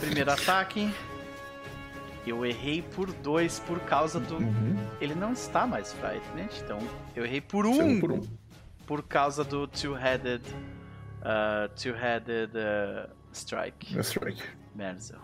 Primeiro 0.00 0.30
ataque. 0.30 0.92
Eu 2.26 2.44
errei 2.44 2.80
por 2.80 3.12
dois 3.12 3.58
por 3.60 3.78
causa 3.80 4.18
do. 4.18 4.36
Uhum. 4.36 4.76
Ele 5.00 5.14
não 5.14 5.32
está 5.32 5.66
mais 5.66 5.92
frightened, 5.92 6.50
então 6.64 6.78
eu 7.14 7.24
errei 7.24 7.40
por 7.40 7.66
um 7.66 8.00
por 8.00 8.12
um. 8.12 8.22
por 8.86 9.02
causa 9.02 9.44
do 9.44 9.66
two-headed. 9.66 10.42
Uh, 11.20 11.68
two-headed 11.74 12.50
uh, 12.56 13.10
strike. 13.32 13.96
É 13.96 14.00
strike. 14.00 14.42
Merzel. 14.74 15.20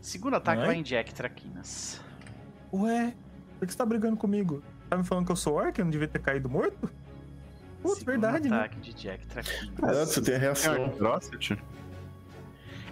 Segundo 0.00 0.36
ataque 0.36 0.60
Ai. 0.60 0.66
vai 0.66 0.76
em 0.76 0.82
Jack 0.82 1.12
Traquinas. 1.14 2.00
Ué, 2.72 3.14
por 3.58 3.66
que 3.66 3.72
você 3.72 3.78
tá 3.78 3.84
brigando 3.86 4.16
comigo? 4.16 4.62
Tá 4.88 4.96
me 4.96 5.04
falando 5.04 5.26
que 5.26 5.32
eu 5.32 5.36
sou 5.36 5.54
orc? 5.54 5.78
Eu 5.78 5.84
não 5.84 5.90
devia 5.90 6.08
ter 6.08 6.20
caído 6.20 6.48
morto? 6.48 6.90
Putz, 7.82 7.98
Segundo 7.98 8.04
verdade, 8.04 8.48
né? 8.48 8.56
ataque 8.56 8.80
de 8.80 8.92
Jack 8.94 9.26
Traquinas. 9.26 9.78
Ah, 9.82 10.04
você 10.06 10.20
tem 10.22 10.34
a 10.34 10.38
reação. 10.38 10.84
Archrosity? 10.84 11.58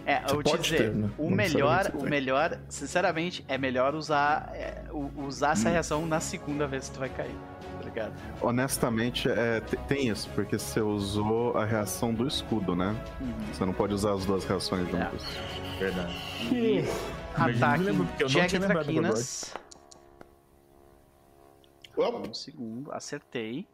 É, 0.07 0.23
eu 0.31 0.35
vou 0.41 0.43
te 0.57 0.59
dizer, 0.63 0.77
ter, 0.79 0.95
né? 0.95 1.11
o 1.19 1.29
Não 1.29 1.37
melhor, 1.37 1.91
o 1.95 2.03
melhor, 2.05 2.61
sinceramente, 2.69 3.45
é 3.49 3.59
melhor 3.59 3.93
usar, 3.95 4.53
é, 4.55 4.85
usar 5.17 5.49
Hum. 5.49 5.53
essa 5.53 5.69
reação 5.69 6.07
na 6.07 6.21
segunda 6.21 6.65
vez 6.69 6.89
que 6.89 6.95
tu 6.95 7.01
vai 7.01 7.09
cair, 7.09 7.35
tá 7.79 7.85
ligado? 7.85 8.13
Honestamente, 8.41 9.29
é, 9.29 9.61
te- 9.63 9.77
tem 9.89 10.09
isso, 10.09 10.31
porque 10.33 10.59
você 10.61 10.81
usou 10.81 11.59
a 11.59 11.65
reação 11.65 12.15
do 12.15 12.25
escudo, 12.27 12.77
né? 12.77 12.95
Uhum. 13.21 13.35
Você 13.53 13.65
não 13.67 13.73
pode 13.73 13.95
usar 13.95 14.13
as 14.13 14.25
duas 14.25 14.45
reações 14.45 14.87
É. 14.89 14.91
juntas. 14.93 15.23
Verdade. 15.81 16.15
E, 16.53 16.79
eu 16.79 16.85
não 17.37 17.45
ataque 17.67 18.27
Jack 18.29 18.59
Traquinas. 18.61 19.55
Um 21.99 22.33
segundo. 22.35 22.93
Acertei. 22.93 23.67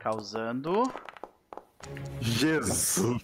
Causando. 0.00 0.82
Jesus! 2.20 3.22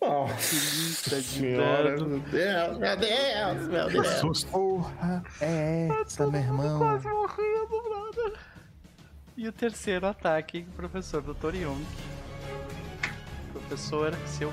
Nossa 0.00 1.04
30 1.04 1.16
de 1.16 1.22
senhora, 1.22 1.96
dano. 1.96 2.08
meu 2.08 2.20
Deus, 2.20 2.78
meu 2.78 2.96
Deus, 2.96 3.68
meu 3.68 3.88
Deus. 4.02 4.44
Porra, 4.44 5.22
é 5.40 5.88
essa, 6.02 6.26
meu 6.26 6.40
irmão. 6.40 6.78
Quase 6.78 7.08
morrendo, 7.08 7.82
brother. 7.82 8.32
E 9.36 9.46
o 9.48 9.52
terceiro 9.52 10.06
ataque, 10.06 10.62
professor 10.76 11.20
Dr. 11.22 11.54
Young. 11.54 11.84
Professor, 13.52 14.14
seu. 14.26 14.52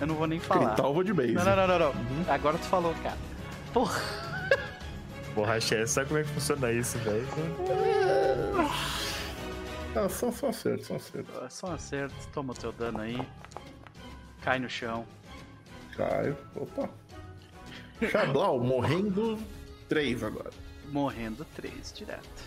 Eu 0.00 0.06
não 0.06 0.14
vou 0.16 0.26
nem 0.26 0.40
falar. 0.40 0.74
Critalvo 0.74 1.02
de 1.04 1.12
base. 1.12 1.32
Não, 1.32 1.44
não, 1.44 1.56
não, 1.56 1.66
não, 1.66 1.78
não. 1.78 2.32
Agora 2.32 2.58
tu 2.58 2.64
falou, 2.66 2.94
cara. 3.02 3.16
Porra. 3.72 4.00
Porra, 5.34 5.60
chefe, 5.60 5.86
sabe 5.88 6.08
como 6.08 6.20
é 6.20 6.22
que 6.22 6.28
funciona 6.28 6.70
isso, 6.72 6.98
velho? 6.98 7.26
Ah, 9.96 10.08
só, 10.08 10.30
só 10.30 10.48
acerto, 10.48 10.84
só 10.86 10.96
acerto. 10.96 11.44
É 11.44 11.48
Só 11.48 11.68
um 11.68 11.72
acerto, 11.72 12.14
toma 12.32 12.52
o 12.52 12.56
teu 12.56 12.72
dano 12.72 13.00
aí. 13.00 13.20
Cai 14.44 14.58
no 14.58 14.68
chão. 14.68 15.06
Caio. 15.96 16.36
Opa. 16.54 16.88
Xablau, 18.10 18.60
morrendo 18.60 19.38
três 19.88 20.22
agora. 20.22 20.50
Morrendo 20.90 21.44
três 21.56 21.92
direto. 21.92 22.42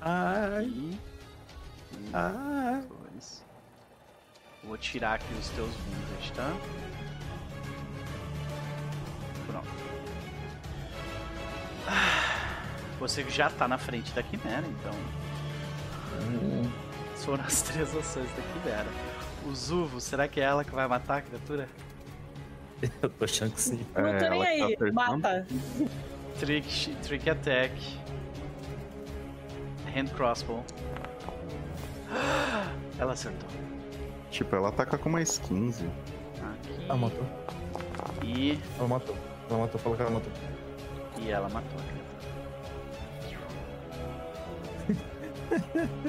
Ai, 0.00 0.64
E. 0.66 0.98
ai. 2.12 2.82
Dois. 2.82 3.42
Vou 4.64 4.76
tirar 4.76 5.14
aqui 5.14 5.32
os 5.34 5.48
teus 5.50 5.70
wounds, 5.70 6.30
tá? 6.34 6.52
Pronto. 9.46 9.68
Ah, 11.86 12.58
Você 12.98 13.22
já 13.30 13.48
tá 13.50 13.66
na 13.68 13.78
frente 13.78 14.12
da 14.12 14.22
Quimera, 14.22 14.66
então. 14.66 14.92
Foram 17.16 17.44
as 17.44 17.62
três 17.62 17.94
ações 17.96 18.28
da 18.30 18.42
Quimera. 18.52 18.86
O 19.44 19.54
Zuvo, 19.54 20.00
será 20.00 20.26
que 20.26 20.40
é 20.40 20.44
ela 20.44 20.64
que 20.64 20.70
vai 20.74 20.86
matar 20.88 21.18
a 21.18 21.22
criatura? 21.22 21.68
Eu 23.02 23.08
tô 23.10 23.24
achando 23.24 23.52
que 23.52 23.60
sim. 23.60 23.86
Não 23.94 24.02
tô 24.18 24.24
É, 24.24 24.30
nem 24.30 24.42
ela 24.42 24.46
que 24.46 24.58
tá 24.58 24.66
aí. 24.66 24.74
apertando. 24.74 24.94
Mata. 24.94 25.46
Trick, 26.38 26.94
trick 27.02 27.30
attack. 27.30 27.72
Hand 29.94 30.08
crossbow. 30.16 30.64
Ela 32.98 33.12
acertou. 33.12 33.48
Tipo, 34.30 34.56
ela 34.56 34.68
ataca 34.68 34.98
com 34.98 35.08
mais 35.08 35.38
15. 35.38 35.84
Aqui. 35.86 36.84
Ela 36.84 36.96
matou. 36.96 37.26
E. 38.22 38.58
Ela 38.78 38.88
matou. 38.88 39.16
Ela 39.48 39.58
matou, 39.60 39.80
falou 39.80 39.96
que 39.96 40.02
ela 40.02 40.10
matou. 40.12 40.32
E 41.20 41.30
ela 41.30 41.48
matou 41.48 41.78
a 41.78 41.82
criatura. 41.82 42.04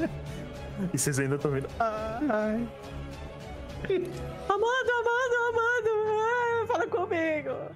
E 0.94 0.98
vocês 0.98 1.18
ainda 1.20 1.36
estão 1.36 1.52
vendo. 1.52 1.70
Ai. 1.80 2.68
Amado, 4.50 4.92
amado, 5.00 5.36
amado. 5.50 5.92
Ai, 6.22 6.68
fala 6.68 6.88
comigo. 6.88 7.76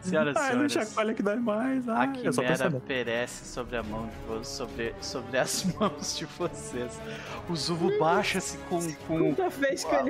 Senhoras 0.00 0.34
e 0.34 0.38
Ai, 0.38 0.44
não 0.56 0.68
senhores. 0.68 0.72
chacoalha 0.72 1.14
que 1.14 1.22
dói 1.22 1.36
mais. 1.36 1.86
A 1.88 1.98
Ai, 1.98 2.32
só 2.32 2.40
quimera 2.42 2.70
perece 2.86 3.44
sobre 3.44 3.76
a 3.76 3.82
mão 3.82 4.06
de 4.06 4.16
vocês, 4.26 4.48
sobre, 4.48 4.94
sobre 5.02 5.38
as 5.38 5.64
mãos 5.76 6.16
de 6.16 6.24
vocês. 6.24 6.98
O 7.48 7.54
Zuvo 7.54 7.98
baixa-se 7.98 8.56
com, 8.68 8.80
com 9.06 9.34
que 9.34 9.42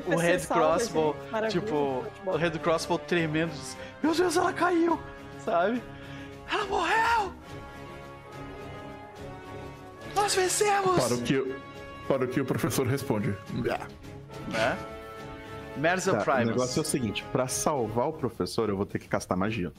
o 0.07 0.17
Red 0.17 0.39
Crossbow, 0.47 1.17
tipo, 1.49 2.05
o 2.25 2.37
Red 2.37 2.53
Crossbow 2.61 2.99
tremendo. 3.01 3.51
diz, 3.51 3.77
Meu 4.03 4.15
Deus, 4.15 4.37
ela 4.37 4.53
caiu! 4.53 4.99
Sabe? 5.45 5.83
Ela 6.53 6.65
morreu! 6.67 7.33
Nós 10.15 10.35
vencemos! 10.35 11.03
Para 11.05 11.15
o 11.15 11.23
que, 11.23 11.55
para 12.07 12.25
o, 12.25 12.29
que 12.29 12.41
o 12.41 12.45
professor 12.45 12.87
responde. 12.87 13.37
Ah, 13.70 13.87
Né? 14.49 14.79
Merzel 15.81 16.15
Tá, 16.15 16.20
o 16.20 16.25
Primus. 16.25 16.47
negócio 16.49 16.78
é 16.78 16.83
o 16.83 16.84
seguinte: 16.84 17.25
pra 17.33 17.49
salvar 17.49 18.09
o 18.09 18.12
professor, 18.12 18.68
eu 18.68 18.76
vou 18.76 18.86
ter 18.86 18.99
que 18.99 19.09
castar 19.09 19.36
magia. 19.36 19.73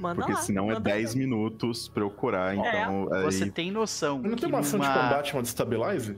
Manda 0.00 0.14
Porque 0.16 0.32
lá, 0.32 0.38
senão 0.40 0.64
é 0.70 0.74
manda 0.74 0.80
10 0.80 1.14
minutos 1.16 1.88
pra 1.88 2.04
eu 2.04 2.10
curar. 2.10 2.54
Então, 2.54 3.12
aí. 3.12 3.22
Você 3.24 3.50
tem 3.50 3.70
noção 3.72 4.18
Não 4.22 4.30
que 4.36 4.40
tem 4.42 4.48
uma 4.48 4.60
ação 4.60 4.78
de 4.78 4.86
combate 4.86 5.30
chamada 5.30 5.48
Stabilize? 5.48 6.16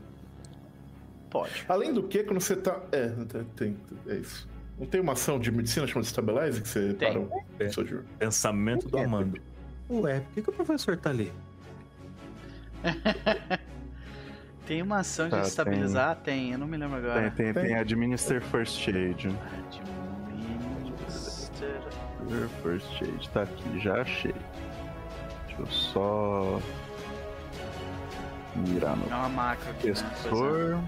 Pode. 1.30 1.64
Além 1.68 1.94
do 1.94 2.02
que, 2.02 2.22
quando 2.24 2.40
você 2.40 2.56
tá. 2.56 2.78
É, 2.92 3.08
tem, 3.56 3.76
é 4.06 4.16
isso. 4.16 4.46
Não 4.78 4.86
tem 4.86 5.00
uma 5.00 5.12
ação 5.14 5.38
de 5.38 5.50
medicina 5.50 5.86
chamada 5.86 6.06
Stabilize 6.06 6.60
que 6.60 6.68
você 6.68 6.92
Tem. 6.94 7.12
para 7.56 7.66
o 7.68 7.72
seu 7.72 7.84
de- 7.84 7.98
Pensamento 8.18 8.86
do 8.88 8.98
Amando. 8.98 9.40
Ué, 9.88 10.20
por 10.20 10.34
que, 10.34 10.42
que 10.42 10.50
o 10.50 10.52
professor 10.52 10.96
tá 10.98 11.08
ali? 11.10 11.32
Tem 14.70 14.82
uma 14.82 15.00
ação 15.00 15.24
de 15.24 15.32
Tá, 15.32 15.40
estabilizar? 15.40 16.14
Tem. 16.22 16.52
eu 16.52 16.58
não 16.58 16.68
me 16.68 16.76
lembro 16.76 16.98
agora. 16.98 17.28
Tem, 17.32 17.52
tem, 17.52 17.64
tem 17.64 17.74
Administer 17.74 18.40
First 18.40 18.86
Aid. 18.86 19.36
Administer... 20.78 21.82
First 22.62 23.02
Aid, 23.02 23.28
tá 23.30 23.42
aqui, 23.42 23.80
já 23.80 24.00
achei. 24.00 24.32
Deixa 25.48 25.60
eu 25.60 25.66
só. 25.66 26.60
Mirar 28.54 28.96
no 28.96 29.06
É 29.06 29.14
uma 29.16 29.28
macro 29.28 29.70
aqui, 29.70 29.88
né? 29.88 29.92
Pois 29.92 30.02
professor. 30.02 30.84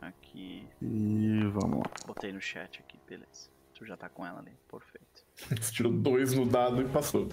é. 0.00 0.06
Aqui. 0.06 0.66
E 0.80 1.40
vamos 1.52 1.80
lá. 1.80 1.90
Botei 2.06 2.32
no 2.32 2.40
chat 2.40 2.80
aqui, 2.80 2.98
beleza. 3.06 3.50
Tu 3.74 3.84
já 3.84 3.94
tá 3.94 4.08
com 4.08 4.24
ela 4.24 4.38
ali, 4.38 4.52
perfeito. 4.70 5.60
Você 5.62 5.70
tirou 5.76 5.92
dois 5.92 6.32
no 6.32 6.46
dado 6.46 6.80
e 6.80 6.86
passou. 6.86 7.28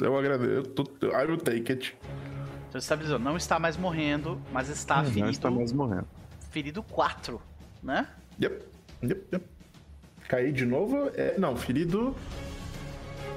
Eu 0.00 0.16
agradeço. 0.16 0.72
I 1.02 1.26
will 1.26 1.36
take 1.36 1.70
it. 1.70 1.94
Então 2.72 2.78
estabilizou. 2.78 3.18
Não 3.18 3.36
está 3.36 3.58
mais 3.58 3.76
morrendo, 3.76 4.40
mas 4.50 4.70
está 4.70 5.02
Não 5.02 5.10
ferido. 5.10 5.28
está 5.28 5.50
mais 5.50 5.72
morrendo. 5.72 6.08
Ferido 6.50 6.82
4, 6.82 7.38
né? 7.82 8.08
Yep. 8.40 8.64
Yep, 9.02 9.26
yep. 9.30 9.46
Cair 10.26 10.52
de 10.54 10.64
novo 10.64 11.10
é. 11.14 11.36
Não, 11.38 11.54
ferido. 11.54 12.16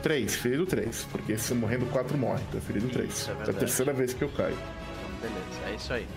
3, 0.01 0.35
ferido 0.35 0.65
3. 0.65 1.03
Porque 1.11 1.37
se 1.37 1.53
morrendo 1.53 1.85
4 1.87 2.17
morre. 2.17 2.41
Então 2.47 2.59
é 2.59 2.63
ferido 2.63 2.87
3. 2.87 3.09
Isso, 3.09 3.29
é 3.29 3.33
é 3.33 3.49
a 3.49 3.53
terceira 3.53 3.91
vez 3.91 4.13
que 4.13 4.23
eu 4.23 4.29
caio. 4.29 4.55
Então, 4.55 5.29
beleza, 5.29 5.69
é 5.69 5.75
isso 5.75 5.91
aí. 5.91 6.07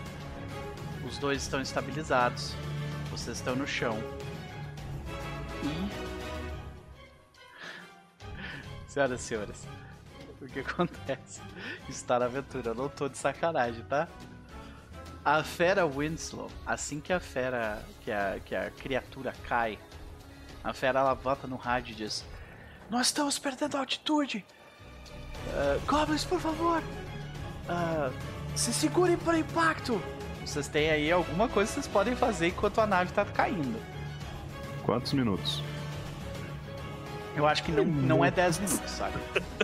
Os 1.04 1.18
dois 1.18 1.42
estão 1.42 1.60
estabilizados. 1.60 2.54
Vocês 3.10 3.38
estão 3.38 3.56
no 3.56 3.66
chão. 3.66 3.98
E. 5.64 5.88
Senhoras 8.86 9.20
e 9.20 9.24
senhores, 9.24 9.66
o 10.40 10.46
que 10.46 10.60
acontece? 10.60 11.40
Está 11.88 12.18
na 12.18 12.26
aventura, 12.26 12.70
eu 12.70 12.74
não 12.74 12.88
tô 12.88 13.08
de 13.08 13.18
sacanagem, 13.18 13.82
tá? 13.84 14.08
A 15.24 15.42
fera 15.42 15.86
Winslow, 15.86 16.50
assim 16.66 17.00
que 17.00 17.12
a 17.12 17.20
fera, 17.20 17.84
que 18.00 18.10
a, 18.10 18.40
que 18.44 18.54
a 18.54 18.70
criatura 18.70 19.32
cai, 19.46 19.78
a 20.62 20.72
fera 20.72 21.00
ela 21.00 21.14
volta 21.14 21.46
no 21.46 21.56
rádio 21.56 21.92
e 21.92 21.96
diz: 21.96 22.24
Nós 22.88 23.08
estamos 23.08 23.38
perdendo 23.38 23.76
altitude! 23.76 24.44
Ah, 25.50 25.78
Goblins, 25.86 26.24
por 26.24 26.40
favor! 26.40 26.82
Ah, 27.68 28.10
se 28.54 28.72
segurem 28.72 29.16
para 29.16 29.34
o 29.34 29.38
impacto! 29.38 30.00
Vocês 30.44 30.66
têm 30.68 30.90
aí 30.90 31.12
alguma 31.12 31.46
coisa 31.48 31.68
que 31.68 31.74
vocês 31.74 31.86
podem 31.86 32.16
fazer 32.16 32.48
enquanto 32.48 32.80
a 32.80 32.86
nave 32.86 33.12
tá 33.12 33.24
caindo. 33.24 33.78
Quantos 34.82 35.12
minutos? 35.12 35.62
Eu 37.38 37.46
acho 37.46 37.62
que 37.62 37.70
não, 37.70 37.84
não 37.84 38.24
é 38.24 38.32
10 38.32 38.58
minutos, 38.58 38.90
sabe? 38.90 39.14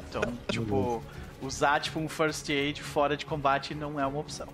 Então, 0.08 0.22
tipo, 0.48 1.02
usar 1.42 1.80
tipo 1.80 1.98
um 1.98 2.08
first 2.08 2.48
aid 2.48 2.80
fora 2.80 3.16
de 3.16 3.26
combate 3.26 3.74
não 3.74 3.98
é 3.98 4.06
uma 4.06 4.20
opção. 4.20 4.46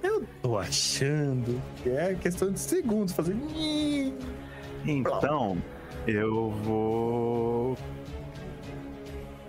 Eu 0.00 0.24
tô 0.40 0.56
achando 0.56 1.60
que 1.82 1.90
é 1.90 2.14
questão 2.14 2.52
de 2.52 2.60
segundos 2.60 3.12
fazer. 3.12 3.34
Então, 4.86 5.58
eu 6.06 6.50
vou. 6.50 7.76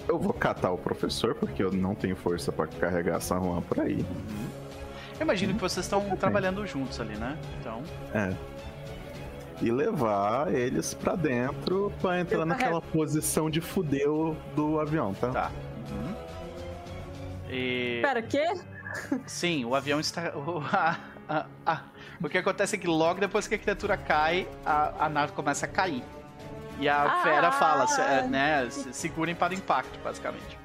Eu 0.07 0.17
vou 0.17 0.33
catar 0.33 0.71
o 0.71 0.77
professor, 0.77 1.35
porque 1.35 1.61
eu 1.61 1.71
não 1.71 1.93
tenho 1.93 2.15
força 2.15 2.51
pra 2.51 2.65
carregar 2.65 3.17
essa 3.17 3.37
rua 3.37 3.61
por 3.61 3.81
aí. 3.81 4.03
Eu 5.19 5.23
imagino 5.23 5.53
que 5.53 5.61
vocês 5.61 5.85
estão 5.85 6.03
trabalhando 6.15 6.65
juntos 6.65 6.99
ali, 6.99 7.15
né? 7.15 7.37
Então, 7.59 7.83
É. 8.15 8.33
E 9.61 9.71
levar 9.71 10.53
eles 10.53 10.93
pra 10.93 11.15
dentro 11.15 11.91
pra 12.01 12.19
entrar 12.19 12.39
Eu 12.39 12.45
naquela 12.45 12.81
posição 12.81 13.49
de 13.49 13.59
fudeu 13.59 14.35
do 14.55 14.79
avião, 14.79 15.13
tá? 15.13 15.29
tá. 15.31 15.51
Uhum. 15.91 16.15
E... 17.49 17.99
Pera, 18.01 18.21
quê? 18.21 18.53
Sim, 19.25 19.65
o 19.65 19.75
avião 19.75 19.99
está. 19.99 20.31
O, 20.35 20.59
a- 20.71 20.97
a- 21.27 21.45
a- 21.65 21.81
o 22.23 22.27
que 22.29 22.37
acontece 22.37 22.75
é 22.75 22.79
que 22.79 22.87
logo 22.87 23.19
depois 23.19 23.47
que 23.47 23.55
a 23.55 23.57
criatura 23.57 23.95
cai, 23.97 24.47
a, 24.65 25.05
a 25.05 25.09
nave 25.09 25.33
começa 25.33 25.65
a 25.65 25.69
cair. 25.69 26.03
E 26.79 26.87
a 26.87 27.03
Ah! 27.03 27.23
fera 27.23 27.51
fala, 27.51 27.85
se- 27.87 28.01
é, 28.01 28.23
né? 28.27 28.67
se- 28.69 28.93
Segurem 28.93 29.35
para 29.35 29.51
o 29.51 29.55
impacto, 29.55 29.99
basicamente. 30.03 30.57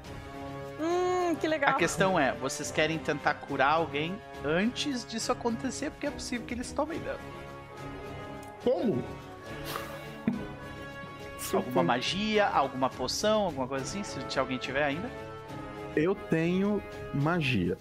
Hum, 0.79 1.35
que 1.35 1.47
legal. 1.47 1.71
A 1.71 1.73
questão 1.73 2.17
é, 2.19 2.31
vocês 2.33 2.71
querem 2.71 2.97
tentar 2.97 3.33
curar 3.35 3.73
alguém 3.73 4.15
antes 4.43 5.05
disso 5.05 5.31
acontecer, 5.31 5.91
porque 5.91 6.07
é 6.07 6.11
possível 6.11 6.45
que 6.47 6.53
eles 6.53 6.71
tomem 6.71 6.99
dano. 6.99 7.19
Como? 8.65 9.03
Alguma 11.53 11.83
magia, 11.83 12.47
alguma 12.47 12.89
poção, 12.89 13.43
alguma 13.43 13.67
coisa 13.67 13.85
assim, 13.85 14.03
se, 14.03 14.39
alguém 14.39 14.57
tiver 14.57 14.83
ainda. 14.83 15.07
Eu 15.95 16.15
tenho 16.15 16.81
magia. 17.13 17.77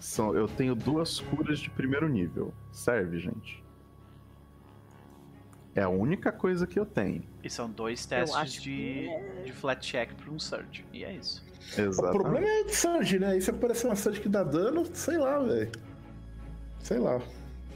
São, 0.00 0.34
eu 0.34 0.48
tenho 0.48 0.74
duas 0.74 1.20
curas 1.20 1.60
de 1.60 1.70
primeiro 1.70 2.08
nível. 2.08 2.52
Serve, 2.72 3.20
gente. 3.20 3.62
É 5.76 5.82
a 5.82 5.88
única 5.88 6.32
coisa 6.32 6.66
que 6.66 6.78
eu 6.78 6.84
tenho. 6.84 7.22
E 7.42 7.48
são 7.48 7.70
dois 7.70 8.04
testes 8.04 8.54
de, 8.54 9.08
de 9.44 9.52
flat 9.52 9.80
check 9.80 10.12
pra 10.14 10.30
um 10.32 10.38
surge. 10.40 10.84
E 10.92 11.04
é 11.04 11.12
isso. 11.12 11.46
O 11.76 11.80
Exatamente. 11.80 12.18
problema 12.18 12.48
é 12.48 12.64
de 12.64 12.74
Surge, 12.74 13.18
né? 13.18 13.28
Aí 13.28 13.40
se 13.40 13.50
aparecer 13.50 13.86
uma 13.86 13.94
Surge 13.94 14.20
que 14.20 14.28
dá 14.28 14.42
dano, 14.42 14.84
sei 14.92 15.18
lá, 15.18 15.38
velho. 15.38 15.70
Sei 16.80 16.98
lá. 16.98 17.20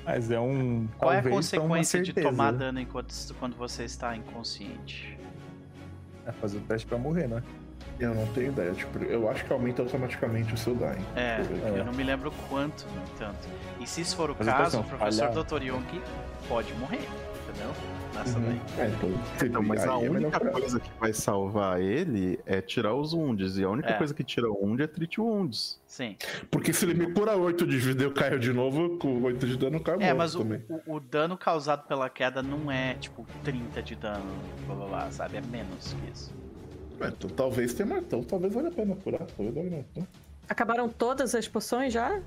Mas 0.04 0.30
é 0.30 0.40
um. 0.40 0.88
Qual 0.98 1.12
é 1.12 1.18
a 1.18 1.20
uma 1.20 1.30
consequência 1.30 2.02
de 2.02 2.12
tomar 2.12 2.52
dano 2.52 2.80
enquanto, 2.80 3.14
quando 3.38 3.56
você 3.56 3.84
está 3.84 4.16
inconsciente? 4.16 5.18
É 6.26 6.32
fazer 6.32 6.58
o 6.58 6.60
teste 6.62 6.86
pra 6.86 6.98
morrer, 6.98 7.28
né? 7.28 7.42
Eu 7.98 8.14
não 8.14 8.26
tenho 8.28 8.48
ideia. 8.48 8.72
Tipo, 8.72 8.98
eu 9.04 9.28
acho 9.30 9.44
que 9.44 9.52
aumenta 9.52 9.82
automaticamente 9.82 10.54
o 10.54 10.56
seu 10.56 10.74
dying. 10.74 11.04
É, 11.14 11.42
Deixa 11.42 11.68
eu 11.68 11.84
não 11.84 11.92
me 11.92 12.02
lembro 12.02 12.32
quanto, 12.48 12.86
no 12.86 13.02
entanto. 13.14 13.48
E 13.80 13.86
se 13.86 14.00
isso 14.00 14.16
for 14.16 14.30
o 14.30 14.36
Mas 14.36 14.46
caso, 14.46 14.80
o 14.80 14.84
professor. 14.84 15.30
Dr. 15.30 15.62
Yonk 15.62 16.02
pode 16.48 16.72
morrer, 16.74 17.08
entendeu? 17.52 17.72
Nessa 18.14 18.38
Uhum. 18.38 18.44
daí. 18.44 18.60
É, 18.78 18.88
então, 18.88 19.10
Então, 19.46 19.62
mas 19.62 19.82
a 19.84 19.86
é 19.86 20.10
única 20.10 20.38
curar. 20.38 20.52
coisa 20.52 20.78
que 20.80 20.90
vai 21.00 21.12
salvar 21.14 21.80
ele 21.80 22.38
é 22.44 22.60
tirar 22.60 22.94
os 22.94 23.14
wounds. 23.14 23.56
E 23.56 23.64
a 23.64 23.70
única 23.70 23.88
É. 23.90 23.92
coisa 23.94 24.12
que 24.12 24.22
tira 24.22 24.50
wound 24.50 24.82
é 24.82 24.86
treat 24.86 25.18
wounds. 25.18 25.80
Sim. 25.86 26.16
Porque 26.50 26.72
se 26.74 26.84
ele 26.84 26.92
me 26.94 27.12
cura 27.12 27.36
8 27.36 27.66
de 27.66 27.78
vida 27.78 28.02
e 28.02 28.06
eu 28.06 28.12
caio 28.12 28.38
de 28.38 28.52
novo, 28.52 28.98
com 28.98 29.22
8 29.22 29.46
de 29.46 29.56
dano 29.56 29.76
eu 29.76 29.80
caio 29.80 30.02
É, 30.02 30.06
morto 30.08 30.18
mas 30.18 30.34
o, 30.34 30.38
também. 30.40 30.62
o, 30.86 30.96
o 30.96 31.00
dano 31.00 31.38
causado 31.38 31.86
pela 31.86 32.08
queda 32.10 32.42
não 32.42 32.70
é 32.70 32.94
tipo 32.94 33.26
30 33.42 33.82
de 33.82 33.94
dano, 33.96 34.24
blá 34.66 34.74
blá 34.74 34.86
blá, 34.86 35.10
sabe? 35.10 35.38
É 35.38 35.40
menos 35.40 35.94
que 35.94 36.10
isso. 36.12 36.32
É, 37.00 37.08
então, 37.08 37.30
talvez 37.30 37.72
tenha 37.74 37.88
mais. 37.88 38.02
Então, 38.04 38.22
talvez 38.22 38.52
valha 38.52 38.68
a 38.68 38.72
pena 38.72 38.94
curar. 38.96 39.26
Talvez 39.36 39.54
valha. 39.54 39.84
Então, 39.90 40.06
Acabaram 40.48 40.86
todas 40.88 41.34
as 41.34 41.48
poções 41.48 41.92
já? 41.94 42.20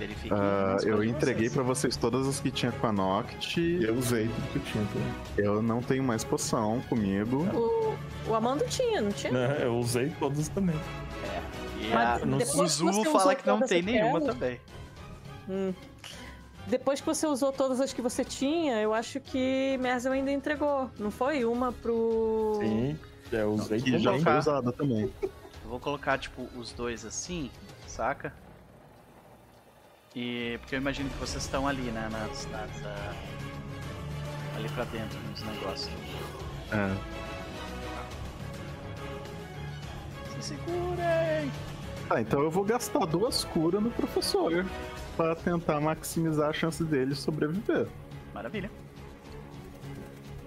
Verifique. 0.00 0.34
As 0.34 0.82
eu 0.84 1.04
entreguei 1.04 1.50
pra 1.50 1.62
vocês 1.62 1.94
todas 1.94 2.26
as 2.26 2.40
que 2.40 2.50
tinha 2.50 2.72
com 2.72 2.86
a 2.86 2.92
Noct. 2.92 3.60
E 3.60 3.84
eu 3.84 3.94
usei 3.94 4.28
tudo 4.28 4.48
que 4.52 4.56
eu 4.56 4.62
tinha 4.62 4.86
também. 4.86 5.14
Eu 5.36 5.62
não 5.62 5.82
tenho 5.82 6.02
mais 6.02 6.24
poção 6.24 6.80
comigo. 6.88 7.46
O, 7.54 8.30
o 8.30 8.34
Amando 8.34 8.64
tinha, 8.64 9.02
não 9.02 9.12
tinha? 9.12 9.30
Né, 9.30 9.58
Eu 9.60 9.76
usei 9.76 10.08
todos 10.18 10.48
também. 10.48 10.76
E 11.78 11.88
Mas 11.88 12.22
a- 12.22 12.24
depois 12.24 12.80
o 12.80 12.92
Zulu 12.92 13.04
fala 13.12 13.34
que 13.34 13.46
não 13.46 13.56
todas 13.56 13.68
tem 13.68 13.82
nenhuma 13.82 14.22
também. 14.22 14.58
Hum. 15.46 15.74
Depois 16.66 17.00
que 17.00 17.06
você 17.06 17.26
usou 17.26 17.52
todas 17.52 17.78
as 17.78 17.92
que 17.92 18.00
você 18.00 18.24
tinha, 18.24 18.80
eu 18.80 18.94
acho 18.94 19.20
que 19.20 19.76
Merzel 19.82 20.12
ainda 20.12 20.30
entregou, 20.32 20.90
não 20.98 21.10
foi? 21.10 21.44
Uma 21.44 21.72
pro. 21.72 22.58
Sim, 22.62 22.98
eu 23.30 23.52
usei 23.52 23.82
Que 23.82 23.98
já 23.98 24.18
foi 24.18 24.38
usada 24.38 24.72
também. 24.72 25.12
Eu 25.22 25.68
vou 25.68 25.78
colocar, 25.80 26.16
tipo, 26.16 26.48
os 26.56 26.72
dois 26.72 27.04
assim, 27.04 27.50
saca? 27.86 28.32
E. 30.14 30.58
Porque 30.60 30.74
eu 30.74 30.80
imagino 30.80 31.08
que 31.10 31.16
vocês 31.18 31.42
estão 31.44 31.66
ali, 31.68 31.90
né? 31.90 32.08
Nas. 32.10 32.46
nas 32.50 32.70
ah, 32.84 33.14
ali 34.56 34.68
pra 34.70 34.84
dentro, 34.84 35.18
nos 35.30 35.42
negócios. 35.42 35.90
É. 36.72 37.20
Se 40.34 40.48
segurem! 40.48 41.50
Tá, 42.08 42.20
então 42.20 42.42
eu 42.42 42.50
vou 42.50 42.64
gastar 42.64 43.06
duas 43.06 43.44
curas 43.44 43.82
no 43.82 43.90
professor. 43.90 44.66
Pra 45.16 45.34
tentar 45.34 45.80
maximizar 45.80 46.50
a 46.50 46.52
chance 46.52 46.82
dele 46.82 47.14
sobreviver. 47.14 47.86
Maravilha. 48.34 48.70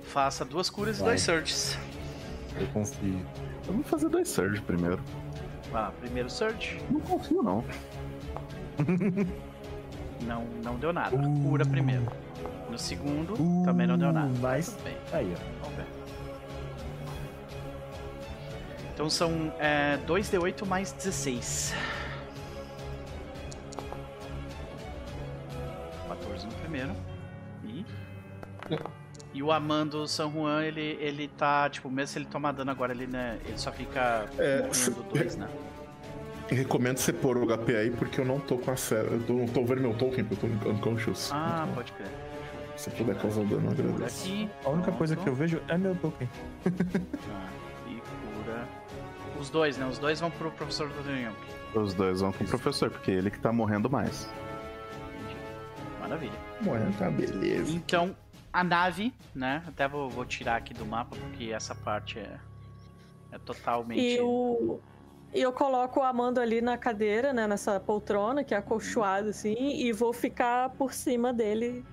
Faça 0.03 0.43
duas 0.43 0.69
curas 0.69 0.97
e 0.97 0.99
Vai. 0.99 1.09
dois 1.09 1.21
surges. 1.21 1.77
Eu 2.59 2.67
confio. 2.67 3.25
Eu 3.67 3.73
vou 3.73 3.83
fazer 3.83 4.09
dois 4.09 4.29
surge 4.29 4.61
primeiro. 4.61 4.99
Ah, 5.73 5.91
primeiro 5.99 6.29
surge. 6.29 6.81
Não 6.89 6.99
confio, 6.99 7.41
não. 7.41 7.63
Não, 10.27 10.45
não 10.63 10.75
deu 10.75 10.91
nada. 10.93 11.15
Uh. 11.15 11.41
Cura 11.43 11.65
primeiro. 11.65 12.05
No 12.69 12.77
segundo, 12.77 13.33
Uh, 13.33 13.63
também 13.65 13.85
não 13.87 13.97
deu 13.97 14.11
nada. 14.11 14.31
mas- 14.41 14.75
bem. 14.83 14.97
Aí, 15.11 15.33
ó. 15.35 15.63
Vamos 15.63 15.77
ver. 15.77 15.85
Então 18.93 19.09
são 19.09 19.51
é, 19.59 19.97
2d8 20.05 20.65
mais 20.65 20.91
16. 20.91 21.73
14 26.07 26.45
no 26.45 26.53
primeiro. 26.53 26.91
E. 27.63 27.85
E 29.33 29.41
o 29.41 29.51
Amando 29.51 30.07
San 30.07 30.31
Juan, 30.31 30.63
ele, 30.63 30.95
ele 31.01 31.27
tá, 31.27 31.67
tipo, 31.69 31.89
mesmo 31.89 32.07
se 32.13 32.19
ele 32.19 32.25
tomar 32.25 32.51
dano 32.51 32.69
agora, 32.69 32.91
ele, 32.93 33.07
né, 33.07 33.39
ele 33.45 33.57
só 33.57 33.71
fica 33.71 34.25
É, 34.37 34.61
morrendo 34.61 35.03
dois, 35.11 35.35
né? 35.35 35.49
Recomendo 36.49 36.97
você 36.97 37.11
pôr 37.13 37.37
o 37.37 37.45
HP 37.47 37.75
aí, 37.75 37.91
porque 37.91 38.21
eu 38.21 38.25
não 38.25 38.39
tô 38.39 38.57
com 38.57 38.71
a 38.71 38.75
série. 38.75 39.07
Eu 39.07 39.35
não 39.35 39.47
tô 39.47 39.63
vendo 39.65 39.81
meu 39.81 39.93
token, 39.95 40.23
porque 40.25 40.45
eu 40.45 40.59
tô 40.59 40.69
unconscious. 40.69 41.31
Ah, 41.33 41.61
Então, 41.63 41.75
pode 41.75 41.91
crer. 41.93 42.07
Se 42.75 42.89
puder 42.89 43.15
causar 43.17 43.43
dano, 43.45 43.67
eu 43.67 43.71
agradeço. 43.71 44.25
aqui. 44.25 44.49
A 44.65 44.69
única 44.69 44.91
coisa 44.91 45.15
que 45.15 45.21
eu 45.21 45.25
pronto. 45.25 45.37
vejo 45.37 45.61
é 45.67 45.77
meu 45.77 45.95
token. 45.95 46.27
Ah, 46.65 47.49
e 47.87 48.01
cura. 48.43 48.67
Os 49.39 49.49
dois, 49.49 49.77
né? 49.77 49.85
Os 49.85 49.97
dois 49.97 50.19
vão 50.19 50.29
pro 50.31 50.51
professor 50.51 50.89
do 50.89 51.09
Young. 51.09 51.35
Os 51.75 51.93
dois 51.93 52.21
vão 52.21 52.31
com 52.31 52.43
o 52.43 52.47
professor, 52.47 52.89
porque 52.89 53.11
ele 53.11 53.31
que 53.31 53.39
tá 53.39 53.51
morrendo 53.51 53.89
mais. 53.89 54.29
Maravilha. 55.99 56.33
Morrendo, 56.61 56.97
tá, 56.97 57.09
beleza. 57.09 57.71
Então, 57.71 58.15
a 58.51 58.63
nave, 58.63 59.13
né? 59.33 59.63
Até 59.67 59.87
vou, 59.87 60.09
vou 60.09 60.25
tirar 60.25 60.57
aqui 60.57 60.73
do 60.73 60.85
mapa, 60.85 61.15
porque 61.15 61.51
essa 61.51 61.73
parte 61.73 62.19
é, 62.19 62.37
é 63.31 63.37
totalmente. 63.39 63.99
E 64.17 64.19
o. 64.21 64.79
E 65.33 65.41
eu 65.41 65.51
coloco 65.51 65.99
o 65.99 66.03
Amando 66.03 66.39
ali 66.39 66.61
na 66.61 66.77
cadeira, 66.77 67.33
né? 67.33 67.47
Nessa 67.47 67.79
poltrona, 67.79 68.43
que 68.43 68.53
é 68.53 68.57
acolchoado, 68.57 69.29
assim, 69.29 69.55
e 69.57 69.91
vou 69.91 70.13
ficar 70.13 70.69
por 70.71 70.93
cima 70.93 71.33
dele. 71.33 71.83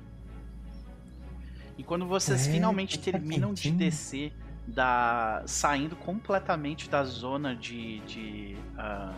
E 1.78 1.82
quando 1.82 2.06
vocês 2.06 2.46
É, 2.46 2.52
finalmente 2.52 2.98
tá 2.98 3.12
terminam 3.12 3.54
de 3.54 3.62
quentinho. 3.62 3.78
descer, 3.78 4.32
da, 4.66 5.42
saindo 5.46 5.96
completamente 5.96 6.90
da 6.90 7.02
zona 7.02 7.56
de, 7.56 8.00
de, 8.00 8.56
ah, 8.76 9.14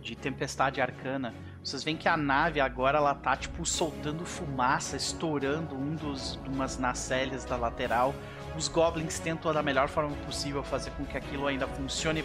de 0.00 0.14
tempestade 0.14 0.80
arcana, 0.82 1.32
vocês 1.64 1.82
veem 1.82 1.96
que 1.96 2.08
a 2.08 2.16
nave 2.16 2.60
agora 2.60 2.98
ela 2.98 3.14
tá 3.14 3.34
tipo 3.34 3.64
soltando 3.64 4.26
fumaça, 4.26 4.94
estourando 4.96 5.74
um 5.74 5.94
dos 5.96 6.38
umas 6.46 6.78
nacelles 6.78 7.46
da 7.46 7.56
lateral. 7.56 8.14
Os 8.56 8.68
goblins 8.68 9.18
tentam 9.18 9.52
da 9.52 9.62
melhor 9.62 9.88
forma 9.88 10.16
possível 10.24 10.62
fazer 10.62 10.90
com 10.92 11.04
que 11.04 11.16
aquilo 11.16 11.46
ainda 11.46 11.66
funcione 11.66 12.24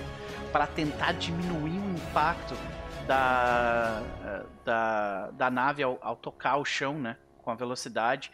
para 0.51 0.65
tentar 0.65 1.11
diminuir 1.13 1.77
o 1.77 1.89
impacto 1.91 2.55
da, 3.05 4.01
da, 4.63 5.31
da 5.31 5.51
nave 5.51 5.83
ao, 5.83 5.97
ao 6.01 6.15
tocar 6.15 6.57
o 6.57 6.65
chão, 6.65 6.97
né? 6.97 7.17
Com 7.41 7.51
a 7.51 7.55
velocidade. 7.55 8.31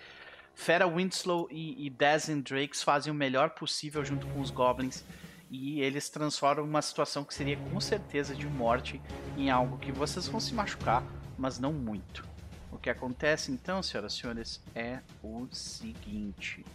Fera 0.54 0.88
Winslow 0.88 1.48
e, 1.52 1.86
e 1.86 1.90
Drakes 1.90 2.84
fazem 2.84 3.12
o 3.12 3.16
melhor 3.16 3.52
possível 3.52 4.04
junto 4.04 4.26
com 4.28 4.42
os 4.42 4.50
Goblins 4.50 5.04
e 5.50 5.82
eles 5.82 6.10
transformam 6.10 6.66
uma 6.66 6.82
situação 6.82 7.24
que 7.24 7.34
seria 7.34 7.58
com 7.58 7.80
certeza 7.80 8.36
de 8.36 8.48
morte 8.48 9.02
em 9.38 9.50
algo 9.50 9.78
que 9.78 9.92
vocês 9.92 10.28
vão 10.28 10.40
se 10.40 10.54
machucar, 10.54 11.04
mas 11.38 11.60
não 11.60 11.72
muito. 11.72 12.28
O 12.72 12.78
que 12.78 12.90
acontece 12.90 13.52
então, 13.52 13.82
senhoras 13.82 14.14
e 14.14 14.18
senhores, 14.18 14.62
é 14.76 15.00
o 15.24 15.48
seguinte. 15.52 16.66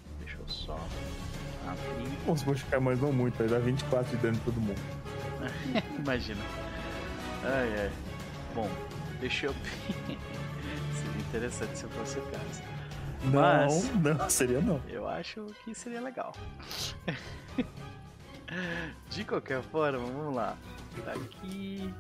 Eu 0.43 0.49
só. 0.49 0.79
Pô, 2.27 2.37
se 2.37 2.47
machucar 2.49 2.81
mais 2.81 3.01
não 3.01 3.13
muito, 3.13 3.41
aí 3.43 3.49
dá 3.49 3.59
24 3.59 4.11
de 4.17 4.23
dano 4.23 4.37
em 4.37 4.41
todo 4.41 4.61
mundo. 4.61 4.81
Imagina. 5.99 6.43
Ai, 7.45 7.81
ai. 7.83 7.93
Bom, 8.55 8.69
deixa 9.21 9.47
eu. 9.47 9.55
Seria 10.95 11.21
interessante 11.21 11.79
se 11.79 11.85
eu 11.85 11.91
fosse 11.91 12.19
o 12.19 12.23
caso. 12.23 12.63
Mas- 13.25 13.89
Não, 13.95 14.15
não, 14.15 14.29
seria 14.31 14.61
não. 14.61 14.81
Eu 14.89 15.09
acho 15.09 15.47
que 15.65 15.73
seria 15.75 16.01
legal. 16.01 16.33
De 19.09 19.25
qualquer 19.25 19.63
forma, 19.63 19.99
vamos 20.05 20.35
lá. 20.35 20.57
Tá 21.05 21.13
aqui. 21.13 21.93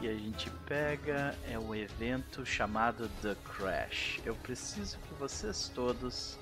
E 0.00 0.08
a 0.08 0.14
gente 0.14 0.50
pega 0.66 1.34
é 1.50 1.58
o 1.58 1.74
evento 1.74 2.46
chamado 2.46 3.08
The 3.20 3.36
Crash. 3.44 4.20
Eu 4.24 4.34
preciso 4.36 4.96
que 4.98 5.14
vocês 5.14 5.70
todos 5.74 6.38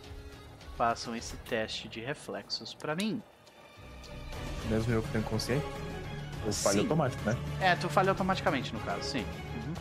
façam 0.77 1.17
esse 1.17 1.37
teste 1.39 1.89
de 1.89 2.01
reflexos 2.01 2.75
pra 2.75 2.95
mim. 2.95 3.23
Mesmo 4.69 4.93
eu 4.93 5.03
que 5.03 5.09
tenho 5.09 5.25
consciência. 5.25 5.67
Eu 6.45 6.53
falho 6.53 6.81
automático, 6.81 7.25
né? 7.25 7.37
É, 7.61 7.75
tu 7.75 7.89
falha 7.89 8.11
automaticamente 8.11 8.73
no 8.73 8.81
caso, 8.81 9.03
sim. 9.03 9.25
Uhum. 9.57 9.75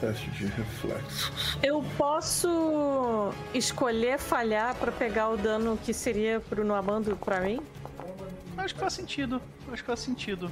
Teste 0.00 0.30
de 0.30 0.46
reflexos. 0.46 1.58
Eu 1.62 1.84
posso 1.96 3.32
escolher 3.52 4.18
falhar 4.18 4.74
pra 4.74 4.92
pegar 4.92 5.30
o 5.30 5.36
dano 5.36 5.78
que 5.82 5.94
seria 5.94 6.40
pro 6.40 6.64
Noamando 6.64 7.16
pra 7.16 7.40
mim? 7.40 7.60
Acho 8.56 8.74
que 8.74 8.80
faz 8.80 8.92
sentido. 8.92 9.40
Acho 9.72 9.82
que 9.82 9.86
faz 9.86 10.00
sentido. 10.00 10.50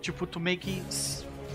Tipo, 0.00 0.26
tu 0.26 0.38
meio 0.38 0.58
que 0.58 0.82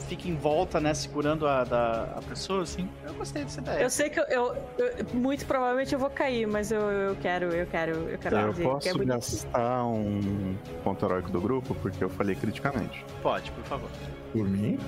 fica 0.07 0.27
em 0.27 0.35
volta, 0.35 0.79
né, 0.79 0.93
segurando 0.93 1.47
a, 1.47 1.63
da, 1.63 2.03
a 2.17 2.21
pessoa, 2.21 2.63
assim. 2.63 2.89
Eu 3.05 3.13
gostei 3.13 3.43
dessa 3.43 3.61
ideia. 3.61 3.81
Eu 3.83 3.89
sei 3.89 4.09
que 4.09 4.19
eu, 4.19 4.23
eu- 4.25 4.55
eu- 4.77 5.05
muito 5.13 5.45
provavelmente 5.45 5.93
eu 5.93 5.99
vou 5.99 6.09
cair, 6.09 6.45
mas 6.47 6.71
eu, 6.71 6.81
eu 6.81 7.15
quero, 7.15 7.45
eu 7.53 7.65
quero, 7.67 7.91
eu 8.09 8.17
quero 8.17 8.35
Eu 8.37 8.49
dizer 8.51 8.63
é 8.63 8.67
posso 8.69 8.91
bonito. 8.93 9.07
gastar 9.07 9.85
um 9.85 10.55
ponto 10.83 11.05
heróico 11.05 11.31
do 11.31 11.41
grupo, 11.41 11.73
porque 11.75 12.03
eu 12.03 12.09
falei 12.09 12.35
criticamente. 12.35 13.03
Pode, 13.21 13.51
por 13.51 13.63
favor. 13.63 13.89
Por 14.31 14.47
mim? 14.47 14.79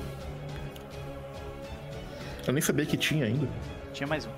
Eu 2.48 2.53
nem 2.53 2.61
sabia 2.61 2.85
que 2.85 2.95
tinha 2.98 3.26
ainda. 3.26 3.48
Tinha 3.94 4.06
mais 4.08 4.26
um. 4.26 4.30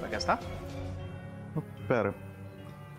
Vai 0.00 0.10
gastar? 0.10 0.38
Pera. 1.88 2.14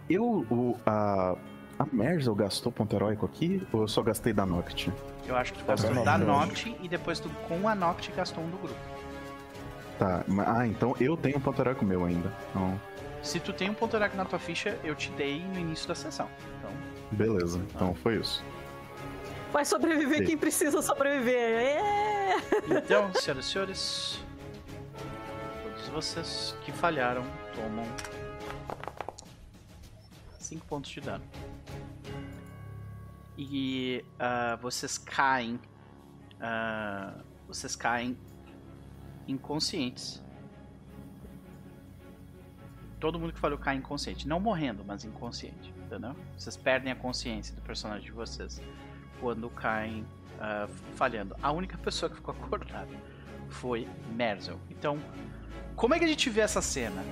Eu, 0.09 0.45
o, 0.51 0.77
a, 0.85 1.35
a 1.77 1.85
Merzel 1.91 2.33
gastou 2.35 2.71
ponto 2.71 2.95
heróico 2.95 3.25
aqui? 3.25 3.65
Ou 3.73 3.81
eu 3.81 3.87
só 3.87 4.01
gastei 4.01 4.31
da 4.33 4.45
Noct? 4.45 4.91
Eu 5.27 5.35
acho 5.35 5.53
que 5.53 5.59
tu 5.59 5.65
Tá 5.65 5.73
gastou 5.75 6.03
da 6.03 6.17
Noct 6.17 6.75
e 6.81 6.87
depois 6.87 7.19
tu, 7.19 7.29
com 7.47 7.67
a 7.67 7.75
Noct, 7.75 8.11
gastou 8.11 8.43
um 8.43 8.49
do 8.49 8.57
grupo. 8.57 8.79
Tá, 9.99 10.23
ah, 10.45 10.67
então 10.67 10.95
eu 10.99 11.15
tenho 11.15 11.37
um 11.37 11.41
ponto 11.41 11.61
heróico 11.61 11.85
meu 11.85 12.05
ainda. 12.05 12.31
Então, 12.49 12.79
Se 13.21 13.39
tu 13.39 13.51
tem 13.53 13.69
um 13.69 13.73
ponto 13.73 13.95
heróico 13.95 14.15
na 14.15 14.25
tua 14.25 14.37
ficha, 14.39 14.77
eu 14.83 14.93
te 14.95 15.09
dei 15.11 15.41
no 15.41 15.59
início 15.59 15.87
da 15.87 15.95
sessão. 15.95 16.29
Então, 16.59 16.71
beleza. 17.11 17.59
Então 17.73 17.91
Ah. 17.91 17.99
foi 18.01 18.17
isso. 18.17 18.43
Vai 19.51 19.63
sobreviver 19.65 20.19
Sim. 20.19 20.25
quem 20.25 20.37
precisa 20.37 20.81
sobreviver. 20.81 21.33
É! 21.35 22.35
então 22.69 23.11
senhoras 23.13 23.45
e 23.45 23.49
senhores, 23.51 24.19
todos 25.63 25.87
vocês 25.89 26.55
que 26.63 26.71
falharam 26.73 27.23
tomam 27.55 27.85
5 30.39 30.65
pontos 30.67 30.91
de 30.91 30.99
dano. 31.01 31.23
E 33.37 34.03
ah, 34.19 34.57
vocês 34.61 34.97
caem. 34.97 35.59
ah, 36.39 37.13
vocês 37.47 37.75
caem 37.75 38.17
inconscientes. 39.27 40.23
Todo 42.99 43.19
mundo 43.19 43.33
que 43.33 43.39
falhou 43.39 43.57
cai 43.59 43.75
inconsciente. 43.75 44.27
Não 44.27 44.39
morrendo, 44.39 44.83
mas 44.85 45.03
inconsciente. 45.03 45.73
Entendeu? 45.85 46.15
Vocês 46.37 46.57
perdem 46.57 46.91
a 46.91 46.95
consciência 46.95 47.55
do 47.55 47.61
personagem 47.61 48.05
de 48.05 48.11
vocês 48.11 48.61
quando 49.19 49.49
caem 49.49 50.05
ah, 50.39 50.67
falhando. 50.95 51.35
A 51.41 51.51
única 51.51 51.77
pessoa 51.77 52.09
que 52.09 52.15
ficou 52.15 52.33
acordada 52.33 52.91
foi 53.49 53.87
Merzel. 54.15 54.59
Então, 54.69 54.97
como 55.75 55.93
é 55.93 55.99
que 55.99 56.05
a 56.05 56.07
gente 56.07 56.29
vê 56.29 56.41
essa 56.41 56.61
cena? 56.61 57.03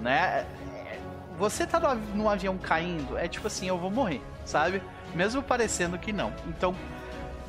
Né? 0.00 0.40
É, 0.74 1.00
Você 1.38 1.66
tá 1.66 1.94
no 1.94 2.28
avião 2.28 2.58
caindo, 2.58 3.16
é 3.16 3.28
tipo 3.28 3.46
assim, 3.46 3.66
eu 3.66 3.78
vou 3.78 3.90
morrer, 3.90 4.20
sabe? 4.44 4.82
Mesmo 5.14 5.42
parecendo 5.42 5.98
que 5.98 6.12
não. 6.12 6.32
Então, 6.46 6.74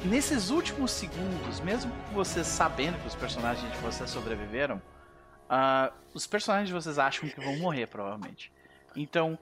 nesses 0.04 0.50
últimos 0.50 0.92
segundos, 0.92 1.60
mesmo 1.60 1.92
vocês 2.14 2.48
sabendo 2.48 2.98
que 3.02 3.08
os 3.08 3.16
personagens 3.16 3.72
de 3.72 3.78
vocês 3.80 4.10
sobreviveram, 4.10 4.82
ah, 5.50 5.92
os 6.14 6.26
personagens 6.28 6.68
de 6.68 6.74
vocês 6.74 6.98
acham 7.00 7.28
que 7.30 7.40
vão 7.42 7.58
morrer, 7.58 7.88
provavelmente. 7.88 8.52
Então, 8.96 9.38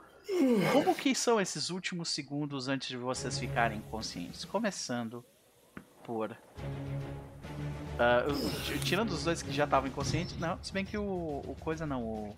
como 0.74 0.94
que 0.94 1.16
são 1.16 1.40
esses 1.40 1.70
últimos 1.70 2.10
segundos 2.10 2.68
antes 2.68 2.88
de 2.90 2.98
vocês 2.98 3.38
ficarem 3.40 3.80
conscientes? 3.92 4.44
Começando 4.46 5.24
por. 6.04 6.36
eu- 8.28 8.80
tirando 8.80 9.12
os 9.12 9.24
dois 9.24 9.42
que 9.42 9.52
já 9.52 9.64
estavam 9.64 9.90
inconscientes, 9.90 10.38
não, 10.38 10.58
se 10.62 10.72
bem 10.72 10.86
que 10.86 10.98
o, 10.98 11.04
o 11.04 11.56
coisa 11.60 11.86
não, 11.86 12.04
O 12.04 12.36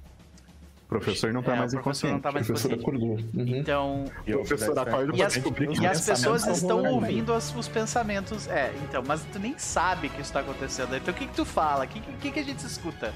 professor 0.89 1.31
não 1.31 1.41
tá 1.43 1.53
é, 1.55 1.59
mais 1.59 1.73
o 1.73 1.79
professor 1.79 2.07
não 2.09 2.17
inconsciente. 2.17 2.21
tá 2.23 2.31
mais 2.31 2.45
O 2.49 2.53
professor 2.53 2.71
inconsciente. 2.73 3.05
acordou. 3.05 3.41
Uhum. 3.45 3.59
Então, 3.59 4.05
E 4.27 4.31
eu 4.31 4.39
Professor 4.39 4.77
acorda 4.79 5.15
E 5.15 5.21
as- 5.23 5.33
descobrir 5.33 5.67
que 5.69 5.81
e 5.81 5.87
as 5.87 6.05
pessoas 6.05 6.47
estão 6.47 6.83
ouvindo 6.83 7.31
as- 7.33 7.55
os 7.55 7.67
pensamentos. 7.67 8.47
É, 8.47 8.73
então, 8.83 9.03
mas 9.07 9.21
tu 9.31 9.37
nem 9.39 9.57
sabe 9.57 10.09
que 10.09 10.19
isso 10.21 10.33
tá 10.33 10.39
acontecendo. 10.41 10.95
Então 10.95 11.13
o 11.13 11.17
que, 11.17 11.27
que 11.27 11.33
tu 11.35 11.45
fala? 11.45 11.85
O 11.85 11.87
que, 11.87 12.01
que, 12.01 12.31
que 12.31 12.39
a 12.39 12.43
gente 12.43 12.65
escuta 12.65 13.13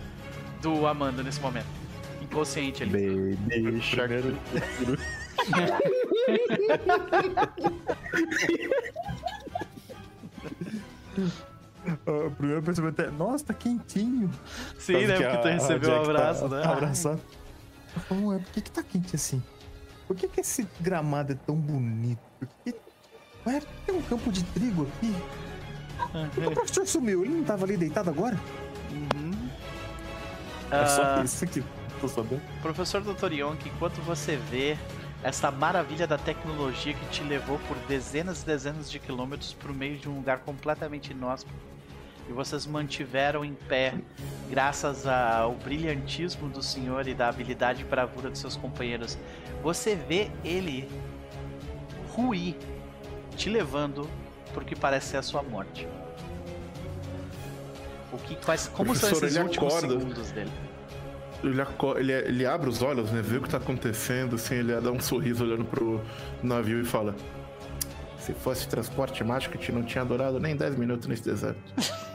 do 0.62 0.86
Amanda 0.88 1.22
nesse 1.24 1.42
momento? 1.42 1.66
Inconsciente 2.22 2.84
ali. 2.84 3.36
Baby 3.50 3.82
Shark. 3.82 4.14
O 12.06 12.32
primeiro 12.32 12.62
pensamento 12.64 13.02
é, 13.02 13.12
nossa, 13.12 13.46
tá 13.46 13.54
quentinho. 13.54 14.30
Sim, 14.80 14.94
Tanto 14.94 15.08
né? 15.08 15.18
que 15.18 15.24
Porque 15.24 15.38
tu 15.38 15.48
a- 15.48 15.50
a 15.50 15.54
recebeu 15.54 15.90
um 15.90 15.94
Jack 15.94 16.06
tá 16.06 16.12
abraço, 16.12 16.48
né? 16.48 16.64
Abraçado. 16.66 17.22
Eu 17.96 18.02
falo, 18.02 18.28
Ué, 18.28 18.40
por 18.40 18.52
que, 18.52 18.62
que 18.62 18.72
tá 18.72 18.84
quente 18.84 19.16
assim? 19.16 19.42
Por 20.08 20.16
que, 20.16 20.28
que 20.28 20.42
esse 20.42 20.68
gramado 20.82 21.34
é 21.34 21.36
tão 21.36 21.56
bonito? 21.56 22.22
Por 22.40 22.48
que... 22.64 22.76
Ué, 23.46 23.62
tem 23.86 23.96
um 23.96 24.02
campo 24.02 24.32
de 24.32 24.44
trigo 24.46 24.84
aqui. 24.84 25.16
Por 26.34 26.44
que 26.44 26.50
o 26.50 26.52
professor 26.52 26.88
sumiu? 26.88 27.24
Ele 27.24 27.36
não 27.36 27.44
tava 27.44 27.66
ali 27.66 27.78
deitado 27.78 28.10
agora? 28.10 28.40
Uhum. 28.92 29.50
É 30.72 30.86
só 30.86 31.02
Ah, 31.04 31.24
isso 31.24 31.46
que 31.48 31.64
tô 32.02 32.08
sabendo. 32.08 32.42
Professor 32.62 33.02
Dr. 33.02 33.32
Yonk, 33.32 33.70
enquanto 33.70 34.02
você 34.02 34.36
vê 34.36 34.78
essa 35.24 35.50
maravilha 35.52 36.06
da 36.06 36.18
tecnologia 36.18 36.94
que 36.94 37.06
te 37.08 37.24
levou 37.24 37.60
por 37.68 37.78
dezenas 37.88 38.42
e 38.44 38.46
dezenas 38.46 38.92
de 38.92 39.00
quilômetros 39.00 39.54
para 39.54 39.72
o 39.72 39.76
meio 39.76 39.98
de 39.98 40.10
um 40.10 40.16
lugar 40.16 40.40
completamente 40.40 41.12
inóspito 41.12 41.56
e 42.28 42.34
vocês 42.34 42.66
mantiveram 42.66 43.44
em 43.44 43.54
pé 43.54 43.94
graças 44.50 45.06
ao 45.08 45.54
brilhantismo 45.56 46.48
do 46.50 46.62
senhor 46.62 47.08
e 47.08 47.14
da 47.14 47.28
habilidade 47.28 47.82
e 47.82 47.86
bravura 47.86 48.30
dos 48.30 48.40
seus 48.40 48.56
companheiros, 48.56 49.18
você 49.62 49.96
vê 49.96 50.30
ele 50.44 50.88
ruir, 52.14 52.56
te 53.36 53.50
levando 53.50 54.08
por 54.54 54.64
que 54.64 54.76
parece 54.76 55.08
ser 55.08 55.18
a 55.18 55.24
sua 55.24 55.42
morte. 55.42 55.88
O 58.12 58.18
que 58.18 58.36
quais, 58.36 58.68
como 58.68 58.96
são 58.96 59.10
Professor, 59.10 59.26
esses 59.26 59.38
ele 59.38 59.46
últimos 59.46 59.74
acorda. 59.76 60.00
segundos 60.00 60.32
dele? 60.32 60.52
Ele, 61.44 61.62
ele, 61.98 62.12
ele 62.14 62.46
abre 62.46 62.70
os 62.70 62.82
olhos, 62.82 63.12
né? 63.12 63.22
Vê 63.22 63.38
o 63.38 63.42
que 63.42 63.50
tá 63.50 63.58
acontecendo, 63.58 64.36
assim, 64.36 64.56
ele 64.56 64.80
dá 64.80 64.92
um 64.92 65.00
sorriso 65.00 65.44
olhando 65.44 65.66
pro 65.66 66.00
navio 66.42 66.80
e 66.80 66.86
fala. 66.86 67.16
Se 68.20 68.34
fosse 68.34 68.68
transporte 68.68 69.24
mágico, 69.24 69.58
a 69.58 69.60
gente 69.60 69.72
não 69.74 69.84
tinha 69.84 70.04
adorado 70.04 70.40
nem 70.40 70.56
10 70.56 70.78
minutos 70.78 71.08
nesse 71.08 71.24
deserto. 71.24 71.60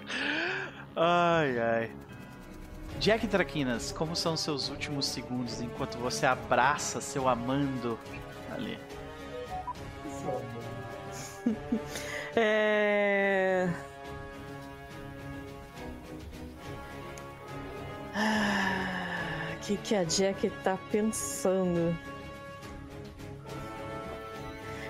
Ai, 0.96 1.58
ai. 1.58 1.90
Jack 2.98 3.26
Traquinas, 3.28 3.92
como 3.92 4.16
são 4.16 4.34
seus 4.36 4.70
últimos 4.70 5.04
segundos 5.04 5.60
enquanto 5.60 5.98
você 5.98 6.24
abraça 6.24 7.00
seu 7.00 7.28
amando 7.28 7.98
ali? 8.50 8.78
É. 12.34 13.68
O 19.54 19.60
que, 19.60 19.76
que 19.78 19.94
a 19.94 20.04
Jack 20.04 20.48
tá 20.62 20.78
pensando? 20.90 21.96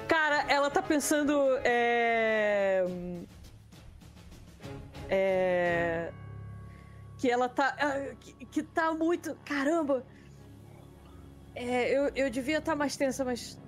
Cara, 0.06 0.44
ela 0.48 0.70
tá 0.70 0.82
pensando. 0.82 1.58
É. 1.64 2.84
É. 5.08 6.12
Que 7.18 7.30
ela 7.30 7.48
tá. 7.48 7.74
ah, 7.78 8.14
Que, 8.20 8.44
que 8.46 8.62
tá 8.62 8.92
muito. 8.92 9.34
Caramba! 9.44 10.04
É, 11.54 11.90
eu, 11.96 12.10
eu 12.14 12.28
devia 12.30 12.58
estar 12.58 12.76
mais 12.76 12.96
tensa, 12.96 13.24
mas. 13.24 13.58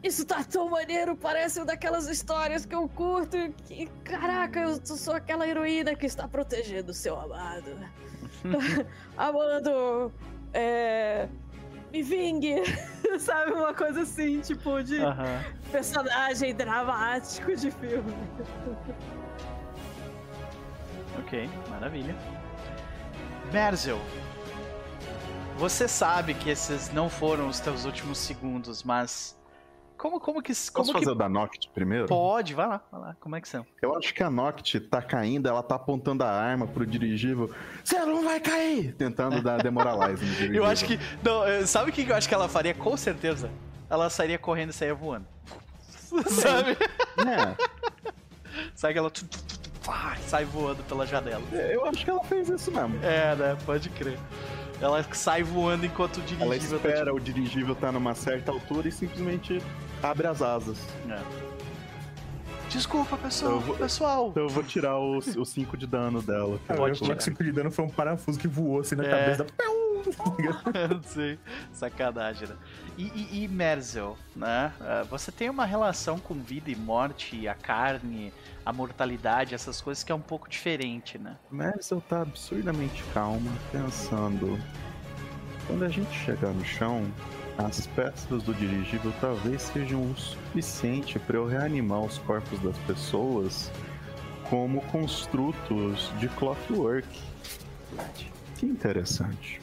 Isso 0.00 0.24
tá 0.24 0.44
tão 0.44 0.70
maneiro, 0.70 1.16
parece 1.16 1.58
uma 1.58 1.66
daquelas 1.66 2.06
histórias 2.06 2.64
que 2.64 2.74
eu 2.74 2.88
curto. 2.88 3.36
Que, 3.64 3.86
caraca, 4.04 4.60
eu 4.60 4.86
sou 4.86 5.14
aquela 5.14 5.46
heroína 5.46 5.96
que 5.96 6.06
está 6.06 6.28
protegendo 6.28 6.92
o 6.92 6.94
seu 6.94 7.18
amado. 7.18 7.76
Amando, 9.16 10.12
é. 10.52 11.28
Me 11.90 12.02
vingue, 12.02 12.62
sabe? 13.18 13.52
Uma 13.52 13.74
coisa 13.74 14.02
assim, 14.02 14.40
tipo, 14.40 14.82
de 14.84 15.00
Aham. 15.00 15.42
personagem 15.72 16.54
dramático 16.54 17.56
de 17.56 17.70
filme. 17.72 18.14
Ok, 21.20 21.48
maravilha. 21.68 22.14
Merzel, 23.52 23.98
você 25.56 25.88
sabe 25.88 26.34
que 26.34 26.50
esses 26.50 26.92
não 26.92 27.08
foram 27.08 27.48
os 27.48 27.60
teus 27.60 27.84
últimos 27.84 28.18
segundos, 28.18 28.82
mas 28.82 29.36
como 29.96 30.20
como 30.20 30.40
que 30.42 30.52
Posso 30.52 30.72
como 30.72 30.92
fazer 30.92 31.06
que 31.06 31.10
o 31.10 31.14
da 31.14 31.28
Noct 31.28 31.70
primeiro? 31.74 32.06
pode? 32.06 32.54
Vai 32.54 32.68
lá, 32.68 32.80
vai 32.92 33.00
lá. 33.00 33.16
Como 33.18 33.34
é 33.34 33.40
que 33.40 33.48
são? 33.48 33.66
Eu 33.82 33.96
acho 33.96 34.14
que 34.14 34.22
a 34.22 34.30
Noct 34.30 34.78
tá 34.80 35.02
caindo, 35.02 35.48
ela 35.48 35.62
tá 35.62 35.74
apontando 35.74 36.22
a 36.22 36.30
arma 36.30 36.66
pro 36.66 36.86
dirigível. 36.86 37.52
Você 37.82 37.98
não 38.00 38.22
vai 38.22 38.38
cair! 38.38 38.94
Tentando 38.94 39.42
dar 39.42 39.62
demoralize 39.62 40.22
no 40.24 40.30
dirigível. 40.30 40.62
Eu 40.62 40.66
acho 40.66 40.84
que 40.84 40.98
não, 41.22 41.44
eh, 41.44 41.66
sabe 41.66 41.90
o 41.90 41.92
que 41.92 42.08
eu 42.08 42.14
acho 42.14 42.28
que 42.28 42.34
ela 42.34 42.48
faria 42.48 42.74
com 42.74 42.96
certeza? 42.96 43.50
Ela 43.90 44.08
sairia 44.10 44.38
correndo 44.38 44.70
e 44.70 44.72
sairia 44.74 44.94
voando. 44.94 45.26
sabe? 46.28 46.76
É, 47.26 47.56
Sabe 48.74 48.92
que 48.94 48.98
ela 48.98 49.10
pá, 49.88 50.16
sai 50.26 50.44
voando 50.44 50.82
pela 50.84 51.06
janela. 51.06 51.42
eu 51.72 51.86
acho 51.86 52.04
que 52.04 52.10
ela 52.10 52.22
fez 52.24 52.48
isso 52.50 52.70
mesmo. 52.70 53.02
É, 53.02 53.34
né? 53.34 53.56
Pode 53.64 53.88
crer. 53.88 54.18
Ela 54.80 55.02
sai 55.12 55.42
voando 55.42 55.86
enquanto 55.86 56.18
o 56.18 56.20
Ela 56.38 56.56
dirigível 56.56 56.78
tá, 56.78 56.88
espera 56.88 57.14
o 57.14 57.18
dirigível 57.18 57.72
estar 57.72 57.90
numa 57.90 58.14
certa 58.14 58.52
altura 58.52 58.88
e 58.88 58.92
simplesmente 58.92 59.62
abre 60.02 60.26
as 60.26 60.42
asas. 60.42 60.76
tipo, 61.06 61.14
é. 61.14 61.47
Desculpa, 62.68 63.16
pessoal. 63.16 63.52
Eu 63.52 63.60
vou- 63.60 63.76
Pessoal. 63.76 64.28
Então 64.28 64.42
eu 64.44 64.48
vou 64.48 64.62
tirar 64.62 64.98
os 64.98 65.24
5 65.48 65.76
de 65.76 65.86
dano 65.86 66.20
dela. 66.22 66.60
Ah, 66.68 66.74
Pode 66.74 67.00
que 67.00 67.24
5 67.24 67.42
de 67.42 67.52
dano 67.52 67.70
foi 67.70 67.84
um 67.84 67.90
parafuso 67.90 68.38
que 68.38 68.46
voou 68.48 68.80
assim 68.80 68.94
na 68.94 69.04
É. 69.04 69.10
cabeça 69.10 69.44
da. 69.44 69.78
Eu 70.78 70.88
não 70.96 71.02
sei. 71.02 71.38
Sacanagem, 71.72 72.48
né? 72.48 72.54
E, 72.96 73.02
e, 73.04 73.44
e 73.44 73.48
Merzel, 73.48 74.16
né? 74.34 74.72
Ah, 74.80 75.04
Você 75.10 75.32
tem 75.32 75.50
uma 75.50 75.64
relação 75.66 76.18
com 76.18 76.34
vida 76.34 76.70
e 76.70 76.76
morte, 76.76 77.48
a 77.48 77.54
carne, 77.54 78.32
a 78.64 78.72
mortalidade, 78.72 79.54
essas 79.54 79.80
coisas 79.80 80.04
que 80.04 80.12
é 80.12 80.14
um 80.14 80.20
pouco 80.20 80.48
diferente, 80.48 81.18
né? 81.18 81.36
Merzel 81.50 82.00
tá 82.08 82.22
absurdamente 82.22 83.02
calma, 83.12 83.50
pensando. 83.72 84.58
Quando 85.66 85.84
a 85.84 85.88
gente 85.88 86.10
chegar 86.24 86.50
no 86.52 86.64
chão, 86.64 87.04
as 87.58 87.88
peças 87.88 88.42
do 88.44 88.54
dirigível 88.54 89.12
talvez 89.20 89.62
sejam 89.62 90.00
o 90.00 90.16
suficiente 90.16 91.18
para 91.18 91.36
eu 91.36 91.46
reanimar 91.46 92.02
os 92.02 92.18
corpos 92.18 92.60
das 92.60 92.78
pessoas 92.78 93.70
como 94.48 94.80
construtos 94.82 96.12
de 96.20 96.28
clockwork. 96.28 97.08
Que 98.56 98.66
interessante. 98.66 99.60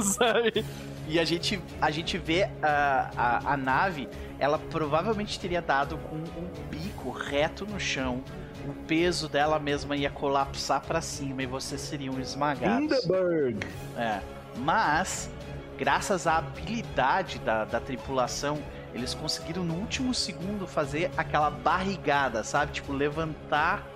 Sabe? 0.00 0.64
E 1.08 1.18
a 1.18 1.24
gente, 1.24 1.60
a 1.80 1.90
gente 1.90 2.16
vê 2.16 2.44
a, 2.62 3.10
a, 3.16 3.52
a 3.54 3.56
nave, 3.56 4.08
ela 4.38 4.58
provavelmente 4.58 5.40
teria 5.40 5.60
dado 5.60 5.98
com 5.98 6.16
um 6.16 6.68
bico 6.70 7.10
reto 7.10 7.66
no 7.66 7.80
chão. 7.80 8.22
O 8.64 8.72
peso 8.86 9.28
dela 9.28 9.58
mesma 9.58 9.96
ia 9.96 10.10
colapsar 10.10 10.80
pra 10.82 11.00
cima 11.00 11.42
e 11.42 11.46
vocês 11.46 11.80
seriam 11.80 12.20
esmagados. 12.20 13.04
Hindenburg! 13.04 13.58
É. 13.96 14.39
Mas, 14.56 15.30
graças 15.78 16.26
à 16.26 16.38
habilidade 16.38 17.38
da, 17.38 17.64
da 17.64 17.80
tripulação, 17.80 18.62
eles 18.92 19.14
conseguiram 19.14 19.62
no 19.64 19.74
último 19.74 20.12
segundo 20.12 20.66
fazer 20.66 21.10
aquela 21.16 21.50
barrigada, 21.50 22.42
sabe? 22.42 22.72
Tipo, 22.72 22.92
levantar 22.92 23.86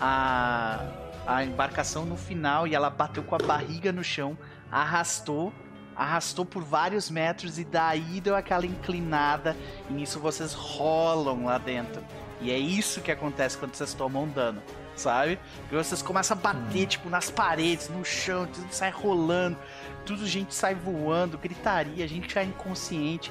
a, 0.00 0.80
a 1.26 1.44
embarcação 1.44 2.04
no 2.04 2.16
final 2.16 2.66
e 2.66 2.74
ela 2.74 2.90
bateu 2.90 3.22
com 3.22 3.34
a 3.34 3.38
barriga 3.38 3.92
no 3.92 4.02
chão, 4.02 4.36
arrastou, 4.70 5.52
arrastou 5.96 6.44
por 6.44 6.62
vários 6.62 7.10
metros 7.10 7.58
e 7.58 7.64
daí 7.64 8.20
deu 8.20 8.34
aquela 8.34 8.66
inclinada 8.66 9.56
e 9.88 9.92
nisso 9.92 10.18
vocês 10.18 10.52
rolam 10.52 11.44
lá 11.44 11.58
dentro. 11.58 12.02
E 12.40 12.50
é 12.50 12.58
isso 12.58 13.00
que 13.00 13.12
acontece 13.12 13.56
quando 13.56 13.74
vocês 13.74 13.94
tomam 13.94 14.28
dano, 14.28 14.60
sabe? 14.96 15.38
Porque 15.60 15.76
vocês 15.76 16.02
começam 16.02 16.36
a 16.36 16.40
bater, 16.40 16.86
tipo, 16.86 17.08
nas 17.08 17.30
paredes, 17.30 17.88
no 17.88 18.04
chão, 18.04 18.46
tudo 18.46 18.66
sai 18.70 18.90
rolando, 18.90 19.56
tudo 20.04 20.26
gente 20.26 20.54
sai 20.54 20.74
voando, 20.74 21.36
gritaria, 21.38 22.04
a 22.04 22.08
gente 22.08 22.32
cai 22.32 22.44
inconsciente. 22.44 23.30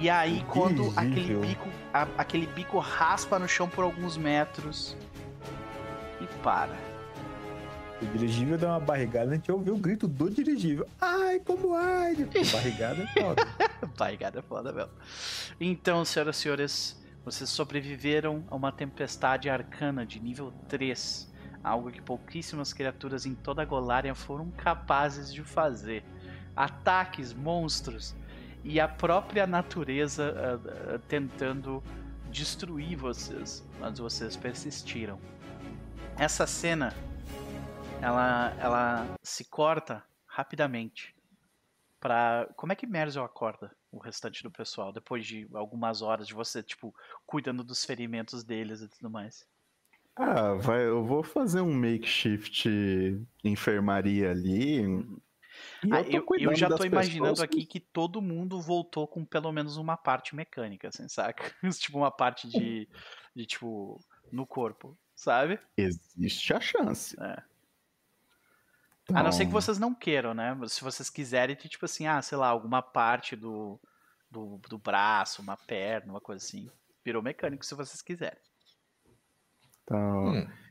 E 0.00 0.08
aí, 0.08 0.44
quando 0.48 0.90
aquele 0.96 1.34
bico, 1.36 1.68
a- 1.92 2.08
aquele 2.16 2.46
bico 2.46 2.78
raspa 2.78 3.38
no 3.38 3.46
chão 3.48 3.68
por 3.68 3.84
alguns 3.84 4.16
metros 4.16 4.96
e 6.20 6.26
para. 6.42 6.74
O 8.00 8.06
dirigível 8.06 8.58
deu 8.58 8.68
uma 8.70 8.80
barrigada, 8.80 9.30
a 9.30 9.34
gente 9.34 9.52
ouviu 9.52 9.74
o 9.74 9.78
grito 9.78 10.08
do 10.08 10.28
dirigível. 10.30 10.88
Ai, 11.00 11.38
como 11.40 11.74
ai! 11.76 12.16
Barrigada 12.52 13.02
é 13.02 13.06
foda. 13.22 13.48
Barrigada 13.96 14.38
é 14.40 14.42
foda 14.42 14.72
mesmo. 14.72 14.90
Então, 15.60 16.04
senhoras 16.04 16.36
e 16.36 16.40
senhores, 16.40 17.02
vocês 17.24 17.48
sobreviveram 17.50 18.42
a 18.50 18.56
uma 18.56 18.72
tempestade 18.72 19.48
arcana 19.48 20.04
de 20.04 20.18
nível 20.18 20.52
3. 20.68 21.30
Algo 21.62 21.92
que 21.92 22.00
pouquíssimas 22.02 22.72
criaturas 22.72 23.24
em 23.24 23.36
toda 23.36 23.62
a 23.62 23.64
Golária 23.64 24.14
foram 24.16 24.50
capazes 24.50 25.32
de 25.32 25.44
fazer. 25.44 26.02
Ataques, 26.56 27.32
monstros 27.32 28.14
e 28.64 28.78
a 28.80 28.86
própria 28.86 29.46
natureza 29.46 30.34
ah, 30.36 30.98
tentando 31.08 31.82
destruir 32.30 32.96
vocês, 32.96 33.64
mas 33.78 33.98
vocês 33.98 34.36
persistiram. 34.36 35.18
Essa 36.18 36.46
cena 36.46 36.94
ela, 38.00 38.54
ela 38.58 39.14
se 39.22 39.44
corta 39.44 40.04
rapidamente 40.26 41.14
pra. 42.00 42.48
Como 42.56 42.72
é 42.72 42.76
que 42.76 42.86
Merzel 42.86 43.22
acorda 43.22 43.70
o 43.92 43.98
restante 43.98 44.42
do 44.42 44.50
pessoal 44.50 44.92
depois 44.92 45.24
de 45.24 45.48
algumas 45.54 46.02
horas 46.02 46.26
de 46.26 46.34
você, 46.34 46.62
tipo, 46.62 46.94
cuidando 47.24 47.62
dos 47.62 47.84
ferimentos 47.84 48.42
deles 48.42 48.80
e 48.80 48.88
tudo 48.88 49.08
mais? 49.08 49.46
Ah, 50.16 50.54
vai, 50.54 50.84
eu 50.86 51.04
vou 51.04 51.22
fazer 51.22 51.60
um 51.60 51.72
makeshift 51.72 52.68
enfermaria 53.44 54.30
ali. 54.30 54.82
Ah, 55.90 56.04
tô 56.04 56.36
eu, 56.36 56.50
eu 56.50 56.54
já 56.54 56.68
tô 56.68 56.84
imaginando 56.84 57.30
pessoas 57.30 57.40
aqui 57.40 57.66
que 57.66 57.80
todo 57.80 58.22
mundo 58.22 58.60
voltou 58.60 59.08
com 59.08 59.24
pelo 59.24 59.50
menos 59.50 59.76
uma 59.76 59.96
parte 59.96 60.34
mecânica, 60.36 60.88
assim, 60.88 61.08
saca? 61.08 61.52
tipo, 61.78 61.98
uma 61.98 62.10
parte 62.10 62.48
de, 62.48 62.88
de 63.34 63.46
tipo, 63.46 63.98
no 64.30 64.46
corpo, 64.46 64.96
sabe? 65.14 65.58
Existe 65.76 66.54
a 66.54 66.60
chance. 66.60 67.16
É. 67.20 67.42
A 69.12 69.22
não 69.22 69.32
ser 69.32 69.38
que 69.38 69.44
Então, 69.48 69.60
vocês 69.60 69.78
não 69.78 69.92
queiram, 69.92 70.32
né? 70.32 70.56
Se 70.68 70.82
vocês 70.82 71.10
quiserem, 71.10 71.56
ter, 71.56 71.68
tipo 71.68 71.84
assim, 71.84 72.06
ah, 72.06 72.22
sei 72.22 72.38
lá, 72.38 72.48
alguma 72.48 72.80
parte 72.80 73.34
do, 73.34 73.80
do, 74.30 74.58
do 74.68 74.78
braço, 74.78 75.42
uma 75.42 75.56
perna, 75.56 76.12
uma 76.12 76.20
coisa 76.20 76.44
assim. 76.44 76.70
Virou 77.04 77.20
mecânico 77.22 77.66
se 77.66 77.74
vocês 77.74 78.00
quiserem. 78.00 78.38
então, 79.82 80.26
Hum. 80.26 80.61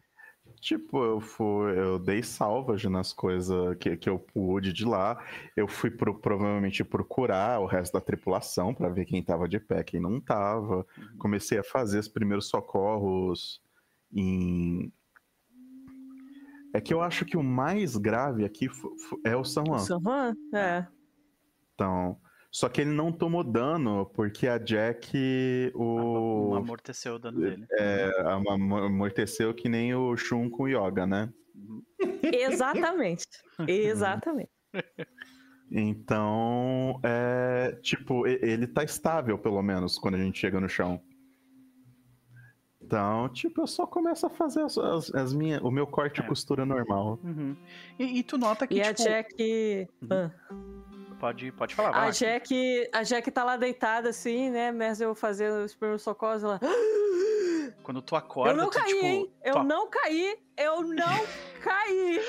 Tipo, 0.61 1.03
eu 1.03 1.19
fui, 1.19 1.77
eu 1.77 1.97
dei 1.97 2.21
salvas 2.21 2.83
nas 2.83 3.11
coisas 3.11 3.75
que, 3.79 3.97
que 3.97 4.07
eu 4.07 4.19
pude 4.19 4.71
de 4.71 4.85
lá. 4.85 5.17
Eu 5.57 5.67
fui 5.67 5.89
pro- 5.89 6.19
provavelmente 6.19 6.83
procurar 6.83 7.59
o 7.59 7.65
resto 7.65 7.93
da 7.93 7.99
tripulação 7.99 8.71
pra 8.71 8.87
ver 8.87 9.05
quem 9.05 9.23
tava 9.23 9.49
de 9.49 9.59
pé, 9.59 9.83
quem 9.83 9.99
não 9.99 10.21
tava. 10.21 10.85
Comecei 11.17 11.57
a 11.57 11.63
fazer 11.63 11.97
os 11.97 12.07
primeiros 12.07 12.47
socorros 12.47 13.59
em 14.13 14.93
É 16.75 16.79
que 16.79 16.93
eu 16.93 17.01
acho 17.01 17.25
que 17.25 17.35
o 17.35 17.43
mais 17.43 17.97
grave 17.97 18.45
aqui 18.45 18.69
é 19.25 19.35
o 19.35 19.43
San 19.43 19.65
Juan. 19.65 19.79
San 19.79 19.99
Juan? 19.99 20.35
É. 20.53 20.85
Então, 21.73 22.17
só 22.51 22.67
que 22.69 22.81
ele 22.81 22.91
não 22.91 23.11
tomou 23.11 23.43
dano 23.43 24.05
porque 24.13 24.47
a 24.47 24.57
Jack 24.57 25.71
o 25.73 26.53
amorteceu 26.55 27.15
o 27.15 27.19
dano 27.19 27.39
dele. 27.39 27.65
é, 27.71 28.11
am- 28.25 28.47
am- 28.49 28.85
amorteceu 28.85 29.53
que 29.53 29.69
nem 29.69 29.95
o 29.95 30.15
Shun 30.17 30.49
com 30.49 30.63
o 30.63 30.67
Yoga, 30.67 31.07
né? 31.07 31.31
Exatamente. 32.23 33.25
Exatamente. 33.67 34.49
Então, 35.71 36.99
é, 37.03 37.77
tipo, 37.81 38.27
ele 38.27 38.67
tá 38.67 38.83
estável, 38.83 39.37
pelo 39.37 39.61
menos, 39.61 39.97
quando 39.97 40.15
a 40.15 40.17
gente 40.17 40.37
chega 40.37 40.59
no 40.59 40.67
chão. 40.67 41.01
Então, 42.81 43.29
tipo, 43.29 43.61
eu 43.61 43.67
só 43.67 43.87
começo 43.87 44.25
a 44.25 44.29
fazer 44.29 44.63
as, 44.63 44.77
as, 44.77 45.15
as 45.15 45.33
minhas, 45.33 45.61
o 45.61 45.71
meu 45.71 45.87
corte 45.87 46.19
É. 46.19 46.23
e 46.25 46.27
costura 46.27 46.65
normal. 46.65 47.17
Uhum. 47.23 47.55
E, 47.97 48.19
e 48.19 48.23
tu 48.23 48.37
nota 48.37 48.67
que, 48.67 48.75
E 48.75 48.81
a 48.81 48.93
tipo, 48.93 49.07
Jack. 49.07 49.87
Uhum. 50.01 50.07
Ah. 50.11 50.31
Pode, 51.21 51.51
pode 51.53 51.75
falar, 51.75 51.91
vai 51.91 52.07
A. 52.09 52.11
Jack, 52.11 52.89
a 52.91 53.03
Jack 53.03 53.31
tá 53.31 53.43
lá 53.43 53.55
deitada 53.55 54.09
assim, 54.09 54.49
né? 54.49 54.71
Merzel 54.71 55.13
fazendo 55.15 55.63
os 55.63 55.73
primeiros 55.75 56.01
socorros, 56.01 56.43
ela. 56.43 56.59
Quando 57.83 58.01
tu 58.01 58.15
acorda, 58.15 58.51
eu 58.53 58.57
não 58.57 58.69
tu, 58.69 58.77
caí, 58.79 58.93
tipo, 58.93 59.05
hein? 59.05 59.31
Eu 59.43 59.53
tu- 59.55 59.63
não 59.63 59.89
caí! 59.89 60.37
Eu 60.57 60.81
não 60.83 61.25
caí! 61.63 62.19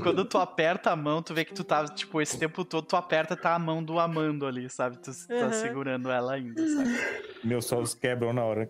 Quando 0.00 0.24
tu 0.24 0.38
aperta 0.38 0.90
a 0.90 0.96
mão, 0.96 1.22
tu 1.22 1.32
vê 1.34 1.44
que 1.44 1.52
tu 1.54 1.64
tá, 1.64 1.84
tipo, 1.86 2.20
esse 2.20 2.38
tempo 2.38 2.64
todo, 2.64 2.86
tu 2.86 2.96
aperta, 2.96 3.34
tá 3.36 3.54
a 3.54 3.58
mão 3.58 3.82
do 3.82 3.98
Amando 3.98 4.46
ali, 4.46 4.68
sabe? 4.70 4.98
Tu 4.98 5.10
tá 5.26 5.46
Uhum. 5.46 5.52
segurando 5.52 6.10
ela 6.10 6.34
ainda, 6.34 6.64
sabe? 6.66 6.90
Meus 7.42 7.64
solos 7.66 7.94
quebram 7.94 8.32
na 8.32 8.44
hora. 8.44 8.68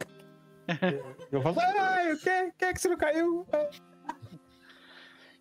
Eu 1.33 1.43
falo, 1.43 1.57
ai, 1.59 2.13
o 2.13 2.19
que? 2.19 2.53
que 2.57 2.65
é 2.65 2.73
que 2.73 2.81
você 2.81 2.89
não 2.89 2.97
caiu? 2.97 3.47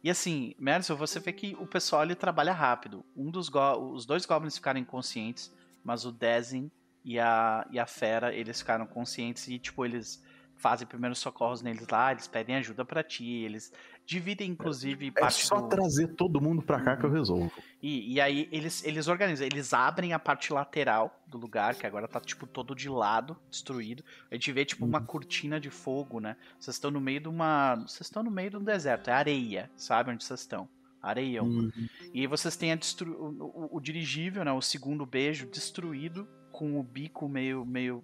E 0.03 0.09
assim, 0.09 0.55
Merzel, 0.57 0.95
você 0.95 1.19
vê 1.19 1.33
que 1.33 1.55
o 1.59 1.67
pessoal 1.67 2.03
ele 2.03 2.15
trabalha 2.15 2.53
rápido. 2.53 3.03
Um 3.15 3.29
dos 3.29 3.49
os 3.49 4.05
dois 4.05 4.25
goblins 4.25 4.55
ficaram 4.55 4.79
inconscientes, 4.79 5.53
mas 5.83 6.05
o 6.05 6.11
Dezin 6.11 6.71
e 7.03 7.19
a, 7.19 7.67
e 7.69 7.79
a 7.79 7.85
Fera, 7.85 8.33
eles 8.33 8.59
ficaram 8.59 8.85
conscientes 8.85 9.47
e, 9.47 9.59
tipo, 9.59 9.83
eles 9.85 10.23
fazem 10.55 10.87
primeiros 10.87 11.19
socorros 11.19 11.61
neles 11.61 11.87
lá, 11.87 12.11
eles 12.11 12.27
pedem 12.27 12.57
ajuda 12.57 12.83
pra 12.83 13.03
ti, 13.03 13.25
eles 13.25 13.71
dividem, 14.09 14.49
inclusive, 14.49 15.13
É 15.15 15.29
só 15.29 15.61
do... 15.61 15.69
trazer 15.69 16.07
todo 16.15 16.41
mundo 16.41 16.63
pra 16.63 16.81
cá 16.81 16.97
que 16.97 17.05
eu 17.05 17.11
resolvo. 17.11 17.51
E, 17.81 18.13
e 18.15 18.19
aí 18.19 18.49
eles, 18.51 18.83
eles 18.83 19.07
organizam, 19.07 19.45
eles 19.45 19.71
abrem 19.71 20.13
a 20.13 20.19
parte 20.19 20.51
lateral 20.51 21.23
do 21.27 21.37
lugar, 21.37 21.75
que 21.75 21.85
agora 21.85 22.07
tá 22.07 22.19
tipo 22.19 22.47
todo 22.47 22.73
de 22.73 22.89
lado, 22.89 23.37
destruído. 23.51 24.03
A 24.31 24.33
gente 24.33 24.51
vê 24.51 24.65
tipo 24.65 24.83
uma 24.83 24.99
cortina 24.99 25.59
de 25.59 25.69
fogo, 25.69 26.19
né? 26.19 26.35
Vocês 26.59 26.75
estão 26.75 26.89
no 26.89 26.99
meio 26.99 27.19
de 27.21 27.27
uma. 27.29 27.75
Vocês 27.75 28.01
estão 28.01 28.23
no 28.23 28.31
meio 28.31 28.49
de 28.49 28.57
um 28.57 28.63
deserto, 28.63 29.09
é 29.09 29.13
areia, 29.13 29.69
sabe 29.77 30.09
onde 30.11 30.23
vocês 30.23 30.39
estão? 30.39 30.67
Areião. 31.01 31.45
Uhum. 31.45 31.71
E 32.13 32.25
vocês 32.27 32.57
têm 32.57 32.71
a 32.71 32.75
destru... 32.75 33.13
o, 33.13 33.43
o- 33.43 33.77
o 33.77 33.79
dirigível, 33.79 34.43
né? 34.43 34.51
O 34.51 34.61
segundo 34.61 35.05
beijo 35.05 35.45
destruído, 35.47 36.27
com 36.51 36.79
o 36.79 36.83
bico 36.83 37.29
meio, 37.29 37.63
meio, 37.65 38.03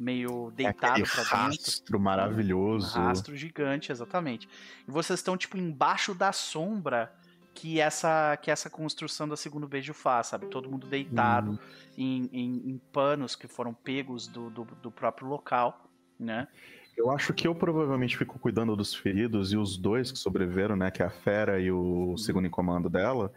meio 0.00 0.48
É 0.48 0.56
deitado 0.56 0.92
aquele 0.92 1.06
pra 1.08 1.16
dentro. 1.22 1.36
rastro 1.36 2.00
maravilhoso. 2.00 2.98
Um 2.98 3.02
rastro 3.04 3.36
gigante, 3.36 3.92
exatamente. 3.92 4.48
E 4.88 4.90
vocês 4.90 5.18
estão, 5.18 5.36
tipo, 5.36 5.56
embaixo 5.58 6.14
da 6.14 6.32
sombra 6.32 7.12
que 7.54 7.80
essa 7.80 8.36
que 8.40 8.50
essa 8.50 8.70
construção 8.70 9.28
da 9.28 9.36
segundo 9.36 9.68
beijo 9.68 9.92
faz, 9.92 10.28
sabe? 10.28 10.46
Todo 10.46 10.70
mundo 10.70 10.86
deitado 10.86 11.58
em, 11.98 12.30
em- 12.32 12.70
em 12.70 12.80
panos 12.92 13.36
que 13.36 13.46
foram 13.46 13.74
pegos 13.74 14.26
do, 14.26 14.48
do, 14.50 14.64
do 14.64 14.90
próprio 14.90 15.28
local, 15.28 15.90
né? 16.18 16.48
Eu 16.96 17.10
acho 17.10 17.32
que 17.34 17.46
eu 17.46 17.54
provavelmente 17.54 18.16
fico 18.16 18.38
cuidando 18.38 18.76
dos 18.76 18.94
feridos 18.94 19.52
e 19.52 19.56
os 19.56 19.76
dois 19.76 20.10
que 20.12 20.18
sobreviveram, 20.18 20.76
né? 20.76 20.90
Que 20.90 21.02
é 21.02 21.06
a 21.06 21.10
Fera 21.10 21.60
e 21.60 21.70
o 21.70 22.16
segundo 22.16 22.46
em 22.46 22.50
comando 22.50 22.88
dela. 22.88 23.32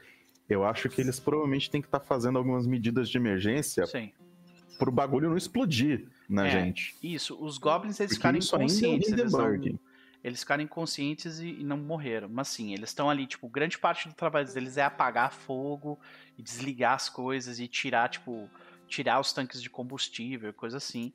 Eu 0.49 0.63
acho 0.65 0.89
que 0.89 0.99
eles 1.01 1.19
provavelmente 1.19 1.69
têm 1.71 1.81
que 1.81 1.87
estar 1.87 2.01
fazendo 2.01 2.37
algumas 2.37 2.67
medidas 2.67 3.09
de 3.09 3.17
emergência 3.17 3.85
Sim. 3.85 4.11
Pro 4.77 4.91
bagulho 4.91 5.29
não 5.29 5.37
explodir 5.37 6.07
na 6.27 6.45
É, 6.45 6.51
gente. 6.51 6.95
Isso, 7.01 7.37
os 7.39 7.57
goblins 7.57 7.99
eles 7.99 8.13
ficaram 8.13 8.37
inconscientes, 8.37 9.11
eles 9.11 9.31
não, 9.31 9.53
eles 10.23 10.39
ficaram 10.39 10.63
inconscientes 10.63 11.39
e, 11.39 11.49
e 11.59 11.63
não 11.63 11.77
morreram. 11.77 12.29
Mas 12.29 12.47
sim, 12.47 12.73
eles 12.73 12.89
estão 12.89 13.09
ali, 13.09 13.27
tipo, 13.27 13.47
grande 13.49 13.77
parte 13.77 14.07
do 14.07 14.15
trabalho 14.15 14.51
deles 14.51 14.77
é 14.77 14.83
apagar 14.83 15.33
fogo 15.33 15.99
e 16.37 16.41
desligar 16.41 16.93
as 16.93 17.09
coisas 17.09 17.59
e 17.59 17.67
tirar, 17.67 18.07
tipo, 18.09 18.49
tirar 18.87 19.19
os 19.19 19.33
tanques 19.33 19.61
de 19.61 19.69
combustível, 19.69 20.53
coisa 20.53 20.77
assim. 20.77 21.11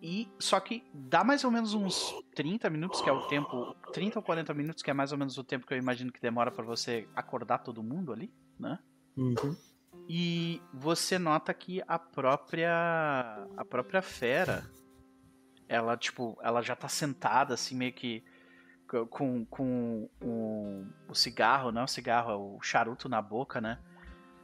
E 0.00 0.28
só 0.38 0.60
que 0.60 0.84
dá 0.92 1.24
mais 1.24 1.42
ou 1.44 1.50
menos 1.50 1.74
uns 1.74 2.14
30 2.34 2.70
minutos, 2.70 3.00
que 3.00 3.08
é 3.08 3.12
o 3.12 3.22
tempo, 3.22 3.74
30 3.92 4.18
ou 4.18 4.22
40 4.22 4.54
minutos, 4.54 4.82
que 4.82 4.90
é 4.90 4.94
mais 4.94 5.10
ou 5.10 5.18
menos 5.18 5.36
o 5.38 5.42
tempo 5.42 5.66
que 5.66 5.74
eu 5.74 5.78
imagino 5.78 6.12
que 6.12 6.20
demora 6.20 6.50
pra 6.50 6.64
você 6.64 7.08
acordar 7.16 7.58
todo 7.58 7.82
mundo 7.82 8.12
ali, 8.12 8.30
né? 8.58 8.78
E 10.08 10.60
você 10.72 11.18
nota 11.18 11.52
que 11.54 11.82
a 11.88 11.98
própria 11.98 13.46
a 13.56 13.64
própria 13.64 14.02
fera 14.02 14.64
ela 15.68 15.96
tipo, 15.96 16.38
ela 16.42 16.60
já 16.60 16.76
tá 16.76 16.88
sentada 16.88 17.54
assim 17.54 17.74
meio 17.74 17.92
que 17.92 18.22
co- 18.86 19.06
com, 19.06 19.44
com 19.46 20.08
o, 20.20 20.86
o 21.08 21.14
cigarro, 21.14 21.72
não 21.72 21.80
é 21.82 21.84
o 21.84 21.88
cigarro, 21.88 22.30
é 22.30 22.36
o 22.36 22.60
charuto 22.60 23.08
na 23.08 23.22
boca, 23.22 23.60
né? 23.62 23.78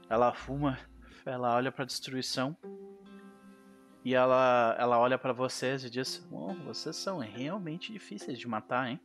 Ela 0.08 0.32
fuma, 0.32 0.78
ela 1.26 1.54
olha 1.54 1.70
pra 1.70 1.84
destruição 1.84 2.56
e 4.02 4.14
ela 4.14 4.74
ela 4.78 4.98
olha 4.98 5.18
pra 5.18 5.32
vocês 5.34 5.84
e 5.84 5.90
diz: 5.90 6.26
"Bom, 6.30 6.54
vocês 6.64 6.96
são 6.96 7.18
realmente 7.18 7.92
difíceis 7.92 8.38
de 8.38 8.48
matar, 8.48 8.88
hein?" 8.88 8.98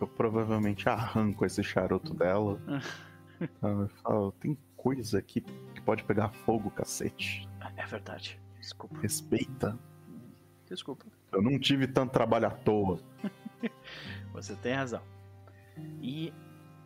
Eu 0.00 0.08
provavelmente 0.08 0.88
arranco 0.88 1.46
esse 1.46 1.62
charuto 1.62 2.12
dela. 2.12 2.60
falo, 4.02 4.32
tem 4.32 4.56
coisa 4.76 5.18
aqui 5.18 5.40
que 5.40 5.80
pode 5.82 6.04
pegar 6.04 6.30
fogo, 6.30 6.70
cacete. 6.70 7.48
É 7.76 7.84
verdade. 7.86 8.40
Desculpa. 8.60 8.98
Respeita. 9.00 9.78
Desculpa. 10.68 11.06
Eu 11.32 11.42
não 11.42 11.58
tive 11.58 11.86
tanto 11.86 12.12
trabalho 12.12 12.46
à 12.46 12.50
toa. 12.50 12.98
Você 14.32 14.54
tem 14.56 14.74
razão. 14.74 15.02
E 16.00 16.32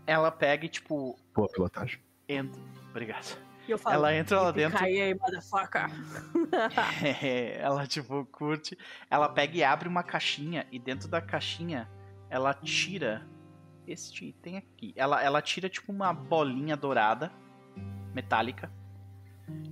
ela 0.07 0.31
pega 0.31 0.67
e 0.67 0.69
tipo 0.69 1.19
Boa 1.35 1.49
pilotagem. 1.49 2.01
entra. 2.29 2.61
Obrigado. 2.91 3.39
E 3.67 3.71
eu 3.71 3.77
falo, 3.79 3.97
Ela 3.97 4.15
entra 4.17 4.41
lá 4.41 4.51
dentro. 4.51 4.79
Cai 4.79 4.99
aí, 4.99 5.15
motherfucker. 5.15 5.87
É, 7.23 7.59
ela, 7.61 7.87
tipo, 7.87 8.25
curte. 8.27 8.79
Ela 9.11 9.29
pega 9.29 9.57
e 9.59 9.63
abre 9.63 9.87
uma 9.89 10.03
caixinha 10.03 10.67
e 10.73 10.79
dentro 10.79 11.07
da 11.09 11.21
caixinha 11.21 11.87
ela 12.31 12.55
tira 12.55 13.27
este 13.91 14.27
item 14.27 14.57
aqui. 14.59 14.93
Ela, 14.97 15.23
ela 15.23 15.41
tira, 15.43 15.69
tipo, 15.69 15.91
uma 15.93 16.13
bolinha 16.13 16.77
dourada, 16.77 17.33
metálica. 18.15 18.71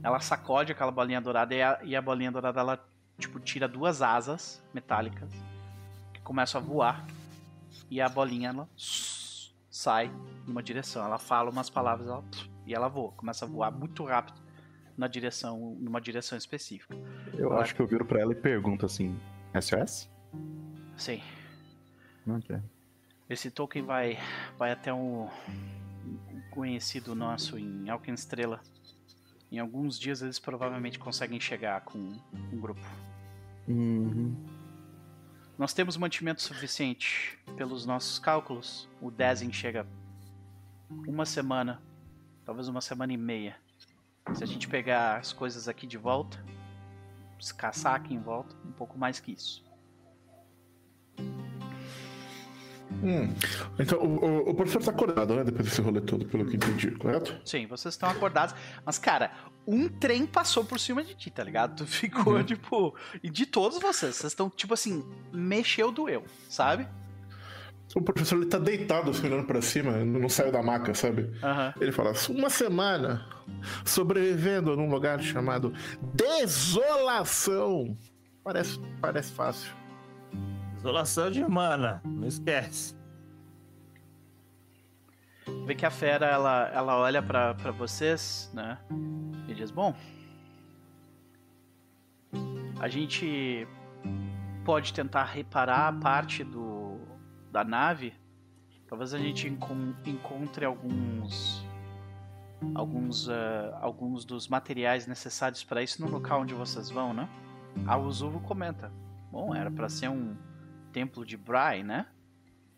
Ela 0.02 0.20
sacode 0.20 0.72
aquela 0.72 0.90
bolinha 0.90 1.20
dourada 1.20 1.54
e 1.54 1.62
a, 1.62 1.78
e 1.82 1.96
a 1.96 2.00
bolinha 2.02 2.30
dourada, 2.32 2.60
ela, 2.60 2.88
tipo, 3.18 3.38
tira 3.40 3.66
duas 3.68 4.00
asas 4.02 4.62
metálicas 4.72 5.30
que 6.12 6.20
começam 6.22 6.60
a 6.60 6.64
voar. 6.64 7.06
E 7.90 8.00
a 8.00 8.08
bolinha, 8.08 8.48
ela 8.50 8.68
sai 9.70 10.10
numa 10.46 10.62
direção. 10.62 11.04
Ela 11.04 11.18
fala 11.18 11.50
umas 11.50 11.68
palavras 11.70 12.08
ela, 12.08 12.24
e 12.66 12.74
ela 12.74 12.88
voa. 12.88 13.12
Começa 13.12 13.44
a 13.44 13.48
voar 13.48 13.70
muito 13.70 14.04
rápido 14.04 14.40
na 14.96 15.06
direção, 15.08 15.76
numa 15.78 16.00
direção 16.00 16.38
específica. 16.38 16.94
Eu 17.34 17.52
Ah. 17.52 17.60
acho 17.60 17.74
que 17.74 17.82
eu 17.82 17.86
viro 17.86 18.04
pra 18.04 18.20
ela 18.20 18.32
e 18.32 18.36
pergunto 18.36 18.86
assim: 18.86 19.18
SOS? 19.60 20.08
Sim. 20.96 21.22
Não 22.24 22.40
quer. 22.40 22.62
Esse 23.28 23.50
token 23.50 23.82
vai, 23.82 24.18
vai 24.56 24.70
até 24.70 24.92
um, 24.92 25.28
conhecido 26.50 27.14
nosso 27.14 27.58
em 27.58 27.88
Alkenstrela. 27.90 28.60
Em 29.50 29.58
alguns 29.58 29.98
dias 29.98 30.22
eles 30.22 30.38
provavelmente 30.38 30.98
conseguem 30.98 31.40
chegar 31.40 31.80
com 31.82 31.98
um 31.98 32.60
grupo. 32.60 32.80
Uhum. 33.68 34.34
Nós 35.58 35.72
temos 35.72 35.96
mantimento 35.96 36.42
suficiente. 36.42 37.38
Pelos 37.56 37.86
nossos 37.86 38.18
cálculos, 38.18 38.88
o 39.00 39.10
Dezen 39.10 39.52
chega 39.52 39.86
uma 41.06 41.24
semana, 41.24 41.82
talvez 42.44 42.68
uma 42.68 42.80
semana 42.80 43.12
e 43.12 43.16
meia. 43.16 43.56
Se 44.34 44.42
a 44.42 44.46
gente 44.46 44.68
pegar 44.68 45.16
as 45.16 45.32
coisas 45.32 45.68
aqui 45.68 45.86
de 45.86 45.96
volta, 45.96 46.44
se 47.40 47.54
caçar 47.54 47.94
aqui 47.94 48.14
em 48.14 48.20
volta, 48.20 48.54
um 48.64 48.72
pouco 48.72 48.98
mais 48.98 49.20
que 49.20 49.32
isso. 49.32 49.64
Hum. 53.02 53.34
Então, 53.78 53.98
o, 53.98 54.24
o, 54.24 54.50
o 54.50 54.54
professor 54.54 54.82
tá 54.82 54.90
acordado, 54.90 55.34
né? 55.34 55.44
Depois 55.44 55.68
desse 55.68 55.80
rolê 55.80 56.00
todo, 56.00 56.26
pelo 56.26 56.46
que 56.46 56.56
entendi, 56.56 56.90
correto? 56.92 57.38
Sim, 57.44 57.66
vocês 57.66 57.94
estão 57.94 58.08
acordados. 58.08 58.54
Mas, 58.84 58.98
cara, 58.98 59.30
um 59.66 59.88
trem 59.88 60.26
passou 60.26 60.64
por 60.64 60.78
cima 60.78 61.02
de 61.02 61.14
ti, 61.14 61.30
tá 61.30 61.42
ligado? 61.42 61.76
Tu 61.76 61.86
ficou, 61.86 62.42
tipo. 62.44 62.94
E 63.22 63.30
de 63.30 63.46
todos 63.46 63.78
vocês. 63.78 64.16
Vocês 64.16 64.32
estão, 64.32 64.48
tipo 64.48 64.74
assim, 64.74 65.04
mexeu, 65.32 65.90
doeu, 65.90 66.24
sabe? 66.48 66.86
O 67.94 68.02
professor 68.02 68.36
ele 68.36 68.46
tá 68.46 68.58
deitado, 68.58 69.10
assim, 69.10 69.26
olhando 69.26 69.46
pra 69.46 69.62
cima, 69.62 70.04
não 70.04 70.28
saiu 70.28 70.50
da 70.50 70.62
maca, 70.62 70.92
sabe? 70.92 71.30
Aham. 71.42 71.72
Ele 71.80 71.92
fala, 71.92 72.12
uma 72.28 72.50
semana 72.50 73.24
sobrevivendo 73.84 74.76
num 74.76 74.90
lugar 74.90 75.22
chamado 75.22 75.72
Desolação. 76.12 77.96
Parece, 78.42 78.78
parece 79.00 79.32
fácil. 79.32 79.72
Isolação 80.86 81.32
de 81.32 81.44
mana, 81.44 82.00
não 82.04 82.28
esquece. 82.28 82.94
Vê 85.64 85.74
que 85.74 85.84
a 85.84 85.90
fera, 85.90 86.26
ela, 86.26 86.68
ela 86.72 86.96
olha 86.96 87.20
pra 87.20 87.72
vocês, 87.72 88.48
né? 88.54 88.78
E 89.48 89.54
diz: 89.54 89.72
Bom. 89.72 89.92
A 92.78 92.86
gente 92.86 93.66
pode 94.64 94.92
tentar 94.92 95.24
reparar 95.24 95.88
a 95.88 95.92
parte 95.92 96.44
do, 96.44 97.00
da 97.50 97.64
nave. 97.64 98.14
Talvez 98.86 99.12
a 99.12 99.18
gente 99.18 99.48
encon- 99.48 99.92
encontre 100.06 100.64
alguns. 100.64 101.66
Alguns, 102.76 103.28
ah, 103.28 103.76
alguns 103.82 104.24
dos 104.24 104.46
materiais 104.46 105.08
necessários 105.08 105.64
para 105.64 105.82
isso 105.82 106.00
no 106.00 106.08
local 106.08 106.42
onde 106.42 106.54
vocês 106.54 106.90
vão, 106.90 107.12
né? 107.12 107.28
A 107.88 107.96
Uzuvo 107.96 108.38
comenta: 108.38 108.92
Bom, 109.32 109.52
era 109.52 109.68
para 109.68 109.88
ser 109.88 110.08
um 110.10 110.36
templo 110.96 111.26
de 111.26 111.36
Brai, 111.36 111.82
né? 111.82 112.06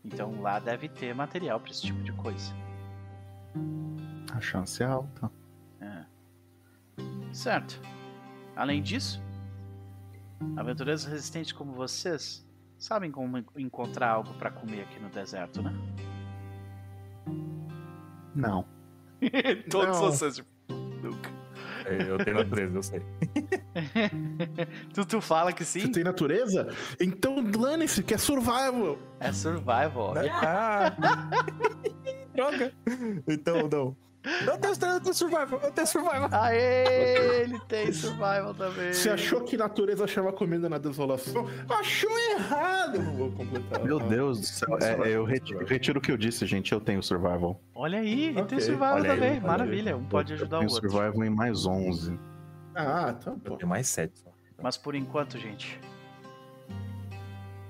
Então 0.05 0.41
lá 0.41 0.59
deve 0.59 0.89
ter 0.89 1.15
material 1.15 1.61
para 1.61 1.71
esse 1.71 1.83
tipo 1.83 2.03
de 2.03 2.11
coisa. 2.11 2.53
A 4.35 4.41
chance 4.41 4.83
é 4.83 4.87
alta. 4.87 5.31
É. 5.81 6.05
Certo. 7.33 7.81
Além 8.57 8.83
disso, 8.83 9.23
aventureiros 10.57 11.05
resistentes 11.05 11.53
como 11.53 11.73
vocês 11.75 12.45
sabem 12.77 13.13
como 13.13 13.39
en- 13.39 13.45
encontrar 13.57 14.11
algo 14.11 14.35
para 14.35 14.51
comer 14.51 14.81
aqui 14.83 14.99
no 14.99 15.09
deserto, 15.11 15.63
né? 15.63 15.73
Não. 18.35 18.65
Todos 19.71 19.97
Não. 20.01 20.07
vocês. 20.11 20.35
tipo, 20.37 20.49
nunca. 21.03 21.31
É, 21.85 22.03
Eu 22.11 22.19
tenho 22.25 22.37
natureza, 22.39 22.77
eu 22.79 22.83
sei. 22.83 23.01
tu, 24.95 25.05
tu 25.05 25.21
fala 25.21 25.53
que 25.53 25.65
sim? 25.65 25.81
Você 25.81 25.89
tem 25.93 26.05
natureza? 26.05 26.69
Então 27.01 27.43
dane-se, 27.43 28.03
que 28.03 28.15
é 28.15 28.19
survival. 28.19 28.99
É 29.21 29.33
survival. 29.33 29.93
ó. 29.97 30.15
Ah, 30.43 30.95
droga. 32.35 32.73
Então, 33.27 33.69
não. 33.71 33.97
Eu 34.47 34.59
tenho, 34.59 34.75
eu 34.75 35.01
tenho 35.01 35.15
survival, 35.15 35.61
eu 35.63 35.71
tenho 35.71 35.87
survival. 35.87 36.29
Aê, 36.33 37.43
ele 37.45 37.59
tem 37.61 37.91
survival 37.93 38.53
também. 38.53 38.93
Você 38.93 39.09
achou 39.09 39.43
que 39.43 39.57
natureza 39.57 40.05
achava 40.05 40.33
comida 40.33 40.69
na 40.69 40.77
desolação? 40.77 41.47
Achou 41.69 42.11
errado! 42.33 42.97
Eu 42.97 43.03
não 43.05 43.17
vou 43.17 43.33
completar. 43.33 43.83
Meu. 43.83 43.99
Deus 44.01 44.41
do 44.41 44.47
céu. 44.47 44.77
É, 44.83 45.09
eu 45.09 45.25
retiro, 45.25 45.65
retiro 45.65 45.99
o 45.99 46.03
que 46.03 46.11
eu 46.13 46.17
disse, 46.17 46.45
gente. 46.47 46.73
Eu 46.73 46.81
tenho 46.81 47.03
survival. 47.03 47.59
Olha 47.75 48.01
aí, 48.01 48.27
ele 48.27 48.45
tem 48.45 48.61
survival 48.61 48.95
olha 48.97 49.15
também. 49.15 49.31
aí. 49.31 49.41
Maravilha, 49.41 49.97
um 49.97 50.05
pode 50.05 50.33
Eu 50.33 50.37
ajudar 50.37 50.57
o 50.59 50.61
tenho 50.61 50.73
outro. 50.73 50.91
survival 50.91 51.25
em 51.25 51.31
mais 51.31 51.65
11. 51.65 52.19
Ah, 52.81 53.13
tá 53.13 53.33
Eu 53.33 53.37
bom. 53.37 53.57
tenho 53.57 53.69
mais 53.69 53.89
sete 53.89 54.21
só. 54.21 54.31
Mas 54.63 54.77
por 54.77 54.95
enquanto, 54.95 55.37
gente. 55.37 55.81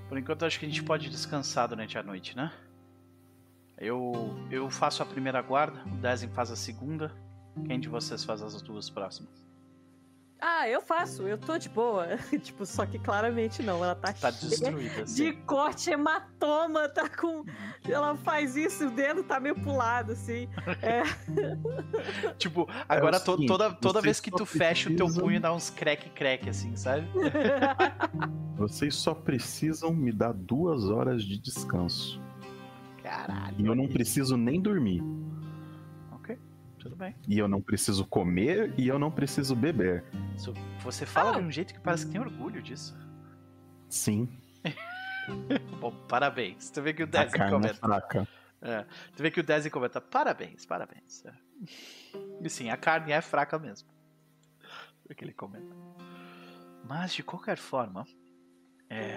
Por 0.07 0.19
enquanto, 0.19 0.45
acho 0.45 0.59
que 0.61 0.67
a 0.67 0.69
gente 0.69 0.83
pode 0.83 1.09
descansar 1.09 1.67
durante 1.67 1.97
a 1.97 2.03
noite, 2.03 2.37
né? 2.37 2.53
Eu, 3.79 4.35
eu 4.51 4.69
faço 4.69 5.03
a 5.03 5.07
primeira 5.07 5.41
guarda, 5.41 5.83
o 5.87 5.97
Dezen 5.97 6.29
faz 6.31 6.51
a 6.51 6.57
segunda. 6.57 7.11
Quem 7.67 7.81
de 7.81 7.89
vocês 7.89 8.23
faz 8.23 8.43
as 8.43 8.61
duas 8.61 8.91
próximas? 8.91 9.48
Ah, 10.41 10.69
eu 10.69 10.81
faço, 10.81 11.23
eu 11.27 11.37
tô 11.37 11.59
de 11.59 11.69
boa. 11.69 12.17
tipo, 12.43 12.65
só 12.65 12.87
que 12.87 12.99
claramente 12.99 13.63
não. 13.63 13.83
Ela 13.83 13.95
tá, 13.97 14.13
Tá 14.13 14.31
cheia 14.31 14.51
destruída, 14.51 14.95
de 14.95 15.01
assim. 15.03 15.33
corte, 15.45 15.91
hematoma, 15.91 16.89
tá 16.89 17.09
com. 17.09 17.45
Ela 17.89 18.15
faz 18.17 18.55
isso, 18.57 18.87
o 18.87 18.91
dedo 18.91 19.25
tá 19.25 19.41
meio 19.41 19.57
pulado, 19.57 20.13
assim. 20.13 20.49
É. 20.81 21.03
Tipo, 22.39 22.69
agora 22.89 23.17
É 23.17 23.21
to- 23.21 23.33
seguinte, 23.33 23.49
toda, 23.49 23.73
toda 23.73 24.01
vez 24.01 24.21
que 24.21 24.31
tu 24.31 24.47
fecha 24.47 24.89
o 24.89 24.95
teu 24.95 25.07
precisam- 25.07 25.25
punho, 25.25 25.41
dá 25.41 25.53
uns 25.53 25.71
crack-crack, 25.71 26.49
assim, 26.49 26.77
sabe? 26.77 27.09
Vocês 28.57 28.95
só 28.95 29.15
precisam 29.15 29.93
me 29.93 30.13
dar 30.13 30.33
duas 30.33 30.85
horas 30.89 31.23
de 31.25 31.39
descanso. 31.39 32.21
Caralho. 33.03 33.55
E 33.59 33.67
eu 33.67 33.75
não 33.75 33.89
preciso 33.89 34.37
nem 34.37 34.61
dormir. 34.61 35.03
Tudo 36.89 36.97
bem. 36.99 37.15
E 37.29 37.39
eu 37.39 37.47
não 37.49 37.61
preciso 37.61 38.05
comer 38.07 38.73
e 38.79 38.89
eu 38.89 38.99
não 38.99 39.11
preciso 39.11 39.55
beber. 39.57 40.05
Isso- 40.37 40.53
Você 40.81 41.05
fala 41.07 41.33
de 41.33 41.39
um 41.47 41.51
jeito 41.51 41.73
que 41.75 41.81
parece 41.81 42.07
que 42.07 42.13
tem 42.13 42.21
orgulho 42.21 42.63
disso. 42.63 42.97
Sim, 43.89 44.29
Bom, 45.81 45.93
parabéns. 46.09 46.71
Tu 46.71 46.81
vê 46.83 46.93
que 46.95 47.03
o 47.03 47.09
carne 47.09 47.35
é 47.37 47.51
comenta. 47.51 47.75
fraca. 47.75 48.29
É, 48.63 48.83
tu 49.15 49.23
vê 49.23 49.31
que 49.31 49.39
o 49.41 49.43
Desi 49.43 49.71
comenta, 49.71 50.01
parabéns, 50.01 50.65
parabéns. 50.67 51.25
É. 51.25 51.33
E 52.43 52.49
sim, 52.51 52.71
a 52.71 52.77
carne 52.77 53.13
é 53.13 53.21
fraca 53.21 53.59
mesmo. 53.59 53.89
É 55.09 55.15
que 55.15 55.25
ele 55.25 55.33
comenta. 55.35 55.75
Mas, 56.85 57.13
de 57.13 57.23
qualquer 57.23 57.57
forma, 57.59 58.07
é... 58.91 59.17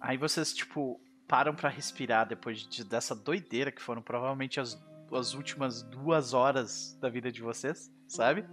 Aí 0.00 0.16
vocês, 0.16 0.52
tipo, 0.52 1.00
param 1.26 1.54
pra 1.54 1.68
respirar 1.68 2.26
depois 2.28 2.60
de- 2.66 2.84
dessa 2.84 3.14
doideira 3.14 3.72
que 3.72 3.82
foram 3.82 4.02
provavelmente 4.02 4.60
as, 4.60 4.74
as 5.16 5.34
últimas 5.34 5.82
duas 5.82 6.32
horas 6.32 6.96
da 7.00 7.08
vida 7.08 7.30
de 7.30 7.42
vocês, 7.42 7.92
sabe? 8.06 8.44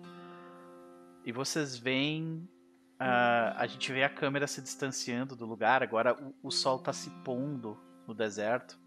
E 1.26 1.32
vocês 1.32 1.78
veem... 1.78 2.48
ah, 3.00 3.54
a 3.58 3.68
gente 3.68 3.92
vê 3.92 4.04
a 4.04 4.10
câmera 4.10 4.48
se 4.48 4.62
distanciando 4.62 5.36
do 5.36 5.46
lugar, 5.46 5.84
agora 5.84 6.16
o, 6.22 6.48
o 6.48 6.52
sol 6.52 6.80
tá 6.80 6.94
se 6.94 7.10
pondo 7.24 7.78
no 8.08 8.14
deserto. 8.14 8.80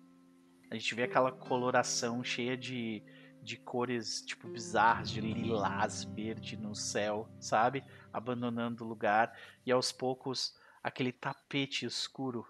A 0.70 0.74
gente 0.74 0.94
vê 0.94 1.04
aquela 1.04 1.30
coloração 1.30 2.24
cheia 2.24 2.56
de, 2.56 3.02
de 3.42 3.56
cores, 3.56 4.22
tipo, 4.22 4.48
bizarras, 4.48 5.10
de 5.10 5.20
lilás, 5.20 6.04
verde 6.04 6.56
no 6.56 6.74
céu, 6.74 7.28
sabe? 7.38 7.84
Abandonando 8.12 8.84
o 8.84 8.88
lugar. 8.88 9.36
E 9.64 9.70
aos 9.70 9.92
poucos, 9.92 10.58
aquele 10.82 11.12
tapete 11.12 11.86
escuro, 11.86 12.46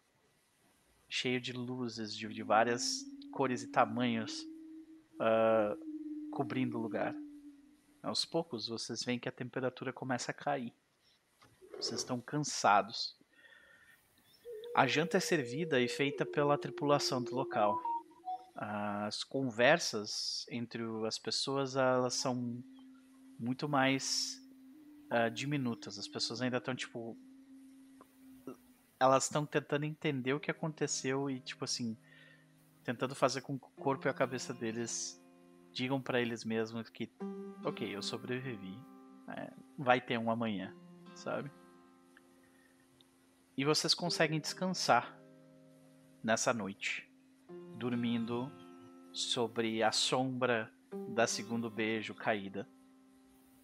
cheio 1.08 1.40
de 1.40 1.52
luzes 1.52 2.16
de, 2.16 2.26
de 2.28 2.42
várias 2.42 3.04
cores 3.30 3.62
e 3.62 3.70
tamanhos, 3.70 4.42
ah, 5.20 5.76
cobrindo 6.30 6.78
o 6.78 6.82
lugar. 6.82 7.14
Aos 8.02 8.24
poucos, 8.24 8.68
vocês 8.68 9.02
veem 9.02 9.18
que 9.18 9.28
a 9.28 9.32
temperatura 9.32 9.92
começa 9.92 10.30
a 10.30 10.34
cair. 10.34 10.74
Vocês 11.76 12.00
estão 12.00 12.20
cansados. 12.20 13.16
A 14.76 14.86
janta 14.86 15.16
é 15.16 15.20
servida 15.20 15.80
e 15.80 15.88
feita 15.88 16.26
pela 16.26 16.58
tripulação 16.58 17.22
do 17.22 17.34
local. 17.34 17.80
As 18.56 19.24
conversas 19.24 20.46
entre 20.50 20.82
as 21.06 21.18
pessoas 21.18 21.76
elas 21.76 22.14
são 22.14 22.62
muito 23.38 23.68
mais 23.68 24.40
ah, 25.10 25.28
diminutas. 25.28 25.98
As 25.98 26.08
pessoas 26.08 26.42
ainda 26.42 26.58
estão 26.58 26.74
tipo, 26.74 27.16
elas 28.98 29.24
estão 29.24 29.46
tentando 29.46 29.84
entender 29.84 30.32
o 30.32 30.40
que 30.40 30.50
aconteceu 30.50 31.30
e 31.30 31.40
tipo 31.40 31.64
assim, 31.64 31.96
tentando 32.84 33.14
fazer 33.14 33.40
com 33.40 33.58
que 33.58 33.64
o 33.64 33.82
corpo 33.82 34.06
e 34.06 34.10
a 34.10 34.14
cabeça 34.14 34.52
deles 34.52 35.20
digam 35.72 36.00
pra 36.00 36.20
eles 36.20 36.44
mesmos 36.44 36.88
que, 36.90 37.10
ok, 37.64 37.96
eu 37.96 38.02
sobrevivi, 38.02 38.78
é, 39.28 39.50
vai 39.76 40.00
ter 40.00 40.18
um 40.18 40.30
amanhã, 40.30 40.72
sabe? 41.14 41.50
E 43.56 43.64
vocês 43.64 43.94
conseguem 43.94 44.38
descansar 44.38 45.18
nessa 46.22 46.52
noite, 46.52 47.10
dormindo 47.76 48.52
sobre 49.12 49.82
a 49.82 49.90
sombra 49.90 50.70
da 51.08 51.26
segundo 51.26 51.70
beijo 51.70 52.14
caída, 52.14 52.68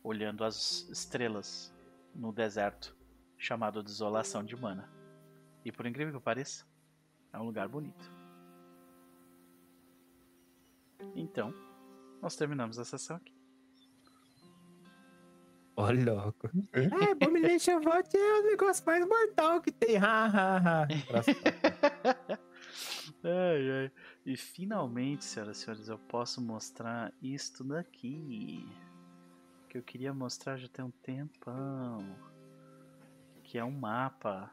olhando 0.02 0.44
as 0.44 0.88
estrelas 0.88 1.72
no 2.14 2.32
deserto 2.32 2.96
chamado 3.36 3.82
Desolação 3.82 4.44
de 4.44 4.56
Mana. 4.56 4.88
E 5.64 5.70
por 5.70 5.86
incrível 5.86 6.18
que 6.18 6.24
pareça, 6.24 6.66
é 7.32 7.38
um 7.38 7.44
lugar 7.44 7.68
bonito. 7.68 8.19
Então, 11.14 11.52
nós 12.20 12.36
terminamos 12.36 12.78
a 12.78 12.84
sessão 12.84 13.16
aqui. 13.16 13.40
Olha, 15.76 16.12
louco. 16.12 16.50
É? 16.72 16.84
É, 16.84 17.12
Abomination 17.12 17.80
Vault 17.80 18.14
é 18.14 18.40
o 18.40 18.42
negócio 18.42 18.84
mais 18.84 19.06
mortal 19.06 19.62
que 19.62 19.72
tem. 19.72 19.96
Ha, 19.96 20.26
ha, 20.26 20.58
ha. 20.58 20.86
ai, 23.24 23.70
ai. 23.70 23.92
E 24.26 24.36
finalmente, 24.36 25.24
senhoras 25.24 25.56
e 25.56 25.60
senhores, 25.64 25.88
eu 25.88 25.98
posso 25.98 26.40
mostrar 26.40 27.12
isto 27.22 27.64
daqui. 27.64 28.68
Que 29.70 29.78
eu 29.78 29.82
queria 29.82 30.12
mostrar 30.12 30.58
já 30.58 30.68
tem 30.68 30.84
um 30.84 30.90
tempão. 30.90 32.04
Que 33.42 33.56
é 33.56 33.64
um 33.64 33.72
mapa 33.72 34.52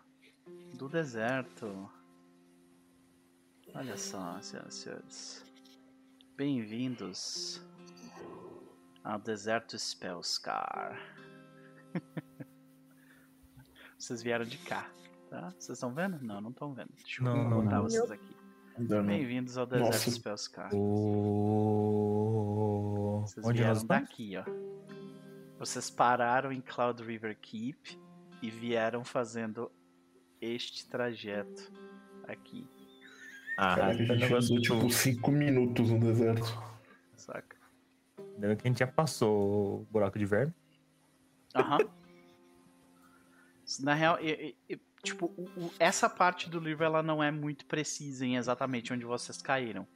do 0.75 0.87
deserto. 0.87 1.91
Olha 3.75 3.97
só, 3.97 4.39
senhoras 4.39 4.75
e 4.75 4.77
senhores. 4.77 5.46
Bem-vindos 6.37 7.61
ao 9.03 9.17
deserto 9.17 9.75
Spellscar. 9.75 10.95
Vocês 13.97 14.21
vieram 14.21 14.45
de 14.45 14.59
cá, 14.59 14.87
tá? 15.31 15.49
Vocês 15.57 15.79
estão 15.79 15.91
vendo? 15.95 16.19
Não, 16.21 16.39
não 16.39 16.51
estão 16.51 16.75
vendo. 16.75 16.91
Deixa 16.93 17.23
eu 17.23 17.25
Não, 17.25 17.63
botar 17.63 17.77
não. 17.77 17.83
vocês 17.85 18.11
aqui. 18.11 18.37
Bem-vindos 18.77 19.57
ao 19.57 19.65
deserto 19.65 19.93
Nossa. 19.93 20.11
Spellscar. 20.11 20.69
O... 20.75 20.91
Vocês 23.21 23.43
Onde 23.43 23.63
vieram 23.63 23.83
daqui, 23.87 24.37
ó. 24.37 24.43
Vocês 25.57 25.89
pararam 25.89 26.51
em 26.51 26.61
Cloud 26.61 27.01
River 27.01 27.35
Keep 27.41 27.99
e 28.43 28.51
vieram 28.51 29.03
fazendo 29.03 29.71
este 30.39 30.87
trajeto 30.87 31.73
aqui, 32.27 32.69
Ah, 33.57 33.75
Caraca, 33.75 33.91
a 34.13 34.15
gente 34.17 34.33
andou 34.33 34.61
tipo. 34.61 34.89
5 34.91 35.31
minutos 35.31 35.89
no 35.89 35.99
deserto. 35.99 36.45
saca? 37.15 37.57
Lembra 38.37 38.55
que 38.55 38.67
a 38.67 38.69
gente 38.69 38.79
já 38.79 38.87
passou 38.87 39.81
o 39.81 39.87
buraco 39.89 40.19
de 40.19 40.25
verme? 40.25 40.53
Aham. 41.55 41.79
Na 43.81 43.93
real, 43.95 44.17
e- 44.21 44.55
e- 44.69 44.73
e, 44.75 44.79
tipo, 45.03 45.25
o- 45.35 45.43
o- 45.65 45.71
essa 45.79 46.07
parte 46.09 46.49
do 46.49 46.59
livro 46.59 46.85
ela 46.85 47.01
não 47.03 47.21
é 47.21 47.31
muito 47.31 47.65
precisa 47.65 48.25
em 48.25 48.37
exatamente 48.37 48.93
onde 48.93 49.05
vocês 49.05 49.41
caíram. 49.41 49.87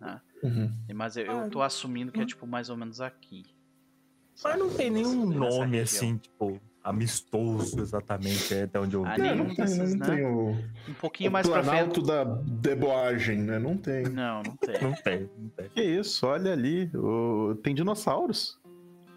Né? 0.00 0.20
Uhum. 0.42 0.72
Mas 0.94 1.16
eu, 1.16 1.24
eu 1.26 1.50
tô 1.50 1.60
assumindo 1.60 2.12
que 2.12 2.20
é 2.20 2.26
tipo 2.26 2.46
mais 2.46 2.70
ou 2.70 2.76
menos 2.76 3.00
aqui. 3.00 3.44
Mas 4.44 4.58
não 4.58 4.72
tem 4.72 4.90
nenhum 4.90 5.26
nome 5.26 5.78
região. 5.78 5.82
assim, 5.82 6.16
tipo, 6.18 6.60
amistoso 6.88 7.80
exatamente, 7.80 8.54
é 8.54 8.62
até 8.64 8.78
onde 8.80 8.94
eu 8.96 9.04
Ah, 9.06 9.14
vi. 9.14 9.22
nenhum 9.22 9.44
não 9.48 9.54
tem, 9.54 9.76
não 9.76 9.86
né? 9.96 10.06
tem 10.06 10.24
o, 10.26 10.50
Um 10.88 10.94
pouquinho 11.00 11.30
o 11.30 11.32
mais 11.32 11.48
pra 11.48 11.62
planalto 11.62 11.94
frente. 12.04 12.06
da 12.06 12.24
deboagem, 12.24 13.38
né? 13.42 13.58
Não 13.58 13.76
tem. 13.76 14.04
Não, 14.08 14.42
não 14.42 14.56
tem. 14.56 14.82
Não 14.82 14.92
tem, 14.92 15.30
não 15.38 15.48
tem. 15.50 15.68
Que 15.70 15.82
isso, 15.82 16.26
olha 16.26 16.52
ali. 16.52 16.90
o- 16.94 17.54
Tem 17.62 17.74
dinossauros. 17.74 18.58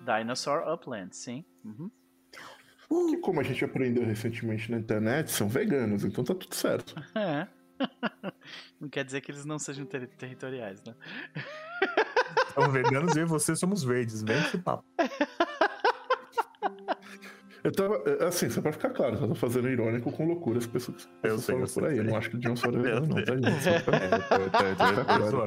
Dinosaur 0.05 0.67
Upland, 0.73 1.15
sim. 1.15 1.45
Uhum. 1.63 1.89
Que 3.09 3.17
como 3.17 3.39
a 3.39 3.43
gente 3.43 3.63
aprendeu 3.63 4.03
recentemente 4.05 4.69
na 4.71 4.77
internet, 4.77 5.31
são 5.31 5.47
veganos, 5.47 6.03
então 6.03 6.23
tá 6.23 6.35
tudo 6.35 6.53
certo. 6.55 6.93
É. 7.15 7.47
Não 8.79 8.87
quer 8.89 9.03
dizer 9.03 9.21
que 9.21 9.31
eles 9.31 9.43
não 9.45 9.57
sejam 9.57 9.85
ter- 9.87 10.07
territoriais, 10.09 10.83
né? 10.83 10.93
São 12.53 12.69
veganos 12.71 13.15
e 13.15 13.23
você 13.25 13.55
somos 13.55 13.83
verdes, 13.83 14.21
vem 14.21 14.37
esse 14.37 14.57
papo. 14.59 14.83
Eu 17.63 17.71
tava, 17.71 17.95
é, 18.07 18.25
assim, 18.25 18.49
só 18.49 18.59
pra 18.61 18.71
ficar 18.71 18.89
claro, 18.89 19.15
eu 19.17 19.27
tô 19.29 19.35
fazendo 19.35 19.69
irônico 19.69 20.11
com 20.11 20.25
loucuras 20.27 20.65
que 20.65 20.71
pessoas 20.73 21.07
Eu 21.21 21.37
sei, 21.37 21.53
falam 21.53 21.61
eu 21.61 21.67
sei, 21.67 21.83
por 21.83 21.89
aí. 21.91 21.97
Eu 21.99 22.03
não 22.05 22.15
acho 22.15 22.29
que 22.29 22.35
o 22.35 22.39
dinossauro 22.39 22.77
é 22.77 22.79
Eu 22.79 22.83
vegano, 23.01 23.07
não, 23.07 23.23
tá, 23.23 23.35
gente? 23.35 23.69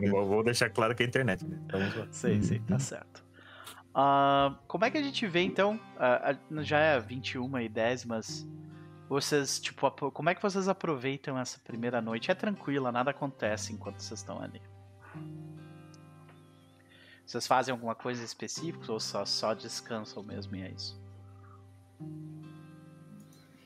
É, 0.06 0.10
vou- 0.10 0.44
deixar 0.44 0.70
claro 0.70 0.94
que 0.94 1.02
é 1.02 1.06
a 1.06 1.08
internet, 1.08 1.44
né? 1.44 1.58
Então, 1.66 1.80
vamos 1.80 1.96
lá. 1.96 2.06
Sei, 2.10 2.40
sei, 2.42 2.60
tá 2.60 2.78
certo. 2.78 3.24
Ah, 3.94 4.56
como 4.68 4.84
é 4.84 4.90
que 4.90 4.98
a 4.98 5.02
gente 5.02 5.26
vê 5.26 5.40
então? 5.40 5.78
a- 5.98 6.36
já 6.62 6.78
é 6.78 7.00
21 7.00 7.58
e 7.58 7.68
10, 7.68 8.04
mas 8.04 8.46
vocês, 9.08 9.60
tipo, 9.60 9.90
como 10.12 10.28
é 10.30 10.34
que 10.34 10.42
vocês 10.42 10.68
aproveitam 10.68 11.38
essa 11.38 11.58
primeira 11.64 12.00
noite? 12.00 12.30
É 12.30 12.34
tranquila, 12.34 12.90
nada 12.92 13.10
acontece 13.10 13.72
enquanto 13.72 14.00
vocês 14.00 14.20
estão 14.20 14.40
ali. 14.40 14.62
Vocês 17.26 17.46
fazem 17.46 17.72
alguma 17.72 17.94
coisa 17.94 18.22
específica 18.22 18.92
ou 18.92 19.00
só, 19.00 19.24
só 19.24 19.54
descansam 19.54 20.22
mesmo 20.22 20.54
e 20.56 20.62
é 20.62 20.70
isso? 20.70 21.02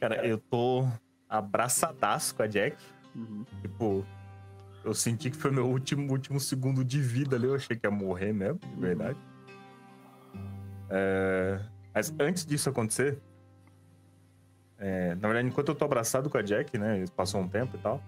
Cara, 0.01 0.27
eu 0.27 0.39
tô 0.39 0.87
abraçadaço 1.29 2.35
com 2.35 2.43
a 2.43 2.47
Jack. 2.47 2.77
Uhum. 3.15 3.45
Tipo, 3.61 4.07
eu 4.85 4.95
senti 4.95 5.31
que 5.31 5.37
foi 5.37 5.51
meu 5.51 5.67
último, 5.69 6.11
último 6.13 6.39
segundo 6.39 6.85
de 6.85 7.01
vida 7.01 7.37
ali. 7.37 7.47
Eu 7.47 7.55
achei 7.55 7.77
que 7.77 7.87
ia 7.87 7.91
morrer 7.91 8.33
mesmo, 8.33 8.59
de 8.59 8.81
verdade. 8.81 9.19
É, 10.91 11.61
Mas 11.93 12.15
antes 12.19 12.47
disso 12.47 12.71
acontecer, 12.71 13.19
é, 14.79 15.15
na 15.17 15.29
verdade, 15.29 15.49
enquanto 15.49 15.69
eu 15.71 15.75
tô 15.75 15.85
abraçado 15.85 16.31
com 16.31 16.39
a 16.39 16.43
Jack, 16.43 16.79
né? 16.79 17.05
Passou 17.17 17.41
um 17.41 17.49
tempo 17.49 17.77
e 17.77 17.81
tal. 17.81 18.01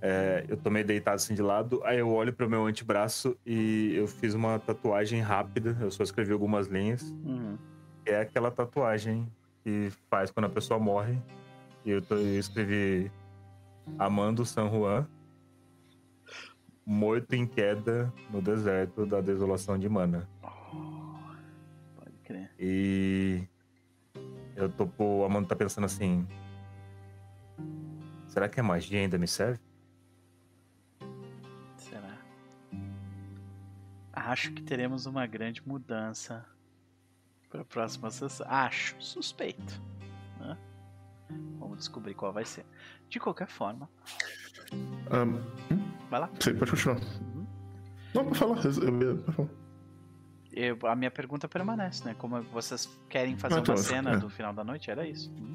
é, 0.00 0.44
eu 0.48 0.56
tô 0.56 0.68
meio 0.68 0.84
deitado 0.84 1.14
assim 1.14 1.32
de 1.34 1.40
lado, 1.42 1.80
aí 1.84 2.00
eu 2.00 2.10
olho 2.10 2.32
pro 2.32 2.50
meu 2.50 2.66
antebraço 2.66 3.36
e 3.46 3.94
eu 3.94 4.08
fiz 4.08 4.34
uma 4.34 4.58
tatuagem 4.58 5.20
rápida. 5.20 5.76
Eu 5.80 5.90
só 5.92 6.02
escrevi 6.02 6.32
algumas 6.32 6.66
linhas. 6.66 7.02
Uhum. 7.24 7.56
É 8.04 8.18
aquela 8.20 8.50
tatuagem 8.50 9.30
que 9.62 9.90
faz 10.10 10.30
quando 10.30 10.46
a 10.46 10.50
pessoa 10.50 10.78
morre. 10.80 11.18
E 11.84 11.90
eu, 11.90 12.02
tô- 12.02 12.16
eu 12.16 12.38
escrevi 12.38 13.10
Amando 13.98 14.44
San 14.44 14.68
Juan, 14.70 15.06
morto 16.86 17.32
em 17.34 17.46
queda 17.46 18.12
no 18.30 18.40
deserto 18.40 19.04
da 19.06 19.20
desolação 19.20 19.78
de 19.78 19.88
Mana. 19.88 20.28
Pode 21.96 22.16
crer. 22.24 22.50
E 22.58 23.46
eu 24.56 24.68
tô, 24.70 24.88
o 24.98 25.24
Amando 25.24 25.48
tá 25.48 25.56
pensando 25.56 25.84
assim. 25.84 26.26
Será 28.28 28.48
que 28.48 28.58
a 28.58 28.62
magia 28.62 29.00
ainda 29.00 29.18
me 29.18 29.28
serve? 29.28 29.60
Será? 31.76 32.16
Acho 34.12 34.52
que 34.52 34.62
teremos 34.62 35.04
uma 35.06 35.26
grande 35.26 35.66
mudança 35.66 36.46
para 37.52 37.60
a 37.60 37.64
próxima 37.64 38.10
sessão. 38.10 38.46
Acho, 38.48 38.96
suspeito. 38.98 39.80
né? 40.40 40.56
Vamos 41.60 41.78
descobrir 41.78 42.14
qual 42.14 42.32
vai 42.32 42.44
ser. 42.46 42.64
De 43.08 43.20
qualquer 43.20 43.46
forma, 43.48 43.88
Ahn, 45.10 45.38
vai 46.10 46.20
lá. 46.20 46.30
sei, 46.40 46.54
pode 46.54 46.70
continuar. 46.70 46.98
Não, 48.14 48.24
pode 48.24 48.38
falar. 48.38 48.64
eu- 48.64 48.72
eu- 48.72 49.00
eu- 49.02 49.18
pode 49.18 49.36
falar. 49.36 49.48
Eu- 50.54 50.78
a 50.86 50.94
minha 50.96 51.10
pergunta 51.10 51.48
permanece, 51.48 52.04
né? 52.04 52.14
Como 52.18 52.42
vocês 52.42 52.86
querem 53.08 53.36
fazer 53.38 53.54
Ah, 53.56 53.58
então, 53.60 53.74
uma 53.74 53.80
cena 53.82 54.10
é. 54.12 54.16
do 54.18 54.28
final 54.28 54.52
da 54.52 54.62
noite? 54.64 54.90
Era 54.90 55.06
isso. 55.08 55.30
Uhum. 55.30 55.54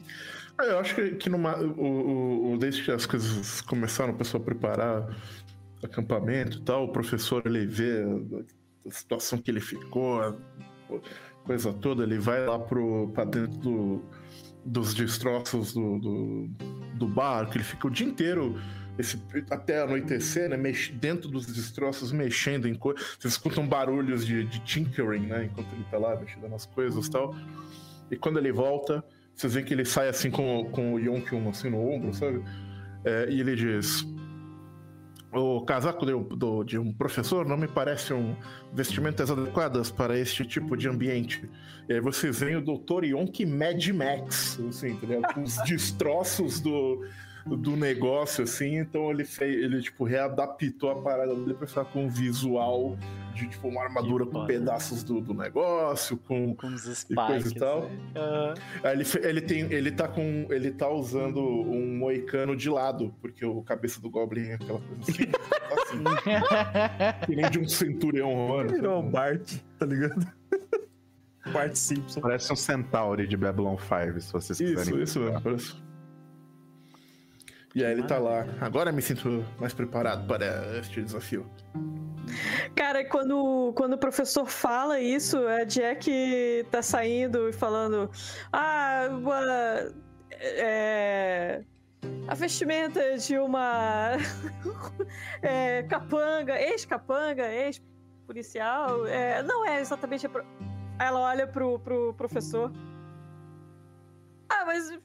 Ah, 0.57 0.65
Eu 0.65 0.79
acho 0.79 0.95
que, 0.95 1.11
que 1.15 1.29
numa, 1.29 1.55
o, 1.57 1.71
o- 1.81 2.53
o- 2.53 2.57
desde 2.57 2.83
que 2.83 2.91
as 2.91 3.05
coisas 3.05 3.61
começaram, 3.61 4.13
o 4.13 4.17
pessoal 4.17 4.41
preparar 4.43 5.07
acampamento 5.83 6.57
e 6.57 6.61
tal, 6.61 6.85
o 6.85 6.91
professor 6.91 7.43
ele 7.45 7.67
vê 7.67 8.03
a, 8.03 8.87
a 8.87 8.91
situação 8.91 9.37
que 9.39 9.51
ele 9.51 9.59
ficou, 9.59 10.19
a 10.21 10.35
coisa 11.47 11.73
toda, 11.73 12.03
ele 12.03 12.19
vai 12.19 12.45
lá 12.45 12.59
pro, 12.59 13.09
pra 13.13 13.23
dentro 13.25 13.57
do- 13.57 14.01
dos 14.65 14.93
destroços 14.93 15.73
do, 15.73 15.97
do, 15.97 16.49
do 16.95 17.07
barco, 17.07 17.55
ele 17.57 17.63
fica 17.63 17.87
o 17.87 17.89
dia 17.89 18.05
inteiro. 18.05 18.59
esse- 18.99 19.21
até 19.51 19.81
anoitecer, 19.83 20.49
né? 20.49 20.57
mex- 20.57 20.89
dentro 20.89 21.29
dos 21.29 21.45
destroços, 21.45 22.11
mexendo 22.11 22.67
em 22.67 22.73
coisas. 22.75 23.01
Vocês 23.19 23.33
escutam 23.35 23.67
barulhos 23.67 24.25
de, 24.25 24.43
de 24.43 24.59
tinkering, 24.59 25.27
né? 25.27 25.45
Enquanto 25.45 25.71
ele 25.73 25.85
tá 25.91 25.97
lá 25.99 26.15
mexendo 26.19 26.49
nas 26.49 26.65
coisas 26.65 27.05
e 27.07 27.11
tal. 27.11 27.35
E 28.11 28.15
quando 28.15 28.39
ele 28.39 28.51
volta, 28.51 29.03
vocês 29.35 29.53
veem 29.53 29.63
que 29.65 29.73
ele 29.73 29.85
sai 29.85 30.09
assim 30.09 30.31
com, 30.31 30.65
com 30.71 30.93
o 30.95 30.99
Yonkyun 30.99 31.47
assim 31.49 31.69
no 31.69 31.77
ombro, 31.79 32.11
sabe? 32.13 32.43
É, 33.05 33.27
e 33.29 33.39
ele 33.39 33.55
diz: 33.55 34.03
O 35.33 35.61
casaco 35.61 36.05
de, 36.05 36.13
um- 36.13 36.23
do- 36.23 36.63
de 36.63 36.77
um 36.79 36.93
professor 36.93 37.45
não 37.45 37.57
me 37.57 37.67
parece 37.67 38.13
um 38.13 38.35
vestimentas 38.73 39.29
adequadas 39.29 39.91
para 39.91 40.17
este 40.17 40.45
tipo 40.45 40.75
de 40.77 40.87
ambiente. 40.87 41.47
E 41.89 41.93
aí 41.93 41.99
vocês 41.99 42.39
veem 42.39 42.55
o 42.57 42.61
Dr. 42.61 43.03
Yonk 43.03 43.45
Mad 43.45 43.87
Max, 43.89 44.59
assim, 44.69 44.91
entendeu? 44.91 45.21
Os 45.43 45.57
destroços 45.65 46.59
do, 46.61 47.05
do 47.55 47.75
negócio, 47.77 48.43
assim. 48.43 48.77
Então 48.77 49.09
ele 49.11 49.23
fez, 49.23 49.55
ele 49.63 49.81
tipo, 49.81 50.03
readaptou 50.03 50.91
a 50.91 51.01
parada 51.01 51.33
dele 51.35 51.53
pra 51.53 51.67
ficar 51.67 51.85
com 51.85 52.05
um 52.05 52.09
visual 52.09 52.97
de 53.33 53.47
tipo 53.47 53.67
uma 53.67 53.83
armadura 53.83 54.25
Que 54.25 54.31
com 54.31 54.37
foda. 54.39 54.47
pedaços 54.47 55.03
do, 55.03 55.21
do 55.21 55.33
negócio, 55.33 56.17
com 56.17 56.55
Com 56.55 56.67
os 56.67 56.83
spikes. 56.85 57.51
e 57.51 57.55
tal. 57.55 57.81
né? 57.83 57.89
Ah, 58.15 58.53
Aí 58.83 58.93
ele, 58.99 59.05
ele 59.23 59.41
tem, 59.41 59.71
ele 59.71 59.91
tá 59.91 60.07
com, 60.07 60.47
ele 60.49 60.71
tá 60.71 60.89
usando 60.89 61.39
um 61.39 61.95
moicano 61.97 62.55
de 62.55 62.67
lado, 62.69 63.13
porque 63.21 63.45
o 63.45 63.61
cabeça 63.61 64.01
do 64.01 64.09
Goblin 64.09 64.47
é 64.49 64.53
aquela 64.55 64.79
coisa 64.81 65.01
assim, 65.03 65.23
assim 66.01 67.25
que 67.27 67.35
nem 67.35 67.49
de 67.51 67.59
um 67.59 67.67
centurião 67.67 68.33
romano. 68.33 68.69
Virou 68.69 68.99
o 68.99 69.03
Bart, 69.09 69.53
tá 69.77 69.85
ligado? 69.85 70.27
Bart 71.53 71.75
Simpson. 71.75 72.19
Parece 72.19 72.51
um 72.51 72.55
Centauri 72.55 73.25
de 73.27 73.37
Babylon 73.37 73.77
5, 73.77 74.19
se 74.19 74.33
vocês 74.33 74.59
Isso, 74.59 74.75
quiserem. 74.79 75.03
isso 75.03 75.19
mesmo, 75.19 75.41
parece. 75.41 75.75
E 77.77 77.85
aí 77.85 77.91
ele 77.91 78.01
tá 78.01 78.17
lá. 78.17 78.43
Agora 78.59 78.91
me 78.91 79.03
sinto 79.03 79.45
mais 79.59 79.71
preparado 79.71 80.27
para 80.27 80.79
este 80.79 80.99
desafio. 80.99 81.45
Cara, 82.75 83.05
quando, 83.05 83.71
quando 83.75 83.93
o 83.93 83.97
professor 83.99 84.47
fala 84.47 84.99
isso, 84.99 85.37
a 85.47 85.63
Jack 85.63 86.65
tá 86.71 86.81
saindo 86.81 87.47
e 87.47 87.53
falando: 87.53 88.09
Ah, 88.51 89.07
uma. 89.11 89.93
É, 90.31 91.61
a 92.27 92.33
vestimenta 92.33 93.15
de 93.15 93.37
uma. 93.37 94.13
é, 95.43 95.83
capanga, 95.83 96.59
ex-capanga, 96.59 97.47
ex-policial. 97.47 99.05
é, 99.05 99.43
não 99.43 99.63
é 99.67 99.79
exatamente. 99.79 100.25
A 100.25 100.29
pro... 100.29 100.43
Ela 100.97 101.19
olha 101.19 101.45
pro, 101.45 101.77
pro 101.77 102.11
professor. 102.15 102.71
Ah, 104.49 104.65
mas. 104.65 104.97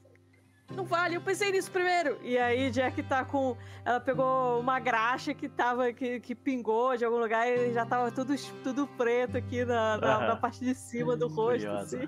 Não 0.71 0.85
vale, 0.85 1.15
eu 1.15 1.21
pensei 1.21 1.51
nisso 1.51 1.69
primeiro. 1.69 2.17
E 2.23 2.37
aí, 2.37 2.71
Jack 2.71 3.03
tá 3.03 3.23
com. 3.23 3.55
Ela 3.85 3.99
pegou 3.99 4.59
uma 4.59 4.79
graxa 4.79 5.33
que 5.33 5.47
tava. 5.47 5.91
que, 5.93 6.19
que 6.19 6.33
pingou 6.33 6.95
de 6.97 7.05
algum 7.05 7.17
lugar 7.17 7.47
e 7.47 7.73
já 7.73 7.85
tava 7.85 8.11
tudo, 8.11 8.33
tudo 8.63 8.87
preto 8.87 9.37
aqui 9.37 9.65
na, 9.65 9.97
na, 9.97 10.27
na 10.27 10.35
parte 10.35 10.61
de 10.61 10.73
cima 10.73 11.15
do 11.15 11.27
rosto. 11.27 11.69
Assim. 11.69 12.07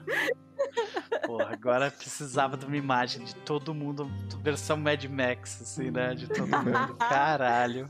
Porra, 1.26 1.50
agora 1.52 1.92
precisava 1.92 2.58
de 2.58 2.66
uma 2.66 2.78
imagem 2.78 3.24
de 3.24 3.36
todo 3.36 3.74
mundo, 3.74 4.10
versão 4.42 4.78
Mad 4.78 5.04
Max, 5.06 5.62
assim, 5.62 5.92
né? 5.92 6.16
De 6.16 6.28
todo 6.28 6.48
mundo. 6.48 6.96
Caralho. 6.98 7.90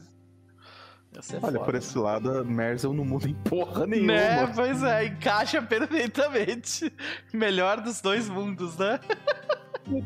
Ser 1.22 1.36
Olha, 1.38 1.42
foda, 1.42 1.60
por 1.62 1.76
esse 1.76 1.98
lado, 1.98 2.40
a 2.40 2.44
Merzel 2.44 2.94
não 2.94 3.06
muda 3.06 3.30
em 3.30 3.34
porra 3.34 3.88
nenhuma. 3.88 4.12
Né? 4.12 4.52
Pois 4.54 4.84
é, 4.84 5.06
encaixa 5.06 5.62
perfeitamente. 5.62 6.92
Melhor 7.34 7.80
dos 7.80 8.02
dois 8.02 8.28
mundos, 8.28 8.78
né? 8.78 9.00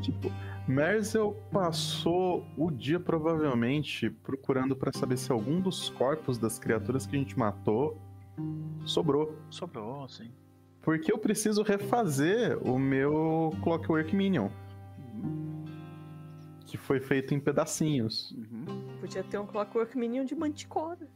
Tipo, 0.02 0.32
Merzel 0.70 1.36
passou 1.52 2.46
o 2.56 2.70
dia 2.70 3.00
provavelmente 3.00 4.10
procurando 4.10 4.76
pra 4.76 4.94
saber 4.94 5.18
se 5.18 5.32
algum 5.32 5.60
dos 5.60 5.90
corpos 5.90 6.38
das 6.38 6.60
criaturas 6.60 7.08
que 7.08 7.16
a 7.16 7.20
gente 7.20 7.38
matou 7.38 8.00
sobrou. 8.86 9.36
Sobrou, 9.50 10.08
sim. 10.08 10.32
Porque 10.82 11.12
eu 11.12 11.18
preciso 11.18 11.64
refazer 11.64 12.58
o 12.62 12.78
meu 12.78 13.52
Clockwork 13.64 14.16
Minion. 14.16 14.50
Que 16.68 16.78
foi 16.78 17.00
feito 17.00 17.34
em 17.34 17.40
pedacinhos. 17.40 18.32
Uhum. 18.32 18.98
Podia 19.02 19.24
ter 19.24 19.40
um 19.40 19.48
Clockwork 19.48 19.98
Minion 19.98 20.24
de 20.24 20.36
manticora. 20.36 21.08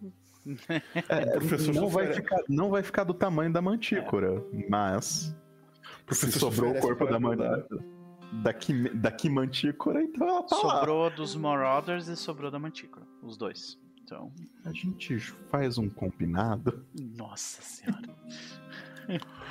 É, 1.07 1.25
professor 1.37 1.75
não, 1.75 1.87
vai 1.87 2.11
ficar, 2.11 2.41
não 2.49 2.69
vai 2.69 2.83
ficar 2.83 3.03
do 3.03 3.13
tamanho 3.13 3.53
da 3.53 3.61
mantícora, 3.61 4.43
mas. 4.67 5.05
Se 5.05 6.05
Professor 6.05 6.39
sobrou 6.39 6.71
o 6.71 6.77
oferece 6.77 6.87
corpo 6.87 7.05
para 7.05 7.13
da 7.13 7.19
mantícora. 7.19 7.92
Daqui, 8.41 8.89
daqui 8.89 9.29
mantícora, 9.29 10.01
então 10.01 10.27
ela 10.27 10.43
tá 10.43 10.55
lá. 10.55 10.79
Sobrou 10.79 11.09
dos 11.09 11.35
Marauders 11.35 12.07
e 12.07 12.15
sobrou 12.15 12.49
da 12.49 12.59
Mantícora. 12.59 13.05
Os 13.21 13.37
dois. 13.37 13.77
Então, 14.03 14.31
A 14.65 14.71
gente 14.71 15.17
faz 15.49 15.77
um 15.77 15.89
combinado. 15.89 16.85
nossa 17.17 17.61
senhora. 17.61 18.09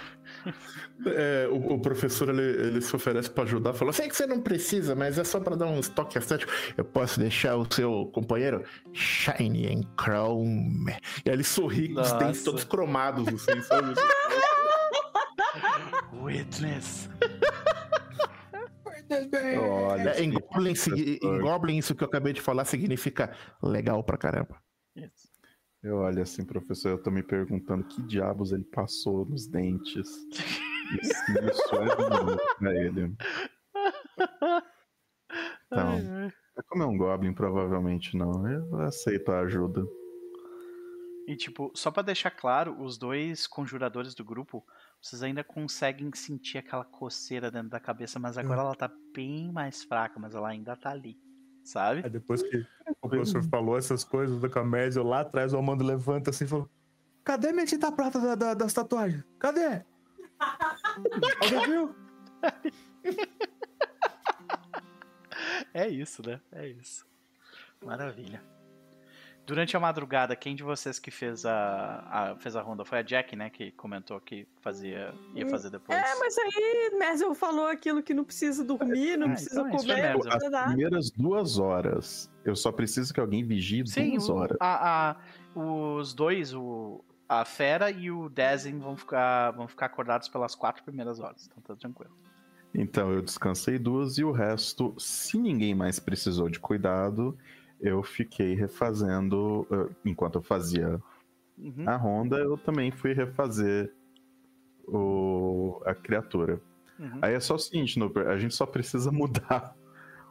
É, 1.07 1.47
o, 1.51 1.75
o 1.75 1.81
professor 1.81 2.29
ele, 2.31 2.43
ele 2.43 2.81
se 2.81 2.95
oferece 2.97 3.31
pra 3.31 3.45
ajudar, 3.45 3.75
fala: 3.75 3.93
Sei 3.93 4.09
que 4.09 4.17
você 4.17 4.27
não 4.27 4.41
precisa, 4.41 4.95
mas 4.95 5.19
é 5.19 5.25
só 5.25 5.39
pra 5.39 5.55
dar 5.55 5.67
um 5.67 5.79
estoque 5.79 6.19
estético. 6.19 6.51
Eu 6.77 6.85
posso 6.85 7.21
deixar 7.21 7.57
o 7.57 7.67
seu 7.73 8.07
companheiro 8.13 8.65
shiny 8.93 9.67
and 9.67 9.83
chrome. 10.01 10.91
E 11.25 11.29
aí 11.29 11.37
ele 11.37 11.45
sorri 11.45 11.93
com 11.93 12.01
os 12.01 12.13
dentes 12.13 12.43
todos 12.43 12.65
cromados, 12.65 13.29
assim, 13.29 13.61
sabe? 13.63 13.95
Witness. 16.23 17.09
Olha, 19.61 20.23
em, 20.23 20.31
Goblin, 20.31 20.75
em. 20.97 21.39
Goblin, 21.41 21.79
isso 21.79 21.95
que 21.95 22.03
eu 22.03 22.09
acabei 22.09 22.33
de 22.33 22.41
falar 22.41 22.65
significa 22.65 23.35
legal 23.63 24.03
pra 24.05 24.17
caramba. 24.17 24.63
Isso. 24.97 25.33
Eu 25.83 25.97
olho 25.97 26.23
assim, 26.23 26.45
professor, 26.45 26.91
eu 26.91 27.03
tô 27.03 27.11
me 27.11 27.23
perguntando 27.23 27.83
que 27.85 28.01
diabos 28.03 28.53
ele 28.53 28.65
passou 28.65 29.27
nos 29.27 29.47
dentes. 29.49 30.09
Isso, 30.93 31.23
isso 31.49 31.75
é 31.77 32.57
pra 32.59 32.75
ele. 32.75 33.17
Então, 35.67 36.31
como 36.69 36.83
é 36.83 36.87
um 36.87 36.99
Goblin, 36.99 37.33
provavelmente 37.33 38.15
não. 38.15 38.47
Eu 38.47 38.81
aceito 38.81 39.33
a 39.33 39.41
ajuda. 39.41 39.83
E 41.27 41.35
tipo, 41.35 41.71
só 41.75 41.91
pra 41.91 42.03
deixar 42.03 42.31
claro, 42.31 42.79
os 42.83 42.99
dois 42.99 43.47
conjuradores 43.47 44.15
do 44.15 44.25
grupo, 44.25 44.63
vocês 45.03 45.21
ainda 45.21 45.43
conseguem 45.43 46.11
sentir 46.15 46.59
aquela 46.59 46.85
coceira 46.85 47.51
dentro 47.51 47.71
da 47.71 47.81
cabeça, 47.81 48.21
mas 48.21 48.39
agora 48.39 48.61
ela 48.61 48.75
tá 48.75 48.89
bem 49.13 49.51
mais 49.51 49.83
fraca, 49.83 50.21
mas 50.21 50.33
ela 50.33 50.49
ainda 50.49 50.77
tá 50.77 50.91
ali. 50.91 51.19
Sabe? 51.65 52.03
Aí 52.05 52.11
depois 52.11 52.41
que 52.43 52.65
o 53.01 53.09
professor 53.09 53.43
falou 53.45 53.77
essas 53.77 54.05
coisas 54.05 54.41
da 54.41 54.49
comédia, 54.49 55.03
lá 55.03 55.21
atrás 55.21 55.53
o 55.53 55.59
Amando 55.59 55.85
levanta 55.85 56.31
assim 56.31 56.45
e 56.45 56.49
falou: 56.49 56.71
Cadê 57.25 57.53
minha 57.53 57.67
tinta 57.67 57.91
prata 57.91 58.21
da, 58.21 58.35
da, 58.35 58.55
das 58.55 58.73
tatuagens? 58.73 59.25
Cadê? 59.39 59.85
Alguém 61.43 61.67
viu? 61.67 61.95
É 65.75 65.89
isso, 65.89 66.23
né? 66.27 66.41
É 66.53 66.69
isso. 66.69 67.07
Maravilha. 67.85 68.43
Durante 69.45 69.77
a 69.77 69.81
madrugada, 69.81 70.37
quem 70.37 70.55
de 70.55 70.63
vocês 70.63 71.01
que 71.01 71.11
fez 71.11 71.45
a, 71.45 72.05
a- 72.09 72.37
fez 72.39 72.55
a 72.55 72.63
ronda? 72.63 72.85
Foi 72.85 72.99
a 72.99 73.03
Jack, 73.03 73.35
né? 73.35 73.51
Que 73.51 73.73
comentou 73.73 74.21
que 74.21 74.47
fazia, 74.61 75.13
ia 75.35 75.49
fazer 75.49 75.69
depois. 75.71 75.99
É, 75.99 76.15
mas 76.21 76.39
aí 76.39 76.91
Merzel 76.97 77.35
falou 77.35 77.67
aquilo 77.67 78.03
que 78.05 78.15
não 78.15 78.23
precisa 78.25 78.63
dormir, 78.65 79.17
não 79.17 79.27
Ah, 79.27 79.31
precisa 79.31 79.61
então 79.61 79.67
é 79.67 79.75
isso, 79.77 79.87
comer, 79.87 80.15
não 80.17 80.33
As 80.33 80.67
primeiras 80.69 81.11
duas 81.11 81.59
horas, 81.59 82.31
eu 82.45 82.55
só 82.55 82.71
preciso 82.71 83.13
que 83.13 83.19
alguém 83.19 83.45
vigie 83.45 83.85
Sim, 83.87 84.11
duas 84.11 84.29
o- 84.29 84.35
horas. 84.37 84.57
a- 84.61 85.11
a- 85.11 85.17
os 85.59 86.15
dois, 86.15 86.55
o, 86.55 87.05
a 87.29 87.45
Fera 87.45 87.91
e 87.91 88.13
o 88.13 88.29
Dezen 88.29 88.79
vão 88.79 88.97
ficar, 88.97 89.51
vão 89.51 89.67
ficar 89.67 89.87
acordados 89.87 90.29
pelas 90.29 90.55
quatro 90.55 90.85
primeiras 90.85 91.19
horas. 91.19 91.49
Então 91.51 91.61
tá 91.63 91.75
tranquilo. 91.75 92.13
Então 92.73 93.13
eu 93.13 93.21
descansei 93.21 93.77
duas 93.79 94.17
e 94.19 94.25
o 94.25 94.31
resto, 94.31 94.95
se 94.99 95.37
ninguém 95.37 95.75
mais 95.75 95.99
precisou 95.99 96.49
de 96.49 96.59
cuidado, 96.61 97.37
eu 97.83 98.03
fiquei 98.03 98.55
refazendo. 98.55 99.67
eh, 99.71 99.95
Enquanto 100.07 100.37
eu 100.37 100.43
fazia 100.43 101.01
Uhum. 101.59 101.85
a 101.87 101.97
ronda, 101.97 102.39
eu 102.39 102.57
também 102.57 102.91
fui 102.91 103.13
refazer 103.13 103.93
o, 104.89 105.81
a 105.85 105.95
criatura. 105.95 106.61
uhum. 106.99 107.19
Aí 107.21 107.35
é 107.35 107.41
só 107.41 107.55
o 107.55 107.59
seguinte, 107.59 107.99
Nooper, 107.99 108.29
a 108.29 108.39
gente 108.39 108.55
só 108.55 108.65
precisa 108.67 109.11
mudar 109.13 109.77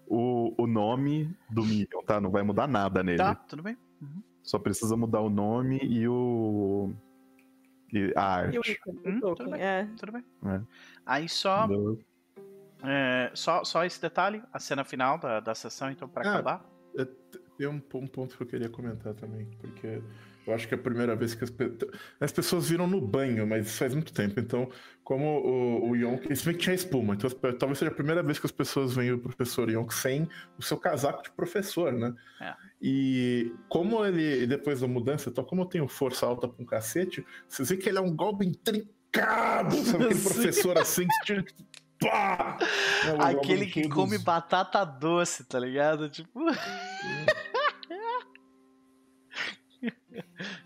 o, 0.08 0.54
o 0.62 0.68
nome 0.68 1.34
do 1.50 1.64
Minion, 1.64 2.02
tá? 2.06 2.20
Não 2.20 2.32
vai 2.32 2.44
mudar 2.44 2.68
nada 2.68 3.04
nele. 3.04 3.18
Tá, 3.20 3.36
tudo 3.36 3.64
bem. 3.64 3.78
Só 4.44 4.58
precisa 4.58 4.98
mudar 4.98 5.22
o 5.22 5.30
nome 5.30 5.78
e 5.84 6.08
o. 6.08 6.92
E 7.94 8.12
a 8.16 8.24
arte. 8.24 8.56
E 8.56 8.60
o 8.60 8.92
Hum, 9.06 9.20
tudo 9.20 9.52
bem. 9.52 9.62
é. 9.62 9.88
Tudo 9.98 10.12
bem. 10.14 10.26
É. 10.46 10.62
Aí 11.06 11.30
só, 11.30 11.68
é, 12.84 13.32
só, 13.36 13.64
só 13.64 13.86
esse 13.86 14.02
detalhe, 14.02 14.42
a 14.52 14.60
cena 14.60 14.84
final 14.84 15.20
da, 15.20 15.40
da 15.40 15.54
sessão, 15.54 15.92
então, 15.92 16.10
pra 16.10 16.24
Ah, 16.28 16.34
acabar. 16.34 16.66
É, 16.98 17.06
Tem 17.58 17.68
um, 17.68 17.82
um 17.96 18.08
ponto 18.08 18.36
que 18.36 18.44
eu 18.44 18.48
queria 18.48 18.70
comentar 18.70 19.14
também, 19.14 19.46
porque 19.60 20.02
eu 20.48 20.54
acho 20.54 20.68
que 20.68 20.74
é 20.74 20.78
a 20.78 20.82
primeira 20.82 21.16
vez 21.16 21.36
que 21.36 21.44
as, 21.44 21.50
pe- 21.52 21.72
as 22.20 22.32
pessoas 22.32 22.68
viram 22.70 22.88
no 22.88 23.00
banho, 23.00 23.46
mas 23.46 23.78
faz 23.78 23.94
muito 23.94 24.12
tempo. 24.12 24.40
Então, 24.40 24.70
como 25.04 25.26
o, 25.26 25.90
o 25.92 25.96
Yonk, 25.96 26.36
se 26.36 26.44
bem 26.46 26.56
que 26.56 26.62
tinha 26.64 26.74
espuma, 26.76 27.14
então 27.14 27.30
talvez 27.60 27.78
seja 27.78 27.92
a 27.92 27.94
primeira 27.94 28.24
vez 28.24 28.40
que 28.40 28.46
as 28.48 28.52
pessoas 28.52 28.96
veem 28.96 29.12
o 29.12 29.20
professor 29.20 29.70
Yonk 29.70 29.94
sem 29.94 30.28
o 30.58 30.64
seu 30.64 30.78
casaco 30.78 31.22
de 31.24 31.32
professor, 31.32 31.94
né? 31.94 32.14
É. 32.42 32.54
E 32.82 33.54
como 33.70 34.04
ele, 34.04 34.48
depois 34.48 34.82
da 34.82 34.88
mudança, 34.88 35.30
então, 35.30 35.44
como 35.44 35.62
eu 35.62 35.66
tenho 35.68 35.88
força 35.88 36.26
alta 36.26 36.48
pra 36.48 36.64
um 36.64 36.66
cacete, 36.66 37.24
vocês 37.48 37.70
veem 37.70 37.80
que 37.80 37.88
ele 37.90 38.00
é 38.00 38.02
um 38.02 38.16
golpe 38.16 38.44
intrincado, 38.46 39.76
sabe? 39.86 40.06
Aquele 40.06 40.20
professor 40.22 40.76
assim 40.80 41.06
que 41.08 41.26
tira. 41.26 41.46
Pá! 42.02 42.58
É, 43.06 43.14
o 43.14 43.22
Aquele 43.40 43.66
que 43.68 43.84
dos- 43.84 43.94
come 43.94 44.18
batata 44.18 44.84
doce, 44.86 45.44
tá 45.46 45.60
ligado? 45.60 46.10
Tipo. 46.10 46.40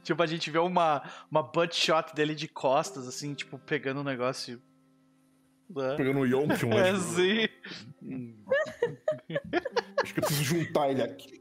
tipo, 0.03 0.21
a 0.21 0.25
gente 0.25 0.49
vê 0.51 0.59
uma, 0.59 1.01
uma 1.29 1.41
butt 1.43 1.75
shot 1.75 2.13
dele 2.15 2.35
de 2.35 2.47
costas, 2.47 3.07
assim, 3.07 3.33
tipo, 3.33 3.57
pegando 3.59 4.01
um 4.01 4.03
negócio. 4.03 4.61
né? 5.69 5.95
Pegando 5.95 6.19
o 6.19 6.25
Yonk, 6.25 6.65
um 6.65 6.73
É 6.77 6.89
assim. 6.89 7.47
Acho 10.03 10.13
que 10.13 10.19
eu 10.19 10.23
preciso 10.23 10.43
juntar 10.43 10.89
ele 10.91 11.01
aqui. 11.03 11.39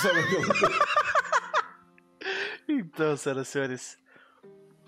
Sabe 0.00 0.20
Então, 2.68 3.16
senhoras 3.16 3.48
e 3.48 3.50
senhores. 3.50 3.98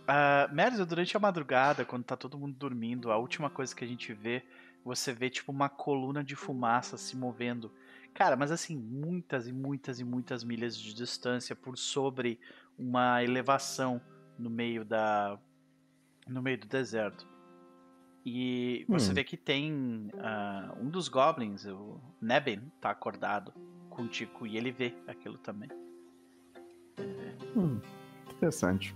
Uh, 0.05 0.86
durante 0.86 1.16
a 1.16 1.20
madrugada, 1.20 1.84
quando 1.84 2.05
tá 2.05 2.16
todo 2.16 2.39
mundo 2.39 2.55
dormindo, 2.55 3.10
a 3.10 3.16
última 3.16 3.49
coisa 3.49 3.74
que 3.74 3.84
a 3.84 3.89
gente 3.89 4.12
vê, 4.12 4.44
você 4.84 5.12
vê 5.12 5.31
tipo 5.31 5.50
uma 5.50 5.68
coluna 5.68 6.23
de 6.23 6.36
fumaça 6.36 6.99
se 6.99 7.16
movendo. 7.16 7.73
Cara, 8.12 8.36
mas 8.36 8.52
assim, 8.52 8.76
muitas 8.76 9.49
e 9.49 9.52
muitas 9.52 9.99
e 9.99 10.05
muitas 10.05 10.44
milhas 10.44 10.76
de 10.76 10.94
distância 10.94 11.57
por 11.57 11.76
sobre 11.78 12.39
uma 12.78 13.23
elevação 13.24 14.00
no 14.39 14.50
meio 14.50 14.84
da. 14.84 15.39
no 16.26 16.42
meio 16.42 16.58
do 16.58 16.66
deserto. 16.66 17.26
E 18.26 18.86
você 18.89 19.10
Hum. 19.10 19.15
vê 19.15 19.24
que 19.24 19.36
tem 19.36 20.10
ah, 20.18 20.74
um 20.81 20.89
dos 20.89 21.08
goblins, 21.08 21.66
o 21.66 22.00
Neben, 22.20 22.73
tá 22.81 22.91
acordado 22.91 23.52
contigo 23.91 24.47
e 24.47 24.57
ele 24.57 24.70
vê 24.70 24.94
aquilo 25.07 25.39
também. 25.39 25.68
Hum, 27.55 27.81
interessante. 28.31 28.94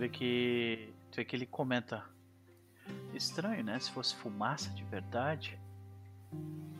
Uhum. 0.00 0.06
Vê 0.06 0.08
que. 0.08 0.94
tu 1.10 1.16
Vê 1.16 1.24
que 1.24 1.36
ele 1.36 1.46
comenta. 1.46 2.04
Estranho, 3.14 3.62
né? 3.62 3.78
Se 3.78 3.90
fosse 3.90 4.14
fumaça 4.16 4.70
de 4.70 4.82
verdade, 4.84 5.58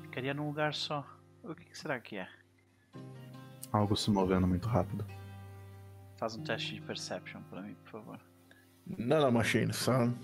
ficaria 0.03 0.33
num 0.33 0.47
lugar 0.47 0.75
só. 0.75 1.07
O 1.45 1.55
que, 1.55 1.65
que 1.67 1.79
será 1.79 2.01
que 2.01 2.17
é? 2.17 2.29
Algo 3.73 3.97
se 3.97 4.11
movendo 4.11 4.47
muito 4.47 4.69
rápido. 4.69 5.05
Faz 6.17 6.37
um 6.37 6.43
teste 6.43 6.75
de 6.75 6.81
perception 6.81 7.43
pra 7.49 7.63
mim, 7.63 7.75
por 7.85 7.91
favor. 7.93 8.21
Nanomachine, 8.99 9.73
sabe? 9.73 10.15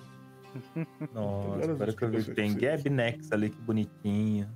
Nossa, 1.13 1.55
Agora 1.55 1.73
agora 1.73 1.93
que 1.93 2.05
eu 2.05 2.11
vi 2.11 2.35
tem. 2.35 2.55
Gab 2.57 2.89
Nex 2.91 3.31
ali, 3.31 3.51
que 3.51 3.61
bonitinho. 3.61 4.49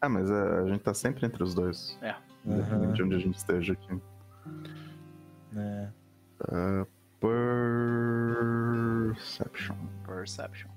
Ah, 0.00 0.08
mas 0.08 0.30
é, 0.30 0.58
a 0.60 0.66
gente 0.66 0.80
tá 0.82 0.94
sempre 0.94 1.26
entre 1.26 1.42
os 1.42 1.54
dois. 1.54 1.98
É. 2.02 2.14
Independente 2.44 2.94
de 2.94 3.02
onde 3.02 3.14
a 3.16 3.18
gente 3.18 3.36
esteja 3.36 3.72
aqui. 3.72 4.00
né? 5.52 5.92
Perception. 9.14 9.76
Perception. 10.04 10.70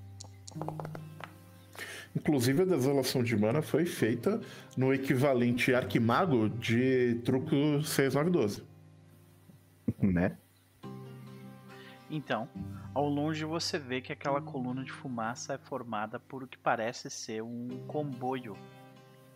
Inclusive, 2.14 2.62
a 2.62 2.64
desolação 2.64 3.22
de 3.22 3.36
mana 3.36 3.62
foi 3.62 3.86
feita 3.86 4.40
no 4.76 4.92
equivalente 4.92 5.72
Arquimago 5.74 6.48
de 6.48 7.20
truco 7.24 7.82
6912. 7.82 8.64
Né? 10.00 10.36
Então, 12.10 12.48
ao 12.92 13.08
longe 13.08 13.44
você 13.44 13.78
vê 13.78 14.00
que 14.00 14.12
aquela 14.12 14.40
coluna 14.40 14.82
de 14.82 14.90
fumaça 14.90 15.54
é 15.54 15.58
formada 15.58 16.18
por 16.18 16.42
o 16.42 16.48
que 16.48 16.58
parece 16.58 17.08
ser 17.08 17.42
um 17.42 17.68
comboio 17.86 18.56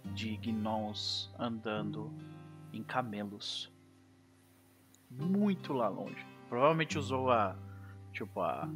de 0.04 0.36
gnolls 0.36 1.30
andando 1.38 2.12
em 2.72 2.82
camelos. 2.82 3.72
Muito 5.08 5.72
lá 5.72 5.88
longe. 5.88 6.33
Provavelmente 6.54 6.96
usou 6.96 7.32
a. 7.32 7.56
Tipo, 8.12 8.40
a. 8.40 8.68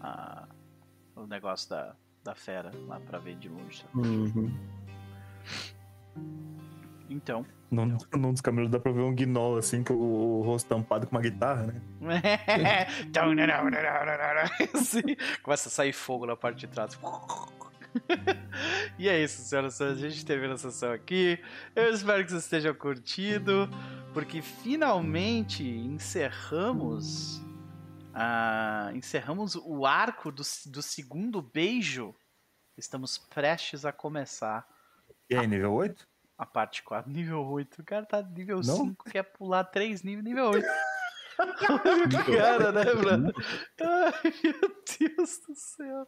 a 0.00 0.48
o 1.14 1.24
negócio 1.24 1.70
da, 1.70 1.94
da 2.24 2.34
fera 2.34 2.72
lá 2.88 2.98
pra 2.98 3.20
ver 3.20 3.36
de 3.36 3.48
longe. 3.48 3.84
Uhum. 3.94 4.52
Então. 7.08 7.46
Num, 7.70 7.96
num 8.16 8.32
dos 8.32 8.40
camelos 8.40 8.72
dá 8.72 8.80
pra 8.80 8.90
ver 8.90 9.02
um 9.02 9.14
gnoll 9.14 9.56
assim, 9.56 9.84
com 9.84 9.94
o, 9.94 10.40
o 10.40 10.42
rosto 10.42 10.68
tampado 10.68 11.06
com 11.06 11.14
uma 11.14 11.22
guitarra, 11.22 11.68
né? 11.68 11.80
Assim, 14.74 15.02
Começa 15.44 15.68
a 15.68 15.72
sair 15.72 15.92
fogo 15.92 16.26
na 16.26 16.34
parte 16.34 16.58
de 16.58 16.66
trás. 16.66 16.98
e 18.98 19.08
é 19.08 19.22
isso, 19.22 19.42
senhoras 19.42 19.74
e 19.74 19.76
senhores. 19.76 20.02
A 20.02 20.08
gente 20.08 20.26
termina 20.26 20.54
a 20.54 20.58
sessão 20.58 20.90
aqui. 20.90 21.38
Eu 21.76 21.90
espero 21.90 22.24
que 22.24 22.30
vocês 22.30 22.42
estejam 22.42 22.74
curtindo, 22.74 23.70
porque 24.12 24.42
finalmente 24.42 25.64
encerramos. 25.64 27.40
ah, 28.14 28.90
encerramos 28.94 29.56
o 29.56 29.86
arco 29.86 30.30
do, 30.30 30.42
do 30.66 30.82
segundo 30.82 31.40
beijo. 31.40 32.14
Estamos 32.76 33.18
prestes 33.18 33.84
a 33.84 33.92
começar 33.92 34.66
E 35.28 35.36
aí, 35.36 35.46
nível 35.46 35.72
8? 35.72 36.06
a 36.38 36.46
parte 36.46 36.82
4, 36.82 37.10
nível 37.10 37.44
8. 37.44 37.80
O 37.80 37.84
cara 37.84 38.04
tá 38.04 38.22
nível 38.22 38.56
Não? 38.56 38.76
5, 38.76 39.04
quer 39.10 39.22
pular 39.22 39.64
3 39.64 40.02
níveis, 40.02 40.24
nível 40.24 40.46
8. 40.50 40.66
Cara, 41.36 42.72
né, 42.72 42.84
mano? 42.94 43.32
Ai, 43.80 44.32
meu 44.42 44.60
Deus 44.98 45.38
do 45.46 45.54
céu. 45.54 46.06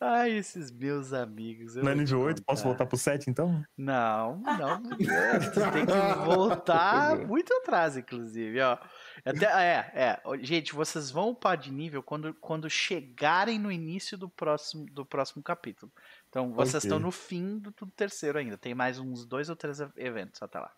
Ai, 0.00 0.32
esses 0.32 0.70
meus 0.70 1.12
amigos. 1.12 1.74
Não 1.76 1.90
é 1.90 1.94
nível 1.94 2.20
8? 2.20 2.42
Posso 2.44 2.64
voltar 2.64 2.86
pro 2.86 2.96
7 2.96 3.28
então? 3.30 3.64
Não, 3.76 4.38
não. 4.38 4.82
tem 4.82 5.86
que 5.86 6.24
voltar 6.24 7.16
muito 7.26 7.52
atrás, 7.54 7.96
inclusive, 7.96 8.60
ó. 8.60 8.78
Até, 9.24 9.46
é, 9.46 9.92
é. 9.94 10.22
Gente, 10.40 10.74
vocês 10.74 11.10
vão 11.10 11.30
upar 11.30 11.56
de 11.56 11.72
nível 11.72 12.02
quando, 12.02 12.34
quando 12.34 12.68
chegarem 12.68 13.58
no 13.58 13.70
início 13.70 14.16
do 14.18 14.28
próximo, 14.28 14.86
do 14.86 15.04
próximo 15.06 15.42
capítulo. 15.42 15.92
Então, 16.28 16.52
vocês 16.52 16.84
Ok. 16.84 16.88
estão 16.88 16.98
no 16.98 17.10
fim 17.12 17.58
do, 17.58 17.70
do 17.70 17.86
terceiro 17.88 18.38
ainda. 18.38 18.56
Tem 18.56 18.74
mais 18.74 18.98
uns 18.98 19.24
dois 19.24 19.48
ou 19.48 19.56
três 19.56 19.78
eventos 19.96 20.42
até 20.42 20.58
lá. 20.58 20.72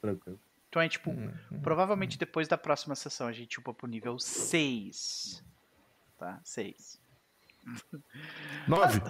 Tranquilo. 0.00 0.40
Então 0.68 0.82
é 0.82 0.88
tipo, 0.88 1.10
Hum, 1.10 1.32
provavelmente 1.62 2.18
depois 2.18 2.46
da 2.46 2.58
próxima 2.58 2.94
sessão 2.94 3.26
a 3.26 3.32
gente 3.32 3.58
upa 3.58 3.72
pro 3.72 3.86
nível 3.86 4.18
6. 4.18 5.42
Tá? 6.18 6.40
6. 6.44 7.00
9. 8.66 9.00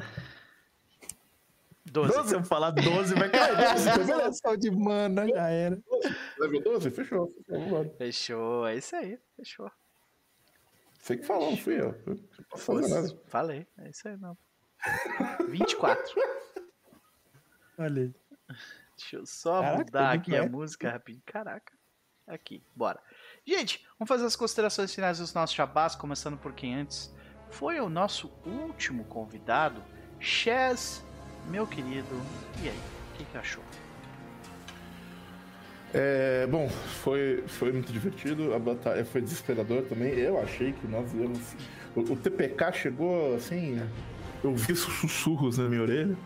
12. 1.87 2.29
Se 2.29 2.35
eu 2.35 2.45
falar 2.45 2.71
12, 2.71 3.15
vai 3.15 3.31
cair. 3.31 3.57
Desolação 3.99 4.57
de 4.57 4.71
mana, 4.71 5.27
já 5.27 5.49
era. 5.49 5.79
Level 6.39 6.63
12? 6.63 6.91
Fechou. 6.91 7.29
Fechou. 7.47 7.95
Fechou, 7.97 8.67
é 8.67 8.77
isso 8.77 8.95
aí, 8.95 9.19
fechou. 9.37 9.71
Você 11.01 11.17
que 11.17 11.25
falou, 11.25 11.51
não 11.51 11.57
fui 11.57 11.81
eu. 11.81 11.95
Eu 12.07 12.19
Não 12.51 12.59
fazer 12.59 12.89
nada. 12.89 13.21
Falei, 13.27 13.67
é 13.79 13.89
isso 13.89 14.07
aí 14.07 14.17
não. 14.17 14.37
24. 15.49 16.05
Olha 17.79 18.03
aí. 18.03 18.15
Deixa 18.99 19.17
eu 19.17 19.27
só 19.27 19.63
Caraca, 19.63 19.79
mudar 19.79 20.13
aqui 20.13 20.37
a 20.37 20.49
música 20.49 20.91
rapidinho. 20.91 21.23
Caraca. 21.25 21.73
Aqui, 22.27 22.63
bora. 22.77 23.01
Gente, 23.47 23.87
vamos 23.99 24.09
fazer 24.09 24.27
as 24.27 24.37
considerações 24.37 24.95
finais 24.95 25.19
dos 25.19 25.33
nossos 25.33 25.57
jabás, 25.57 25.95
começando 25.95 26.37
por 26.37 26.53
quem 26.53 26.75
antes 26.75 27.15
foi 27.51 27.81
o 27.81 27.89
nosso 27.89 28.31
último 28.45 29.05
convidado, 29.05 29.83
Chaz, 30.21 31.05
meu 31.49 31.67
querido. 31.67 32.09
E 32.63 32.69
aí, 32.69 32.79
o 33.15 33.17
que, 33.17 33.25
que 33.25 33.39
achou? 33.39 33.63
É, 35.95 36.47
bom, 36.47 36.69
foi, 36.69 37.45
foi 37.47 37.73
muito 37.73 37.93
divertido. 37.93 38.53
A 38.53 38.59
batalha 38.59 39.05
foi 39.05 39.23
desesperador 39.23 39.85
também. 39.85 40.13
Eu 40.13 40.39
achei 40.41 40.73
que 40.73 40.87
nós 40.87 41.13
íamos. 41.15 41.55
O, 41.95 42.01
o 42.13 42.17
TPK 42.17 42.73
chegou 42.73 43.35
assim. 43.37 43.81
Eu 44.43 44.55
vi 44.55 44.75
sussurros 44.77 45.57
na 45.59 45.69
minha 45.69 45.83
orelha. 45.83 46.17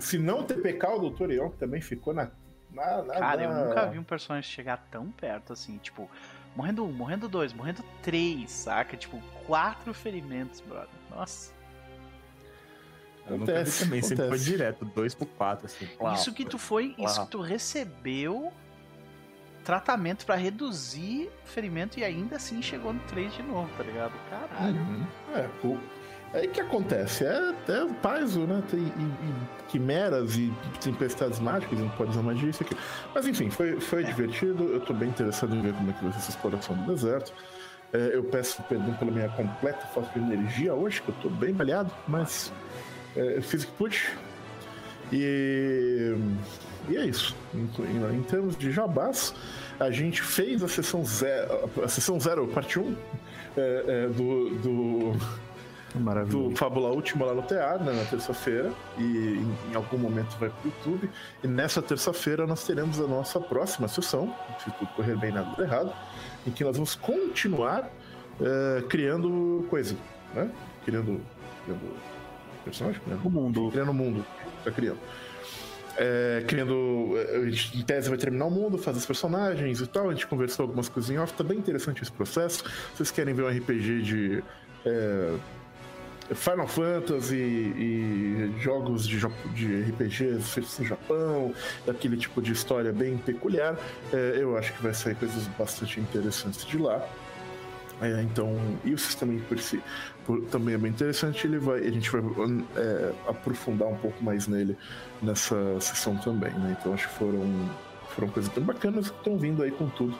Se 0.00 0.18
não 0.18 0.40
o 0.40 0.44
TPK, 0.44 0.86
o 0.88 1.10
Dr. 1.10 1.30
Ion 1.32 1.50
que 1.50 1.58
também 1.58 1.80
ficou 1.80 2.12
na. 2.14 2.30
na, 2.72 3.02
na 3.02 3.14
Cara, 3.14 3.42
eu 3.42 3.52
nunca 3.52 3.86
vi 3.86 3.98
um 3.98 4.04
personagem 4.04 4.50
chegar 4.50 4.78
tão 4.90 5.10
perto 5.10 5.52
assim, 5.52 5.78
tipo, 5.78 6.10
morrendo 6.56 6.84
um, 6.84 6.92
morrendo 6.92 7.28
dois, 7.28 7.52
morrendo 7.52 7.84
três, 8.02 8.50
saca? 8.50 8.96
Tipo, 8.96 9.20
quatro 9.46 9.92
ferimentos, 9.94 10.60
brother. 10.60 10.88
Nossa. 11.10 11.52
Eu 13.26 13.38
nunca 13.38 13.52
vi 13.52 13.58
Acontece, 13.58 13.84
também, 13.84 14.02
sempre 14.02 14.16
foi 14.16 14.26
acontece. 14.26 14.44
direto, 14.44 14.84
2 14.84 15.14
por 15.14 15.26
4, 15.26 15.66
assim. 15.66 15.88
Isso 16.14 16.32
que 16.32 16.44
tu 16.44 16.58
foi, 16.58 16.94
isso 16.98 17.22
que 17.24 17.30
tu 17.30 17.40
recebeu 17.40 18.52
tratamento 19.64 20.24
pra 20.24 20.34
reduzir 20.34 21.30
o 21.44 21.48
ferimento 21.48 21.98
e 21.98 22.04
ainda 22.04 22.36
assim 22.36 22.62
chegou 22.62 22.92
no 22.92 23.00
3 23.00 23.34
de 23.34 23.42
novo, 23.42 23.70
tá 23.76 23.84
ligado? 23.84 24.12
Caralho. 24.28 24.76
Uhum. 24.76 25.06
É, 25.34 25.48
o... 25.64 25.78
Aí 26.32 26.46
que 26.46 26.60
acontece? 26.60 27.24
É, 27.24 27.54
é 27.68 27.84
o 27.84 27.92
Paizo, 27.94 28.40
né? 28.40 28.62
Tem 28.70 28.78
e, 28.80 28.82
e 28.84 29.34
quimeras 29.68 30.36
e 30.36 30.52
tempestades 30.80 31.40
mágicas, 31.40 31.78
não 31.78 31.88
pode 31.90 32.10
usar 32.12 32.22
magia, 32.22 32.50
isso 32.50 32.62
aqui. 32.62 32.76
Mas 33.14 33.26
enfim, 33.26 33.50
foi, 33.50 33.80
foi 33.80 34.04
divertido. 34.04 34.64
Eu 34.64 34.80
tô 34.80 34.94
bem 34.94 35.08
interessado 35.08 35.54
em 35.54 35.60
ver 35.60 35.74
como 35.74 35.90
é 35.90 35.92
que 35.92 36.02
vai 36.04 36.12
ser 36.12 36.18
essa 36.18 36.30
exploração 36.30 36.76
do 36.76 36.92
deserto. 36.94 37.32
É, 37.92 38.10
eu 38.14 38.22
peço 38.22 38.62
perdão 38.64 38.94
pela 38.94 39.10
minha 39.10 39.28
completa 39.30 39.84
falta 39.88 40.16
de 40.18 40.24
energia 40.32 40.72
hoje, 40.72 41.02
que 41.02 41.08
eu 41.08 41.14
tô 41.20 41.28
bem 41.28 41.52
malhado, 41.52 41.90
mas 42.06 42.52
é, 43.16 43.40
fiz 43.40 43.64
o 43.64 43.66
que 43.66 43.72
pude. 43.72 44.08
E, 45.12 46.14
e 46.88 46.96
é 46.96 47.04
isso. 47.06 47.34
Em, 47.52 47.68
em- 48.16 48.22
termos 48.22 48.56
de 48.56 48.70
jabás, 48.70 49.34
a 49.80 49.90
gente 49.90 50.22
fez 50.22 50.62
a 50.62 50.68
sessão 50.68 51.04
zero, 51.04 51.68
a 51.82 51.88
sessão 51.88 52.20
zero, 52.20 52.46
parte 52.46 52.78
1 52.78 52.96
é, 53.56 53.84
é, 53.88 54.06
do, 54.06 54.50
do. 54.58 55.12
Do 56.28 56.54
Fábula 56.56 56.88
Última 56.90 57.26
lá 57.26 57.34
no 57.34 57.42
teatro, 57.42 57.84
né, 57.84 57.92
na 57.92 58.04
terça-feira, 58.04 58.72
e 58.98 59.02
em, 59.02 59.72
em 59.72 59.74
algum 59.74 59.98
momento 59.98 60.36
vai 60.38 60.48
pro 60.50 60.68
YouTube. 60.70 61.10
E 61.42 61.46
nessa 61.48 61.82
terça-feira 61.82 62.46
nós 62.46 62.64
teremos 62.64 63.00
a 63.00 63.06
nossa 63.06 63.40
próxima 63.40 63.88
sessão, 63.88 64.34
se 64.62 64.70
tudo 64.72 64.88
correr 64.94 65.16
bem 65.16 65.32
nada 65.32 65.54
der 65.56 65.64
errado, 65.64 65.92
em 66.46 66.50
que 66.50 66.62
nós 66.64 66.76
vamos 66.76 66.94
continuar 66.94 67.90
eh, 68.40 68.84
criando 68.88 69.66
coisa, 69.68 69.96
né? 70.34 70.50
Criando, 70.84 71.20
criando 71.64 71.96
personagem, 72.64 73.00
criando 73.02 73.26
O 73.26 73.30
mundo. 73.30 73.70
criando 73.70 73.90
o 73.90 73.94
mundo. 73.94 74.24
Tá 74.64 74.70
criando. 74.70 74.98
É, 75.96 76.44
criando. 76.46 77.12
é, 77.16 77.36
A 77.36 77.50
gente, 77.50 77.78
em 77.78 77.82
tese 77.82 78.08
vai 78.08 78.16
terminar 78.16 78.46
o 78.46 78.50
mundo, 78.50 78.78
fazer 78.78 78.98
os 78.98 79.06
personagens 79.06 79.80
e 79.80 79.86
tal. 79.86 80.08
A 80.08 80.12
gente 80.12 80.26
conversou 80.26 80.62
algumas 80.64 80.88
coisas 80.88 81.10
em 81.10 81.18
off. 81.18 81.32
Tá 81.34 81.44
bem 81.44 81.58
interessante 81.58 82.02
esse 82.02 82.12
processo. 82.12 82.64
Vocês 82.94 83.10
querem 83.10 83.34
ver 83.34 83.42
um 83.42 83.48
RPG 83.48 84.02
de. 84.02 84.44
é, 84.86 85.34
Final 86.34 86.66
Fantasy 86.68 87.36
e 87.36 88.52
jogos 88.60 89.06
de, 89.06 89.18
de 89.54 89.82
RPG 89.90 90.40
feitos 90.40 90.78
no 90.78 90.84
Japão, 90.86 91.54
daquele 91.86 92.16
tipo 92.16 92.40
de 92.40 92.52
história 92.52 92.92
bem 92.92 93.16
peculiar, 93.18 93.76
é, 94.12 94.34
eu 94.38 94.56
acho 94.56 94.72
que 94.72 94.82
vai 94.82 94.94
sair 94.94 95.14
coisas 95.16 95.46
bastante 95.58 95.98
interessantes 96.00 96.64
de 96.64 96.78
lá. 96.78 97.04
É, 98.02 98.22
então, 98.22 98.56
e 98.82 98.94
o 98.94 98.98
sistema 98.98 99.38
por 99.46 99.58
si 99.58 99.78
por- 100.24 100.40
também 100.46 100.74
é 100.74 100.78
bem 100.78 100.90
interessante. 100.90 101.46
Ele 101.46 101.58
vai, 101.58 101.80
a 101.80 101.90
gente 101.90 102.10
vai 102.10 102.22
é, 102.76 103.12
aprofundar 103.28 103.88
um 103.88 103.96
pouco 103.96 104.24
mais 104.24 104.46
nele 104.46 104.74
nessa 105.20 105.78
sessão 105.80 106.16
também, 106.16 106.50
né? 106.52 106.74
Então 106.80 106.94
acho 106.94 107.08
que 107.08 107.14
foram 107.14 107.44
foram 108.20 108.32
coisas 108.32 108.52
bem 108.52 108.62
bacanas 108.62 109.10
que 109.10 109.16
estão 109.16 109.38
vindo 109.38 109.62
aí 109.62 109.70
com 109.70 109.88
tudo 109.88 110.16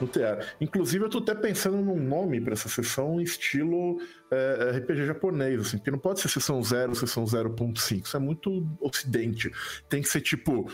no 0.00 0.06
teatro. 0.06 0.48
Inclusive 0.60 1.04
eu 1.04 1.10
tô 1.10 1.18
até 1.18 1.34
pensando 1.34 1.76
num 1.76 2.02
nome 2.02 2.40
para 2.40 2.54
essa 2.54 2.68
sessão 2.68 3.20
estilo 3.20 4.00
é, 4.30 4.78
RPG 4.78 5.06
japonês, 5.06 5.60
assim, 5.60 5.76
porque 5.76 5.90
não 5.90 5.98
pode 5.98 6.20
ser 6.20 6.28
sessão 6.28 6.62
0, 6.62 6.94
sessão 6.94 7.24
0.5, 7.24 8.06
isso 8.06 8.16
é 8.16 8.20
muito 8.20 8.66
ocidente. 8.80 9.50
Tem 9.88 10.00
que 10.00 10.08
ser 10.08 10.22
tipo 10.22 10.66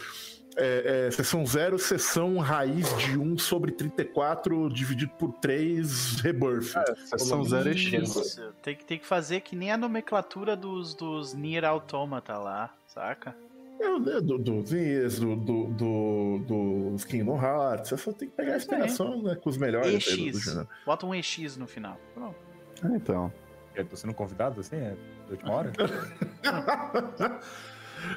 é, 0.57 1.07
é, 1.07 1.11
sessão 1.11 1.45
0, 1.45 1.79
sessão 1.79 2.39
raiz 2.39 2.97
de 2.99 3.19
1 3.19 3.39
sobre 3.39 3.73
34 3.73 4.69
dividido 4.71 5.13
por 5.19 5.33
3 5.35 6.21
rebirth. 6.21 6.75
Sessão 7.05 7.45
zero 7.45 7.69
é 7.69 7.75
X. 7.75 8.41
Tem 8.63 8.77
que, 8.77 8.85
tem 8.85 8.99
que 8.99 9.07
fazer 9.07 9.41
que 9.41 9.57
nem 9.57 9.73
a 9.73 9.77
nomenclatura 9.77 10.57
dos, 10.57 10.95
dos 10.95 11.35
Nier 11.35 11.65
Automata 11.65 12.37
lá, 12.39 12.75
saca? 12.87 13.37
É, 13.81 13.99
do, 13.99 14.21
do, 14.21 14.39
do 14.39 14.67
Ziz, 14.67 15.21
do, 15.21 15.37
do, 15.37 16.39
do, 16.39 16.97
Kingdom 17.07 17.41
Hearts, 17.41 17.91
você 17.91 17.97
só 17.97 18.13
tem 18.13 18.29
que 18.29 18.35
pegar 18.35 18.53
a 18.53 18.55
É 18.55 18.57
isso 18.57 18.67
inspiração 18.67 19.23
né, 19.23 19.37
com 19.37 19.49
os 19.49 19.57
melhores 19.57 19.87
aí 20.09 20.17
do, 20.17 20.33
do 20.33 20.39
EX. 20.39 20.67
Bota 20.85 21.07
um 21.07 21.15
EX 21.15 21.57
no 21.57 21.67
final. 21.67 21.99
Pronto. 22.15 22.37
Ah, 22.83 22.91
então. 22.95 23.33
Eu 23.75 23.85
tô 23.85 23.95
sendo 23.97 24.13
convidado, 24.15 24.61
assim, 24.61 24.77
é 24.77 24.97
de 25.27 25.33
última 25.33 25.53
hora? 25.53 25.73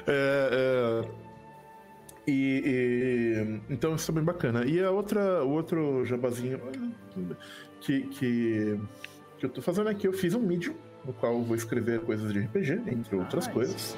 É, 0.06 1.02
é, 1.04 1.08
e, 2.24 2.62
e- 2.64 3.60
então 3.68 3.96
isso 3.96 4.10
é 4.10 4.14
bem 4.14 4.22
bacana. 4.22 4.64
E 4.64 4.80
a 4.80 4.92
outra, 4.92 5.44
o 5.44 5.50
outro 5.50 6.04
jabazinho 6.04 6.60
que, 7.80 8.02
que, 8.02 8.80
que 9.38 9.46
eu 9.46 9.50
tô 9.50 9.60
fazendo 9.60 9.88
aqui, 9.88 10.06
eu 10.06 10.12
fiz 10.12 10.34
um 10.34 10.40
medium, 10.40 10.76
no 11.04 11.12
qual 11.12 11.32
eu 11.32 11.42
vou 11.42 11.56
escrever 11.56 12.00
coisas 12.02 12.32
de 12.32 12.38
RPG, 12.38 12.80
entre 12.86 13.16
outras 13.16 13.46
Nice. 13.46 13.52
coisas. 13.52 13.96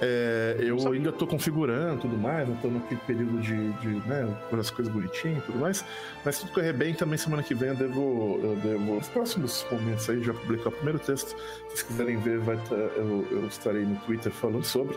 É, 0.00 0.56
eu 0.60 0.78
sabia. 0.78 0.98
ainda 0.98 1.12
tô 1.12 1.26
configurando 1.26 2.02
tudo 2.02 2.16
mais, 2.16 2.48
tô 2.62 2.68
naquele 2.68 3.00
período 3.00 3.40
de, 3.40 3.72
de 3.74 3.88
né, 4.08 4.32
as 4.52 4.70
coisas 4.70 4.92
bonitinhas 4.92 5.38
e 5.38 5.46
tudo 5.46 5.58
mais. 5.58 5.84
Mas 6.24 6.36
se 6.36 6.42
tudo 6.42 6.52
correr 6.54 6.72
bem, 6.72 6.94
também 6.94 7.18
semana 7.18 7.42
que 7.42 7.52
vem 7.54 7.70
eu 7.70 7.74
devo, 7.74 8.40
eu 8.42 8.56
devo. 8.56 8.94
Nos 8.94 9.08
próximos 9.08 9.66
momentos 9.70 10.08
aí, 10.08 10.22
já 10.22 10.32
publicar 10.32 10.68
o 10.68 10.72
primeiro 10.72 10.98
texto. 11.00 11.28
Se 11.30 11.36
vocês 11.68 11.82
quiserem 11.82 12.16
ver, 12.18 12.38
vai 12.38 12.56
tá- 12.56 12.74
eu, 12.74 13.26
eu 13.30 13.46
estarei 13.48 13.84
no 13.84 13.96
Twitter 14.00 14.30
falando 14.32 14.64
sobre. 14.64 14.96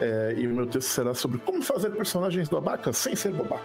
É, 0.00 0.34
e 0.36 0.46
o 0.46 0.50
meu 0.50 0.66
texto 0.66 0.88
será 0.88 1.14
sobre 1.14 1.38
como 1.38 1.62
fazer 1.62 1.90
personagens 1.90 2.48
babacas 2.48 2.96
sem 2.96 3.14
ser 3.14 3.32
babaca. 3.32 3.62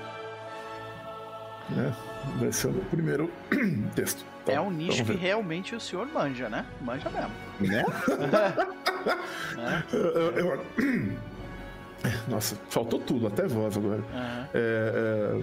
Né? 1.70 1.96
Vai 2.40 2.52
ser 2.52 2.68
o 2.68 2.72
meu 2.74 2.84
primeiro 2.86 3.32
texto. 3.96 4.24
Então, 4.46 4.56
é 4.56 4.62
um 4.62 4.70
nicho 4.70 5.04
que 5.04 5.16
realmente 5.16 5.76
o 5.76 5.80
senhor 5.80 6.06
manja, 6.08 6.48
né? 6.50 6.66
Manja 6.80 7.10
mesmo. 7.10 7.32
Né? 7.60 7.84
né? 9.58 9.84
Eu- 9.92 10.32
eu- 10.38 10.66
Nossa, 12.30 12.56
faltou 12.70 13.00
tudo, 13.00 13.26
até 13.26 13.48
voz 13.48 13.76
agora. 13.76 14.04
Aham. 14.14 14.48
É, 14.54 15.42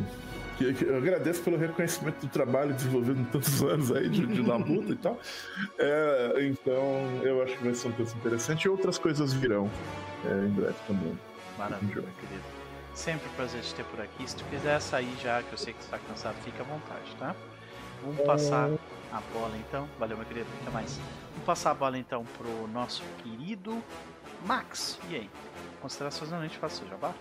é, 0.61 0.85
eu 0.87 0.97
agradeço 0.99 1.43
pelo 1.43 1.57
reconhecimento 1.57 2.21
do 2.21 2.29
trabalho 2.29 2.73
desenvolvido 2.73 3.21
em 3.21 3.25
tantos 3.25 3.61
anos 3.65 3.91
aí 3.91 4.09
de, 4.09 4.25
de 4.25 4.41
labuta 4.41 4.93
e 4.93 4.97
tal. 4.97 5.19
É, 5.77 6.47
então, 6.47 7.21
eu 7.25 7.43
acho 7.43 7.57
que 7.57 7.65
vai 7.65 7.75
ser 7.75 7.89
um 7.89 7.93
texto 7.93 8.15
interessante 8.17 8.65
e 8.65 8.69
outras 8.69 8.99
coisas 8.99 9.33
virão 9.33 9.69
é, 10.25 10.47
em 10.47 10.51
breve 10.51 10.77
também. 10.87 11.19
Maravilha, 11.59 11.95
meu 12.03 12.05
querido. 12.21 12.43
Sempre 12.95 13.29
um 13.29 13.33
prazer 13.33 13.63
te 13.63 13.75
ter 13.75 13.85
por 13.87 14.01
aqui. 14.01 14.29
Se 14.31 14.37
tu 14.37 14.45
quiser 14.45 14.81
sair 14.81 15.13
já, 15.21 15.43
que 15.43 15.53
eu 15.53 15.59
sei 15.59 15.73
que 15.73 15.81
tu 15.81 15.89
tá 15.89 15.99
cansado, 15.99 16.37
fica 16.45 16.63
à 16.63 16.67
vontade, 16.67 17.17
tá? 17.19 17.35
Vamos 18.05 18.21
passar 18.27 18.71
a 19.13 19.21
bola 19.33 19.57
então. 19.57 19.89
Valeu, 19.99 20.17
meu 20.17 20.27
querido. 20.27 20.47
Até 20.63 20.71
mais. 20.71 20.99
Vamos 21.33 21.45
passar 21.47 21.71
a 21.71 21.75
bola 21.75 21.99
então 21.99 22.25
pro 22.37 22.67
nosso 22.69 23.03
querido 23.23 23.83
Max. 24.47 24.99
E 25.09 25.15
aí? 25.17 25.31
Considerações 25.81 26.31
da 26.31 26.39
noite, 26.39 26.59
faça 26.59 26.77
o 26.77 26.79
seu 26.81 26.89
jabá? 26.89 27.13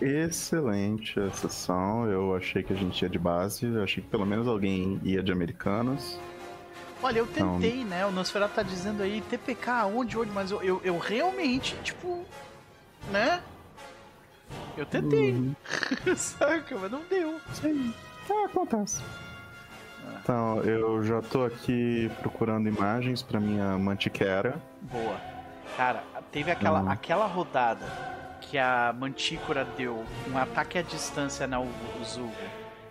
Excelente 0.00 1.18
a 1.20 1.30
sessão. 1.30 2.06
Eu 2.10 2.34
achei 2.34 2.62
que 2.62 2.72
a 2.72 2.76
gente 2.76 3.00
ia 3.02 3.08
de 3.08 3.18
base. 3.18 3.66
Eu 3.66 3.82
achei 3.82 4.02
que 4.02 4.08
pelo 4.08 4.26
menos 4.26 4.46
alguém 4.48 5.00
ia 5.02 5.22
de 5.22 5.30
americanos. 5.32 6.18
Olha, 7.02 7.20
eu 7.20 7.26
Não. 7.38 7.58
tentei, 7.60 7.84
né? 7.84 8.04
O 8.04 8.10
Nosferatu 8.10 8.54
tá 8.54 8.62
dizendo 8.62 9.02
aí 9.02 9.22
TPK, 9.22 9.84
onde, 9.94 10.18
onde, 10.18 10.30
mas 10.32 10.50
eu, 10.50 10.62
eu, 10.62 10.80
eu 10.84 10.98
realmente, 10.98 11.74
tipo, 11.82 12.24
né? 13.10 13.42
Eu 14.76 14.84
tentei, 14.84 15.32
Uhum. 15.32 15.54
saca? 16.16 16.76
Mas 16.78 16.90
não 16.90 17.02
deu. 17.08 17.40
Aí. 17.64 17.94
Ah, 18.28 18.44
acontece. 18.46 19.00
Então, 20.22 20.60
eu 20.62 21.02
já 21.02 21.22
tô 21.22 21.44
aqui 21.44 22.10
procurando 22.20 22.68
imagens 22.68 23.22
pra 23.22 23.40
minha 23.40 23.76
mantiquera. 23.78 24.60
Boa. 24.82 25.16
Cara, 25.76 26.02
teve 26.30 26.50
aquela, 26.50 26.80
Hum. 26.80 26.90
aquela 26.90 27.26
rodada 27.26 27.86
que 28.40 28.58
a 28.58 28.94
Mantícora 28.98 29.64
deu 29.76 30.04
um 30.30 30.36
ataque 30.38 30.78
à 30.78 30.82
distância 30.82 31.46
na 31.46 31.60
Uzuga 32.00 32.32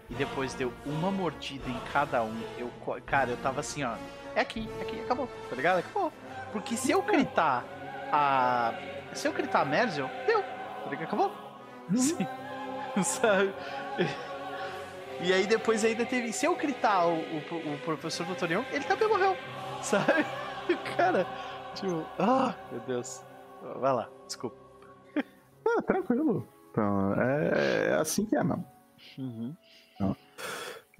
e 0.09 0.13
depois 0.15 0.53
deu 0.53 0.73
uma 0.85 1.11
mordida 1.11 1.69
em 1.69 1.79
cada 1.91 2.23
um, 2.23 2.35
eu, 2.57 2.71
cara, 3.05 3.29
eu 3.31 3.37
tava 3.37 3.59
assim, 3.59 3.83
ó. 3.83 3.93
É 4.35 4.41
aqui, 4.41 4.69
é 4.79 4.81
aqui, 4.83 4.99
acabou, 5.01 5.27
tá 5.49 5.55
ligado? 5.55 5.79
Acabou. 5.79 6.11
Porque 6.51 6.75
se 6.77 6.91
eu 6.91 7.01
gritar 7.01 7.63
a. 8.11 8.73
Se 9.13 9.27
eu 9.27 9.33
gritar 9.33 9.61
a 9.61 9.65
Merzel, 9.65 10.09
deu, 10.25 10.41
tá 10.41 10.89
ligado? 10.89 11.03
Acabou. 11.07 11.31
Sim. 11.95 12.25
Sabe? 13.03 13.53
E 15.21 15.33
aí 15.33 15.45
depois 15.45 15.83
ainda 15.83 16.05
teve. 16.05 16.31
Se 16.31 16.45
eu 16.45 16.55
gritar 16.55 17.07
o, 17.07 17.15
o, 17.15 17.73
o 17.73 17.77
professor 17.83 18.25
do 18.25 18.35
Torião, 18.35 18.65
ele 18.71 18.85
também 18.85 19.07
morreu. 19.07 19.35
Sabe? 19.81 20.25
Cara, 20.95 21.25
tipo. 21.75 22.05
Ah, 22.17 22.55
meu 22.71 22.81
Deus. 22.81 23.23
Vai 23.79 23.93
lá, 23.93 24.09
desculpa. 24.25 24.57
Ah, 25.67 25.81
tranquilo. 25.81 26.47
Então, 26.71 27.13
é, 27.21 27.89
é 27.89 27.93
assim 27.95 28.25
que 28.25 28.35
é, 28.35 28.43
mesmo. 28.43 28.65
Uhum. 29.17 29.55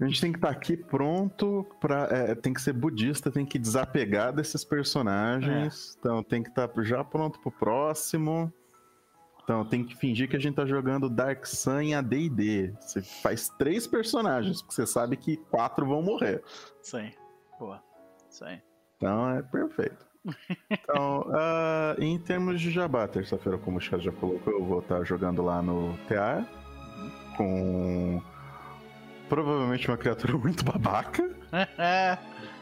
A 0.00 0.06
gente 0.06 0.20
tem 0.20 0.32
que 0.32 0.38
estar 0.38 0.50
aqui 0.50 0.76
pronto 0.76 1.66
pra. 1.80 2.08
é, 2.10 2.34
tem 2.34 2.54
que 2.54 2.62
ser 2.62 2.72
budista, 2.72 3.30
tem 3.30 3.44
que 3.44 3.58
desapegar 3.58 4.32
desses 4.32 4.64
personagens. 4.64 5.96
Então 5.98 6.22
tem 6.22 6.42
que 6.42 6.48
estar 6.48 6.70
já 6.82 7.04
pronto 7.04 7.38
pro 7.40 7.50
próximo. 7.50 8.52
Então 9.50 9.64
tem 9.64 9.82
que 9.82 9.96
fingir 9.96 10.30
que 10.30 10.36
a 10.36 10.38
gente 10.38 10.54
tá 10.54 10.64
jogando 10.64 11.10
Dark 11.10 11.44
Sun 11.44 11.80
em 11.80 11.94
AD&D. 11.96 12.72
Você 12.78 13.02
faz 13.02 13.48
três 13.48 13.84
personagens, 13.84 14.62
porque 14.62 14.76
você 14.76 14.86
sabe 14.86 15.16
que 15.16 15.36
quatro 15.36 15.84
vão 15.84 16.00
morrer. 16.00 16.40
Aí. 16.94 17.12
Boa. 17.58 17.82
Aí. 18.42 18.62
Então 18.96 19.28
é 19.30 19.42
perfeito. 19.42 20.06
Então, 20.70 21.26
ah, 21.34 21.96
em 21.98 22.16
termos 22.16 22.60
de 22.60 22.70
jabá, 22.70 23.08
terça-feira, 23.08 23.58
como 23.58 23.78
o 23.78 23.80
chat 23.80 24.00
já 24.00 24.12
colocou, 24.12 24.52
eu 24.52 24.64
vou 24.64 24.78
estar 24.78 25.02
jogando 25.02 25.42
lá 25.42 25.60
no 25.60 25.98
TA 26.06 26.46
com 27.36 28.22
provavelmente 29.28 29.88
uma 29.88 29.96
criatura 29.96 30.34
muito 30.38 30.64
babaca. 30.64 31.28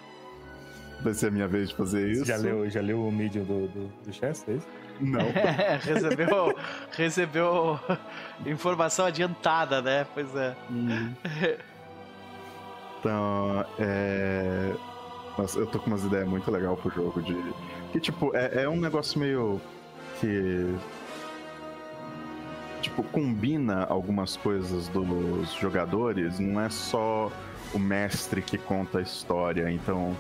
Vai 1.03 1.15
ser 1.15 1.29
a 1.29 1.31
minha 1.31 1.47
vez 1.47 1.69
de 1.69 1.77
fazer 1.77 2.11
isso. 2.11 2.25
Já 2.25 2.37
leu, 2.37 2.69
já 2.69 2.81
leu 2.81 3.07
o 3.07 3.13
medium 3.13 3.45
do, 3.45 3.69
do, 3.69 3.87
do 4.05 4.13
Chess, 4.13 4.45
é 4.49 4.53
isso? 4.55 4.67
Não. 5.01 5.21
recebeu, 5.81 6.57
recebeu 6.91 7.79
informação 8.45 9.07
adiantada, 9.07 9.81
né? 9.81 10.07
Pois 10.13 10.35
é. 10.35 10.57
Então, 12.99 13.65
é. 13.79 14.75
Nossa, 15.37 15.59
eu 15.59 15.67
tô 15.67 15.79
com 15.79 15.87
umas 15.87 16.05
ideias 16.05 16.27
muito 16.27 16.51
legais 16.51 16.79
pro 16.81 16.91
jogo 16.91 17.23
de. 17.23 17.37
Que, 17.93 18.01
tipo, 18.01 18.35
é, 18.35 18.65
é 18.65 18.69
um 18.69 18.81
negócio 18.81 19.19
meio. 19.21 19.61
que. 20.21 20.75
Tipo, 22.83 23.03
combina 23.05 23.85
algumas 23.85 24.37
coisas 24.37 24.89
dos 24.89 25.53
jogadores, 25.55 26.39
não 26.39 26.61
é 26.61 26.71
só 26.71 27.31
o 27.75 27.79
mestre 27.79 28.41
que 28.41 28.59
conta 28.59 28.99
a 28.99 29.03
história, 29.03 29.71
então. 29.71 30.17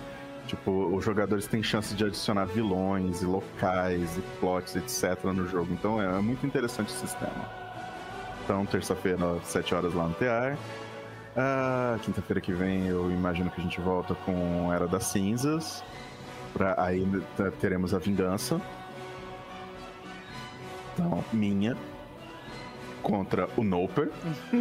Tipo, 0.48 0.96
os 0.96 1.04
jogadores 1.04 1.46
têm 1.46 1.62
chance 1.62 1.94
de 1.94 2.02
adicionar 2.06 2.46
vilões 2.46 3.20
e 3.20 3.26
locais 3.26 4.16
e 4.16 4.22
plots, 4.40 4.74
etc. 4.76 5.22
no 5.24 5.46
jogo. 5.46 5.70
Então 5.74 6.00
é, 6.00 6.06
é 6.06 6.22
muito 6.22 6.46
interessante 6.46 6.88
o 6.88 6.96
sistema. 6.96 7.68
Então, 8.42 8.64
terça-feira, 8.64 9.36
às 9.36 9.46
7 9.46 9.74
horas 9.74 9.92
lá 9.92 10.08
no 10.08 10.14
TR. 10.14 10.58
Ah, 11.36 11.98
quinta-feira 12.02 12.40
que 12.40 12.50
vem 12.50 12.86
eu 12.86 13.10
imagino 13.10 13.50
que 13.50 13.60
a 13.60 13.62
gente 13.62 13.78
volta 13.78 14.14
com 14.14 14.72
Era 14.72 14.88
das 14.88 15.04
Cinzas. 15.04 15.84
Pra, 16.54 16.74
aí 16.82 17.06
teremos 17.60 17.92
a 17.92 17.98
vingança. 17.98 18.58
Então, 20.94 21.22
minha. 21.30 21.76
Contra 23.02 23.50
o 23.54 23.62
Noper. 23.62 24.10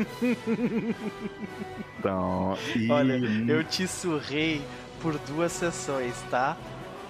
então, 1.98 2.58
e... 2.76 2.92
Olha, 2.92 3.14
eu 3.48 3.64
te 3.64 3.88
surrei 3.88 4.62
por 5.02 5.18
duas 5.20 5.52
sessões, 5.52 6.16
tá? 6.30 6.56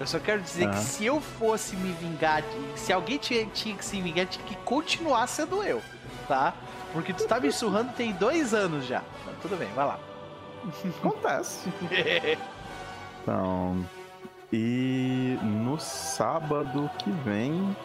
Eu 0.00 0.06
só 0.06 0.18
quero 0.20 0.40
dizer 0.40 0.66
Ah. 0.68 0.70
que 0.70 0.78
se 0.78 1.04
eu 1.06 1.20
fosse 1.20 1.74
me 1.76 1.92
vingar, 1.94 2.42
se 2.76 2.92
alguém 2.92 3.18
tinha, 3.18 3.44
tinha 3.46 3.74
que 3.76 3.84
se 3.84 4.00
vingar, 4.00 4.26
tinha 4.26 4.44
que 4.46 4.56
continuar 4.58 5.26
sendo 5.26 5.62
eu, 5.62 5.82
tá? 6.28 6.54
Porque 6.92 7.12
tu 7.12 7.26
tá 7.26 7.38
me 7.40 7.50
surrando 7.52 7.92
tem 7.94 8.12
dois 8.12 8.54
anos 8.54 8.86
já. 8.86 9.02
Mas 9.26 9.36
tudo 9.42 9.56
bem, 9.56 9.68
vai 9.74 9.86
lá. 9.86 9.98
Acontece. 10.98 11.68
Então. 13.22 13.84
E 14.50 15.36
no 15.42 15.78
sábado 15.78 16.90
que 16.98 17.10
vem. 17.10 17.76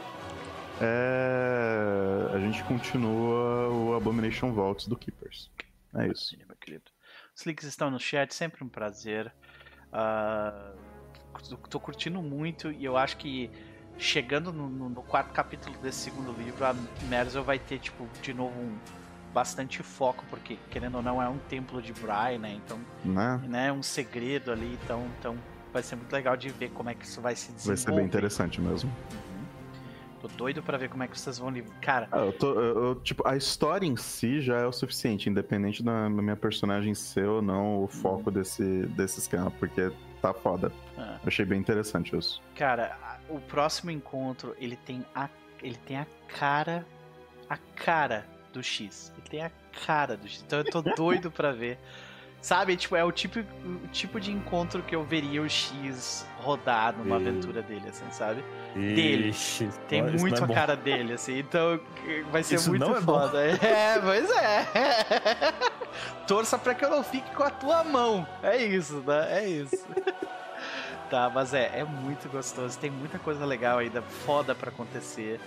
é, 0.80 2.30
A 2.33 2.40
gente 2.40 2.64
continua 2.64 3.67
o 3.69 3.93
Abomination 3.95 4.53
Vaults 4.53 4.88
do 4.88 4.95
Keepers. 4.95 5.49
É 5.95 6.07
isso. 6.07 6.27
Maravilha, 6.32 6.45
meu 6.48 6.56
querido. 6.57 6.91
Os 7.35 7.45
links 7.45 7.65
estão 7.65 7.90
no 7.91 7.99
chat, 7.99 8.33
sempre 8.33 8.64
um 8.64 8.69
prazer. 8.69 9.33
Ah, 9.93 10.72
tô- 11.69 11.80
curtindo 11.80 12.22
muito 12.22 12.72
e 12.72 12.83
eu 12.83 12.97
acho 12.97 13.17
que 13.17 13.49
chegando 13.97 14.51
no, 14.51 14.67
no- 14.67 14.89
no 14.89 15.03
quarto 15.03 15.31
capítulo 15.31 15.75
desse 15.77 15.99
segundo 15.99 16.31
livro, 16.33 16.65
a 16.65 16.73
Merzel 17.07 17.43
vai 17.43 17.59
ter, 17.59 17.77
tipo, 17.80 18.07
de 18.22 18.33
novo 18.33 18.59
um 18.59 18.75
bastante 19.33 19.81
foco, 19.83 20.23
porque 20.30 20.57
querendo 20.69 20.95
ou 20.95 21.01
não 21.03 21.22
é 21.22 21.27
um 21.27 21.38
templo 21.49 21.81
de 21.81 21.91
Bry, 21.93 22.38
né? 22.39 22.53
Então, 22.55 22.80
Né? 23.03 23.39
né, 23.47 23.72
um 23.72 23.81
segredo 23.83 24.51
ali, 24.51 24.77
então, 24.83 25.05
então 25.19 25.35
vai 25.72 25.81
ser 25.81 25.95
muito 25.95 26.11
legal 26.13 26.35
de 26.38 26.49
ver 26.49 26.69
como 26.69 26.89
é 26.89 26.95
que 26.95 27.05
isso 27.05 27.19
vai 27.22 27.35
se 27.35 27.51
desenvolver. 27.51 27.83
Vai 27.83 27.93
ser 27.93 27.95
bem 27.95 28.05
interessante 28.05 28.61
mesmo. 28.61 28.91
Tô 30.23 30.27
doido 30.37 30.63
pra 30.63 30.77
ver 30.77 30.87
como 30.89 31.03
é 31.03 31.07
que 31.07 31.19
vocês 31.19 31.37
vão 31.37 31.49
livrar. 31.49 31.77
Cara, 31.81 32.07
Ah, 32.11 32.19
eu 32.19 32.31
tô, 32.31 32.53
eu- 32.53 32.83
eu, 32.85 32.95
tipo, 33.01 33.27
a 33.27 33.35
história 33.35 33.85
em 33.85 33.97
si 33.97 34.39
já 34.41 34.59
é 34.59 34.65
o 34.65 34.71
suficiente, 34.71 35.29
independente 35.29 35.83
da 35.83 36.09
minha 36.09 36.37
personagem 36.37 36.95
ser 36.95 37.27
ou 37.27 37.41
não 37.41 37.83
o 37.83 37.87
foco 37.89 38.31
desse, 38.31 38.63
desse 38.87 39.19
esquema, 39.19 39.51
porque 39.51 39.91
tá 40.21 40.33
foda. 40.33 40.71
Ah. 40.97 41.19
Achei 41.25 41.43
bem 41.45 41.59
interessante 41.59 42.17
isso. 42.17 42.41
Cara, 42.55 42.97
o 43.27 43.37
próximo 43.41 43.91
encontro, 43.91 44.55
ele 44.57 44.77
tem 44.77 45.05
a 45.13 45.27
ele 45.61 45.75
tem 45.85 45.97
a 45.97 46.07
cara 46.29 46.85
a 47.49 47.57
cara 47.57 48.25
do 48.53 48.63
X. 48.63 49.11
Ele 49.17 49.27
tem 49.29 49.41
a 49.43 49.51
cara 49.85 50.15
do 50.15 50.25
X. 50.27 50.41
Então 50.47 50.59
eu 50.59 50.65
tô 50.65 50.81
doido 50.95 51.29
pra 51.31 51.51
ver. 51.51 51.77
Sabe, 52.43 52.75
tipo, 52.75 52.93
é 52.97 53.03
o 53.05 53.09
tipo, 53.11 53.39
o 53.39 53.88
tipo 53.88 54.19
de 54.19 54.30
encontro 54.30 54.83
que 54.83 54.93
eu 54.93 55.01
veria 55.05 55.41
o 55.41 55.49
X 55.49 56.27
rodar 56.41 56.93
numa 56.93 57.15
E- 57.17 57.22
aventura 57.22 57.61
dele, 57.61 57.85
assim, 57.88 58.03
sabe? 58.11 58.43
Dele. 58.75 59.30
Ixi, 59.30 59.69
Tem 59.88 60.05
isso 60.07 60.19
muito 60.19 60.35
não 60.35 60.41
é 60.41 60.43
a 60.43 60.47
bom. 60.47 60.53
cara 60.53 60.75
dele, 60.75 61.13
assim, 61.13 61.39
então 61.39 61.80
vai 62.33 62.43
ser 62.43 62.55
Isso 62.55 62.69
muito 62.69 62.85
não 62.85 62.97
é 62.97 62.99
bom. 62.99 63.17
foda. 63.17 63.38
É, 63.65 63.97
pois 64.01 64.30
é. 64.30 64.67
Torça 66.27 66.57
pra 66.59 66.75
que 66.75 66.83
eu 66.83 66.89
não 66.89 67.01
fique 67.01 67.31
com 67.33 67.43
a 67.43 67.49
tua 67.49 67.81
mão. 67.85 68.27
É 68.41 68.57
isso, 68.57 69.01
né? 69.07 69.39
É 69.41 69.47
isso. 69.47 69.85
tá, 71.09 71.30
mas 71.33 71.53
é, 71.53 71.80
é 71.80 71.85
muito 71.85 72.27
gostoso. 72.30 72.77
Tem 72.77 72.89
muita 72.91 73.17
coisa 73.19 73.45
legal 73.45 73.77
ainda, 73.77 74.01
foda 74.01 74.53
pra 74.53 74.69
acontecer. 74.69 75.39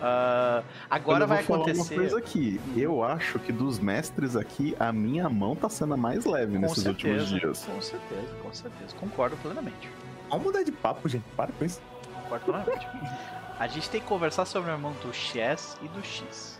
Ah, 0.00 0.62
agora 0.88 1.26
vai 1.26 1.42
falar 1.42 1.62
acontecer. 1.64 1.94
uma 1.94 2.00
coisa 2.00 2.18
aqui. 2.18 2.60
Eu 2.76 3.02
acho 3.04 3.38
que 3.38 3.52
dos 3.52 3.78
mestres 3.78 4.34
aqui, 4.36 4.74
a 4.80 4.92
minha 4.92 5.28
mão 5.28 5.54
tá 5.54 5.68
sendo 5.68 5.94
a 5.94 5.96
mais 5.96 6.24
leve 6.24 6.54
Com 6.54 6.60
nesses 6.60 6.82
certeza, 6.82 7.22
últimos 7.34 7.40
dias. 7.40 7.64
com 7.66 7.80
certeza, 7.82 8.34
com 8.42 8.52
certeza. 8.52 8.96
Concordo 8.96 9.36
plenamente. 9.38 9.90
Vamos 10.28 10.44
mudar 10.46 10.62
de 10.62 10.72
papo, 10.72 11.08
gente. 11.08 11.24
Para 11.36 11.52
com 11.52 11.64
isso. 11.64 11.80
Concordo 12.22 12.44
plenamente. 12.44 12.86
A 13.58 13.66
gente 13.66 13.90
tem 13.90 14.00
que 14.00 14.06
conversar 14.06 14.46
sobre 14.46 14.70
o 14.70 14.74
irmão 14.74 14.94
do 15.02 15.12
Chess 15.12 15.76
e 15.82 15.88
do 15.88 16.02
X. 16.02 16.58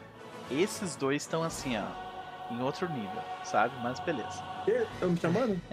Esses 0.51 0.97
dois 0.97 1.23
estão 1.23 1.43
assim, 1.43 1.79
ó, 1.79 2.53
em 2.53 2.61
outro 2.61 2.89
nível, 2.91 3.23
sabe? 3.45 3.73
Mas 3.83 3.99
beleza. 4.01 4.43
Estão 4.67 5.11
me 5.11 5.17
chamando? 5.19 5.59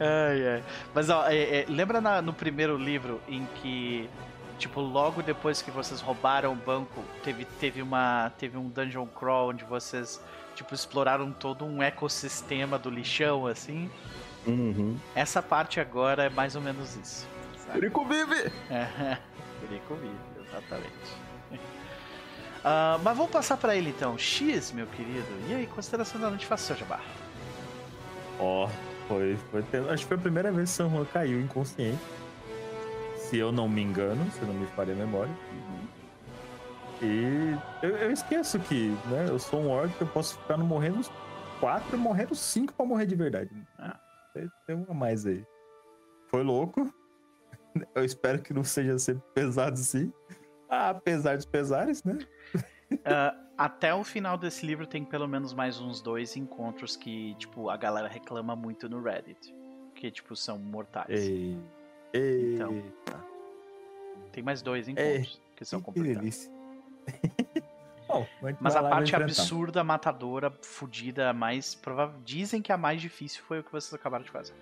ai, 0.00 0.48
ai. 0.54 0.62
Mas 0.94 1.10
ó, 1.10 1.26
é, 1.28 1.36
é, 1.60 1.66
lembra 1.68 2.00
na- 2.00 2.22
no 2.22 2.32
primeiro 2.32 2.76
livro 2.78 3.20
em 3.28 3.46
que, 3.56 4.08
tipo, 4.60 4.80
logo 4.80 5.22
depois 5.22 5.62
que 5.62 5.70
vocês 5.70 6.00
roubaram 6.00 6.52
o 6.52 6.56
banco, 6.56 7.02
teve, 7.24 7.44
teve 7.44 7.82
uma. 7.82 8.30
Teve 8.38 8.56
um 8.56 8.68
dungeon 8.68 9.06
crawl 9.06 9.48
onde 9.48 9.64
vocês, 9.64 10.22
tipo, 10.54 10.74
exploraram 10.74 11.32
todo 11.32 11.64
um 11.64 11.82
ecossistema 11.82 12.78
do 12.78 12.90
lixão, 12.90 13.46
assim? 13.46 13.90
Uhum. 14.46 14.96
Essa 15.14 15.42
parte 15.42 15.80
agora 15.80 16.24
é 16.24 16.30
mais 16.30 16.54
ou 16.54 16.62
menos 16.62 16.94
isso. 16.96 17.26
Perico 17.72 18.04
vive! 18.04 18.52
É, 18.70 19.18
Perico 19.60 19.94
vive, 19.94 20.46
exatamente. 20.46 21.30
Ah, 22.62 22.98
mas 23.02 23.16
vamos 23.16 23.32
passar 23.32 23.56
pra 23.56 23.74
ele 23.74 23.90
então. 23.90 24.18
X, 24.18 24.72
meu 24.72 24.86
querido. 24.86 25.26
E 25.48 25.54
aí, 25.54 25.66
consideração 25.66 26.20
da 26.20 26.28
noite, 26.28 26.44
faça 26.44 26.66
seu 26.66 26.76
jabá. 26.76 27.00
Ó, 28.38 28.68
foi, 29.08 29.38
foi. 29.50 29.64
Acho 29.90 30.02
que 30.02 30.08
foi 30.08 30.16
a 30.16 30.20
primeira 30.20 30.52
vez 30.52 30.70
que 30.70 30.76
San 30.76 30.90
Juan 30.90 31.06
caiu 31.06 31.40
inconsciente. 31.40 31.98
Se 33.30 33.38
eu 33.38 33.52
não 33.52 33.68
me 33.68 33.80
engano, 33.80 34.28
se 34.32 34.44
não 34.44 34.52
me 34.52 34.66
falha 34.66 34.92
a 34.92 34.96
memória. 34.96 35.32
E 37.00 37.56
eu, 37.80 37.96
eu 37.96 38.10
esqueço 38.10 38.58
que, 38.58 38.88
né? 39.06 39.26
Eu 39.28 39.38
sou 39.38 39.60
um 39.60 39.70
orc, 39.70 39.88
eu 40.00 40.06
posso 40.08 40.36
ficar 40.36 40.56
no 40.56 40.64
morrendo 40.64 41.08
quatro, 41.60 41.96
morrendo 41.96 42.34
cinco 42.34 42.74
pra 42.74 42.84
morrer 42.84 43.06
de 43.06 43.14
verdade. 43.14 43.48
Ah. 43.78 43.96
Tem, 44.34 44.50
tem 44.66 44.74
um 44.74 44.84
a 44.88 44.94
mais 44.94 45.24
aí. 45.26 45.46
Foi 46.26 46.42
louco. 46.42 46.92
Eu 47.94 48.04
espero 48.04 48.42
que 48.42 48.52
não 48.52 48.64
seja 48.64 48.98
sempre 48.98 49.22
pesado 49.32 49.74
assim. 49.74 50.12
Ah, 50.68 50.90
apesar 50.90 51.36
dos 51.36 51.46
pesares, 51.46 52.02
né? 52.02 52.18
Ah, 53.04 53.36
até 53.56 53.94
o 53.94 54.02
final 54.02 54.36
desse 54.36 54.66
livro 54.66 54.88
tem 54.88 55.04
pelo 55.04 55.28
menos 55.28 55.54
mais 55.54 55.80
uns 55.80 56.02
dois 56.02 56.36
encontros 56.36 56.96
que, 56.96 57.36
tipo, 57.36 57.70
a 57.70 57.76
galera 57.76 58.08
reclama 58.08 58.56
muito 58.56 58.88
no 58.88 59.00
Reddit. 59.00 59.54
Que, 59.94 60.10
tipo, 60.10 60.34
são 60.34 60.58
mortais. 60.58 61.08
Ei. 61.08 61.56
Ei. 62.12 62.54
Então. 62.54 62.82
Tem 64.32 64.42
mais 64.42 64.62
dois 64.62 64.88
encontros 64.88 65.40
que 65.56 65.64
são 65.64 65.80
que 65.80 65.86
complicados. 65.86 66.18
delícia. 66.18 66.52
Bom, 68.08 68.26
Mas 68.58 68.74
a 68.74 68.82
parte 68.82 69.14
absurda, 69.14 69.84
matadora, 69.84 70.50
fodida, 70.62 71.30
a 71.30 71.32
mais 71.32 71.76
provável. 71.76 72.18
Dizem 72.24 72.60
que 72.60 72.72
a 72.72 72.76
mais 72.76 73.00
difícil 73.00 73.40
foi 73.44 73.60
o 73.60 73.64
que 73.64 73.70
vocês 73.70 73.94
acabaram 73.94 74.24
de 74.24 74.30
fazer. 74.30 74.54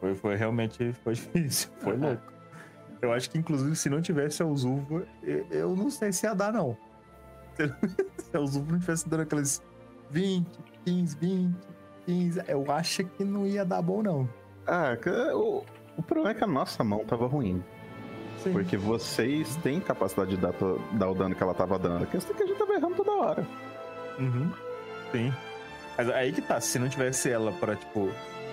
Foi, 0.00 0.14
foi 0.14 0.36
realmente 0.36 0.92
foi 0.92 1.14
difícil, 1.14 1.70
foi 1.80 1.96
louco. 1.96 2.32
Eu 3.02 3.12
acho 3.12 3.28
que, 3.28 3.36
inclusive, 3.36 3.74
se 3.76 3.90
não 3.90 4.00
tivesse 4.00 4.42
a 4.42 4.46
Uzuva, 4.46 5.06
eu, 5.22 5.46
eu 5.50 5.76
não 5.76 5.90
sei 5.90 6.12
se 6.12 6.24
ia 6.26 6.34
dar, 6.34 6.52
não. 6.52 6.76
Se 8.18 8.36
a 8.36 8.40
Uzuva 8.40 8.72
não 8.72 8.78
tivesse 8.78 9.08
dando 9.08 9.22
aqueles 9.22 9.62
20, 10.10 10.46
15, 10.84 11.16
20, 11.16 11.56
15, 12.04 12.42
eu 12.48 12.70
acho 12.70 13.04
que 13.04 13.24
não 13.24 13.46
ia 13.46 13.64
dar 13.64 13.80
bom, 13.82 14.02
não. 14.02 14.28
Ah, 14.66 14.96
o, 15.34 15.62
o 15.96 16.02
problema 16.02 16.30
é 16.30 16.34
que 16.34 16.44
a 16.44 16.46
nossa 16.46 16.82
mão 16.84 17.04
tava 17.04 17.26
ruim. 17.26 17.62
Sim. 18.42 18.52
Porque 18.52 18.76
vocês 18.76 19.56
têm 19.56 19.80
capacidade 19.80 20.30
de 20.30 20.36
dar, 20.36 20.52
dar 20.92 21.10
o 21.10 21.14
dano 21.14 21.34
que 21.34 21.42
ela 21.42 21.54
tava 21.54 21.78
dando. 21.78 22.04
A 22.04 22.06
questão 22.06 22.34
é 22.34 22.36
que 22.36 22.42
a 22.42 22.46
gente 22.46 22.58
tava 22.58 22.74
errando 22.74 22.94
toda 22.94 23.12
hora. 23.12 23.46
Uhum. 24.18 24.50
Sim. 25.12 25.32
Mas 25.96 26.10
aí 26.10 26.32
que 26.32 26.42
tá, 26.42 26.60
se 26.60 26.78
não 26.78 26.88
tivesse 26.88 27.30
ela 27.30 27.52
pra, 27.52 27.74
tipo, 27.76 28.10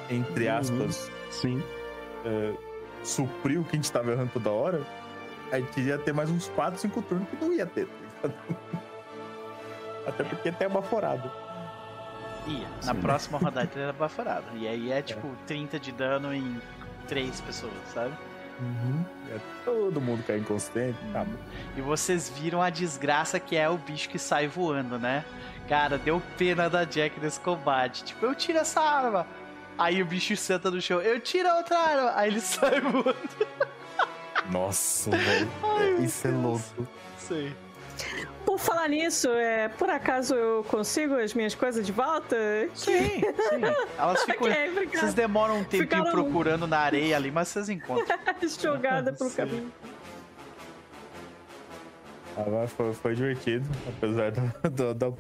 entre 0.10 0.48
Uhum. 0.48 0.58
aspas, 0.58 1.12
Sim. 1.30 1.62
é, 2.26 2.54
suprir 3.04 3.60
o 3.60 3.64
que 3.64 3.72
a 3.72 3.76
gente 3.76 3.92
tava 3.92 4.12
errando 4.12 4.32
toda 4.34 4.50
hora, 4.52 4.82
a 5.52 5.60
gente 5.60 5.82
ia 5.82 5.98
ter 5.98 6.14
mais 6.14 6.30
uns 6.30 6.48
4, 6.50 6.80
5 6.80 7.02
turnos 7.02 7.28
que 7.30 7.36
não 7.44 7.52
ia 7.54 7.66
ter. 7.66 7.88
tá? 8.22 8.30
Até 10.08 10.24
porque 10.24 10.52
tem 10.52 10.70
baforado. 10.70 11.30
Ia. 12.48 12.68
Na 12.86 12.94
Sim. 12.94 13.02
próxima 13.02 13.38
rodada 13.40 13.70
ele 13.74 13.84
era 13.84 13.94
baforado. 13.94 14.46
E 14.56 14.68
aí 14.68 14.92
é 14.92 15.02
tipo 15.02 15.30
30 15.48 15.80
de 15.80 15.92
dano 15.92 16.34
em 16.34 16.62
três 17.08 17.40
pessoas, 17.42 17.74
sabe? 17.94 18.14
Uhum. 18.60 19.04
É 19.32 19.40
todo 19.66 20.00
mundo 20.00 20.24
cair 20.26 20.40
inconsciente. 20.42 20.98
Tá 21.12 21.24
bom. 21.24 21.36
E 21.76 21.82
vocês 21.82 22.30
viram 22.30 22.62
a 22.62 22.70
desgraça 22.70 23.40
que 23.40 23.56
é 23.56 23.68
o 23.68 23.78
bicho 23.78 24.08
que 24.10 24.20
sai 24.20 24.48
voando, 24.48 25.00
né? 25.00 25.26
Cara, 25.68 25.98
deu 25.98 26.22
pena 26.38 26.70
da 26.70 26.84
Jack 26.84 27.20
nesse 27.20 27.40
combate. 27.40 28.04
Tipo, 28.04 28.26
eu 28.28 28.36
tiro 28.36 28.60
essa 28.60 28.80
arma. 28.82 29.26
Aí 29.78 30.02
o 30.02 30.06
bicho 30.06 30.36
senta 30.38 30.70
no 30.70 30.80
chão, 30.80 31.02
eu 31.02 31.20
tiro 31.20 31.50
a 31.50 31.58
outra 31.58 31.78
arma. 31.80 32.12
Aí 32.16 32.30
ele 32.30 32.40
sai 32.42 32.80
voando. 32.80 33.18
Nossa, 34.52 35.10
velho. 35.10 35.50
É, 35.80 36.04
Isso 36.04 36.28
é 36.28 36.32
louco. 36.32 36.88
Sei. 37.18 37.56
Por 38.54 38.60
falar 38.60 38.88
nisso, 38.88 39.30
é, 39.30 39.68
por 39.68 39.90
acaso 39.90 40.36
eu 40.36 40.64
consigo 40.66 41.16
as 41.16 41.34
minhas 41.34 41.56
coisas 41.56 41.84
de 41.84 41.92
volta? 41.92 42.36
Sim, 42.76 43.10
sim. 43.10 43.62
Elas 43.98 44.22
ficam. 44.26 44.48
Ok, 44.48 44.70
obrigada. 44.70 45.00
Vocês 45.00 45.14
demoram 45.16 45.56
um 45.58 45.64
tempinho 45.64 45.82
Ficaram- 46.04 46.12
procurando 46.12 46.68
na 46.68 46.78
areia 46.78 47.16
ali, 47.16 47.32
mas 47.32 47.48
vocês 47.48 47.68
encontram. 47.68 48.16
Jogada 48.62 49.12
pelo 49.12 49.32
Sim. 49.32 49.36
caminho. 49.36 49.72
Agora 52.38 52.68
foi, 52.68 52.94
foi 52.94 53.16
divertido, 53.16 53.66
apesar 53.90 54.32
do, 54.32 54.70
do, 54.70 54.94
do- 54.94 55.18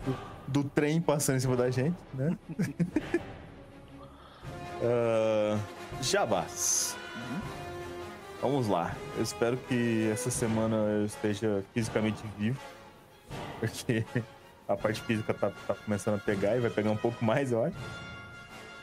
do 0.48 0.64
trem 0.66 1.02
passando 1.02 1.38
em 1.38 1.40
cima 1.40 1.56
da 1.56 1.72
gente, 1.72 1.98
né? 2.14 2.38
Ah, 4.86 5.58
Jabás. 6.02 6.96
Vamos 8.42 8.68
lá. 8.68 8.94
Eu 9.16 9.24
espero 9.24 9.56
que 9.58 10.10
essa 10.12 10.30
semana 10.30 10.76
eu 10.76 11.06
esteja 11.06 11.64
fisicamente 11.74 12.22
vivo. 12.38 12.60
Porque 13.60 14.06
a 14.68 14.76
parte 14.76 15.02
física 15.02 15.34
tá, 15.34 15.52
tá 15.68 15.76
começando 15.76 16.16
a 16.16 16.20
pegar 16.20 16.56
e 16.56 16.60
vai 16.60 16.70
pegar 16.70 16.92
um 16.92 16.98
pouco 16.98 17.24
mais, 17.24 17.52
eu 17.52 17.64
acho. 17.64 17.76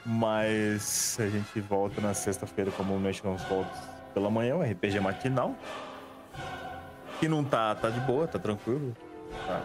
Mas 0.05 1.19
a 1.21 1.29
gente 1.29 1.61
volta 1.61 2.01
na 2.01 2.15
sexta-feira, 2.15 2.71
como 2.71 2.95
o 2.95 3.01
Mexicans 3.01 3.43
volta 3.45 3.71
pela 4.15 4.31
manhã, 4.31 4.57
o 4.57 4.63
RPG 4.63 4.99
matinal. 5.01 5.55
Que 7.19 7.29
não 7.29 7.45
tá, 7.45 7.75
tá 7.75 7.91
de 7.91 8.01
boa, 8.01 8.27
tá 8.27 8.39
tranquilo. 8.39 8.97
Tá. 9.47 9.63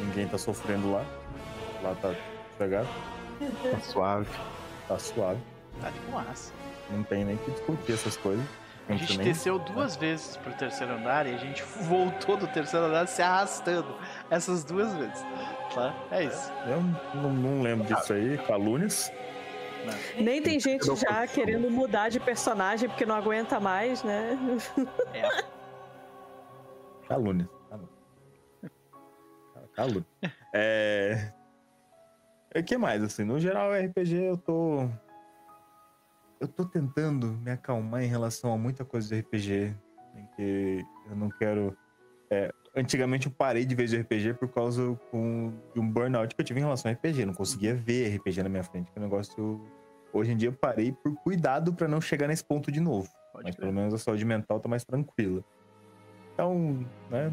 Ninguém 0.00 0.26
tá 0.26 0.38
sofrendo 0.38 0.92
lá. 0.92 1.04
Lá 1.82 1.94
tá 2.00 2.14
pegado, 2.58 2.88
Tá 3.38 3.80
suave. 3.80 4.26
tá 4.88 4.98
suave. 4.98 5.40
Tá 5.80 5.90
de 5.90 6.00
boaça. 6.10 6.52
Não 6.90 7.02
tem 7.02 7.24
nem 7.24 7.36
que 7.36 7.50
discutir 7.50 7.92
essas 7.92 8.16
coisas. 8.16 8.44
A 8.88 8.92
Não 8.92 8.98
gente 8.98 9.18
desceu 9.18 9.58
duas 9.58 9.96
vezes 9.96 10.36
pro 10.36 10.52
terceiro 10.54 10.92
andar 10.94 11.26
e 11.26 11.34
a 11.34 11.38
gente 11.38 11.62
voltou 11.82 12.36
do 12.36 12.46
terceiro 12.46 12.86
andar 12.86 13.08
se 13.08 13.20
arrastando 13.20 13.96
essas 14.30 14.62
duas 14.64 14.94
vezes. 14.94 15.24
Tá? 15.74 15.92
É 16.12 16.24
isso. 16.24 16.52
Eu 16.66 16.80
não, 17.20 17.32
não 17.32 17.62
lembro 17.62 17.84
disso 17.86 18.12
aí, 18.12 18.38
calúnias. 18.38 19.12
Nem 20.18 20.42
tem 20.42 20.58
gente 20.58 20.86
Não 20.86 20.96
já 20.96 21.26
querendo 21.26 21.70
mudar 21.70 22.08
de 22.08 22.18
personagem 22.18 22.88
porque 22.88 23.06
não 23.06 23.14
aguenta 23.14 23.60
mais, 23.60 24.02
né? 24.02 24.38
É. 25.12 25.44
Calúnias. 27.08 27.48
Calúnias. 29.74 30.06
É. 30.54 31.32
O 32.56 32.62
que 32.62 32.78
mais, 32.78 33.02
assim? 33.02 33.24
No 33.24 33.38
geral, 33.38 33.70
RPG 33.72 34.14
eu 34.14 34.36
tô. 34.36 34.88
Eu 36.40 36.48
tô 36.48 36.64
tentando 36.64 37.28
me 37.42 37.50
acalmar 37.50 38.02
em 38.02 38.06
relação 38.08 38.52
a 38.52 38.58
muita 38.58 38.84
coisa 38.84 39.08
de 39.08 39.20
RPG. 39.20 39.74
Que 40.36 40.84
eu 41.10 41.16
não 41.16 41.28
quero. 41.30 41.76
é, 42.30 42.50
antigamente 42.74 43.26
eu 43.26 43.32
parei 43.32 43.64
de 43.64 43.74
ver 43.74 43.86
de 43.86 43.96
RPG 43.98 44.34
por 44.34 44.48
causa 44.48 44.98
com, 45.10 45.52
de 45.74 45.80
um 45.80 45.90
burnout 45.90 46.34
que 46.34 46.40
eu 46.40 46.44
tive 46.44 46.60
em 46.60 46.62
relação 46.62 46.90
a 46.90 46.94
RPG. 46.94 47.20
Eu 47.22 47.26
não 47.28 47.34
conseguia 47.34 47.74
ver 47.74 48.16
RPG 48.16 48.42
na 48.42 48.48
minha 48.48 48.64
frente. 48.64 48.90
Que 48.92 48.98
o 48.98 49.02
negócio. 49.02 49.60
Hoje 50.12 50.32
em 50.32 50.36
dia 50.36 50.48
eu 50.48 50.52
parei 50.52 50.92
por 50.92 51.14
cuidado 51.16 51.74
pra 51.74 51.86
não 51.88 52.00
chegar 52.00 52.26
nesse 52.28 52.44
ponto 52.44 52.70
de 52.72 52.80
novo. 52.80 53.08
Pode 53.32 53.44
Mas 53.46 53.56
crer. 53.56 53.66
pelo 53.66 53.72
menos 53.72 53.92
a 53.92 53.98
saúde 53.98 54.24
mental 54.24 54.58
tá 54.60 54.68
mais 54.68 54.84
tranquila. 54.84 55.44
Então, 56.32 56.86
né? 57.10 57.32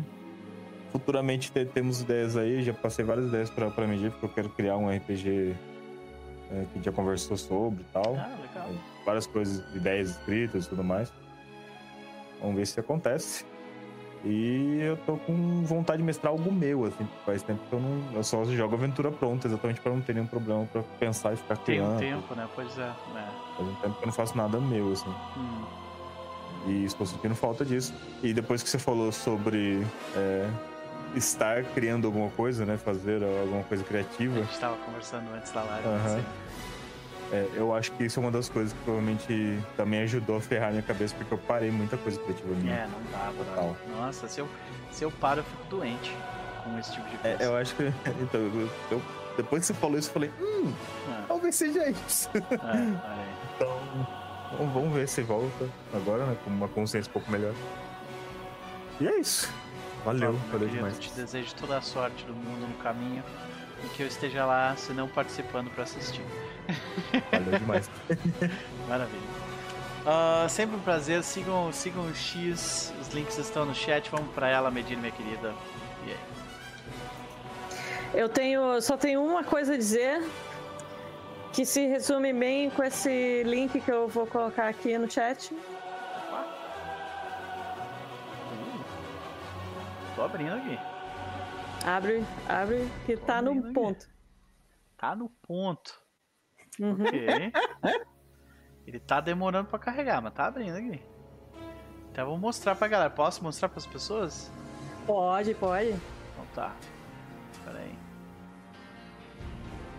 Futuramente 0.91 1.51
te- 1.51 1.65
temos 1.65 2.01
ideias 2.01 2.37
aí, 2.37 2.61
já 2.61 2.73
passei 2.73 3.03
várias 3.03 3.27
ideias 3.27 3.49
pra, 3.49 3.71
pra 3.71 3.87
medir, 3.87 4.11
porque 4.11 4.25
eu 4.25 4.29
quero 4.29 4.49
criar 4.49 4.77
um 4.77 4.89
RPG 4.89 5.55
é, 6.51 6.55
que 6.65 6.69
a 6.71 6.75
gente 6.75 6.85
já 6.85 6.91
conversou 6.91 7.37
sobre 7.37 7.81
e 7.81 7.85
tal. 7.93 8.15
Ah, 8.17 8.35
legal. 8.41 8.69
Várias 9.05 9.27
coisas, 9.27 9.63
ideias 9.75 10.11
escritas 10.11 10.65
e 10.65 10.69
tudo 10.69 10.83
mais. 10.83 11.11
Vamos 12.39 12.55
ver 12.55 12.65
se 12.67 12.79
acontece. 12.79 13.45
E 14.25 14.79
eu 14.81 14.95
tô 15.05 15.17
com 15.17 15.63
vontade 15.63 15.97
de 15.97 16.03
mestrar 16.05 16.31
algo 16.31 16.49
meu, 16.49 16.85
assim, 16.85 17.05
faz 17.25 17.43
tempo 17.43 17.59
que 17.67 17.73
eu 17.73 17.79
não. 17.79 18.01
Eu 18.13 18.23
só 18.23 18.45
jogo 18.45 18.75
aventura 18.75 19.11
pronta, 19.11 19.47
exatamente 19.47 19.81
pra 19.81 19.91
não 19.91 19.99
ter 20.01 20.13
nenhum 20.13 20.27
problema 20.27 20.65
pra 20.71 20.81
pensar 20.97 21.33
e 21.33 21.35
ficar 21.35 21.57
Tem 21.57 21.81
um 21.81 21.97
criando. 21.97 21.99
tempo, 21.99 22.35
né? 22.35 22.47
Pois 22.55 22.77
é. 22.77 22.83
é. 22.83 23.55
Faz 23.57 23.67
um 23.67 23.75
tempo 23.75 23.95
que 23.95 24.03
eu 24.03 24.05
não 24.05 24.13
faço 24.13 24.37
nada 24.37 24.59
meu, 24.61 24.93
assim. 24.93 25.13
Hum. 25.35 25.65
E 26.67 26.85
estou 26.85 27.05
sentindo 27.05 27.35
falta 27.35 27.65
disso. 27.65 27.93
E 28.21 28.33
depois 28.33 28.63
que 28.63 28.69
você 28.69 28.79
falou 28.79 29.11
sobre 29.11 29.85
é, 30.15 30.49
estar 31.15 31.63
criando 31.63 32.05
alguma 32.07 32.29
coisa, 32.31 32.65
né? 32.65 32.77
Fazer 32.77 33.21
alguma 33.23 33.63
coisa 33.63 33.83
A 33.83 33.87
criativa, 33.87 34.39
gente 34.43 34.59
tava 34.59 34.77
conversando 34.77 35.33
antes 35.35 35.51
da 35.51 35.63
live. 35.63 35.87
Aham. 35.87 36.05
assim. 36.05 36.25
é, 37.31 37.47
eu 37.55 37.73
acho 37.75 37.91
que 37.93 38.03
isso 38.05 38.19
é 38.19 38.21
uma 38.23 38.31
das 38.31 38.49
coisas 38.49 38.73
que 38.73 38.79
provavelmente 38.83 39.59
também 39.77 40.01
ajudou 40.01 40.37
a 40.37 40.41
ferrar 40.41 40.71
minha 40.71 40.83
cabeça, 40.83 41.15
porque 41.15 41.33
eu 41.33 41.37
parei 41.37 41.71
muita 41.71 41.97
coisa 41.97 42.19
criativa 42.19 42.53
minha. 42.55 42.73
É, 42.73 42.87
não 42.87 43.11
dá, 43.11 43.31
Total. 43.37 43.77
Nossa, 43.97 44.27
se 44.27 44.39
eu, 44.41 44.47
se 44.91 45.03
eu 45.03 45.11
paro, 45.11 45.39
eu 45.41 45.43
fico 45.43 45.63
doente 45.69 46.15
com 46.63 46.77
esse 46.79 46.91
tipo 46.93 47.07
de 47.09 47.15
É, 47.15 47.19
coisa. 47.35 47.43
eu 47.43 47.55
acho 47.57 47.75
que. 47.75 47.83
Então, 48.21 48.39
eu- 48.41 48.69
eu- 48.91 49.01
depois 49.35 49.61
que 49.61 49.67
você 49.67 49.73
falou 49.73 49.97
isso, 49.97 50.09
eu 50.09 50.13
falei, 50.13 50.31
hum, 50.39 50.71
Ah, 51.09 51.23
talvez 51.27 51.55
seja 51.55 51.89
isso. 51.89 52.29
é, 52.35 52.39
aí. 52.67 53.27
Então, 53.55 53.79
vamos- 54.57 54.73
vamos 54.73 54.93
ver 54.93 55.07
se 55.07 55.21
volta 55.23 55.67
agora, 55.93 56.25
né? 56.25 56.37
Com 56.43 56.49
uma 56.51 56.67
consciência 56.67 57.09
um 57.09 57.13
pouco 57.13 57.31
melhor. 57.31 57.53
E 58.99 59.07
é 59.07 59.19
isso. 59.19 59.51
Valeu, 60.03 60.33
valeu 60.33 60.59
querido. 60.59 60.75
demais. 60.75 60.99
Te 60.99 61.11
desejo 61.11 61.55
toda 61.55 61.77
a 61.77 61.81
sorte 61.81 62.25
do 62.25 62.33
mundo 62.33 62.67
no 62.67 62.75
caminho 62.83 63.23
e 63.83 63.87
que 63.89 64.03
eu 64.03 64.07
esteja 64.07 64.45
lá, 64.45 64.75
se 64.75 64.93
não 64.93 65.07
participando 65.07 65.69
pra 65.71 65.83
assistir. 65.83 66.23
Valeu 67.31 67.59
demais. 67.59 67.89
Maravilha. 68.87 69.21
Ah, 70.05 70.45
sempre 70.49 70.75
um 70.75 70.79
prazer. 70.79 71.23
Sigam, 71.23 71.71
sigam 71.71 72.05
o 72.05 72.15
X, 72.15 72.93
os 73.01 73.13
links 73.13 73.37
estão 73.37 73.65
no 73.65 73.73
chat. 73.73 74.09
Vamos 74.09 74.33
pra 74.33 74.49
ela, 74.49 74.69
Medina, 74.69 75.01
minha 75.01 75.11
querida. 75.13 75.53
E 76.05 76.11
aí? 76.11 76.17
Eu 78.13 78.29
tenho, 78.29 78.81
só 78.81 78.95
tenho 78.95 79.23
uma 79.23 79.43
coisa 79.43 79.73
a 79.73 79.77
dizer 79.77 80.21
que 81.51 81.65
se 81.65 81.87
resume 81.87 82.33
bem 82.33 82.69
com 82.69 82.83
esse 82.83 83.43
link 83.43 83.79
que 83.79 83.91
eu 83.91 84.07
vou 84.07 84.27
colocar 84.27 84.67
aqui 84.67 84.97
no 84.97 85.09
chat. 85.09 85.51
Tô 90.23 90.27
abrindo 90.27 90.53
aqui. 90.53 90.79
Abre, 91.85 92.23
abre, 92.47 92.89
que 93.05 93.17
tá 93.17 93.39
abrindo 93.39 93.55
no 93.55 93.65
aqui. 93.65 93.73
ponto. 93.73 94.09
Tá 94.95 95.15
no 95.17 95.29
ponto. 95.29 96.01
Uhum. 96.79 97.03
Ok. 97.03 97.51
Ele 98.87 98.99
tá 99.01 99.19
demorando 99.19 99.67
pra 99.67 99.77
carregar, 99.77 100.21
mas 100.21 100.33
tá 100.33 100.45
abrindo 100.45 100.77
aqui. 100.77 101.03
Então 102.09 102.23
eu 102.23 102.29
vou 102.29 102.37
mostrar 102.37 102.73
pra 102.73 102.87
galera. 102.87 103.09
Posso 103.09 103.43
mostrar 103.43 103.67
pras 103.67 103.85
pessoas? 103.85 104.49
Pode, 105.05 105.53
pode. 105.55 105.89
Então 105.89 106.45
tá. 106.55 106.73
Pera 107.65 107.79
aí. 107.79 107.95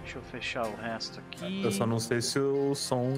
Deixa 0.01 0.17
eu 0.17 0.23
fechar 0.23 0.67
o 0.67 0.75
resto 0.77 1.20
aqui. 1.20 1.62
Eu 1.62 1.70
só 1.70 1.85
não 1.85 1.99
sei 1.99 2.23
se 2.23 2.39
o 2.39 2.75
som. 2.75 3.12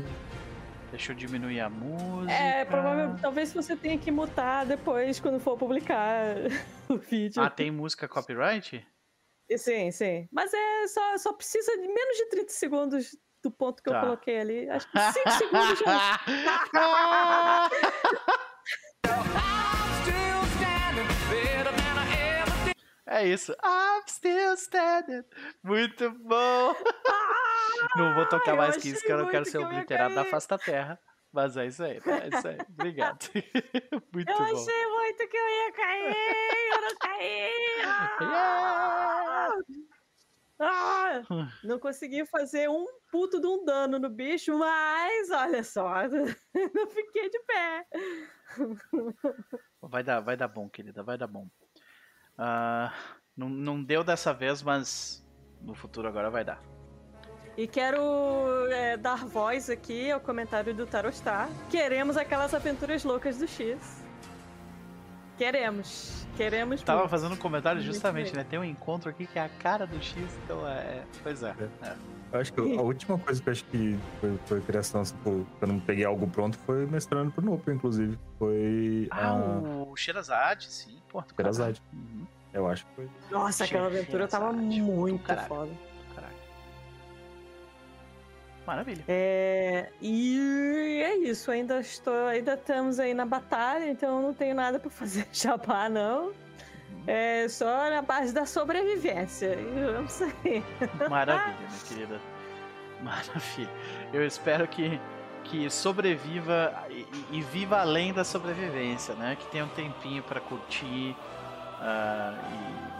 Deixa 0.91 1.13
eu 1.13 1.17
diminuir 1.17 1.61
a 1.61 1.71
música. 1.71 2.33
É, 2.33 2.65
provavelmente. 2.65 3.21
Talvez 3.23 3.53
você 3.53 3.77
tenha 3.77 3.97
que 3.97 4.11
mutar 4.11 4.67
depois 4.67 5.21
quando 5.21 5.39
for 5.39 5.57
publicar 5.57 6.35
o 6.95 6.99
vídeo. 6.99 7.43
Ah, 7.43 7.51
tem 7.51 7.71
música 7.71 8.09
copyright? 8.09 8.87
Sim, 9.57 9.91
sim. 9.93 10.29
Mas 10.33 10.53
é 10.53 10.87
só, 10.89 11.19
só 11.19 11.33
precisa 11.33 11.73
de 11.77 11.87
menos 11.87 12.17
de 12.17 12.27
30 12.31 12.53
segundos 12.53 13.17
do 13.43 13.51
ponto 13.51 13.83
que 13.83 13.91
Tá. 13.91 13.97
eu 13.99 14.01
coloquei 14.03 14.41
ali. 14.41 14.69
Acho 14.69 14.91
que 14.91 14.99
5 14.99 15.31
segundos 15.39 15.79
já. 15.79 16.21
É 23.07 23.25
isso. 23.27 23.53
I'm 23.65 24.03
still 24.09 24.55
standing. 24.55 25.25
Muito 25.63 26.11
bom. 26.11 26.75
Não 27.97 28.15
vou 28.15 28.27
tocar 28.27 28.57
mais 28.57 28.77
que 28.77 28.89
isso, 28.89 29.03
que 29.05 29.13
eu 29.13 29.19
não 29.19 29.29
quero 29.29 29.45
ser 29.45 29.59
obliterado 29.59 30.15
da 30.15 30.25
face 30.25 30.49
da 30.49 30.59
terra. 30.59 30.99
Mas 31.37 31.55
é 31.55 31.67
isso 31.67 31.85
aí, 31.85 32.01
tá? 32.01 32.17
É 32.17 32.29
isso 32.29 32.49
aí. 32.49 32.57
Obrigado. 32.71 33.19
Muito 34.11 34.31
Eu 34.31 34.39
bom. 34.39 34.43
achei 34.45 34.87
muito 34.87 35.29
que 35.29 35.37
eu 35.37 35.49
ia 35.49 35.73
cair. 35.73 36.17
Eu 36.73 36.81
não 36.81 36.97
caí. 36.99 37.53
Ah! 38.23 39.49
Ah! 40.59 41.23
Não 41.63 41.79
consegui 41.79 42.25
fazer 42.25 42.71
um 42.71 42.87
puto 43.13 43.39
de 43.39 43.47
um 43.47 43.67
dano 43.67 43.99
no 43.99 44.09
bicho, 44.09 44.59
mas 44.59 45.31
olha 45.31 45.63
só, 45.63 46.09
não 46.09 46.87
fiquei 46.89 47.29
de 47.29 47.39
pé. 47.41 47.87
Vai 49.83 50.03
dar, 50.03 50.21
vai 50.21 50.39
dar 50.39 50.49
bom, 50.49 50.71
querida, 50.71 51.03
vai 51.03 51.19
dar 51.19 51.27
bom. 51.27 51.47
Ah, 52.39 52.95
não, 53.37 53.51
não 53.51 53.85
deu 53.85 54.03
dessa 54.03 54.33
vez, 54.33 54.63
mas 54.63 55.23
no 55.61 55.75
futuro 55.75 56.09
agora 56.09 56.31
vai 56.31 56.47
dar. 56.47 56.63
E 57.57 57.67
quero 57.67 58.01
é, 58.71 58.99
dar 58.99 59.25
voz 59.25 59.71
aqui 59.71 60.11
ao 60.11 60.21
comentário 60.21 60.75
do 60.75 60.87
Tarostar. 60.87 61.49
Queremos 61.71 62.17
aquelas 62.17 62.53
aventuras 62.53 63.03
loucas 63.03 63.39
do 63.39 63.49
X. 63.49 64.05
Queremos. 65.39 66.27
Queremos. 66.37 66.83
Tava 66.83 67.01
muito. 67.01 67.11
fazendo 67.11 67.33
um 67.33 67.39
comentário 67.39 67.81
justamente, 67.81 68.35
né? 68.35 68.45
Tem 68.45 68.59
um 68.59 68.65
encontro 68.65 69.09
aqui 69.09 69.27
que 69.27 69.39
é 69.39 69.43
a 69.43 69.49
cara 69.49 69.87
do 69.87 70.03
X, 70.03 70.17
então 70.45 70.67
é. 70.69 71.03
Pois 71.23 71.43
é. 71.43 71.55
é. 71.83 71.95
Eu 72.33 72.41
acho 72.41 72.53
que 72.53 72.61
a 72.61 72.83
última 72.83 73.19
coisa 73.19 73.41
que 73.41 73.49
eu 73.49 73.53
acho 73.53 73.65
que 73.65 73.99
foi, 74.21 74.39
foi 74.47 74.61
criação, 74.61 75.01
assim, 75.01 75.15
tipo, 75.15 75.47
que 75.59 75.65
eu 75.65 75.69
não 75.69 75.81
peguei 75.81 76.05
algo 76.05 76.27
pronto, 76.27 76.59
foi 76.59 76.87
mestrando 76.87 77.31
pro 77.31 77.45
Nupo, 77.45 77.71
inclusive. 77.71 78.19
Foi. 78.39 79.09
Ah, 79.11 79.31
a 79.31 79.59
o 79.89 79.97
Sherazade, 79.97 80.71
sim. 80.71 80.99
Caralho. 81.11 81.35
Sherazade. 81.37 81.83
Uhum. 81.93 82.27
Eu 82.53 82.67
acho 82.69 82.85
que 82.87 82.95
foi. 82.97 83.09
Nossa, 83.31 83.65
aquela 83.65 83.87
aventura 83.87 84.29
tava 84.29 84.53
muito 84.53 85.25
caralho. 85.25 85.49
foda. 85.49 85.96
Maravilha. 88.67 89.05
É, 89.07 89.91
e 90.03 91.01
é 91.05 91.17
isso, 91.19 91.51
ainda 91.51 91.79
estou, 91.79 92.27
ainda 92.27 92.55
estamos 92.55 92.99
aí 92.99 93.15
na 93.15 93.25
batalha, 93.25 93.89
então 93.89 94.21
não 94.21 94.35
tenho 94.35 94.57
nada 94.57 94.79
pra 94.81 94.91
fazer 94.91 95.27
jabá 95.33 95.89
não. 95.89 96.33
É 97.07 97.47
só 97.49 97.89
na 97.89 98.03
base 98.03 98.35
da 98.35 98.45
sobrevivência. 98.45 99.47
Eu 99.47 100.01
não 100.03 100.09
sei. 100.09 100.65
Maravilha, 101.09 101.57
minha 101.57 101.81
querida. 101.89 102.21
Maravilha. 103.01 103.71
Eu 104.13 104.27
espero 104.27 104.67
que, 104.67 105.01
que 105.45 105.71
sobreviva 105.71 106.75
e, 106.91 107.07
e 107.31 107.43
viva 107.43 107.79
além 107.79 108.13
da 108.13 108.25
sobrevivência, 108.25 109.15
né? 109.15 109.37
Que 109.39 109.47
tenha 109.47 109.65
um 109.65 109.69
tempinho 109.69 110.23
pra 110.25 110.41
curtir. 110.41 111.15
ah, 111.81 112.35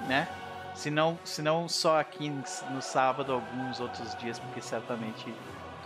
e, 0.05 0.09
né? 0.09 0.29
Se 0.77 0.91
não, 0.91 1.19
se 1.25 1.41
não 1.41 1.69
só 1.69 1.99
aqui 1.99 2.31
no 2.71 2.83
sábado, 2.83 3.33
alguns 3.33 3.81
outros 3.81 4.15
dias, 4.17 4.39
porque 4.39 4.61
certamente 4.61 5.35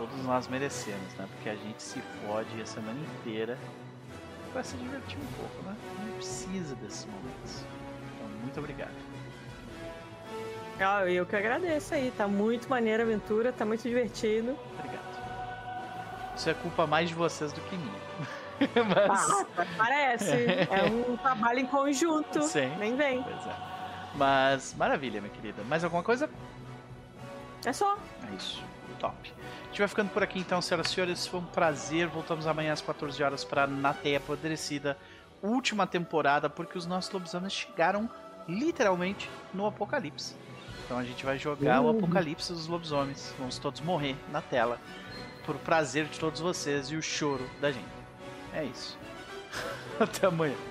todos 0.00 0.24
nós 0.24 0.48
merecemos, 0.48 1.12
né? 1.14 1.28
Porque 1.30 1.50
a 1.50 1.54
gente 1.54 1.82
se 1.82 2.00
fode 2.24 2.60
a 2.60 2.64
semana 2.64 2.98
inteira 2.98 3.58
pra 4.50 4.64
se 4.64 4.74
divertir 4.78 5.18
um 5.18 5.32
pouco, 5.36 5.62
né? 5.62 5.76
A 5.76 6.04
gente 6.06 6.14
precisa 6.14 6.74
desses 6.76 7.04
momentos. 7.04 7.64
Então, 8.14 8.28
muito 8.42 8.58
obrigado. 8.58 8.94
Ah, 10.80 11.04
eu 11.04 11.26
que 11.26 11.36
agradeço 11.36 11.92
aí, 11.92 12.10
tá 12.16 12.26
muito 12.26 12.66
maneira 12.70 13.02
a 13.02 13.06
aventura, 13.06 13.52
tá 13.52 13.66
muito 13.66 13.82
divertido. 13.82 14.58
Obrigado. 14.78 16.34
Isso 16.34 16.48
é 16.48 16.54
culpa 16.54 16.86
mais 16.86 17.10
de 17.10 17.14
vocês 17.14 17.52
do 17.52 17.60
que 17.60 17.76
minha. 17.76 18.00
Mas. 18.88 19.30
Ah, 19.30 19.66
parece. 19.76 20.46
É 20.70 20.82
um 20.90 21.14
trabalho 21.20 21.58
em 21.58 21.66
conjunto. 21.66 22.42
Sim. 22.42 22.74
Nem 22.78 22.96
vem. 22.96 23.22
Pois 23.22 23.46
é. 23.46 23.56
Mas 24.14 24.74
maravilha, 24.78 25.20
minha 25.20 25.32
querida. 25.32 25.62
Mais 25.64 25.84
alguma 25.84 26.02
coisa? 26.02 26.30
É 27.66 27.72
só. 27.74 27.98
É 28.30 28.34
isso. 28.34 28.64
Top. 28.98 29.32
A 29.70 29.72
gente 29.72 29.78
vai 29.78 29.88
ficando 29.88 30.10
por 30.10 30.20
aqui 30.20 30.40
então, 30.40 30.60
senhoras 30.60 30.88
e 30.88 30.94
senhores. 30.94 31.26
Foi 31.28 31.38
um 31.38 31.44
prazer. 31.44 32.08
Voltamos 32.08 32.44
amanhã 32.44 32.72
às 32.72 32.80
14 32.80 33.22
horas 33.22 33.44
para 33.44 33.68
Na 33.68 33.94
Teia 33.94 34.16
Apodrecida. 34.16 34.98
Última 35.40 35.86
temporada, 35.86 36.50
porque 36.50 36.76
os 36.76 36.86
nossos 36.86 37.12
lobisomens 37.12 37.52
chegaram 37.52 38.10
literalmente 38.48 39.30
no 39.54 39.64
apocalipse. 39.64 40.34
Então 40.84 40.98
a 40.98 41.04
gente 41.04 41.24
vai 41.24 41.38
jogar 41.38 41.80
o 41.82 41.88
apocalipse 41.88 42.52
dos 42.52 42.66
lobisomens. 42.66 43.32
Vamos 43.38 43.58
todos 43.58 43.80
morrer 43.80 44.16
na 44.32 44.42
tela. 44.42 44.76
Por 45.46 45.54
prazer 45.58 46.06
de 46.06 46.18
todos 46.18 46.40
vocês 46.40 46.90
e 46.90 46.96
o 46.96 47.02
choro 47.02 47.48
da 47.60 47.70
gente. 47.70 47.86
É 48.52 48.64
isso. 48.64 48.98
Até 50.00 50.26
amanhã. 50.26 50.69